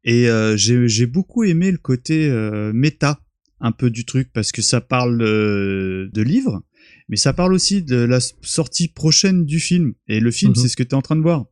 et 0.05 0.29
euh, 0.29 0.55
j'ai 0.57 1.05
beaucoup 1.05 1.43
aimé 1.43 1.71
le 1.71 1.77
côté 1.77 2.29
euh, 2.29 2.71
méta, 2.73 3.19
un 3.59 3.71
peu 3.73 3.89
du 3.89 4.05
truc, 4.05 4.29
parce 4.33 4.51
que 4.51 4.61
ça 4.61 4.79
parle 4.81 5.21
euh, 5.21 6.09
de 6.13 6.21
livres, 6.21 6.61
mais 7.09 7.15
ça 7.17 7.33
parle 7.33 7.53
aussi 7.53 7.83
de 7.83 7.97
la 7.97 8.19
sortie 8.41 8.87
prochaine 8.87 9.45
du 9.45 9.59
film. 9.59 9.93
Et 10.07 10.19
le 10.19 10.31
film, 10.31 10.51
Mhm. 10.51 10.61
c'est 10.61 10.67
ce 10.69 10.75
que 10.77 10.83
tu 10.83 10.89
es 10.89 10.93
en 10.95 11.01
train 11.01 11.15
de 11.15 11.21
voir. 11.21 11.45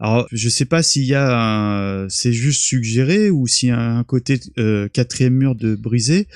Alors, 0.00 0.26
je 0.32 0.48
sais 0.48 0.64
pas 0.64 0.82
s'il 0.82 1.04
y 1.04 1.14
a 1.14 1.38
un... 1.38 2.08
C'est 2.08 2.32
juste 2.32 2.60
suggéré 2.62 3.30
ou 3.30 3.46
s'il 3.46 3.68
y 3.68 3.72
a 3.72 3.80
un 3.80 4.04
côté 4.04 4.40
euh, 4.58 4.88
quatrième 4.88 5.34
mur 5.34 5.54
de 5.54 5.76
brisé, 5.76 6.26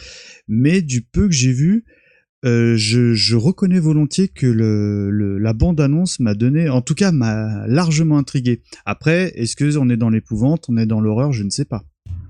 mais 0.46 0.80
du 0.80 1.02
peu 1.02 1.26
que 1.26 1.34
j'ai 1.34 1.52
vu, 1.52 1.84
euh, 2.44 2.76
je, 2.76 3.14
je 3.14 3.34
reconnais 3.34 3.80
volontiers 3.80 4.28
que 4.28 4.46
le, 4.46 5.10
le- 5.10 5.38
la 5.38 5.52
bande-annonce 5.54 6.20
m'a 6.20 6.34
donné, 6.34 6.68
en 6.68 6.82
tout 6.82 6.94
cas, 6.94 7.10
m'a 7.10 7.66
largement 7.66 8.16
intrigué. 8.16 8.62
Après, 8.86 9.32
est-ce 9.34 9.56
que 9.56 9.76
on 9.76 9.90
est 9.90 9.96
dans 9.96 10.08
l'épouvante, 10.10 10.66
on 10.68 10.76
est 10.76 10.86
dans 10.86 11.00
l'horreur, 11.00 11.32
je 11.32 11.42
ne 11.42 11.50
sais 11.50 11.64
pas. 11.64 11.82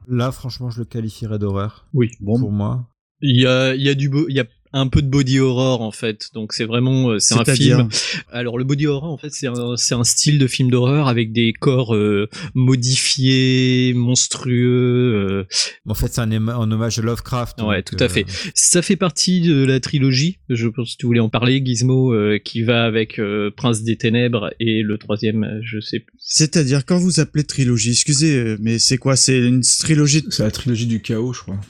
Là, 0.08 0.32
franchement, 0.32 0.70
je 0.70 0.78
le 0.78 0.86
qualifierais 0.86 1.38
d'horreur. 1.38 1.86
Oui. 1.92 2.10
Bon, 2.20 2.38
Pour 2.40 2.52
moi. 2.52 2.88
Il 3.20 3.38
y 3.38 3.46
a, 3.46 3.74
il 3.74 3.82
y 3.82 3.88
a 3.90 3.94
du 3.94 4.08
beau, 4.08 4.26
il 4.30 4.36
y 4.36 4.40
a 4.40 4.46
un 4.72 4.88
peu 4.88 5.02
de 5.02 5.08
body 5.08 5.38
horror 5.40 5.82
en 5.82 5.90
fait. 5.90 6.28
Donc 6.34 6.52
c'est 6.52 6.64
vraiment, 6.64 7.10
euh, 7.10 7.18
c'est 7.18 7.34
un 7.34 7.44
film. 7.44 7.88
Alors 8.30 8.58
le 8.58 8.64
body 8.64 8.86
horror 8.86 9.12
en 9.12 9.18
fait 9.18 9.30
c'est 9.30 9.46
un, 9.46 9.76
c'est 9.76 9.94
un 9.94 10.04
style 10.04 10.38
de 10.38 10.46
film 10.46 10.70
d'horreur 10.70 11.08
avec 11.08 11.32
des 11.32 11.52
corps 11.52 11.94
euh, 11.94 12.28
modifiés, 12.54 13.92
monstrueux. 13.94 15.46
euh, 15.46 15.46
En 15.86 15.94
fait, 15.94 16.08
c'est 16.12 16.20
un, 16.20 16.48
hommage 16.48 16.98
à 16.98 17.02
Lovecraft. 17.02 17.60
Ouais, 17.62 17.76
donc, 17.76 17.84
tout 17.84 17.96
à 18.00 18.04
euh, 18.04 18.08
fait. 18.08 18.24
Ça 18.54 18.82
fait 18.82 18.96
partie 18.96 19.40
de 19.40 19.64
la 19.64 19.80
trilogie. 19.80 20.38
Je 20.48 20.68
pense 20.68 20.92
que 20.92 20.98
tu 20.98 21.06
voulais 21.06 21.20
en 21.20 21.28
parler, 21.28 21.62
Gizmo, 21.64 22.12
euh, 22.12 22.38
qui 22.38 22.62
va 22.62 22.84
avec 22.84 23.18
euh, 23.18 23.50
Prince 23.56 23.82
des 23.82 23.96
Ténèbres 23.96 24.50
et 24.60 24.82
le 24.82 24.98
troisième, 24.98 25.60
je 25.62 25.80
sais 25.80 26.00
plus. 26.00 26.14
C'est-à-dire, 26.18 26.84
quand 26.84 26.98
vous 26.98 27.20
appelez 27.20 27.44
trilogie, 27.44 27.90
excusez, 27.90 28.56
mais 28.60 28.78
c'est 28.78 28.98
quoi? 28.98 29.16
C'est 29.16 29.38
une 29.38 29.62
trilogie 29.62 30.24
C'est 30.30 30.42
la 30.42 30.50
trilogie 30.50 30.86
du 30.86 31.00
chaos, 31.00 31.32
je 31.32 31.40
crois. 31.40 31.60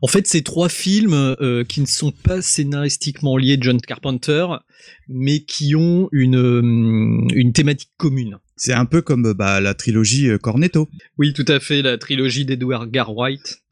En 0.00 0.06
fait, 0.06 0.26
c'est 0.26 0.42
trois 0.42 0.68
films 0.68 1.14
euh, 1.40 1.64
qui 1.64 1.80
ne 1.80 1.86
sont 1.86 2.12
pas 2.12 2.40
scénaristiquement 2.40 3.36
liés 3.36 3.56
de 3.56 3.64
John 3.64 3.80
Carpenter, 3.80 4.46
mais 5.08 5.40
qui 5.40 5.74
ont 5.74 6.08
une, 6.12 6.36
euh, 6.36 7.26
une 7.34 7.52
thématique 7.52 7.90
commune. 7.96 8.38
C'est 8.54 8.72
un 8.72 8.84
peu 8.84 9.02
comme 9.02 9.32
bah, 9.34 9.60
la 9.60 9.74
trilogie 9.74 10.28
euh, 10.28 10.38
Cornetto. 10.38 10.88
Oui, 11.16 11.32
tout 11.32 11.44
à 11.48 11.60
fait, 11.60 11.82
la 11.82 11.96
trilogie 11.96 12.44
d'Edward 12.44 12.90
Garwhite. 12.90 13.62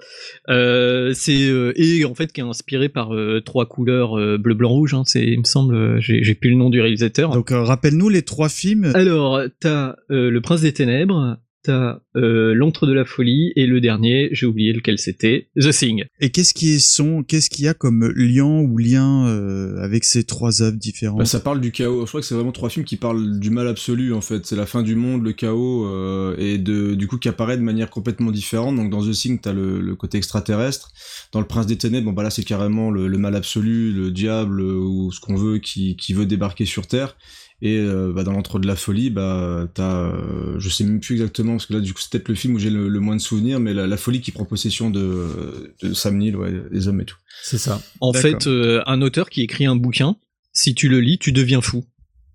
Euh, 0.48 1.12
c'est 1.14 1.48
euh, 1.48 1.72
et 1.74 2.04
en 2.04 2.14
fait 2.14 2.32
qui 2.32 2.40
est 2.40 2.44
inspiré 2.44 2.88
par 2.88 3.12
euh, 3.12 3.40
trois 3.40 3.66
couleurs 3.66 4.16
bleu, 4.38 4.54
blanc, 4.54 4.70
rouge. 4.70 4.94
Hein, 4.94 5.02
c'est, 5.04 5.24
il 5.24 5.38
me 5.40 5.44
semble, 5.44 6.00
j'ai, 6.00 6.34
plus 6.34 6.50
le 6.50 6.56
nom 6.56 6.70
du 6.70 6.80
réalisateur. 6.80 7.30
Donc, 7.30 7.50
rappelle-nous 7.50 8.08
les 8.08 8.22
trois 8.22 8.48
films. 8.48 8.90
Alors, 8.94 9.40
t'as 9.60 9.96
Le 10.08 10.38
Prince 10.40 10.62
des 10.62 10.72
Ténèbres, 10.72 11.38
t'as 11.66 12.00
euh, 12.16 12.54
L'Antre 12.54 12.86
de 12.86 12.92
la 12.92 13.04
Folie, 13.04 13.52
et 13.56 13.66
le 13.66 13.80
dernier, 13.80 14.28
j'ai 14.32 14.46
oublié 14.46 14.72
lequel 14.72 14.98
c'était, 14.98 15.48
The 15.60 15.70
Thing. 15.70 16.04
Et 16.20 16.30
qu'est-ce 16.30 16.54
qui 16.54 16.80
sont, 16.80 17.22
qu'est-ce 17.22 17.50
qu'il 17.50 17.64
y 17.64 17.68
a 17.68 17.74
comme 17.74 18.10
lien 18.14 18.60
ou 18.60 18.78
lien 18.78 19.26
euh, 19.26 19.76
avec 19.82 20.04
ces 20.04 20.24
trois 20.24 20.62
œuvres 20.62 20.78
différentes? 20.78 21.18
Bah, 21.18 21.24
ça 21.24 21.40
parle 21.40 21.60
du 21.60 21.72
chaos. 21.72 22.02
Je 22.02 22.08
crois 22.08 22.20
que 22.20 22.26
c'est 22.26 22.34
vraiment 22.34 22.52
trois 22.52 22.70
films 22.70 22.84
qui 22.84 22.96
parlent 22.96 23.38
du 23.38 23.50
mal 23.50 23.68
absolu 23.68 24.12
en 24.12 24.20
fait. 24.20 24.46
C'est 24.46 24.56
la 24.56 24.66
fin 24.66 24.82
du 24.82 24.94
monde, 24.94 25.24
le 25.24 25.32
chaos 25.32 25.86
euh, 25.86 26.36
et 26.38 26.58
de 26.58 26.94
du 26.94 27.06
coup 27.06 27.18
qui 27.18 27.28
apparaît 27.28 27.56
de 27.56 27.62
manière 27.62 27.90
complètement 27.90 28.30
différente. 28.30 28.76
Donc 28.76 28.90
dans 28.90 29.02
The 29.02 29.12
Thing, 29.12 29.40
t'as 29.40 29.52
le, 29.52 29.80
le 29.80 29.94
côté 29.94 30.18
extraterrestre. 30.18 30.92
Dans 31.32 31.40
Le 31.40 31.46
Prince 31.46 31.66
des 31.66 31.76
Ténèbres, 31.76 32.06
bon 32.06 32.12
bah 32.12 32.22
là 32.22 32.30
c'est 32.30 32.44
carrément 32.44 32.90
le, 32.90 33.08
le 33.08 33.18
mal 33.18 33.34
absolu, 33.34 33.92
le 33.92 34.10
diable 34.10 34.60
euh, 34.60 34.74
ou 34.74 35.12
ce 35.12 35.20
qu'on 35.20 35.36
veut 35.36 35.58
qui 35.58 35.96
qui 35.96 36.12
veut 36.14 36.26
débarquer 36.26 36.64
sur 36.64 36.86
Terre. 36.86 37.16
Et 37.62 37.78
euh, 37.78 38.12
bah, 38.14 38.22
dans 38.22 38.32
l'entre 38.32 38.58
de 38.58 38.66
la 38.66 38.76
folie, 38.76 39.08
bah 39.08 39.66
t'as, 39.72 40.10
euh, 40.10 40.58
je 40.58 40.68
sais 40.68 40.84
même 40.84 41.00
plus 41.00 41.14
exactement 41.14 41.52
parce 41.52 41.64
que 41.64 41.72
là 41.72 41.80
du 41.80 41.94
coup 41.94 42.00
c'est 42.00 42.10
peut-être 42.10 42.28
le 42.28 42.34
film 42.34 42.54
où 42.54 42.58
j'ai 42.58 42.68
le, 42.68 42.88
le 42.88 43.00
moins 43.00 43.16
de 43.16 43.20
souvenirs, 43.20 43.60
mais 43.60 43.72
la, 43.72 43.86
la 43.86 43.96
folie 43.96 44.20
qui 44.20 44.30
prend 44.30 44.44
possession 44.44 44.90
de, 44.90 45.74
de 45.82 45.94
Sam 45.94 46.18
Neill, 46.18 46.36
ouais, 46.36 46.52
des 46.70 46.86
hommes 46.88 47.00
et 47.00 47.06
tout. 47.06 47.16
C'est 47.42 47.56
ça. 47.56 47.80
En 48.00 48.12
D'accord. 48.12 48.30
fait, 48.30 48.46
euh, 48.46 48.82
un 48.86 49.00
auteur 49.00 49.30
qui 49.30 49.40
écrit 49.40 49.64
un 49.64 49.76
bouquin, 49.76 50.16
si 50.52 50.74
tu 50.74 50.88
le 50.90 51.00
lis, 51.00 51.18
tu 51.18 51.32
deviens 51.32 51.62
fou. 51.62 51.86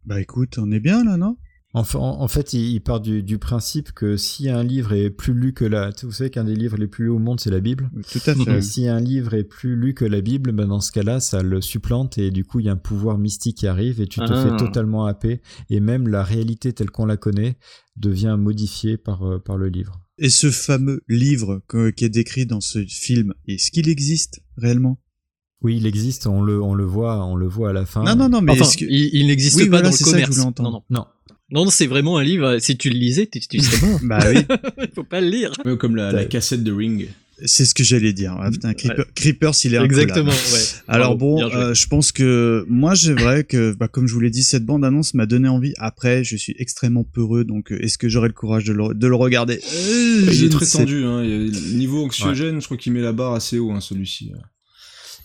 Bah 0.05 0.19
écoute, 0.19 0.57
on 0.57 0.71
est 0.71 0.79
bien 0.79 1.03
là, 1.03 1.17
non? 1.17 1.37
En, 1.73 1.83
fa- 1.85 1.99
en- 1.99 2.19
en 2.21 2.27
fait, 2.27 2.51
il, 2.53 2.71
il 2.73 2.81
part 2.81 2.99
du, 2.99 3.23
du 3.23 3.37
principe 3.37 3.93
que 3.93 4.17
si 4.17 4.49
un 4.49 4.61
livre 4.61 4.91
est 4.93 5.09
plus 5.09 5.33
lu 5.33 5.53
que 5.53 5.63
la... 5.63 5.93
tu 5.93 6.01
sais, 6.01 6.05
Vous 6.05 6.11
savez 6.11 6.29
qu'un 6.29 6.43
des 6.43 6.55
livres 6.55 6.75
les 6.77 6.87
plus 6.87 7.05
lus 7.05 7.09
au 7.11 7.19
monde, 7.19 7.39
c'est 7.39 7.49
la 7.49 7.61
Bible. 7.61 7.89
Tout 8.11 8.19
à 8.25 8.35
fait. 8.35 8.57
Et 8.57 8.61
si 8.61 8.87
un 8.89 8.99
livre 8.99 9.33
est 9.35 9.45
plus 9.45 9.75
lu 9.77 9.93
que 9.93 10.03
la 10.03 10.19
Bible, 10.19 10.51
ben 10.51 10.67
dans 10.67 10.81
ce 10.81 10.91
cas-là, 10.91 11.19
ça 11.21 11.41
le 11.43 11.61
supplante 11.61 12.17
et 12.17 12.29
du 12.29 12.43
coup, 12.43 12.59
il 12.59 12.65
y 12.65 12.69
a 12.69 12.73
un 12.73 12.75
pouvoir 12.77 13.17
mystique 13.17 13.57
qui 13.57 13.67
arrive 13.67 14.01
et 14.01 14.07
tu 14.07 14.19
te 14.19 14.33
Ah. 14.33 14.43
fais 14.43 14.57
totalement 14.57 15.05
happer. 15.05 15.41
Et 15.69 15.79
même 15.79 16.09
la 16.09 16.23
réalité 16.23 16.73
telle 16.73 16.91
qu'on 16.91 17.05
la 17.05 17.15
connaît 17.17 17.57
devient 17.95 18.35
modifiée 18.37 18.97
par, 18.97 19.23
euh, 19.25 19.39
par 19.39 19.57
le 19.57 19.69
livre. 19.69 20.01
Et 20.17 20.29
ce 20.29 20.51
fameux 20.51 21.01
livre 21.07 21.61
que- 21.67 21.89
qui 21.89 22.03
est 22.05 22.09
décrit 22.09 22.45
dans 22.45 22.61
ce 22.61 22.83
film, 22.85 23.33
est-ce 23.47 23.71
qu'il 23.71 23.87
existe 23.87 24.41
réellement? 24.57 24.99
Oui, 25.63 25.77
il 25.77 25.85
existe, 25.85 26.25
on 26.27 26.41
le, 26.41 26.61
on 26.61 26.73
le 26.73 26.83
voit, 26.85 27.23
on 27.25 27.35
le 27.35 27.47
voit 27.47 27.69
à 27.69 27.73
la 27.73 27.85
fin. 27.85 28.03
Non, 28.03 28.15
non, 28.15 28.29
non, 28.29 28.41
mais 28.41 28.51
enfin, 28.53 28.63
est-ce 28.65 28.77
que- 28.77 28.85
il, 28.85 29.09
il 29.13 29.27
n'existe 29.27 29.55
Oui, 29.57 29.65
pas 29.65 29.69
voilà, 29.77 29.83
dans 29.83 29.89
le 29.91 29.95
c'est 29.95 30.03
ça 30.05 30.11
que 30.13 30.17
je 30.17 30.23
commerce. 30.23 30.35
voulais 30.37 30.47
entendre. 30.47 30.71
non, 30.71 30.81
non. 30.89 30.99
Non. 31.01 31.05
Non, 31.51 31.65
non, 31.65 31.69
c'est 31.69 31.87
vraiment 31.87 32.17
un 32.17 32.23
livre. 32.23 32.57
Si 32.59 32.77
tu 32.77 32.89
le 32.89 32.97
lisais, 32.97 33.27
tu, 33.27 33.39
tu 33.41 33.59
serais 33.59 33.85
mort. 33.87 33.99
Bah 34.03 34.19
oui, 34.33 34.41
Faut 34.95 35.03
pas 35.03 35.19
le 35.21 35.27
lire. 35.27 35.51
Ouais, 35.65 35.77
comme 35.77 35.95
la, 35.95 36.11
la 36.11 36.25
cassette 36.25 36.63
de 36.63 36.71
Ring. 36.71 37.07
c'est 37.43 37.65
ce 37.65 37.73
que 37.75 37.83
j'allais 37.83 38.13
dire. 38.13 38.35
Ah, 38.39 38.49
putain, 38.51 38.73
Creeper, 38.73 39.05
Creepers, 39.15 39.53
il 39.65 39.73
est 39.75 39.83
Exactement. 39.83 40.31
incollable. 40.31 40.53
Ouais. 40.53 40.59
Alors 40.87 41.17
bon, 41.17 41.43
euh, 41.43 41.73
je 41.73 41.87
pense 41.87 42.11
que 42.11 42.65
moi 42.69 42.93
j'ai 42.93 43.13
vrai 43.13 43.43
que, 43.43 43.73
bah, 43.73 43.87
comme 43.87 44.07
je 44.07 44.13
vous 44.13 44.19
l'ai 44.19 44.29
dit, 44.29 44.43
cette 44.43 44.63
bande-annonce 44.65 45.13
m'a 45.13 45.25
donné 45.25 45.49
envie. 45.49 45.73
Après, 45.77 46.23
je 46.23 46.35
suis 46.37 46.55
extrêmement 46.59 47.03
peureux, 47.03 47.43
donc 47.43 47.71
euh, 47.71 47.83
est-ce 47.83 47.97
que 47.97 48.07
j'aurai 48.09 48.27
le 48.27 48.33
courage 48.33 48.63
de 48.65 48.73
le, 48.73 48.93
de 48.93 49.07
le 49.07 49.15
regarder? 49.15 49.55
Euh, 49.55 50.29
Il 50.31 50.43
est 50.45 50.49
très 50.49 50.65
sais 50.65 50.77
tendu, 50.79 51.03
hein. 51.03 51.23
Niveau 51.73 52.05
anxiogène, 52.05 52.61
je 52.61 52.65
crois 52.65 52.77
qu'il 52.77 52.93
met 52.93 53.01
la 53.01 53.11
barre 53.11 53.33
assez 53.33 53.57
haut, 53.59 53.71
hein, 53.71 53.81
celui-ci. 53.81 54.31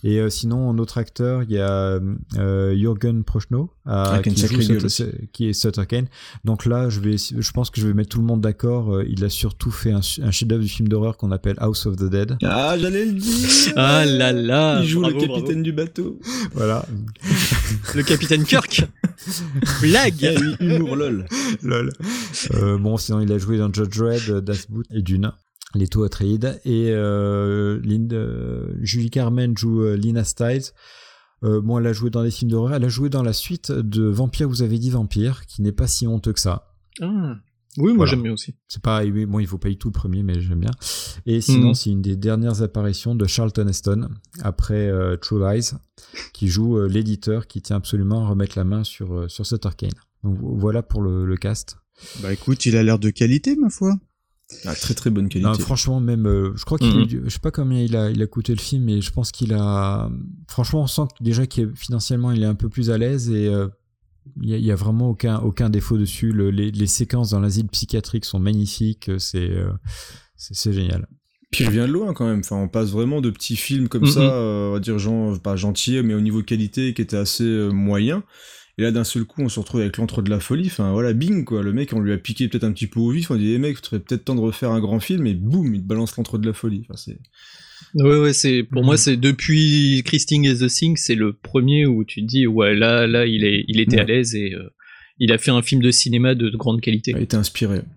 Et 0.09 0.21
euh, 0.21 0.31
sinon, 0.31 0.69
en 0.69 0.79
autre 0.79 0.99
acteur, 0.99 1.43
il 1.43 1.51
y 1.51 1.59
a 1.59 1.99
euh, 2.39 2.77
Jürgen 2.77 3.25
Prochnow, 3.25 3.71
euh, 3.89 4.23
une 4.25 4.35
qui, 4.35 4.47
joue 4.47 4.89
Sutter- 4.89 5.29
qui 5.33 5.49
est 5.49 5.53
Sutter 5.53 5.85
Kane. 5.85 6.07
Donc 6.45 6.65
là, 6.65 6.89
je 6.89 7.01
vais, 7.01 7.17
je 7.19 7.51
pense 7.51 7.71
que 7.71 7.81
je 7.81 7.89
vais 7.89 7.93
mettre 7.93 8.11
tout 8.11 8.21
le 8.21 8.25
monde 8.25 8.41
d'accord. 8.41 9.03
Il 9.03 9.25
a 9.25 9.29
surtout 9.29 9.73
fait 9.73 9.91
un, 9.91 9.99
un 10.23 10.31
chef-d'œuvre 10.31 10.63
du 10.63 10.69
film 10.69 10.87
d'horreur 10.87 11.17
qu'on 11.17 11.33
appelle 11.33 11.57
House 11.59 11.87
of 11.87 11.97
the 11.97 12.05
Dead. 12.05 12.37
Ah, 12.45 12.77
j'allais 12.79 13.05
le 13.05 13.15
dire 13.15 13.73
Ah 13.77 14.05
là 14.05 14.33
là. 14.33 14.81
Il 14.81 14.87
joue 14.89 15.01
bravo, 15.01 15.17
le 15.17 15.21
capitaine 15.27 15.43
bravo. 15.45 15.63
du 15.63 15.73
bateau. 15.73 16.21
Voilà. 16.55 16.87
Le 17.95 18.03
capitaine 18.03 18.45
Kirk. 18.45 18.85
Blague. 19.81 20.57
Humour 20.61 20.95
lol. 20.97 21.27
Lol. 21.63 21.91
Euh, 22.55 22.79
bon, 22.79 22.97
sinon, 22.97 23.21
il 23.21 23.33
a 23.33 23.39
joué 23.39 23.59
dans 23.59 23.73
Judge 23.73 23.97
Dredd, 23.99 24.41
Das 24.45 24.67
Boot 24.69 24.87
et 24.93 25.03
Dune. 25.03 25.33
Leto 25.77 26.03
Atreides. 26.05 26.61
Et 26.65 26.91
euh, 26.91 27.81
Lynn- 27.83 28.09
euh, 28.13 28.69
Julie 28.81 29.11
Carmen 29.11 29.57
joue 29.57 29.83
euh, 29.83 29.97
Lina 29.97 30.25
Stiles. 30.25 30.73
Euh, 31.45 31.61
bon, 31.61 31.79
elle 31.79 31.87
a 31.87 31.93
joué 31.93 32.11
dans 32.11 32.23
des 32.23 32.31
films 32.31 32.51
d'horreur. 32.51 32.75
Elle 32.75 32.85
a 32.85 32.89
joué 32.89 33.09
dans 33.11 33.23
la 33.23 33.33
suite 33.33 33.71
de 33.71 34.05
Vampire, 34.05 34.49
vous 34.49 34.63
avez 34.63 34.79
dit 34.79 34.91
Vampire, 34.91 35.45
qui 35.47 35.63
n'est 35.63 35.73
pas 35.73 35.87
si 35.87 36.07
honteux 36.07 36.33
que 36.33 36.41
ça. 36.41 36.75
Ah. 37.01 37.35
Oui, 37.79 37.89
moi 37.89 37.97
Voilà. 37.97 38.11
j'aime 38.13 38.23
bien 38.23 38.33
aussi. 38.33 38.55
C'est 38.69 38.81
pas, 38.81 39.05
bon, 39.05 39.39
il 39.39 39.47
faut 39.47 39.59
pas 39.59 39.69
y 39.69 39.77
tout 39.77 39.89
le 39.89 39.93
premier, 39.93 40.23
mais 40.23 40.41
j'aime 40.41 40.61
bien. 40.61 40.71
Et 41.27 41.43
sinon, 41.43 41.69
Mhm. 41.69 41.75
c'est 41.75 41.91
une 41.91 42.01
des 42.01 42.17
dernières 42.17 42.63
apparitions 42.63 43.15
de 43.15 43.27
Charlton 43.27 43.69
Heston 43.69 44.09
après 44.41 44.89
euh, 44.89 45.19
True 45.19 45.41
Lies, 45.41 45.73
qui 46.33 46.49
joue 46.49 46.79
euh, 46.79 46.89
l'éditeur 46.89 47.47
qui 47.47 47.61
tient 47.61 47.77
absolument 47.77 48.25
à 48.25 48.29
remettre 48.31 48.57
la 48.57 48.65
main 48.65 48.83
sur 48.83 49.13
euh, 49.15 49.29
sur 49.29 49.45
Sutter 49.45 49.69
Kane. 49.77 49.91
Donc 50.25 50.39
vo- 50.39 50.57
voilà 50.57 50.83
pour 50.83 51.03
le, 51.03 51.27
le 51.27 51.37
cast. 51.37 51.77
Bah 52.23 52.33
écoute, 52.33 52.65
il 52.65 52.79
a 52.79 52.83
l'air 52.83 52.99
de 52.99 53.11
qualité, 53.11 53.57
ma 53.57 53.69
foi. 53.69 53.95
Ah, 54.65 54.75
très 54.75 54.95
très 54.95 55.11
bonne 55.11 55.29
qualité. 55.29 55.49
Non, 55.51 55.59
franchement, 55.59 55.99
même, 56.01 56.27
euh, 56.27 56.53
je 56.57 56.65
crois 56.65 56.79
qu'il, 56.79 56.95
Mhm. 56.95 57.23
je 57.25 57.29
sais 57.31 57.39
pas 57.41 57.51
combien 57.51 57.81
il 57.81 57.97
a, 57.97 58.11
il 58.11 58.23
a 58.23 58.27
coûté 58.27 58.55
le 58.55 58.61
film, 58.61 58.85
mais 58.85 59.01
je 59.01 59.11
pense 59.11 59.33
qu'il 59.33 59.53
a, 59.53 60.09
franchement, 60.49 60.83
on 60.83 60.87
sent 60.87 61.03
que 61.19 61.25
déjà 61.25 61.47
qu'il 61.47 61.65
est- 61.65 61.77
financièrement, 61.77 62.31
il 62.31 62.43
est 62.43 62.47
un 62.47 62.55
peu 62.55 62.69
plus 62.69 62.91
à 62.91 62.99
l'aise 62.99 63.29
et 63.31 63.49
euh, 63.49 63.67
il 64.41 64.49
y, 64.51 64.55
a- 64.55 64.59
il 64.59 64.65
y 64.65 64.71
a 64.71 64.77
vraiment 64.77 65.11
aucun, 65.11 65.39
aucun 65.41 65.69
défaut 65.69 65.99
dessus. 65.99 66.31
Le- 66.33 66.51
les, 66.51 66.71
les 66.71 66.87
séquences 66.87 67.31
dans 67.31 67.41
l'asile 67.41 67.67
psychiatrique 67.69 68.25
sont 68.25 68.39
magnifiques. 68.39 69.11
C'est, 69.19 69.51
euh, 69.51 69.71
c'est, 70.37 70.55
c'est 70.55 70.73
génial. 70.73 71.07
Puis 71.51 71.65
il 71.65 71.67
revient 71.69 71.87
de 71.89 71.93
loin 71.93 72.13
quand 72.13 72.27
même. 72.27 72.41
Enfin, 72.41 72.57
on 72.57 72.69
passe 72.69 72.91
vraiment 72.91 73.21
de 73.21 73.31
petits 73.31 73.57
films 73.57 73.89
comme 73.89 74.03
Mhm. 74.03 74.11
ça, 74.11 74.21
euh, 74.21 74.71
on 74.71 74.73
va 74.75 74.81
dire 74.81 74.99
genre, 74.99 75.41
pas 75.41 75.57
gentils, 75.57 76.01
mais 76.03 76.15
au 76.15 76.21
niveau 76.21 76.43
qualité 76.43 76.93
qui 76.95 77.03
était 77.03 77.17
assez 77.17 77.45
euh, 77.45 77.71
moyen. 77.71 78.23
Et 78.79 78.83
là, 78.83 78.91
d'un 78.91 79.05
seul 79.05 79.25
coup, 79.25 79.41
on 79.43 79.49
se 79.49 79.59
retrouve 79.59 79.81
avec 79.81 79.97
l'entre 79.97 80.21
de 80.21 80.29
la 80.29 80.39
folie. 80.39 80.67
Enfin, 80.67 80.93
voilà, 80.93 81.13
bing, 81.15 81.45
quoi. 81.45 81.63
Le 81.63 81.73
mec, 81.73 81.93
on 81.95 82.01
lui 82.01 82.13
a 82.13 82.19
piqué 82.19 82.47
peut-être 82.49 82.65
un 82.65 82.73
petit 82.73 82.87
peu 82.87 83.01
au 83.01 83.11
vif. 83.11 83.31
On 83.31 83.37
dit, 83.37 83.53
eh 83.53 83.59
mec, 83.59 83.79
il 83.81 83.87
serait 83.87 84.01
peut-être 84.01 84.25
temps 84.27 84.35
de 84.35 84.41
refaire 84.41 84.71
un 84.71 84.81
grand 84.81 85.01
film, 85.01 85.27
et 85.27 85.33
boum, 85.35 85.75
il 85.75 85.81
te 85.83 85.87
balance 85.87 86.15
l'entre 86.17 86.37
de 86.39 86.47
la 86.47 86.53
folie. 86.53 86.83
Enfin, 86.89 86.97
c'est. 86.97 87.19
Ouais, 87.95 88.19
ouais, 88.19 88.33
c'est 88.33 88.63
pour 88.63 88.85
moi 88.85 88.97
c'est 88.97 89.17
depuis 89.17 90.03
Christine 90.05 90.45
et 90.45 90.55
the 90.55 90.67
Thing, 90.67 90.97
c'est 90.97 91.15
le 91.15 91.33
premier 91.33 91.87
où 91.87 92.05
tu 92.05 92.21
te 92.23 92.27
dis 92.27 92.47
ouais 92.47 92.75
là 92.75 93.07
là 93.07 93.27
il 93.27 93.45
est 93.45 93.65
il 93.69 93.81
était 93.81 93.97
Ouais. 93.97 94.03
à 94.03 94.05
l'aise 94.05 94.35
et 94.35 94.55
euh, 94.55 94.71
il 95.19 95.31
a 95.33 95.39
fait 95.39 95.51
un 95.51 95.63
film 95.63 95.81
de 95.83 95.91
cinéma 95.91 96.35
de, 96.35 96.49
de 96.49 96.57
grande 96.57 96.81
qualité. 96.81 97.13
Il 97.15 97.23
été 97.23 97.37
inspiré.« 97.37 97.81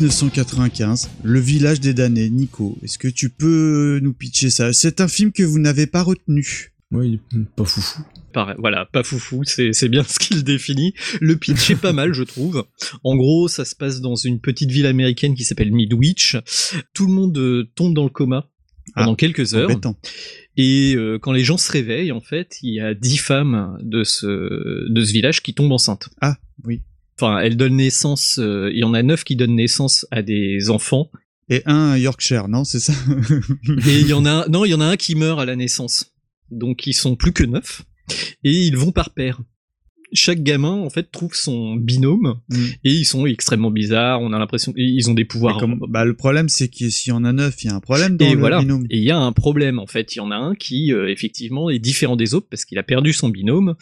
1995, 0.00 1.10
Le 1.22 1.40
village 1.40 1.78
des 1.80 1.92
damnés. 1.92 2.30
Nico, 2.30 2.78
est-ce 2.82 2.96
que 2.98 3.08
tu 3.08 3.28
peux 3.28 4.00
nous 4.02 4.14
pitcher 4.14 4.48
ça? 4.48 4.72
C'est 4.72 5.00
un 5.02 5.08
film 5.08 5.30
que 5.30 5.42
vous 5.42 5.58
n'avez 5.58 5.86
pas 5.86 6.02
retenu. 6.02 6.72
Oui, 6.90 7.20
pas 7.54 7.64
foufou. 7.64 8.02
Pareil, 8.32 8.56
voilà, 8.58 8.86
pas 8.86 9.02
foufou, 9.02 9.42
c'est 9.44 9.72
c'est 9.72 9.88
bien 9.88 10.02
ce 10.08 10.18
qu'il 10.18 10.42
définit. 10.42 10.94
Le 11.20 11.36
pitch 11.36 11.70
est 11.70 11.76
pas 11.76 11.92
mal, 11.92 12.14
je 12.14 12.22
trouve. 12.22 12.64
En 13.04 13.14
gros, 13.16 13.46
ça 13.48 13.64
se 13.64 13.76
passe 13.76 14.00
dans 14.00 14.16
une 14.16 14.40
petite 14.40 14.70
ville 14.70 14.86
américaine 14.86 15.34
qui 15.34 15.44
s'appelle 15.44 15.70
Midwich. 15.72 16.36
Tout 16.94 17.06
le 17.06 17.12
monde 17.12 17.36
euh, 17.38 17.70
tombe 17.74 17.94
dans 17.94 18.04
le 18.04 18.10
coma 18.10 18.48
pendant 18.94 19.12
Ah, 19.12 19.16
quelques 19.16 19.54
heures. 19.54 19.70
embêtant. 19.70 19.96
Et 20.56 20.94
euh, 20.96 21.18
quand 21.20 21.32
les 21.32 21.44
gens 21.44 21.58
se 21.58 21.70
réveillent, 21.70 22.12
en 22.12 22.20
fait, 22.20 22.56
il 22.62 22.74
y 22.74 22.80
a 22.80 22.94
dix 22.94 23.18
femmes 23.18 23.78
de 23.82 24.02
ce, 24.02 24.26
de 24.90 25.04
ce 25.04 25.12
village 25.12 25.42
qui 25.42 25.52
tombent 25.54 25.72
enceintes. 25.72 26.08
Ah, 26.20 26.38
oui. 26.64 26.80
Enfin, 27.20 27.38
elles 27.40 27.56
donnent 27.56 27.76
naissance, 27.76 28.38
euh, 28.38 28.70
il 28.72 28.78
y 28.78 28.84
en 28.84 28.94
a 28.94 29.02
neuf 29.02 29.24
qui 29.24 29.36
donnent 29.36 29.56
naissance 29.56 30.06
à 30.10 30.22
des 30.22 30.70
enfants. 30.70 31.10
Et 31.50 31.62
un 31.66 31.96
Yorkshire, 31.98 32.48
non 32.48 32.64
C'est 32.64 32.80
ça 32.80 32.94
Et 33.86 34.00
il 34.00 34.06
y 34.06 34.12
en 34.14 34.24
a, 34.24 34.48
non, 34.48 34.64
il 34.64 34.70
y 34.70 34.74
en 34.74 34.80
a 34.80 34.86
un 34.86 34.96
qui 34.96 35.16
meurt 35.16 35.38
à 35.38 35.44
la 35.44 35.56
naissance. 35.56 36.14
Donc 36.50 36.86
ils 36.86 36.94
sont 36.94 37.16
plus 37.16 37.32
que 37.32 37.44
neuf. 37.44 37.82
Et 38.42 38.52
ils 38.52 38.76
vont 38.76 38.92
par 38.92 39.10
paire. 39.10 39.42
Chaque 40.12 40.42
gamin, 40.42 40.72
en 40.72 40.90
fait, 40.90 41.12
trouve 41.12 41.34
son 41.34 41.76
binôme. 41.76 42.40
Mm. 42.48 42.64
Et 42.84 42.92
ils 42.92 43.04
sont 43.04 43.26
extrêmement 43.26 43.70
bizarres. 43.70 44.20
On 44.22 44.32
a 44.32 44.38
l'impression 44.38 44.72
qu'ils 44.72 45.08
ont 45.08 45.14
des 45.14 45.24
pouvoirs. 45.24 45.58
Comme- 45.58 45.78
bah, 45.88 46.04
le 46.04 46.16
problème, 46.16 46.48
c'est 46.48 46.68
que 46.68 46.88
s'il 46.88 47.10
y 47.10 47.12
en 47.12 47.24
a 47.24 47.32
neuf, 47.32 47.62
il 47.62 47.68
y 47.68 47.70
a 47.70 47.74
un 47.74 47.80
problème 47.80 48.16
dans 48.16 48.26
et 48.26 48.32
le 48.32 48.40
voilà. 48.40 48.60
binôme. 48.60 48.86
Et 48.90 48.98
il 48.98 49.04
y 49.04 49.12
a 49.12 49.18
un 49.18 49.32
problème 49.32 49.78
en 49.78 49.86
fait. 49.86 50.16
Il 50.16 50.18
y 50.18 50.20
en 50.20 50.30
a 50.30 50.36
un 50.36 50.54
qui 50.54 50.92
euh, 50.92 51.08
effectivement 51.08 51.70
est 51.70 51.78
différent 51.78 52.16
des 52.16 52.34
autres 52.34 52.48
parce 52.50 52.64
qu'il 52.64 52.78
a 52.78 52.82
perdu 52.82 53.12
son 53.12 53.28
binôme. 53.28 53.76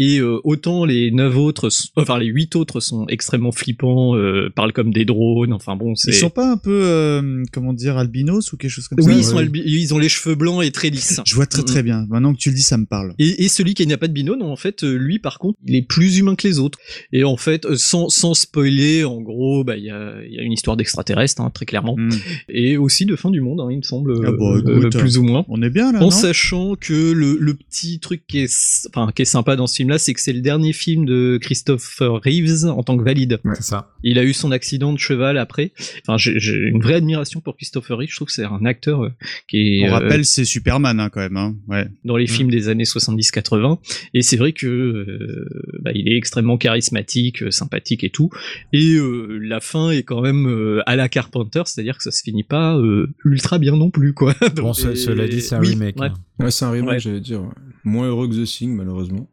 Et 0.00 0.18
euh, 0.18 0.40
autant 0.42 0.84
les 0.84 1.10
neuf 1.12 1.36
autres, 1.36 1.70
sont- 1.70 1.88
enfin 1.96 2.18
les 2.18 2.26
huit 2.26 2.56
autres 2.56 2.80
sont 2.80 3.06
extrêmement 3.08 3.52
flippants, 3.52 4.16
euh, 4.16 4.50
parlent 4.54 4.72
comme 4.72 4.92
des 4.92 5.04
drones. 5.04 5.52
Enfin 5.52 5.76
bon, 5.76 5.94
c'est. 5.94 6.10
Ils 6.10 6.14
sont 6.14 6.30
pas 6.30 6.50
un 6.50 6.56
peu, 6.56 6.82
euh, 6.84 7.42
comment 7.52 7.72
dire, 7.72 7.96
albinos 7.96 8.52
ou 8.52 8.56
quelque 8.56 8.70
chose 8.70 8.88
comme 8.88 9.00
ça 9.00 9.08
Oui, 9.08 9.16
ils 9.18 9.24
sont 9.24 9.38
albi- 9.38 9.62
ils 9.64 9.94
ont 9.94 9.98
les 9.98 10.08
cheveux 10.08 10.34
blancs 10.34 10.64
et 10.64 10.72
très 10.72 10.90
lisses. 10.90 11.20
Je 11.24 11.34
vois 11.36 11.46
très 11.46 11.62
très 11.62 11.82
Mm. 11.82 11.86
bien. 11.86 12.06
Maintenant 12.08 12.32
que 12.34 12.38
tu 12.38 12.48
le 12.48 12.56
dis, 12.56 12.62
ça 12.62 12.76
me 12.76 12.86
parle. 12.86 13.14
Et, 13.20 13.44
et 13.44 13.48
celui 13.48 13.74
qui 13.74 13.86
n'a 13.86 13.96
pas 13.96 14.08
de 14.08 14.12
binôme, 14.12 14.42
en 14.42 14.56
fait, 14.56 14.82
euh, 14.82 14.94
lui, 14.96 15.18
par 15.20 15.38
contre, 15.38 15.58
il 15.64 15.76
est 15.76 15.82
plus 15.82 16.18
humain 16.18 16.34
que 16.34 16.46
les 16.48 16.58
autres. 16.58 16.78
Et 17.12 17.22
en 17.22 17.36
fait, 17.36 17.64
euh, 17.64 17.76
sans, 17.76 18.08
sans 18.08 18.34
spoiler, 18.34 19.04
en 19.04 19.20
gros, 19.20 19.62
bah, 19.62 19.76
il 19.76 19.84
y 19.84 19.90
a, 19.90 20.14
y 20.28 20.38
a 20.40 20.42
une 20.42 20.52
histoire 20.52 20.76
d'extraterrestre, 20.76 21.40
hein, 21.40 21.50
très 21.54 21.66
clairement. 21.66 21.94
Mm. 21.96 22.10
Et 22.48 22.76
aussi 22.76 23.06
de 23.06 23.14
fin 23.14 23.30
du 23.30 23.40
monde, 23.40 23.60
hein, 23.60 23.68
il 23.70 23.76
me 23.76 23.82
semble, 23.82 24.14
Ah 24.26 24.32
bah, 24.32 24.44
euh, 24.56 24.78
écoute, 24.80 24.96
plus 24.98 25.18
ou 25.18 25.22
moins. 25.22 25.44
On 25.48 25.62
est 25.62 25.70
bien 25.70 25.92
là, 25.92 25.98
En 26.00 26.06
non? 26.06 26.10
sachant 26.10 26.74
que 26.74 27.12
le, 27.12 27.36
le 27.38 27.54
petit 27.54 28.00
truc 28.00 28.24
qui 28.26 28.40
est, 28.40 28.52
enfin, 28.88 29.10
qui 29.14 29.22
est 29.22 29.26
sympa 29.26 29.54
dans 29.54 29.68
ce 29.68 29.83
film-là, 29.84 29.98
c'est 29.98 30.14
que 30.14 30.20
c'est 30.20 30.32
le 30.32 30.40
dernier 30.40 30.72
film 30.72 31.04
de 31.06 31.38
Christopher 31.40 32.20
Reeves 32.22 32.64
en 32.66 32.82
tant 32.82 32.96
que 32.96 33.02
valide. 33.04 33.38
C'est 33.54 33.62
ça. 33.62 33.90
Il 34.02 34.18
a 34.18 34.24
eu 34.24 34.32
son 34.32 34.50
accident 34.52 34.92
de 34.92 34.98
cheval 34.98 35.38
après. 35.38 35.72
Enfin, 36.06 36.16
j'ai 36.18 36.52
une 36.54 36.80
vraie 36.82 36.94
admiration 36.94 37.40
pour 37.40 37.56
Christopher 37.56 37.96
Reeves. 37.98 38.10
Je 38.10 38.16
trouve 38.16 38.26
que 38.28 38.34
c'est 38.34 38.44
un 38.44 38.64
acteur 38.64 39.04
euh, 39.04 39.10
qui 39.48 39.78
est. 39.80 39.84
On 39.84 39.88
euh, 39.88 39.92
rappelle, 39.92 40.24
c'est 40.24 40.44
Superman 40.44 41.00
hein, 41.00 41.08
quand 41.10 41.20
même. 41.20 41.36
Hein. 41.36 41.54
Ouais. 41.68 41.86
dans 42.04 42.16
les 42.16 42.24
Mm. 42.24 42.28
films 42.28 42.50
des 42.50 42.68
années 42.68 42.84
70-80 42.84 43.78
et 44.14 44.22
c'est 44.22 44.36
vrai 44.36 44.52
que 44.52 44.66
euh, 44.66 45.48
bah, 45.82 45.90
il 45.94 46.08
est 46.08 46.16
extrêmement 46.16 46.56
charismatique 46.56 47.52
sympathique 47.52 48.02
et 48.04 48.10
tout 48.10 48.30
et 48.72 48.94
euh, 48.96 49.38
la 49.40 49.60
fin 49.60 49.90
est 49.90 50.02
quand 50.02 50.20
même 50.22 50.46
euh, 50.48 50.82
à 50.86 50.96
la 50.96 51.08
Carpenter 51.08 51.62
c'est-à-dire 51.66 51.96
que 51.98 52.02
ça 52.02 52.10
se 52.10 52.22
finit 52.22 52.42
pas 52.44 52.76
euh, 52.76 53.08
ultra 53.24 53.58
bien 53.58 53.76
non 53.76 53.90
plus 53.90 54.14
quoi 54.14 54.34
Bon, 54.56 54.62
Donc, 54.62 54.76
ce- 54.76 54.88
et- 54.88 54.96
cela 54.96 55.28
dit, 55.28 55.40
c'est 55.42 55.54
un 55.54 55.60
oui, 55.60 55.70
remake. 55.70 56.00
ouais. 56.00 56.08
hein. 56.08 56.14
Ouais, 56.44 56.50
c'est 56.50 56.64
un 56.64 56.70
remake, 56.70 56.90
Ouais. 56.94 56.98
j'allais 57.00 57.20
dire. 57.20 57.42
Moins 57.84 58.08
heureux 58.08 58.28
que 58.28 58.34
The 58.34 58.44
Thing, 58.46 58.74
malheureusement. 58.74 59.28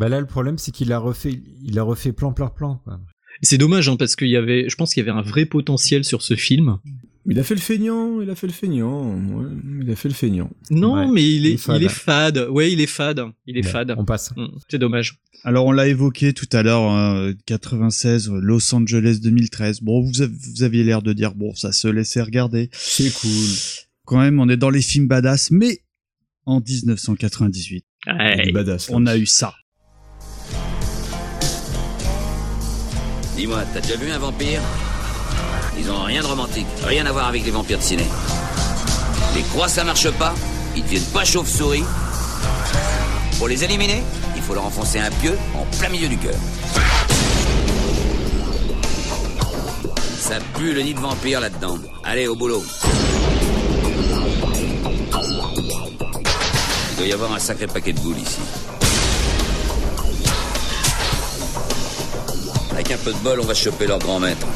Bah 0.00 0.08
là, 0.08 0.18
le 0.18 0.26
problème, 0.26 0.56
c'est 0.58 0.72
qu'il 0.72 0.92
a 0.92 0.98
refait, 0.98 1.40
il 1.62 1.78
a 1.78 1.82
refait 1.82 2.12
plan 2.12 2.32
par 2.32 2.54
plan. 2.54 2.82
C'est 3.42 3.58
dommage 3.58 3.88
hein, 3.88 3.96
parce 3.96 4.16
qu'il 4.16 4.28
y 4.28 4.36
avait 4.36 4.68
je 4.68 4.74
pense 4.76 4.92
qu'il 4.94 5.04
y 5.04 5.08
avait 5.08 5.16
un 5.16 5.22
vrai 5.22 5.44
potentiel 5.46 6.04
sur 6.04 6.20
ce 6.22 6.34
film 6.36 6.78
Il 7.26 7.38
a 7.38 7.44
fait 7.44 7.54
le 7.54 7.60
feignant, 7.60 8.20
il 8.20 8.28
a 8.30 8.34
fait 8.34 8.46
le 8.46 8.52
feignant. 8.52 9.14
ouais, 9.14 9.46
il 9.82 9.90
a 9.90 9.96
fait 9.96 10.08
le 10.08 10.14
feignant. 10.14 10.50
non 10.70 10.94
Ouais, 10.94 11.06
mais 11.06 11.22
il 11.22 11.46
est, 11.46 11.50
il 11.50 11.54
est 11.54 11.58
fade. 11.58 11.80
il 11.80 11.84
est 11.84 11.88
fade 11.88 12.46
ouais 12.50 12.72
il 12.72 12.80
est 12.80 12.86
fade 12.86 13.20
il 13.46 13.56
est 13.58 13.62
fade 13.62 13.94
On 13.98 14.04
passe. 14.04 14.32
Mm, 14.36 14.46
c'est 14.70 14.78
dommage 14.78 15.18
Alors 15.44 15.64
on 15.66 15.72
l'a 15.72 15.86
évoqué 15.86 16.32
tout 16.32 16.48
à 16.52 16.62
l'heure, 16.62 16.82
hein, 16.90 17.32
96, 17.46 18.30
Los 18.40 18.74
Angeles 18.74 19.18
2013. 19.22 19.80
Bon, 19.82 20.00
vous, 20.02 20.22
avez- 20.22 20.32
vous 20.34 20.62
aviez 20.62 20.82
l'air 20.82 21.02
de 21.02 21.12
dire 21.12 21.34
bon, 21.34 21.54
ça 21.54 21.72
se 21.72 21.88
laissait 21.88 22.22
regarder. 22.22 22.68
C'est 22.72 23.12
cool. 23.12 23.30
Quand 24.06 24.18
même, 24.18 24.40
on 24.40 24.48
est 24.48 24.56
dans 24.56 24.70
les 24.70 24.82
films 24.82 25.06
badass, 25.08 25.50
mais 25.50 25.80
en 26.46 26.60
1998, 26.60 27.84
Ouais. 28.06 28.42
Du 28.46 28.52
badass. 28.52 28.88
on 28.90 29.06
a 29.06 29.16
eu 29.16 29.26
ça. 29.26 29.54
Dis-moi, 33.40 33.60
t'as 33.72 33.80
déjà 33.80 33.96
vu 33.96 34.12
un 34.12 34.18
vampire? 34.18 34.60
Ils 35.78 35.90
ont 35.90 36.02
rien 36.02 36.20
de 36.20 36.26
romantique, 36.26 36.66
rien 36.84 37.06
à 37.06 37.12
voir 37.12 37.26
avec 37.26 37.42
les 37.42 37.50
vampires 37.50 37.78
de 37.78 37.82
ciné. 37.82 38.04
Les 39.34 39.40
croix, 39.44 39.66
ça 39.66 39.82
marche 39.82 40.10
pas, 40.10 40.34
ils 40.76 40.82
deviennent 40.82 41.02
pas 41.04 41.24
chauves-souris. 41.24 41.84
Pour 43.38 43.48
les 43.48 43.64
éliminer, 43.64 44.02
il 44.36 44.42
faut 44.42 44.52
leur 44.52 44.66
enfoncer 44.66 44.98
un 44.98 45.10
pieu 45.22 45.38
en 45.54 45.64
plein 45.78 45.88
milieu 45.88 46.08
du 46.08 46.18
cœur. 46.18 46.34
Ça 50.18 50.36
pue 50.58 50.74
le 50.74 50.82
nid 50.82 50.92
de 50.92 51.00
vampire 51.00 51.40
là-dedans. 51.40 51.78
Allez, 52.04 52.26
au 52.26 52.36
boulot. 52.36 52.62
Il 56.90 56.96
doit 56.98 57.06
y 57.06 57.12
avoir 57.14 57.32
un 57.32 57.38
sacré 57.38 57.66
paquet 57.66 57.94
de 57.94 58.00
boules 58.00 58.18
ici. 58.18 58.40
Avec 62.72 62.90
un 62.92 62.96
peu 62.96 63.12
de 63.12 63.18
bol, 63.18 63.40
on 63.40 63.44
va 63.44 63.54
choper 63.54 63.86
leur 63.86 63.98
grand 63.98 64.20
maître. 64.20 64.46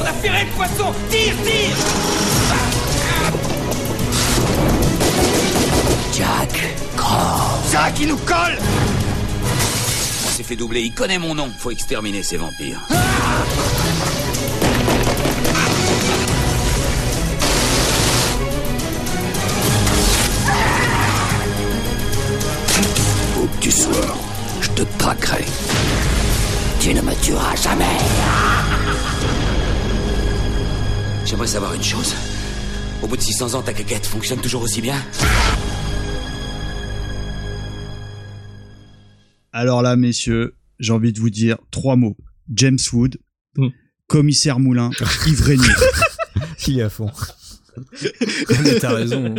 On 0.00 0.04
a 0.04 0.12
ferré 0.22 0.44
le 0.44 0.50
poisson 0.56 0.92
Tire, 1.10 1.34
tire 1.44 1.76
Jack 6.16 6.70
Jack, 7.70 7.94
il 8.00 8.08
nous 8.08 8.16
colle 8.16 8.58
On 10.24 10.30
s'est 10.30 10.42
fait 10.42 10.56
doubler, 10.56 10.80
il 10.82 10.92
connaît 10.92 11.18
mon 11.18 11.34
nom. 11.34 11.48
Faut 11.58 11.70
exterminer 11.70 12.22
ces 12.22 12.36
vampires. 12.36 12.80
Où 12.90 12.94
tu 23.70 24.62
je 24.62 24.68
te 24.70 24.82
traquerai. 24.98 25.44
Tu 26.80 26.92
ne 26.92 27.00
me 27.02 27.14
tueras 27.22 27.54
jamais. 27.56 27.84
J'aimerais 31.24 31.46
savoir 31.46 31.74
une 31.74 31.82
chose. 31.82 32.14
Au 33.02 33.06
bout 33.06 33.16
de 33.16 33.22
600 33.22 33.54
ans, 33.54 33.62
ta 33.62 33.72
caquette 33.72 34.04
fonctionne 34.06 34.40
toujours 34.40 34.62
aussi 34.62 34.80
bien? 34.82 34.96
Alors 39.52 39.82
là, 39.82 39.94
messieurs, 39.96 40.56
j'ai 40.80 40.92
envie 40.92 41.12
de 41.12 41.20
vous 41.20 41.30
dire 41.30 41.56
trois 41.70 41.96
mots. 41.96 42.16
James 42.52 42.78
Wood, 42.92 43.18
Mm. 43.56 43.68
commissaire 44.08 44.58
Moulin, 44.60 44.90
Yves 45.26 45.42
Régnier. 45.42 45.68
Il 46.66 46.78
est 46.80 46.82
à 46.82 46.90
fond. 46.90 47.10
Mais 48.64 48.78
t'as 48.80 48.94
raison. 48.94 49.34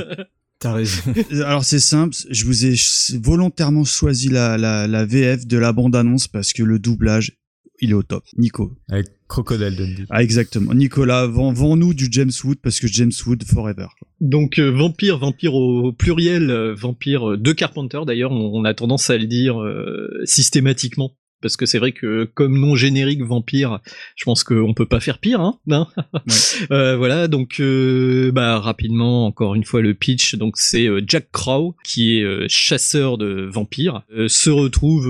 T'as 0.61 0.73
raison. 0.73 1.01
Alors 1.43 1.65
c'est 1.65 1.79
simple, 1.79 2.15
je 2.29 2.45
vous 2.45 2.65
ai 2.65 2.75
volontairement 3.19 3.83
choisi 3.83 4.29
la, 4.29 4.57
la, 4.57 4.87
la 4.87 5.05
VF 5.05 5.45
de 5.47 5.57
la 5.57 5.73
bande-annonce 5.73 6.27
parce 6.27 6.53
que 6.53 6.63
le 6.63 6.79
doublage, 6.79 7.33
il 7.81 7.89
est 7.89 7.93
au 7.93 8.03
top. 8.03 8.23
Nico. 8.37 8.77
Avec 8.89 9.07
Crocodile 9.27 9.75
Dundee. 9.75 10.05
Ah 10.11 10.21
exactement. 10.21 10.73
Nicolas, 10.73 11.25
vends- 11.25 11.51
vends-nous 11.51 11.93
du 11.95 12.07
James 12.11 12.31
Wood 12.43 12.59
parce 12.61 12.79
que 12.79 12.87
James 12.87 13.11
Wood 13.25 13.43
forever. 13.43 13.87
Donc 14.19 14.59
euh, 14.59 14.69
vampire, 14.69 15.17
vampire 15.17 15.55
au 15.55 15.91
pluriel, 15.93 16.51
euh, 16.51 16.75
vampire 16.75 17.31
euh, 17.31 17.37
de 17.37 17.51
Carpenter 17.53 18.01
d'ailleurs, 18.05 18.31
on, 18.31 18.51
on 18.53 18.63
a 18.65 18.73
tendance 18.75 19.09
à 19.09 19.17
le 19.17 19.25
dire 19.25 19.59
euh, 19.59 20.09
systématiquement. 20.25 21.11
Parce 21.41 21.57
que 21.57 21.65
c'est 21.65 21.79
vrai 21.79 21.91
que 21.91 22.29
comme 22.33 22.59
nom 22.59 22.75
générique 22.75 23.23
vampire, 23.23 23.79
je 24.15 24.23
pense 24.23 24.43
qu'on 24.43 24.73
peut 24.73 24.85
pas 24.85 24.99
faire 24.99 25.19
pire, 25.19 25.41
hein, 25.41 25.57
hein 25.69 25.87
Euh, 26.71 26.95
Voilà, 26.97 27.27
donc 27.27 27.59
euh, 27.59 28.31
bah 28.31 28.59
rapidement 28.59 29.25
encore 29.25 29.55
une 29.55 29.63
fois 29.63 29.81
le 29.81 29.93
pitch. 29.93 30.35
Donc 30.35 30.57
c'est 30.57 30.87
euh, 30.87 31.01
Jack 31.05 31.31
Crow 31.31 31.75
qui 31.83 32.17
est 32.17 32.23
euh, 32.23 32.45
chasseur 32.47 33.17
de 33.17 33.49
vampires, 33.51 34.03
euh, 34.15 34.27
se 34.27 34.49
retrouve 34.49 35.07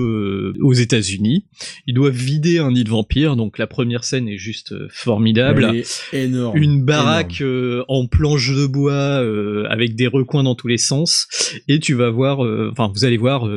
aux 0.60 0.72
États-Unis. 0.72 1.44
Il 1.86 1.94
doit 1.94 2.10
vider 2.10 2.58
un 2.58 2.72
nid 2.72 2.84
de 2.84 2.90
vampires. 2.90 3.36
Donc 3.36 3.58
la 3.58 3.66
première 3.66 4.04
scène 4.04 4.28
est 4.28 4.38
juste 4.38 4.74
formidable. 4.90 5.66
Elle 5.68 5.76
est 5.76 6.14
énorme. 6.14 6.56
Une 6.56 6.84
baraque 6.84 7.42
en 7.88 8.06
planche 8.06 8.50
de 8.54 8.66
bois 8.66 9.22
avec 9.68 9.94
des 9.94 10.06
recoins 10.06 10.42
dans 10.42 10.54
tous 10.54 10.68
les 10.68 10.78
sens 10.78 11.26
et 11.68 11.78
tu 11.78 11.94
vas 11.94 12.10
voir 12.10 12.40
enfin 12.70 12.90
vous 12.94 13.04
allez 13.04 13.16
voir 13.16 13.48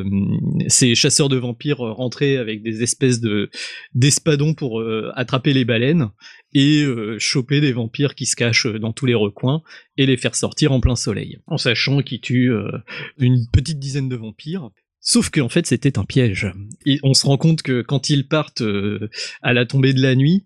ces 0.67 0.95
chasseurs 0.95 1.29
de 1.29 1.37
vampires 1.37 1.77
rentrer 1.77 2.37
avec 2.37 2.63
des 2.65 2.83
espèces 2.83 3.21
de 3.21 3.49
d'espadons 3.93 4.53
pour 4.53 4.81
euh, 4.81 5.11
attraper 5.15 5.53
les 5.53 5.63
baleines 5.63 6.09
et 6.53 6.83
euh, 6.83 7.17
choper 7.19 7.61
des 7.61 7.71
vampires 7.71 8.15
qui 8.15 8.25
se 8.25 8.35
cachent 8.35 8.67
dans 8.67 8.91
tous 8.91 9.05
les 9.05 9.13
recoins 9.13 9.61
et 9.97 10.05
les 10.05 10.17
faire 10.17 10.35
sortir 10.35 10.71
en 10.71 10.79
plein 10.79 10.95
soleil. 10.95 11.39
En 11.47 11.57
sachant 11.57 12.01
qu'ils 12.01 12.21
tuent 12.21 12.51
euh, 12.51 12.71
une 13.17 13.47
petite 13.51 13.79
dizaine 13.79 14.09
de 14.09 14.15
vampires 14.15 14.69
Sauf 15.07 15.29
qu'en 15.29 15.49
fait 15.49 15.67
c'était 15.67 15.99
un 15.99 16.03
piège. 16.03 16.51
Et 16.87 16.97
on 17.03 17.13
se 17.13 17.25
rend 17.27 17.37
compte 17.37 17.61
que 17.61 17.81
quand 17.83 18.09
ils 18.09 18.27
partent 18.27 18.61
euh, 18.61 19.07
à 19.43 19.53
la 19.53 19.65
tombée 19.67 19.93
de 19.93 20.01
la 20.01 20.15
nuit, 20.15 20.45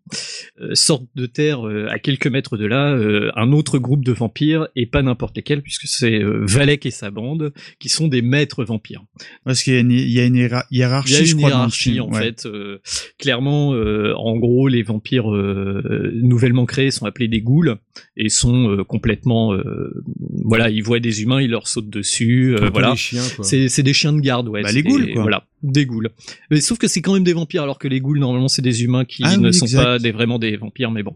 euh, 0.59 0.75
sortent 0.75 1.07
de 1.15 1.25
terre 1.27 1.65
euh, 1.65 1.87
à 1.89 1.97
quelques 1.97 2.27
mètres 2.27 2.57
de 2.57 2.65
là 2.65 2.91
euh, 2.93 3.31
un 3.37 3.53
autre 3.53 3.79
groupe 3.79 4.03
de 4.03 4.11
vampires 4.11 4.67
et 4.75 4.85
pas 4.85 5.01
n'importe 5.01 5.37
lesquels 5.37 5.61
puisque 5.61 5.87
c'est 5.87 6.21
euh, 6.21 6.41
Valek 6.45 6.85
et 6.85 6.91
sa 6.91 7.09
bande 7.09 7.53
qui 7.79 7.87
sont 7.87 8.09
des 8.09 8.21
maîtres 8.21 8.65
vampires. 8.65 9.03
Parce 9.45 9.63
qu'il 9.63 9.73
y 9.73 9.77
a 9.77 9.79
une, 9.79 9.91
il 9.91 10.09
y 10.11 10.19
a 10.19 10.25
une 10.25 10.35
hiéra- 10.35 10.65
hiérarchie, 10.71 11.13
Il 11.13 11.17
y 11.19 11.21
a 11.21 11.23
je 11.25 11.31
une 11.31 11.37
crois, 11.37 11.49
hiérarchie 11.51 11.91
film. 11.91 12.03
en 12.03 12.09
Ouais. 12.11 12.19
fait. 12.21 12.45
euh, 12.45 12.79
clairement, 13.17 13.73
euh, 13.73 14.13
en 14.17 14.35
gros, 14.37 14.67
les 14.67 14.83
vampires 14.83 15.33
euh, 15.33 16.11
nouvellement 16.21 16.65
créés 16.65 16.91
sont 16.91 17.05
appelés 17.05 17.29
des 17.29 17.41
ghouls 17.41 17.75
et 18.17 18.27
sont 18.27 18.69
euh, 18.69 18.83
complètement, 18.83 19.53
euh, 19.53 20.03
voilà, 20.43 20.69
ils 20.69 20.83
voient 20.83 20.99
des 20.99 21.21
humains, 21.21 21.41
ils 21.41 21.49
leur 21.49 21.67
sautent 21.69 21.89
dessus, 21.89 22.55
euh, 22.57 22.69
voilà. 22.73 22.93
c'est 22.97 23.83
des 23.83 23.93
chiens 23.93 24.11
de 24.13 24.19
garde, 24.19 24.48
ouais. 24.49 24.61
Bah, 24.63 24.71
les 24.71 24.83
ghouls, 24.83 25.11
quoi. 25.13 25.21
Voilà, 25.21 25.45
des 25.63 25.85
ghouls. 25.85 26.09
Mais 26.51 26.61
sauf 26.61 26.77
que 26.77 26.87
c'est 26.87 27.01
quand 27.01 27.13
même 27.13 27.23
des 27.23 27.33
vampires, 27.33 27.63
alors 27.63 27.79
que 27.79 27.87
les 27.87 28.01
ghouls 28.01 28.19
normalement 28.19 28.47
c'est 28.47 28.61
des 28.61 28.83
humains 28.83 29.05
qui 29.05 29.23
Ah 29.25 29.37
ne 29.37 29.47
oui, 29.47 29.53
sont 29.53 29.65
exact. 29.65 29.83
pas 29.83 29.99
des, 29.99 30.11
vraiment 30.11 30.39
des 30.39 30.57
vampires, 30.57 30.91
mais 30.91 31.03
bon. 31.03 31.15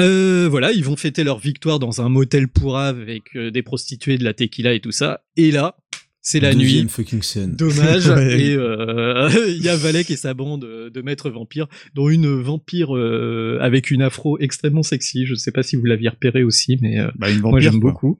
Euh, 0.00 0.46
voilà, 0.50 0.72
ils 0.72 0.84
vont 0.84 0.96
fêter 0.96 1.24
leur 1.24 1.38
victoire 1.38 1.78
dans 1.78 2.00
un 2.00 2.08
motel 2.08 2.48
pourrave 2.48 3.00
avec 3.00 3.34
euh, 3.36 3.50
des 3.50 3.62
prostituées, 3.62 4.18
de 4.18 4.24
la 4.24 4.34
tequila 4.34 4.74
et 4.74 4.80
tout 4.80 4.92
ça. 4.92 5.22
Et 5.36 5.50
là, 5.50 5.76
c'est 6.20 6.40
la 6.40 6.54
nuit. 6.54 6.84
fucking 6.88 7.22
scène. 7.22 7.56
Dommage. 7.56 8.08
Ouais. 8.08 8.40
Et 8.40 8.54
euh, 8.54 9.30
il 9.48 9.62
y 9.62 9.68
a 9.68 9.76
Valek 9.76 10.10
et 10.10 10.16
sa 10.16 10.34
bande 10.34 10.60
de 10.92 11.02
maîtres 11.02 11.30
vampires, 11.30 11.68
dont 11.94 12.08
une 12.08 12.28
vampire 12.40 12.94
euh, 12.96 13.58
avec 13.62 13.90
une 13.90 14.02
afro 14.02 14.38
extrêmement 14.38 14.82
sexy. 14.82 15.24
Je 15.26 15.32
ne 15.32 15.36
sais 15.36 15.52
pas 15.52 15.62
si 15.62 15.76
vous 15.76 15.84
l'aviez 15.84 16.08
repéré 16.10 16.42
aussi, 16.42 16.76
mais 16.82 16.98
euh, 17.00 17.08
Bah, 17.16 17.30
une 17.30 17.40
moi 17.40 17.60
j'aime 17.60 17.80
beaucoup. 17.80 18.18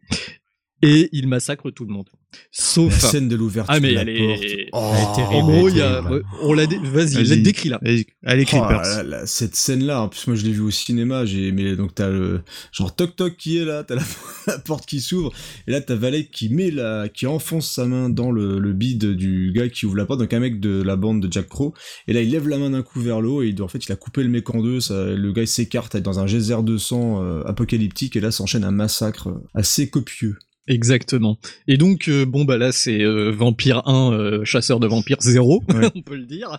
Et 0.82 1.08
il 1.12 1.26
massacre 1.26 1.70
tout 1.70 1.84
le 1.84 1.92
monde. 1.92 2.08
Sauf 2.52 2.92
La 3.02 3.08
scène 3.08 3.28
de 3.28 3.36
l'ouverture 3.36 3.72
ah 3.74 3.80
mais 3.80 3.88
de 3.90 3.94
la 3.94 4.00
elle 4.02 4.18
porte. 4.18 4.42
est, 4.44 4.68
Oh, 4.72 4.92
elle 4.94 5.00
est 5.02 5.14
terrible. 5.16 5.32
elle 5.32 5.42
En 5.42 5.48
est 5.48 5.58
gros, 5.58 5.68
il 5.70 5.76
y 5.78 5.80
a, 5.80 6.02
on 6.42 6.52
l'a, 6.52 6.66
dé- 6.66 6.78
vas-y, 6.82 7.14
Vas-y. 7.24 7.42
décris 7.42 7.68
là. 7.70 7.80
Allez, 7.82 8.42
Oh, 8.42 8.44
Creepers. 8.46 8.82
là, 8.82 9.02
là, 9.02 9.26
cette 9.26 9.56
scène-là, 9.56 10.02
en 10.02 10.08
plus 10.08 10.26
moi 10.26 10.36
je 10.36 10.44
l'ai 10.44 10.52
vue 10.52 10.60
au 10.60 10.70
cinéma, 10.70 11.24
j'ai 11.24 11.52
mais 11.52 11.74
donc 11.74 11.94
t'as 11.94 12.10
le 12.10 12.42
genre 12.70 12.94
toc 12.94 13.16
toc 13.16 13.36
qui 13.38 13.56
est 13.56 13.64
là, 13.64 13.82
t'as 13.82 13.94
la, 13.94 14.02
la 14.46 14.58
porte 14.58 14.84
qui 14.86 15.00
s'ouvre 15.00 15.32
et 15.66 15.70
là 15.72 15.80
t'as 15.80 15.94
Valek 15.94 16.30
qui 16.30 16.50
met 16.50 16.70
la, 16.70 17.08
qui 17.08 17.26
enfonce 17.26 17.70
sa 17.70 17.86
main 17.86 18.10
dans 18.10 18.30
le, 18.30 18.58
le 18.58 18.72
bide 18.74 19.14
du 19.14 19.50
gars 19.54 19.68
qui 19.70 19.86
ouvre 19.86 19.96
la 19.96 20.04
porte, 20.04 20.20
donc 20.20 20.32
un 20.34 20.40
mec 20.40 20.60
de 20.60 20.82
la 20.82 20.96
bande 20.96 21.26
de 21.26 21.32
Jack 21.32 21.48
Crow 21.48 21.72
et 22.08 22.12
là 22.12 22.20
il 22.20 22.30
lève 22.30 22.46
la 22.46 22.58
main 22.58 22.70
d'un 22.70 22.82
coup 22.82 23.00
vers 23.00 23.22
le 23.22 23.28
haut 23.28 23.42
et 23.42 23.48
il 23.48 23.62
en 23.62 23.68
fait 23.68 23.84
il 23.86 23.90
a 23.92 23.96
coupé 23.96 24.22
le 24.22 24.28
mec 24.28 24.48
en 24.54 24.60
deux, 24.62 24.80
ça, 24.80 25.06
le 25.06 25.32
gars 25.32 25.42
il 25.42 25.48
s'écarte 25.48 25.96
dans 25.96 26.20
un 26.20 26.26
geyser 26.26 26.62
de 26.62 26.76
sang 26.76 27.22
euh, 27.22 27.42
apocalyptique 27.46 28.16
et 28.16 28.20
là 28.20 28.30
s'enchaîne 28.30 28.64
un 28.64 28.70
massacre 28.70 29.28
assez 29.54 29.88
copieux. 29.88 30.36
Exactement. 30.68 31.38
Et 31.66 31.76
donc, 31.76 32.08
euh, 32.08 32.24
bon, 32.24 32.44
bah 32.44 32.56
là, 32.58 32.72
c'est 32.72 33.00
euh, 33.02 33.30
Vampire 33.30 33.82
1, 33.86 34.12
euh, 34.12 34.44
chasseur 34.44 34.80
de 34.80 34.86
vampires 34.86 35.16
0, 35.20 35.62
Ouais. 35.74 35.88
on 35.94 36.02
peut 36.02 36.16
le 36.16 36.26
dire. 36.26 36.58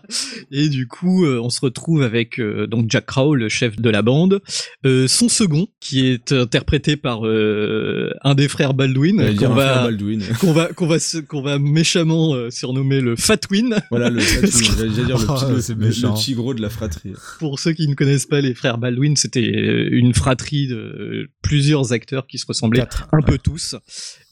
Et 0.52 0.68
du 0.70 0.88
coup, 0.88 1.26
euh, 1.26 1.40
on 1.42 1.50
se 1.50 1.62
retrouve 1.62 2.02
avec 2.02 2.40
euh, 2.40 2.68
donc 2.68 2.86
Jack 2.90 3.06
Crow, 3.06 3.36
le 3.36 3.50
chef 3.50 3.78
de 3.80 3.90
la 3.90 4.02
bande, 4.02 4.42
euh, 4.86 5.08
son 5.08 5.30
second, 5.30 5.68
qui 5.80 6.08
est 6.08 6.32
interprété 6.32 6.98
par 6.98 7.26
euh, 7.26 8.12
un 8.24 8.36
des 8.36 8.48
frères 8.48 8.74
Baldwin, 8.74 9.20
J'allais 9.20 9.34
dire 9.34 9.48
qu'on 9.50 9.56
va, 9.56 9.84
Baldwin. 9.84 10.22
qu'on 10.42 10.54
va, 10.54 10.68
qu'on 10.74 10.88
va, 10.88 10.98
qu'on 11.28 11.42
va 11.42 11.60
méchamment 11.60 12.34
euh, 12.34 12.50
surnommer 12.50 13.02
le 13.02 13.16
Fatwin. 13.16 13.80
Voilà 13.92 14.10
le 14.10 14.20
j'allais 14.20 14.90
dire 15.06 15.18
le, 15.18 15.26
Oh, 15.30 15.34
petit- 15.36 15.52
le- 15.54 15.62
c'est 15.62 15.74
le- 15.74 15.86
méchant. 15.86 16.10
le 16.10 16.14
petit 16.20 16.34
gros 16.34 16.54
de 16.54 16.62
la 16.62 16.70
fratrie. 16.70 17.14
Pour 17.40 17.60
ceux 17.60 17.74
qui 17.74 17.88
ne 17.88 17.94
connaissent 17.96 18.26
pas 18.26 18.42
les 18.42 18.54
frères 18.54 18.78
Baldwin, 18.78 19.16
c'était 19.16 19.42
une 19.92 20.14
fratrie 20.14 20.68
de 20.68 21.30
plusieurs 21.42 21.94
acteurs 21.94 22.26
qui 22.28 22.38
se 22.38 22.46
ressemblaient 22.48 22.80
Quatre, 22.80 23.08
un 23.12 23.22
peu 23.22 23.38
tous, 23.38 23.76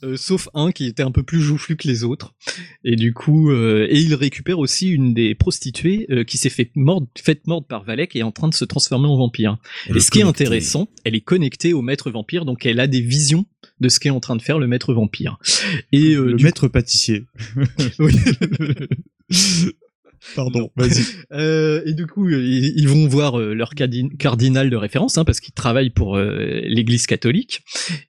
euh, 0.03 0.15
sauf 0.15 0.47
un 0.53 0.71
qui 0.71 0.85
était 0.85 1.03
un 1.03 1.11
peu 1.11 1.23
plus 1.23 1.41
joufflu 1.41 1.75
que 1.75 1.87
les 1.87 2.03
autres. 2.03 2.35
Et 2.83 2.95
du 2.95 3.13
coup, 3.13 3.51
euh, 3.51 3.87
et 3.89 3.99
il 3.99 4.13
récupère 4.13 4.59
aussi 4.59 4.89
une 4.89 5.13
des 5.13 5.33
prostituées 5.33 6.05
euh, 6.11 6.23
qui 6.23 6.37
s'est 6.37 6.49
fait 6.49 6.71
mordre, 6.75 7.07
faite 7.17 7.47
mordre 7.47 7.67
par 7.67 7.83
Valek 7.83 8.15
et 8.15 8.19
est 8.19 8.23
en 8.23 8.31
train 8.31 8.47
de 8.47 8.53
se 8.53 8.65
transformer 8.65 9.07
en 9.07 9.17
vampire. 9.17 9.57
Elle 9.87 9.97
et 9.97 9.99
ce 9.99 10.11
qui 10.11 10.19
est 10.19 10.23
intéressant, 10.23 10.87
elle 11.03 11.15
est 11.15 11.21
connectée 11.21 11.73
au 11.73 11.81
maître 11.81 12.11
vampire, 12.11 12.45
donc 12.45 12.65
elle 12.65 12.79
a 12.79 12.87
des 12.87 13.01
visions 13.01 13.45
de 13.79 13.89
ce 13.89 13.99
qu'est 13.99 14.09
en 14.09 14.19
train 14.19 14.35
de 14.35 14.41
faire 14.41 14.59
le 14.59 14.67
maître 14.67 14.93
vampire. 14.93 15.37
Et 15.91 16.13
le 16.13 16.37
maître 16.37 16.67
pâtissier. 16.67 17.25
oui. 17.99 18.13
Pardon, 20.35 20.69
vas-y. 20.75 21.03
Euh, 21.33 21.81
et 21.85 21.93
du 21.93 22.07
coup, 22.07 22.27
euh, 22.27 22.41
ils, 22.41 22.73
ils 22.79 22.87
vont 22.87 23.07
voir 23.07 23.37
euh, 23.39 23.53
leur 23.53 23.73
cardin- 23.75 24.09
cardinal 24.17 24.69
de 24.69 24.75
référence, 24.75 25.17
hein, 25.17 25.25
parce 25.25 25.39
qu'ils 25.39 25.53
travaillent 25.53 25.89
pour 25.89 26.15
euh, 26.15 26.61
l'Église 26.63 27.05
catholique, 27.05 27.61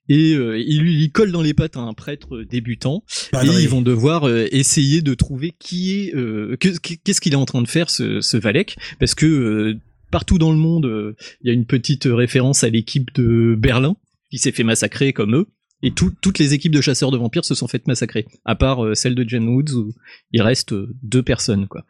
et 0.08 0.34
euh, 0.34 0.58
ils 0.58 0.80
lui 0.80 1.02
ils 1.02 1.10
collent 1.10 1.32
dans 1.32 1.42
les 1.42 1.54
pattes 1.54 1.76
à 1.76 1.80
un 1.80 1.94
prêtre 1.94 2.42
débutant, 2.48 3.02
Padré. 3.32 3.56
et 3.58 3.62
ils 3.62 3.68
vont 3.68 3.82
devoir 3.82 4.28
essayer 4.52 5.02
de 5.02 5.14
trouver 5.14 5.52
qui 5.58 5.92
est, 6.00 6.12
que- 6.12 6.78
qu'est-ce 6.78 7.20
qu'il 7.20 7.32
est 7.32 7.36
en 7.36 7.44
train 7.44 7.62
de 7.62 7.68
faire 7.68 7.90
ce, 7.90 8.20
ce 8.20 8.36
Valek, 8.36 8.76
parce 9.00 9.14
que 9.14 9.76
partout 10.10 10.38
dans 10.38 10.52
le 10.52 10.58
monde, 10.58 11.14
il 11.42 11.48
y 11.48 11.50
a 11.50 11.54
une 11.54 11.66
petite 11.66 12.04
référence 12.10 12.64
à 12.64 12.68
l'équipe 12.70 13.12
de 13.14 13.54
Berlin 13.58 13.96
qui 14.30 14.38
s'est 14.38 14.52
fait 14.52 14.64
massacrer 14.64 15.12
comme 15.12 15.34
eux. 15.34 15.46
Et 15.82 15.92
tout- 15.92 16.12
toutes 16.20 16.38
les 16.40 16.54
équipes 16.54 16.72
de 16.72 16.80
chasseurs 16.80 17.10
de 17.12 17.16
vampires 17.18 17.44
se 17.44 17.54
sont 17.54 17.68
faites 17.68 17.86
massacrer, 17.86 18.26
à 18.44 18.56
part 18.56 18.84
euh, 18.84 18.94
celle 18.94 19.14
de 19.14 19.28
Jen 19.28 19.48
Woods 19.48 19.74
où 19.76 19.92
il 20.32 20.42
reste 20.42 20.72
euh, 20.72 20.92
deux 21.04 21.22
personnes 21.22 21.68
quoi. 21.68 21.84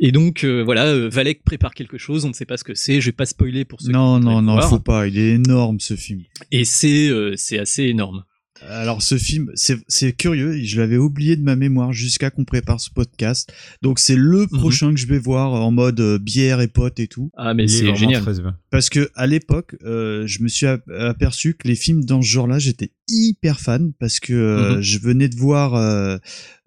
Et 0.00 0.10
donc 0.10 0.42
euh, 0.44 0.62
voilà, 0.64 0.86
euh, 0.86 1.08
Valek 1.10 1.44
prépare 1.44 1.74
quelque 1.74 1.98
chose, 1.98 2.24
on 2.24 2.28
ne 2.28 2.32
sait 2.34 2.46
pas 2.46 2.56
ce 2.56 2.64
que 2.64 2.74
c'est, 2.74 3.00
je 3.00 3.06
vais 3.06 3.12
pas 3.12 3.26
spoiler 3.26 3.64
pour 3.66 3.80
ceux 3.82 3.92
Non, 3.92 4.18
qui 4.18 4.24
non, 4.24 4.40
non, 4.40 4.54
voir. 4.54 4.70
faut 4.70 4.78
pas. 4.80 5.06
Il 5.06 5.18
est 5.18 5.32
énorme 5.34 5.80
ce 5.80 5.96
film. 5.96 6.22
Et 6.50 6.64
c'est 6.64 7.08
euh, 7.08 7.34
c'est 7.36 7.58
assez 7.58 7.82
énorme. 7.84 8.24
Alors 8.68 9.02
ce 9.02 9.18
film, 9.18 9.50
c'est 9.54 9.76
c'est 9.86 10.12
curieux, 10.12 10.56
je 10.64 10.80
l'avais 10.80 10.96
oublié 10.96 11.36
de 11.36 11.42
ma 11.42 11.56
mémoire 11.56 11.92
jusqu'à 11.92 12.30
qu'on 12.30 12.44
prépare 12.44 12.80
ce 12.80 12.90
podcast. 12.90 13.52
Donc 13.82 13.98
c'est 13.98 14.16
le 14.16 14.46
prochain 14.46 14.92
que 14.94 14.98
je 15.00 15.06
vais 15.06 15.18
voir 15.18 15.52
en 15.52 15.70
mode 15.70 16.00
euh, 16.00 16.18
bière 16.18 16.60
et 16.60 16.68
potes 16.68 16.98
et 16.98 17.06
tout. 17.06 17.30
Ah 17.36 17.54
mais 17.54 17.68
c'est 17.68 17.94
génial. 17.94 18.22
très 18.22 18.40
bien. 18.40 18.56
Parce 18.70 18.88
que 18.88 19.10
à 19.14 19.26
l'époque, 19.26 19.76
euh, 19.84 20.26
je 20.26 20.42
me 20.42 20.48
suis 20.48 20.66
ap- 20.66 20.88
aperçu 20.98 21.54
que 21.54 21.68
les 21.68 21.74
films 21.76 22.04
dans 22.04 22.22
ce 22.22 22.28
genre-là, 22.28 22.58
j'étais 22.58 22.92
hyper 23.08 23.60
fan 23.60 23.92
parce 23.98 24.20
que 24.20 24.32
euh, 24.32 24.76
Mhm. 24.76 24.80
je 24.82 24.98
venais 24.98 25.28
de 25.28 25.36
voir 25.36 25.74
euh, 25.74 26.16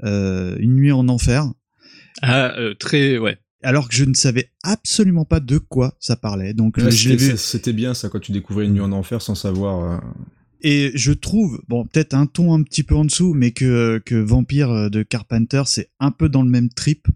euh, 0.04 0.56
Une 0.60 0.76
nuit 0.76 0.92
en 0.92 1.08
enfer, 1.10 1.46
Ah 2.22 2.54
euh, 2.58 2.76
très 2.76 3.18
ouais. 3.18 3.38
alors 3.64 3.90
que 3.90 3.96
je 3.96 4.06
ne 4.06 4.14
savais 4.14 4.52
absolument 4.64 5.26
pas 5.26 5.40
de 5.40 5.58
quoi 5.58 5.96
ça 6.00 6.16
parlait. 6.16 6.54
Donc 6.54 6.78
euh, 6.80 6.86
Ouais. 6.86 7.38
C'était 7.38 7.74
bien 7.74 7.94
ça 7.94 8.10
quand 8.10 8.20
tu 8.20 8.32
découvrais 8.32 8.66
une 8.66 8.74
nuit 8.74 8.82
en 8.82 8.92
enfer 8.92 9.22
sans 9.22 9.36
savoir. 9.36 9.94
euh, 9.94 9.98
Et 10.62 10.92
je 10.96 11.14
trouve, 11.14 11.62
bon, 11.70 11.86
peut-être 11.86 12.14
un 12.14 12.26
ton 12.26 12.54
un 12.54 12.64
petit 12.64 12.84
peu 12.84 12.96
en 12.96 13.06
dessous, 13.06 13.34
mais 13.34 13.52
que, 13.52 14.02
que 14.06 14.16
Vampire 14.16 14.70
euh, 14.72 14.90
de 14.90 15.04
Carpenter, 15.04 15.64
c'est 15.68 15.90
un 16.00 16.12
peu 16.12 16.28
dans 16.28 16.42
le 16.44 16.50
même 16.50 16.70
trip. 16.70 17.08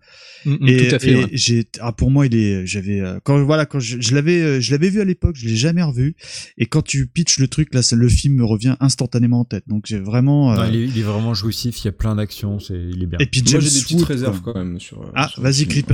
Mm, 0.46 0.52
mm, 0.54 0.68
et 0.70 0.88
tout 0.88 0.96
à 0.96 1.00
fait, 1.00 1.12
et 1.12 1.16
ouais. 1.18 1.30
j'ai, 1.34 1.66
ah, 1.80 1.92
pour 1.92 2.10
moi, 2.10 2.26
il 2.26 2.36
est, 2.36 2.66
j'avais, 2.66 3.02
euh, 3.02 3.20
quand, 3.24 3.44
voilà, 3.44 3.66
quand 3.66 3.80
je, 3.80 4.00
je 4.00 4.16
l'avais, 4.16 4.42
euh, 4.42 4.62
je 4.62 4.72
l'avais 4.72 4.90
vu 4.90 5.02
à 5.02 5.06
l'époque, 5.06 5.36
je 5.38 5.46
l'ai 5.48 5.56
jamais 5.56 5.84
revu. 5.84 6.16
Et 6.58 6.66
quand 6.68 6.82
tu 6.82 7.06
pitches 7.08 7.40
le 7.40 7.48
truc, 7.48 7.74
là, 7.74 7.82
le 7.94 8.10
film 8.10 8.36
me 8.36 8.46
revient 8.46 8.76
instantanément 8.80 9.42
en 9.42 9.46
tête. 9.46 9.64
Donc 9.68 9.86
j'ai 9.88 10.00
vraiment. 10.00 10.54
euh, 10.54 10.56
Non, 10.56 10.70
il, 10.70 10.76
est, 10.76 10.86
il 10.86 10.98
est 10.98 11.04
vraiment 11.04 11.34
jouissif, 11.34 11.82
il 11.82 11.86
y 11.86 11.90
a 11.90 11.92
plein 11.92 12.16
d'actions, 12.16 12.60
c'est, 12.60 12.74
il 12.76 13.04
est 13.04 13.08
bien. 13.08 13.20
Et 13.20 13.26
puis 13.26 13.42
Moi, 13.52 13.60
j'ai 13.60 13.70
des 13.70 13.82
petites 13.82 14.04
réserves 14.04 14.42
quoi. 14.42 14.54
quand 14.54 14.60
même 14.60 14.80
sur. 14.80 15.12
Ah, 15.16 15.28
sur 15.28 15.42
vas-y, 15.42 15.66
film. 15.66 15.86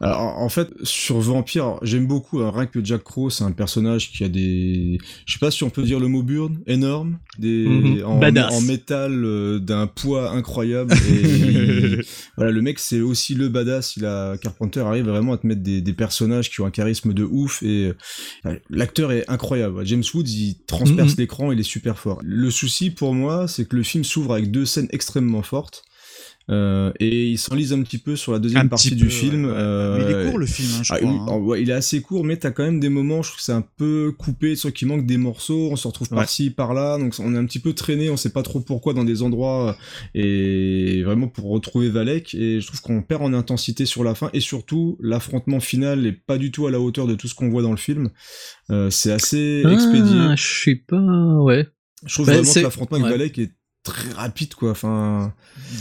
Alors, 0.00 0.20
en 0.38 0.48
fait, 0.48 0.68
sur 0.84 1.18
Vampire, 1.18 1.78
j'aime 1.82 2.06
beaucoup, 2.06 2.38
hein, 2.40 2.52
rien 2.54 2.66
que 2.66 2.84
Jack 2.84 3.02
Crow, 3.02 3.30
c'est 3.30 3.42
un 3.42 3.50
personnage 3.50 4.12
qui 4.12 4.22
a 4.22 4.28
des, 4.28 4.98
je 5.26 5.32
sais 5.32 5.38
pas 5.40 5.50
si 5.50 5.64
on 5.64 5.70
peut 5.70 5.82
dire 5.82 5.98
le 5.98 6.06
mot 6.06 6.22
burn, 6.22 6.56
énorme, 6.68 7.18
des, 7.36 7.66
Mhm. 7.66 8.04
en, 8.04 8.60
métal 8.60 9.24
euh, 9.24 9.58
d'un 9.58 9.88
poids 9.88 10.30
incroyable. 10.30 10.94
Et 11.10 11.20
il- 11.22 12.02
voilà, 12.36 12.52
le 12.52 12.62
mec, 12.62 12.78
c'est 12.78 13.00
aussi 13.00 13.34
le 13.34 13.48
badass. 13.48 13.96
Il 13.96 14.06
a, 14.06 14.36
Carpenter 14.38 14.80
arrive 14.80 15.06
vraiment 15.08 15.32
à 15.32 15.38
te 15.38 15.46
mettre 15.48 15.62
des, 15.62 15.80
des 15.80 15.92
personnages 15.92 16.48
qui 16.50 16.60
ont 16.60 16.66
un 16.66 16.70
charisme 16.70 17.12
de 17.12 17.24
ouf 17.24 17.62
et 17.64 17.92
euh, 18.46 18.54
l'acteur 18.70 19.10
est 19.10 19.28
incroyable. 19.28 19.84
James 19.84 20.04
Woods, 20.14 20.28
il 20.28 20.58
transperce 20.68 21.14
Mhm. 21.14 21.18
l'écran, 21.18 21.50
il 21.50 21.58
est 21.58 21.64
super 21.64 21.98
fort. 21.98 22.20
Le 22.22 22.50
souci 22.52 22.90
pour 22.90 23.14
moi, 23.14 23.48
c'est 23.48 23.66
que 23.68 23.74
le 23.74 23.82
film 23.82 24.04
s'ouvre 24.04 24.34
avec 24.34 24.52
deux 24.52 24.64
scènes 24.64 24.88
extrêmement 24.90 25.42
fortes. 25.42 25.82
Euh, 26.50 26.92
et 26.98 27.26
il 27.28 27.36
s'enlise 27.38 27.72
un 27.74 27.82
petit 27.82 27.98
peu 27.98 28.16
sur 28.16 28.32
la 28.32 28.38
deuxième 28.38 28.66
Un 28.66 28.68
partie 28.68 28.94
du 28.94 29.04
peu, 29.04 29.10
film. 29.10 29.44
ouais, 29.44 29.50
ouais. 29.50 29.56
euh, 29.58 29.98
Mais 29.98 30.04
il 30.04 30.16
est 30.26 30.30
court, 30.30 30.38
le 30.38 30.46
film, 30.46 30.68
hein, 30.78 30.82
je 30.82 30.92
ah, 30.94 30.98
crois, 30.98 31.10
hein. 31.10 31.36
ouais, 31.40 31.60
il 31.62 31.68
est 31.68 31.74
assez 31.74 32.00
court, 32.00 32.24
mais 32.24 32.36
t'as 32.38 32.50
quand 32.52 32.62
même 32.64 32.80
des 32.80 32.88
moments, 32.88 33.22
je 33.22 33.28
trouve 33.28 33.38
que 33.38 33.44
c'est 33.44 33.52
un 33.52 33.64
peu 33.76 34.12
coupé, 34.16 34.56
soit 34.56 34.70
qu'il 34.70 34.88
manque 34.88 35.04
des 35.04 35.18
morceaux, 35.18 35.68
on 35.70 35.76
se 35.76 35.86
retrouve 35.86 36.08
Ouais. 36.10 36.16
par-ci, 36.16 36.48
par-là, 36.50 36.96
donc 36.98 37.14
on 37.18 37.34
est 37.34 37.38
un 37.38 37.44
petit 37.44 37.58
peu 37.58 37.74
traîné, 37.74 38.08
on 38.08 38.16
sait 38.16 38.30
pas 38.32 38.42
trop 38.42 38.60
pourquoi 38.60 38.94
dans 38.94 39.04
des 39.04 39.22
endroits, 39.22 39.76
euh, 40.16 40.18
et 40.18 41.02
vraiment 41.02 41.28
pour 41.28 41.50
retrouver 41.50 41.90
Valek, 41.90 42.34
et 42.34 42.60
je 42.60 42.66
trouve 42.66 42.80
qu'on 42.80 43.02
perd 43.02 43.22
en 43.22 43.34
intensité 43.34 43.84
sur 43.84 44.02
la 44.02 44.14
fin, 44.14 44.30
et 44.32 44.40
surtout, 44.40 44.96
l'affrontement 45.00 45.60
final 45.60 46.06
est 46.06 46.12
pas 46.12 46.38
du 46.38 46.50
tout 46.50 46.66
à 46.66 46.70
la 46.70 46.80
hauteur 46.80 47.06
de 47.06 47.14
tout 47.14 47.28
ce 47.28 47.34
qu'on 47.34 47.50
voit 47.50 47.62
dans 47.62 47.72
le 47.72 47.76
film. 47.76 48.08
Euh, 48.70 48.88
c'est 48.90 49.12
assez 49.12 49.62
expédié. 49.70 50.16
Ah, 50.18 50.34
je 50.36 50.62
sais 50.64 50.76
pas, 50.76 50.96
ouais. 51.42 51.66
Je 52.06 52.14
trouve 52.14 52.26
Bah, 52.26 52.34
vraiment 52.34 52.52
que 52.54 52.60
l'affrontement 52.60 52.98
avec. 53.04 53.10
Valek 53.10 53.38
est 53.38 53.50
très 53.92 54.12
rapide, 54.12 54.54
quoi, 54.54 54.70
enfin... 54.70 55.32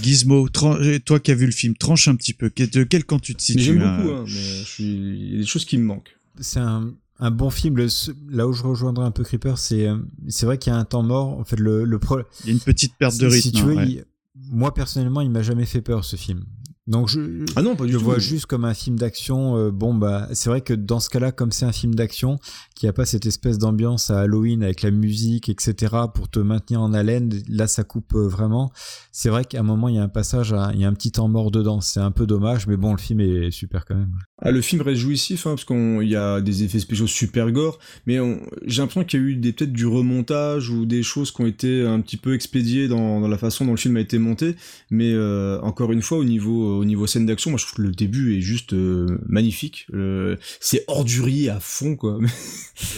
Gizmo, 0.01 0.49
toi 0.49 1.19
qui 1.19 1.31
as 1.31 1.35
vu 1.35 1.45
le 1.45 1.51
film, 1.51 1.75
tranche 1.75 2.07
un 2.07 2.15
petit 2.15 2.33
peu. 2.33 2.49
De 2.55 2.83
quel 2.83 3.05
camp 3.05 3.19
tu 3.19 3.35
te 3.35 3.41
j'aime 3.57 3.77
beaucoup, 3.79 4.11
hein, 4.15 4.23
mais 4.25 4.31
je 4.31 4.63
suis... 4.65 4.83
il 4.83 5.31
y 5.33 5.35
a 5.35 5.39
des 5.39 5.45
choses 5.45 5.65
qui 5.65 5.77
me 5.77 5.83
manquent. 5.85 6.17
c'est 6.39 6.59
un, 6.59 6.91
un 7.19 7.31
bon 7.31 7.49
film. 7.49 7.77
Le- 7.77 7.87
là 8.29 8.47
où 8.47 8.53
je 8.53 8.63
rejoindrai 8.63 9.05
un 9.05 9.11
peu 9.11 9.23
Creeper, 9.23 9.57
c'est 9.57 9.87
euh, 9.87 9.97
c'est 10.27 10.45
vrai 10.45 10.57
qu'il 10.57 10.73
y 10.73 10.75
a 10.75 10.79
un 10.79 10.85
temps 10.85 11.03
mort. 11.03 11.39
En 11.39 11.43
fait, 11.45 11.59
le, 11.59 11.83
le 11.85 11.99
pro- 11.99 12.19
Il 12.43 12.47
y 12.47 12.49
a 12.49 12.53
une 12.53 12.59
petite 12.59 12.95
perte 12.97 13.17
de 13.17 13.27
rythme. 13.27 13.41
Si 13.41 13.51
tu 13.51 13.63
veux, 13.63 13.75
ouais. 13.75 13.87
il- 13.87 14.05
moi 14.51 14.73
personnellement, 14.73 15.21
il 15.21 15.29
m'a 15.31 15.41
jamais 15.41 15.65
fait 15.65 15.81
peur 15.81 16.03
ce 16.05 16.15
film. 16.15 16.43
Donc 16.87 17.09
je, 17.09 17.19
Ah 17.57 17.61
non, 17.61 17.75
pas 17.75 17.85
du 17.85 17.91
je 17.91 17.97
tout. 17.97 18.03
vois 18.03 18.17
juste 18.19 18.45
comme 18.45 18.63
un 18.65 18.73
film 18.73 18.97
d'action. 18.97 19.57
euh, 19.57 19.71
bon 19.71 19.93
bah, 19.93 20.27
c'est 20.31 20.49
vrai 20.49 20.61
que 20.61 20.73
dans 20.73 20.99
ce 21.01 21.09
cas-là, 21.09 21.31
comme 21.33 21.51
c'est 21.51 21.65
un 21.65 21.71
film 21.73 21.93
d'action, 21.95 22.37
qui 22.75 22.87
a 22.87 22.93
pas 22.93 23.05
cette 23.05 23.25
espèce 23.25 23.57
d'ambiance 23.57 24.09
à 24.09 24.21
Halloween 24.21 24.63
avec 24.63 24.81
la 24.83 24.91
musique, 24.91 25.49
etc. 25.49 25.93
pour 26.13 26.29
te 26.29 26.39
maintenir 26.39 26.81
en 26.81 26.93
haleine, 26.93 27.31
là 27.49 27.67
ça 27.67 27.83
coupe 27.83 28.13
euh, 28.15 28.27
vraiment. 28.27 28.71
C'est 29.11 29.29
vrai 29.29 29.43
qu'à 29.43 29.59
un 29.59 29.63
moment 29.63 29.89
il 29.89 29.95
y 29.95 29.99
a 29.99 30.03
un 30.03 30.07
passage, 30.07 30.53
à- 30.53 30.71
il 30.73 30.79
y 30.79 30.85
a 30.85 30.87
un 30.87 30.93
petit 30.93 31.11
temps 31.11 31.27
mort 31.27 31.51
dedans. 31.51 31.81
C'est 31.81 31.99
un 31.99 32.11
peu 32.11 32.25
dommage, 32.25 32.67
mais 32.67 32.77
bon, 32.77 32.91
le 32.93 32.99
film 32.99 33.19
est 33.19 33.51
super 33.51 33.85
quand 33.85 33.95
même. 33.95 34.13
Ah, 34.41 34.51
le 34.51 34.61
film 34.61 34.81
reste 34.81 35.01
jouissif, 35.01 35.45
hein, 35.47 35.51
parce 35.55 35.65
qu'il 35.65 36.07
y 36.07 36.15
a 36.15 36.39
des 36.41 36.63
effets 36.63 36.79
spéciaux 36.79 37.07
super 37.07 37.51
gore, 37.51 37.79
mais 38.05 38.17
j'ai 38.65 38.81
l'impression 38.81 39.03
qu'il 39.03 39.19
y 39.19 39.23
a 39.23 39.25
eu 39.25 39.35
des- 39.35 39.51
peut-être 39.51 39.73
du 39.73 39.85
remontage 39.87 40.69
ou 40.69 40.85
des 40.85 41.03
choses 41.03 41.31
qui 41.31 41.41
ont 41.41 41.47
été 41.47 41.85
un 41.85 41.99
petit 42.01 42.17
peu 42.17 42.33
expédiées 42.33 42.87
dans, 42.87 43.19
dans 43.19 43.27
la 43.27 43.37
façon 43.37 43.65
dont 43.65 43.71
le 43.71 43.77
film 43.77 43.97
a 43.97 43.99
été 43.99 44.19
monté, 44.19 44.55
mais 44.91 45.11
euh, 45.13 45.59
encore 45.61 45.91
une 45.91 46.01
fois, 46.01 46.17
au 46.19 46.23
niveau, 46.23 46.76
au 46.77 46.85
niveau 46.85 47.07
scène 47.07 47.25
d'action, 47.25 47.51
moi 47.51 47.57
je 47.57 47.65
trouve 47.65 47.77
que 47.77 47.81
le 47.81 47.91
début 47.91 48.37
est 48.37 48.41
juste 48.41 48.73
euh, 48.73 49.19
magnifique. 49.27 49.87
Euh, 49.93 50.35
c'est 50.59 50.83
ordurier 50.87 51.49
à 51.49 51.59
fond, 51.59 51.95
quoi. 51.95 52.19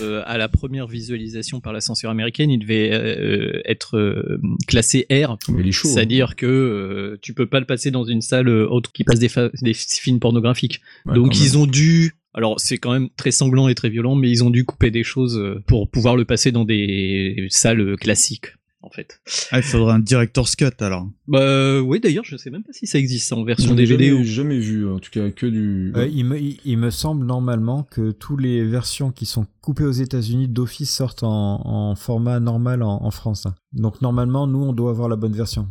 Euh, 0.02 0.22
à 0.26 0.38
la 0.38 0.50
première 0.50 0.88
visualisation 0.88 1.62
par 1.62 1.72
la 1.72 1.80
censure 1.80 2.10
américaine, 2.10 2.52
il 2.52 2.60
devait 2.60 2.90
euh, 2.92 3.62
être 3.64 3.98
euh, 3.98 4.42
classé 4.68 5.06
R. 5.10 5.32
Hein. 5.32 5.38
C'est-à-dire 5.72 6.36
que 6.36 7.18
tu 7.22 7.34
peux 7.34 7.46
pas 7.46 7.62
le 7.62 7.66
passer 7.66 7.90
dans 7.90 8.04
une 8.04 8.22
salle 8.22 8.50
autre 8.50 8.92
qui 8.92 9.06
passe 9.06 9.20
des, 9.20 9.30
films 9.74 10.20
pornographiques. 10.20 10.82
Ouais, 11.06 11.16
Donc 11.16 11.40
ils 11.40 11.58
ont 11.58 11.66
dû. 11.66 12.16
Alors 12.34 12.60
c'est 12.60 12.78
quand 12.78 12.92
même 12.92 13.10
très 13.16 13.32
sanglant 13.32 13.70
et 13.70 13.76
très 13.76 13.90
violent, 13.90 14.16
mais 14.16 14.30
ils 14.30 14.44
ont 14.44 14.50
dû 14.50 14.66
couper 14.66 14.92
des 14.92 15.04
choses 15.04 15.42
pour 15.66 15.90
pouvoir 15.90 16.18
le 16.18 16.26
passer 16.26 16.52
dans 16.52 16.66
des 16.66 17.48
salles 17.50 17.96
classiques. 17.96 18.48
En 18.82 18.90
fait. 18.90 19.20
Ah, 19.52 19.58
il 19.58 19.64
faudrait 19.64 19.94
un 19.94 20.00
director's 20.00 20.56
cut 20.56 20.66
alors. 20.80 21.06
Bah 21.28 21.82
oui, 21.82 22.00
d'ailleurs, 22.00 22.24
je 22.24 22.38
sais 22.38 22.50
même 22.50 22.64
pas 22.64 22.72
si 22.72 22.88
ça 22.88 22.98
existe 22.98 23.34
en 23.34 23.44
version 23.44 23.76
DVD 23.76 24.08
jamais, 24.08 24.22
ou. 24.22 24.24
jamais 24.24 24.58
vu, 24.60 24.88
en 24.88 25.00
tout 25.00 25.12
cas 25.12 25.30
que 25.32 25.46
du. 25.46 25.92
Euh, 25.98 26.08
il, 26.08 26.24
me, 26.24 26.40
il, 26.40 26.60
il 26.64 26.78
me 26.78 26.90
semble 26.90 27.26
normalement 27.26 27.84
que 27.84 28.12
toutes 28.12 28.40
les 28.40 28.64
versions 28.64 29.12
qui 29.12 29.26
sont 29.26 29.46
coupées 29.60 29.84
aux 29.84 29.92
États-Unis 29.92 30.48
d'office 30.48 30.90
sortent 30.90 31.24
en, 31.24 31.62
en 31.66 31.96
format 31.96 32.40
normal 32.40 32.82
en, 32.82 33.04
en 33.04 33.12
France. 33.12 33.46
hein. 33.48 33.56
Donc 33.74 34.02
normalement, 34.02 34.48
nous, 34.48 34.64
on 34.64 34.72
doit 34.72 34.92
avoir 34.92 35.10
la 35.10 35.18
bonne 35.18 35.34
version. 35.34 35.68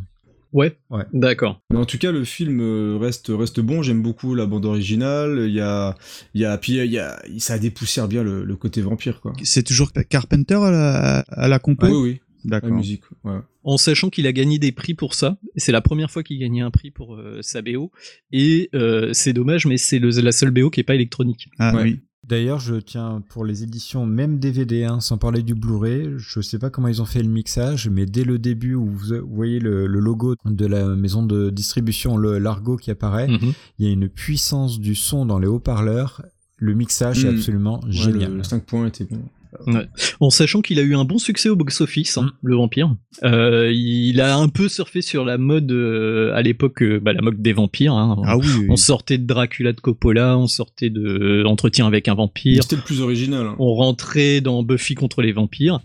Ouais. 0.53 0.77
Ouais. 0.91 1.03
D'accord. 1.13 1.61
Mais 1.71 1.77
en 1.77 1.85
tout 1.85 1.97
cas, 1.97 2.11
le 2.11 2.23
film 2.23 2.59
euh, 2.61 2.97
reste 2.99 3.31
reste 3.33 3.59
bon. 3.59 3.81
J'aime 3.83 4.01
beaucoup 4.03 4.33
la 4.35 4.45
bande 4.45 4.65
originale. 4.65 5.45
Il 5.47 5.53
y 5.53 5.61
a 5.61 5.95
il 6.35 6.41
y 6.41 6.45
a 6.45 6.57
puis 6.59 6.73
il 6.77 6.91
y 6.91 6.99
a 6.99 7.19
ça 7.39 7.57
dépoussière 7.59 8.07
bien 8.07 8.23
le, 8.23 8.43
le 8.43 8.55
côté 8.55 8.81
vampire 8.81 9.19
quoi. 9.21 9.33
C'est 9.43 9.63
toujours 9.63 9.91
Carpenter 10.09 10.55
à 10.55 10.71
la, 10.71 11.19
à 11.29 11.47
la 11.47 11.59
compo? 11.59 11.85
Ah 11.87 11.89
oui 11.91 11.97
oui. 11.97 12.21
D'accord. 12.45 12.69
La 12.69 12.75
musique. 12.75 13.03
Ouais. 13.23 13.39
en 13.63 13.77
sachant 13.77 14.09
qu'il 14.09 14.25
a 14.27 14.31
gagné 14.31 14.57
des 14.59 14.71
prix 14.71 14.93
pour 14.93 15.13
ça. 15.13 15.37
C'est 15.55 15.71
la 15.71 15.81
première 15.81 16.09
fois 16.11 16.23
qu'il 16.23 16.39
gagnait 16.39 16.61
un 16.61 16.71
prix 16.71 16.91
pour 16.91 17.15
euh, 17.15 17.39
sa 17.41 17.61
BO. 17.61 17.91
Et 18.31 18.69
euh, 18.73 19.09
c'est 19.13 19.33
dommage, 19.33 19.65
mais 19.65 19.77
c'est 19.77 19.99
la 19.99 20.31
seule 20.31 20.51
BO 20.51 20.69
qui 20.69 20.79
est 20.79 20.83
pas 20.83 20.95
électronique. 20.95 21.49
Ah 21.59 21.75
Ouais. 21.75 21.83
oui. 21.83 21.99
D'ailleurs, 22.27 22.59
je 22.59 22.75
tiens 22.75 23.23
pour 23.29 23.43
les 23.43 23.63
éditions, 23.63 24.05
même 24.05 24.37
DVD, 24.37 24.83
hein, 24.83 24.99
sans 24.99 25.17
parler 25.17 25.41
du 25.41 25.55
Blu-ray, 25.55 26.09
je 26.17 26.41
sais 26.41 26.59
pas 26.59 26.69
comment 26.69 26.87
ils 26.87 27.01
ont 27.01 27.05
fait 27.05 27.23
le 27.23 27.29
mixage, 27.29 27.89
mais 27.89 28.05
dès 28.05 28.23
le 28.23 28.37
début 28.37 28.75
où 28.75 28.85
vous 28.85 29.15
voyez 29.27 29.57
le, 29.59 29.87
le 29.87 29.99
logo 29.99 30.35
de 30.45 30.65
la 30.67 30.95
maison 30.95 31.23
de 31.25 31.49
distribution, 31.49 32.17
le 32.17 32.37
Largo 32.37 32.77
qui 32.77 32.91
apparaît, 32.91 33.27
Mhm. 33.27 33.53
il 33.79 33.85
y 33.87 33.89
a 33.89 33.91
une 33.91 34.09
puissance 34.09 34.79
du 34.79 34.93
son 34.93 35.25
dans 35.25 35.39
les 35.39 35.47
haut-parleurs. 35.47 36.21
Le 36.57 36.73
mixage 36.75 37.25
est 37.25 37.31
Mm. 37.31 37.35
absolument 37.35 37.79
Ouais, 37.85 37.91
génial. 37.91 38.33
le 38.37 38.43
5 38.43 38.63
points 38.63 38.85
était 38.87 39.05
bon. 39.05 39.21
Ouais. 39.67 39.87
En 40.19 40.29
sachant 40.29 40.61
qu'il 40.61 40.79
a 40.79 40.83
eu 40.83 40.95
un 40.95 41.05
bon 41.05 41.17
succès 41.17 41.49
au 41.49 41.55
box-office, 41.55 42.17
hein, 42.17 42.31
le 42.43 42.55
vampire. 42.55 42.95
Euh, 43.23 43.71
il 43.73 44.21
a 44.21 44.37
un 44.37 44.47
peu 44.47 44.69
surfé 44.69 45.01
sur 45.01 45.25
la 45.25 45.37
mode 45.37 45.71
euh, 45.71 46.33
à 46.35 46.41
l'époque, 46.41 46.81
euh, 46.83 46.99
bah, 46.99 47.13
la 47.13 47.21
mode 47.21 47.41
des 47.41 47.53
vampires. 47.53 47.93
hein. 47.93 48.21
Ah 48.25 48.37
oui, 48.37 48.47
oui. 48.59 48.67
On 48.69 48.75
sortait 48.75 49.17
de 49.17 49.25
Dracula 49.25 49.73
de 49.73 49.79
Coppola, 49.79 50.37
on 50.37 50.47
sortait 50.47 50.89
de 50.89 51.43
Entretien 51.45 51.87
avec 51.87 52.07
un 52.07 52.15
vampire. 52.15 52.61
C'était 52.63 52.75
le 52.75 52.81
plus 52.83 53.01
original. 53.01 53.45
hein. 53.47 53.55
On 53.59 53.73
rentrait 53.73 54.41
dans 54.41 54.61
Buffy 54.63 54.95
contre 54.95 55.21
les 55.21 55.31
vampires. 55.31 55.79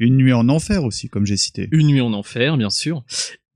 Une 0.00 0.16
nuit 0.16 0.32
en 0.32 0.48
enfer 0.48 0.84
aussi, 0.84 1.08
comme 1.08 1.26
j'ai 1.26 1.36
cité. 1.36 1.68
Une 1.72 1.88
nuit 1.88 2.00
en 2.00 2.12
enfer, 2.12 2.56
bien 2.56 2.70
sûr. 2.70 3.02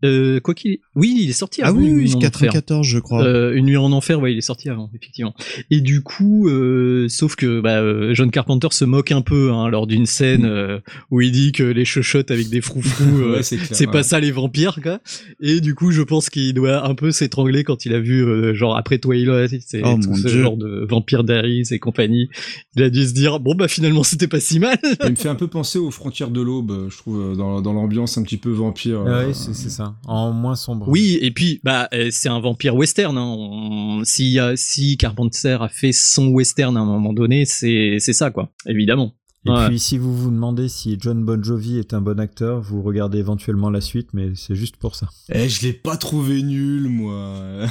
Euh, 0.04 0.40
quoi 0.40 0.54
qu'il, 0.54 0.78
oui, 0.94 1.16
il 1.22 1.30
est 1.30 1.32
sorti 1.32 1.60
Ah 1.62 1.68
avant. 1.68 1.78
oui, 1.78 1.86
Une 1.86 1.94
oui, 1.96 2.02
nuit 2.04 2.14
en 2.14 2.18
enfer. 2.18 2.30
94, 2.50 2.86
je 2.86 2.98
crois. 2.98 3.22
Euh, 3.24 3.54
une 3.54 3.66
nuit 3.66 3.76
en 3.76 3.92
enfer, 3.92 4.20
ouais, 4.20 4.32
il 4.32 4.38
est 4.38 4.40
sorti 4.42 4.68
avant, 4.68 4.90
effectivement. 4.94 5.34
Et 5.70 5.80
du 5.80 6.02
coup, 6.02 6.48
euh, 6.48 7.06
sauf 7.08 7.36
que 7.36 7.60
bah, 7.60 7.80
euh, 7.80 8.14
John 8.14 8.30
Carpenter 8.30 8.68
se 8.72 8.84
moque 8.84 9.12
un 9.12 9.22
peu 9.22 9.52
hein, 9.52 9.68
lors 9.68 9.86
d'une 9.86 10.06
scène 10.06 10.44
euh, 10.44 10.78
où 11.10 11.20
il 11.20 11.30
dit 11.32 11.52
que 11.52 11.62
les 11.62 11.84
chuchotes 11.84 12.30
avec 12.30 12.48
des 12.48 12.60
froufrous, 12.60 13.04
euh, 13.20 13.36
Ouais, 13.36 13.42
c'est 13.42 13.86
pas 13.86 13.98
ouais. 13.98 14.02
ça 14.02 14.18
les 14.20 14.30
vampires, 14.32 14.80
quoi. 14.82 15.00
Et 15.40 15.60
du 15.60 15.74
coup, 15.74 15.90
je 15.92 16.02
pense 16.02 16.30
qu'il 16.30 16.52
doit 16.54 16.86
un 16.86 16.94
peu 16.94 17.10
s'étrangler 17.12 17.64
quand 17.64 17.86
il 17.86 17.94
a 17.94 18.00
vu, 18.00 18.24
euh, 18.24 18.54
genre 18.54 18.76
après 18.76 18.98
Twilight, 18.98 19.60
c'est 19.66 19.82
Oh, 19.84 19.96
tout 20.02 20.16
ce 20.16 20.28
Dieu. 20.28 20.42
genre 20.42 20.56
de 20.56 20.86
vampires 20.88 21.24
d'Aris 21.24 21.68
et 21.70 21.78
compagnie. 21.78 22.28
Il 22.76 22.82
a 22.82 22.90
dû 22.90 23.04
se 23.06 23.12
dire, 23.14 23.38
bon 23.40 23.54
bah 23.54 23.68
finalement 23.68 24.02
c'était 24.02 24.28
pas 24.28 24.40
si 24.40 24.58
mal. 24.58 24.78
Il 25.04 25.10
me 25.10 25.16
fait 25.16 25.28
un 25.28 25.34
peu 25.34 25.46
penser 25.48 25.78
aux 25.78 25.90
frontières 25.90 26.30
de 26.30 26.40
l'aube, 26.40 26.88
je 26.90 26.96
trouve, 26.96 27.36
dans, 27.36 27.60
dans 27.60 27.72
l'ambiance 27.72 28.18
un 28.18 28.22
petit 28.22 28.36
peu 28.36 28.50
vampire. 28.50 29.02
Ah 29.06 29.10
euh, 29.10 29.26
ouais, 29.28 29.34
c'est 29.34 29.54
c'est 29.54 29.70
En 30.06 30.32
moins 30.32 30.56
sombre. 30.56 30.86
Oui, 30.88 31.18
et 31.20 31.30
puis 31.30 31.60
bah 31.64 31.88
euh, 31.94 32.08
c'est 32.10 32.28
un 32.28 32.40
vampire 32.40 32.74
western. 32.74 33.16
Hein. 33.16 33.24
On- 33.38 34.04
Si, 34.04 34.38
a- 34.38 34.56
si 34.56 34.96
Carpenter 34.96 35.58
a 35.60 35.68
fait 35.68 35.92
son 35.92 36.28
western 36.28 36.76
à 36.76 36.80
un 36.80 36.84
moment 36.84 37.12
donné, 37.12 37.44
c'est 37.44 37.96
c'est 38.00 38.12
ça 38.12 38.30
quoi, 38.30 38.50
évidemment. 38.66 39.14
Et 39.44 39.50
Ouais. 39.50 39.66
puis, 39.68 39.78
si 39.80 39.98
vous 39.98 40.16
vous 40.16 40.30
demandez 40.30 40.68
si 40.68 40.96
John 41.00 41.24
Bon 41.24 41.42
Jovi 41.42 41.78
est 41.78 41.94
un 41.94 42.00
bon 42.00 42.20
acteur, 42.20 42.60
vous 42.60 42.80
regardez 42.82 43.18
éventuellement 43.18 43.70
la 43.70 43.80
suite, 43.80 44.10
mais 44.12 44.30
c'est 44.36 44.54
juste 44.54 44.76
pour 44.76 44.94
ça. 44.94 45.08
Eh, 45.32 45.48
je 45.48 45.62
l'ai 45.62 45.72
pas 45.72 45.96
trouvé 45.96 46.42
nul, 46.44 46.88
moi. 46.88 47.66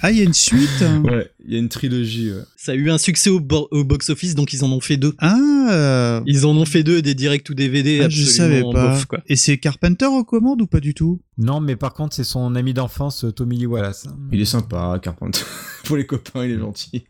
Ah, 0.00 0.10
il 0.10 0.18
y 0.18 0.20
a 0.20 0.24
une 0.24 0.34
suite? 0.34 0.82
Hein. 0.82 1.02
ouais, 1.04 1.30
il 1.46 1.52
y 1.52 1.56
a 1.56 1.58
une 1.58 1.68
trilogie. 1.68 2.30
Ouais. 2.32 2.42
Ça 2.56 2.72
a 2.72 2.74
eu 2.74 2.90
un 2.90 2.98
succès 2.98 3.30
au, 3.30 3.40
bo- 3.40 3.68
au 3.70 3.84
box-office, 3.84 4.34
donc 4.34 4.52
ils 4.52 4.64
en 4.64 4.72
ont 4.72 4.80
fait 4.80 4.96
deux. 4.96 5.14
Ah, 5.18 6.22
Ils 6.26 6.46
en 6.46 6.56
ont 6.56 6.64
fait 6.64 6.82
deux, 6.82 7.02
des 7.02 7.14
directs 7.14 7.48
ou 7.50 7.54
DVD. 7.54 8.00
ah, 8.04 8.08
je 8.08 8.24
savais 8.24 8.62
pas. 8.62 8.90
bof, 8.92 9.06
quoi. 9.06 9.20
Et 9.28 9.36
c'est 9.36 9.58
Carpenter 9.58 10.06
aux 10.06 10.24
commandes 10.24 10.60
ou 10.62 10.66
pas 10.66 10.80
du 10.80 10.94
tout? 10.94 11.20
Non, 11.38 11.60
mais 11.60 11.76
par 11.76 11.94
contre, 11.94 12.14
c'est 12.14 12.24
son 12.24 12.54
ami 12.54 12.74
d'enfance, 12.74 13.24
Tommy 13.34 13.58
Lee 13.58 13.66
Wallace. 13.66 14.06
Il 14.32 14.40
est 14.40 14.44
sympa, 14.44 14.98
Carpenter. 15.02 15.40
Pour 15.84 15.96
les 15.96 16.06
copains, 16.06 16.44
il 16.44 16.52
est 16.52 16.58
gentil. 16.58 17.04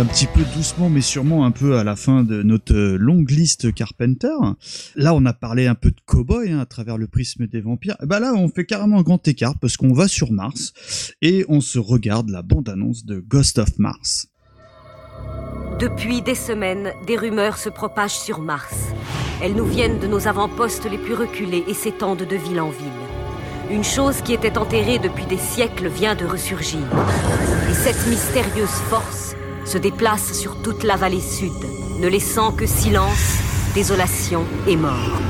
Un 0.00 0.06
petit 0.06 0.26
peu 0.26 0.40
doucement 0.56 0.88
mais 0.88 1.02
sûrement 1.02 1.44
un 1.44 1.50
peu 1.50 1.76
à 1.76 1.84
la 1.84 1.94
fin 1.94 2.22
de 2.22 2.42
notre 2.42 2.74
euh, 2.74 2.96
longue 2.96 3.30
liste 3.30 3.74
Carpenter. 3.74 4.32
Là, 4.96 5.12
on 5.12 5.26
a 5.26 5.34
parlé 5.34 5.66
un 5.66 5.74
peu 5.74 5.90
de 5.90 6.00
cowboy 6.06 6.52
hein, 6.52 6.60
à 6.60 6.64
travers 6.64 6.96
le 6.96 7.06
prisme 7.06 7.46
des 7.46 7.60
vampires. 7.60 7.96
Bah 8.04 8.18
là, 8.18 8.32
on 8.34 8.48
fait 8.48 8.64
carrément 8.64 9.00
un 9.00 9.02
grand 9.02 9.28
écart 9.28 9.58
parce 9.58 9.76
qu'on 9.76 9.92
va 9.92 10.08
sur 10.08 10.32
Mars 10.32 10.72
et 11.20 11.44
on 11.50 11.60
se 11.60 11.78
regarde 11.78 12.30
la 12.30 12.40
bande-annonce 12.40 13.04
de 13.04 13.20
Ghost 13.20 13.58
of 13.58 13.78
Mars. 13.78 14.28
Depuis 15.78 16.22
des 16.22 16.34
semaines, 16.34 16.92
des 17.06 17.18
rumeurs 17.18 17.58
se 17.58 17.68
propagent 17.68 18.18
sur 18.18 18.40
Mars. 18.40 18.94
Elles 19.42 19.54
nous 19.54 19.66
viennent 19.66 19.98
de 19.98 20.06
nos 20.06 20.26
avant-postes 20.26 20.90
les 20.90 20.98
plus 20.98 21.14
reculés 21.14 21.64
et 21.68 21.74
s'étendent 21.74 22.26
de 22.26 22.36
ville 22.36 22.60
en 22.62 22.70
ville. 22.70 22.88
Une 23.70 23.84
chose 23.84 24.22
qui 24.22 24.32
était 24.32 24.56
enterrée 24.56 24.98
depuis 24.98 25.26
des 25.26 25.36
siècles 25.36 25.88
vient 25.88 26.14
de 26.14 26.24
ressurgir. 26.24 26.80
Et 27.70 27.74
cette 27.74 28.06
mystérieuse 28.06 28.68
force 28.88 29.36
se 29.70 29.78
déplace 29.78 30.32
sur 30.32 30.60
toute 30.62 30.82
la 30.82 30.96
vallée 30.96 31.20
sud, 31.20 31.52
ne 32.00 32.08
laissant 32.08 32.50
que 32.50 32.66
silence, 32.66 33.38
désolation 33.72 34.44
et 34.66 34.74
mort. 34.74 35.20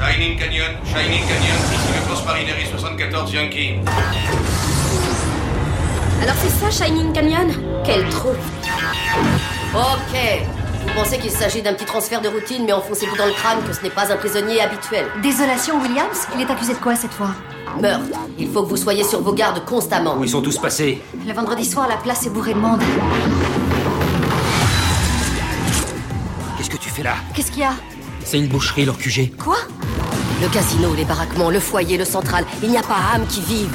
Shining 0.00 0.38
Canyon, 0.38 0.70
Shining 0.86 1.20
Canyon, 1.20 1.58
ici 1.74 1.92
le 1.94 2.08
Post 2.08 2.24
Marinery 2.24 2.64
74 2.66 3.34
Yankee. 3.34 3.74
Alors 6.22 6.34
c'est 6.40 6.48
ça, 6.48 6.70
Shining 6.70 7.12
Canyon? 7.12 7.52
Quel 7.84 8.08
trou 8.08 8.30
Ok. 9.74 10.59
Vous 10.82 10.94
pensez 10.94 11.18
qu'il 11.18 11.30
s'agit 11.30 11.62
d'un 11.62 11.74
petit 11.74 11.84
transfert 11.84 12.20
de 12.20 12.28
routine, 12.28 12.64
mais 12.64 12.72
enfoncez-vous 12.72 13.16
dans 13.16 13.26
le 13.26 13.32
crâne 13.32 13.58
que 13.66 13.72
ce 13.72 13.82
n'est 13.82 13.90
pas 13.90 14.12
un 14.12 14.16
prisonnier 14.16 14.60
habituel. 14.60 15.06
Désolation, 15.22 15.80
Williams 15.80 16.26
Il 16.34 16.40
est 16.40 16.50
accusé 16.50 16.72
de 16.74 16.78
quoi 16.78 16.96
cette 16.96 17.12
fois? 17.12 17.30
Meurtre. 17.80 18.18
Il 18.38 18.50
faut 18.50 18.62
que 18.64 18.68
vous 18.70 18.76
soyez 18.76 19.04
sur 19.04 19.22
vos 19.22 19.32
gardes 19.32 19.64
constamment. 19.64 20.16
Où 20.16 20.24
ils 20.24 20.30
sont 20.30 20.42
tous 20.42 20.58
passés? 20.58 21.00
Le 21.26 21.32
vendredi 21.32 21.64
soir, 21.64 21.86
la 21.88 21.96
place 21.96 22.26
est 22.26 22.30
bourrée 22.30 22.54
de 22.54 22.58
monde. 22.58 22.80
Qu'est-ce 26.56 26.70
que 26.70 26.76
tu 26.76 26.90
fais 26.90 27.02
là? 27.02 27.14
Qu'est-ce 27.34 27.50
qu'il 27.52 27.60
y 27.62 27.64
a? 27.64 27.72
C'est 28.24 28.38
une 28.38 28.48
boucherie, 28.48 28.84
leur 28.84 28.98
QG. 28.98 29.36
Quoi? 29.36 29.56
Le 30.42 30.48
casino, 30.48 30.94
les 30.94 31.04
baraquements, 31.04 31.50
le 31.50 31.60
foyer, 31.60 31.96
le 31.98 32.04
central. 32.04 32.44
Il 32.62 32.70
n'y 32.70 32.78
a 32.78 32.82
pas 32.82 32.96
âme 33.14 33.26
qui 33.26 33.40
vive. 33.42 33.72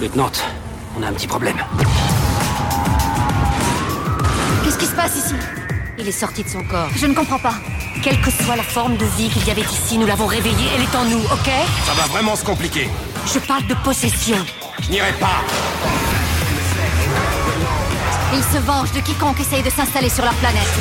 Lieutenant, 0.00 0.30
on 0.98 1.02
a 1.02 1.08
un 1.08 1.12
petit 1.12 1.26
problème. 1.26 1.56
Qu'est-ce 4.74 4.86
qui 4.86 4.90
se 4.90 4.96
passe 4.96 5.16
ici 5.16 5.34
Il 5.98 6.08
est 6.08 6.10
sorti 6.10 6.42
de 6.42 6.48
son 6.48 6.64
corps. 6.64 6.88
Je 6.96 7.06
ne 7.06 7.14
comprends 7.14 7.38
pas. 7.38 7.54
Quelle 8.02 8.20
que 8.20 8.30
soit 8.32 8.56
la 8.56 8.64
forme 8.64 8.96
de 8.96 9.04
vie 9.04 9.28
qu'il 9.28 9.46
y 9.46 9.50
avait 9.52 9.62
ici, 9.62 9.96
nous 9.98 10.06
l'avons 10.06 10.26
réveillée, 10.26 10.68
elle 10.74 10.82
est 10.82 10.96
en 10.96 11.04
nous, 11.04 11.20
ok 11.20 11.50
Ça 11.86 11.92
va 11.94 12.08
vraiment 12.08 12.34
se 12.34 12.44
compliquer. 12.44 12.88
Je 13.32 13.38
parle 13.38 13.64
de 13.68 13.74
possession. 13.84 14.36
Je 14.82 14.90
n'irai 14.90 15.12
pas. 15.20 15.44
Ils 18.32 18.42
se 18.42 18.58
vengent 18.58 18.90
de 18.90 18.98
quiconque 18.98 19.38
essaye 19.38 19.62
de 19.62 19.70
s'installer 19.70 20.08
sur 20.08 20.24
leur 20.24 20.34
planète. 20.34 20.72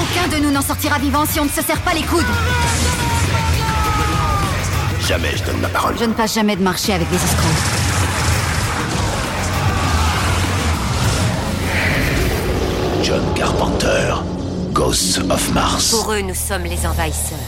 Aucun 0.00 0.36
de 0.36 0.44
nous 0.44 0.52
n'en 0.52 0.62
sortira 0.62 1.00
vivant 1.00 1.26
si 1.26 1.40
on 1.40 1.46
ne 1.46 1.50
se 1.50 1.62
serre 1.62 1.80
pas 1.80 1.94
les 1.94 2.02
coudes. 2.02 2.22
Jamais 5.00 5.36
je 5.36 5.42
donne 5.42 5.60
ma 5.60 5.68
parole. 5.68 5.96
Je 5.98 6.04
ne 6.04 6.12
passe 6.12 6.34
jamais 6.34 6.54
de 6.54 6.62
marché 6.62 6.92
avec 6.92 7.10
des 7.10 7.16
escrocs. 7.16 7.85
John 13.06 13.22
Carpenter, 13.36 14.16
Ghosts 14.72 15.18
of 15.30 15.54
Mars. 15.54 15.92
Pour 15.92 16.12
eux, 16.12 16.22
nous 16.22 16.34
sommes 16.34 16.64
les 16.64 16.84
envahisseurs. 16.84 17.38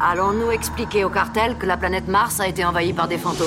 Allons-nous 0.00 0.50
expliquer 0.52 1.04
au 1.04 1.10
cartel 1.10 1.58
que 1.58 1.66
la 1.66 1.76
planète 1.76 2.08
Mars 2.08 2.40
a 2.40 2.48
été 2.48 2.64
envahie 2.64 2.94
par 2.94 3.08
des 3.08 3.18
fantômes 3.18 3.46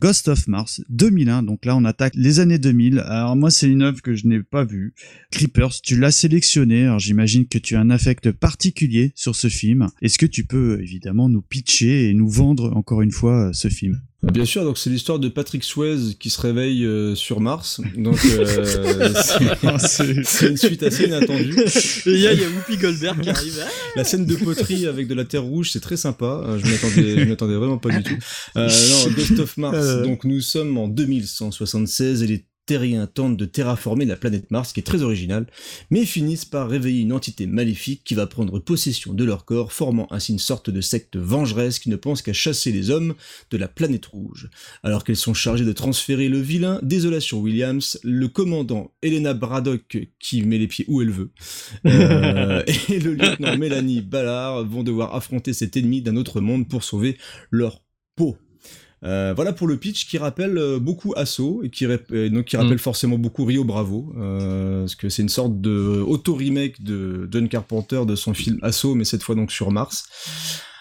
Ghost 0.00 0.26
of 0.26 0.48
Mars 0.48 0.80
2001, 0.88 1.44
donc 1.44 1.64
là 1.64 1.76
on 1.76 1.84
attaque 1.84 2.14
les 2.16 2.40
années 2.40 2.58
2000. 2.58 2.98
Alors 2.98 3.36
moi 3.36 3.52
c'est 3.52 3.68
une 3.68 3.82
œuvre 3.82 4.02
que 4.02 4.16
je 4.16 4.26
n'ai 4.26 4.42
pas 4.42 4.64
vue. 4.64 4.92
Creepers, 5.30 5.80
tu 5.80 5.96
l'as 5.96 6.10
sélectionné, 6.10 6.86
alors 6.86 6.98
j'imagine 6.98 7.46
que 7.46 7.58
tu 7.58 7.76
as 7.76 7.80
un 7.80 7.90
affect 7.90 8.32
particulier 8.32 9.12
sur 9.14 9.36
ce 9.36 9.46
film. 9.46 9.86
Est-ce 10.02 10.18
que 10.18 10.26
tu 10.26 10.44
peux 10.44 10.80
évidemment 10.82 11.28
nous 11.28 11.42
pitcher 11.42 12.10
et 12.10 12.14
nous 12.14 12.28
vendre 12.28 12.76
encore 12.76 13.02
une 13.02 13.12
fois 13.12 13.52
ce 13.52 13.68
film? 13.68 14.00
Bien 14.22 14.44
sûr, 14.44 14.64
donc 14.64 14.76
c'est 14.76 14.90
l'histoire 14.90 15.18
de 15.18 15.28
Patrick 15.30 15.64
Swayze 15.64 16.14
qui 16.20 16.28
se 16.28 16.38
réveille 16.42 16.84
euh, 16.84 17.14
sur 17.14 17.40
Mars. 17.40 17.80
Donc 17.96 18.18
euh, 18.26 19.14
c'est- 19.78 20.46
une 20.48 20.56
suite 20.58 20.82
assez 20.82 21.04
inattendue. 21.04 21.56
Et 21.58 22.10
il 22.10 22.18
y 22.20 22.26
a, 22.26 22.34
il 22.34 22.40
y 22.40 22.44
a 22.44 22.48
Whoopi 22.48 22.76
Goldberg 22.76 23.20
qui 23.22 23.30
arrive. 23.30 23.64
La 23.96 24.04
scène 24.04 24.26
de 24.26 24.36
poterie 24.36 24.86
avec 24.86 25.08
de 25.08 25.14
la 25.14 25.24
terre 25.24 25.42
rouge, 25.42 25.70
c'est 25.72 25.80
très 25.80 25.96
sympa. 25.96 26.42
Euh, 26.46 26.58
Je 26.62 26.70
m'attendais, 26.70 27.18
je 27.20 27.24
m'attendais 27.30 27.54
vraiment 27.56 27.78
pas 27.78 27.88
du 27.96 28.02
tout. 28.02 28.18
Euh, 28.56 28.68
non, 28.68 29.10
Ghost 29.16 29.38
of 29.38 29.56
Mars. 29.56 29.76
Euh. 29.78 30.02
Donc 30.04 30.24
nous 30.24 30.42
sommes 30.42 30.76
en 30.76 30.86
2176 30.86 32.22
et 32.22 32.26
les 32.26 32.44
terriens 32.70 33.08
tentent 33.08 33.36
de 33.36 33.46
terraformer 33.46 34.04
la 34.04 34.14
planète 34.14 34.48
Mars, 34.52 34.72
qui 34.72 34.78
est 34.78 34.84
très 34.84 35.02
originale, 35.02 35.48
mais 35.90 36.04
finissent 36.04 36.44
par 36.44 36.70
réveiller 36.70 37.00
une 37.00 37.12
entité 37.12 37.48
maléfique 37.48 38.02
qui 38.04 38.14
va 38.14 38.28
prendre 38.28 38.60
possession 38.60 39.12
de 39.12 39.24
leur 39.24 39.44
corps, 39.44 39.72
formant 39.72 40.06
ainsi 40.12 40.30
une 40.30 40.38
sorte 40.38 40.70
de 40.70 40.80
secte 40.80 41.16
vengeresse 41.16 41.80
qui 41.80 41.90
ne 41.90 41.96
pense 41.96 42.22
qu'à 42.22 42.32
chasser 42.32 42.70
les 42.70 42.90
hommes 42.90 43.14
de 43.50 43.56
la 43.56 43.66
planète 43.66 44.06
rouge. 44.06 44.50
Alors 44.84 45.02
qu'elles 45.02 45.16
sont 45.16 45.34
chargées 45.34 45.64
de 45.64 45.72
transférer 45.72 46.28
le 46.28 46.38
vilain, 46.38 46.78
Désolation 46.84 47.40
Williams, 47.40 47.98
le 48.04 48.28
commandant 48.28 48.92
Elena 49.02 49.34
Braddock 49.34 50.06
qui 50.20 50.42
met 50.42 50.58
les 50.58 50.68
pieds 50.68 50.84
où 50.86 51.02
elle 51.02 51.10
veut, 51.10 51.32
euh, 51.86 52.62
et 52.88 53.00
le 53.00 53.14
lieutenant 53.14 53.56
Mélanie 53.56 54.00
Ballard 54.00 54.64
vont 54.64 54.84
devoir 54.84 55.16
affronter 55.16 55.54
cet 55.54 55.76
ennemi 55.76 56.02
d'un 56.02 56.14
autre 56.14 56.40
monde 56.40 56.68
pour 56.68 56.84
sauver 56.84 57.18
leur 57.50 57.82
peau. 58.14 58.36
Euh, 59.02 59.32
voilà 59.34 59.54
pour 59.54 59.66
le 59.66 59.78
pitch 59.78 60.06
qui 60.06 60.18
rappelle 60.18 60.58
euh, 60.58 60.78
beaucoup 60.78 61.14
Asso 61.16 61.62
et 61.62 61.70
qui, 61.70 61.86
euh, 61.86 62.28
donc 62.28 62.44
qui 62.44 62.58
rappelle 62.58 62.78
forcément 62.78 63.16
beaucoup 63.16 63.46
Rio 63.46 63.64
Bravo 63.64 64.12
euh, 64.18 64.82
parce 64.82 64.94
que 64.94 65.08
c'est 65.08 65.22
une 65.22 65.30
sorte 65.30 65.58
de 65.58 66.04
auto 66.06 66.34
remake 66.34 66.82
de 66.82 67.26
John 67.32 67.48
Carpenter 67.48 68.02
de 68.06 68.14
son 68.14 68.34
film 68.34 68.58
Asso 68.60 68.94
mais 68.94 69.04
cette 69.04 69.22
fois 69.22 69.34
donc 69.34 69.52
sur 69.52 69.70
Mars. 69.70 70.04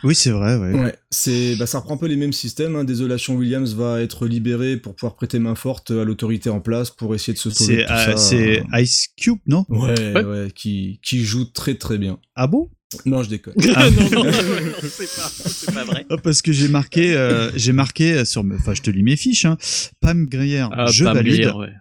Oui 0.04 0.16
c'est 0.16 0.32
vrai, 0.32 0.58
ouais. 0.58 0.74
Ouais, 0.74 0.96
c'est 1.12 1.56
bah, 1.58 1.66
ça 1.66 1.80
reprend 1.80 1.94
un 1.94 1.98
peu 1.98 2.08
les 2.08 2.18
mêmes 2.18 2.34
systèmes. 2.34 2.76
Hein. 2.76 2.84
Désolation 2.84 3.36
Williams 3.36 3.74
va 3.74 4.02
être 4.02 4.28
libéré 4.28 4.76
pour 4.76 4.96
pouvoir 4.96 5.16
prêter 5.16 5.40
main 5.40 5.56
forte 5.56 5.92
à 5.92 6.04
l'autorité 6.04 6.50
en 6.50 6.60
place 6.60 6.90
pour 6.90 7.16
essayer 7.16 7.34
de 7.34 7.38
se 7.38 7.50
sauver. 7.50 7.86
C'est 7.88 8.10
euh, 8.10 8.18
c'est 8.18 8.64
Ice 8.82 9.08
Cube, 9.16 9.40
non? 9.46 9.66
Ouais, 9.70 10.14
ouais, 10.24 10.52
qui, 10.54 11.00
qui 11.04 11.24
joue 11.24 11.46
très 11.46 11.76
très 11.76 11.98
bien. 11.98 12.20
Ah 12.36 12.48
bon? 12.48 12.70
Non, 13.06 13.22
je 13.24 13.30
déconne. 13.30 13.54
Ah. 13.76 13.90
non, 13.90 14.10
non, 14.24 14.32
c'est 14.82 15.16
pas, 15.16 15.30
c'est 15.30 15.74
pas 15.74 15.84
vrai. 15.84 16.06
Ah, 16.10 16.16
parce 16.18 16.42
que 16.42 16.52
j'ai 16.52 16.68
marqué, 16.70 17.16
euh, 17.16 17.52
j'ai 17.56 17.72
marqué 17.72 18.26
sur, 18.26 18.44
me- 18.44 18.56
enfin, 18.56 18.74
je 18.74 18.82
te 18.82 18.90
lis 18.90 19.04
mes 19.04 19.16
fiches, 19.16 19.46
hein. 19.46 19.58
Pam 20.02 20.26
Grier, 20.26 20.66
Ah, 20.72 20.88
je 20.88 21.04
Pam 21.06 21.16
valide. 21.16 21.42
Grier, 21.42 21.52
ouais. 21.54 21.74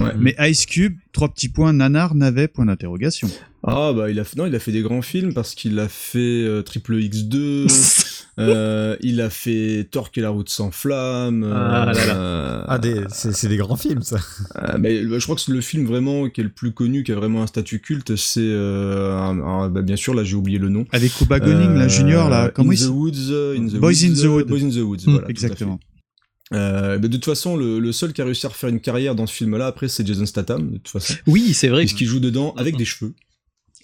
Ouais. 0.00 0.12
Mais 0.18 0.34
Ice 0.50 0.66
Cube, 0.66 0.96
trois 1.12 1.32
petits 1.32 1.48
points, 1.48 1.72
nanar, 1.72 2.14
navet, 2.16 2.48
point 2.48 2.66
d'interrogation. 2.66 3.30
Ah 3.68 3.92
bah 3.92 4.10
il 4.10 4.18
a 4.20 4.24
fait, 4.24 4.36
non 4.36 4.46
il 4.46 4.54
a 4.54 4.58
fait 4.60 4.72
des 4.72 4.82
grands 4.82 5.02
films 5.02 5.34
parce 5.34 5.54
qu'il 5.56 5.78
a 5.80 5.88
fait 5.88 6.18
euh, 6.44 6.62
Triple 6.62 6.94
X2, 6.98 7.66
euh, 8.38 8.96
il 9.00 9.20
a 9.20 9.28
fait 9.30 9.88
Torque 9.90 10.16
et 10.18 10.20
la 10.20 10.28
route 10.30 10.48
sans 10.48 10.70
flamme. 10.70 11.42
euh, 11.42 11.52
Ah 11.54 11.92
là 11.92 12.06
là. 12.06 12.16
euh, 12.16 12.64
Ah, 12.68 12.78
des- 12.78 13.02
c'est 13.10 13.48
des 13.48 13.56
grands 13.56 13.76
films, 13.76 14.02
ça. 14.02 14.18
euh, 14.56 14.76
mais 14.78 15.02
bah, 15.04 15.18
je 15.18 15.24
crois 15.24 15.34
que 15.34 15.40
c'est 15.42 15.52
le 15.52 15.60
film 15.60 15.84
vraiment 15.86 16.28
qui 16.28 16.40
est 16.42 16.44
le 16.44 16.50
plus 16.50 16.72
connu, 16.72 17.02
qui 17.02 17.10
a 17.12 17.16
vraiment 17.16 17.42
un 17.42 17.46
statut 17.48 17.80
culte, 17.80 18.14
c'est 18.16 18.40
euh, 18.40 19.68
bah, 19.68 19.82
bien 19.82 19.96
sûr 19.96 20.14
là 20.14 20.22
j'ai 20.22 20.36
oublié 20.36 20.58
le 20.58 20.68
nom. 20.68 20.84
Avec 20.92 21.12
Cuba 21.14 21.40
Gooding, 21.40 21.74
là, 21.74 21.88
Junior, 21.88 22.28
là, 22.30 22.50
comment 22.54 22.70
in 22.70 22.74
il 22.74 22.80
the 22.86 22.88
Woods, 22.90 23.32
in 23.58 23.66
the 23.66 23.76
Boys 23.80 24.04
in 24.04 24.08
Woods, 24.10 24.20
the 24.20 24.24
euh, 24.24 24.28
Wood. 24.28 24.46
Boys 24.46 24.62
in 24.64 24.70
the 24.70 24.76
Woods, 24.84 24.98
Hmm, 25.06 25.10
voilà. 25.12 25.28
exactement. 25.28 25.80
Euh, 26.52 26.98
bah, 26.98 27.08
de 27.08 27.12
toute 27.16 27.24
façon, 27.24 27.56
le, 27.56 27.80
le 27.80 27.90
seul 27.90 28.12
qui 28.12 28.22
a 28.22 28.24
réussi 28.24 28.46
à 28.46 28.50
refaire 28.50 28.70
une 28.70 28.78
carrière 28.80 29.16
dans 29.16 29.26
ce 29.26 29.34
film-là, 29.34 29.66
après, 29.66 29.88
c'est 29.88 30.06
Jason 30.06 30.26
Statham, 30.26 30.70
de 30.70 30.76
toute 30.76 30.88
façon. 30.88 31.14
Oui, 31.26 31.52
c'est 31.54 31.66
vrai. 31.66 31.80
Puisqu'il 31.80 32.06
joue 32.06 32.20
dedans 32.20 32.54
avec 32.56 32.76
des 32.76 32.84
cheveux. 32.84 33.14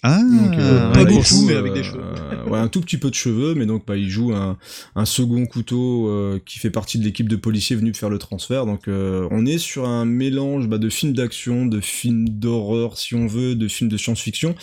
Ah, 0.05 0.19
Donc, 0.21 0.59
euh, 0.59 0.91
pas 0.91 1.03
ouais, 1.03 1.13
beaucoup, 1.13 1.45
mais 1.47 1.55
avec 1.55 1.73
des 1.73 1.81
cheveux. 1.83 2.01
euh, 2.01 2.45
ouais, 2.49 2.59
un 2.59 2.67
tout 2.67 2.81
petit 2.81 2.97
peu 2.97 3.09
de 3.09 3.15
cheveux, 3.15 3.55
mais 3.55 3.65
donc 3.65 3.85
bah, 3.87 3.95
il 3.95 4.09
joue 4.09 4.33
un, 4.33 4.57
un 4.95 5.05
second 5.05 5.45
couteau 5.45 6.09
euh, 6.09 6.39
qui 6.45 6.59
fait 6.59 6.69
partie 6.69 6.99
de 6.99 7.05
l'équipe 7.05 7.29
de 7.29 7.37
policiers 7.37 7.77
venus 7.77 7.97
faire 7.97 8.09
le 8.09 8.17
transfert. 8.17 8.65
Donc 8.65 8.89
euh, 8.89 9.27
on 9.31 9.45
est 9.45 9.57
sur 9.57 9.87
un 9.87 10.03
mélange 10.03 10.67
bah, 10.67 10.77
de 10.77 10.89
films 10.89 11.13
d'action, 11.13 11.65
de 11.65 11.79
films 11.79 12.27
d'horreur 12.27 12.97
si 12.97 13.15
on 13.15 13.27
veut, 13.27 13.55
de 13.55 13.67
films 13.69 13.89
de 13.89 13.95
science-fiction. 13.97 14.55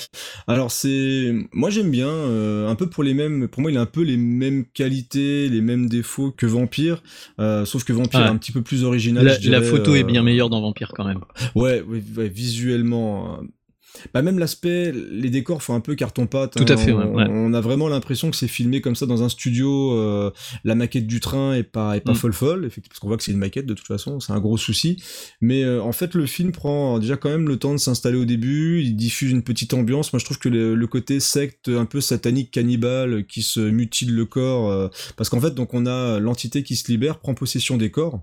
Alors 0.47 0.71
c'est, 0.71 1.33
moi 1.53 1.71
j'aime 1.71 1.91
bien, 1.91 2.09
euh, 2.09 2.69
un 2.69 2.75
peu 2.75 2.89
pour 2.89 3.03
les 3.03 3.15
mêmes, 3.15 3.49
pour 3.49 3.63
moi 3.63 3.71
il 3.71 3.79
a 3.79 3.81
un 3.81 3.87
peu 3.87 4.03
les 4.03 4.19
mêmes 4.19 4.67
qualités, 4.67 5.49
les 5.49 5.63
mêmes 5.63 5.89
défauts 5.89 6.33
que 6.33 6.45
Vampire, 6.45 7.03
euh, 7.39 7.65
sauf 7.65 7.85
que 7.85 7.95
Vampire 7.95 8.21
Ah. 8.23 8.27
est 8.27 8.31
un 8.31 8.37
petit 8.37 8.53
peu 8.53 8.61
plus 8.61 8.85
original. 8.85 9.25
La, 9.25 9.35
je 9.35 9.41
dirais, 9.41 9.61
la 9.61 9.63
photo 9.63 9.95
est 9.95 10.05
bien 10.05 10.23
meilleure 10.23 10.51
dans 10.51 10.61
Vampire 10.61 10.93
quand 10.95 11.07
même. 11.07 11.21
Ouais, 11.55 11.81
ouais, 11.81 12.03
ouais, 12.17 12.29
visuellement. 12.29 13.41
Bah 14.15 14.23
même 14.23 14.39
l'aspect, 14.39 14.93
les 14.93 15.31
décors 15.31 15.63
font 15.63 15.75
un 15.75 15.81
peu 15.81 15.95
carton-pâte. 15.95 16.55
Tout 16.57 16.73
à 16.73 16.77
fait, 16.77 16.93
on, 16.93 16.99
ouais, 17.15 17.25
ouais. 17.25 17.27
on 17.29 17.53
a 17.55 17.61
vraiment 17.61 17.89
l'impression 17.89 18.31
que 18.31 18.37
c'est 18.37 18.49
filmé 18.49 18.81
comme 18.81 18.95
ça 18.95 19.07
dans 19.07 19.23
un 19.23 19.29
studio. 19.29 19.93
euh, 19.97 20.31
la 20.65 20.75
maquette 20.75 21.07
du 21.07 21.21
train 21.21 21.55
est 21.55 21.63
pas, 21.63 21.97
est 21.97 22.01
pas 22.01 22.13
Mm. 22.13 22.17
folle 22.17 22.33
folle, 22.33 22.65
effectivement, 22.65 22.89
parce 22.91 22.99
qu'on 23.01 23.09
voit 23.09 23.17
que 23.17 23.23
c'est 23.23 23.33
une 23.33 23.39
maquette 23.39 23.67
de 23.67 23.75
toute 23.75 23.87
façon, 23.87 24.21
c'est 24.21 24.33
un 24.33 24.41
gros 24.41 24.57
souci. 24.57 25.03
Mais 25.41 25.63
euh, 25.65 25.83
en 25.83 25.93
fait, 25.93 26.15
le 26.15 26.27
film 26.27 26.53
prend 26.53 26.99
déjà 26.99 27.17
quand 27.17 27.31
même 27.31 27.49
le 27.49 27.57
temps 27.57 27.73
de 27.73 27.79
s'installer 27.79 28.17
au 28.19 28.25
début, 28.25 28.81
il 28.83 28.97
diffuse 28.97 29.31
une 29.33 29.43
petite 29.43 29.75
ambiance. 29.75 30.13
Moi, 30.13 30.19
je 30.21 30.25
trouve 30.25 30.39
que 30.39 30.49
le, 30.49 30.75
le 30.75 30.87
côté 30.87 31.21
secte 31.21 31.69
un 31.69 31.85
peu 31.85 32.01
satanique, 32.01 32.51
cannibale, 32.51 33.27
qui 33.27 33.43
se 33.43 33.61
mutile 33.61 34.15
le 34.15 34.25
corps, 34.25 34.71
euh, 34.71 34.89
parce 35.17 35.29
qu'en 35.29 35.41
fait, 35.41 35.55
donc 35.55 35.75
on 35.75 35.87
a 35.87 36.19
l'entité 36.21 36.63
qui 36.63 36.77
se 36.77 36.91
libère, 36.91 37.19
prend 37.19 37.35
possession 37.35 37.77
des 37.77 37.91
corps. 37.91 38.21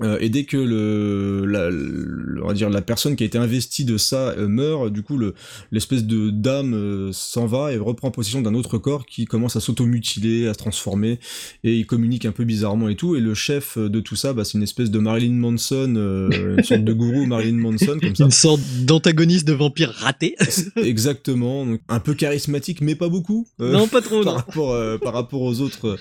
Euh, 0.00 0.16
et 0.20 0.28
dès 0.28 0.44
que 0.44 0.56
le, 0.56 1.44
la, 1.44 1.70
le- 1.70 2.40
on 2.44 2.46
va 2.48 2.54
dire 2.54 2.70
la 2.70 2.82
personne 2.82 3.16
qui 3.16 3.24
a 3.24 3.26
été 3.26 3.36
investie 3.36 3.84
de 3.84 3.96
ça 3.96 4.28
euh, 4.38 4.46
meurt, 4.46 4.92
du 4.92 5.02
coup 5.02 5.18
le 5.18 5.34
l'espèce 5.72 6.04
de 6.04 6.30
dame 6.30 6.72
euh, 6.72 7.10
s'en 7.12 7.46
va 7.46 7.72
et 7.72 7.78
reprend 7.78 8.12
possession 8.12 8.40
d'un 8.40 8.54
autre 8.54 8.78
corps 8.78 9.06
qui 9.06 9.24
commence 9.24 9.56
à 9.56 9.60
s'automutiler, 9.60 10.46
à 10.46 10.52
se 10.54 10.58
transformer 10.58 11.18
et 11.64 11.74
il 11.76 11.84
communique 11.84 12.26
un 12.26 12.30
peu 12.32 12.44
bizarrement 12.44 12.88
et 12.88 12.94
tout. 12.94 13.16
Et 13.16 13.20
le 13.20 13.34
chef 13.34 13.76
euh, 13.76 13.88
de 13.88 13.98
tout 13.98 14.14
ça, 14.14 14.32
bah, 14.32 14.44
c'est 14.44 14.56
une 14.56 14.62
espèce 14.62 14.92
de 14.92 15.00
Marilyn 15.00 15.34
Manson, 15.34 15.92
euh, 15.96 16.56
une 16.58 16.62
sorte 16.62 16.84
de 16.84 16.92
gourou 16.92 17.26
Marilyn 17.26 17.58
Manson 17.58 17.98
comme 18.00 18.14
ça. 18.14 18.24
Une 18.24 18.30
sorte 18.30 18.60
d'antagoniste 18.84 19.48
de 19.48 19.52
vampire 19.52 19.90
raté. 19.90 20.36
Exactement, 20.76 21.66
donc 21.66 21.80
un 21.88 21.98
peu 22.00 22.14
charismatique 22.14 22.82
mais 22.82 22.94
pas 22.94 23.08
beaucoup. 23.08 23.48
Non, 23.58 23.88
pas 23.88 24.00
trop, 24.00 24.22
par 24.22 24.32
non. 24.34 24.38
rapport 24.38 24.72
euh, 24.72 24.96
par 24.98 25.12
rapport 25.12 25.42
aux 25.42 25.60
autres 25.60 25.96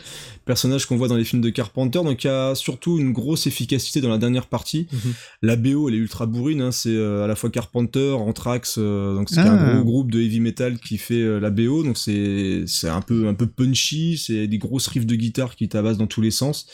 personnages 0.45 0.85
qu'on 0.85 0.97
voit 0.97 1.07
dans 1.07 1.15
les 1.17 1.23
films 1.25 1.41
de 1.41 1.49
Carpenter. 1.49 1.99
Donc 2.03 2.23
il 2.23 2.27
y 2.27 2.29
a 2.29 2.53
surtout 2.53 2.99
une 2.99 3.11
grosse 3.11 3.47
efficacité 3.47 3.86
dans 4.01 4.09
la 4.09 4.17
dernière 4.17 4.47
partie. 4.47 4.87
Mhm. 4.91 5.13
La 5.41 5.55
BO 5.55 5.87
elle 5.89 5.95
est 5.95 5.99
ultra 5.99 6.25
bourrine, 6.25 6.61
hein, 6.61 6.71
c'est 6.71 6.89
euh, 6.95 7.23
à 7.23 7.27
la 7.27 7.35
fois 7.35 7.49
Carpenter, 7.49 8.11
Anthrax, 8.11 8.75
euh, 8.77 9.15
donc 9.15 9.29
c'est 9.29 9.39
Ah. 9.39 9.51
un 9.51 9.75
gros 9.75 9.83
groupe 9.83 10.11
de 10.11 10.19
heavy 10.21 10.39
metal 10.39 10.79
qui 10.79 10.97
fait 10.97 11.15
euh, 11.21 11.39
la 11.39 11.49
BO, 11.49 11.83
donc 11.83 11.97
c'est 11.97 12.63
c'est 12.67 12.89
un 12.89 13.01
peu 13.01 13.27
un 13.27 13.33
peu 13.33 13.47
punchy, 13.47 14.17
c'est 14.17 14.47
des 14.47 14.57
grosses 14.57 14.87
riffs 14.87 15.05
de 15.05 15.15
guitare 15.15 15.55
qui 15.55 15.67
tabassent 15.69 15.97
dans 15.97 16.07
tous 16.07 16.21
les 16.21 16.31
sens. 16.31 16.67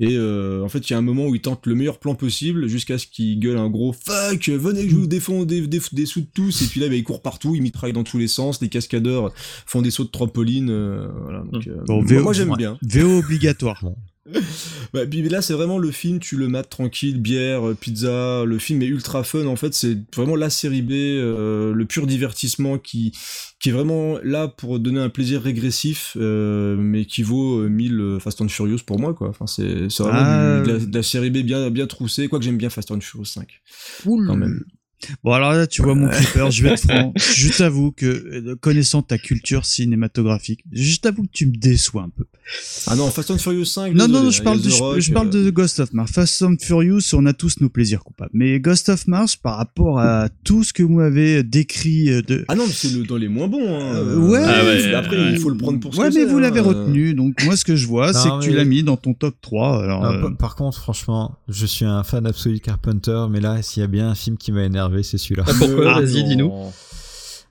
Et 0.00 0.16
euh, 0.16 0.62
en 0.64 0.68
fait 0.68 0.88
il 0.88 0.92
y 0.92 0.96
a 0.96 0.98
un 0.98 1.02
moment 1.02 1.26
où 1.26 1.34
il 1.34 1.40
tente 1.40 1.66
le 1.66 1.74
meilleur 1.74 1.98
plan 1.98 2.14
possible 2.14 2.66
jusqu'à 2.68 2.98
ce 2.98 3.06
qu'il 3.06 3.38
gueule 3.38 3.58
un 3.58 3.70
gros 3.70 3.92
fuck, 3.92 4.48
venez 4.48 4.88
je 4.88 4.94
vous 4.96 5.06
défends 5.06 5.44
des, 5.44 5.66
des, 5.66 5.80
des 5.92 6.06
sous 6.06 6.20
de 6.22 6.28
tous. 6.34 6.62
Et 6.62 6.66
puis 6.66 6.80
là 6.80 6.88
bah, 6.88 6.94
il 6.96 7.04
court 7.04 7.22
partout, 7.22 7.54
il 7.54 7.62
mitraille 7.62 7.92
dans 7.92 8.04
tous 8.04 8.18
les 8.18 8.28
sens, 8.28 8.60
les 8.60 8.68
cascadeurs 8.68 9.32
font 9.66 9.82
des 9.82 9.90
sauts 9.90 10.04
de 10.04 10.10
trampoline, 10.10 10.70
euh, 10.70 11.08
voilà. 11.22 11.42
Donc, 11.52 11.66
euh, 11.66 11.82
Bon, 11.86 11.96
moi, 12.02 12.04
VO 12.06 12.22
moi, 12.22 12.32
j'aime 12.32 12.54
bien. 12.56 12.78
VO 12.82 13.18
obligatoire. 13.18 13.82
Bah, 14.94 15.06
puis 15.06 15.22
là, 15.28 15.42
c'est 15.42 15.52
vraiment 15.52 15.78
le 15.78 15.90
film, 15.90 16.18
tu 16.18 16.36
le 16.36 16.48
mates 16.48 16.70
tranquille, 16.70 17.20
bière, 17.20 17.68
euh, 17.68 17.74
pizza, 17.74 18.44
le 18.44 18.58
film 18.58 18.80
est 18.82 18.86
ultra 18.86 19.22
fun, 19.24 19.46
en 19.46 19.56
fait, 19.56 19.74
c'est 19.74 19.98
vraiment 20.14 20.36
la 20.36 20.48
série 20.50 20.82
B, 20.82 20.92
euh, 20.92 21.74
le 21.74 21.84
pur 21.84 22.06
divertissement 22.06 22.78
qui, 22.78 23.12
qui 23.60 23.68
est 23.68 23.72
vraiment 23.72 24.18
là 24.22 24.48
pour 24.48 24.78
donner 24.78 25.00
un 25.00 25.08
plaisir 25.10 25.42
régressif, 25.42 26.16
euh, 26.18 26.74
mais 26.76 27.04
qui 27.04 27.22
vaut 27.22 27.58
euh, 27.60 27.68
1000 27.68 28.00
euh, 28.00 28.18
Fast 28.18 28.40
and 28.40 28.48
Furious 28.48 28.78
pour 28.86 28.98
moi, 28.98 29.12
quoi. 29.14 29.28
Enfin, 29.28 29.46
c'est 29.46 29.88
vraiment 30.02 30.18
Ah. 30.20 30.60
du- 30.62 30.68
de, 30.68 30.72
la, 30.78 30.78
de 30.86 30.94
la 30.96 31.02
série 31.02 31.30
B 31.30 31.38
bien, 31.38 31.70
bien 31.70 31.86
troussée, 31.86 32.28
quoique 32.28 32.44
j'aime 32.44 32.56
bien 32.58 32.70
Fast 32.70 32.90
and 32.92 33.00
Furious 33.00 33.26
5. 33.26 33.48
Quand 34.26 34.36
même. 34.36 34.64
Bon 35.22 35.32
alors 35.32 35.52
là, 35.52 35.66
tu 35.66 35.82
vois 35.82 35.94
mon 35.94 36.08
clipper, 36.08 36.50
je 36.50 36.62
vais 36.62 36.70
être 36.70 36.80
franc. 36.82 37.12
Je 37.34 37.48
t'avoue 37.56 37.92
que 37.92 38.06
euh, 38.06 38.56
connaissant 38.60 39.02
ta 39.02 39.18
culture 39.18 39.64
cinématographique, 39.66 40.60
je 40.72 40.96
t'avoue 40.98 41.22
que 41.22 41.30
tu 41.32 41.46
me 41.46 41.52
déçois 41.56 42.02
un 42.02 42.08
peu. 42.10 42.24
Ah 42.86 42.94
non, 42.96 43.10
Fast 43.10 43.30
and 43.30 43.38
Furious 43.38 43.64
5, 43.64 43.94
Non, 43.94 44.06
désolé, 44.06 44.12
non, 44.12 44.20
non, 44.22 44.26
hein, 44.28 44.30
je 44.30 44.40
y 44.40 44.44
parle, 44.44 44.58
a 44.58 44.60
de, 44.62 44.68
The 44.68 44.70
je, 44.72 44.82
Rock, 44.82 45.00
je 45.00 45.12
parle 45.12 45.28
euh, 45.28 45.44
de 45.44 45.50
Ghost 45.50 45.80
of 45.80 45.92
Mars. 45.94 46.10
Fast 46.12 46.42
and 46.42 46.56
Furious, 46.60 47.00
on 47.14 47.24
a 47.26 47.32
tous 47.32 47.60
nos 47.60 47.68
plaisirs 47.70 48.04
coupables. 48.04 48.30
Mais 48.34 48.60
Ghost 48.60 48.88
of 48.90 49.06
Mars, 49.06 49.34
par 49.36 49.56
rapport 49.56 49.98
à 49.98 50.28
tout 50.44 50.62
ce 50.62 50.72
que 50.74 50.82
vous 50.82 50.94
m'avez 50.96 51.42
décrit 51.42 52.10
euh, 52.10 52.20
de... 52.22 52.44
Ah 52.48 52.54
non, 52.54 52.64
mais 52.66 52.72
c'est 52.72 52.92
le- 52.92 53.04
dans 53.04 53.16
les 53.16 53.28
moins 53.28 53.48
bons. 53.48 53.66
Hein. 53.66 53.94
Euh, 53.96 54.18
ouais. 54.18 54.42
Ah 54.44 54.62
ouais, 54.64 54.94
Après, 54.94 55.16
ouais. 55.16 55.32
il 55.32 55.38
faut 55.38 55.48
le 55.48 55.56
prendre 55.56 55.80
pour 55.80 55.94
ce 55.94 56.00
Ouais, 56.00 56.10
que 56.10 56.14
mais 56.16 56.24
vous 56.26 56.36
hein. 56.36 56.40
l'avez 56.42 56.60
retenu. 56.60 57.14
Donc 57.14 57.42
moi, 57.44 57.56
ce 57.56 57.64
que 57.64 57.76
je 57.76 57.86
vois, 57.86 58.12
c'est 58.12 58.28
que 58.28 58.42
tu 58.42 58.52
l'as 58.52 58.64
mis 58.64 58.82
dans 58.82 58.96
ton 58.98 59.14
top 59.14 59.36
3. 59.40 59.82
Alors, 59.82 60.02
Non, 60.02 60.12
euh, 60.12 60.20
par- 60.20 60.36
Par 60.36 60.56
contre, 60.56 60.78
franchement, 60.78 61.36
je 61.48 61.64
suis 61.64 61.86
un 61.86 62.04
fan 62.04 62.26
absolu 62.26 62.56
de 62.56 62.60
Carpenter, 62.60 63.24
mais 63.30 63.40
là, 63.40 63.62
s'il 63.62 63.80
y 63.80 63.84
a 63.84 63.88
bien 63.88 64.10
un 64.10 64.14
film 64.14 64.36
qui 64.36 64.52
m'a 64.52 64.64
énervé, 64.64 64.93
c'est 65.02 65.18
celui-là. 65.18 65.44
Ah, 65.46 65.52
pourquoi 65.58 65.94
Ah, 65.96 66.00
Vas-y, 66.00 66.24
dis-nous. 66.24 66.52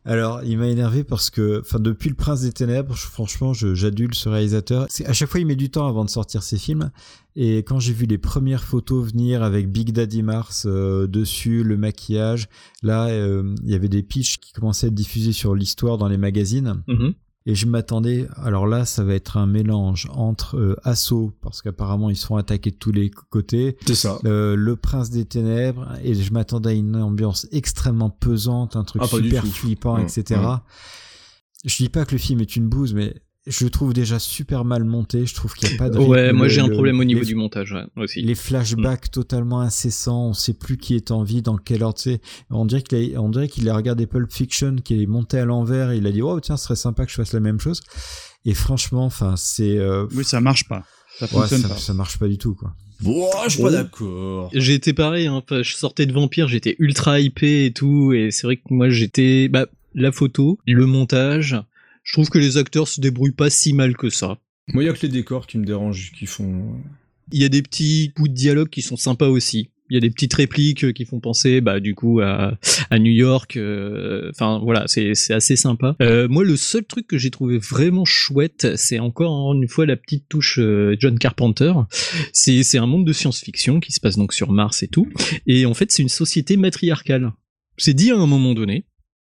Alors, 0.05 0.43
il 0.43 0.57
m'a 0.57 0.67
énervé 0.67 1.05
parce 1.05 1.29
que, 1.29 1.61
enfin, 1.61 1.79
depuis 1.79 2.09
Le 2.09 2.15
Prince 2.15 2.41
des 2.41 2.51
Ténèbres, 2.51 2.93
je- 2.93 3.05
franchement, 3.07 3.53
je- 3.53 3.73
j'adule 3.73 4.13
ce 4.13 4.27
réalisateur. 4.27 4.85
C'est- 4.89 5.05
À 5.05 5.13
chaque 5.13 5.29
fois, 5.29 5.39
il 5.39 5.45
met 5.45 5.55
du 5.55 5.69
temps 5.69 5.87
avant 5.87 6.03
de 6.03 6.09
sortir 6.09 6.43
ses 6.43 6.57
films. 6.57 6.91
Et 7.37 7.59
quand 7.59 7.79
j'ai 7.79 7.93
vu 7.93 8.05
les 8.05 8.17
premières 8.17 8.65
photos 8.65 9.07
venir 9.11 9.43
avec 9.43 9.71
Big 9.71 9.93
Daddy 9.93 10.21
Mars 10.21 10.65
euh, 10.67 11.07
dessus, 11.07 11.63
le 11.63 11.77
maquillage, 11.77 12.49
là, 12.83 13.07
euh, 13.07 13.55
il 13.63 13.71
y 13.71 13.75
avait 13.75 13.87
des 13.87 14.03
pitchs 14.03 14.39
qui 14.39 14.51
commençaient 14.51 14.87
à 14.87 14.89
être 14.89 14.93
diffusés 14.93 15.31
sur 15.31 15.55
l'histoire 15.55 15.97
dans 15.97 16.09
les 16.09 16.17
magazines. 16.17 16.83
Mhm. 16.89 17.13
Et 17.45 17.55
je 17.55 17.65
m'attendais, 17.65 18.25
alors 18.37 18.67
là, 18.67 18.85
ça 18.85 19.03
va 19.03 19.13
être 19.15 19.35
un 19.35 19.45
mélange 19.47 20.07
entre 20.13 20.57
euh, 20.57 20.75
Assaut, 20.83 21.33
parce 21.41 21.61
qu'apparemment 21.61 22.09
ils 22.09 22.15
se 22.15 22.25
font 22.25 22.37
attaquer 22.37 22.71
de 22.71 22.77
tous 22.77 22.93
les 22.93 23.09
côtés, 23.09 23.75
C'est 23.85 23.95
ça. 23.95 24.17
euh, 24.23 24.55
Le 24.55 24.77
Prince 24.77 25.09
des 25.09 25.25
Ténèbres, 25.25 25.89
et 26.03 26.13
je 26.15 26.31
m'attendais 26.31 26.69
à 26.69 26.73
une 26.73 26.95
ambiance 26.95 27.45
extrêmement 27.51 28.09
pesante, 28.09 28.77
un 28.77 28.85
truc 28.85 29.01
Ah, 29.03 29.07
super 29.07 29.45
flippant, 29.45 29.97
Mm, 29.97 30.03
etc. 30.03 30.39
mm. 30.41 30.59
Je 31.65 31.75
dis 31.83 31.89
pas 31.89 32.05
que 32.05 32.13
le 32.13 32.17
film 32.17 32.39
est 32.39 32.55
une 32.55 32.69
bouse, 32.69 32.93
mais 32.93 33.13
je 33.45 33.67
trouve 33.67 33.93
déjà 33.93 34.19
super 34.19 34.63
mal 34.63 34.83
monté, 34.85 35.25
je 35.25 35.35
trouve 35.35 35.53
qu'il 35.53 35.67
n'y 35.69 35.75
a 35.75 35.77
pas 35.77 35.89
de 35.89 35.97
Ouais, 35.99 36.25
rythme, 36.27 36.37
moi 36.37 36.47
le- 36.47 36.51
j'ai 36.53 36.61
un 36.61 36.69
problème 36.69 36.99
au 36.99 37.03
niveau 37.03 37.19
les- 37.21 37.25
du 37.25 37.35
montage 37.35 37.73
ouais, 37.73 37.83
aussi. 37.97 38.21
les 38.21 38.35
flashbacks 38.35 39.11
totalement 39.11 39.59
incessants, 39.59 40.27
on 40.29 40.33
sait 40.33 40.53
plus 40.53 40.77
qui 40.77 40.95
est 40.95 41.11
en 41.11 41.23
vie, 41.23 41.41
dans 41.41 41.57
quel 41.57 41.83
ordre. 41.83 41.99
On 42.49 42.65
dirait 42.65 42.81
qu'il 42.83 43.15
a, 43.15 43.21
on 43.21 43.29
dirait 43.29 43.49
qu'il 43.49 43.67
a 43.69 43.75
regardé 43.75 44.07
Pulp 44.07 44.31
Fiction, 44.31 44.77
qui 44.77 45.01
est 45.01 45.05
monté 45.05 45.37
à 45.39 45.45
l'envers, 45.45 45.91
et 45.91 45.97
il 45.97 46.07
a 46.07 46.11
dit 46.11 46.21
oh 46.21 46.39
tiens, 46.39 46.55
ce 46.57 46.63
serait 46.65 46.75
sympa 46.77 47.05
que 47.05 47.11
je 47.11 47.15
fasse 47.17 47.33
la 47.33 47.39
même 47.41 47.59
chose. 47.59 47.81
Et 48.45 48.53
franchement, 48.53 49.05
enfin 49.05 49.35
c'est, 49.37 49.77
euh, 49.77 50.05
oui, 50.15 50.23
ça 50.23 50.39
marche 50.41 50.67
pas. 50.67 50.85
Ça 51.19 51.25
ouais, 51.25 51.31
fonctionne 51.31 51.61
ça, 51.61 51.67
pas. 51.69 51.75
ça 51.77 51.93
marche 51.93 52.17
pas 52.19 52.27
du 52.27 52.37
tout 52.37 52.55
quoi. 52.55 52.73
Bon, 53.01 53.27
je 53.45 53.49
suis 53.55 53.61
pas 53.61 53.71
d'accord. 53.71 54.49
J'ai 54.53 54.75
été 54.75 54.93
pareil, 54.93 55.27
hein, 55.27 55.33
enfin, 55.43 55.61
je 55.63 55.75
sortais 55.75 56.05
de 56.05 56.13
Vampire, 56.13 56.47
j'étais 56.47 56.77
ultra 56.79 57.19
hypé 57.19 57.65
et 57.65 57.73
tout, 57.73 58.13
et 58.13 58.31
c'est 58.31 58.47
vrai 58.47 58.55
que 58.55 58.61
moi 58.69 58.89
j'étais, 58.89 59.49
bah, 59.49 59.65
la 59.93 60.11
photo, 60.13 60.57
le 60.65 60.85
montage, 60.85 61.57
je 62.03 62.13
trouve 62.13 62.29
que 62.29 62.37
les 62.39 62.57
acteurs 62.57 62.87
se 62.87 63.01
débrouillent 63.01 63.31
pas 63.31 63.49
si 63.49 63.73
mal 63.73 63.95
que 63.95 64.09
ça. 64.09 64.39
Moi, 64.73 64.83
il 64.83 64.85
y 64.87 64.89
a 64.89 64.93
que 64.93 65.01
les 65.01 65.11
décors 65.11 65.47
qui 65.47 65.57
me 65.57 65.65
dérangent, 65.65 66.11
qui 66.17 66.25
font. 66.25 66.81
Il 67.31 67.41
y 67.41 67.45
a 67.45 67.49
des 67.49 67.61
petits 67.61 68.13
bouts 68.15 68.27
de 68.27 68.33
dialogue 68.33 68.69
qui 68.69 68.81
sont 68.81 68.97
sympas 68.97 69.27
aussi. 69.27 69.69
Il 69.89 69.95
y 69.95 69.97
a 69.97 69.99
des 69.99 70.09
petites 70.09 70.33
répliques 70.33 70.93
qui 70.93 71.05
font 71.05 71.19
penser, 71.19 71.59
bah, 71.61 71.79
du 71.79 71.93
coup, 71.93 72.21
à, 72.21 72.57
à 72.89 72.99
New 72.99 73.11
York. 73.11 73.57
euh, 73.57 74.29
Enfin, 74.31 74.59
voilà, 74.63 74.85
c'est 74.87 75.11
assez 75.31 75.55
sympa. 75.55 75.95
Euh, 76.01 76.27
moi, 76.29 76.43
le 76.45 76.55
seul 76.55 76.85
truc 76.85 77.05
que 77.05 77.17
j'ai 77.17 77.29
trouvé 77.29 77.57
vraiment 77.57 78.05
chouette, 78.05 78.75
c'est 78.75 78.99
encore 78.99 79.53
une 79.53 79.67
fois 79.67 79.85
la 79.85 79.97
petite 79.97 80.27
touche 80.29 80.57
euh, 80.59 80.95
John 80.99 81.19
Carpenter. 81.19 81.73
C'est 82.31 82.77
un 82.77 82.87
monde 82.87 83.05
de 83.05 83.13
science-fiction 83.13 83.81
qui 83.81 83.91
se 83.91 83.99
passe 83.99 84.15
donc 84.17 84.33
sur 84.33 84.51
Mars 84.51 84.81
et 84.83 84.87
tout. 84.87 85.07
Et 85.45 85.65
en 85.65 85.73
fait, 85.73 85.91
c'est 85.91 86.01
une 86.01 86.09
société 86.09 86.55
matriarcale. 86.57 87.33
C'est 87.77 87.93
dit 87.93 88.11
à 88.11 88.15
un 88.17 88.25
moment 88.25 88.53
donné. 88.53 88.85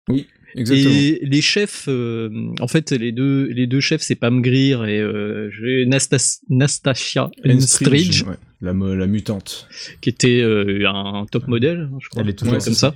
Oui. 0.08 0.26
Exactement. 0.54 0.94
Et 0.94 1.20
les 1.22 1.40
chefs, 1.40 1.86
euh, 1.88 2.52
en 2.60 2.68
fait, 2.68 2.92
les 2.92 3.12
deux, 3.12 3.46
les 3.46 3.66
deux 3.66 3.80
chefs, 3.80 4.02
c'est 4.02 4.14
Pam 4.14 4.42
Grier 4.42 4.76
et 4.88 5.00
euh, 5.00 5.50
Nastas- 5.86 6.40
Nastasia 6.48 7.30
Enstridge, 7.46 8.24
ouais, 8.24 8.36
la, 8.60 8.72
mutante. 8.72 9.68
qui 10.00 10.08
était 10.08 10.40
euh, 10.42 10.88
un 10.88 11.26
top 11.30 11.48
modèle, 11.48 11.90
je 12.00 12.08
crois, 12.08 12.22
Elle 12.22 12.30
est 12.30 12.38
comme 12.38 12.74
ça, 12.74 12.94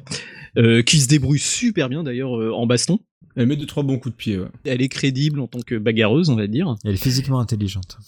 euh, 0.59 0.83
qui 0.83 1.01
se 1.01 1.09
débrouille 1.09 1.39
super 1.39 1.89
bien 1.89 2.03
d'ailleurs 2.03 2.39
euh, 2.39 2.53
en 2.53 2.67
baston. 2.67 2.99
Elle 3.37 3.49
met 3.49 3.57
deux 3.57 3.67
trois 3.67 3.83
bons 3.83 3.99
coups 3.99 4.15
de 4.15 4.17
pied. 4.17 4.39
Ouais. 4.39 4.49
Elle 4.65 4.81
est 4.81 4.89
crédible 4.89 5.41
en 5.41 5.47
tant 5.47 5.61
que 5.61 5.75
bagarreuse, 5.75 6.31
on 6.31 6.37
va 6.37 6.47
dire. 6.47 6.75
Elle 6.85 6.95
est 6.95 7.03
physiquement 7.03 7.39
intelligente. 7.39 7.99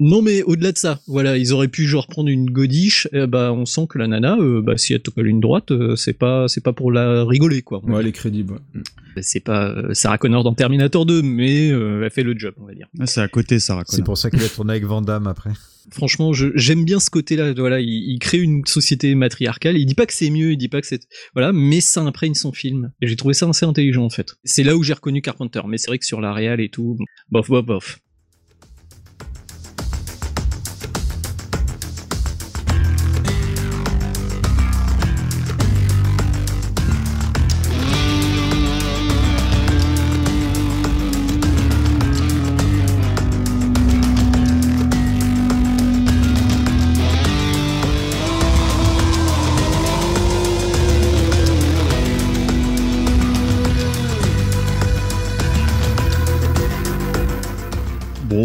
Non 0.00 0.20
mais 0.22 0.42
au-delà 0.42 0.72
de 0.72 0.78
ça, 0.78 1.00
voilà, 1.06 1.36
ils 1.36 1.52
auraient 1.52 1.68
pu 1.68 1.86
genre 1.86 2.08
prendre 2.08 2.28
une 2.28 2.50
godiche, 2.50 3.06
eh 3.12 3.26
bah 3.26 3.52
on 3.52 3.66
sent 3.66 3.86
que 3.88 3.98
la 3.98 4.08
nana, 4.08 4.36
euh, 4.40 4.60
bah 4.60 4.76
si 4.76 4.94
elle 4.94 5.02
te 5.02 5.10
colle 5.10 5.28
une 5.28 5.38
droite, 5.40 5.70
euh, 5.70 5.94
c'est 5.96 6.14
pas 6.14 6.48
c'est 6.48 6.62
pas 6.62 6.72
pour 6.72 6.90
la 6.90 7.24
rigoler 7.24 7.62
quoi. 7.62 7.84
Ouais, 7.84 8.00
elle 8.00 8.06
est 8.08 8.12
crédible. 8.12 8.54
ouais. 8.54 8.82
C'est 9.22 9.40
pas 9.40 9.68
euh, 9.68 9.92
Sarah 9.94 10.18
Connor 10.18 10.42
dans 10.42 10.54
Terminator 10.54 11.04
2, 11.06 11.22
mais 11.22 11.70
euh, 11.70 12.02
elle 12.04 12.10
fait 12.10 12.22
le 12.22 12.36
job, 12.36 12.54
on 12.58 12.66
va 12.66 12.74
dire. 12.74 12.88
Ah, 12.98 13.06
c'est 13.06 13.20
à 13.20 13.28
côté, 13.28 13.60
Sarah 13.60 13.82
C'est 13.86 13.96
Connor. 13.96 14.04
pour 14.06 14.18
ça 14.18 14.30
qu'il 14.30 14.42
a 14.42 14.48
tourné 14.48 14.72
avec 14.72 14.84
Van 14.84 15.02
Damme 15.02 15.26
après. 15.26 15.50
Franchement, 15.90 16.32
je- 16.32 16.48
j'aime 16.54 16.84
bien 16.84 16.98
ce 16.98 17.10
côté-là. 17.10 17.52
Voilà, 17.52 17.80
il, 17.80 17.88
il 17.88 18.18
crée 18.18 18.38
une 18.38 18.64
société 18.64 19.14
matriarcale. 19.14 19.76
Il 19.76 19.84
dit 19.84 19.94
pas 19.94 20.06
que 20.06 20.14
c'est 20.14 20.30
mieux, 20.30 20.52
il 20.52 20.56
dit 20.56 20.68
pas 20.68 20.80
que 20.80 20.86
c'est 20.86 21.02
voilà, 21.34 21.52
mais 21.52 21.80
ça 21.80 22.00
imprègne 22.00 22.34
son 22.34 22.52
film. 22.52 22.90
Et 23.02 23.06
j'ai 23.06 23.16
trouvé 23.16 23.34
ça 23.34 23.46
assez 23.48 23.66
intelligent 23.66 24.04
en 24.04 24.10
fait. 24.10 24.34
C'est 24.44 24.62
là 24.62 24.76
où 24.76 24.82
j'ai 24.82 24.94
reconnu 24.94 25.20
Carpenter. 25.20 25.60
Mais 25.68 25.76
c'est 25.78 25.88
vrai 25.88 25.98
que 25.98 26.06
sur 26.06 26.20
la 26.22 26.32
réal 26.32 26.60
et 26.60 26.70
tout, 26.70 26.96
bof, 27.30 27.48
bof, 27.50 27.66
bof. 27.66 27.98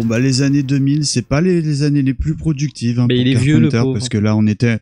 Bon, 0.00 0.04
bah 0.06 0.20
les 0.20 0.42
années 0.42 0.62
2000, 0.62 1.04
c'est 1.06 1.22
pas 1.26 1.40
les, 1.40 1.60
les 1.60 1.82
années 1.82 2.02
les 2.02 2.14
plus 2.14 2.36
productives. 2.36 3.00
Hein, 3.00 3.06
Mais 3.08 3.16
pour 3.16 3.26
il 3.26 3.28
est 3.32 3.34
vieux, 3.34 3.58
le 3.58 3.68
pauvre. 3.68 3.94
Parce 3.94 4.08
que 4.08 4.18
là, 4.18 4.36
on 4.36 4.46
était, 4.46 4.78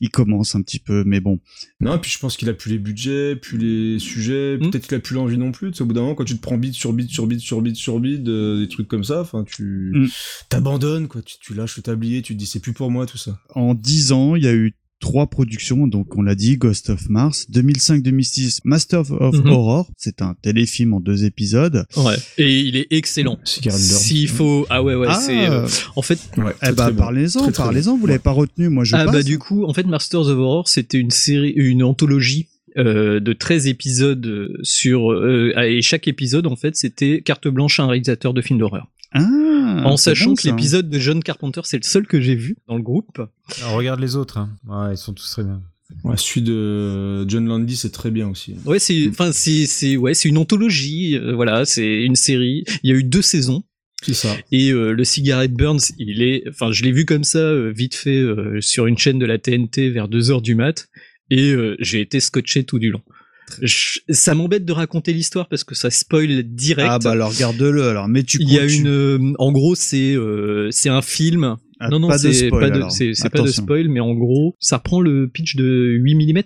il 0.00 0.10
commence 0.10 0.54
un 0.54 0.60
petit 0.60 0.78
peu, 0.78 1.02
mais 1.06 1.20
bon. 1.20 1.40
Non, 1.80 1.98
puis 1.98 2.10
je 2.10 2.18
pense 2.18 2.36
qu'il 2.36 2.48
a 2.50 2.52
plus 2.52 2.70
les 2.70 2.78
budgets, 2.78 3.36
plus 3.36 3.56
les 3.56 3.98
sujets, 3.98 4.58
Hmm. 4.58 4.70
peut-être 4.70 4.86
qu'il 4.86 4.96
a 4.96 5.00
plus 5.00 5.14
l'envie 5.14 5.38
non 5.38 5.50
plus. 5.50 5.70
Tu 5.70 5.78
sais, 5.78 5.82
au 5.82 5.86
bout 5.86 5.94
d'un 5.94 6.02
moment, 6.02 6.14
quand 6.14 6.24
tu 6.24 6.36
te 6.36 6.42
prends 6.42 6.58
bide 6.58 6.74
sur 6.74 6.92
bide 6.92 7.08
sur 7.08 7.26
bide 7.26 7.40
sur 7.40 7.62
bide 7.62 7.76
sur 7.76 8.00
bide, 8.00 8.28
euh, 8.28 8.60
des 8.60 8.68
trucs 8.68 8.88
comme 8.88 9.04
ça, 9.04 9.22
enfin, 9.22 9.44
tu 9.44 9.92
Mm. 9.94 10.06
t'abandonnes, 10.50 11.08
quoi. 11.08 11.22
Tu, 11.22 11.36
tu 11.40 11.54
lâches 11.54 11.76
le 11.78 11.82
tablier, 11.82 12.20
tu 12.22 12.34
te 12.34 12.38
dis 12.38 12.46
c'est 12.46 12.60
plus 12.60 12.72
pour 12.74 12.90
moi 12.90 13.06
tout 13.06 13.18
ça. 13.18 13.38
En 13.54 13.74
10 13.74 14.12
ans, 14.12 14.36
il 14.36 14.44
y 14.44 14.48
a 14.48 14.52
eu 14.54 14.74
trois 15.04 15.26
productions, 15.26 15.86
donc 15.86 16.16
on 16.16 16.22
l'a 16.22 16.34
dit, 16.34 16.56
Ghost 16.56 16.88
of 16.88 17.10
Mars, 17.10 17.46
2005-2006, 17.52 18.60
Master 18.64 19.00
of 19.20 19.34
Mhm. 19.36 19.50
Horror, 19.50 19.90
c'est 19.98 20.22
un 20.22 20.34
téléfilm 20.40 20.94
en 20.94 21.00
deux 21.00 21.24
épisodes. 21.26 21.84
Ouais. 21.98 22.14
Et 22.38 22.60
il 22.60 22.76
est 22.76 22.86
excellent. 22.90 23.38
S'il 23.44 24.28
faut, 24.28 24.66
ah 24.70 24.82
ouais 24.82 24.94
ouais, 24.94 25.06
Ah. 25.10 25.20
c'est 25.20 25.46
euh, 25.46 25.66
en 25.94 26.00
fait. 26.02 26.18
eh 26.38 26.72
bah, 26.72 26.90
parlez-en, 26.96 27.52
parlez-en, 27.52 27.98
vous 27.98 28.06
l'avez 28.06 28.18
pas 28.18 28.30
retenu, 28.30 28.70
moi 28.70 28.84
je 28.84 28.96
ah 28.96 29.04
passe. 29.04 29.12
bah 29.14 29.22
du 29.22 29.38
coup, 29.38 29.64
en 29.66 29.74
fait, 29.74 29.86
Masters 29.86 30.22
of 30.28 30.38
Horror, 30.38 30.68
c'était 30.68 30.98
une 30.98 31.10
série, 31.10 31.50
une 31.50 31.82
anthologie. 31.82 32.48
euh, 32.76 33.20
de 33.20 33.32
13 33.32 33.68
épisodes 33.68 34.26
euh, 34.26 34.48
sur 34.64 35.12
euh, 35.12 35.52
et 35.62 35.80
chaque 35.80 36.08
épisode 36.08 36.48
en 36.48 36.56
fait 36.56 36.74
c'était 36.74 37.22
carte 37.24 37.46
blanche 37.46 37.78
à 37.78 37.84
un 37.84 37.86
réalisateur 37.86 38.34
de 38.34 38.42
films 38.42 38.58
d'horreur 38.58 38.88
Ah, 39.14 39.82
en 39.84 39.96
sachant 39.96 40.30
bon, 40.30 40.34
que 40.34 40.46
l'épisode 40.48 40.90
de 40.90 40.98
John 40.98 41.22
Carpenter 41.22 41.60
c'est 41.64 41.76
le 41.78 41.84
seul 41.84 42.06
que 42.06 42.20
j'ai 42.20 42.34
vu 42.34 42.56
dans 42.68 42.76
le 42.76 42.82
groupe 42.82 43.20
Alors, 43.60 43.74
regarde 43.74 44.00
les 44.00 44.16
autres. 44.16 44.38
hein. 44.38 44.50
Ouais, 44.66 44.94
ils 44.94 44.98
sont 44.98 45.12
tous 45.14 45.30
très 45.30 45.44
bien. 45.44 45.62
Ouais, 46.02 46.16
celui 46.16 46.42
de 46.42 47.24
John 47.28 47.46
Landy, 47.46 47.76
c'est 47.76 47.90
très 47.92 48.10
bien 48.10 48.28
aussi. 48.28 48.56
Ouais, 48.64 48.78
c'est, 48.78 49.06
enfin, 49.08 49.30
c'est, 49.32 49.66
c'est, 49.66 49.96
ouais, 49.96 50.14
c'est 50.14 50.28
une 50.28 50.38
anthologie. 50.38 51.16
euh, 51.16 51.34
voilà, 51.34 51.64
c'est 51.64 52.02
une 52.02 52.16
série. 52.16 52.64
Il 52.82 52.90
y 52.90 52.92
a 52.92 52.96
eu 52.96 53.04
deux 53.04 53.22
saisons. 53.22 53.62
C'est 54.02 54.14
ça. 54.14 54.34
Et 54.50 54.70
euh, 54.70 54.92
le 54.92 55.04
Cigarette 55.04 55.52
Burns, 55.52 55.80
il 55.98 56.22
est, 56.22 56.42
enfin, 56.48 56.72
je 56.72 56.82
l'ai 56.82 56.92
vu 56.92 57.04
comme 57.04 57.24
ça, 57.24 57.38
euh, 57.38 57.70
vite 57.74 57.94
fait, 57.94 58.18
euh, 58.18 58.60
sur 58.60 58.86
une 58.86 58.98
chaîne 58.98 59.18
de 59.18 59.26
la 59.26 59.38
TNT 59.38 59.90
vers 59.90 60.08
2 60.08 60.30
heures 60.30 60.42
du 60.42 60.54
mat, 60.54 60.88
et 61.30 61.52
euh, 61.52 61.76
j'ai 61.78 62.00
été 62.00 62.18
scotché 62.20 62.64
tout 62.64 62.78
du 62.78 62.90
long. 62.90 63.00
Je- 63.60 64.00
ça 64.08 64.34
m'embête 64.34 64.64
de 64.64 64.72
raconter 64.72 65.12
l'histoire 65.12 65.48
parce 65.48 65.64
que 65.64 65.74
ça 65.74 65.90
spoil 65.90 66.42
direct. 66.44 66.88
Ah 66.90 66.98
bah 66.98 67.10
alors 67.12 67.32
regarde-le 67.32 67.88
alors, 67.88 68.08
mais 68.08 68.22
tu 68.22 68.38
Il 68.40 68.50
y 68.52 68.58
a 68.58 68.64
une, 68.64 68.86
euh, 68.88 69.32
en 69.38 69.52
gros, 69.52 69.74
c'est, 69.74 70.14
euh, 70.14 70.68
c'est 70.70 70.88
un 70.88 71.02
film. 71.02 71.56
Ah, 71.80 71.88
non, 71.90 71.98
non, 72.00 72.08
pas 72.08 72.18
de 72.18 72.32
c'est 72.32 72.46
spoil, 72.46 72.70
pas 72.72 72.78
de, 72.78 72.84
c'est, 72.90 73.14
c'est 73.14 73.28
pas 73.28 73.40
de 73.42 73.48
spoil, 73.48 73.88
mais 73.88 74.00
en 74.00 74.14
gros, 74.14 74.56
ça 74.60 74.78
reprend 74.78 75.00
le 75.00 75.28
pitch 75.28 75.56
de 75.56 75.98
8 76.00 76.14
mm. 76.32 76.42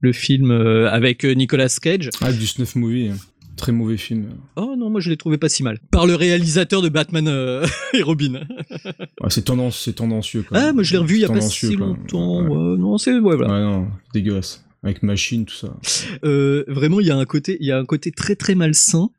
Le 0.00 0.12
film 0.12 0.50
euh, 0.50 0.90
avec 0.90 1.24
Nicolas 1.24 1.68
Cage. 1.80 2.10
Ah, 2.20 2.32
du 2.32 2.46
snuff 2.46 2.74
movie. 2.76 3.08
hein. 3.08 3.16
Très 3.56 3.70
mauvais 3.70 3.96
film. 3.98 4.30
Oh 4.56 4.74
non, 4.78 4.88
moi 4.90 5.00
je 5.00 5.10
l'ai 5.10 5.16
trouvé 5.16 5.36
pas 5.38 5.48
si 5.48 5.62
mal. 5.62 5.78
Par 5.90 6.06
le 6.06 6.14
réalisateur 6.16 6.80
de 6.82 6.88
Batman 6.88 7.28
euh, 7.28 7.64
et 7.92 8.02
Robin. 8.02 8.40
Ouais, 9.20 9.28
c'est 9.28 9.42
tendance, 9.44 9.78
c'est 9.84 9.92
tendancieux. 9.92 10.42
Quand 10.48 10.56
Ah, 10.56 10.72
moi 10.72 10.82
je 10.82 10.92
l'ai 10.92 10.98
revu 10.98 11.16
il 11.16 11.20
y 11.20 11.24
a 11.24 11.28
pas 11.28 11.40
si 11.40 11.76
longtemps. 11.76 12.42
ouais, 12.42 12.78
non, 12.78 12.96
c'est 12.98 13.12
ouais, 13.12 13.36
voilà. 13.36 13.52
Ouais, 13.52 13.60
non, 13.60 13.88
dégueulasse. 14.14 14.64
Avec 14.82 15.02
machine, 15.02 15.44
tout 15.46 15.54
ça. 15.54 15.76
Euh, 16.24 16.64
vraiment, 16.66 17.00
il 17.00 17.06
y 17.06 17.10
a 17.10 17.16
un 17.16 17.24
côté, 17.24 17.56
il 17.60 17.66
y 17.66 17.70
a 17.72 17.78
un 17.78 17.84
côté 17.84 18.10
très 18.10 18.34
très 18.36 18.54
malsain. 18.54 19.10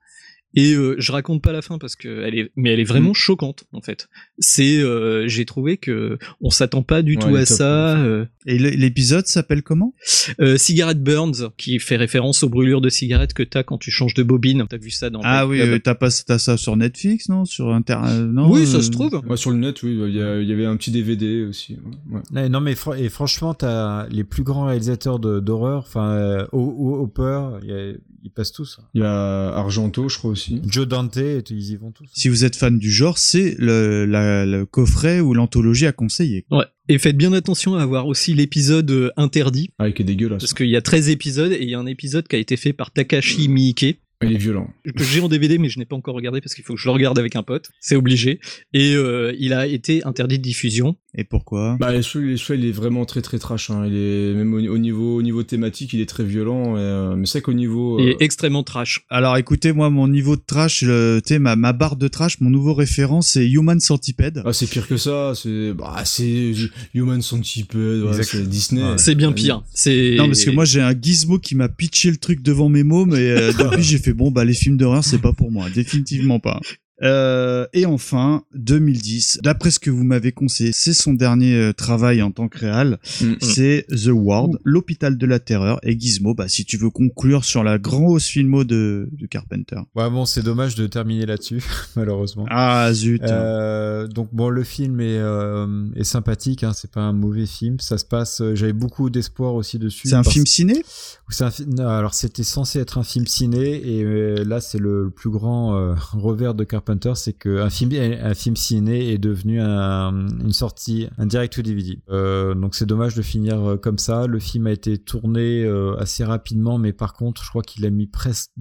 Et 0.56 0.74
euh, 0.74 0.96
je 1.00 1.12
raconte 1.12 1.42
pas 1.42 1.52
la 1.52 1.64
fin 1.64 1.80
parce 1.80 1.96
que 1.96 2.22
elle 2.24 2.38
est, 2.38 2.52
mais 2.56 2.72
elle 2.72 2.80
est 2.80 2.84
vraiment 2.84 3.10
Mm. 3.12 3.16
choquante 3.16 3.64
en 3.72 3.82
fait. 3.82 4.08
C'est, 4.40 4.78
euh, 4.80 5.28
j'ai 5.28 5.46
trouvé 5.46 5.78
que 5.78 6.18
on 6.42 6.50
s'attend 6.50 6.82
pas 6.82 7.04
du 7.04 7.16
Ouais, 7.18 7.20
tout 7.22 7.36
à 7.36 7.46
top, 7.46 7.58
ça. 7.58 7.98
euh, 8.00 8.26
Et 8.48 8.58
l'épisode 8.58 9.28
s'appelle 9.28 9.62
comment? 9.62 9.94
Euh, 10.42 10.58
Cigarette 10.58 11.04
Burns, 11.04 11.50
qui 11.58 11.78
fait 11.80 11.98
référence 11.98 12.42
aux 12.44 12.50
brûlures 12.50 12.82
de 12.82 12.90
cigarettes 12.90 13.34
que 13.34 13.44
t'as 13.44 13.62
quand 13.64 13.78
tu 13.78 13.92
changes 13.92 14.16
de 14.16 14.24
bobine. 14.24 14.66
T'as 14.68 14.78
vu 14.78 14.90
ça 14.90 15.10
dans 15.12 15.22
Ah 15.24 15.46
oui, 15.48 15.62
t'as 15.84 15.94
pas 15.96 16.10
t'as 16.26 16.40
ça 16.40 16.58
sur 16.58 16.76
Netflix, 16.76 17.30
non? 17.30 17.46
Sur 17.46 17.72
Inter 17.74 17.98
non, 18.26 18.50
Oui, 18.52 18.66
ça 18.66 18.78
euh, 18.78 18.82
se 18.82 18.90
trouve. 18.90 19.22
Ouais, 19.28 19.38
sur 19.38 19.52
le 19.52 19.58
net, 19.58 19.84
oui, 19.84 19.98
il 20.08 20.16
y, 20.16 20.22
avait 20.52 20.66
un 20.66 20.78
petit 20.78 20.92
DVD 20.92 21.44
aussi. 21.44 21.78
Ouais. 22.10 22.22
Ouais, 22.34 22.50
non 22.50 22.60
mais 22.60 22.74
fr- 22.74 22.98
et 22.98 23.10
franchement, 23.10 23.54
t'as 23.54 24.08
les 24.10 24.24
plus 24.24 24.44
grands 24.44 24.66
réalisateurs 24.66 25.20
d'horreur, 25.20 25.84
enfin 25.88 26.10
euh, 26.12 26.46
Ho- 26.52 26.76
Ho- 26.78 27.04
Hopper, 27.04 27.60
il 27.64 27.70
y 27.70 27.74
a- 27.74 27.94
ils 28.26 28.32
passent 28.32 28.54
tous. 28.54 28.80
Il 28.94 29.02
y 29.02 29.04
a 29.04 29.50
Argento, 29.54 30.08
je 30.08 30.18
crois 30.18 30.32
aussi. 30.32 30.62
Joe 30.66 30.88
Dante, 30.88 31.18
ils 31.50 31.72
y 31.72 31.76
vont 31.76 31.92
tous. 31.92 32.08
Si 32.14 32.30
vous 32.30 32.46
êtes 32.46 32.56
fan 32.56 32.80
du 32.80 32.90
genre, 32.90 33.18
c'est 33.18 33.56
le, 33.60 34.06
la- 34.24 34.46
le 34.46 34.66
coffret 34.66 35.20
ou 35.20 35.34
l'anthologie 35.34 35.86
à 35.86 35.92
conseiller. 35.92 36.46
Ouais. 36.52 36.66
Et 36.90 36.98
faites 36.98 37.18
bien 37.18 37.34
attention 37.34 37.76
à 37.76 37.82
avoir 37.82 38.08
aussi 38.08 38.34
l'épisode 38.34 38.90
euh, 38.92 39.12
interdit. 39.18 39.70
Ah, 39.80 39.92
qui 39.92 40.02
est 40.02 40.06
dégueulasse. 40.06 40.42
Parce 40.42 40.54
qu'il 40.54 40.70
y 40.70 40.76
a 40.76 40.82
13 40.82 41.10
épisodes 41.10 41.52
et 41.52 41.62
il 41.64 41.70
y 41.70 41.76
a 41.76 41.80
un 41.80 41.86
épisode 41.86 42.28
qui 42.28 42.36
a 42.36 42.40
été 42.40 42.58
fait 42.58 42.74
par 42.74 42.92
Takashi 42.92 43.48
Miike. 43.48 44.00
Il 44.22 44.32
est 44.34 44.38
violent. 44.38 44.70
Que 44.96 45.04
j'ai 45.04 45.20
en 45.20 45.28
DVD 45.28 45.58
mais 45.58 45.68
je 45.68 45.80
n'ai 45.80 45.86
pas 45.86 45.98
encore 45.98 46.16
regardé 46.16 46.40
parce 46.40 46.54
qu'il 46.56 46.64
faut 46.64 46.76
que 46.76 46.80
je 46.80 46.88
le 46.88 46.92
regarde 46.94 47.20
avec 47.20 47.36
un 47.36 47.44
pote. 47.44 47.70
C'est 47.82 47.96
obligé. 47.98 48.40
Et 48.74 48.96
euh, 48.96 49.34
il 49.38 49.54
a 49.54 49.68
été 49.68 50.04
interdit 50.06 50.38
de 50.38 50.44
diffusion. 50.44 50.96
Et 51.16 51.24
pourquoi? 51.24 51.78
Bah, 51.80 52.02
celui, 52.02 52.40
celui 52.40 52.62
il 52.64 52.70
est 52.70 52.72
vraiment 52.72 53.06
très 53.06 53.22
très 53.22 53.38
trash. 53.38 53.70
Hein. 53.70 53.86
Il 53.86 53.96
est 53.96 54.34
même 54.34 54.54
au, 54.54 54.58
au 54.58 54.78
niveau 54.80 55.18
au 55.18 55.22
niveau 55.22 55.44
thématique, 55.44 55.94
il 55.94 56.02
est 56.02 56.08
très 56.10 56.24
violent. 56.24 56.76
et, 56.76 56.80
euh, 56.80 57.16
mais 57.16 57.28
c'est 57.28 57.40
vrai 57.40 57.42
qu'au 57.44 57.54
niveau. 57.54 58.00
Il 58.00 58.08
euh, 58.08 58.12
est 58.14 58.22
extrêmement 58.22 58.64
trash. 58.64 59.06
Alors 59.10 59.38
écoutez, 59.38 59.74
moi, 59.74 59.90
mon 59.92 60.08
niveau 60.08 60.36
de 60.36 60.42
trash, 60.46 60.82
le- 60.82 61.22
tu 61.24 61.34
sais, 61.36 61.40
ma, 61.40 61.56
ma 61.56 61.72
barre 61.72 61.98
de 61.98 62.08
trash, 62.08 62.42
mon 62.42 62.50
nouveau 62.50 62.74
référent, 62.74 63.22
c'est 63.22 63.48
Human 63.48 63.80
Centipede. 63.80 64.42
Ah, 64.44 64.54
c'est 64.54 64.68
pire 64.68 64.88
que 64.88 64.98
ça. 64.98 65.34
C'est 65.36 65.74
bah, 65.74 66.02
c'est 66.06 66.54
Human 66.96 67.22
Centipede. 67.22 68.04
Ouais, 68.04 68.24
c'est 68.24 68.50
Disney. 68.50 68.82
C'est 68.98 69.16
bien 69.16 69.32
pire. 69.32 69.64
C'est 69.74 70.16
Non, 70.18 70.26
parce 70.28 70.44
que 70.44 70.52
moi, 70.52 70.66
j'ai 70.66 70.82
un 70.82 70.94
gizmo 71.00 71.38
qui 71.38 71.56
m'a 71.56 71.70
pitché 71.70 72.10
le 72.10 72.18
truc 72.18 72.42
devant 72.42 72.70
mes 72.70 72.84
mômes, 72.84 73.14
et 73.14 73.30
euh, 73.30 73.52
depuis, 73.60 73.84
j'ai 73.84 73.98
fait, 74.00 74.14
bon, 74.14 74.32
bah, 74.32 74.46
les 74.46 74.54
films 74.54 74.78
d'horreur, 74.78 75.04
c'est 75.04 75.20
pas 75.22 75.34
pour 75.34 75.52
moi. 75.52 75.70
Définitivement 75.70 76.40
pas. 76.40 76.60
Euh, 77.02 77.66
et 77.74 77.86
enfin, 77.86 78.44
2010, 78.54 79.40
d'après 79.44 79.72
ce 79.72 79.80
que 79.80 79.90
vous 79.90 80.04
m'avez 80.04 80.32
conseillé, 80.32 80.72
c'est 80.74 80.94
son 80.94 81.14
dernier 81.14 81.56
euh, 81.56 81.74
travail 81.74 82.22
en 82.22 82.32
tant 82.32 82.48
que 82.48 82.60
réal, 82.60 83.00
Mm. 83.22 83.34
c'est 83.42 83.86
The 83.90 84.10
Ward, 84.12 84.60
l'hôpital 84.64 85.18
de 85.18 85.26
la 85.26 85.40
terreur, 85.40 85.80
et 85.84 86.00
Gizmo, 86.00 86.34
bah, 86.36 86.48
si 86.48 86.66
tu 86.66 86.78
veux 86.78 86.90
conclure 86.92 87.44
sur 87.46 87.64
la 87.64 87.78
grosse 87.80 88.26
filmo 88.28 88.64
de, 88.64 89.10
de 89.12 89.26
Carpenter. 89.28 89.78
Ouais, 89.96 90.10
bon, 90.10 90.26
c'est 90.26 90.44
dommage 90.44 90.76
de 90.76 90.86
terminer 90.88 91.26
là-dessus, 91.26 91.64
malheureusement. 91.96 92.46
Ah, 92.50 92.90
zut. 92.94 93.24
Euh, 93.24 94.08
donc 94.08 94.30
bon, 94.32 94.50
le 94.50 94.64
film 94.64 95.00
est, 95.00 95.18
euh, 95.18 95.88
est 95.96 96.04
sympathique, 96.04 96.64
hein, 96.64 96.72
c'est 96.76 96.92
pas 96.92 97.02
un 97.02 97.14
mauvais 97.14 97.46
film. 97.48 97.80
Ça 97.80 97.98
se 97.98 98.06
passe, 98.06 98.42
euh, 98.42 98.56
j'avais 98.56 98.74
beaucoup 98.74 99.10
d'espoir 99.10 99.56
aussi 99.56 99.80
dessus. 99.80 100.08
C'est 100.08 100.16
un 100.16 100.24
film 100.24 100.46
ciné? 100.46 100.84
C'est 101.30 101.44
un 101.44 101.52
fi- 101.52 101.66
non, 101.66 101.88
alors 101.88 102.14
c'était 102.14 102.44
censé 102.44 102.80
être 102.80 102.98
un 103.00 103.04
film 103.04 103.26
ciné 103.26 103.82
et 103.98 104.04
euh, 104.04 104.44
là 104.46 104.62
c'est 104.62 104.78
le, 104.78 105.06
le 105.06 105.10
plus 105.10 105.32
grand 105.32 105.76
euh, 105.76 105.94
revers 106.14 106.54
de 106.54 106.64
Carpenter, 106.64 106.84
c'est 107.16 107.34
que 107.34 107.62
un 107.62 107.70
film 107.70 107.92
un 107.94 108.34
film 108.34 108.56
ciné 108.56 109.12
est 109.12 109.18
devenu 109.18 109.62
un, 109.62 110.28
une 110.28 110.54
sortie 110.54 111.08
un 111.18 111.26
direct 111.26 111.54
to 111.54 111.62
DVD. 111.62 112.02
Euh, 112.10 112.54
donc 112.54 112.76
c'est 112.76 112.86
dommage 112.86 113.16
de 113.16 113.22
finir 113.22 113.62
euh, 113.62 113.78
comme 113.78 113.98
ça. 113.98 114.28
Le 114.28 114.40
film 114.40 114.68
a 114.68 114.72
été 114.72 114.98
tourné 114.98 115.64
euh, 115.64 115.96
assez 115.98 116.24
rapidement, 116.24 116.78
mais 116.78 116.94
par 116.94 117.14
contre 117.14 117.44
je 117.44 117.50
crois 117.50 117.62
qu'il 117.62 117.86
a 117.86 117.90
mis 117.90 118.08
presque 118.08 118.52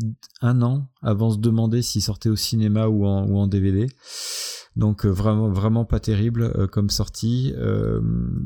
un 0.41 0.62
an 0.62 0.89
avant 1.02 1.28
de 1.28 1.35
se 1.35 1.39
demander 1.39 1.83
s'il 1.83 2.02
sortait 2.02 2.28
au 2.28 2.36
cinéma 2.36 2.89
ou 2.89 3.07
en, 3.07 3.47
DVD. 3.47 3.86
Donc 4.77 5.05
vraiment 5.05 5.85
pas 5.85 6.01
terrible 6.01 6.69
comme 6.69 6.89
sortie. 6.91 7.52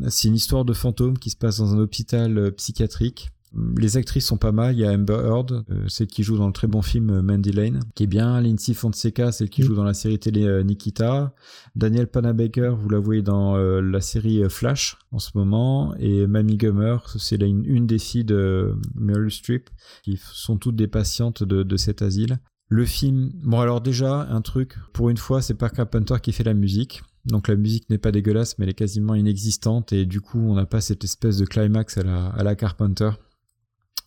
C'est 0.09 0.29
une 0.29 0.35
histoire 0.35 0.65
de 0.65 0.73
fantôme 0.73 1.19
qui 1.19 1.31
se 1.31 1.37
passe 1.37 1.59
dans 1.59 1.75
un 1.75 1.79
hôpital 1.79 2.53
psychiatrique. 2.53 3.31
Les 3.77 3.97
actrices 3.97 4.27
sont 4.27 4.37
pas 4.37 4.53
mal. 4.53 4.75
Il 4.75 4.81
y 4.81 4.85
a 4.85 4.91
Amber 4.91 5.21
Heard, 5.25 5.65
euh, 5.71 5.89
celle 5.89 6.07
qui 6.07 6.23
joue 6.23 6.37
dans 6.37 6.47
le 6.47 6.53
très 6.53 6.67
bon 6.67 6.83
film 6.83 7.11
euh, 7.11 7.23
Mandy 7.23 7.53
Lane, 7.53 7.81
qui 7.95 8.05
est 8.05 8.07
bien. 8.07 8.41
Lindsay 8.41 8.75
Fonseca, 8.75 9.33
celle 9.33 9.51
qui 9.51 9.63
joue 9.63 9.75
dans 9.75 9.85
la 9.85 9.95
série 9.95 10.19
télé 10.19 10.45
euh, 10.45 10.63
Nikita. 10.63 11.35
Daniel 11.75 12.07
Panabaker, 12.07 12.77
vous 12.77 12.89
la 12.89 12.99
voyez 12.99 13.23
dans 13.23 13.57
euh, 13.57 13.81
la 13.81 14.01
série 14.01 14.43
Flash 14.49 14.99
en 15.13 15.19
ce 15.19 15.31
moment. 15.35 15.95
Et 15.99 16.27
Mamie 16.27 16.57
Gummer, 16.57 17.09
c'est 17.19 17.41
une, 17.43 17.65
une 17.65 17.87
des 17.87 17.99
filles 17.99 18.25
de 18.25 18.75
Meryl 18.95 19.31
Streep, 19.31 19.71
qui 20.03 20.19
sont 20.21 20.57
toutes 20.57 20.77
des 20.77 20.89
patientes 20.89 21.43
de, 21.43 21.63
de 21.63 21.77
cet 21.77 22.03
asile. 22.03 22.39
Le 22.69 22.85
film, 22.85 23.31
bon 23.45 23.61
alors 23.61 23.81
déjà 23.81 24.23
un 24.29 24.41
truc, 24.41 24.75
pour 24.93 25.09
une 25.09 25.19
fois 25.19 25.41
c'est 25.41 25.55
pas 25.55 25.69
Carpenter 25.69 26.17
qui 26.21 26.33
fait 26.33 26.43
la 26.43 26.53
musique, 26.53 27.05
donc 27.25 27.47
la 27.47 27.55
musique 27.55 27.89
n'est 27.91 27.99
pas 27.99 28.11
dégueulasse 28.11 28.59
mais 28.59 28.65
elle 28.65 28.71
est 28.71 28.75
quasiment 28.75 29.15
inexistante 29.15 29.93
et 29.93 30.05
du 30.05 30.21
coup 30.21 30.41
on 30.41 30.55
n'a 30.55 30.67
pas 30.67 30.81
cette 30.81 31.05
espèce 31.05 31.39
de 31.39 31.45
climax 31.45 31.97
à 31.97 32.03
la, 32.03 32.27
à 32.27 32.43
la 32.43 32.57
Carpenter 32.57 33.11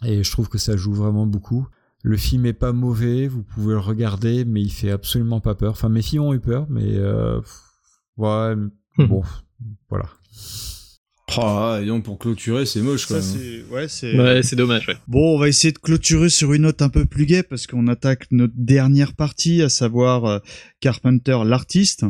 et 0.04 0.24
je 0.24 0.32
trouve 0.32 0.50
que 0.50 0.58
ça 0.58 0.78
joue 0.78 0.94
vraiment 0.94 1.26
beaucoup. 1.26 1.68
Le 2.02 2.16
film 2.16 2.46
est 2.46 2.54
pas 2.54 2.72
mauvais, 2.72 3.28
vous 3.28 3.44
pouvez 3.44 3.74
le 3.74 3.80
regarder 3.80 4.46
mais 4.46 4.62
il 4.62 4.72
fait 4.72 4.92
absolument 4.92 5.42
pas 5.42 5.56
peur. 5.56 5.72
Enfin 5.72 5.90
mes 5.90 6.02
filles 6.02 6.20
ont 6.20 6.34
eu 6.34 6.40
peur 6.40 6.66
mais 6.70 6.96
euh, 6.96 7.42
ouais 8.18 8.56
bon 8.98 9.24
voilà. 9.90 10.06
Ah, 11.38 11.80
et 11.82 11.86
donc 11.86 12.04
pour 12.04 12.18
clôturer, 12.18 12.66
c'est 12.66 12.82
moche 12.82 13.06
quoi. 13.06 13.22
Ça, 13.22 13.36
c'est 13.38 13.64
ouais, 13.74 13.88
c'est 13.88 14.18
Ouais, 14.18 14.42
c'est 14.44 14.56
dommage, 14.56 14.88
ouais. 14.88 14.98
Bon, 15.08 15.36
on 15.36 15.40
va 15.40 15.48
essayer 15.48 15.72
de 15.72 15.78
clôturer 15.78 16.30
sur 16.30 16.54
une 16.54 16.64
note 16.64 16.82
un 16.82 16.90
peu 16.90 17.06
plus 17.06 17.26
gaie 17.26 17.44
parce 17.44 17.68
qu'on 17.68 17.88
attaque 17.88 18.26
notre 18.32 18.54
dernière 18.56 19.14
partie, 19.14 19.62
à 19.62 19.70
savoir 19.70 20.26
euh, 20.26 20.40
Carpenter, 20.80 21.38
l'artiste. 21.46 22.06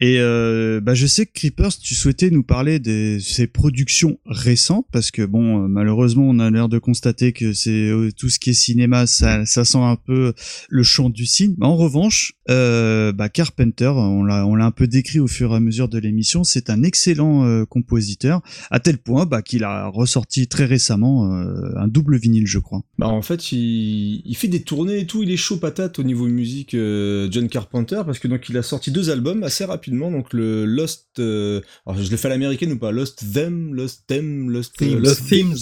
Et 0.00 0.18
euh, 0.18 0.80
bah, 0.80 0.94
je 0.94 1.06
sais 1.06 1.26
que 1.26 1.32
Creepers, 1.32 1.78
tu 1.78 1.94
souhaitais 1.94 2.30
nous 2.30 2.42
parler 2.42 2.78
de 2.78 3.18
ses 3.20 3.46
productions 3.46 4.18
récentes 4.26 4.86
parce 4.92 5.10
que 5.10 5.22
bon, 5.22 5.64
euh, 5.64 5.68
malheureusement, 5.68 6.24
on 6.28 6.38
a 6.38 6.50
l'air 6.50 6.68
de 6.68 6.78
constater 6.78 7.32
que 7.32 7.52
c'est 7.52 7.70
euh, 7.70 8.10
tout 8.16 8.28
ce 8.28 8.38
qui 8.38 8.50
est 8.50 8.54
cinéma, 8.54 9.06
ça, 9.06 9.44
ça 9.46 9.64
sent 9.64 9.78
un 9.78 9.96
peu 9.96 10.32
le 10.68 10.82
champ 10.82 11.10
du 11.10 11.26
cygne. 11.26 11.54
Mais 11.58 11.66
en 11.66 11.76
revanche, 11.76 12.34
euh, 12.50 13.12
bah, 13.12 13.28
Carpenter, 13.28 13.92
on 13.94 14.22
l'a, 14.24 14.46
on 14.46 14.54
l'a 14.54 14.66
un 14.66 14.70
peu 14.70 14.86
décrit 14.86 15.20
au 15.20 15.26
fur 15.26 15.52
et 15.52 15.56
à 15.56 15.60
mesure 15.60 15.88
de 15.88 15.98
l'émission, 15.98 16.44
c'est 16.44 16.68
un 16.70 16.82
excellent 16.82 17.44
euh, 17.44 17.64
compositeur 17.64 18.42
à 18.70 18.80
tel 18.80 18.98
point 18.98 19.26
bah, 19.26 19.42
qu'il 19.42 19.64
a 19.64 19.88
ressorti 19.88 20.48
très 20.48 20.64
récemment 20.64 21.32
euh, 21.32 21.72
un 21.76 21.88
double 21.88 22.16
vinyle, 22.18 22.46
je 22.46 22.58
crois. 22.58 22.82
Bah 22.98 23.08
en 23.08 23.22
fait, 23.22 23.52
il, 23.52 24.22
il 24.24 24.36
fait 24.36 24.48
des 24.48 24.62
tournées 24.62 25.00
et 25.00 25.06
tout, 25.06 25.22
il 25.22 25.30
est 25.30 25.36
chaud 25.36 25.56
patate 25.56 25.98
au 25.98 26.02
niveau 26.02 26.26
musique 26.26 26.74
euh, 26.74 27.28
John 27.30 27.48
Carpenter 27.48 28.02
parce 28.04 28.18
que 28.18 28.28
donc 28.28 28.48
il 28.48 28.56
a 28.56 28.62
sorti 28.62 28.90
deux 28.90 29.10
albums 29.10 29.42
assez 29.42 29.64
rapidement, 29.64 30.10
donc 30.10 30.32
le 30.32 30.64
Lost, 30.64 31.06
euh, 31.18 31.60
alors 31.86 32.00
je 32.02 32.10
le 32.10 32.16
fais 32.16 32.26
à 32.26 32.30
l'américaine 32.30 32.72
ou 32.72 32.78
pas, 32.78 32.92
Lost 32.92 33.24
Them, 33.32 33.74
Lost 33.74 34.04
Them, 34.06 34.50
Lost 34.50 34.76
Themes. 34.76 34.94
euh, 34.96 35.00
Lost 35.00 35.28
Themes. 35.28 35.56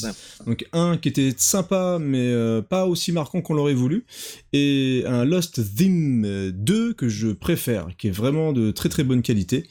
Donc 0.47 0.67
un 0.73 0.97
qui 0.97 1.09
était 1.09 1.35
sympa 1.37 1.99
mais 2.01 2.29
euh, 2.29 2.63
pas 2.63 2.87
aussi 2.87 3.13
marquant 3.13 3.41
qu'on 3.41 3.55
l'aurait 3.55 3.75
voulu, 3.75 4.05
et 4.53 5.05
un 5.07 5.25
Lost 5.25 5.61
Them 5.77 6.25
euh, 6.25 6.51
2 6.55 6.95
que 6.95 7.09
je 7.09 7.29
préfère, 7.29 7.89
qui 7.99 8.09
est 8.09 8.13
vraiment 8.13 8.53
de 8.53 8.71
très 8.71 8.89
très 8.89 9.05
bonne 9.05 9.23
qualité. 9.23 9.67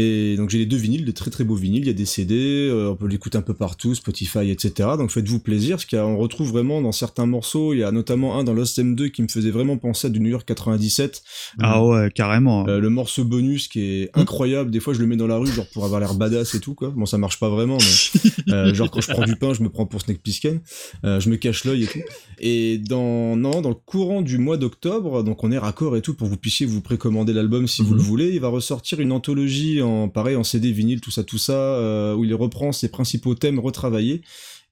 Et 0.00 0.36
donc 0.36 0.48
j'ai 0.48 0.58
les 0.58 0.66
deux 0.66 0.76
vinyles, 0.76 1.04
de 1.04 1.10
très 1.10 1.28
très 1.28 1.42
beaux 1.42 1.56
vinyles, 1.56 1.82
il 1.82 1.88
y 1.88 1.90
a 1.90 1.92
des 1.92 2.06
CD, 2.06 2.68
euh, 2.70 2.90
on 2.90 2.94
peut 2.94 3.08
l'écouter 3.08 3.36
un 3.36 3.42
peu 3.42 3.52
partout, 3.52 3.96
Spotify, 3.96 4.48
etc. 4.48 4.90
Donc 4.96 5.10
faites-vous 5.10 5.40
plaisir, 5.40 5.76
parce 5.76 5.86
qu'on 5.86 6.16
retrouve 6.16 6.52
vraiment 6.52 6.80
dans 6.80 6.92
certains 6.92 7.26
morceaux, 7.26 7.72
il 7.72 7.80
y 7.80 7.82
a 7.82 7.90
notamment 7.90 8.38
un 8.38 8.44
dans 8.44 8.52
Lost 8.52 8.78
M2 8.78 9.10
qui 9.10 9.22
me 9.22 9.28
faisait 9.28 9.50
vraiment 9.50 9.76
penser 9.76 10.06
à 10.06 10.10
du 10.10 10.20
New 10.20 10.30
York 10.30 10.46
97. 10.46 11.24
Ah 11.58 11.84
ouais, 11.84 12.12
carrément. 12.14 12.68
Euh, 12.68 12.78
le 12.78 12.90
morceau 12.90 13.24
bonus 13.24 13.66
qui 13.66 13.80
est 13.80 14.10
incroyable, 14.14 14.70
des 14.70 14.78
fois 14.78 14.94
je 14.94 15.00
le 15.00 15.08
mets 15.08 15.16
dans 15.16 15.26
la 15.26 15.36
rue 15.36 15.48
genre 15.48 15.66
pour 15.72 15.84
avoir 15.84 15.98
l'air 15.98 16.14
badass 16.14 16.54
et 16.54 16.60
tout 16.60 16.74
quoi. 16.74 16.90
Bon 16.94 17.04
ça 17.04 17.18
marche 17.18 17.40
pas 17.40 17.48
vraiment 17.48 17.78
mais 17.78 18.52
euh, 18.52 18.74
genre 18.74 18.92
quand 18.92 19.00
je 19.00 19.10
prends 19.10 19.24
du 19.24 19.34
pain 19.34 19.52
je 19.52 19.64
me 19.64 19.68
prends 19.68 19.86
pour 19.86 20.00
Snake 20.00 20.22
Plissken, 20.22 20.60
Euh, 21.04 21.18
je 21.18 21.28
me 21.28 21.36
cache 21.36 21.64
l'œil 21.64 21.82
et 21.82 21.86
tout. 21.88 21.98
Et 22.38 22.78
dans 22.78 23.34
non 23.34 23.62
dans 23.62 23.70
le 23.70 23.74
courant 23.74 24.22
du 24.22 24.38
mois 24.38 24.58
d'octobre, 24.58 25.24
donc 25.24 25.42
on 25.42 25.50
est 25.50 25.58
raccord 25.58 25.96
et 25.96 26.02
tout 26.02 26.14
pour 26.14 26.28
que 26.28 26.30
vous 26.30 26.38
puissiez 26.38 26.66
vous 26.66 26.82
précommander 26.82 27.32
l'album 27.32 27.66
si 27.66 27.82
vous 27.82 27.94
le 27.94 28.00
voulez, 28.00 28.30
il 28.32 28.38
va 28.40 28.48
ressortir 28.48 29.00
une 29.00 29.10
anthologie 29.10 29.80
pareil 30.12 30.36
en 30.36 30.44
CD 30.44 30.72
vinyle 30.72 31.00
tout 31.00 31.10
ça 31.10 31.24
tout 31.24 31.38
ça 31.38 31.52
euh, 31.52 32.14
où 32.14 32.24
il 32.24 32.34
reprend 32.34 32.72
ses 32.72 32.88
principaux 32.88 33.34
thèmes 33.34 33.58
retravaillés. 33.58 34.22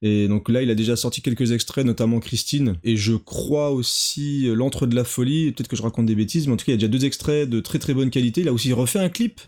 Et 0.02 0.28
donc 0.28 0.50
là, 0.50 0.62
il 0.62 0.70
a 0.70 0.74
déjà 0.74 0.94
sorti 0.94 1.22
quelques 1.22 1.52
extraits, 1.52 1.86
notamment 1.86 2.20
Christine, 2.20 2.76
et 2.84 2.96
je 2.96 3.14
crois 3.14 3.70
aussi 3.70 4.46
euh, 4.46 4.54
L'Antre 4.54 4.86
de 4.86 4.94
la 4.94 5.04
Folie, 5.04 5.52
peut-être 5.52 5.68
que 5.68 5.76
je 5.76 5.82
raconte 5.82 6.04
des 6.04 6.14
bêtises, 6.14 6.46
mais 6.46 6.52
en 6.52 6.56
tout 6.58 6.66
cas, 6.66 6.72
il 6.72 6.80
y 6.80 6.84
a 6.84 6.88
déjà 6.88 6.88
deux 6.88 7.06
extraits 7.06 7.48
de 7.48 7.60
très 7.60 7.78
très 7.78 7.94
bonne 7.94 8.10
qualité. 8.10 8.42
Il 8.42 8.48
a 8.48 8.52
aussi 8.52 8.72
refait 8.74 8.98
un 8.98 9.08
clip. 9.08 9.40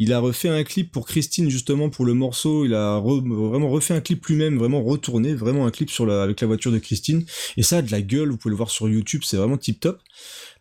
Il 0.00 0.12
a 0.12 0.18
refait 0.18 0.48
un 0.48 0.64
clip 0.64 0.90
pour 0.90 1.06
Christine, 1.06 1.48
justement, 1.48 1.90
pour 1.90 2.04
le 2.04 2.14
morceau. 2.14 2.64
Il 2.64 2.74
a 2.74 2.98
vraiment 2.98 3.70
refait 3.70 3.94
un 3.94 4.00
clip 4.00 4.24
lui-même, 4.26 4.58
vraiment 4.58 4.82
retourné, 4.82 5.34
vraiment 5.34 5.64
un 5.66 5.70
clip 5.70 5.90
avec 6.00 6.40
la 6.40 6.46
voiture 6.46 6.72
de 6.72 6.78
Christine. 6.78 7.24
Et 7.56 7.62
ça 7.62 7.78
a 7.78 7.82
de 7.82 7.92
la 7.92 8.02
gueule, 8.02 8.30
vous 8.30 8.36
pouvez 8.36 8.50
le 8.50 8.56
voir 8.56 8.70
sur 8.70 8.88
YouTube, 8.88 9.22
c'est 9.24 9.36
vraiment 9.36 9.58
tip 9.58 9.78
top. 9.78 10.00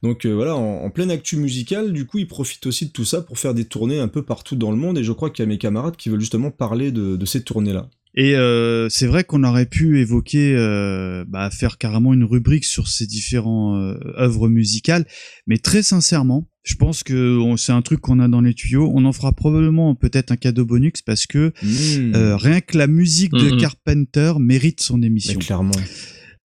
Donc 0.03 0.26
euh, 0.26 0.32
voilà, 0.34 0.56
en, 0.56 0.90
pleine 0.92 1.10
actu 1.10 1.38
musicale, 1.38 1.94
du 1.94 2.06
coup, 2.06 2.20
il 2.20 2.28
profite 2.28 2.66
aussi 2.68 2.88
de 2.88 2.92
tout 2.92 3.06
ça 3.06 3.22
pour 3.22 3.40
faire 3.40 3.53
des 3.53 3.66
tournées 3.66 4.00
un 4.00 4.10
peu 4.10 4.22
partout 4.22 4.56
dans 4.56 4.70
le 4.70 4.78
monde. 4.78 4.98
Et 5.00 5.03
je 5.03 5.12
crois 5.12 5.32
qu'il 5.32 5.44
y 5.44 5.45
a 5.45 5.50
mes 5.50 5.58
camarades 5.58 5.95
qui 5.95 6.10
veulent 6.10 6.20
justement 6.20 6.52
parler 6.52 6.92
de, 6.92 7.16
de 7.16 7.26
ces 7.26 7.44
tournées-là. 7.44 7.90
Et 8.16 8.35
euh, 8.35 8.90
c'est 8.90 9.08
vrai 9.08 9.24
qu'on 9.24 9.43
aurait 9.43 9.66
pu 9.66 10.00
évoquer, 10.00 10.53
euh, 10.56 11.25
bah, 11.27 11.50
faire 11.50 11.77
carrément 11.80 12.14
une 12.14 12.24
rubrique 12.24 12.66
sur 12.66 12.88
ces 12.88 13.08
différents 13.08 13.75
euh, 13.80 13.95
œuvres 14.19 14.50
musicales, 14.50 15.06
mais 15.48 15.58
très 15.58 15.82
sincèrement, 15.82 16.48
je 16.64 16.75
pense 16.75 17.01
que 17.03 17.40
c'est 17.58 17.72
un 17.72 17.82
truc 17.82 18.00
qu'on 18.01 18.19
a 18.19 18.27
dans 18.27 18.40
les 18.42 18.53
tuyaux. 18.53 18.92
On 18.93 19.03
en 19.06 19.11
fera 19.14 19.33
probablement 19.33 19.95
peut-être 19.95 20.32
un 20.32 20.38
cadeau 20.38 20.64
bonus 20.66 21.01
parce 21.06 21.25
que 21.25 21.51
Mmh. 21.64 22.16
euh, 22.16 22.38
rien 22.38 22.61
que 22.61 22.77
la 22.77 22.88
musique 22.88 23.33
de 23.33 23.50
Mhm. 23.51 23.59
Carpenter 23.59 24.33
mérite 24.40 24.80
son 24.82 25.01
émission. 25.01 25.33
Mais 25.40 25.45
clairement. 25.45 25.72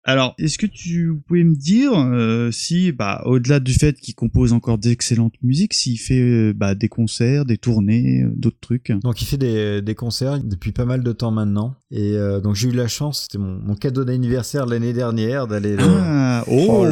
Alors, 0.10 0.36
est-ce 0.40 0.58
que 0.58 0.66
tu 0.66 1.14
pouvais 1.28 1.44
me 1.44 1.54
dire 1.54 1.92
euh, 1.94 2.50
si, 2.50 2.94
bah, 2.94 3.22
au-delà 3.26 3.60
du 3.60 3.74
fait 3.74 4.00
qu'il 4.00 4.16
compose 4.16 4.54
encore 4.54 4.78
d'excellentes 4.78 5.34
musiques, 5.44 5.74
s'il 5.74 6.00
fait 6.00 6.22
euh, 6.22 6.54
bah, 6.56 6.76
des 6.76 6.88
concerts, 6.88 7.44
des 7.44 7.58
tournées, 7.58 8.24
euh, 8.24 8.32
d'autres 8.34 8.60
trucs? 8.62 8.94
Donc 9.04 9.22
il 9.22 9.26
fait 9.26 9.38
des, 9.38 9.82
des 9.82 9.96
concerts 9.96 10.42
depuis 10.42 10.72
pas 10.72 10.86
mal 10.86 11.04
de 11.04 11.12
temps 11.12 11.32
maintenant. 11.32 11.76
Et 11.92 12.14
euh, 12.14 12.40
donc 12.40 12.56
j'ai 12.56 12.70
eu 12.70 12.72
la 12.72 12.88
chance, 12.88 13.24
c'était 13.24 13.38
mon, 13.38 13.60
mon 13.60 13.76
cadeau 13.76 14.06
d'anniversaire 14.06 14.66
de 14.66 14.72
l'année 14.72 14.94
dernière 14.94 15.46
d'aller 15.46 15.76
le, 15.76 15.84
Ah, 15.86 16.46
oh 16.48 16.86
là 16.86 16.92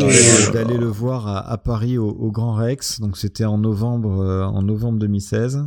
d'aller- 0.51 0.77
le 0.77 0.87
voir 0.87 1.25
à, 1.29 1.49
à 1.49 1.57
Paris 1.57 1.97
au, 1.97 2.09
au 2.09 2.31
Grand 2.31 2.53
Rex. 2.55 2.99
Donc 2.99 3.15
c'était 3.17 3.45
en 3.45 3.57
novembre 3.57 4.19
euh, 4.21 4.43
en 4.43 4.61
novembre 4.61 4.99
2016. 4.99 5.65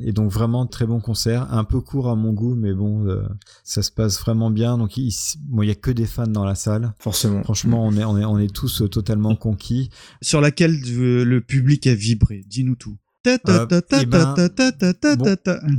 Et 0.00 0.12
donc 0.12 0.30
vraiment 0.30 0.66
très 0.66 0.86
bon 0.86 1.00
concert, 1.00 1.52
un 1.52 1.64
peu 1.64 1.80
court 1.80 2.08
à 2.08 2.16
mon 2.16 2.32
goût, 2.32 2.54
mais 2.54 2.74
bon, 2.74 3.06
euh, 3.06 3.22
ça 3.64 3.82
se 3.82 3.90
passe 3.90 4.20
vraiment 4.20 4.50
bien. 4.50 4.76
Donc 4.76 4.96
il 4.96 5.12
bon, 5.48 5.62
il 5.62 5.68
y 5.68 5.70
a 5.70 5.76
que 5.76 5.90
des 5.90 6.06
fans 6.06 6.26
dans 6.26 6.44
la 6.44 6.54
salle. 6.54 6.94
Forcément. 6.98 7.42
Franchement, 7.44 7.86
on 7.86 7.92
est 7.96 8.04
on 8.04 8.18
est 8.18 8.24
on 8.24 8.38
est 8.38 8.52
tous 8.52 8.82
euh, 8.82 8.88
totalement 8.88 9.36
conquis. 9.36 9.90
Sur 10.20 10.40
laquelle 10.40 10.80
euh, 10.88 11.24
le 11.24 11.40
public 11.40 11.86
a 11.86 11.94
vibré. 11.94 12.44
Dis-nous 12.48 12.76
tout. 12.76 12.96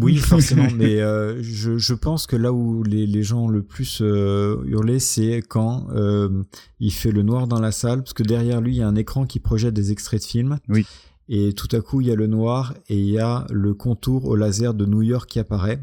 Oui, 0.01 0.17
forcément, 0.17 0.67
mais 0.75 0.99
euh, 1.01 1.41
je, 1.41 1.77
je 1.77 1.93
pense 1.93 2.27
que 2.27 2.35
là 2.35 2.51
où 2.53 2.83
les, 2.83 3.07
les 3.07 3.23
gens 3.23 3.45
ont 3.45 3.47
le 3.47 3.63
plus 3.63 4.01
euh, 4.01 4.57
hurlé, 4.65 4.99
c'est 4.99 5.41
quand 5.41 5.87
euh, 5.95 6.43
il 6.79 6.91
fait 6.91 7.11
le 7.11 7.23
noir 7.23 7.47
dans 7.47 7.59
la 7.59 7.71
salle, 7.71 8.03
parce 8.03 8.13
que 8.13 8.23
derrière 8.23 8.61
lui, 8.61 8.75
il 8.75 8.77
y 8.77 8.81
a 8.81 8.87
un 8.87 8.95
écran 8.95 9.25
qui 9.25 9.39
projette 9.39 9.73
des 9.73 9.91
extraits 9.91 10.21
de 10.21 10.25
films. 10.25 10.57
Oui. 10.67 10.85
Et 11.29 11.53
tout 11.53 11.67
à 11.75 11.79
coup, 11.79 12.01
il 12.01 12.07
y 12.07 12.11
a 12.11 12.15
le 12.15 12.27
noir 12.27 12.73
et 12.89 12.97
il 12.97 13.05
y 13.05 13.19
a 13.19 13.45
le 13.51 13.75
contour 13.75 14.25
au 14.25 14.35
laser 14.35 14.73
de 14.73 14.85
New 14.85 15.03
York 15.03 15.29
qui 15.29 15.39
apparaît. 15.39 15.79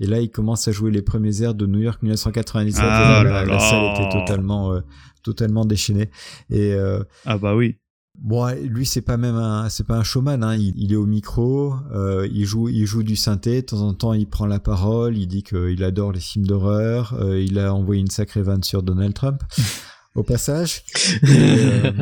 Et 0.00 0.06
là, 0.06 0.20
il 0.20 0.30
commence 0.30 0.66
à 0.66 0.72
jouer 0.72 0.90
les 0.90 1.02
premiers 1.02 1.42
airs 1.42 1.54
de 1.54 1.66
New 1.66 1.80
York 1.80 2.02
1997. 2.02 2.82
Ah 2.82 3.22
là, 3.22 3.44
la, 3.44 3.58
salle 3.58 3.92
était 3.94 4.08
totalement, 4.08 4.72
euh, 4.72 4.80
totalement 5.22 5.64
déchaînée. 5.64 6.10
Et 6.50 6.72
euh, 6.72 7.02
Ah 7.26 7.36
bah 7.36 7.54
oui. 7.54 7.76
Bon, 8.20 8.48
lui 8.64 8.84
c'est 8.84 9.02
pas 9.02 9.16
même 9.16 9.36
un, 9.36 9.68
c'est 9.68 9.86
pas 9.86 9.96
un 9.96 10.02
showman. 10.02 10.42
Hein. 10.42 10.56
Il, 10.56 10.72
il 10.76 10.92
est 10.92 10.96
au 10.96 11.06
micro, 11.06 11.74
euh, 11.92 12.28
il 12.32 12.46
joue, 12.46 12.68
il 12.68 12.84
joue 12.84 13.04
du 13.04 13.14
synthé. 13.14 13.60
De 13.62 13.66
temps 13.66 13.82
en 13.82 13.94
temps, 13.94 14.12
il 14.12 14.26
prend 14.26 14.46
la 14.46 14.58
parole. 14.58 15.16
Il 15.16 15.28
dit 15.28 15.44
qu'il 15.44 15.84
adore 15.84 16.12
les 16.12 16.20
films 16.20 16.46
d'horreur. 16.46 17.14
Euh, 17.20 17.40
il 17.40 17.58
a 17.60 17.72
envoyé 17.72 18.00
une 18.00 18.10
sacrée 18.10 18.42
vanne 18.42 18.64
sur 18.64 18.82
Donald 18.82 19.14
Trump. 19.14 19.42
Au 20.18 20.24
passage, 20.24 20.82
Et, 21.22 21.28
euh, 21.28 21.92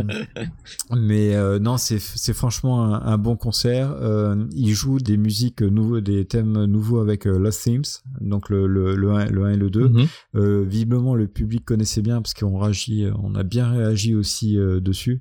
mais 0.96 1.34
euh, 1.34 1.58
non, 1.58 1.76
c'est 1.76 1.98
franchement 2.32 2.82
un, 2.82 3.02
un 3.02 3.18
bon 3.18 3.36
concert. 3.36 3.94
Euh, 4.00 4.46
il 4.54 4.72
joue 4.72 4.98
des 5.00 5.18
musiques 5.18 5.60
nouveaux, 5.60 6.00
des 6.00 6.24
thèmes 6.24 6.64
nouveaux 6.64 7.00
avec 7.00 7.26
Lost 7.26 7.64
Themes, 7.64 7.84
donc 8.22 8.48
le 8.48 8.66
le 8.66 8.96
le 8.96 9.12
1, 9.12 9.26
le 9.26 9.44
1 9.44 9.50
et 9.50 9.56
le 9.56 9.68
2. 9.68 9.88
Mhm. 9.88 10.64
Visiblement, 10.64 11.14
le 11.14 11.26
public 11.26 11.66
connaissait 11.66 12.00
bien 12.00 12.22
parce 12.22 12.32
qu'on 12.32 12.58
réagit, 12.58 13.06
on 13.22 13.34
a 13.34 13.42
bien 13.42 13.70
réagi 13.70 14.14
aussi 14.14 14.56
dessus. 14.56 15.20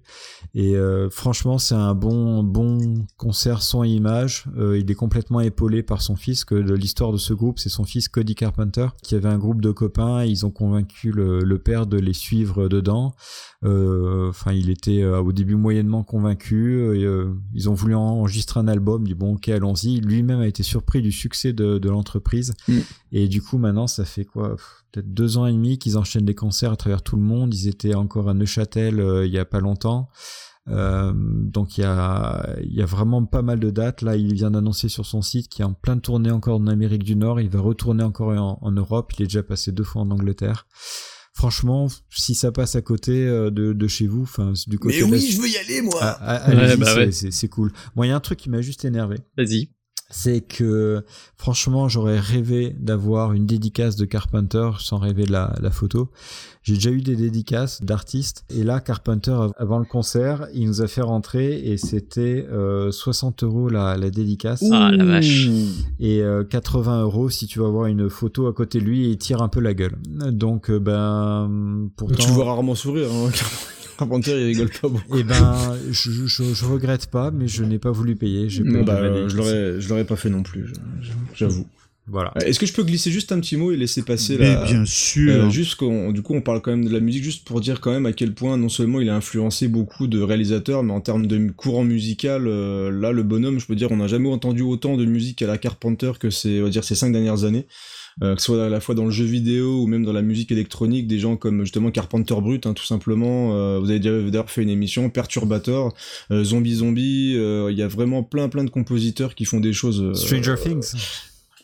Et 0.53 0.75
franchement, 1.09 1.57
c'est 1.57 1.75
un 1.75 1.95
bon 1.95 2.43
bon 2.43 3.06
concert 3.17 3.61
son 3.61 3.83
et 3.83 3.90
image. 3.90 4.45
Il 4.57 4.90
est 4.90 4.95
complètement 4.95 5.41
épaulé 5.41 5.83
par 5.83 6.01
son 6.01 6.15
fils. 6.15 6.45
Que 6.45 6.56
de 6.56 6.74
l'histoire 6.74 7.11
de 7.11 7.17
ce 7.17 7.33
groupe, 7.33 7.59
c'est 7.59 7.69
son 7.69 7.83
fils 7.83 8.07
Cody 8.07 8.35
Carpenter 8.35 8.88
qui 9.03 9.15
avait 9.15 9.27
un 9.27 9.38
groupe 9.38 9.61
de 9.61 9.72
copains. 9.72 10.24
Ils 10.24 10.45
ont 10.45 10.51
convaincu 10.51 11.11
le, 11.11 11.40
le 11.40 11.57
père 11.59 11.88
de 11.88 11.98
les 11.98 12.14
suivre 12.14 12.69
dedans. 12.85 13.15
Euh, 13.64 14.30
Enfin, 14.30 14.53
il 14.53 14.69
était 14.69 15.01
euh, 15.01 15.22
au 15.22 15.31
début 15.31 15.55
moyennement 15.55 16.03
convaincu. 16.03 16.95
Et, 16.95 17.03
euh, 17.03 17.33
ils 17.53 17.69
ont 17.69 17.73
voulu 17.73 17.95
enregistrer 17.95 18.59
un 18.59 18.67
album. 18.67 19.03
Il 19.05 19.09
dit 19.09 19.14
bon, 19.15 19.35
ok, 19.35 19.49
allons-y. 19.49 19.99
Lui-même 19.99 20.39
a 20.39 20.47
été 20.47 20.64
surpris 20.64 21.01
du 21.01 21.11
succès 21.11 21.53
de, 21.53 21.77
de 21.77 21.89
l'entreprise. 21.89 22.53
Mm. 22.67 22.77
Et 23.11 23.27
du 23.27 23.41
coup, 23.41 23.57
maintenant, 23.57 23.88
ça 23.88 24.05
fait 24.05 24.25
quoi 24.25 24.55
Peut-être 24.91 25.14
deux 25.14 25.38
ans 25.38 25.45
et 25.45 25.51
demi 25.51 25.77
qu'ils 25.77 25.97
enchaînent 25.97 26.25
des 26.25 26.35
concerts 26.35 26.72
à 26.72 26.75
travers 26.77 27.01
tout 27.01 27.17
le 27.17 27.22
monde. 27.22 27.53
Ils 27.53 27.67
étaient 27.67 27.95
encore 27.95 28.30
à 28.30 28.33
Neuchâtel 28.33 29.03
il 29.25 29.31
y 29.31 29.39
a 29.39 29.45
pas 29.45 29.59
longtemps. 29.59 30.09
Euh, 30.67 31.11
donc 31.15 31.77
il 31.77 31.81
y 31.81 31.83
a, 31.83 32.55
il 32.64 32.73
y 32.73 32.81
a 32.81 32.85
vraiment 32.85 33.25
pas 33.25 33.41
mal 33.41 33.59
de 33.59 33.69
dates. 33.69 34.01
Là, 34.01 34.15
il 34.15 34.33
vient 34.33 34.51
d'annoncer 34.51 34.89
sur 34.89 35.05
son 35.05 35.22
site 35.22 35.49
qu'il 35.49 35.64
est 35.64 35.67
en 35.67 35.73
plein 35.73 35.97
tournée 35.97 36.31
encore 36.31 36.59
en 36.59 36.67
Amérique 36.67 37.03
du 37.03 37.15
Nord. 37.15 37.39
Il 37.39 37.49
va 37.49 37.59
retourner 37.59 38.03
encore 38.03 38.30
en, 38.30 38.57
en 38.61 38.72
Europe. 38.72 39.14
Il 39.17 39.23
est 39.23 39.27
déjà 39.27 39.43
passé 39.43 39.72
deux 39.72 39.83
fois 39.83 40.01
en 40.01 40.11
Angleterre. 40.11 40.67
Franchement, 41.38 41.89
si 42.09 42.33
ça 42.33 42.51
passe 42.53 42.75
à 42.77 42.81
côté 42.81 43.11
euh, 43.27 43.51
de, 43.51 43.73
de 43.73 43.88
chez 43.88 44.07
vous, 44.07 44.22
enfin 44.23 44.53
du 44.67 44.80
côté 44.80 44.95
Mais 45.01 45.05
de 45.05 45.11
la- 45.11 45.17
oui, 45.19 45.31
je 45.31 45.41
veux 45.41 45.49
y 45.49 45.57
aller, 45.57 45.81
moi 45.81 45.99
Ah, 46.01 46.17
ah, 46.22 46.49
Ouais, 46.49 46.77
bah 46.77 46.85
c'est- 46.85 46.95
ouais. 46.97 47.11
c'est 47.11 47.31
c'est 47.31 47.49
cool. 47.49 47.73
Moi, 47.95 48.05
il 48.07 48.09
y 48.09 48.11
a 48.14 48.15
un 48.15 48.22
truc 48.22 48.39
qui 48.39 48.49
m'a 48.49 48.61
juste 48.61 48.85
énervé. 48.85 49.17
Vas-y. 49.38 49.69
C'est 50.09 50.42
que 50.42 51.03
franchement 51.35 51.90
j'aurais 51.90 52.19
rêvé 52.19 52.75
d'avoir 52.80 53.34
une 53.34 53.45
dédicace 53.45 53.95
de 53.95 54.06
Carpenter 54.06 54.69
sans 54.80 54.98
rêver 54.98 55.25
de 55.25 55.32
la, 55.32 55.56
la 55.61 55.72
photo. 55.72 56.09
J'ai 56.61 56.75
déjà 56.75 56.90
eu 56.90 57.01
des 57.01 57.16
dédicaces 57.16 57.84
d'artistes 57.84 58.43
et 58.50 58.64
là 58.64 58.80
Carpenter 58.80 59.38
avant 59.58 59.77
le 59.80 59.85
concert 59.85 60.48
il 60.53 60.67
nous 60.67 60.82
a 60.82 60.88
fait 60.88 61.01
rentrer 61.01 61.59
et 61.59 61.77
c'était 61.77 62.45
euh, 62.51 62.92
60 62.92 63.43
euros 63.43 63.69
la, 63.69 63.98
la 63.98 64.09
dédicace. 64.09 64.64
Ah, 64.72 64.92
la 64.92 65.06
vache. 65.06 65.48
Et 66.00 66.22
euh, 66.22 66.43
80 66.43 67.01
euros 67.03 67.30
si 67.30 67.48
tu 67.48 67.59
vas 67.59 67.67
avoir 67.67 67.88
une 67.88 68.09
photo 68.09 68.48
à 68.48 68.53
côté 68.53 68.80
de 68.80 68.85
lui 68.85 69.06
et 69.06 69.09
il 69.09 69.17
tire 69.17 69.42
un 69.42 69.50
peu 69.50 69.59
la 69.59 69.74
gueule. 69.74 69.98
Donc 70.32 70.69
euh, 70.69 70.80
ben 70.80 71.90
pourtant. 71.95 72.16
Tu 72.16 72.27
le 72.27 72.34
vois 72.34 72.45
rarement 72.45 72.75
sourire. 72.75 73.09
Hein. 73.11 73.32
Carpenter, 73.99 74.32
il 74.32 74.45
rigole 74.45 74.69
pas 74.69 74.88
beaucoup. 74.88 75.17
Eh 75.17 75.24
ben, 75.24 75.77
je, 75.91 76.11
je, 76.25 76.43
je 76.53 76.65
regrette 76.65 77.07
pas, 77.07 77.32
mais 77.32 77.48
je 77.48 77.64
n'ai 77.64 77.80
pas 77.80 77.91
voulu 77.91 78.15
payer. 78.15 78.48
Pas 78.48 78.83
bah, 78.83 78.99
euh, 79.01 79.30
je 79.30 79.38
l'aurais, 79.38 79.82
je 79.82 79.90
l'aurais 79.90 80.06
pas 80.06 80.15
fait 80.15 80.30
non 80.30 80.43
plus. 80.43 80.74
J'avoue. 81.33 81.65
Voilà. 82.07 82.32
Euh, 82.38 82.45
Est-ce 82.45 82.59
que 82.59 82.65
je 82.65 82.74
peux 82.74 82.83
glisser 82.83 83.09
juste 83.09 83.32
un 83.32 83.40
petit 83.40 83.57
mot 83.57 83.72
et 83.72 83.77
laisser 83.77 84.03
passer 84.03 84.38
Mais 84.38 84.53
la... 84.53 84.64
bien 84.64 84.85
sûr. 84.85 85.45
Euh, 85.45 85.49
juste 85.49 85.75
qu'on, 85.75 86.11
du 86.11 86.22
coup, 86.22 86.35
on 86.35 86.41
parle 86.41 86.61
quand 86.61 86.72
même 86.72 86.85
de 86.85 86.93
la 86.93 86.99
musique, 86.99 87.24
juste 87.24 87.48
pour 87.48 87.61
dire 87.61 87.82
quand 87.82 87.91
même 87.91 88.06
à 88.06 88.14
quel 88.14 88.33
point 88.33 88.57
non 88.57 88.69
seulement 88.69 89.01
il 89.01 89.09
a 89.09 89.15
influencé 89.15 89.67
beaucoup 89.67 90.07
de 90.07 90.22
réalisateurs, 90.22 90.83
mais 90.83 90.93
en 90.93 91.01
termes 91.01 91.25
de 91.25 91.49
courant 91.51 91.83
musical, 91.83 92.48
euh, 92.48 92.91
là, 92.91 93.11
le 93.11 93.24
bonhomme, 93.24 93.59
je 93.59 93.65
peux 93.65 93.75
dire, 93.75 93.91
on 93.91 93.98
n'a 93.98 94.07
jamais 94.07 94.30
entendu 94.30 94.61
autant 94.61 94.98
de 94.98 95.06
musique 95.06 95.41
à 95.41 95.48
la 95.48 95.57
Carpenter 95.57 96.11
que 96.19 96.30
ces, 96.30 96.61
on 96.61 96.65
va 96.65 96.69
dire, 96.69 96.83
ces 96.83 96.95
cinq 96.95 97.11
dernières 97.11 97.43
années. 97.43 97.65
Euh, 98.24 98.35
que 98.35 98.40
ce 98.42 98.45
soit 98.45 98.66
à 98.66 98.69
la 98.69 98.80
fois 98.80 98.95
dans 98.95 99.03
le 99.03 99.11
jeu 99.11 99.26
vidéo 99.26 99.82
ou 99.84 99.88
même 99.88 100.06
dans 100.06 100.14
la 100.14 100.22
musique 100.22 100.50
électronique, 100.52 101.06
des 101.06 101.19
gens 101.19 101.35
comme 101.35 101.61
justement 101.64 101.92
Carpenter 101.92 102.35
Brut, 102.42 102.66
hein, 102.66 102.74
tout 102.74 102.85
simplement. 102.85 103.53
Euh, 103.56 103.80
vous 103.80 103.90
avez 103.90 104.00
déjà 104.00 104.18
d'ailleurs 104.22 104.50
fait 104.50 104.64
une 104.64 104.69
émission, 104.69 105.10
Perturbator, 105.10 105.94
euh, 106.32 106.44
Zombie 106.45 106.76
Zombie. 106.76 107.34
euh, 107.35 107.69
Il 107.72 107.77
y 107.77 107.82
a 107.82 107.88
vraiment 107.90 108.24
plein 108.24 108.48
plein 108.48 108.64
de 108.64 108.69
compositeurs 108.69 109.35
qui 109.35 109.44
font 109.44 109.60
des 109.60 109.74
choses. 109.74 110.02
euh, 110.02 110.14
Stranger 110.14 110.56
Things. 110.64 110.94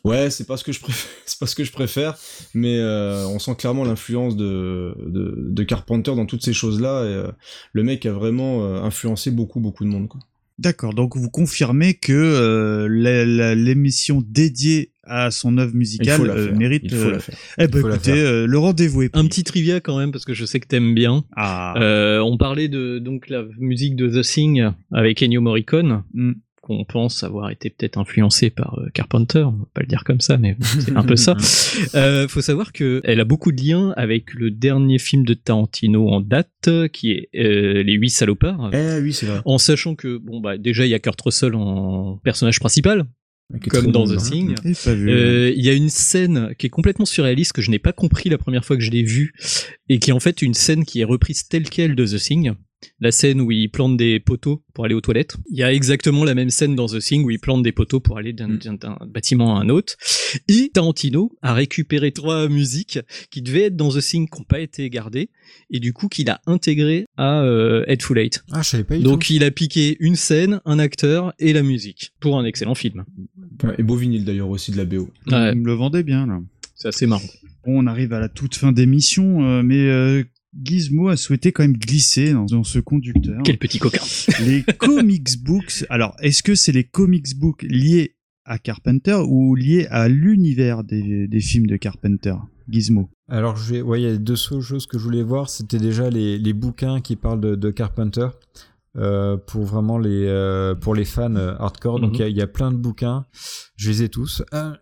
Ouais, 0.04 0.30
c'est 0.32 0.46
pas 0.48 0.58
ce 0.58 0.64
que 0.64 0.72
je 0.72 0.80
préfère, 0.82 1.10
c'est 1.26 1.40
pas 1.40 1.46
ce 1.46 1.56
que 1.56 1.64
je 1.64 1.72
préfère, 1.72 2.18
mais 2.56 2.80
euh, 2.80 3.26
on 3.28 3.38
sent 3.40 3.56
clairement 3.56 3.86
l'influence 3.86 4.36
de, 4.36 4.96
de, 5.08 5.36
de 5.38 5.64
Carpenter 5.64 6.16
dans 6.16 6.26
toutes 6.26 6.44
ces 6.44 6.54
choses-là. 6.54 7.04
Et, 7.06 7.14
euh, 7.14 7.32
le 7.72 7.84
mec 7.84 8.06
a 8.08 8.12
vraiment 8.12 8.66
euh, 8.66 8.82
influencé 8.82 9.30
beaucoup, 9.32 9.60
beaucoup 9.60 9.84
de 9.86 9.90
monde. 9.90 10.08
Quoi. 10.10 10.20
D'accord, 10.58 10.94
donc 10.96 11.16
vous 11.16 11.30
confirmez 11.30 11.94
que 11.94 12.12
euh, 12.14 12.88
l'émission 13.56 14.24
dédiée 14.28 14.91
à 15.04 15.32
son 15.32 15.58
œuvre 15.58 15.74
musicale 15.76 16.30
euh, 16.30 16.56
mérite. 16.56 16.84
il 16.86 16.92
faut 16.92 17.08
euh, 17.08 17.12
la 17.14 17.20
faire. 17.20 17.36
Eh 17.58 17.68
ben 17.68 17.80
écoutez, 17.80 18.12
euh, 18.12 18.46
le 18.46 18.58
rendez-vous 18.58 19.02
est 19.04 19.10
pris. 19.10 19.20
Un 19.20 19.26
petit 19.26 19.44
trivia 19.44 19.80
quand 19.80 19.98
même 19.98 20.12
parce 20.12 20.26
que 20.26 20.34
je 20.34 20.46
sais 20.46 20.60
que 20.60 20.68
t'aimes 20.68 20.94
bien. 20.94 21.24
Ah. 21.36 21.74
Euh, 21.78 22.20
on 22.20 22.38
parlait 22.38 22.68
de 22.68 23.00
donc 23.00 23.30
la 23.30 23.44
musique 23.58 23.96
de 23.96 24.10
The 24.10 24.24
Thing 24.24 24.70
avec 24.92 25.22
Ennio 25.24 25.42
Morricone. 25.42 26.04
Mm. 26.14 26.34
qu'on 26.62 26.86
pense 26.86 27.24
avoir 27.24 27.50
été 27.50 27.72
peut-être 27.72 27.98
influencé 27.98 28.52
par 28.52 28.78
euh, 28.78 28.90
Carpenter, 28.94 29.40
on 29.40 29.52
va 29.52 29.66
pas 29.74 29.82
le 29.82 29.88
dire 29.88 30.04
comme 30.04 30.22
ça, 30.22 30.38
mais 30.38 30.56
c'est 30.62 30.96
un 30.96 31.04
peu 31.04 31.16
ça. 31.16 31.36
Euh, 31.96 32.28
faut 32.28 32.42
savoir 32.42 32.74
que 32.74 33.02
elle 33.04 33.20
a 33.20 33.26
beaucoup 33.26 33.52
de 33.52 33.62
liens 33.62 33.94
avec 33.98 34.34
le 34.34 34.52
dernier 34.52 35.00
film 35.00 35.26
de 35.26 35.34
Tarantino 35.34 36.10
en 36.10 36.20
date, 36.22 36.70
qui 36.92 37.12
est 37.12 37.30
euh, 37.36 37.82
Les 37.84 37.94
Huit 37.94 38.10
Salopards. 38.10 38.72
Eh 38.74 39.02
oui, 39.02 39.14
c'est 39.14 39.26
vrai. 39.26 39.40
En 39.46 39.58
sachant 39.58 39.96
que 39.96 40.18
bon 40.18 40.42
bah 40.42 40.58
déjà 40.58 40.86
il 40.86 40.90
y 40.90 40.94
a 40.94 41.00
Kurt 41.00 41.20
Russell 41.22 41.56
en 41.56 42.18
personnage 42.24 42.60
principal. 42.60 43.06
Comme 43.70 43.92
dans 43.92 44.06
The 44.06 44.12
dedans. 44.12 44.24
Thing. 44.24 44.56
Euh, 44.88 45.54
Il 45.56 45.66
y 45.66 45.70
a 45.70 45.74
une 45.74 45.90
scène 45.90 46.54
qui 46.58 46.68
est 46.68 46.70
complètement 46.70 47.06
surréaliste 47.06 47.54
que 47.54 47.62
je 47.62 47.70
n'ai 47.72 47.80
pas 47.80 47.94
compris 47.94 48.30
la 48.30 48.38
première 48.38 48.66
fois 48.66 48.78
que 48.78 48.84
je 48.84 48.92
l'ai 48.92 49.04
vue 49.04 49.34
et 49.90 50.00
qui 50.00 50.12
est 50.12 50.14
en 50.14 50.20
fait 50.20 50.42
une 50.42 50.54
scène 50.54 50.86
qui 50.86 51.02
est 51.02 51.04
reprise 51.06 51.48
telle 51.48 51.70
quelle 51.70 51.96
de 51.96 52.06
The 52.06 52.18
Thing. 52.18 52.54
La 53.00 53.11
scène 53.11 53.42
où 53.42 53.51
il 53.51 53.69
plante 53.69 53.98
des 53.98 54.19
poteaux 54.19 54.64
pour 54.74 54.85
aller 54.85 54.95
aux 54.95 55.01
toilettes. 55.01 55.35
Il 55.51 55.58
y 55.58 55.64
a 55.64 55.72
exactement 55.74 56.24
la 56.24 56.34
même 56.35 56.50
scène 56.50 56.76
dans 56.76 56.88
The 56.88 57.00
Thing 57.00 57.24
où 57.24 57.30
il 57.30 57.40
plante 57.40 57.64
des 57.64 57.72
poteaux 57.72 58.00
pour 58.00 58.18
aller 58.18 58.34
d'un 58.34 58.50
d'un 58.50 58.98
bâtiment 59.08 59.58
à 59.58 59.61
un 59.61 59.69
autre. 59.69 59.95
Et 60.48 60.72
Tarantino 60.74 61.32
a 61.42 61.53
récupéré 61.53 62.11
trois 62.11 62.48
musiques 62.48 63.00
qui 63.30 63.42
devaient 63.42 63.64
être 63.64 63.76
dans 63.76 63.90
The 63.90 64.00
Thing 64.01 64.30
qui 64.30 64.40
n'ont 64.40 64.45
pas 64.45 64.60
été 64.60 64.90
gardées 64.90 65.30
et 65.69 65.80
du 65.80 65.93
coup 65.93 66.08
qu'il 66.08 66.30
a 66.30 66.42
intégré 66.48 67.06
à 67.18 67.42
euh, 67.43 67.84
Headful 67.88 68.18
Eight. 68.18 68.43
Ah, 68.51 68.61
je 68.61 68.69
savais 68.69 68.84
pas 68.84 68.98
du 68.98 69.03
Donc 69.03 69.26
tout. 69.26 69.34
il 69.34 69.43
a 69.43 69.51
piqué 69.51 69.98
une 70.00 70.16
scène, 70.16 70.61
un 70.66 70.80
acteur 70.80 71.34
et 71.40 71.53
la 71.53 71.64
musique 71.64 72.11
pour 72.19 72.38
un 72.40 72.45
excellent 72.45 72.76
film. 72.76 73.03
Et 73.77 73.84
beau 73.84 73.95
vinyle 73.95 74.26
d'ailleurs 74.26 74.50
aussi 74.50 74.72
de 74.72 74.77
la 74.77 74.85
BO. 74.85 75.10
Ouais. 75.27 75.51
Vous 75.53 75.60
me 75.60 75.66
le 75.66 75.74
vendez 75.74 76.03
bien 76.03 76.26
là. 76.26 76.40
C'est 76.76 76.88
assez 76.88 77.06
marrant. 77.06 77.22
Bon, 77.64 77.84
on 77.84 77.85
arrive 77.85 78.11
à 78.14 78.19
la 78.19 78.27
toute 78.27 78.56
fin 78.56 78.72
d'émission, 78.72 79.43
euh, 79.45 79.61
mais 79.61 79.88
euh, 79.88 80.24
Gizmo 80.60 81.08
a 81.10 81.18
souhaité 81.18 81.52
quand 81.52 81.64
même 81.64 81.78
glisser 81.78 82.34
dans, 82.34 82.46
dans 82.46 82.64
ce 82.64 82.80
conducteur. 82.80 83.42
Quel 83.44 83.58
petit 83.58 83.80
coquin. 83.80 84.02
les 84.46 84.64
comics 84.78 85.42
books. 85.44 85.86
Alors, 85.90 86.16
est-ce 86.22 86.44
que 86.44 86.56
c'est 86.56 86.72
les 86.72 86.84
comics 86.84 87.38
books 87.38 87.64
liés 87.64 88.16
à 88.46 88.58
Carpenter 88.60 89.20
ou 89.28 89.56
liés 89.56 89.88
à 89.92 90.10
l'univers 90.10 90.84
des, 90.84 91.28
des 91.28 91.40
films 91.40 91.68
de 91.68 91.78
Carpenter 91.78 92.36
Gizmo? 92.70 93.10
Alors, 93.30 93.58
ouais, 93.86 94.02
il 94.02 94.04
y 94.04 94.10
a 94.12 94.18
deux 94.18 94.36
choses 94.36 94.88
que 94.88 94.98
je 94.98 95.04
voulais 95.04 95.24
voir. 95.24 95.50
C'était 95.50 95.80
déjà 95.80 96.10
les, 96.10 96.38
les 96.38 96.54
bouquins 96.54 97.00
qui 97.00 97.16
parlent 97.16 97.40
de, 97.42 97.56
de 97.56 97.70
Carpenter. 97.72 98.28
euh, 98.98 99.38
pour 99.38 99.64
vraiment 99.64 99.98
les 99.98 100.26
euh, 100.28 100.76
pour 100.76 100.96
les 100.96 101.06
fans 101.06 101.34
euh, 101.38 101.56
hardcore 101.60 102.02
donc 102.02 102.12
Mhm. 102.12 102.16
il 102.16 102.20
y 102.20 102.24
a- 102.24 102.28
il 102.28 102.36
y, 102.36 102.42
a 102.42 102.48
plein 102.48 102.74
de 102.74 102.76
bouquins 102.76 103.26
je 103.78 103.90
les 103.90 104.04
ai 104.04 104.10
tous 104.10 104.44
Euh, 104.54 104.74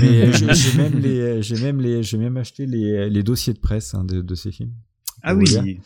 mais 0.00 0.32
j'ai 0.32 0.54
j'ai 0.54 0.78
même 0.78 0.98
les 0.98 1.42
j'ai 1.42 1.56
même 1.62 1.78
les 1.78 2.02
j'ai 2.02 2.16
même 2.16 2.38
acheté 2.38 2.64
les, 2.64 3.10
les 3.10 3.22
dossiers 3.22 3.52
de 3.52 3.58
presse 3.58 3.92
hein, 3.92 4.04
de, 4.04 4.22
de 4.22 4.34
ces 4.34 4.50
films 4.50 4.72
Ah 5.22 5.34
oui. 5.34 5.80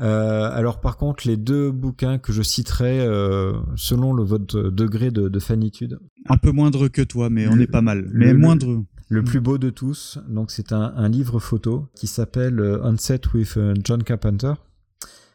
Euh, 0.00 0.50
alors 0.52 0.80
par 0.80 0.96
contre, 0.96 1.26
les 1.28 1.36
deux 1.36 1.70
bouquins 1.70 2.18
que 2.18 2.32
je 2.32 2.42
citerai 2.42 3.00
euh, 3.00 3.52
selon 3.76 4.12
le, 4.12 4.24
votre 4.24 4.60
degré 4.70 5.10
de, 5.12 5.28
de 5.28 5.38
fanitude. 5.38 5.98
Un 6.28 6.36
peu 6.36 6.50
moindre 6.50 6.88
que 6.88 7.02
toi, 7.02 7.30
mais 7.30 7.46
on 7.46 7.54
Le- 7.54 7.62
est 7.62 7.66
pas 7.68 7.80
mal. 7.82 8.08
Mais 8.12 8.32
le- 8.32 8.38
moindre. 8.38 8.84
Le 9.10 9.22
plus 9.22 9.40
beau 9.40 9.58
de 9.58 9.68
tous, 9.70 10.18
donc 10.28 10.50
c'est 10.50 10.72
un, 10.72 10.92
un 10.96 11.08
livre 11.10 11.38
photo 11.38 11.86
qui 11.94 12.06
s'appelle 12.06 12.58
euh, 12.58 12.80
On 12.82 12.96
Set 12.96 13.32
with 13.34 13.58
John 13.84 14.02
Carpenter. 14.02 14.54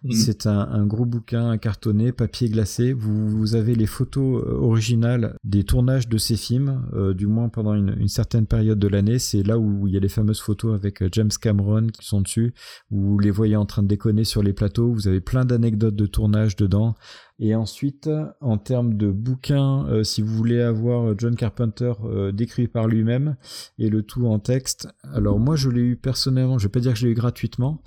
Mhm. 0.03 0.11
C'est 0.13 0.47
un, 0.47 0.59
un 0.59 0.85
gros 0.85 1.05
bouquin 1.05 1.57
cartonné, 1.57 2.11
papier 2.11 2.49
glacé. 2.49 2.93
Vous, 2.93 3.27
vous 3.27 3.55
avez 3.55 3.75
les 3.75 3.85
photos 3.85 4.43
euh, 4.43 4.53
originales 4.53 5.35
des 5.43 5.63
tournages 5.63 6.07
de 6.07 6.17
ces 6.17 6.37
films, 6.37 6.85
euh, 6.93 7.13
du 7.13 7.27
moins 7.27 7.49
pendant 7.49 7.73
une, 7.73 7.95
une 7.99 8.07
certaine 8.07 8.45
période 8.45 8.79
de 8.79 8.87
l'année. 8.87 9.19
C'est 9.19 9.43
là 9.43 9.57
où 9.59 9.87
il 9.87 9.93
y 9.93 9.97
a 9.97 9.99
les 9.99 10.09
fameuses 10.09 10.39
photos 10.39 10.73
avec 10.73 11.01
euh, 11.01 11.09
James 11.11 11.31
Cameron 11.41 11.87
qui 11.87 12.05
sont 12.05 12.21
dessus. 12.21 12.53
où 12.91 13.01
Vous 13.01 13.19
les 13.19 13.31
voyez 13.31 13.55
en 13.55 13.65
train 13.65 13.83
de 13.83 13.87
déconner 13.87 14.23
sur 14.23 14.41
les 14.41 14.53
plateaux. 14.53 14.91
Vous 14.93 15.07
avez 15.07 15.21
plein 15.21 15.45
d'anecdotes 15.45 15.95
de 15.95 16.05
tournage 16.05 16.55
dedans. 16.55 16.95
Et 17.41 17.55
ensuite, 17.55 18.09
en 18.41 18.57
termes 18.57 18.95
de 18.95 19.09
bouquins, 19.09 19.85
euh, 19.87 20.03
si 20.03 20.21
vous 20.21 20.35
voulez 20.35 20.61
avoir 20.61 21.17
John 21.17 21.35
Carpenter 21.37 21.93
euh, 22.03 22.33
décrit 22.33 22.67
par 22.67 22.87
lui-même 22.87 23.37
et 23.77 23.89
le 23.89 24.03
tout 24.03 24.27
en 24.27 24.39
texte, 24.39 24.89
alors 25.13 25.39
moi 25.39 25.55
je 25.55 25.69
l'ai 25.69 25.81
eu 25.81 25.95
personnellement, 25.95 26.57
je 26.57 26.67
vais 26.67 26.71
pas 26.71 26.81
dire 26.81 26.91
que 26.93 26.99
je 26.99 27.05
l'ai 27.05 27.13
eu 27.13 27.15
gratuitement, 27.15 27.81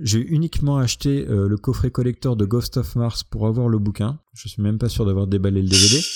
j'ai 0.00 0.20
uniquement 0.20 0.78
acheté 0.78 1.26
euh, 1.28 1.48
le 1.48 1.56
coffret 1.56 1.90
collector 1.90 2.36
de 2.36 2.44
Ghost 2.44 2.76
of 2.76 2.96
Mars 2.96 3.22
pour 3.22 3.46
avoir 3.46 3.68
le 3.68 3.78
bouquin. 3.78 4.18
Je 4.32 4.48
suis 4.48 4.62
même 4.62 4.78
pas 4.78 4.88
sûr 4.88 5.06
d'avoir 5.06 5.26
déballé 5.26 5.62
le 5.62 5.68
DVD. 5.68 6.00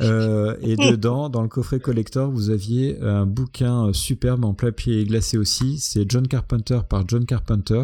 Euh, 0.00 0.56
et 0.60 0.76
dedans, 0.76 1.28
dans 1.28 1.42
le 1.42 1.48
coffret 1.48 1.80
collector, 1.80 2.30
vous 2.30 2.50
aviez 2.50 3.00
un 3.02 3.26
bouquin 3.26 3.92
superbe 3.92 4.44
en 4.44 4.54
papier 4.54 5.04
glacé 5.04 5.36
aussi. 5.36 5.78
C'est 5.78 6.08
John 6.08 6.28
Carpenter 6.28 6.80
par 6.88 7.08
John 7.08 7.26
Carpenter 7.26 7.82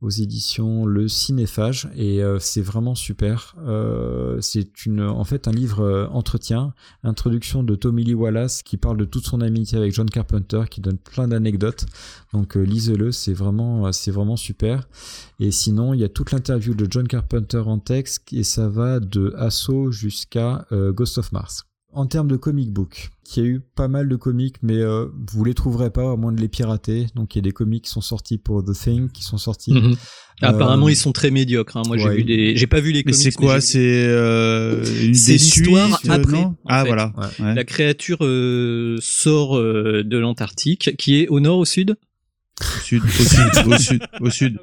aux 0.00 0.10
éditions 0.10 0.86
Le 0.86 1.08
Cinéphage 1.08 1.88
et 1.96 2.22
euh, 2.22 2.38
c'est 2.38 2.60
vraiment 2.60 2.94
super. 2.94 3.56
Euh, 3.66 4.40
c'est 4.40 4.86
une 4.86 5.02
en 5.02 5.24
fait 5.24 5.48
un 5.48 5.52
livre 5.52 5.80
euh, 5.80 6.06
entretien, 6.08 6.72
introduction 7.02 7.64
de 7.64 7.74
Tommy 7.74 8.04
Lee 8.04 8.14
Wallace 8.14 8.62
qui 8.62 8.76
parle 8.76 8.96
de 8.96 9.04
toute 9.04 9.26
son 9.26 9.40
amitié 9.40 9.76
avec 9.76 9.92
John 9.92 10.08
Carpenter, 10.08 10.62
qui 10.70 10.80
donne 10.80 10.98
plein 10.98 11.26
d'anecdotes. 11.26 11.86
Donc 12.32 12.54
lisez-le, 12.54 13.10
c'est 13.10 13.32
vraiment 13.32 13.90
c'est 13.92 14.12
vraiment 14.12 14.36
super. 14.36 14.88
Et 15.40 15.50
sinon, 15.50 15.94
il 15.94 16.00
y 16.00 16.04
a 16.04 16.08
toute 16.08 16.30
l'interview 16.30 16.74
de 16.74 16.86
John 16.88 17.08
Carpenter 17.08 17.62
en 17.66 17.78
texte 17.78 18.32
et 18.32 18.44
ça 18.44 18.68
va 18.68 19.00
de 19.00 19.34
Assaut 19.36 19.90
jusqu'à 19.90 20.66
Ghost 20.70 21.18
of 21.18 21.32
Mars. 21.32 21.67
En 21.94 22.06
termes 22.06 22.28
de 22.28 22.36
comic 22.36 22.70
book, 22.70 23.08
il 23.34 23.42
y 23.42 23.46
a 23.46 23.48
eu 23.48 23.60
pas 23.60 23.88
mal 23.88 24.08
de 24.08 24.16
comics, 24.16 24.56
mais 24.62 24.76
euh, 24.76 25.06
vous 25.32 25.42
les 25.42 25.54
trouverez 25.54 25.90
pas 25.90 26.12
à 26.12 26.16
moins 26.16 26.32
de 26.32 26.40
les 26.40 26.46
pirater. 26.48 27.06
Donc 27.14 27.34
il 27.34 27.38
y 27.38 27.40
a 27.40 27.42
des 27.42 27.50
comics 27.52 27.82
qui 27.84 27.90
sont 27.90 28.02
sortis 28.02 28.36
pour 28.36 28.62
The 28.62 28.72
Thing, 28.74 29.10
qui 29.10 29.24
sont 29.24 29.38
sortis. 29.38 29.72
Mhm. 29.72 29.96
Apparemment, 30.42 30.86
Euh, 30.86 30.90
ils 30.90 30.96
sont 30.96 31.12
très 31.12 31.30
médiocres. 31.30 31.78
hein. 31.78 31.82
Moi, 31.86 31.96
j'ai 31.96 32.04
ouais. 32.04 32.16
vu 32.16 32.24
des, 32.24 32.56
j'ai 32.56 32.66
pas 32.66 32.80
vu 32.80 32.92
les 32.92 33.02
Mais 33.06 33.12
comics. 33.12 33.22
c'est 33.22 33.32
quoi 33.32 33.60
C'est 33.62 33.78
euh, 34.06 34.84
une 35.02 35.14
C'est 35.14 35.32
des 35.32 35.38
l'histoire 35.38 35.98
euh, 36.06 36.10
après. 36.12 36.32
non 36.32 36.44
en 36.44 36.54
Ah 36.66 36.82
fait. 36.82 36.88
voilà. 36.88 37.12
Ouais. 37.40 37.54
La 37.54 37.64
créature 37.64 38.18
euh, 38.20 38.98
sort 39.00 39.56
euh, 39.56 40.04
de 40.04 40.18
l'Antarctique, 40.18 40.94
qui 40.98 41.20
est 41.20 41.28
au 41.28 41.40
nord, 41.40 41.58
au 41.58 41.64
sud? 41.64 41.96
Au 42.60 42.80
sud, 42.80 43.02
au 43.04 43.08
sud, 43.08 43.66
au 43.66 43.78
sud, 43.78 44.02
au 44.20 44.30
sud. 44.30 44.58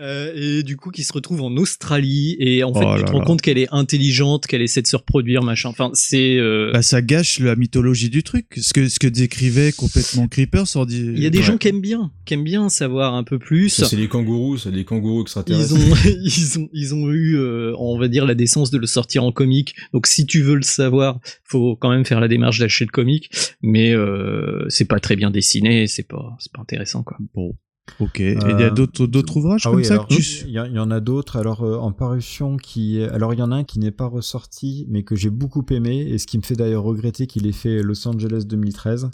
Euh, 0.00 0.32
et 0.34 0.62
du 0.62 0.76
coup 0.76 0.90
qui 0.90 1.04
se 1.04 1.12
retrouve 1.12 1.42
en 1.42 1.56
Australie 1.56 2.36
et 2.38 2.64
en 2.64 2.74
fait 2.74 2.84
Oh 2.84 2.94
tu 2.96 3.00
là 3.02 3.06
te 3.06 3.12
rends 3.12 3.20
là. 3.20 3.24
compte 3.24 3.40
qu'elle 3.42 3.58
est 3.58 3.68
intelligente, 3.72 4.46
qu'elle 4.46 4.62
essaie 4.62 4.82
de 4.82 4.86
se 4.86 4.96
reproduire, 4.96 5.42
machin. 5.42 5.68
Enfin 5.68 5.90
c'est 5.94 6.36
euh, 6.38 6.72
Bah, 6.72 6.82
ça 6.82 7.02
gâche 7.02 7.38
la 7.38 7.56
mythologie 7.56 8.10
du 8.10 8.22
truc. 8.22 8.46
Ce 8.60 8.72
que, 8.72 8.88
ce 8.88 8.98
que 8.98 9.06
décrivait 9.06 9.72
complètement 9.72 10.26
Creeper 10.28 10.66
sans 10.66 10.84
dire. 10.86 11.12
il 11.14 11.22
y 11.22 11.26
a 11.26 11.30
des 11.30 11.42
gens 11.42 11.56
qui 11.56 11.68
aiment 11.68 11.80
bien, 11.80 12.10
qui 12.24 12.34
aiment 12.34 12.44
bien 12.44 12.68
savoir 12.68 13.14
un 13.14 13.24
peu 13.24 13.38
plus. 13.38 13.68
C'est 13.68 13.96
les 13.96 14.08
kangourous, 14.08 14.58
c'est 14.58 14.70
les 14.70 14.84
kangourous 14.84 15.22
extraterrestres. 15.22 15.74
Ils 15.76 15.92
ont, 15.92 15.94
ils 16.24 16.58
ont, 16.58 16.68
ils 16.72 16.94
ont 16.94 17.10
eu, 17.10 17.36
euh, 17.36 17.74
on 17.78 17.98
va 17.98 18.08
dire, 18.08 18.26
la 18.26 18.34
décence 18.34 18.70
de 18.70 18.78
le 18.78 18.86
sortir 18.86 19.22
en 19.24 19.32
comique. 19.32 19.74
Donc, 19.92 20.06
si 20.06 20.26
tu 20.26 20.42
veux 20.42 20.56
le 20.56 20.62
savoir, 20.62 21.20
faut 21.44 21.76
quand 21.76 21.90
même 21.90 22.04
faire 22.04 22.20
la 22.20 22.28
démarche 22.28 22.58
d'acheter 22.58 22.84
le 22.84 22.90
comique. 22.90 23.30
Mais 23.62 23.92
euh, 23.92 24.64
c'est 24.68 24.86
pas 24.86 24.98
très 25.00 25.16
bien 25.16 25.30
dessiné, 25.30 25.86
c'est 25.86 26.06
pas, 26.08 26.36
c'est 26.40 26.52
pas 26.52 26.60
intéressant, 26.60 27.02
quoi. 27.04 27.16
Bon. 27.34 27.54
Ok. 28.00 28.20
Et 28.20 28.32
il 28.32 28.60
y 28.60 28.62
a 28.62 28.70
d'autres, 28.70 29.06
d'autres 29.06 29.36
ouvrages 29.36 29.62
Ah 29.66 29.70
comme 29.70 29.78
oui, 29.78 29.84
ça 29.84 29.94
alors, 29.94 30.08
que 30.08 30.14
tu... 30.14 30.22
Il 30.46 30.52
y, 30.52 30.78
en 30.78 30.90
a 30.90 31.00
d'autres. 31.00 31.36
Alors 31.36 31.62
euh, 31.62 31.76
en 31.76 31.92
parution 31.92 32.56
qui, 32.56 33.02
alors 33.02 33.34
il 33.34 33.38
y 33.40 33.42
en 33.42 33.52
a 33.52 33.56
un 33.56 33.64
qui 33.64 33.78
n'est 33.78 33.90
pas 33.90 34.06
ressorti, 34.06 34.86
mais 34.88 35.02
que 35.02 35.14
j'ai 35.14 35.30
beaucoup 35.30 35.64
aimé 35.70 35.98
et 35.98 36.18
ce 36.18 36.26
qui 36.26 36.38
me 36.38 36.42
fait 36.42 36.54
d'ailleurs 36.54 36.82
regretter 36.82 37.26
qu'il 37.26 37.46
ait 37.46 37.52
fait 37.52 37.82
Los 37.82 38.08
Angeles 38.08 38.44
2013. 38.46 39.10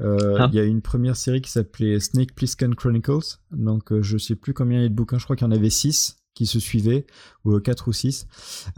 Euh, 0.00 0.36
Ah. 0.38 0.48
Il 0.52 0.56
y 0.56 0.60
a 0.60 0.64
une 0.64 0.82
première 0.82 1.16
série 1.16 1.40
qui 1.40 1.50
s'appelait 1.50 2.00
Snake 2.00 2.34
Plissken 2.34 2.74
Chronicles. 2.74 3.38
Donc 3.50 3.92
euh, 3.92 4.02
je 4.02 4.16
sais 4.18 4.36
plus 4.36 4.54
combien 4.54 4.78
il 4.78 4.82
y 4.82 4.86
a 4.86 4.88
de 4.88 4.94
bouquins. 4.94 5.18
Je 5.18 5.24
crois 5.24 5.36
qu'il 5.36 5.46
y 5.46 5.50
en 5.50 5.52
avait 5.52 5.70
six 5.70 6.16
qui 6.34 6.46
se 6.46 6.58
suivaient 6.58 7.06
ou 7.44 7.52
euh, 7.54 7.60
quatre 7.60 7.88
ou 7.88 7.92
six. 7.92 8.26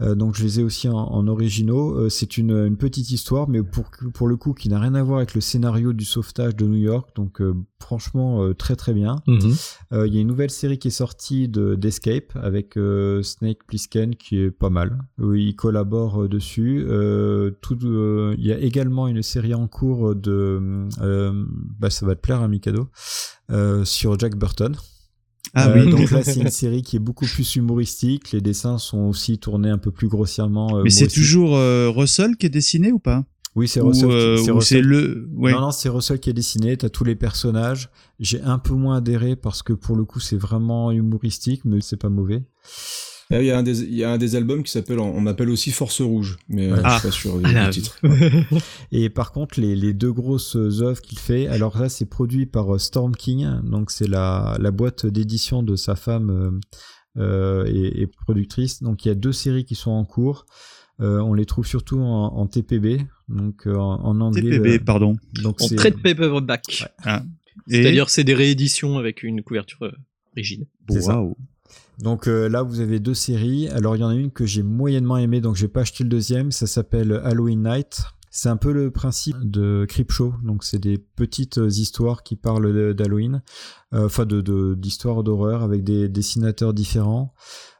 Euh, 0.01 0.15
donc 0.15 0.35
je 0.35 0.43
les 0.43 0.59
ai 0.59 0.63
aussi 0.63 0.87
en, 0.89 0.97
en 0.97 1.27
originaux. 1.27 1.95
Euh, 1.95 2.09
c'est 2.09 2.37
une, 2.37 2.51
une 2.51 2.77
petite 2.77 3.11
histoire, 3.11 3.49
mais 3.49 3.63
pour 3.63 3.85
pour 4.13 4.27
le 4.27 4.37
coup 4.37 4.53
qui 4.53 4.69
n'a 4.69 4.79
rien 4.79 4.93
à 4.95 5.03
voir 5.03 5.17
avec 5.17 5.33
le 5.33 5.41
scénario 5.41 5.93
du 5.93 6.05
sauvetage 6.05 6.55
de 6.55 6.65
New 6.65 6.77
York. 6.77 7.09
Donc 7.15 7.41
euh, 7.41 7.53
franchement 7.79 8.43
euh, 8.43 8.53
très 8.53 8.75
très 8.75 8.93
bien. 8.93 9.17
Mhm. 9.27 9.55
Euh, 9.93 10.07
Il 10.07 10.13
y 10.13 10.17
a 10.17 10.21
une 10.21 10.27
nouvelle 10.27 10.51
série 10.51 10.77
qui 10.77 10.89
est 10.89 10.91
sortie 10.91 11.47
de 11.47 11.75
d'Escape 11.75 12.35
avec 12.35 12.77
euh, 12.77 13.23
Snake 13.23 13.63
Plissken 13.65 14.15
qui 14.15 14.37
est 14.37 14.51
pas 14.51 14.69
mal. 14.69 14.99
Euh, 15.19 15.39
il 15.39 15.55
collabore 15.55 16.23
euh, 16.23 16.27
dessus. 16.27 16.85
Euh, 16.87 17.51
euh, 17.83 18.35
il 18.37 18.45
y 18.45 18.51
a 18.51 18.57
également 18.59 19.07
une 19.07 19.21
série 19.23 19.53
en 19.53 19.67
cours 19.67 20.15
de, 20.15 20.87
euh, 21.01 21.45
bah 21.79 21.89
ça 21.89 22.05
va 22.05 22.15
te 22.15 22.21
plaire, 22.21 22.41
hein, 22.41 22.47
Mikado, 22.47 22.87
euh, 23.51 23.85
sur 23.85 24.17
Jack 24.17 24.35
Burton. 24.35 24.75
Ah 25.53 25.69
Euh, 25.69 25.85
oui. 25.85 25.91
donc 25.91 26.11
là, 26.11 26.23
c'est 26.23 26.39
une 26.39 26.49
série 26.49 26.81
qui 26.81 26.95
est 26.95 26.99
beaucoup 26.99 27.25
plus 27.25 27.55
humoristique. 27.55 28.31
Les 28.31 28.41
dessins 28.41 28.77
sont 28.77 28.99
aussi 29.07 29.37
tournés 29.39 29.69
un 29.69 29.77
peu 29.77 29.91
plus 29.91 30.07
grossièrement. 30.07 30.77
euh, 30.77 30.83
Mais 30.83 30.89
c'est 30.89 31.07
toujours 31.07 31.55
euh, 31.55 31.89
Russell 31.89 32.35
qui 32.37 32.45
est 32.45 32.49
dessiné 32.49 32.91
ou 32.91 32.99
pas? 32.99 33.23
Oui, 33.55 33.67
c'est 33.67 33.79
Russell. 33.81 34.09
qui- 34.09 34.49
euh, 34.51 34.59
c'est 34.61 34.81
le. 34.81 35.27
Ouais. 35.35 35.51
Non, 35.51 35.61
non, 35.61 35.71
c'est 35.71 35.89
Russell 35.89 36.19
qui 36.19 36.29
est 36.29 36.33
dessiné. 36.33 36.77
T'as 36.77 36.89
tous 36.89 37.03
les 37.03 37.15
personnages. 37.15 37.89
J'ai 38.19 38.39
un 38.43 38.59
peu 38.59 38.73
moins 38.75 38.97
adhéré 38.97 39.35
parce 39.35 39.63
que 39.63 39.73
pour 39.73 39.95
le 39.95 40.05
coup, 40.05 40.19
c'est 40.19 40.35
vraiment 40.37 40.91
humoristique, 40.91 41.61
mais 41.65 41.81
c'est 41.81 41.97
pas 41.97 42.09
mauvais. 42.09 42.43
Ah, 43.29 43.41
Il 43.41 43.45
y, 43.45 43.51
a 43.51 43.57
un 43.57 43.63
des, 43.63 43.81
il 43.83 43.93
y 43.95 44.03
a 44.03 44.11
un 44.11 44.17
des 44.17 44.35
albums 44.35 44.63
qui 44.63 44.71
s'appelle, 44.71 44.99
on 44.99 45.19
m'appelle 45.19 45.49
aussi 45.49 45.71
Force 45.71 45.99
Rouge, 46.01 46.37
mais 46.47 46.67
euh, 46.67 46.75
Ouais. 46.75 46.77
je 46.77 46.81
Ah. 46.85 46.99
suis 46.99 47.07
pas 47.09 47.11
sûr 47.13 47.37
du, 47.39 47.45
Ah, 47.55 47.69
du 47.69 47.81
titre. 47.81 47.99
Et 48.91 49.09
par 49.09 49.31
contre, 49.31 49.59
les, 49.59 49.75
les 49.75 49.93
deux 49.93 50.11
grosses 50.13 50.55
œuvres 50.55 51.01
qu'il 51.01 51.19
fait, 51.19 51.47
alors 51.47 51.77
là, 51.77 51.89
c'est 51.89 52.05
produit 52.05 52.45
par 52.45 52.75
euh, 52.75 52.77
Storm 52.79 53.15
King, 53.15 53.47
donc 53.63 53.91
c'est 53.91 54.07
la, 54.07 54.55
la 54.59 54.71
boîte 54.71 55.05
d'édition 55.05 55.61
de 55.63 55.75
sa 55.75 55.95
femme 55.95 56.29
euh, 57.17 57.21
euh, 57.21 57.65
et, 57.67 58.01
et 58.01 58.07
productrice. 58.07 58.81
Donc 58.81 59.03
il 59.05 59.09
y 59.09 59.11
a 59.11 59.15
deux 59.15 59.33
séries 59.33 59.65
qui 59.65 59.75
sont 59.75 59.91
en 59.91 60.05
cours. 60.05 60.45
Euh, 60.99 61.19
on 61.19 61.33
les 61.33 61.45
trouve 61.45 61.67
surtout 61.67 61.99
en, 61.99 62.27
en 62.35 62.47
TPB, 62.47 63.01
donc 63.27 63.67
euh, 63.67 63.75
en, 63.75 64.19
anglais. 64.21 64.41
TPB, 64.41 64.67
euh, 64.75 64.79
pardon. 64.83 65.15
Donc 65.43 65.61
En 65.61 65.67
trade 65.67 66.01
paperback. 66.01 66.85
Ah. 67.03 67.23
Et- 67.69 67.83
C'est-à-dire, 67.83 68.09
c'est 68.09 68.23
des 68.23 68.33
rééditions 68.33 68.97
avec 68.97 69.21
une 69.23 69.43
couverture 69.43 69.83
euh, 69.83 69.91
rigide. 70.35 70.65
C'est 70.89 71.01
ça. 71.01 71.21
Donc 71.99 72.27
euh, 72.27 72.47
là, 72.47 72.61
vous 72.63 72.79
avez 72.79 72.99
deux 72.99 73.13
séries. 73.13 73.69
Alors 73.69 73.95
il 73.95 73.99
y 73.99 74.03
en 74.03 74.09
a 74.09 74.15
une 74.15 74.31
que 74.31 74.45
j'ai 74.45 74.63
moyennement 74.63 75.17
aimée, 75.17 75.41
donc 75.41 75.55
j'ai 75.55 75.67
pas 75.67 75.81
acheté 75.81 76.03
le 76.03 76.09
deuxième. 76.09 76.51
Ça 76.51 76.67
s'appelle 76.67 77.11
Halloween 77.23 77.63
Night. 77.63 78.03
C'est 78.29 78.49
un 78.49 78.57
peu 78.57 78.71
le 78.71 78.91
principe 78.91 79.49
de 79.49 79.85
Creepshow. 79.89 80.33
Donc 80.43 80.63
c'est 80.63 80.77
des 80.77 80.99
petites 80.99 81.57
euh, 81.57 81.69
histoires 81.69 82.21
qui 82.23 82.35
parlent 82.35 82.93
d'Halloween, 82.93 83.41
Euh, 83.93 84.05
enfin 84.05 84.25
de- 84.25 84.75
d'histoires 84.75 85.23
d'horreur 85.23 85.63
avec 85.63 85.83
des 85.83 86.07
dessinateurs 86.09 86.73
différents. 86.73 87.33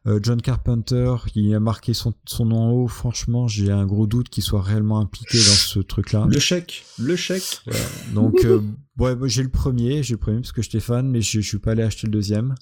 Euh, 0.08 0.20
John 0.24 0.42
Carpenter, 0.42 1.16
il 1.36 1.54
a 1.54 1.60
marqué 1.60 1.94
son, 1.94 2.14
son 2.26 2.46
nom 2.46 2.58
en 2.60 2.72
haut. 2.72 2.88
Franchement, 2.88 3.48
j'ai 3.48 3.72
un 3.72 3.86
gros 3.86 4.08
doute 4.08 4.30
qu'il 4.30 4.44
soit 4.44 4.62
réellement 4.62 5.00
impliqué 5.00 5.38
dans 5.38 5.44
ce 5.44 5.80
truc-là. 5.80 6.26
Le 6.30 6.40
chèque, 6.40 6.86
le 6.98 7.16
chèque. 7.18 7.62
Donc, 8.14 8.46
euh, 8.46 8.62
ouais, 9.00 9.16
moi, 9.16 9.28
j'ai 9.28 9.44
le 9.44 9.50
premier, 9.50 10.04
j'ai 10.04 10.14
le 10.14 10.20
premier 10.20 10.38
parce 10.40 10.54
que 10.54 10.62
j'étais 10.62 10.80
fan, 10.80 11.10
mais 11.10 11.22
je, 11.22 11.42
je 11.42 11.48
suis 11.48 11.60
pas 11.60 11.72
allé 11.72 11.84
acheter 11.84 12.08
le 12.08 12.12
deuxième. 12.14 12.56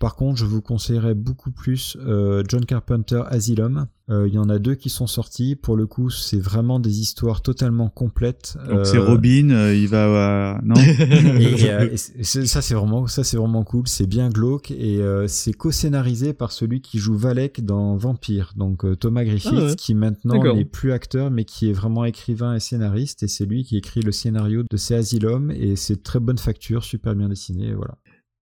Par 0.00 0.14
contre, 0.14 0.38
je 0.38 0.44
vous 0.44 0.62
conseillerais 0.62 1.14
beaucoup 1.14 1.50
plus 1.50 1.96
euh, 2.06 2.44
John 2.46 2.64
Carpenter 2.64 3.22
Asylum. 3.30 3.86
Euh, 4.10 4.28
Il 4.28 4.32
y 4.34 4.38
en 4.38 4.48
a 4.48 4.60
deux 4.60 4.76
qui 4.76 4.90
sont 4.90 5.08
sortis. 5.08 5.56
Pour 5.56 5.76
le 5.76 5.88
coup, 5.88 6.08
c'est 6.08 6.38
vraiment 6.38 6.78
des 6.78 7.00
histoires 7.00 7.42
totalement 7.42 7.88
complètes. 7.88 8.56
Donc 8.68 8.78
Euh, 8.78 8.84
c'est 8.84 8.98
Robin, 8.98 9.50
euh, 9.50 9.74
il 9.74 9.88
va. 9.88 10.54
euh, 10.54 10.58
non? 10.62 10.76
Et, 11.40 11.68
euh, 11.70 11.88
et 11.90 11.96
c'est- 11.96 12.46
ça 12.46 12.62
c'est 12.62 12.74
vraiment 12.74 13.08
ça 13.08 13.24
c'est 13.24 13.36
vraiment 13.36 13.64
cool 13.64 13.88
c'est 13.88 14.06
bien 14.06 14.28
glauque 14.30 14.70
et 14.70 15.00
euh, 15.00 15.26
c'est 15.26 15.52
co-scénarisé 15.52 16.32
par 16.32 16.52
celui 16.52 16.80
qui 16.88 16.98
joue 16.98 17.16
Valek 17.16 17.64
dans 17.64 17.96
Vampire. 17.96 18.52
Donc 18.56 18.84
euh, 18.84 18.96
Thomas 18.96 19.24
Griffith 19.24 19.52
Ah 19.54 19.64
ouais. 19.66 19.76
qui 19.76 19.94
maintenant 19.94 20.54
n'est 20.54 20.64
plus 20.64 20.92
acteur 20.92 21.30
mais 21.30 21.44
qui 21.44 21.68
est 21.68 21.72
vraiment 21.72 22.04
écrivain 22.04 22.54
et 22.54 22.60
scénariste. 22.60 23.22
Et 23.22 23.28
c'est 23.28 23.44
lui 23.44 23.64
qui 23.64 23.76
écrit 23.76 24.00
le 24.00 24.12
scénario 24.12 24.62
de 24.68 24.76
ces 24.76 24.94
Asylum 24.94 25.50
et 25.50 25.76
c'est 25.76 26.02
très 26.02 26.20
bonne 26.20 26.38
facture 26.38 26.84
super 26.84 27.14
bien 27.14 27.28
dessiné 27.28 27.68
et 27.68 27.74
voilà 27.74 27.94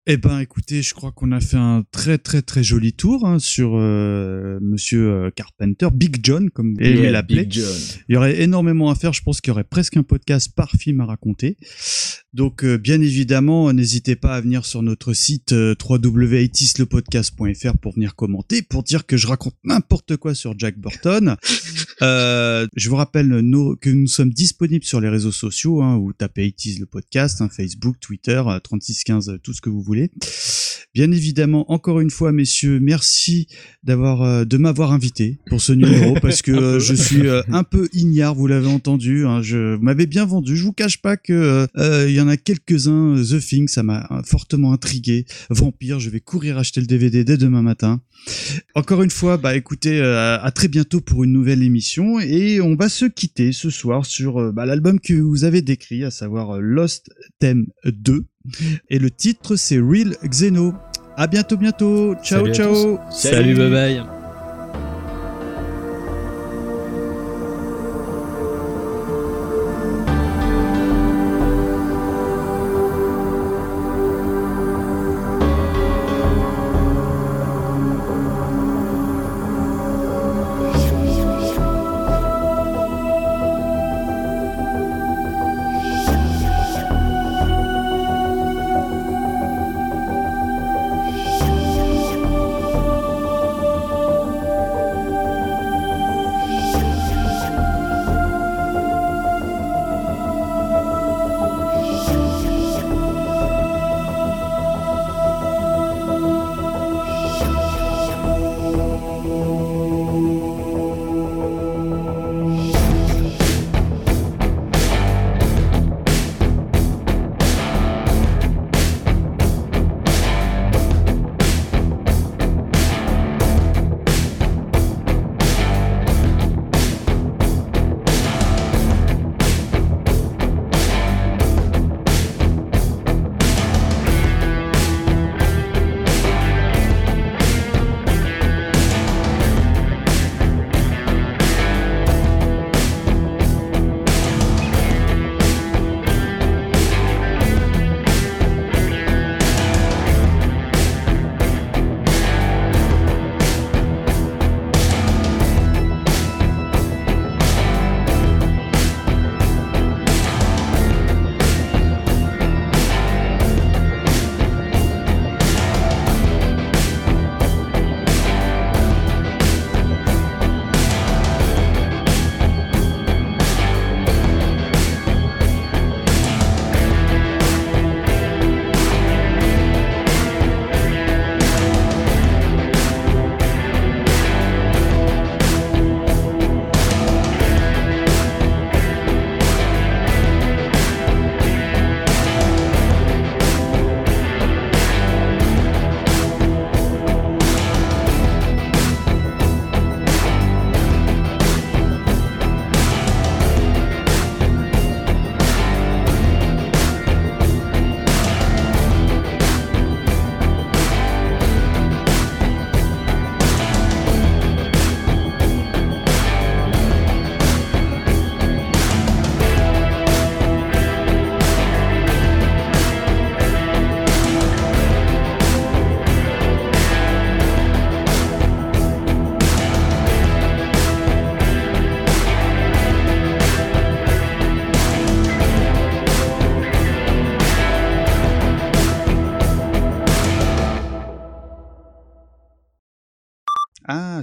Eh 0.07 0.19
ben, 0.19 0.39
écoutez, 0.41 0.83
je 0.83 0.93
crois 0.93 1.13
qu'on 1.13 1.33
a 1.33 1.41
fait 1.41 1.57
un 1.57 1.83
très 1.91 2.19
très 2.19 2.43
très 2.43 2.63
joli 2.63 2.93
tour 2.93 3.25
hein, 3.27 3.39
sur 3.39 3.71
euh, 3.77 4.59
Monsieur 4.61 5.09
euh, 5.11 5.31
Carpenter, 5.35 5.89
Big 5.95 6.19
John 6.23 6.51
comme 6.51 6.75
vous 6.75 6.81
Yeah. 6.85 7.23
Big 7.23 7.51
John. 7.51 7.73
Il 8.11 8.13
y 8.15 8.17
aurait 8.19 8.43
énormément 8.43 8.91
à 8.91 8.97
faire. 8.97 9.15
Je 9.15 9.23
pense 9.23 9.41
qu'il 9.41 9.49
y 9.49 9.53
aurait 9.53 9.65
presque 9.65 9.97
un 9.97 10.03
podcast 10.03 10.53
par 10.55 10.73
film 10.73 11.01
à 11.01 11.07
raconter. 11.07 11.57
Donc, 12.35 12.65
euh, 12.65 12.77
bien 12.77 13.01
évidemment, 13.01 13.73
n'hésitez 13.73 14.15
pas 14.15 14.35
à 14.35 14.43
venir 14.43 14.67
sur 14.67 14.83
notre 14.83 15.15
site 15.15 15.53
euh, 15.53 15.75
www.itislepodcast.fr 15.83 17.79
pour 17.79 17.95
venir 17.95 18.15
commenter, 18.15 18.61
pour 18.61 18.83
dire 18.83 19.07
que 19.07 19.17
je 19.17 19.27
raconte 19.27 19.55
n'importe 19.65 20.19
quoi 20.19 20.35
sur 20.35 20.55
Jack 20.59 20.79
Burton. 20.79 21.37
Euh, 22.03 22.67
je 22.75 22.91
vous 22.91 22.97
rappelle 22.97 23.29
nos- 23.29 23.77
que 23.77 23.89
nous 23.89 24.09
sommes 24.09 24.31
disponibles 24.33 24.85
sur 24.85 25.01
les 25.01 25.09
réseaux 25.09 25.31
sociaux, 25.31 25.81
hein, 25.81 25.95
où 25.97 26.13
tapez 26.13 26.45
Itis 26.49 26.77
le 26.81 26.87
podcast, 26.87 27.41
hein, 27.41 27.49
Facebook, 27.49 28.01
Twitter, 28.01 28.43
euh, 28.49 28.59
3615, 28.59 29.29
euh, 29.29 29.39
tout 29.39 29.53
ce 29.53 29.61
que 29.61 29.71
vous 29.71 29.81
voulez. 29.81 29.94
Bien 30.95 31.11
évidemment, 31.11 31.73
encore 31.73 31.99
une 31.99 32.11
fois, 32.11 32.31
messieurs, 32.31 32.79
merci 32.79 33.49
d'avoir 33.83 34.23
euh, 34.23 34.45
de 34.45 34.57
m'avoir 34.57 34.93
invité 34.93 35.41
pour 35.49 35.61
ce 35.61 35.73
numéro 35.73 36.15
parce 36.23 36.41
que 36.41 36.53
euh, 36.53 36.79
je 36.79 36.95
suis 36.95 37.27
euh, 37.27 37.43
un 37.49 37.65
peu 37.65 37.89
ignare, 37.93 38.37
vous 38.37 38.47
l'avez 38.47 38.69
entendu. 38.69 39.27
Hein, 39.27 39.43
je 39.43 39.77
m'avez 39.79 40.07
bien 40.07 40.25
vendu. 40.25 40.57
Je 40.57 40.63
vous 40.63 40.73
cache 40.73 41.03
pas 41.03 41.17
que 41.17 41.67
il 41.77 42.13
y 42.13 42.21
en 42.21 42.29
a 42.29 42.37
quelques-uns. 42.37 43.17
The 43.17 43.41
Thing, 43.41 43.67
ça 43.67 43.83
m'a 43.83 44.23
fortement 44.25 44.73
intrigué. 44.73 45.27
Vampire, 45.51 45.99
je 45.99 46.11
vais 46.11 46.21
courir 46.21 46.59
acheter 46.59 46.81
le 46.81 46.87
DVD 46.87 47.25
dès 47.25 47.39
demain 47.39 47.63
matin. 47.63 48.01
Encore 48.77 49.03
une 49.03 49.11
fois, 49.11 49.37
bah 49.37 49.57
écoutez, 49.57 50.01
à 50.01 50.51
très 50.55 50.69
bientôt 50.69 51.01
pour 51.01 51.25
une 51.25 51.33
nouvelle 51.33 51.65
émission 51.65 52.21
et 52.21 52.61
on 52.61 52.77
va 52.77 52.89
se 52.89 53.07
quitter 53.07 53.51
ce 53.51 53.69
soir 53.69 54.07
sur 54.07 54.53
bah, 54.53 54.65
l'album 54.65 55.01
que 55.01 55.15
vous 55.15 55.43
avez 55.43 55.61
décrit, 55.61 56.05
à 56.05 56.13
savoir 56.13 56.61
Lost 56.61 57.11
Theme 57.41 57.67
2 57.85 58.27
et 58.91 58.99
le 58.99 59.11
titre 59.11 59.57
c'est 59.57 59.79
Real 59.79 60.17
Xeno. 60.25 60.75
À 61.17 61.29
bientôt, 61.29 61.57
bientôt. 61.57 62.15
Ciao, 62.25 62.41
Salut 62.41 62.55
ciao. 62.55 62.99
Salut, 63.11 63.55
bye 63.55 63.71
bye. 63.71 64.14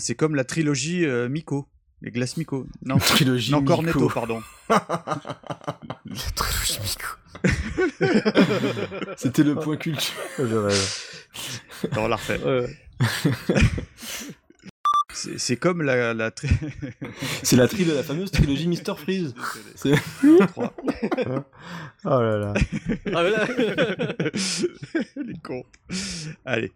C'est 0.01 0.15
comme 0.15 0.35
la 0.35 0.43
trilogie 0.43 1.05
euh, 1.05 1.29
Miko. 1.29 1.67
Les 2.01 2.11
glaces 2.11 2.35
Miko. 2.37 2.65
Non, 2.83 2.97
Trilogie 2.97 3.51
non 3.51 3.61
Miko. 3.61 3.75
Cornetto, 3.75 4.09
pardon. 4.09 4.41
La 4.69 4.79
trilogie 6.35 6.79
Miko. 6.81 7.07
C'était 9.17 9.43
le 9.43 9.55
point 9.55 9.77
culture. 9.77 10.13
Je 10.39 10.43
rêve. 10.55 11.03
Non, 11.95 12.03
on 12.03 12.07
la 12.07 12.15
refait. 12.15 12.39
C'est 15.13 15.37
c'est 15.37 15.57
comme 15.57 15.81
la, 15.81 16.13
la 16.13 16.31
tri- 16.31 16.47
C'est 17.43 17.55
la 17.57 17.67
tri 17.67 17.83
de 17.85 17.91
la 17.93 18.01
fameuse 18.01 18.31
trilogie 18.31 18.67
Mister 18.67 18.93
Freeze. 18.97 19.35
C'est. 19.75 19.93
Oh 22.03 22.19
là 22.21 22.37
là. 22.37 22.53
Ah, 23.07 23.21
voilà. 23.21 23.45
Les 25.17 25.33
cons. 25.43 25.63
Allez. 26.45 26.71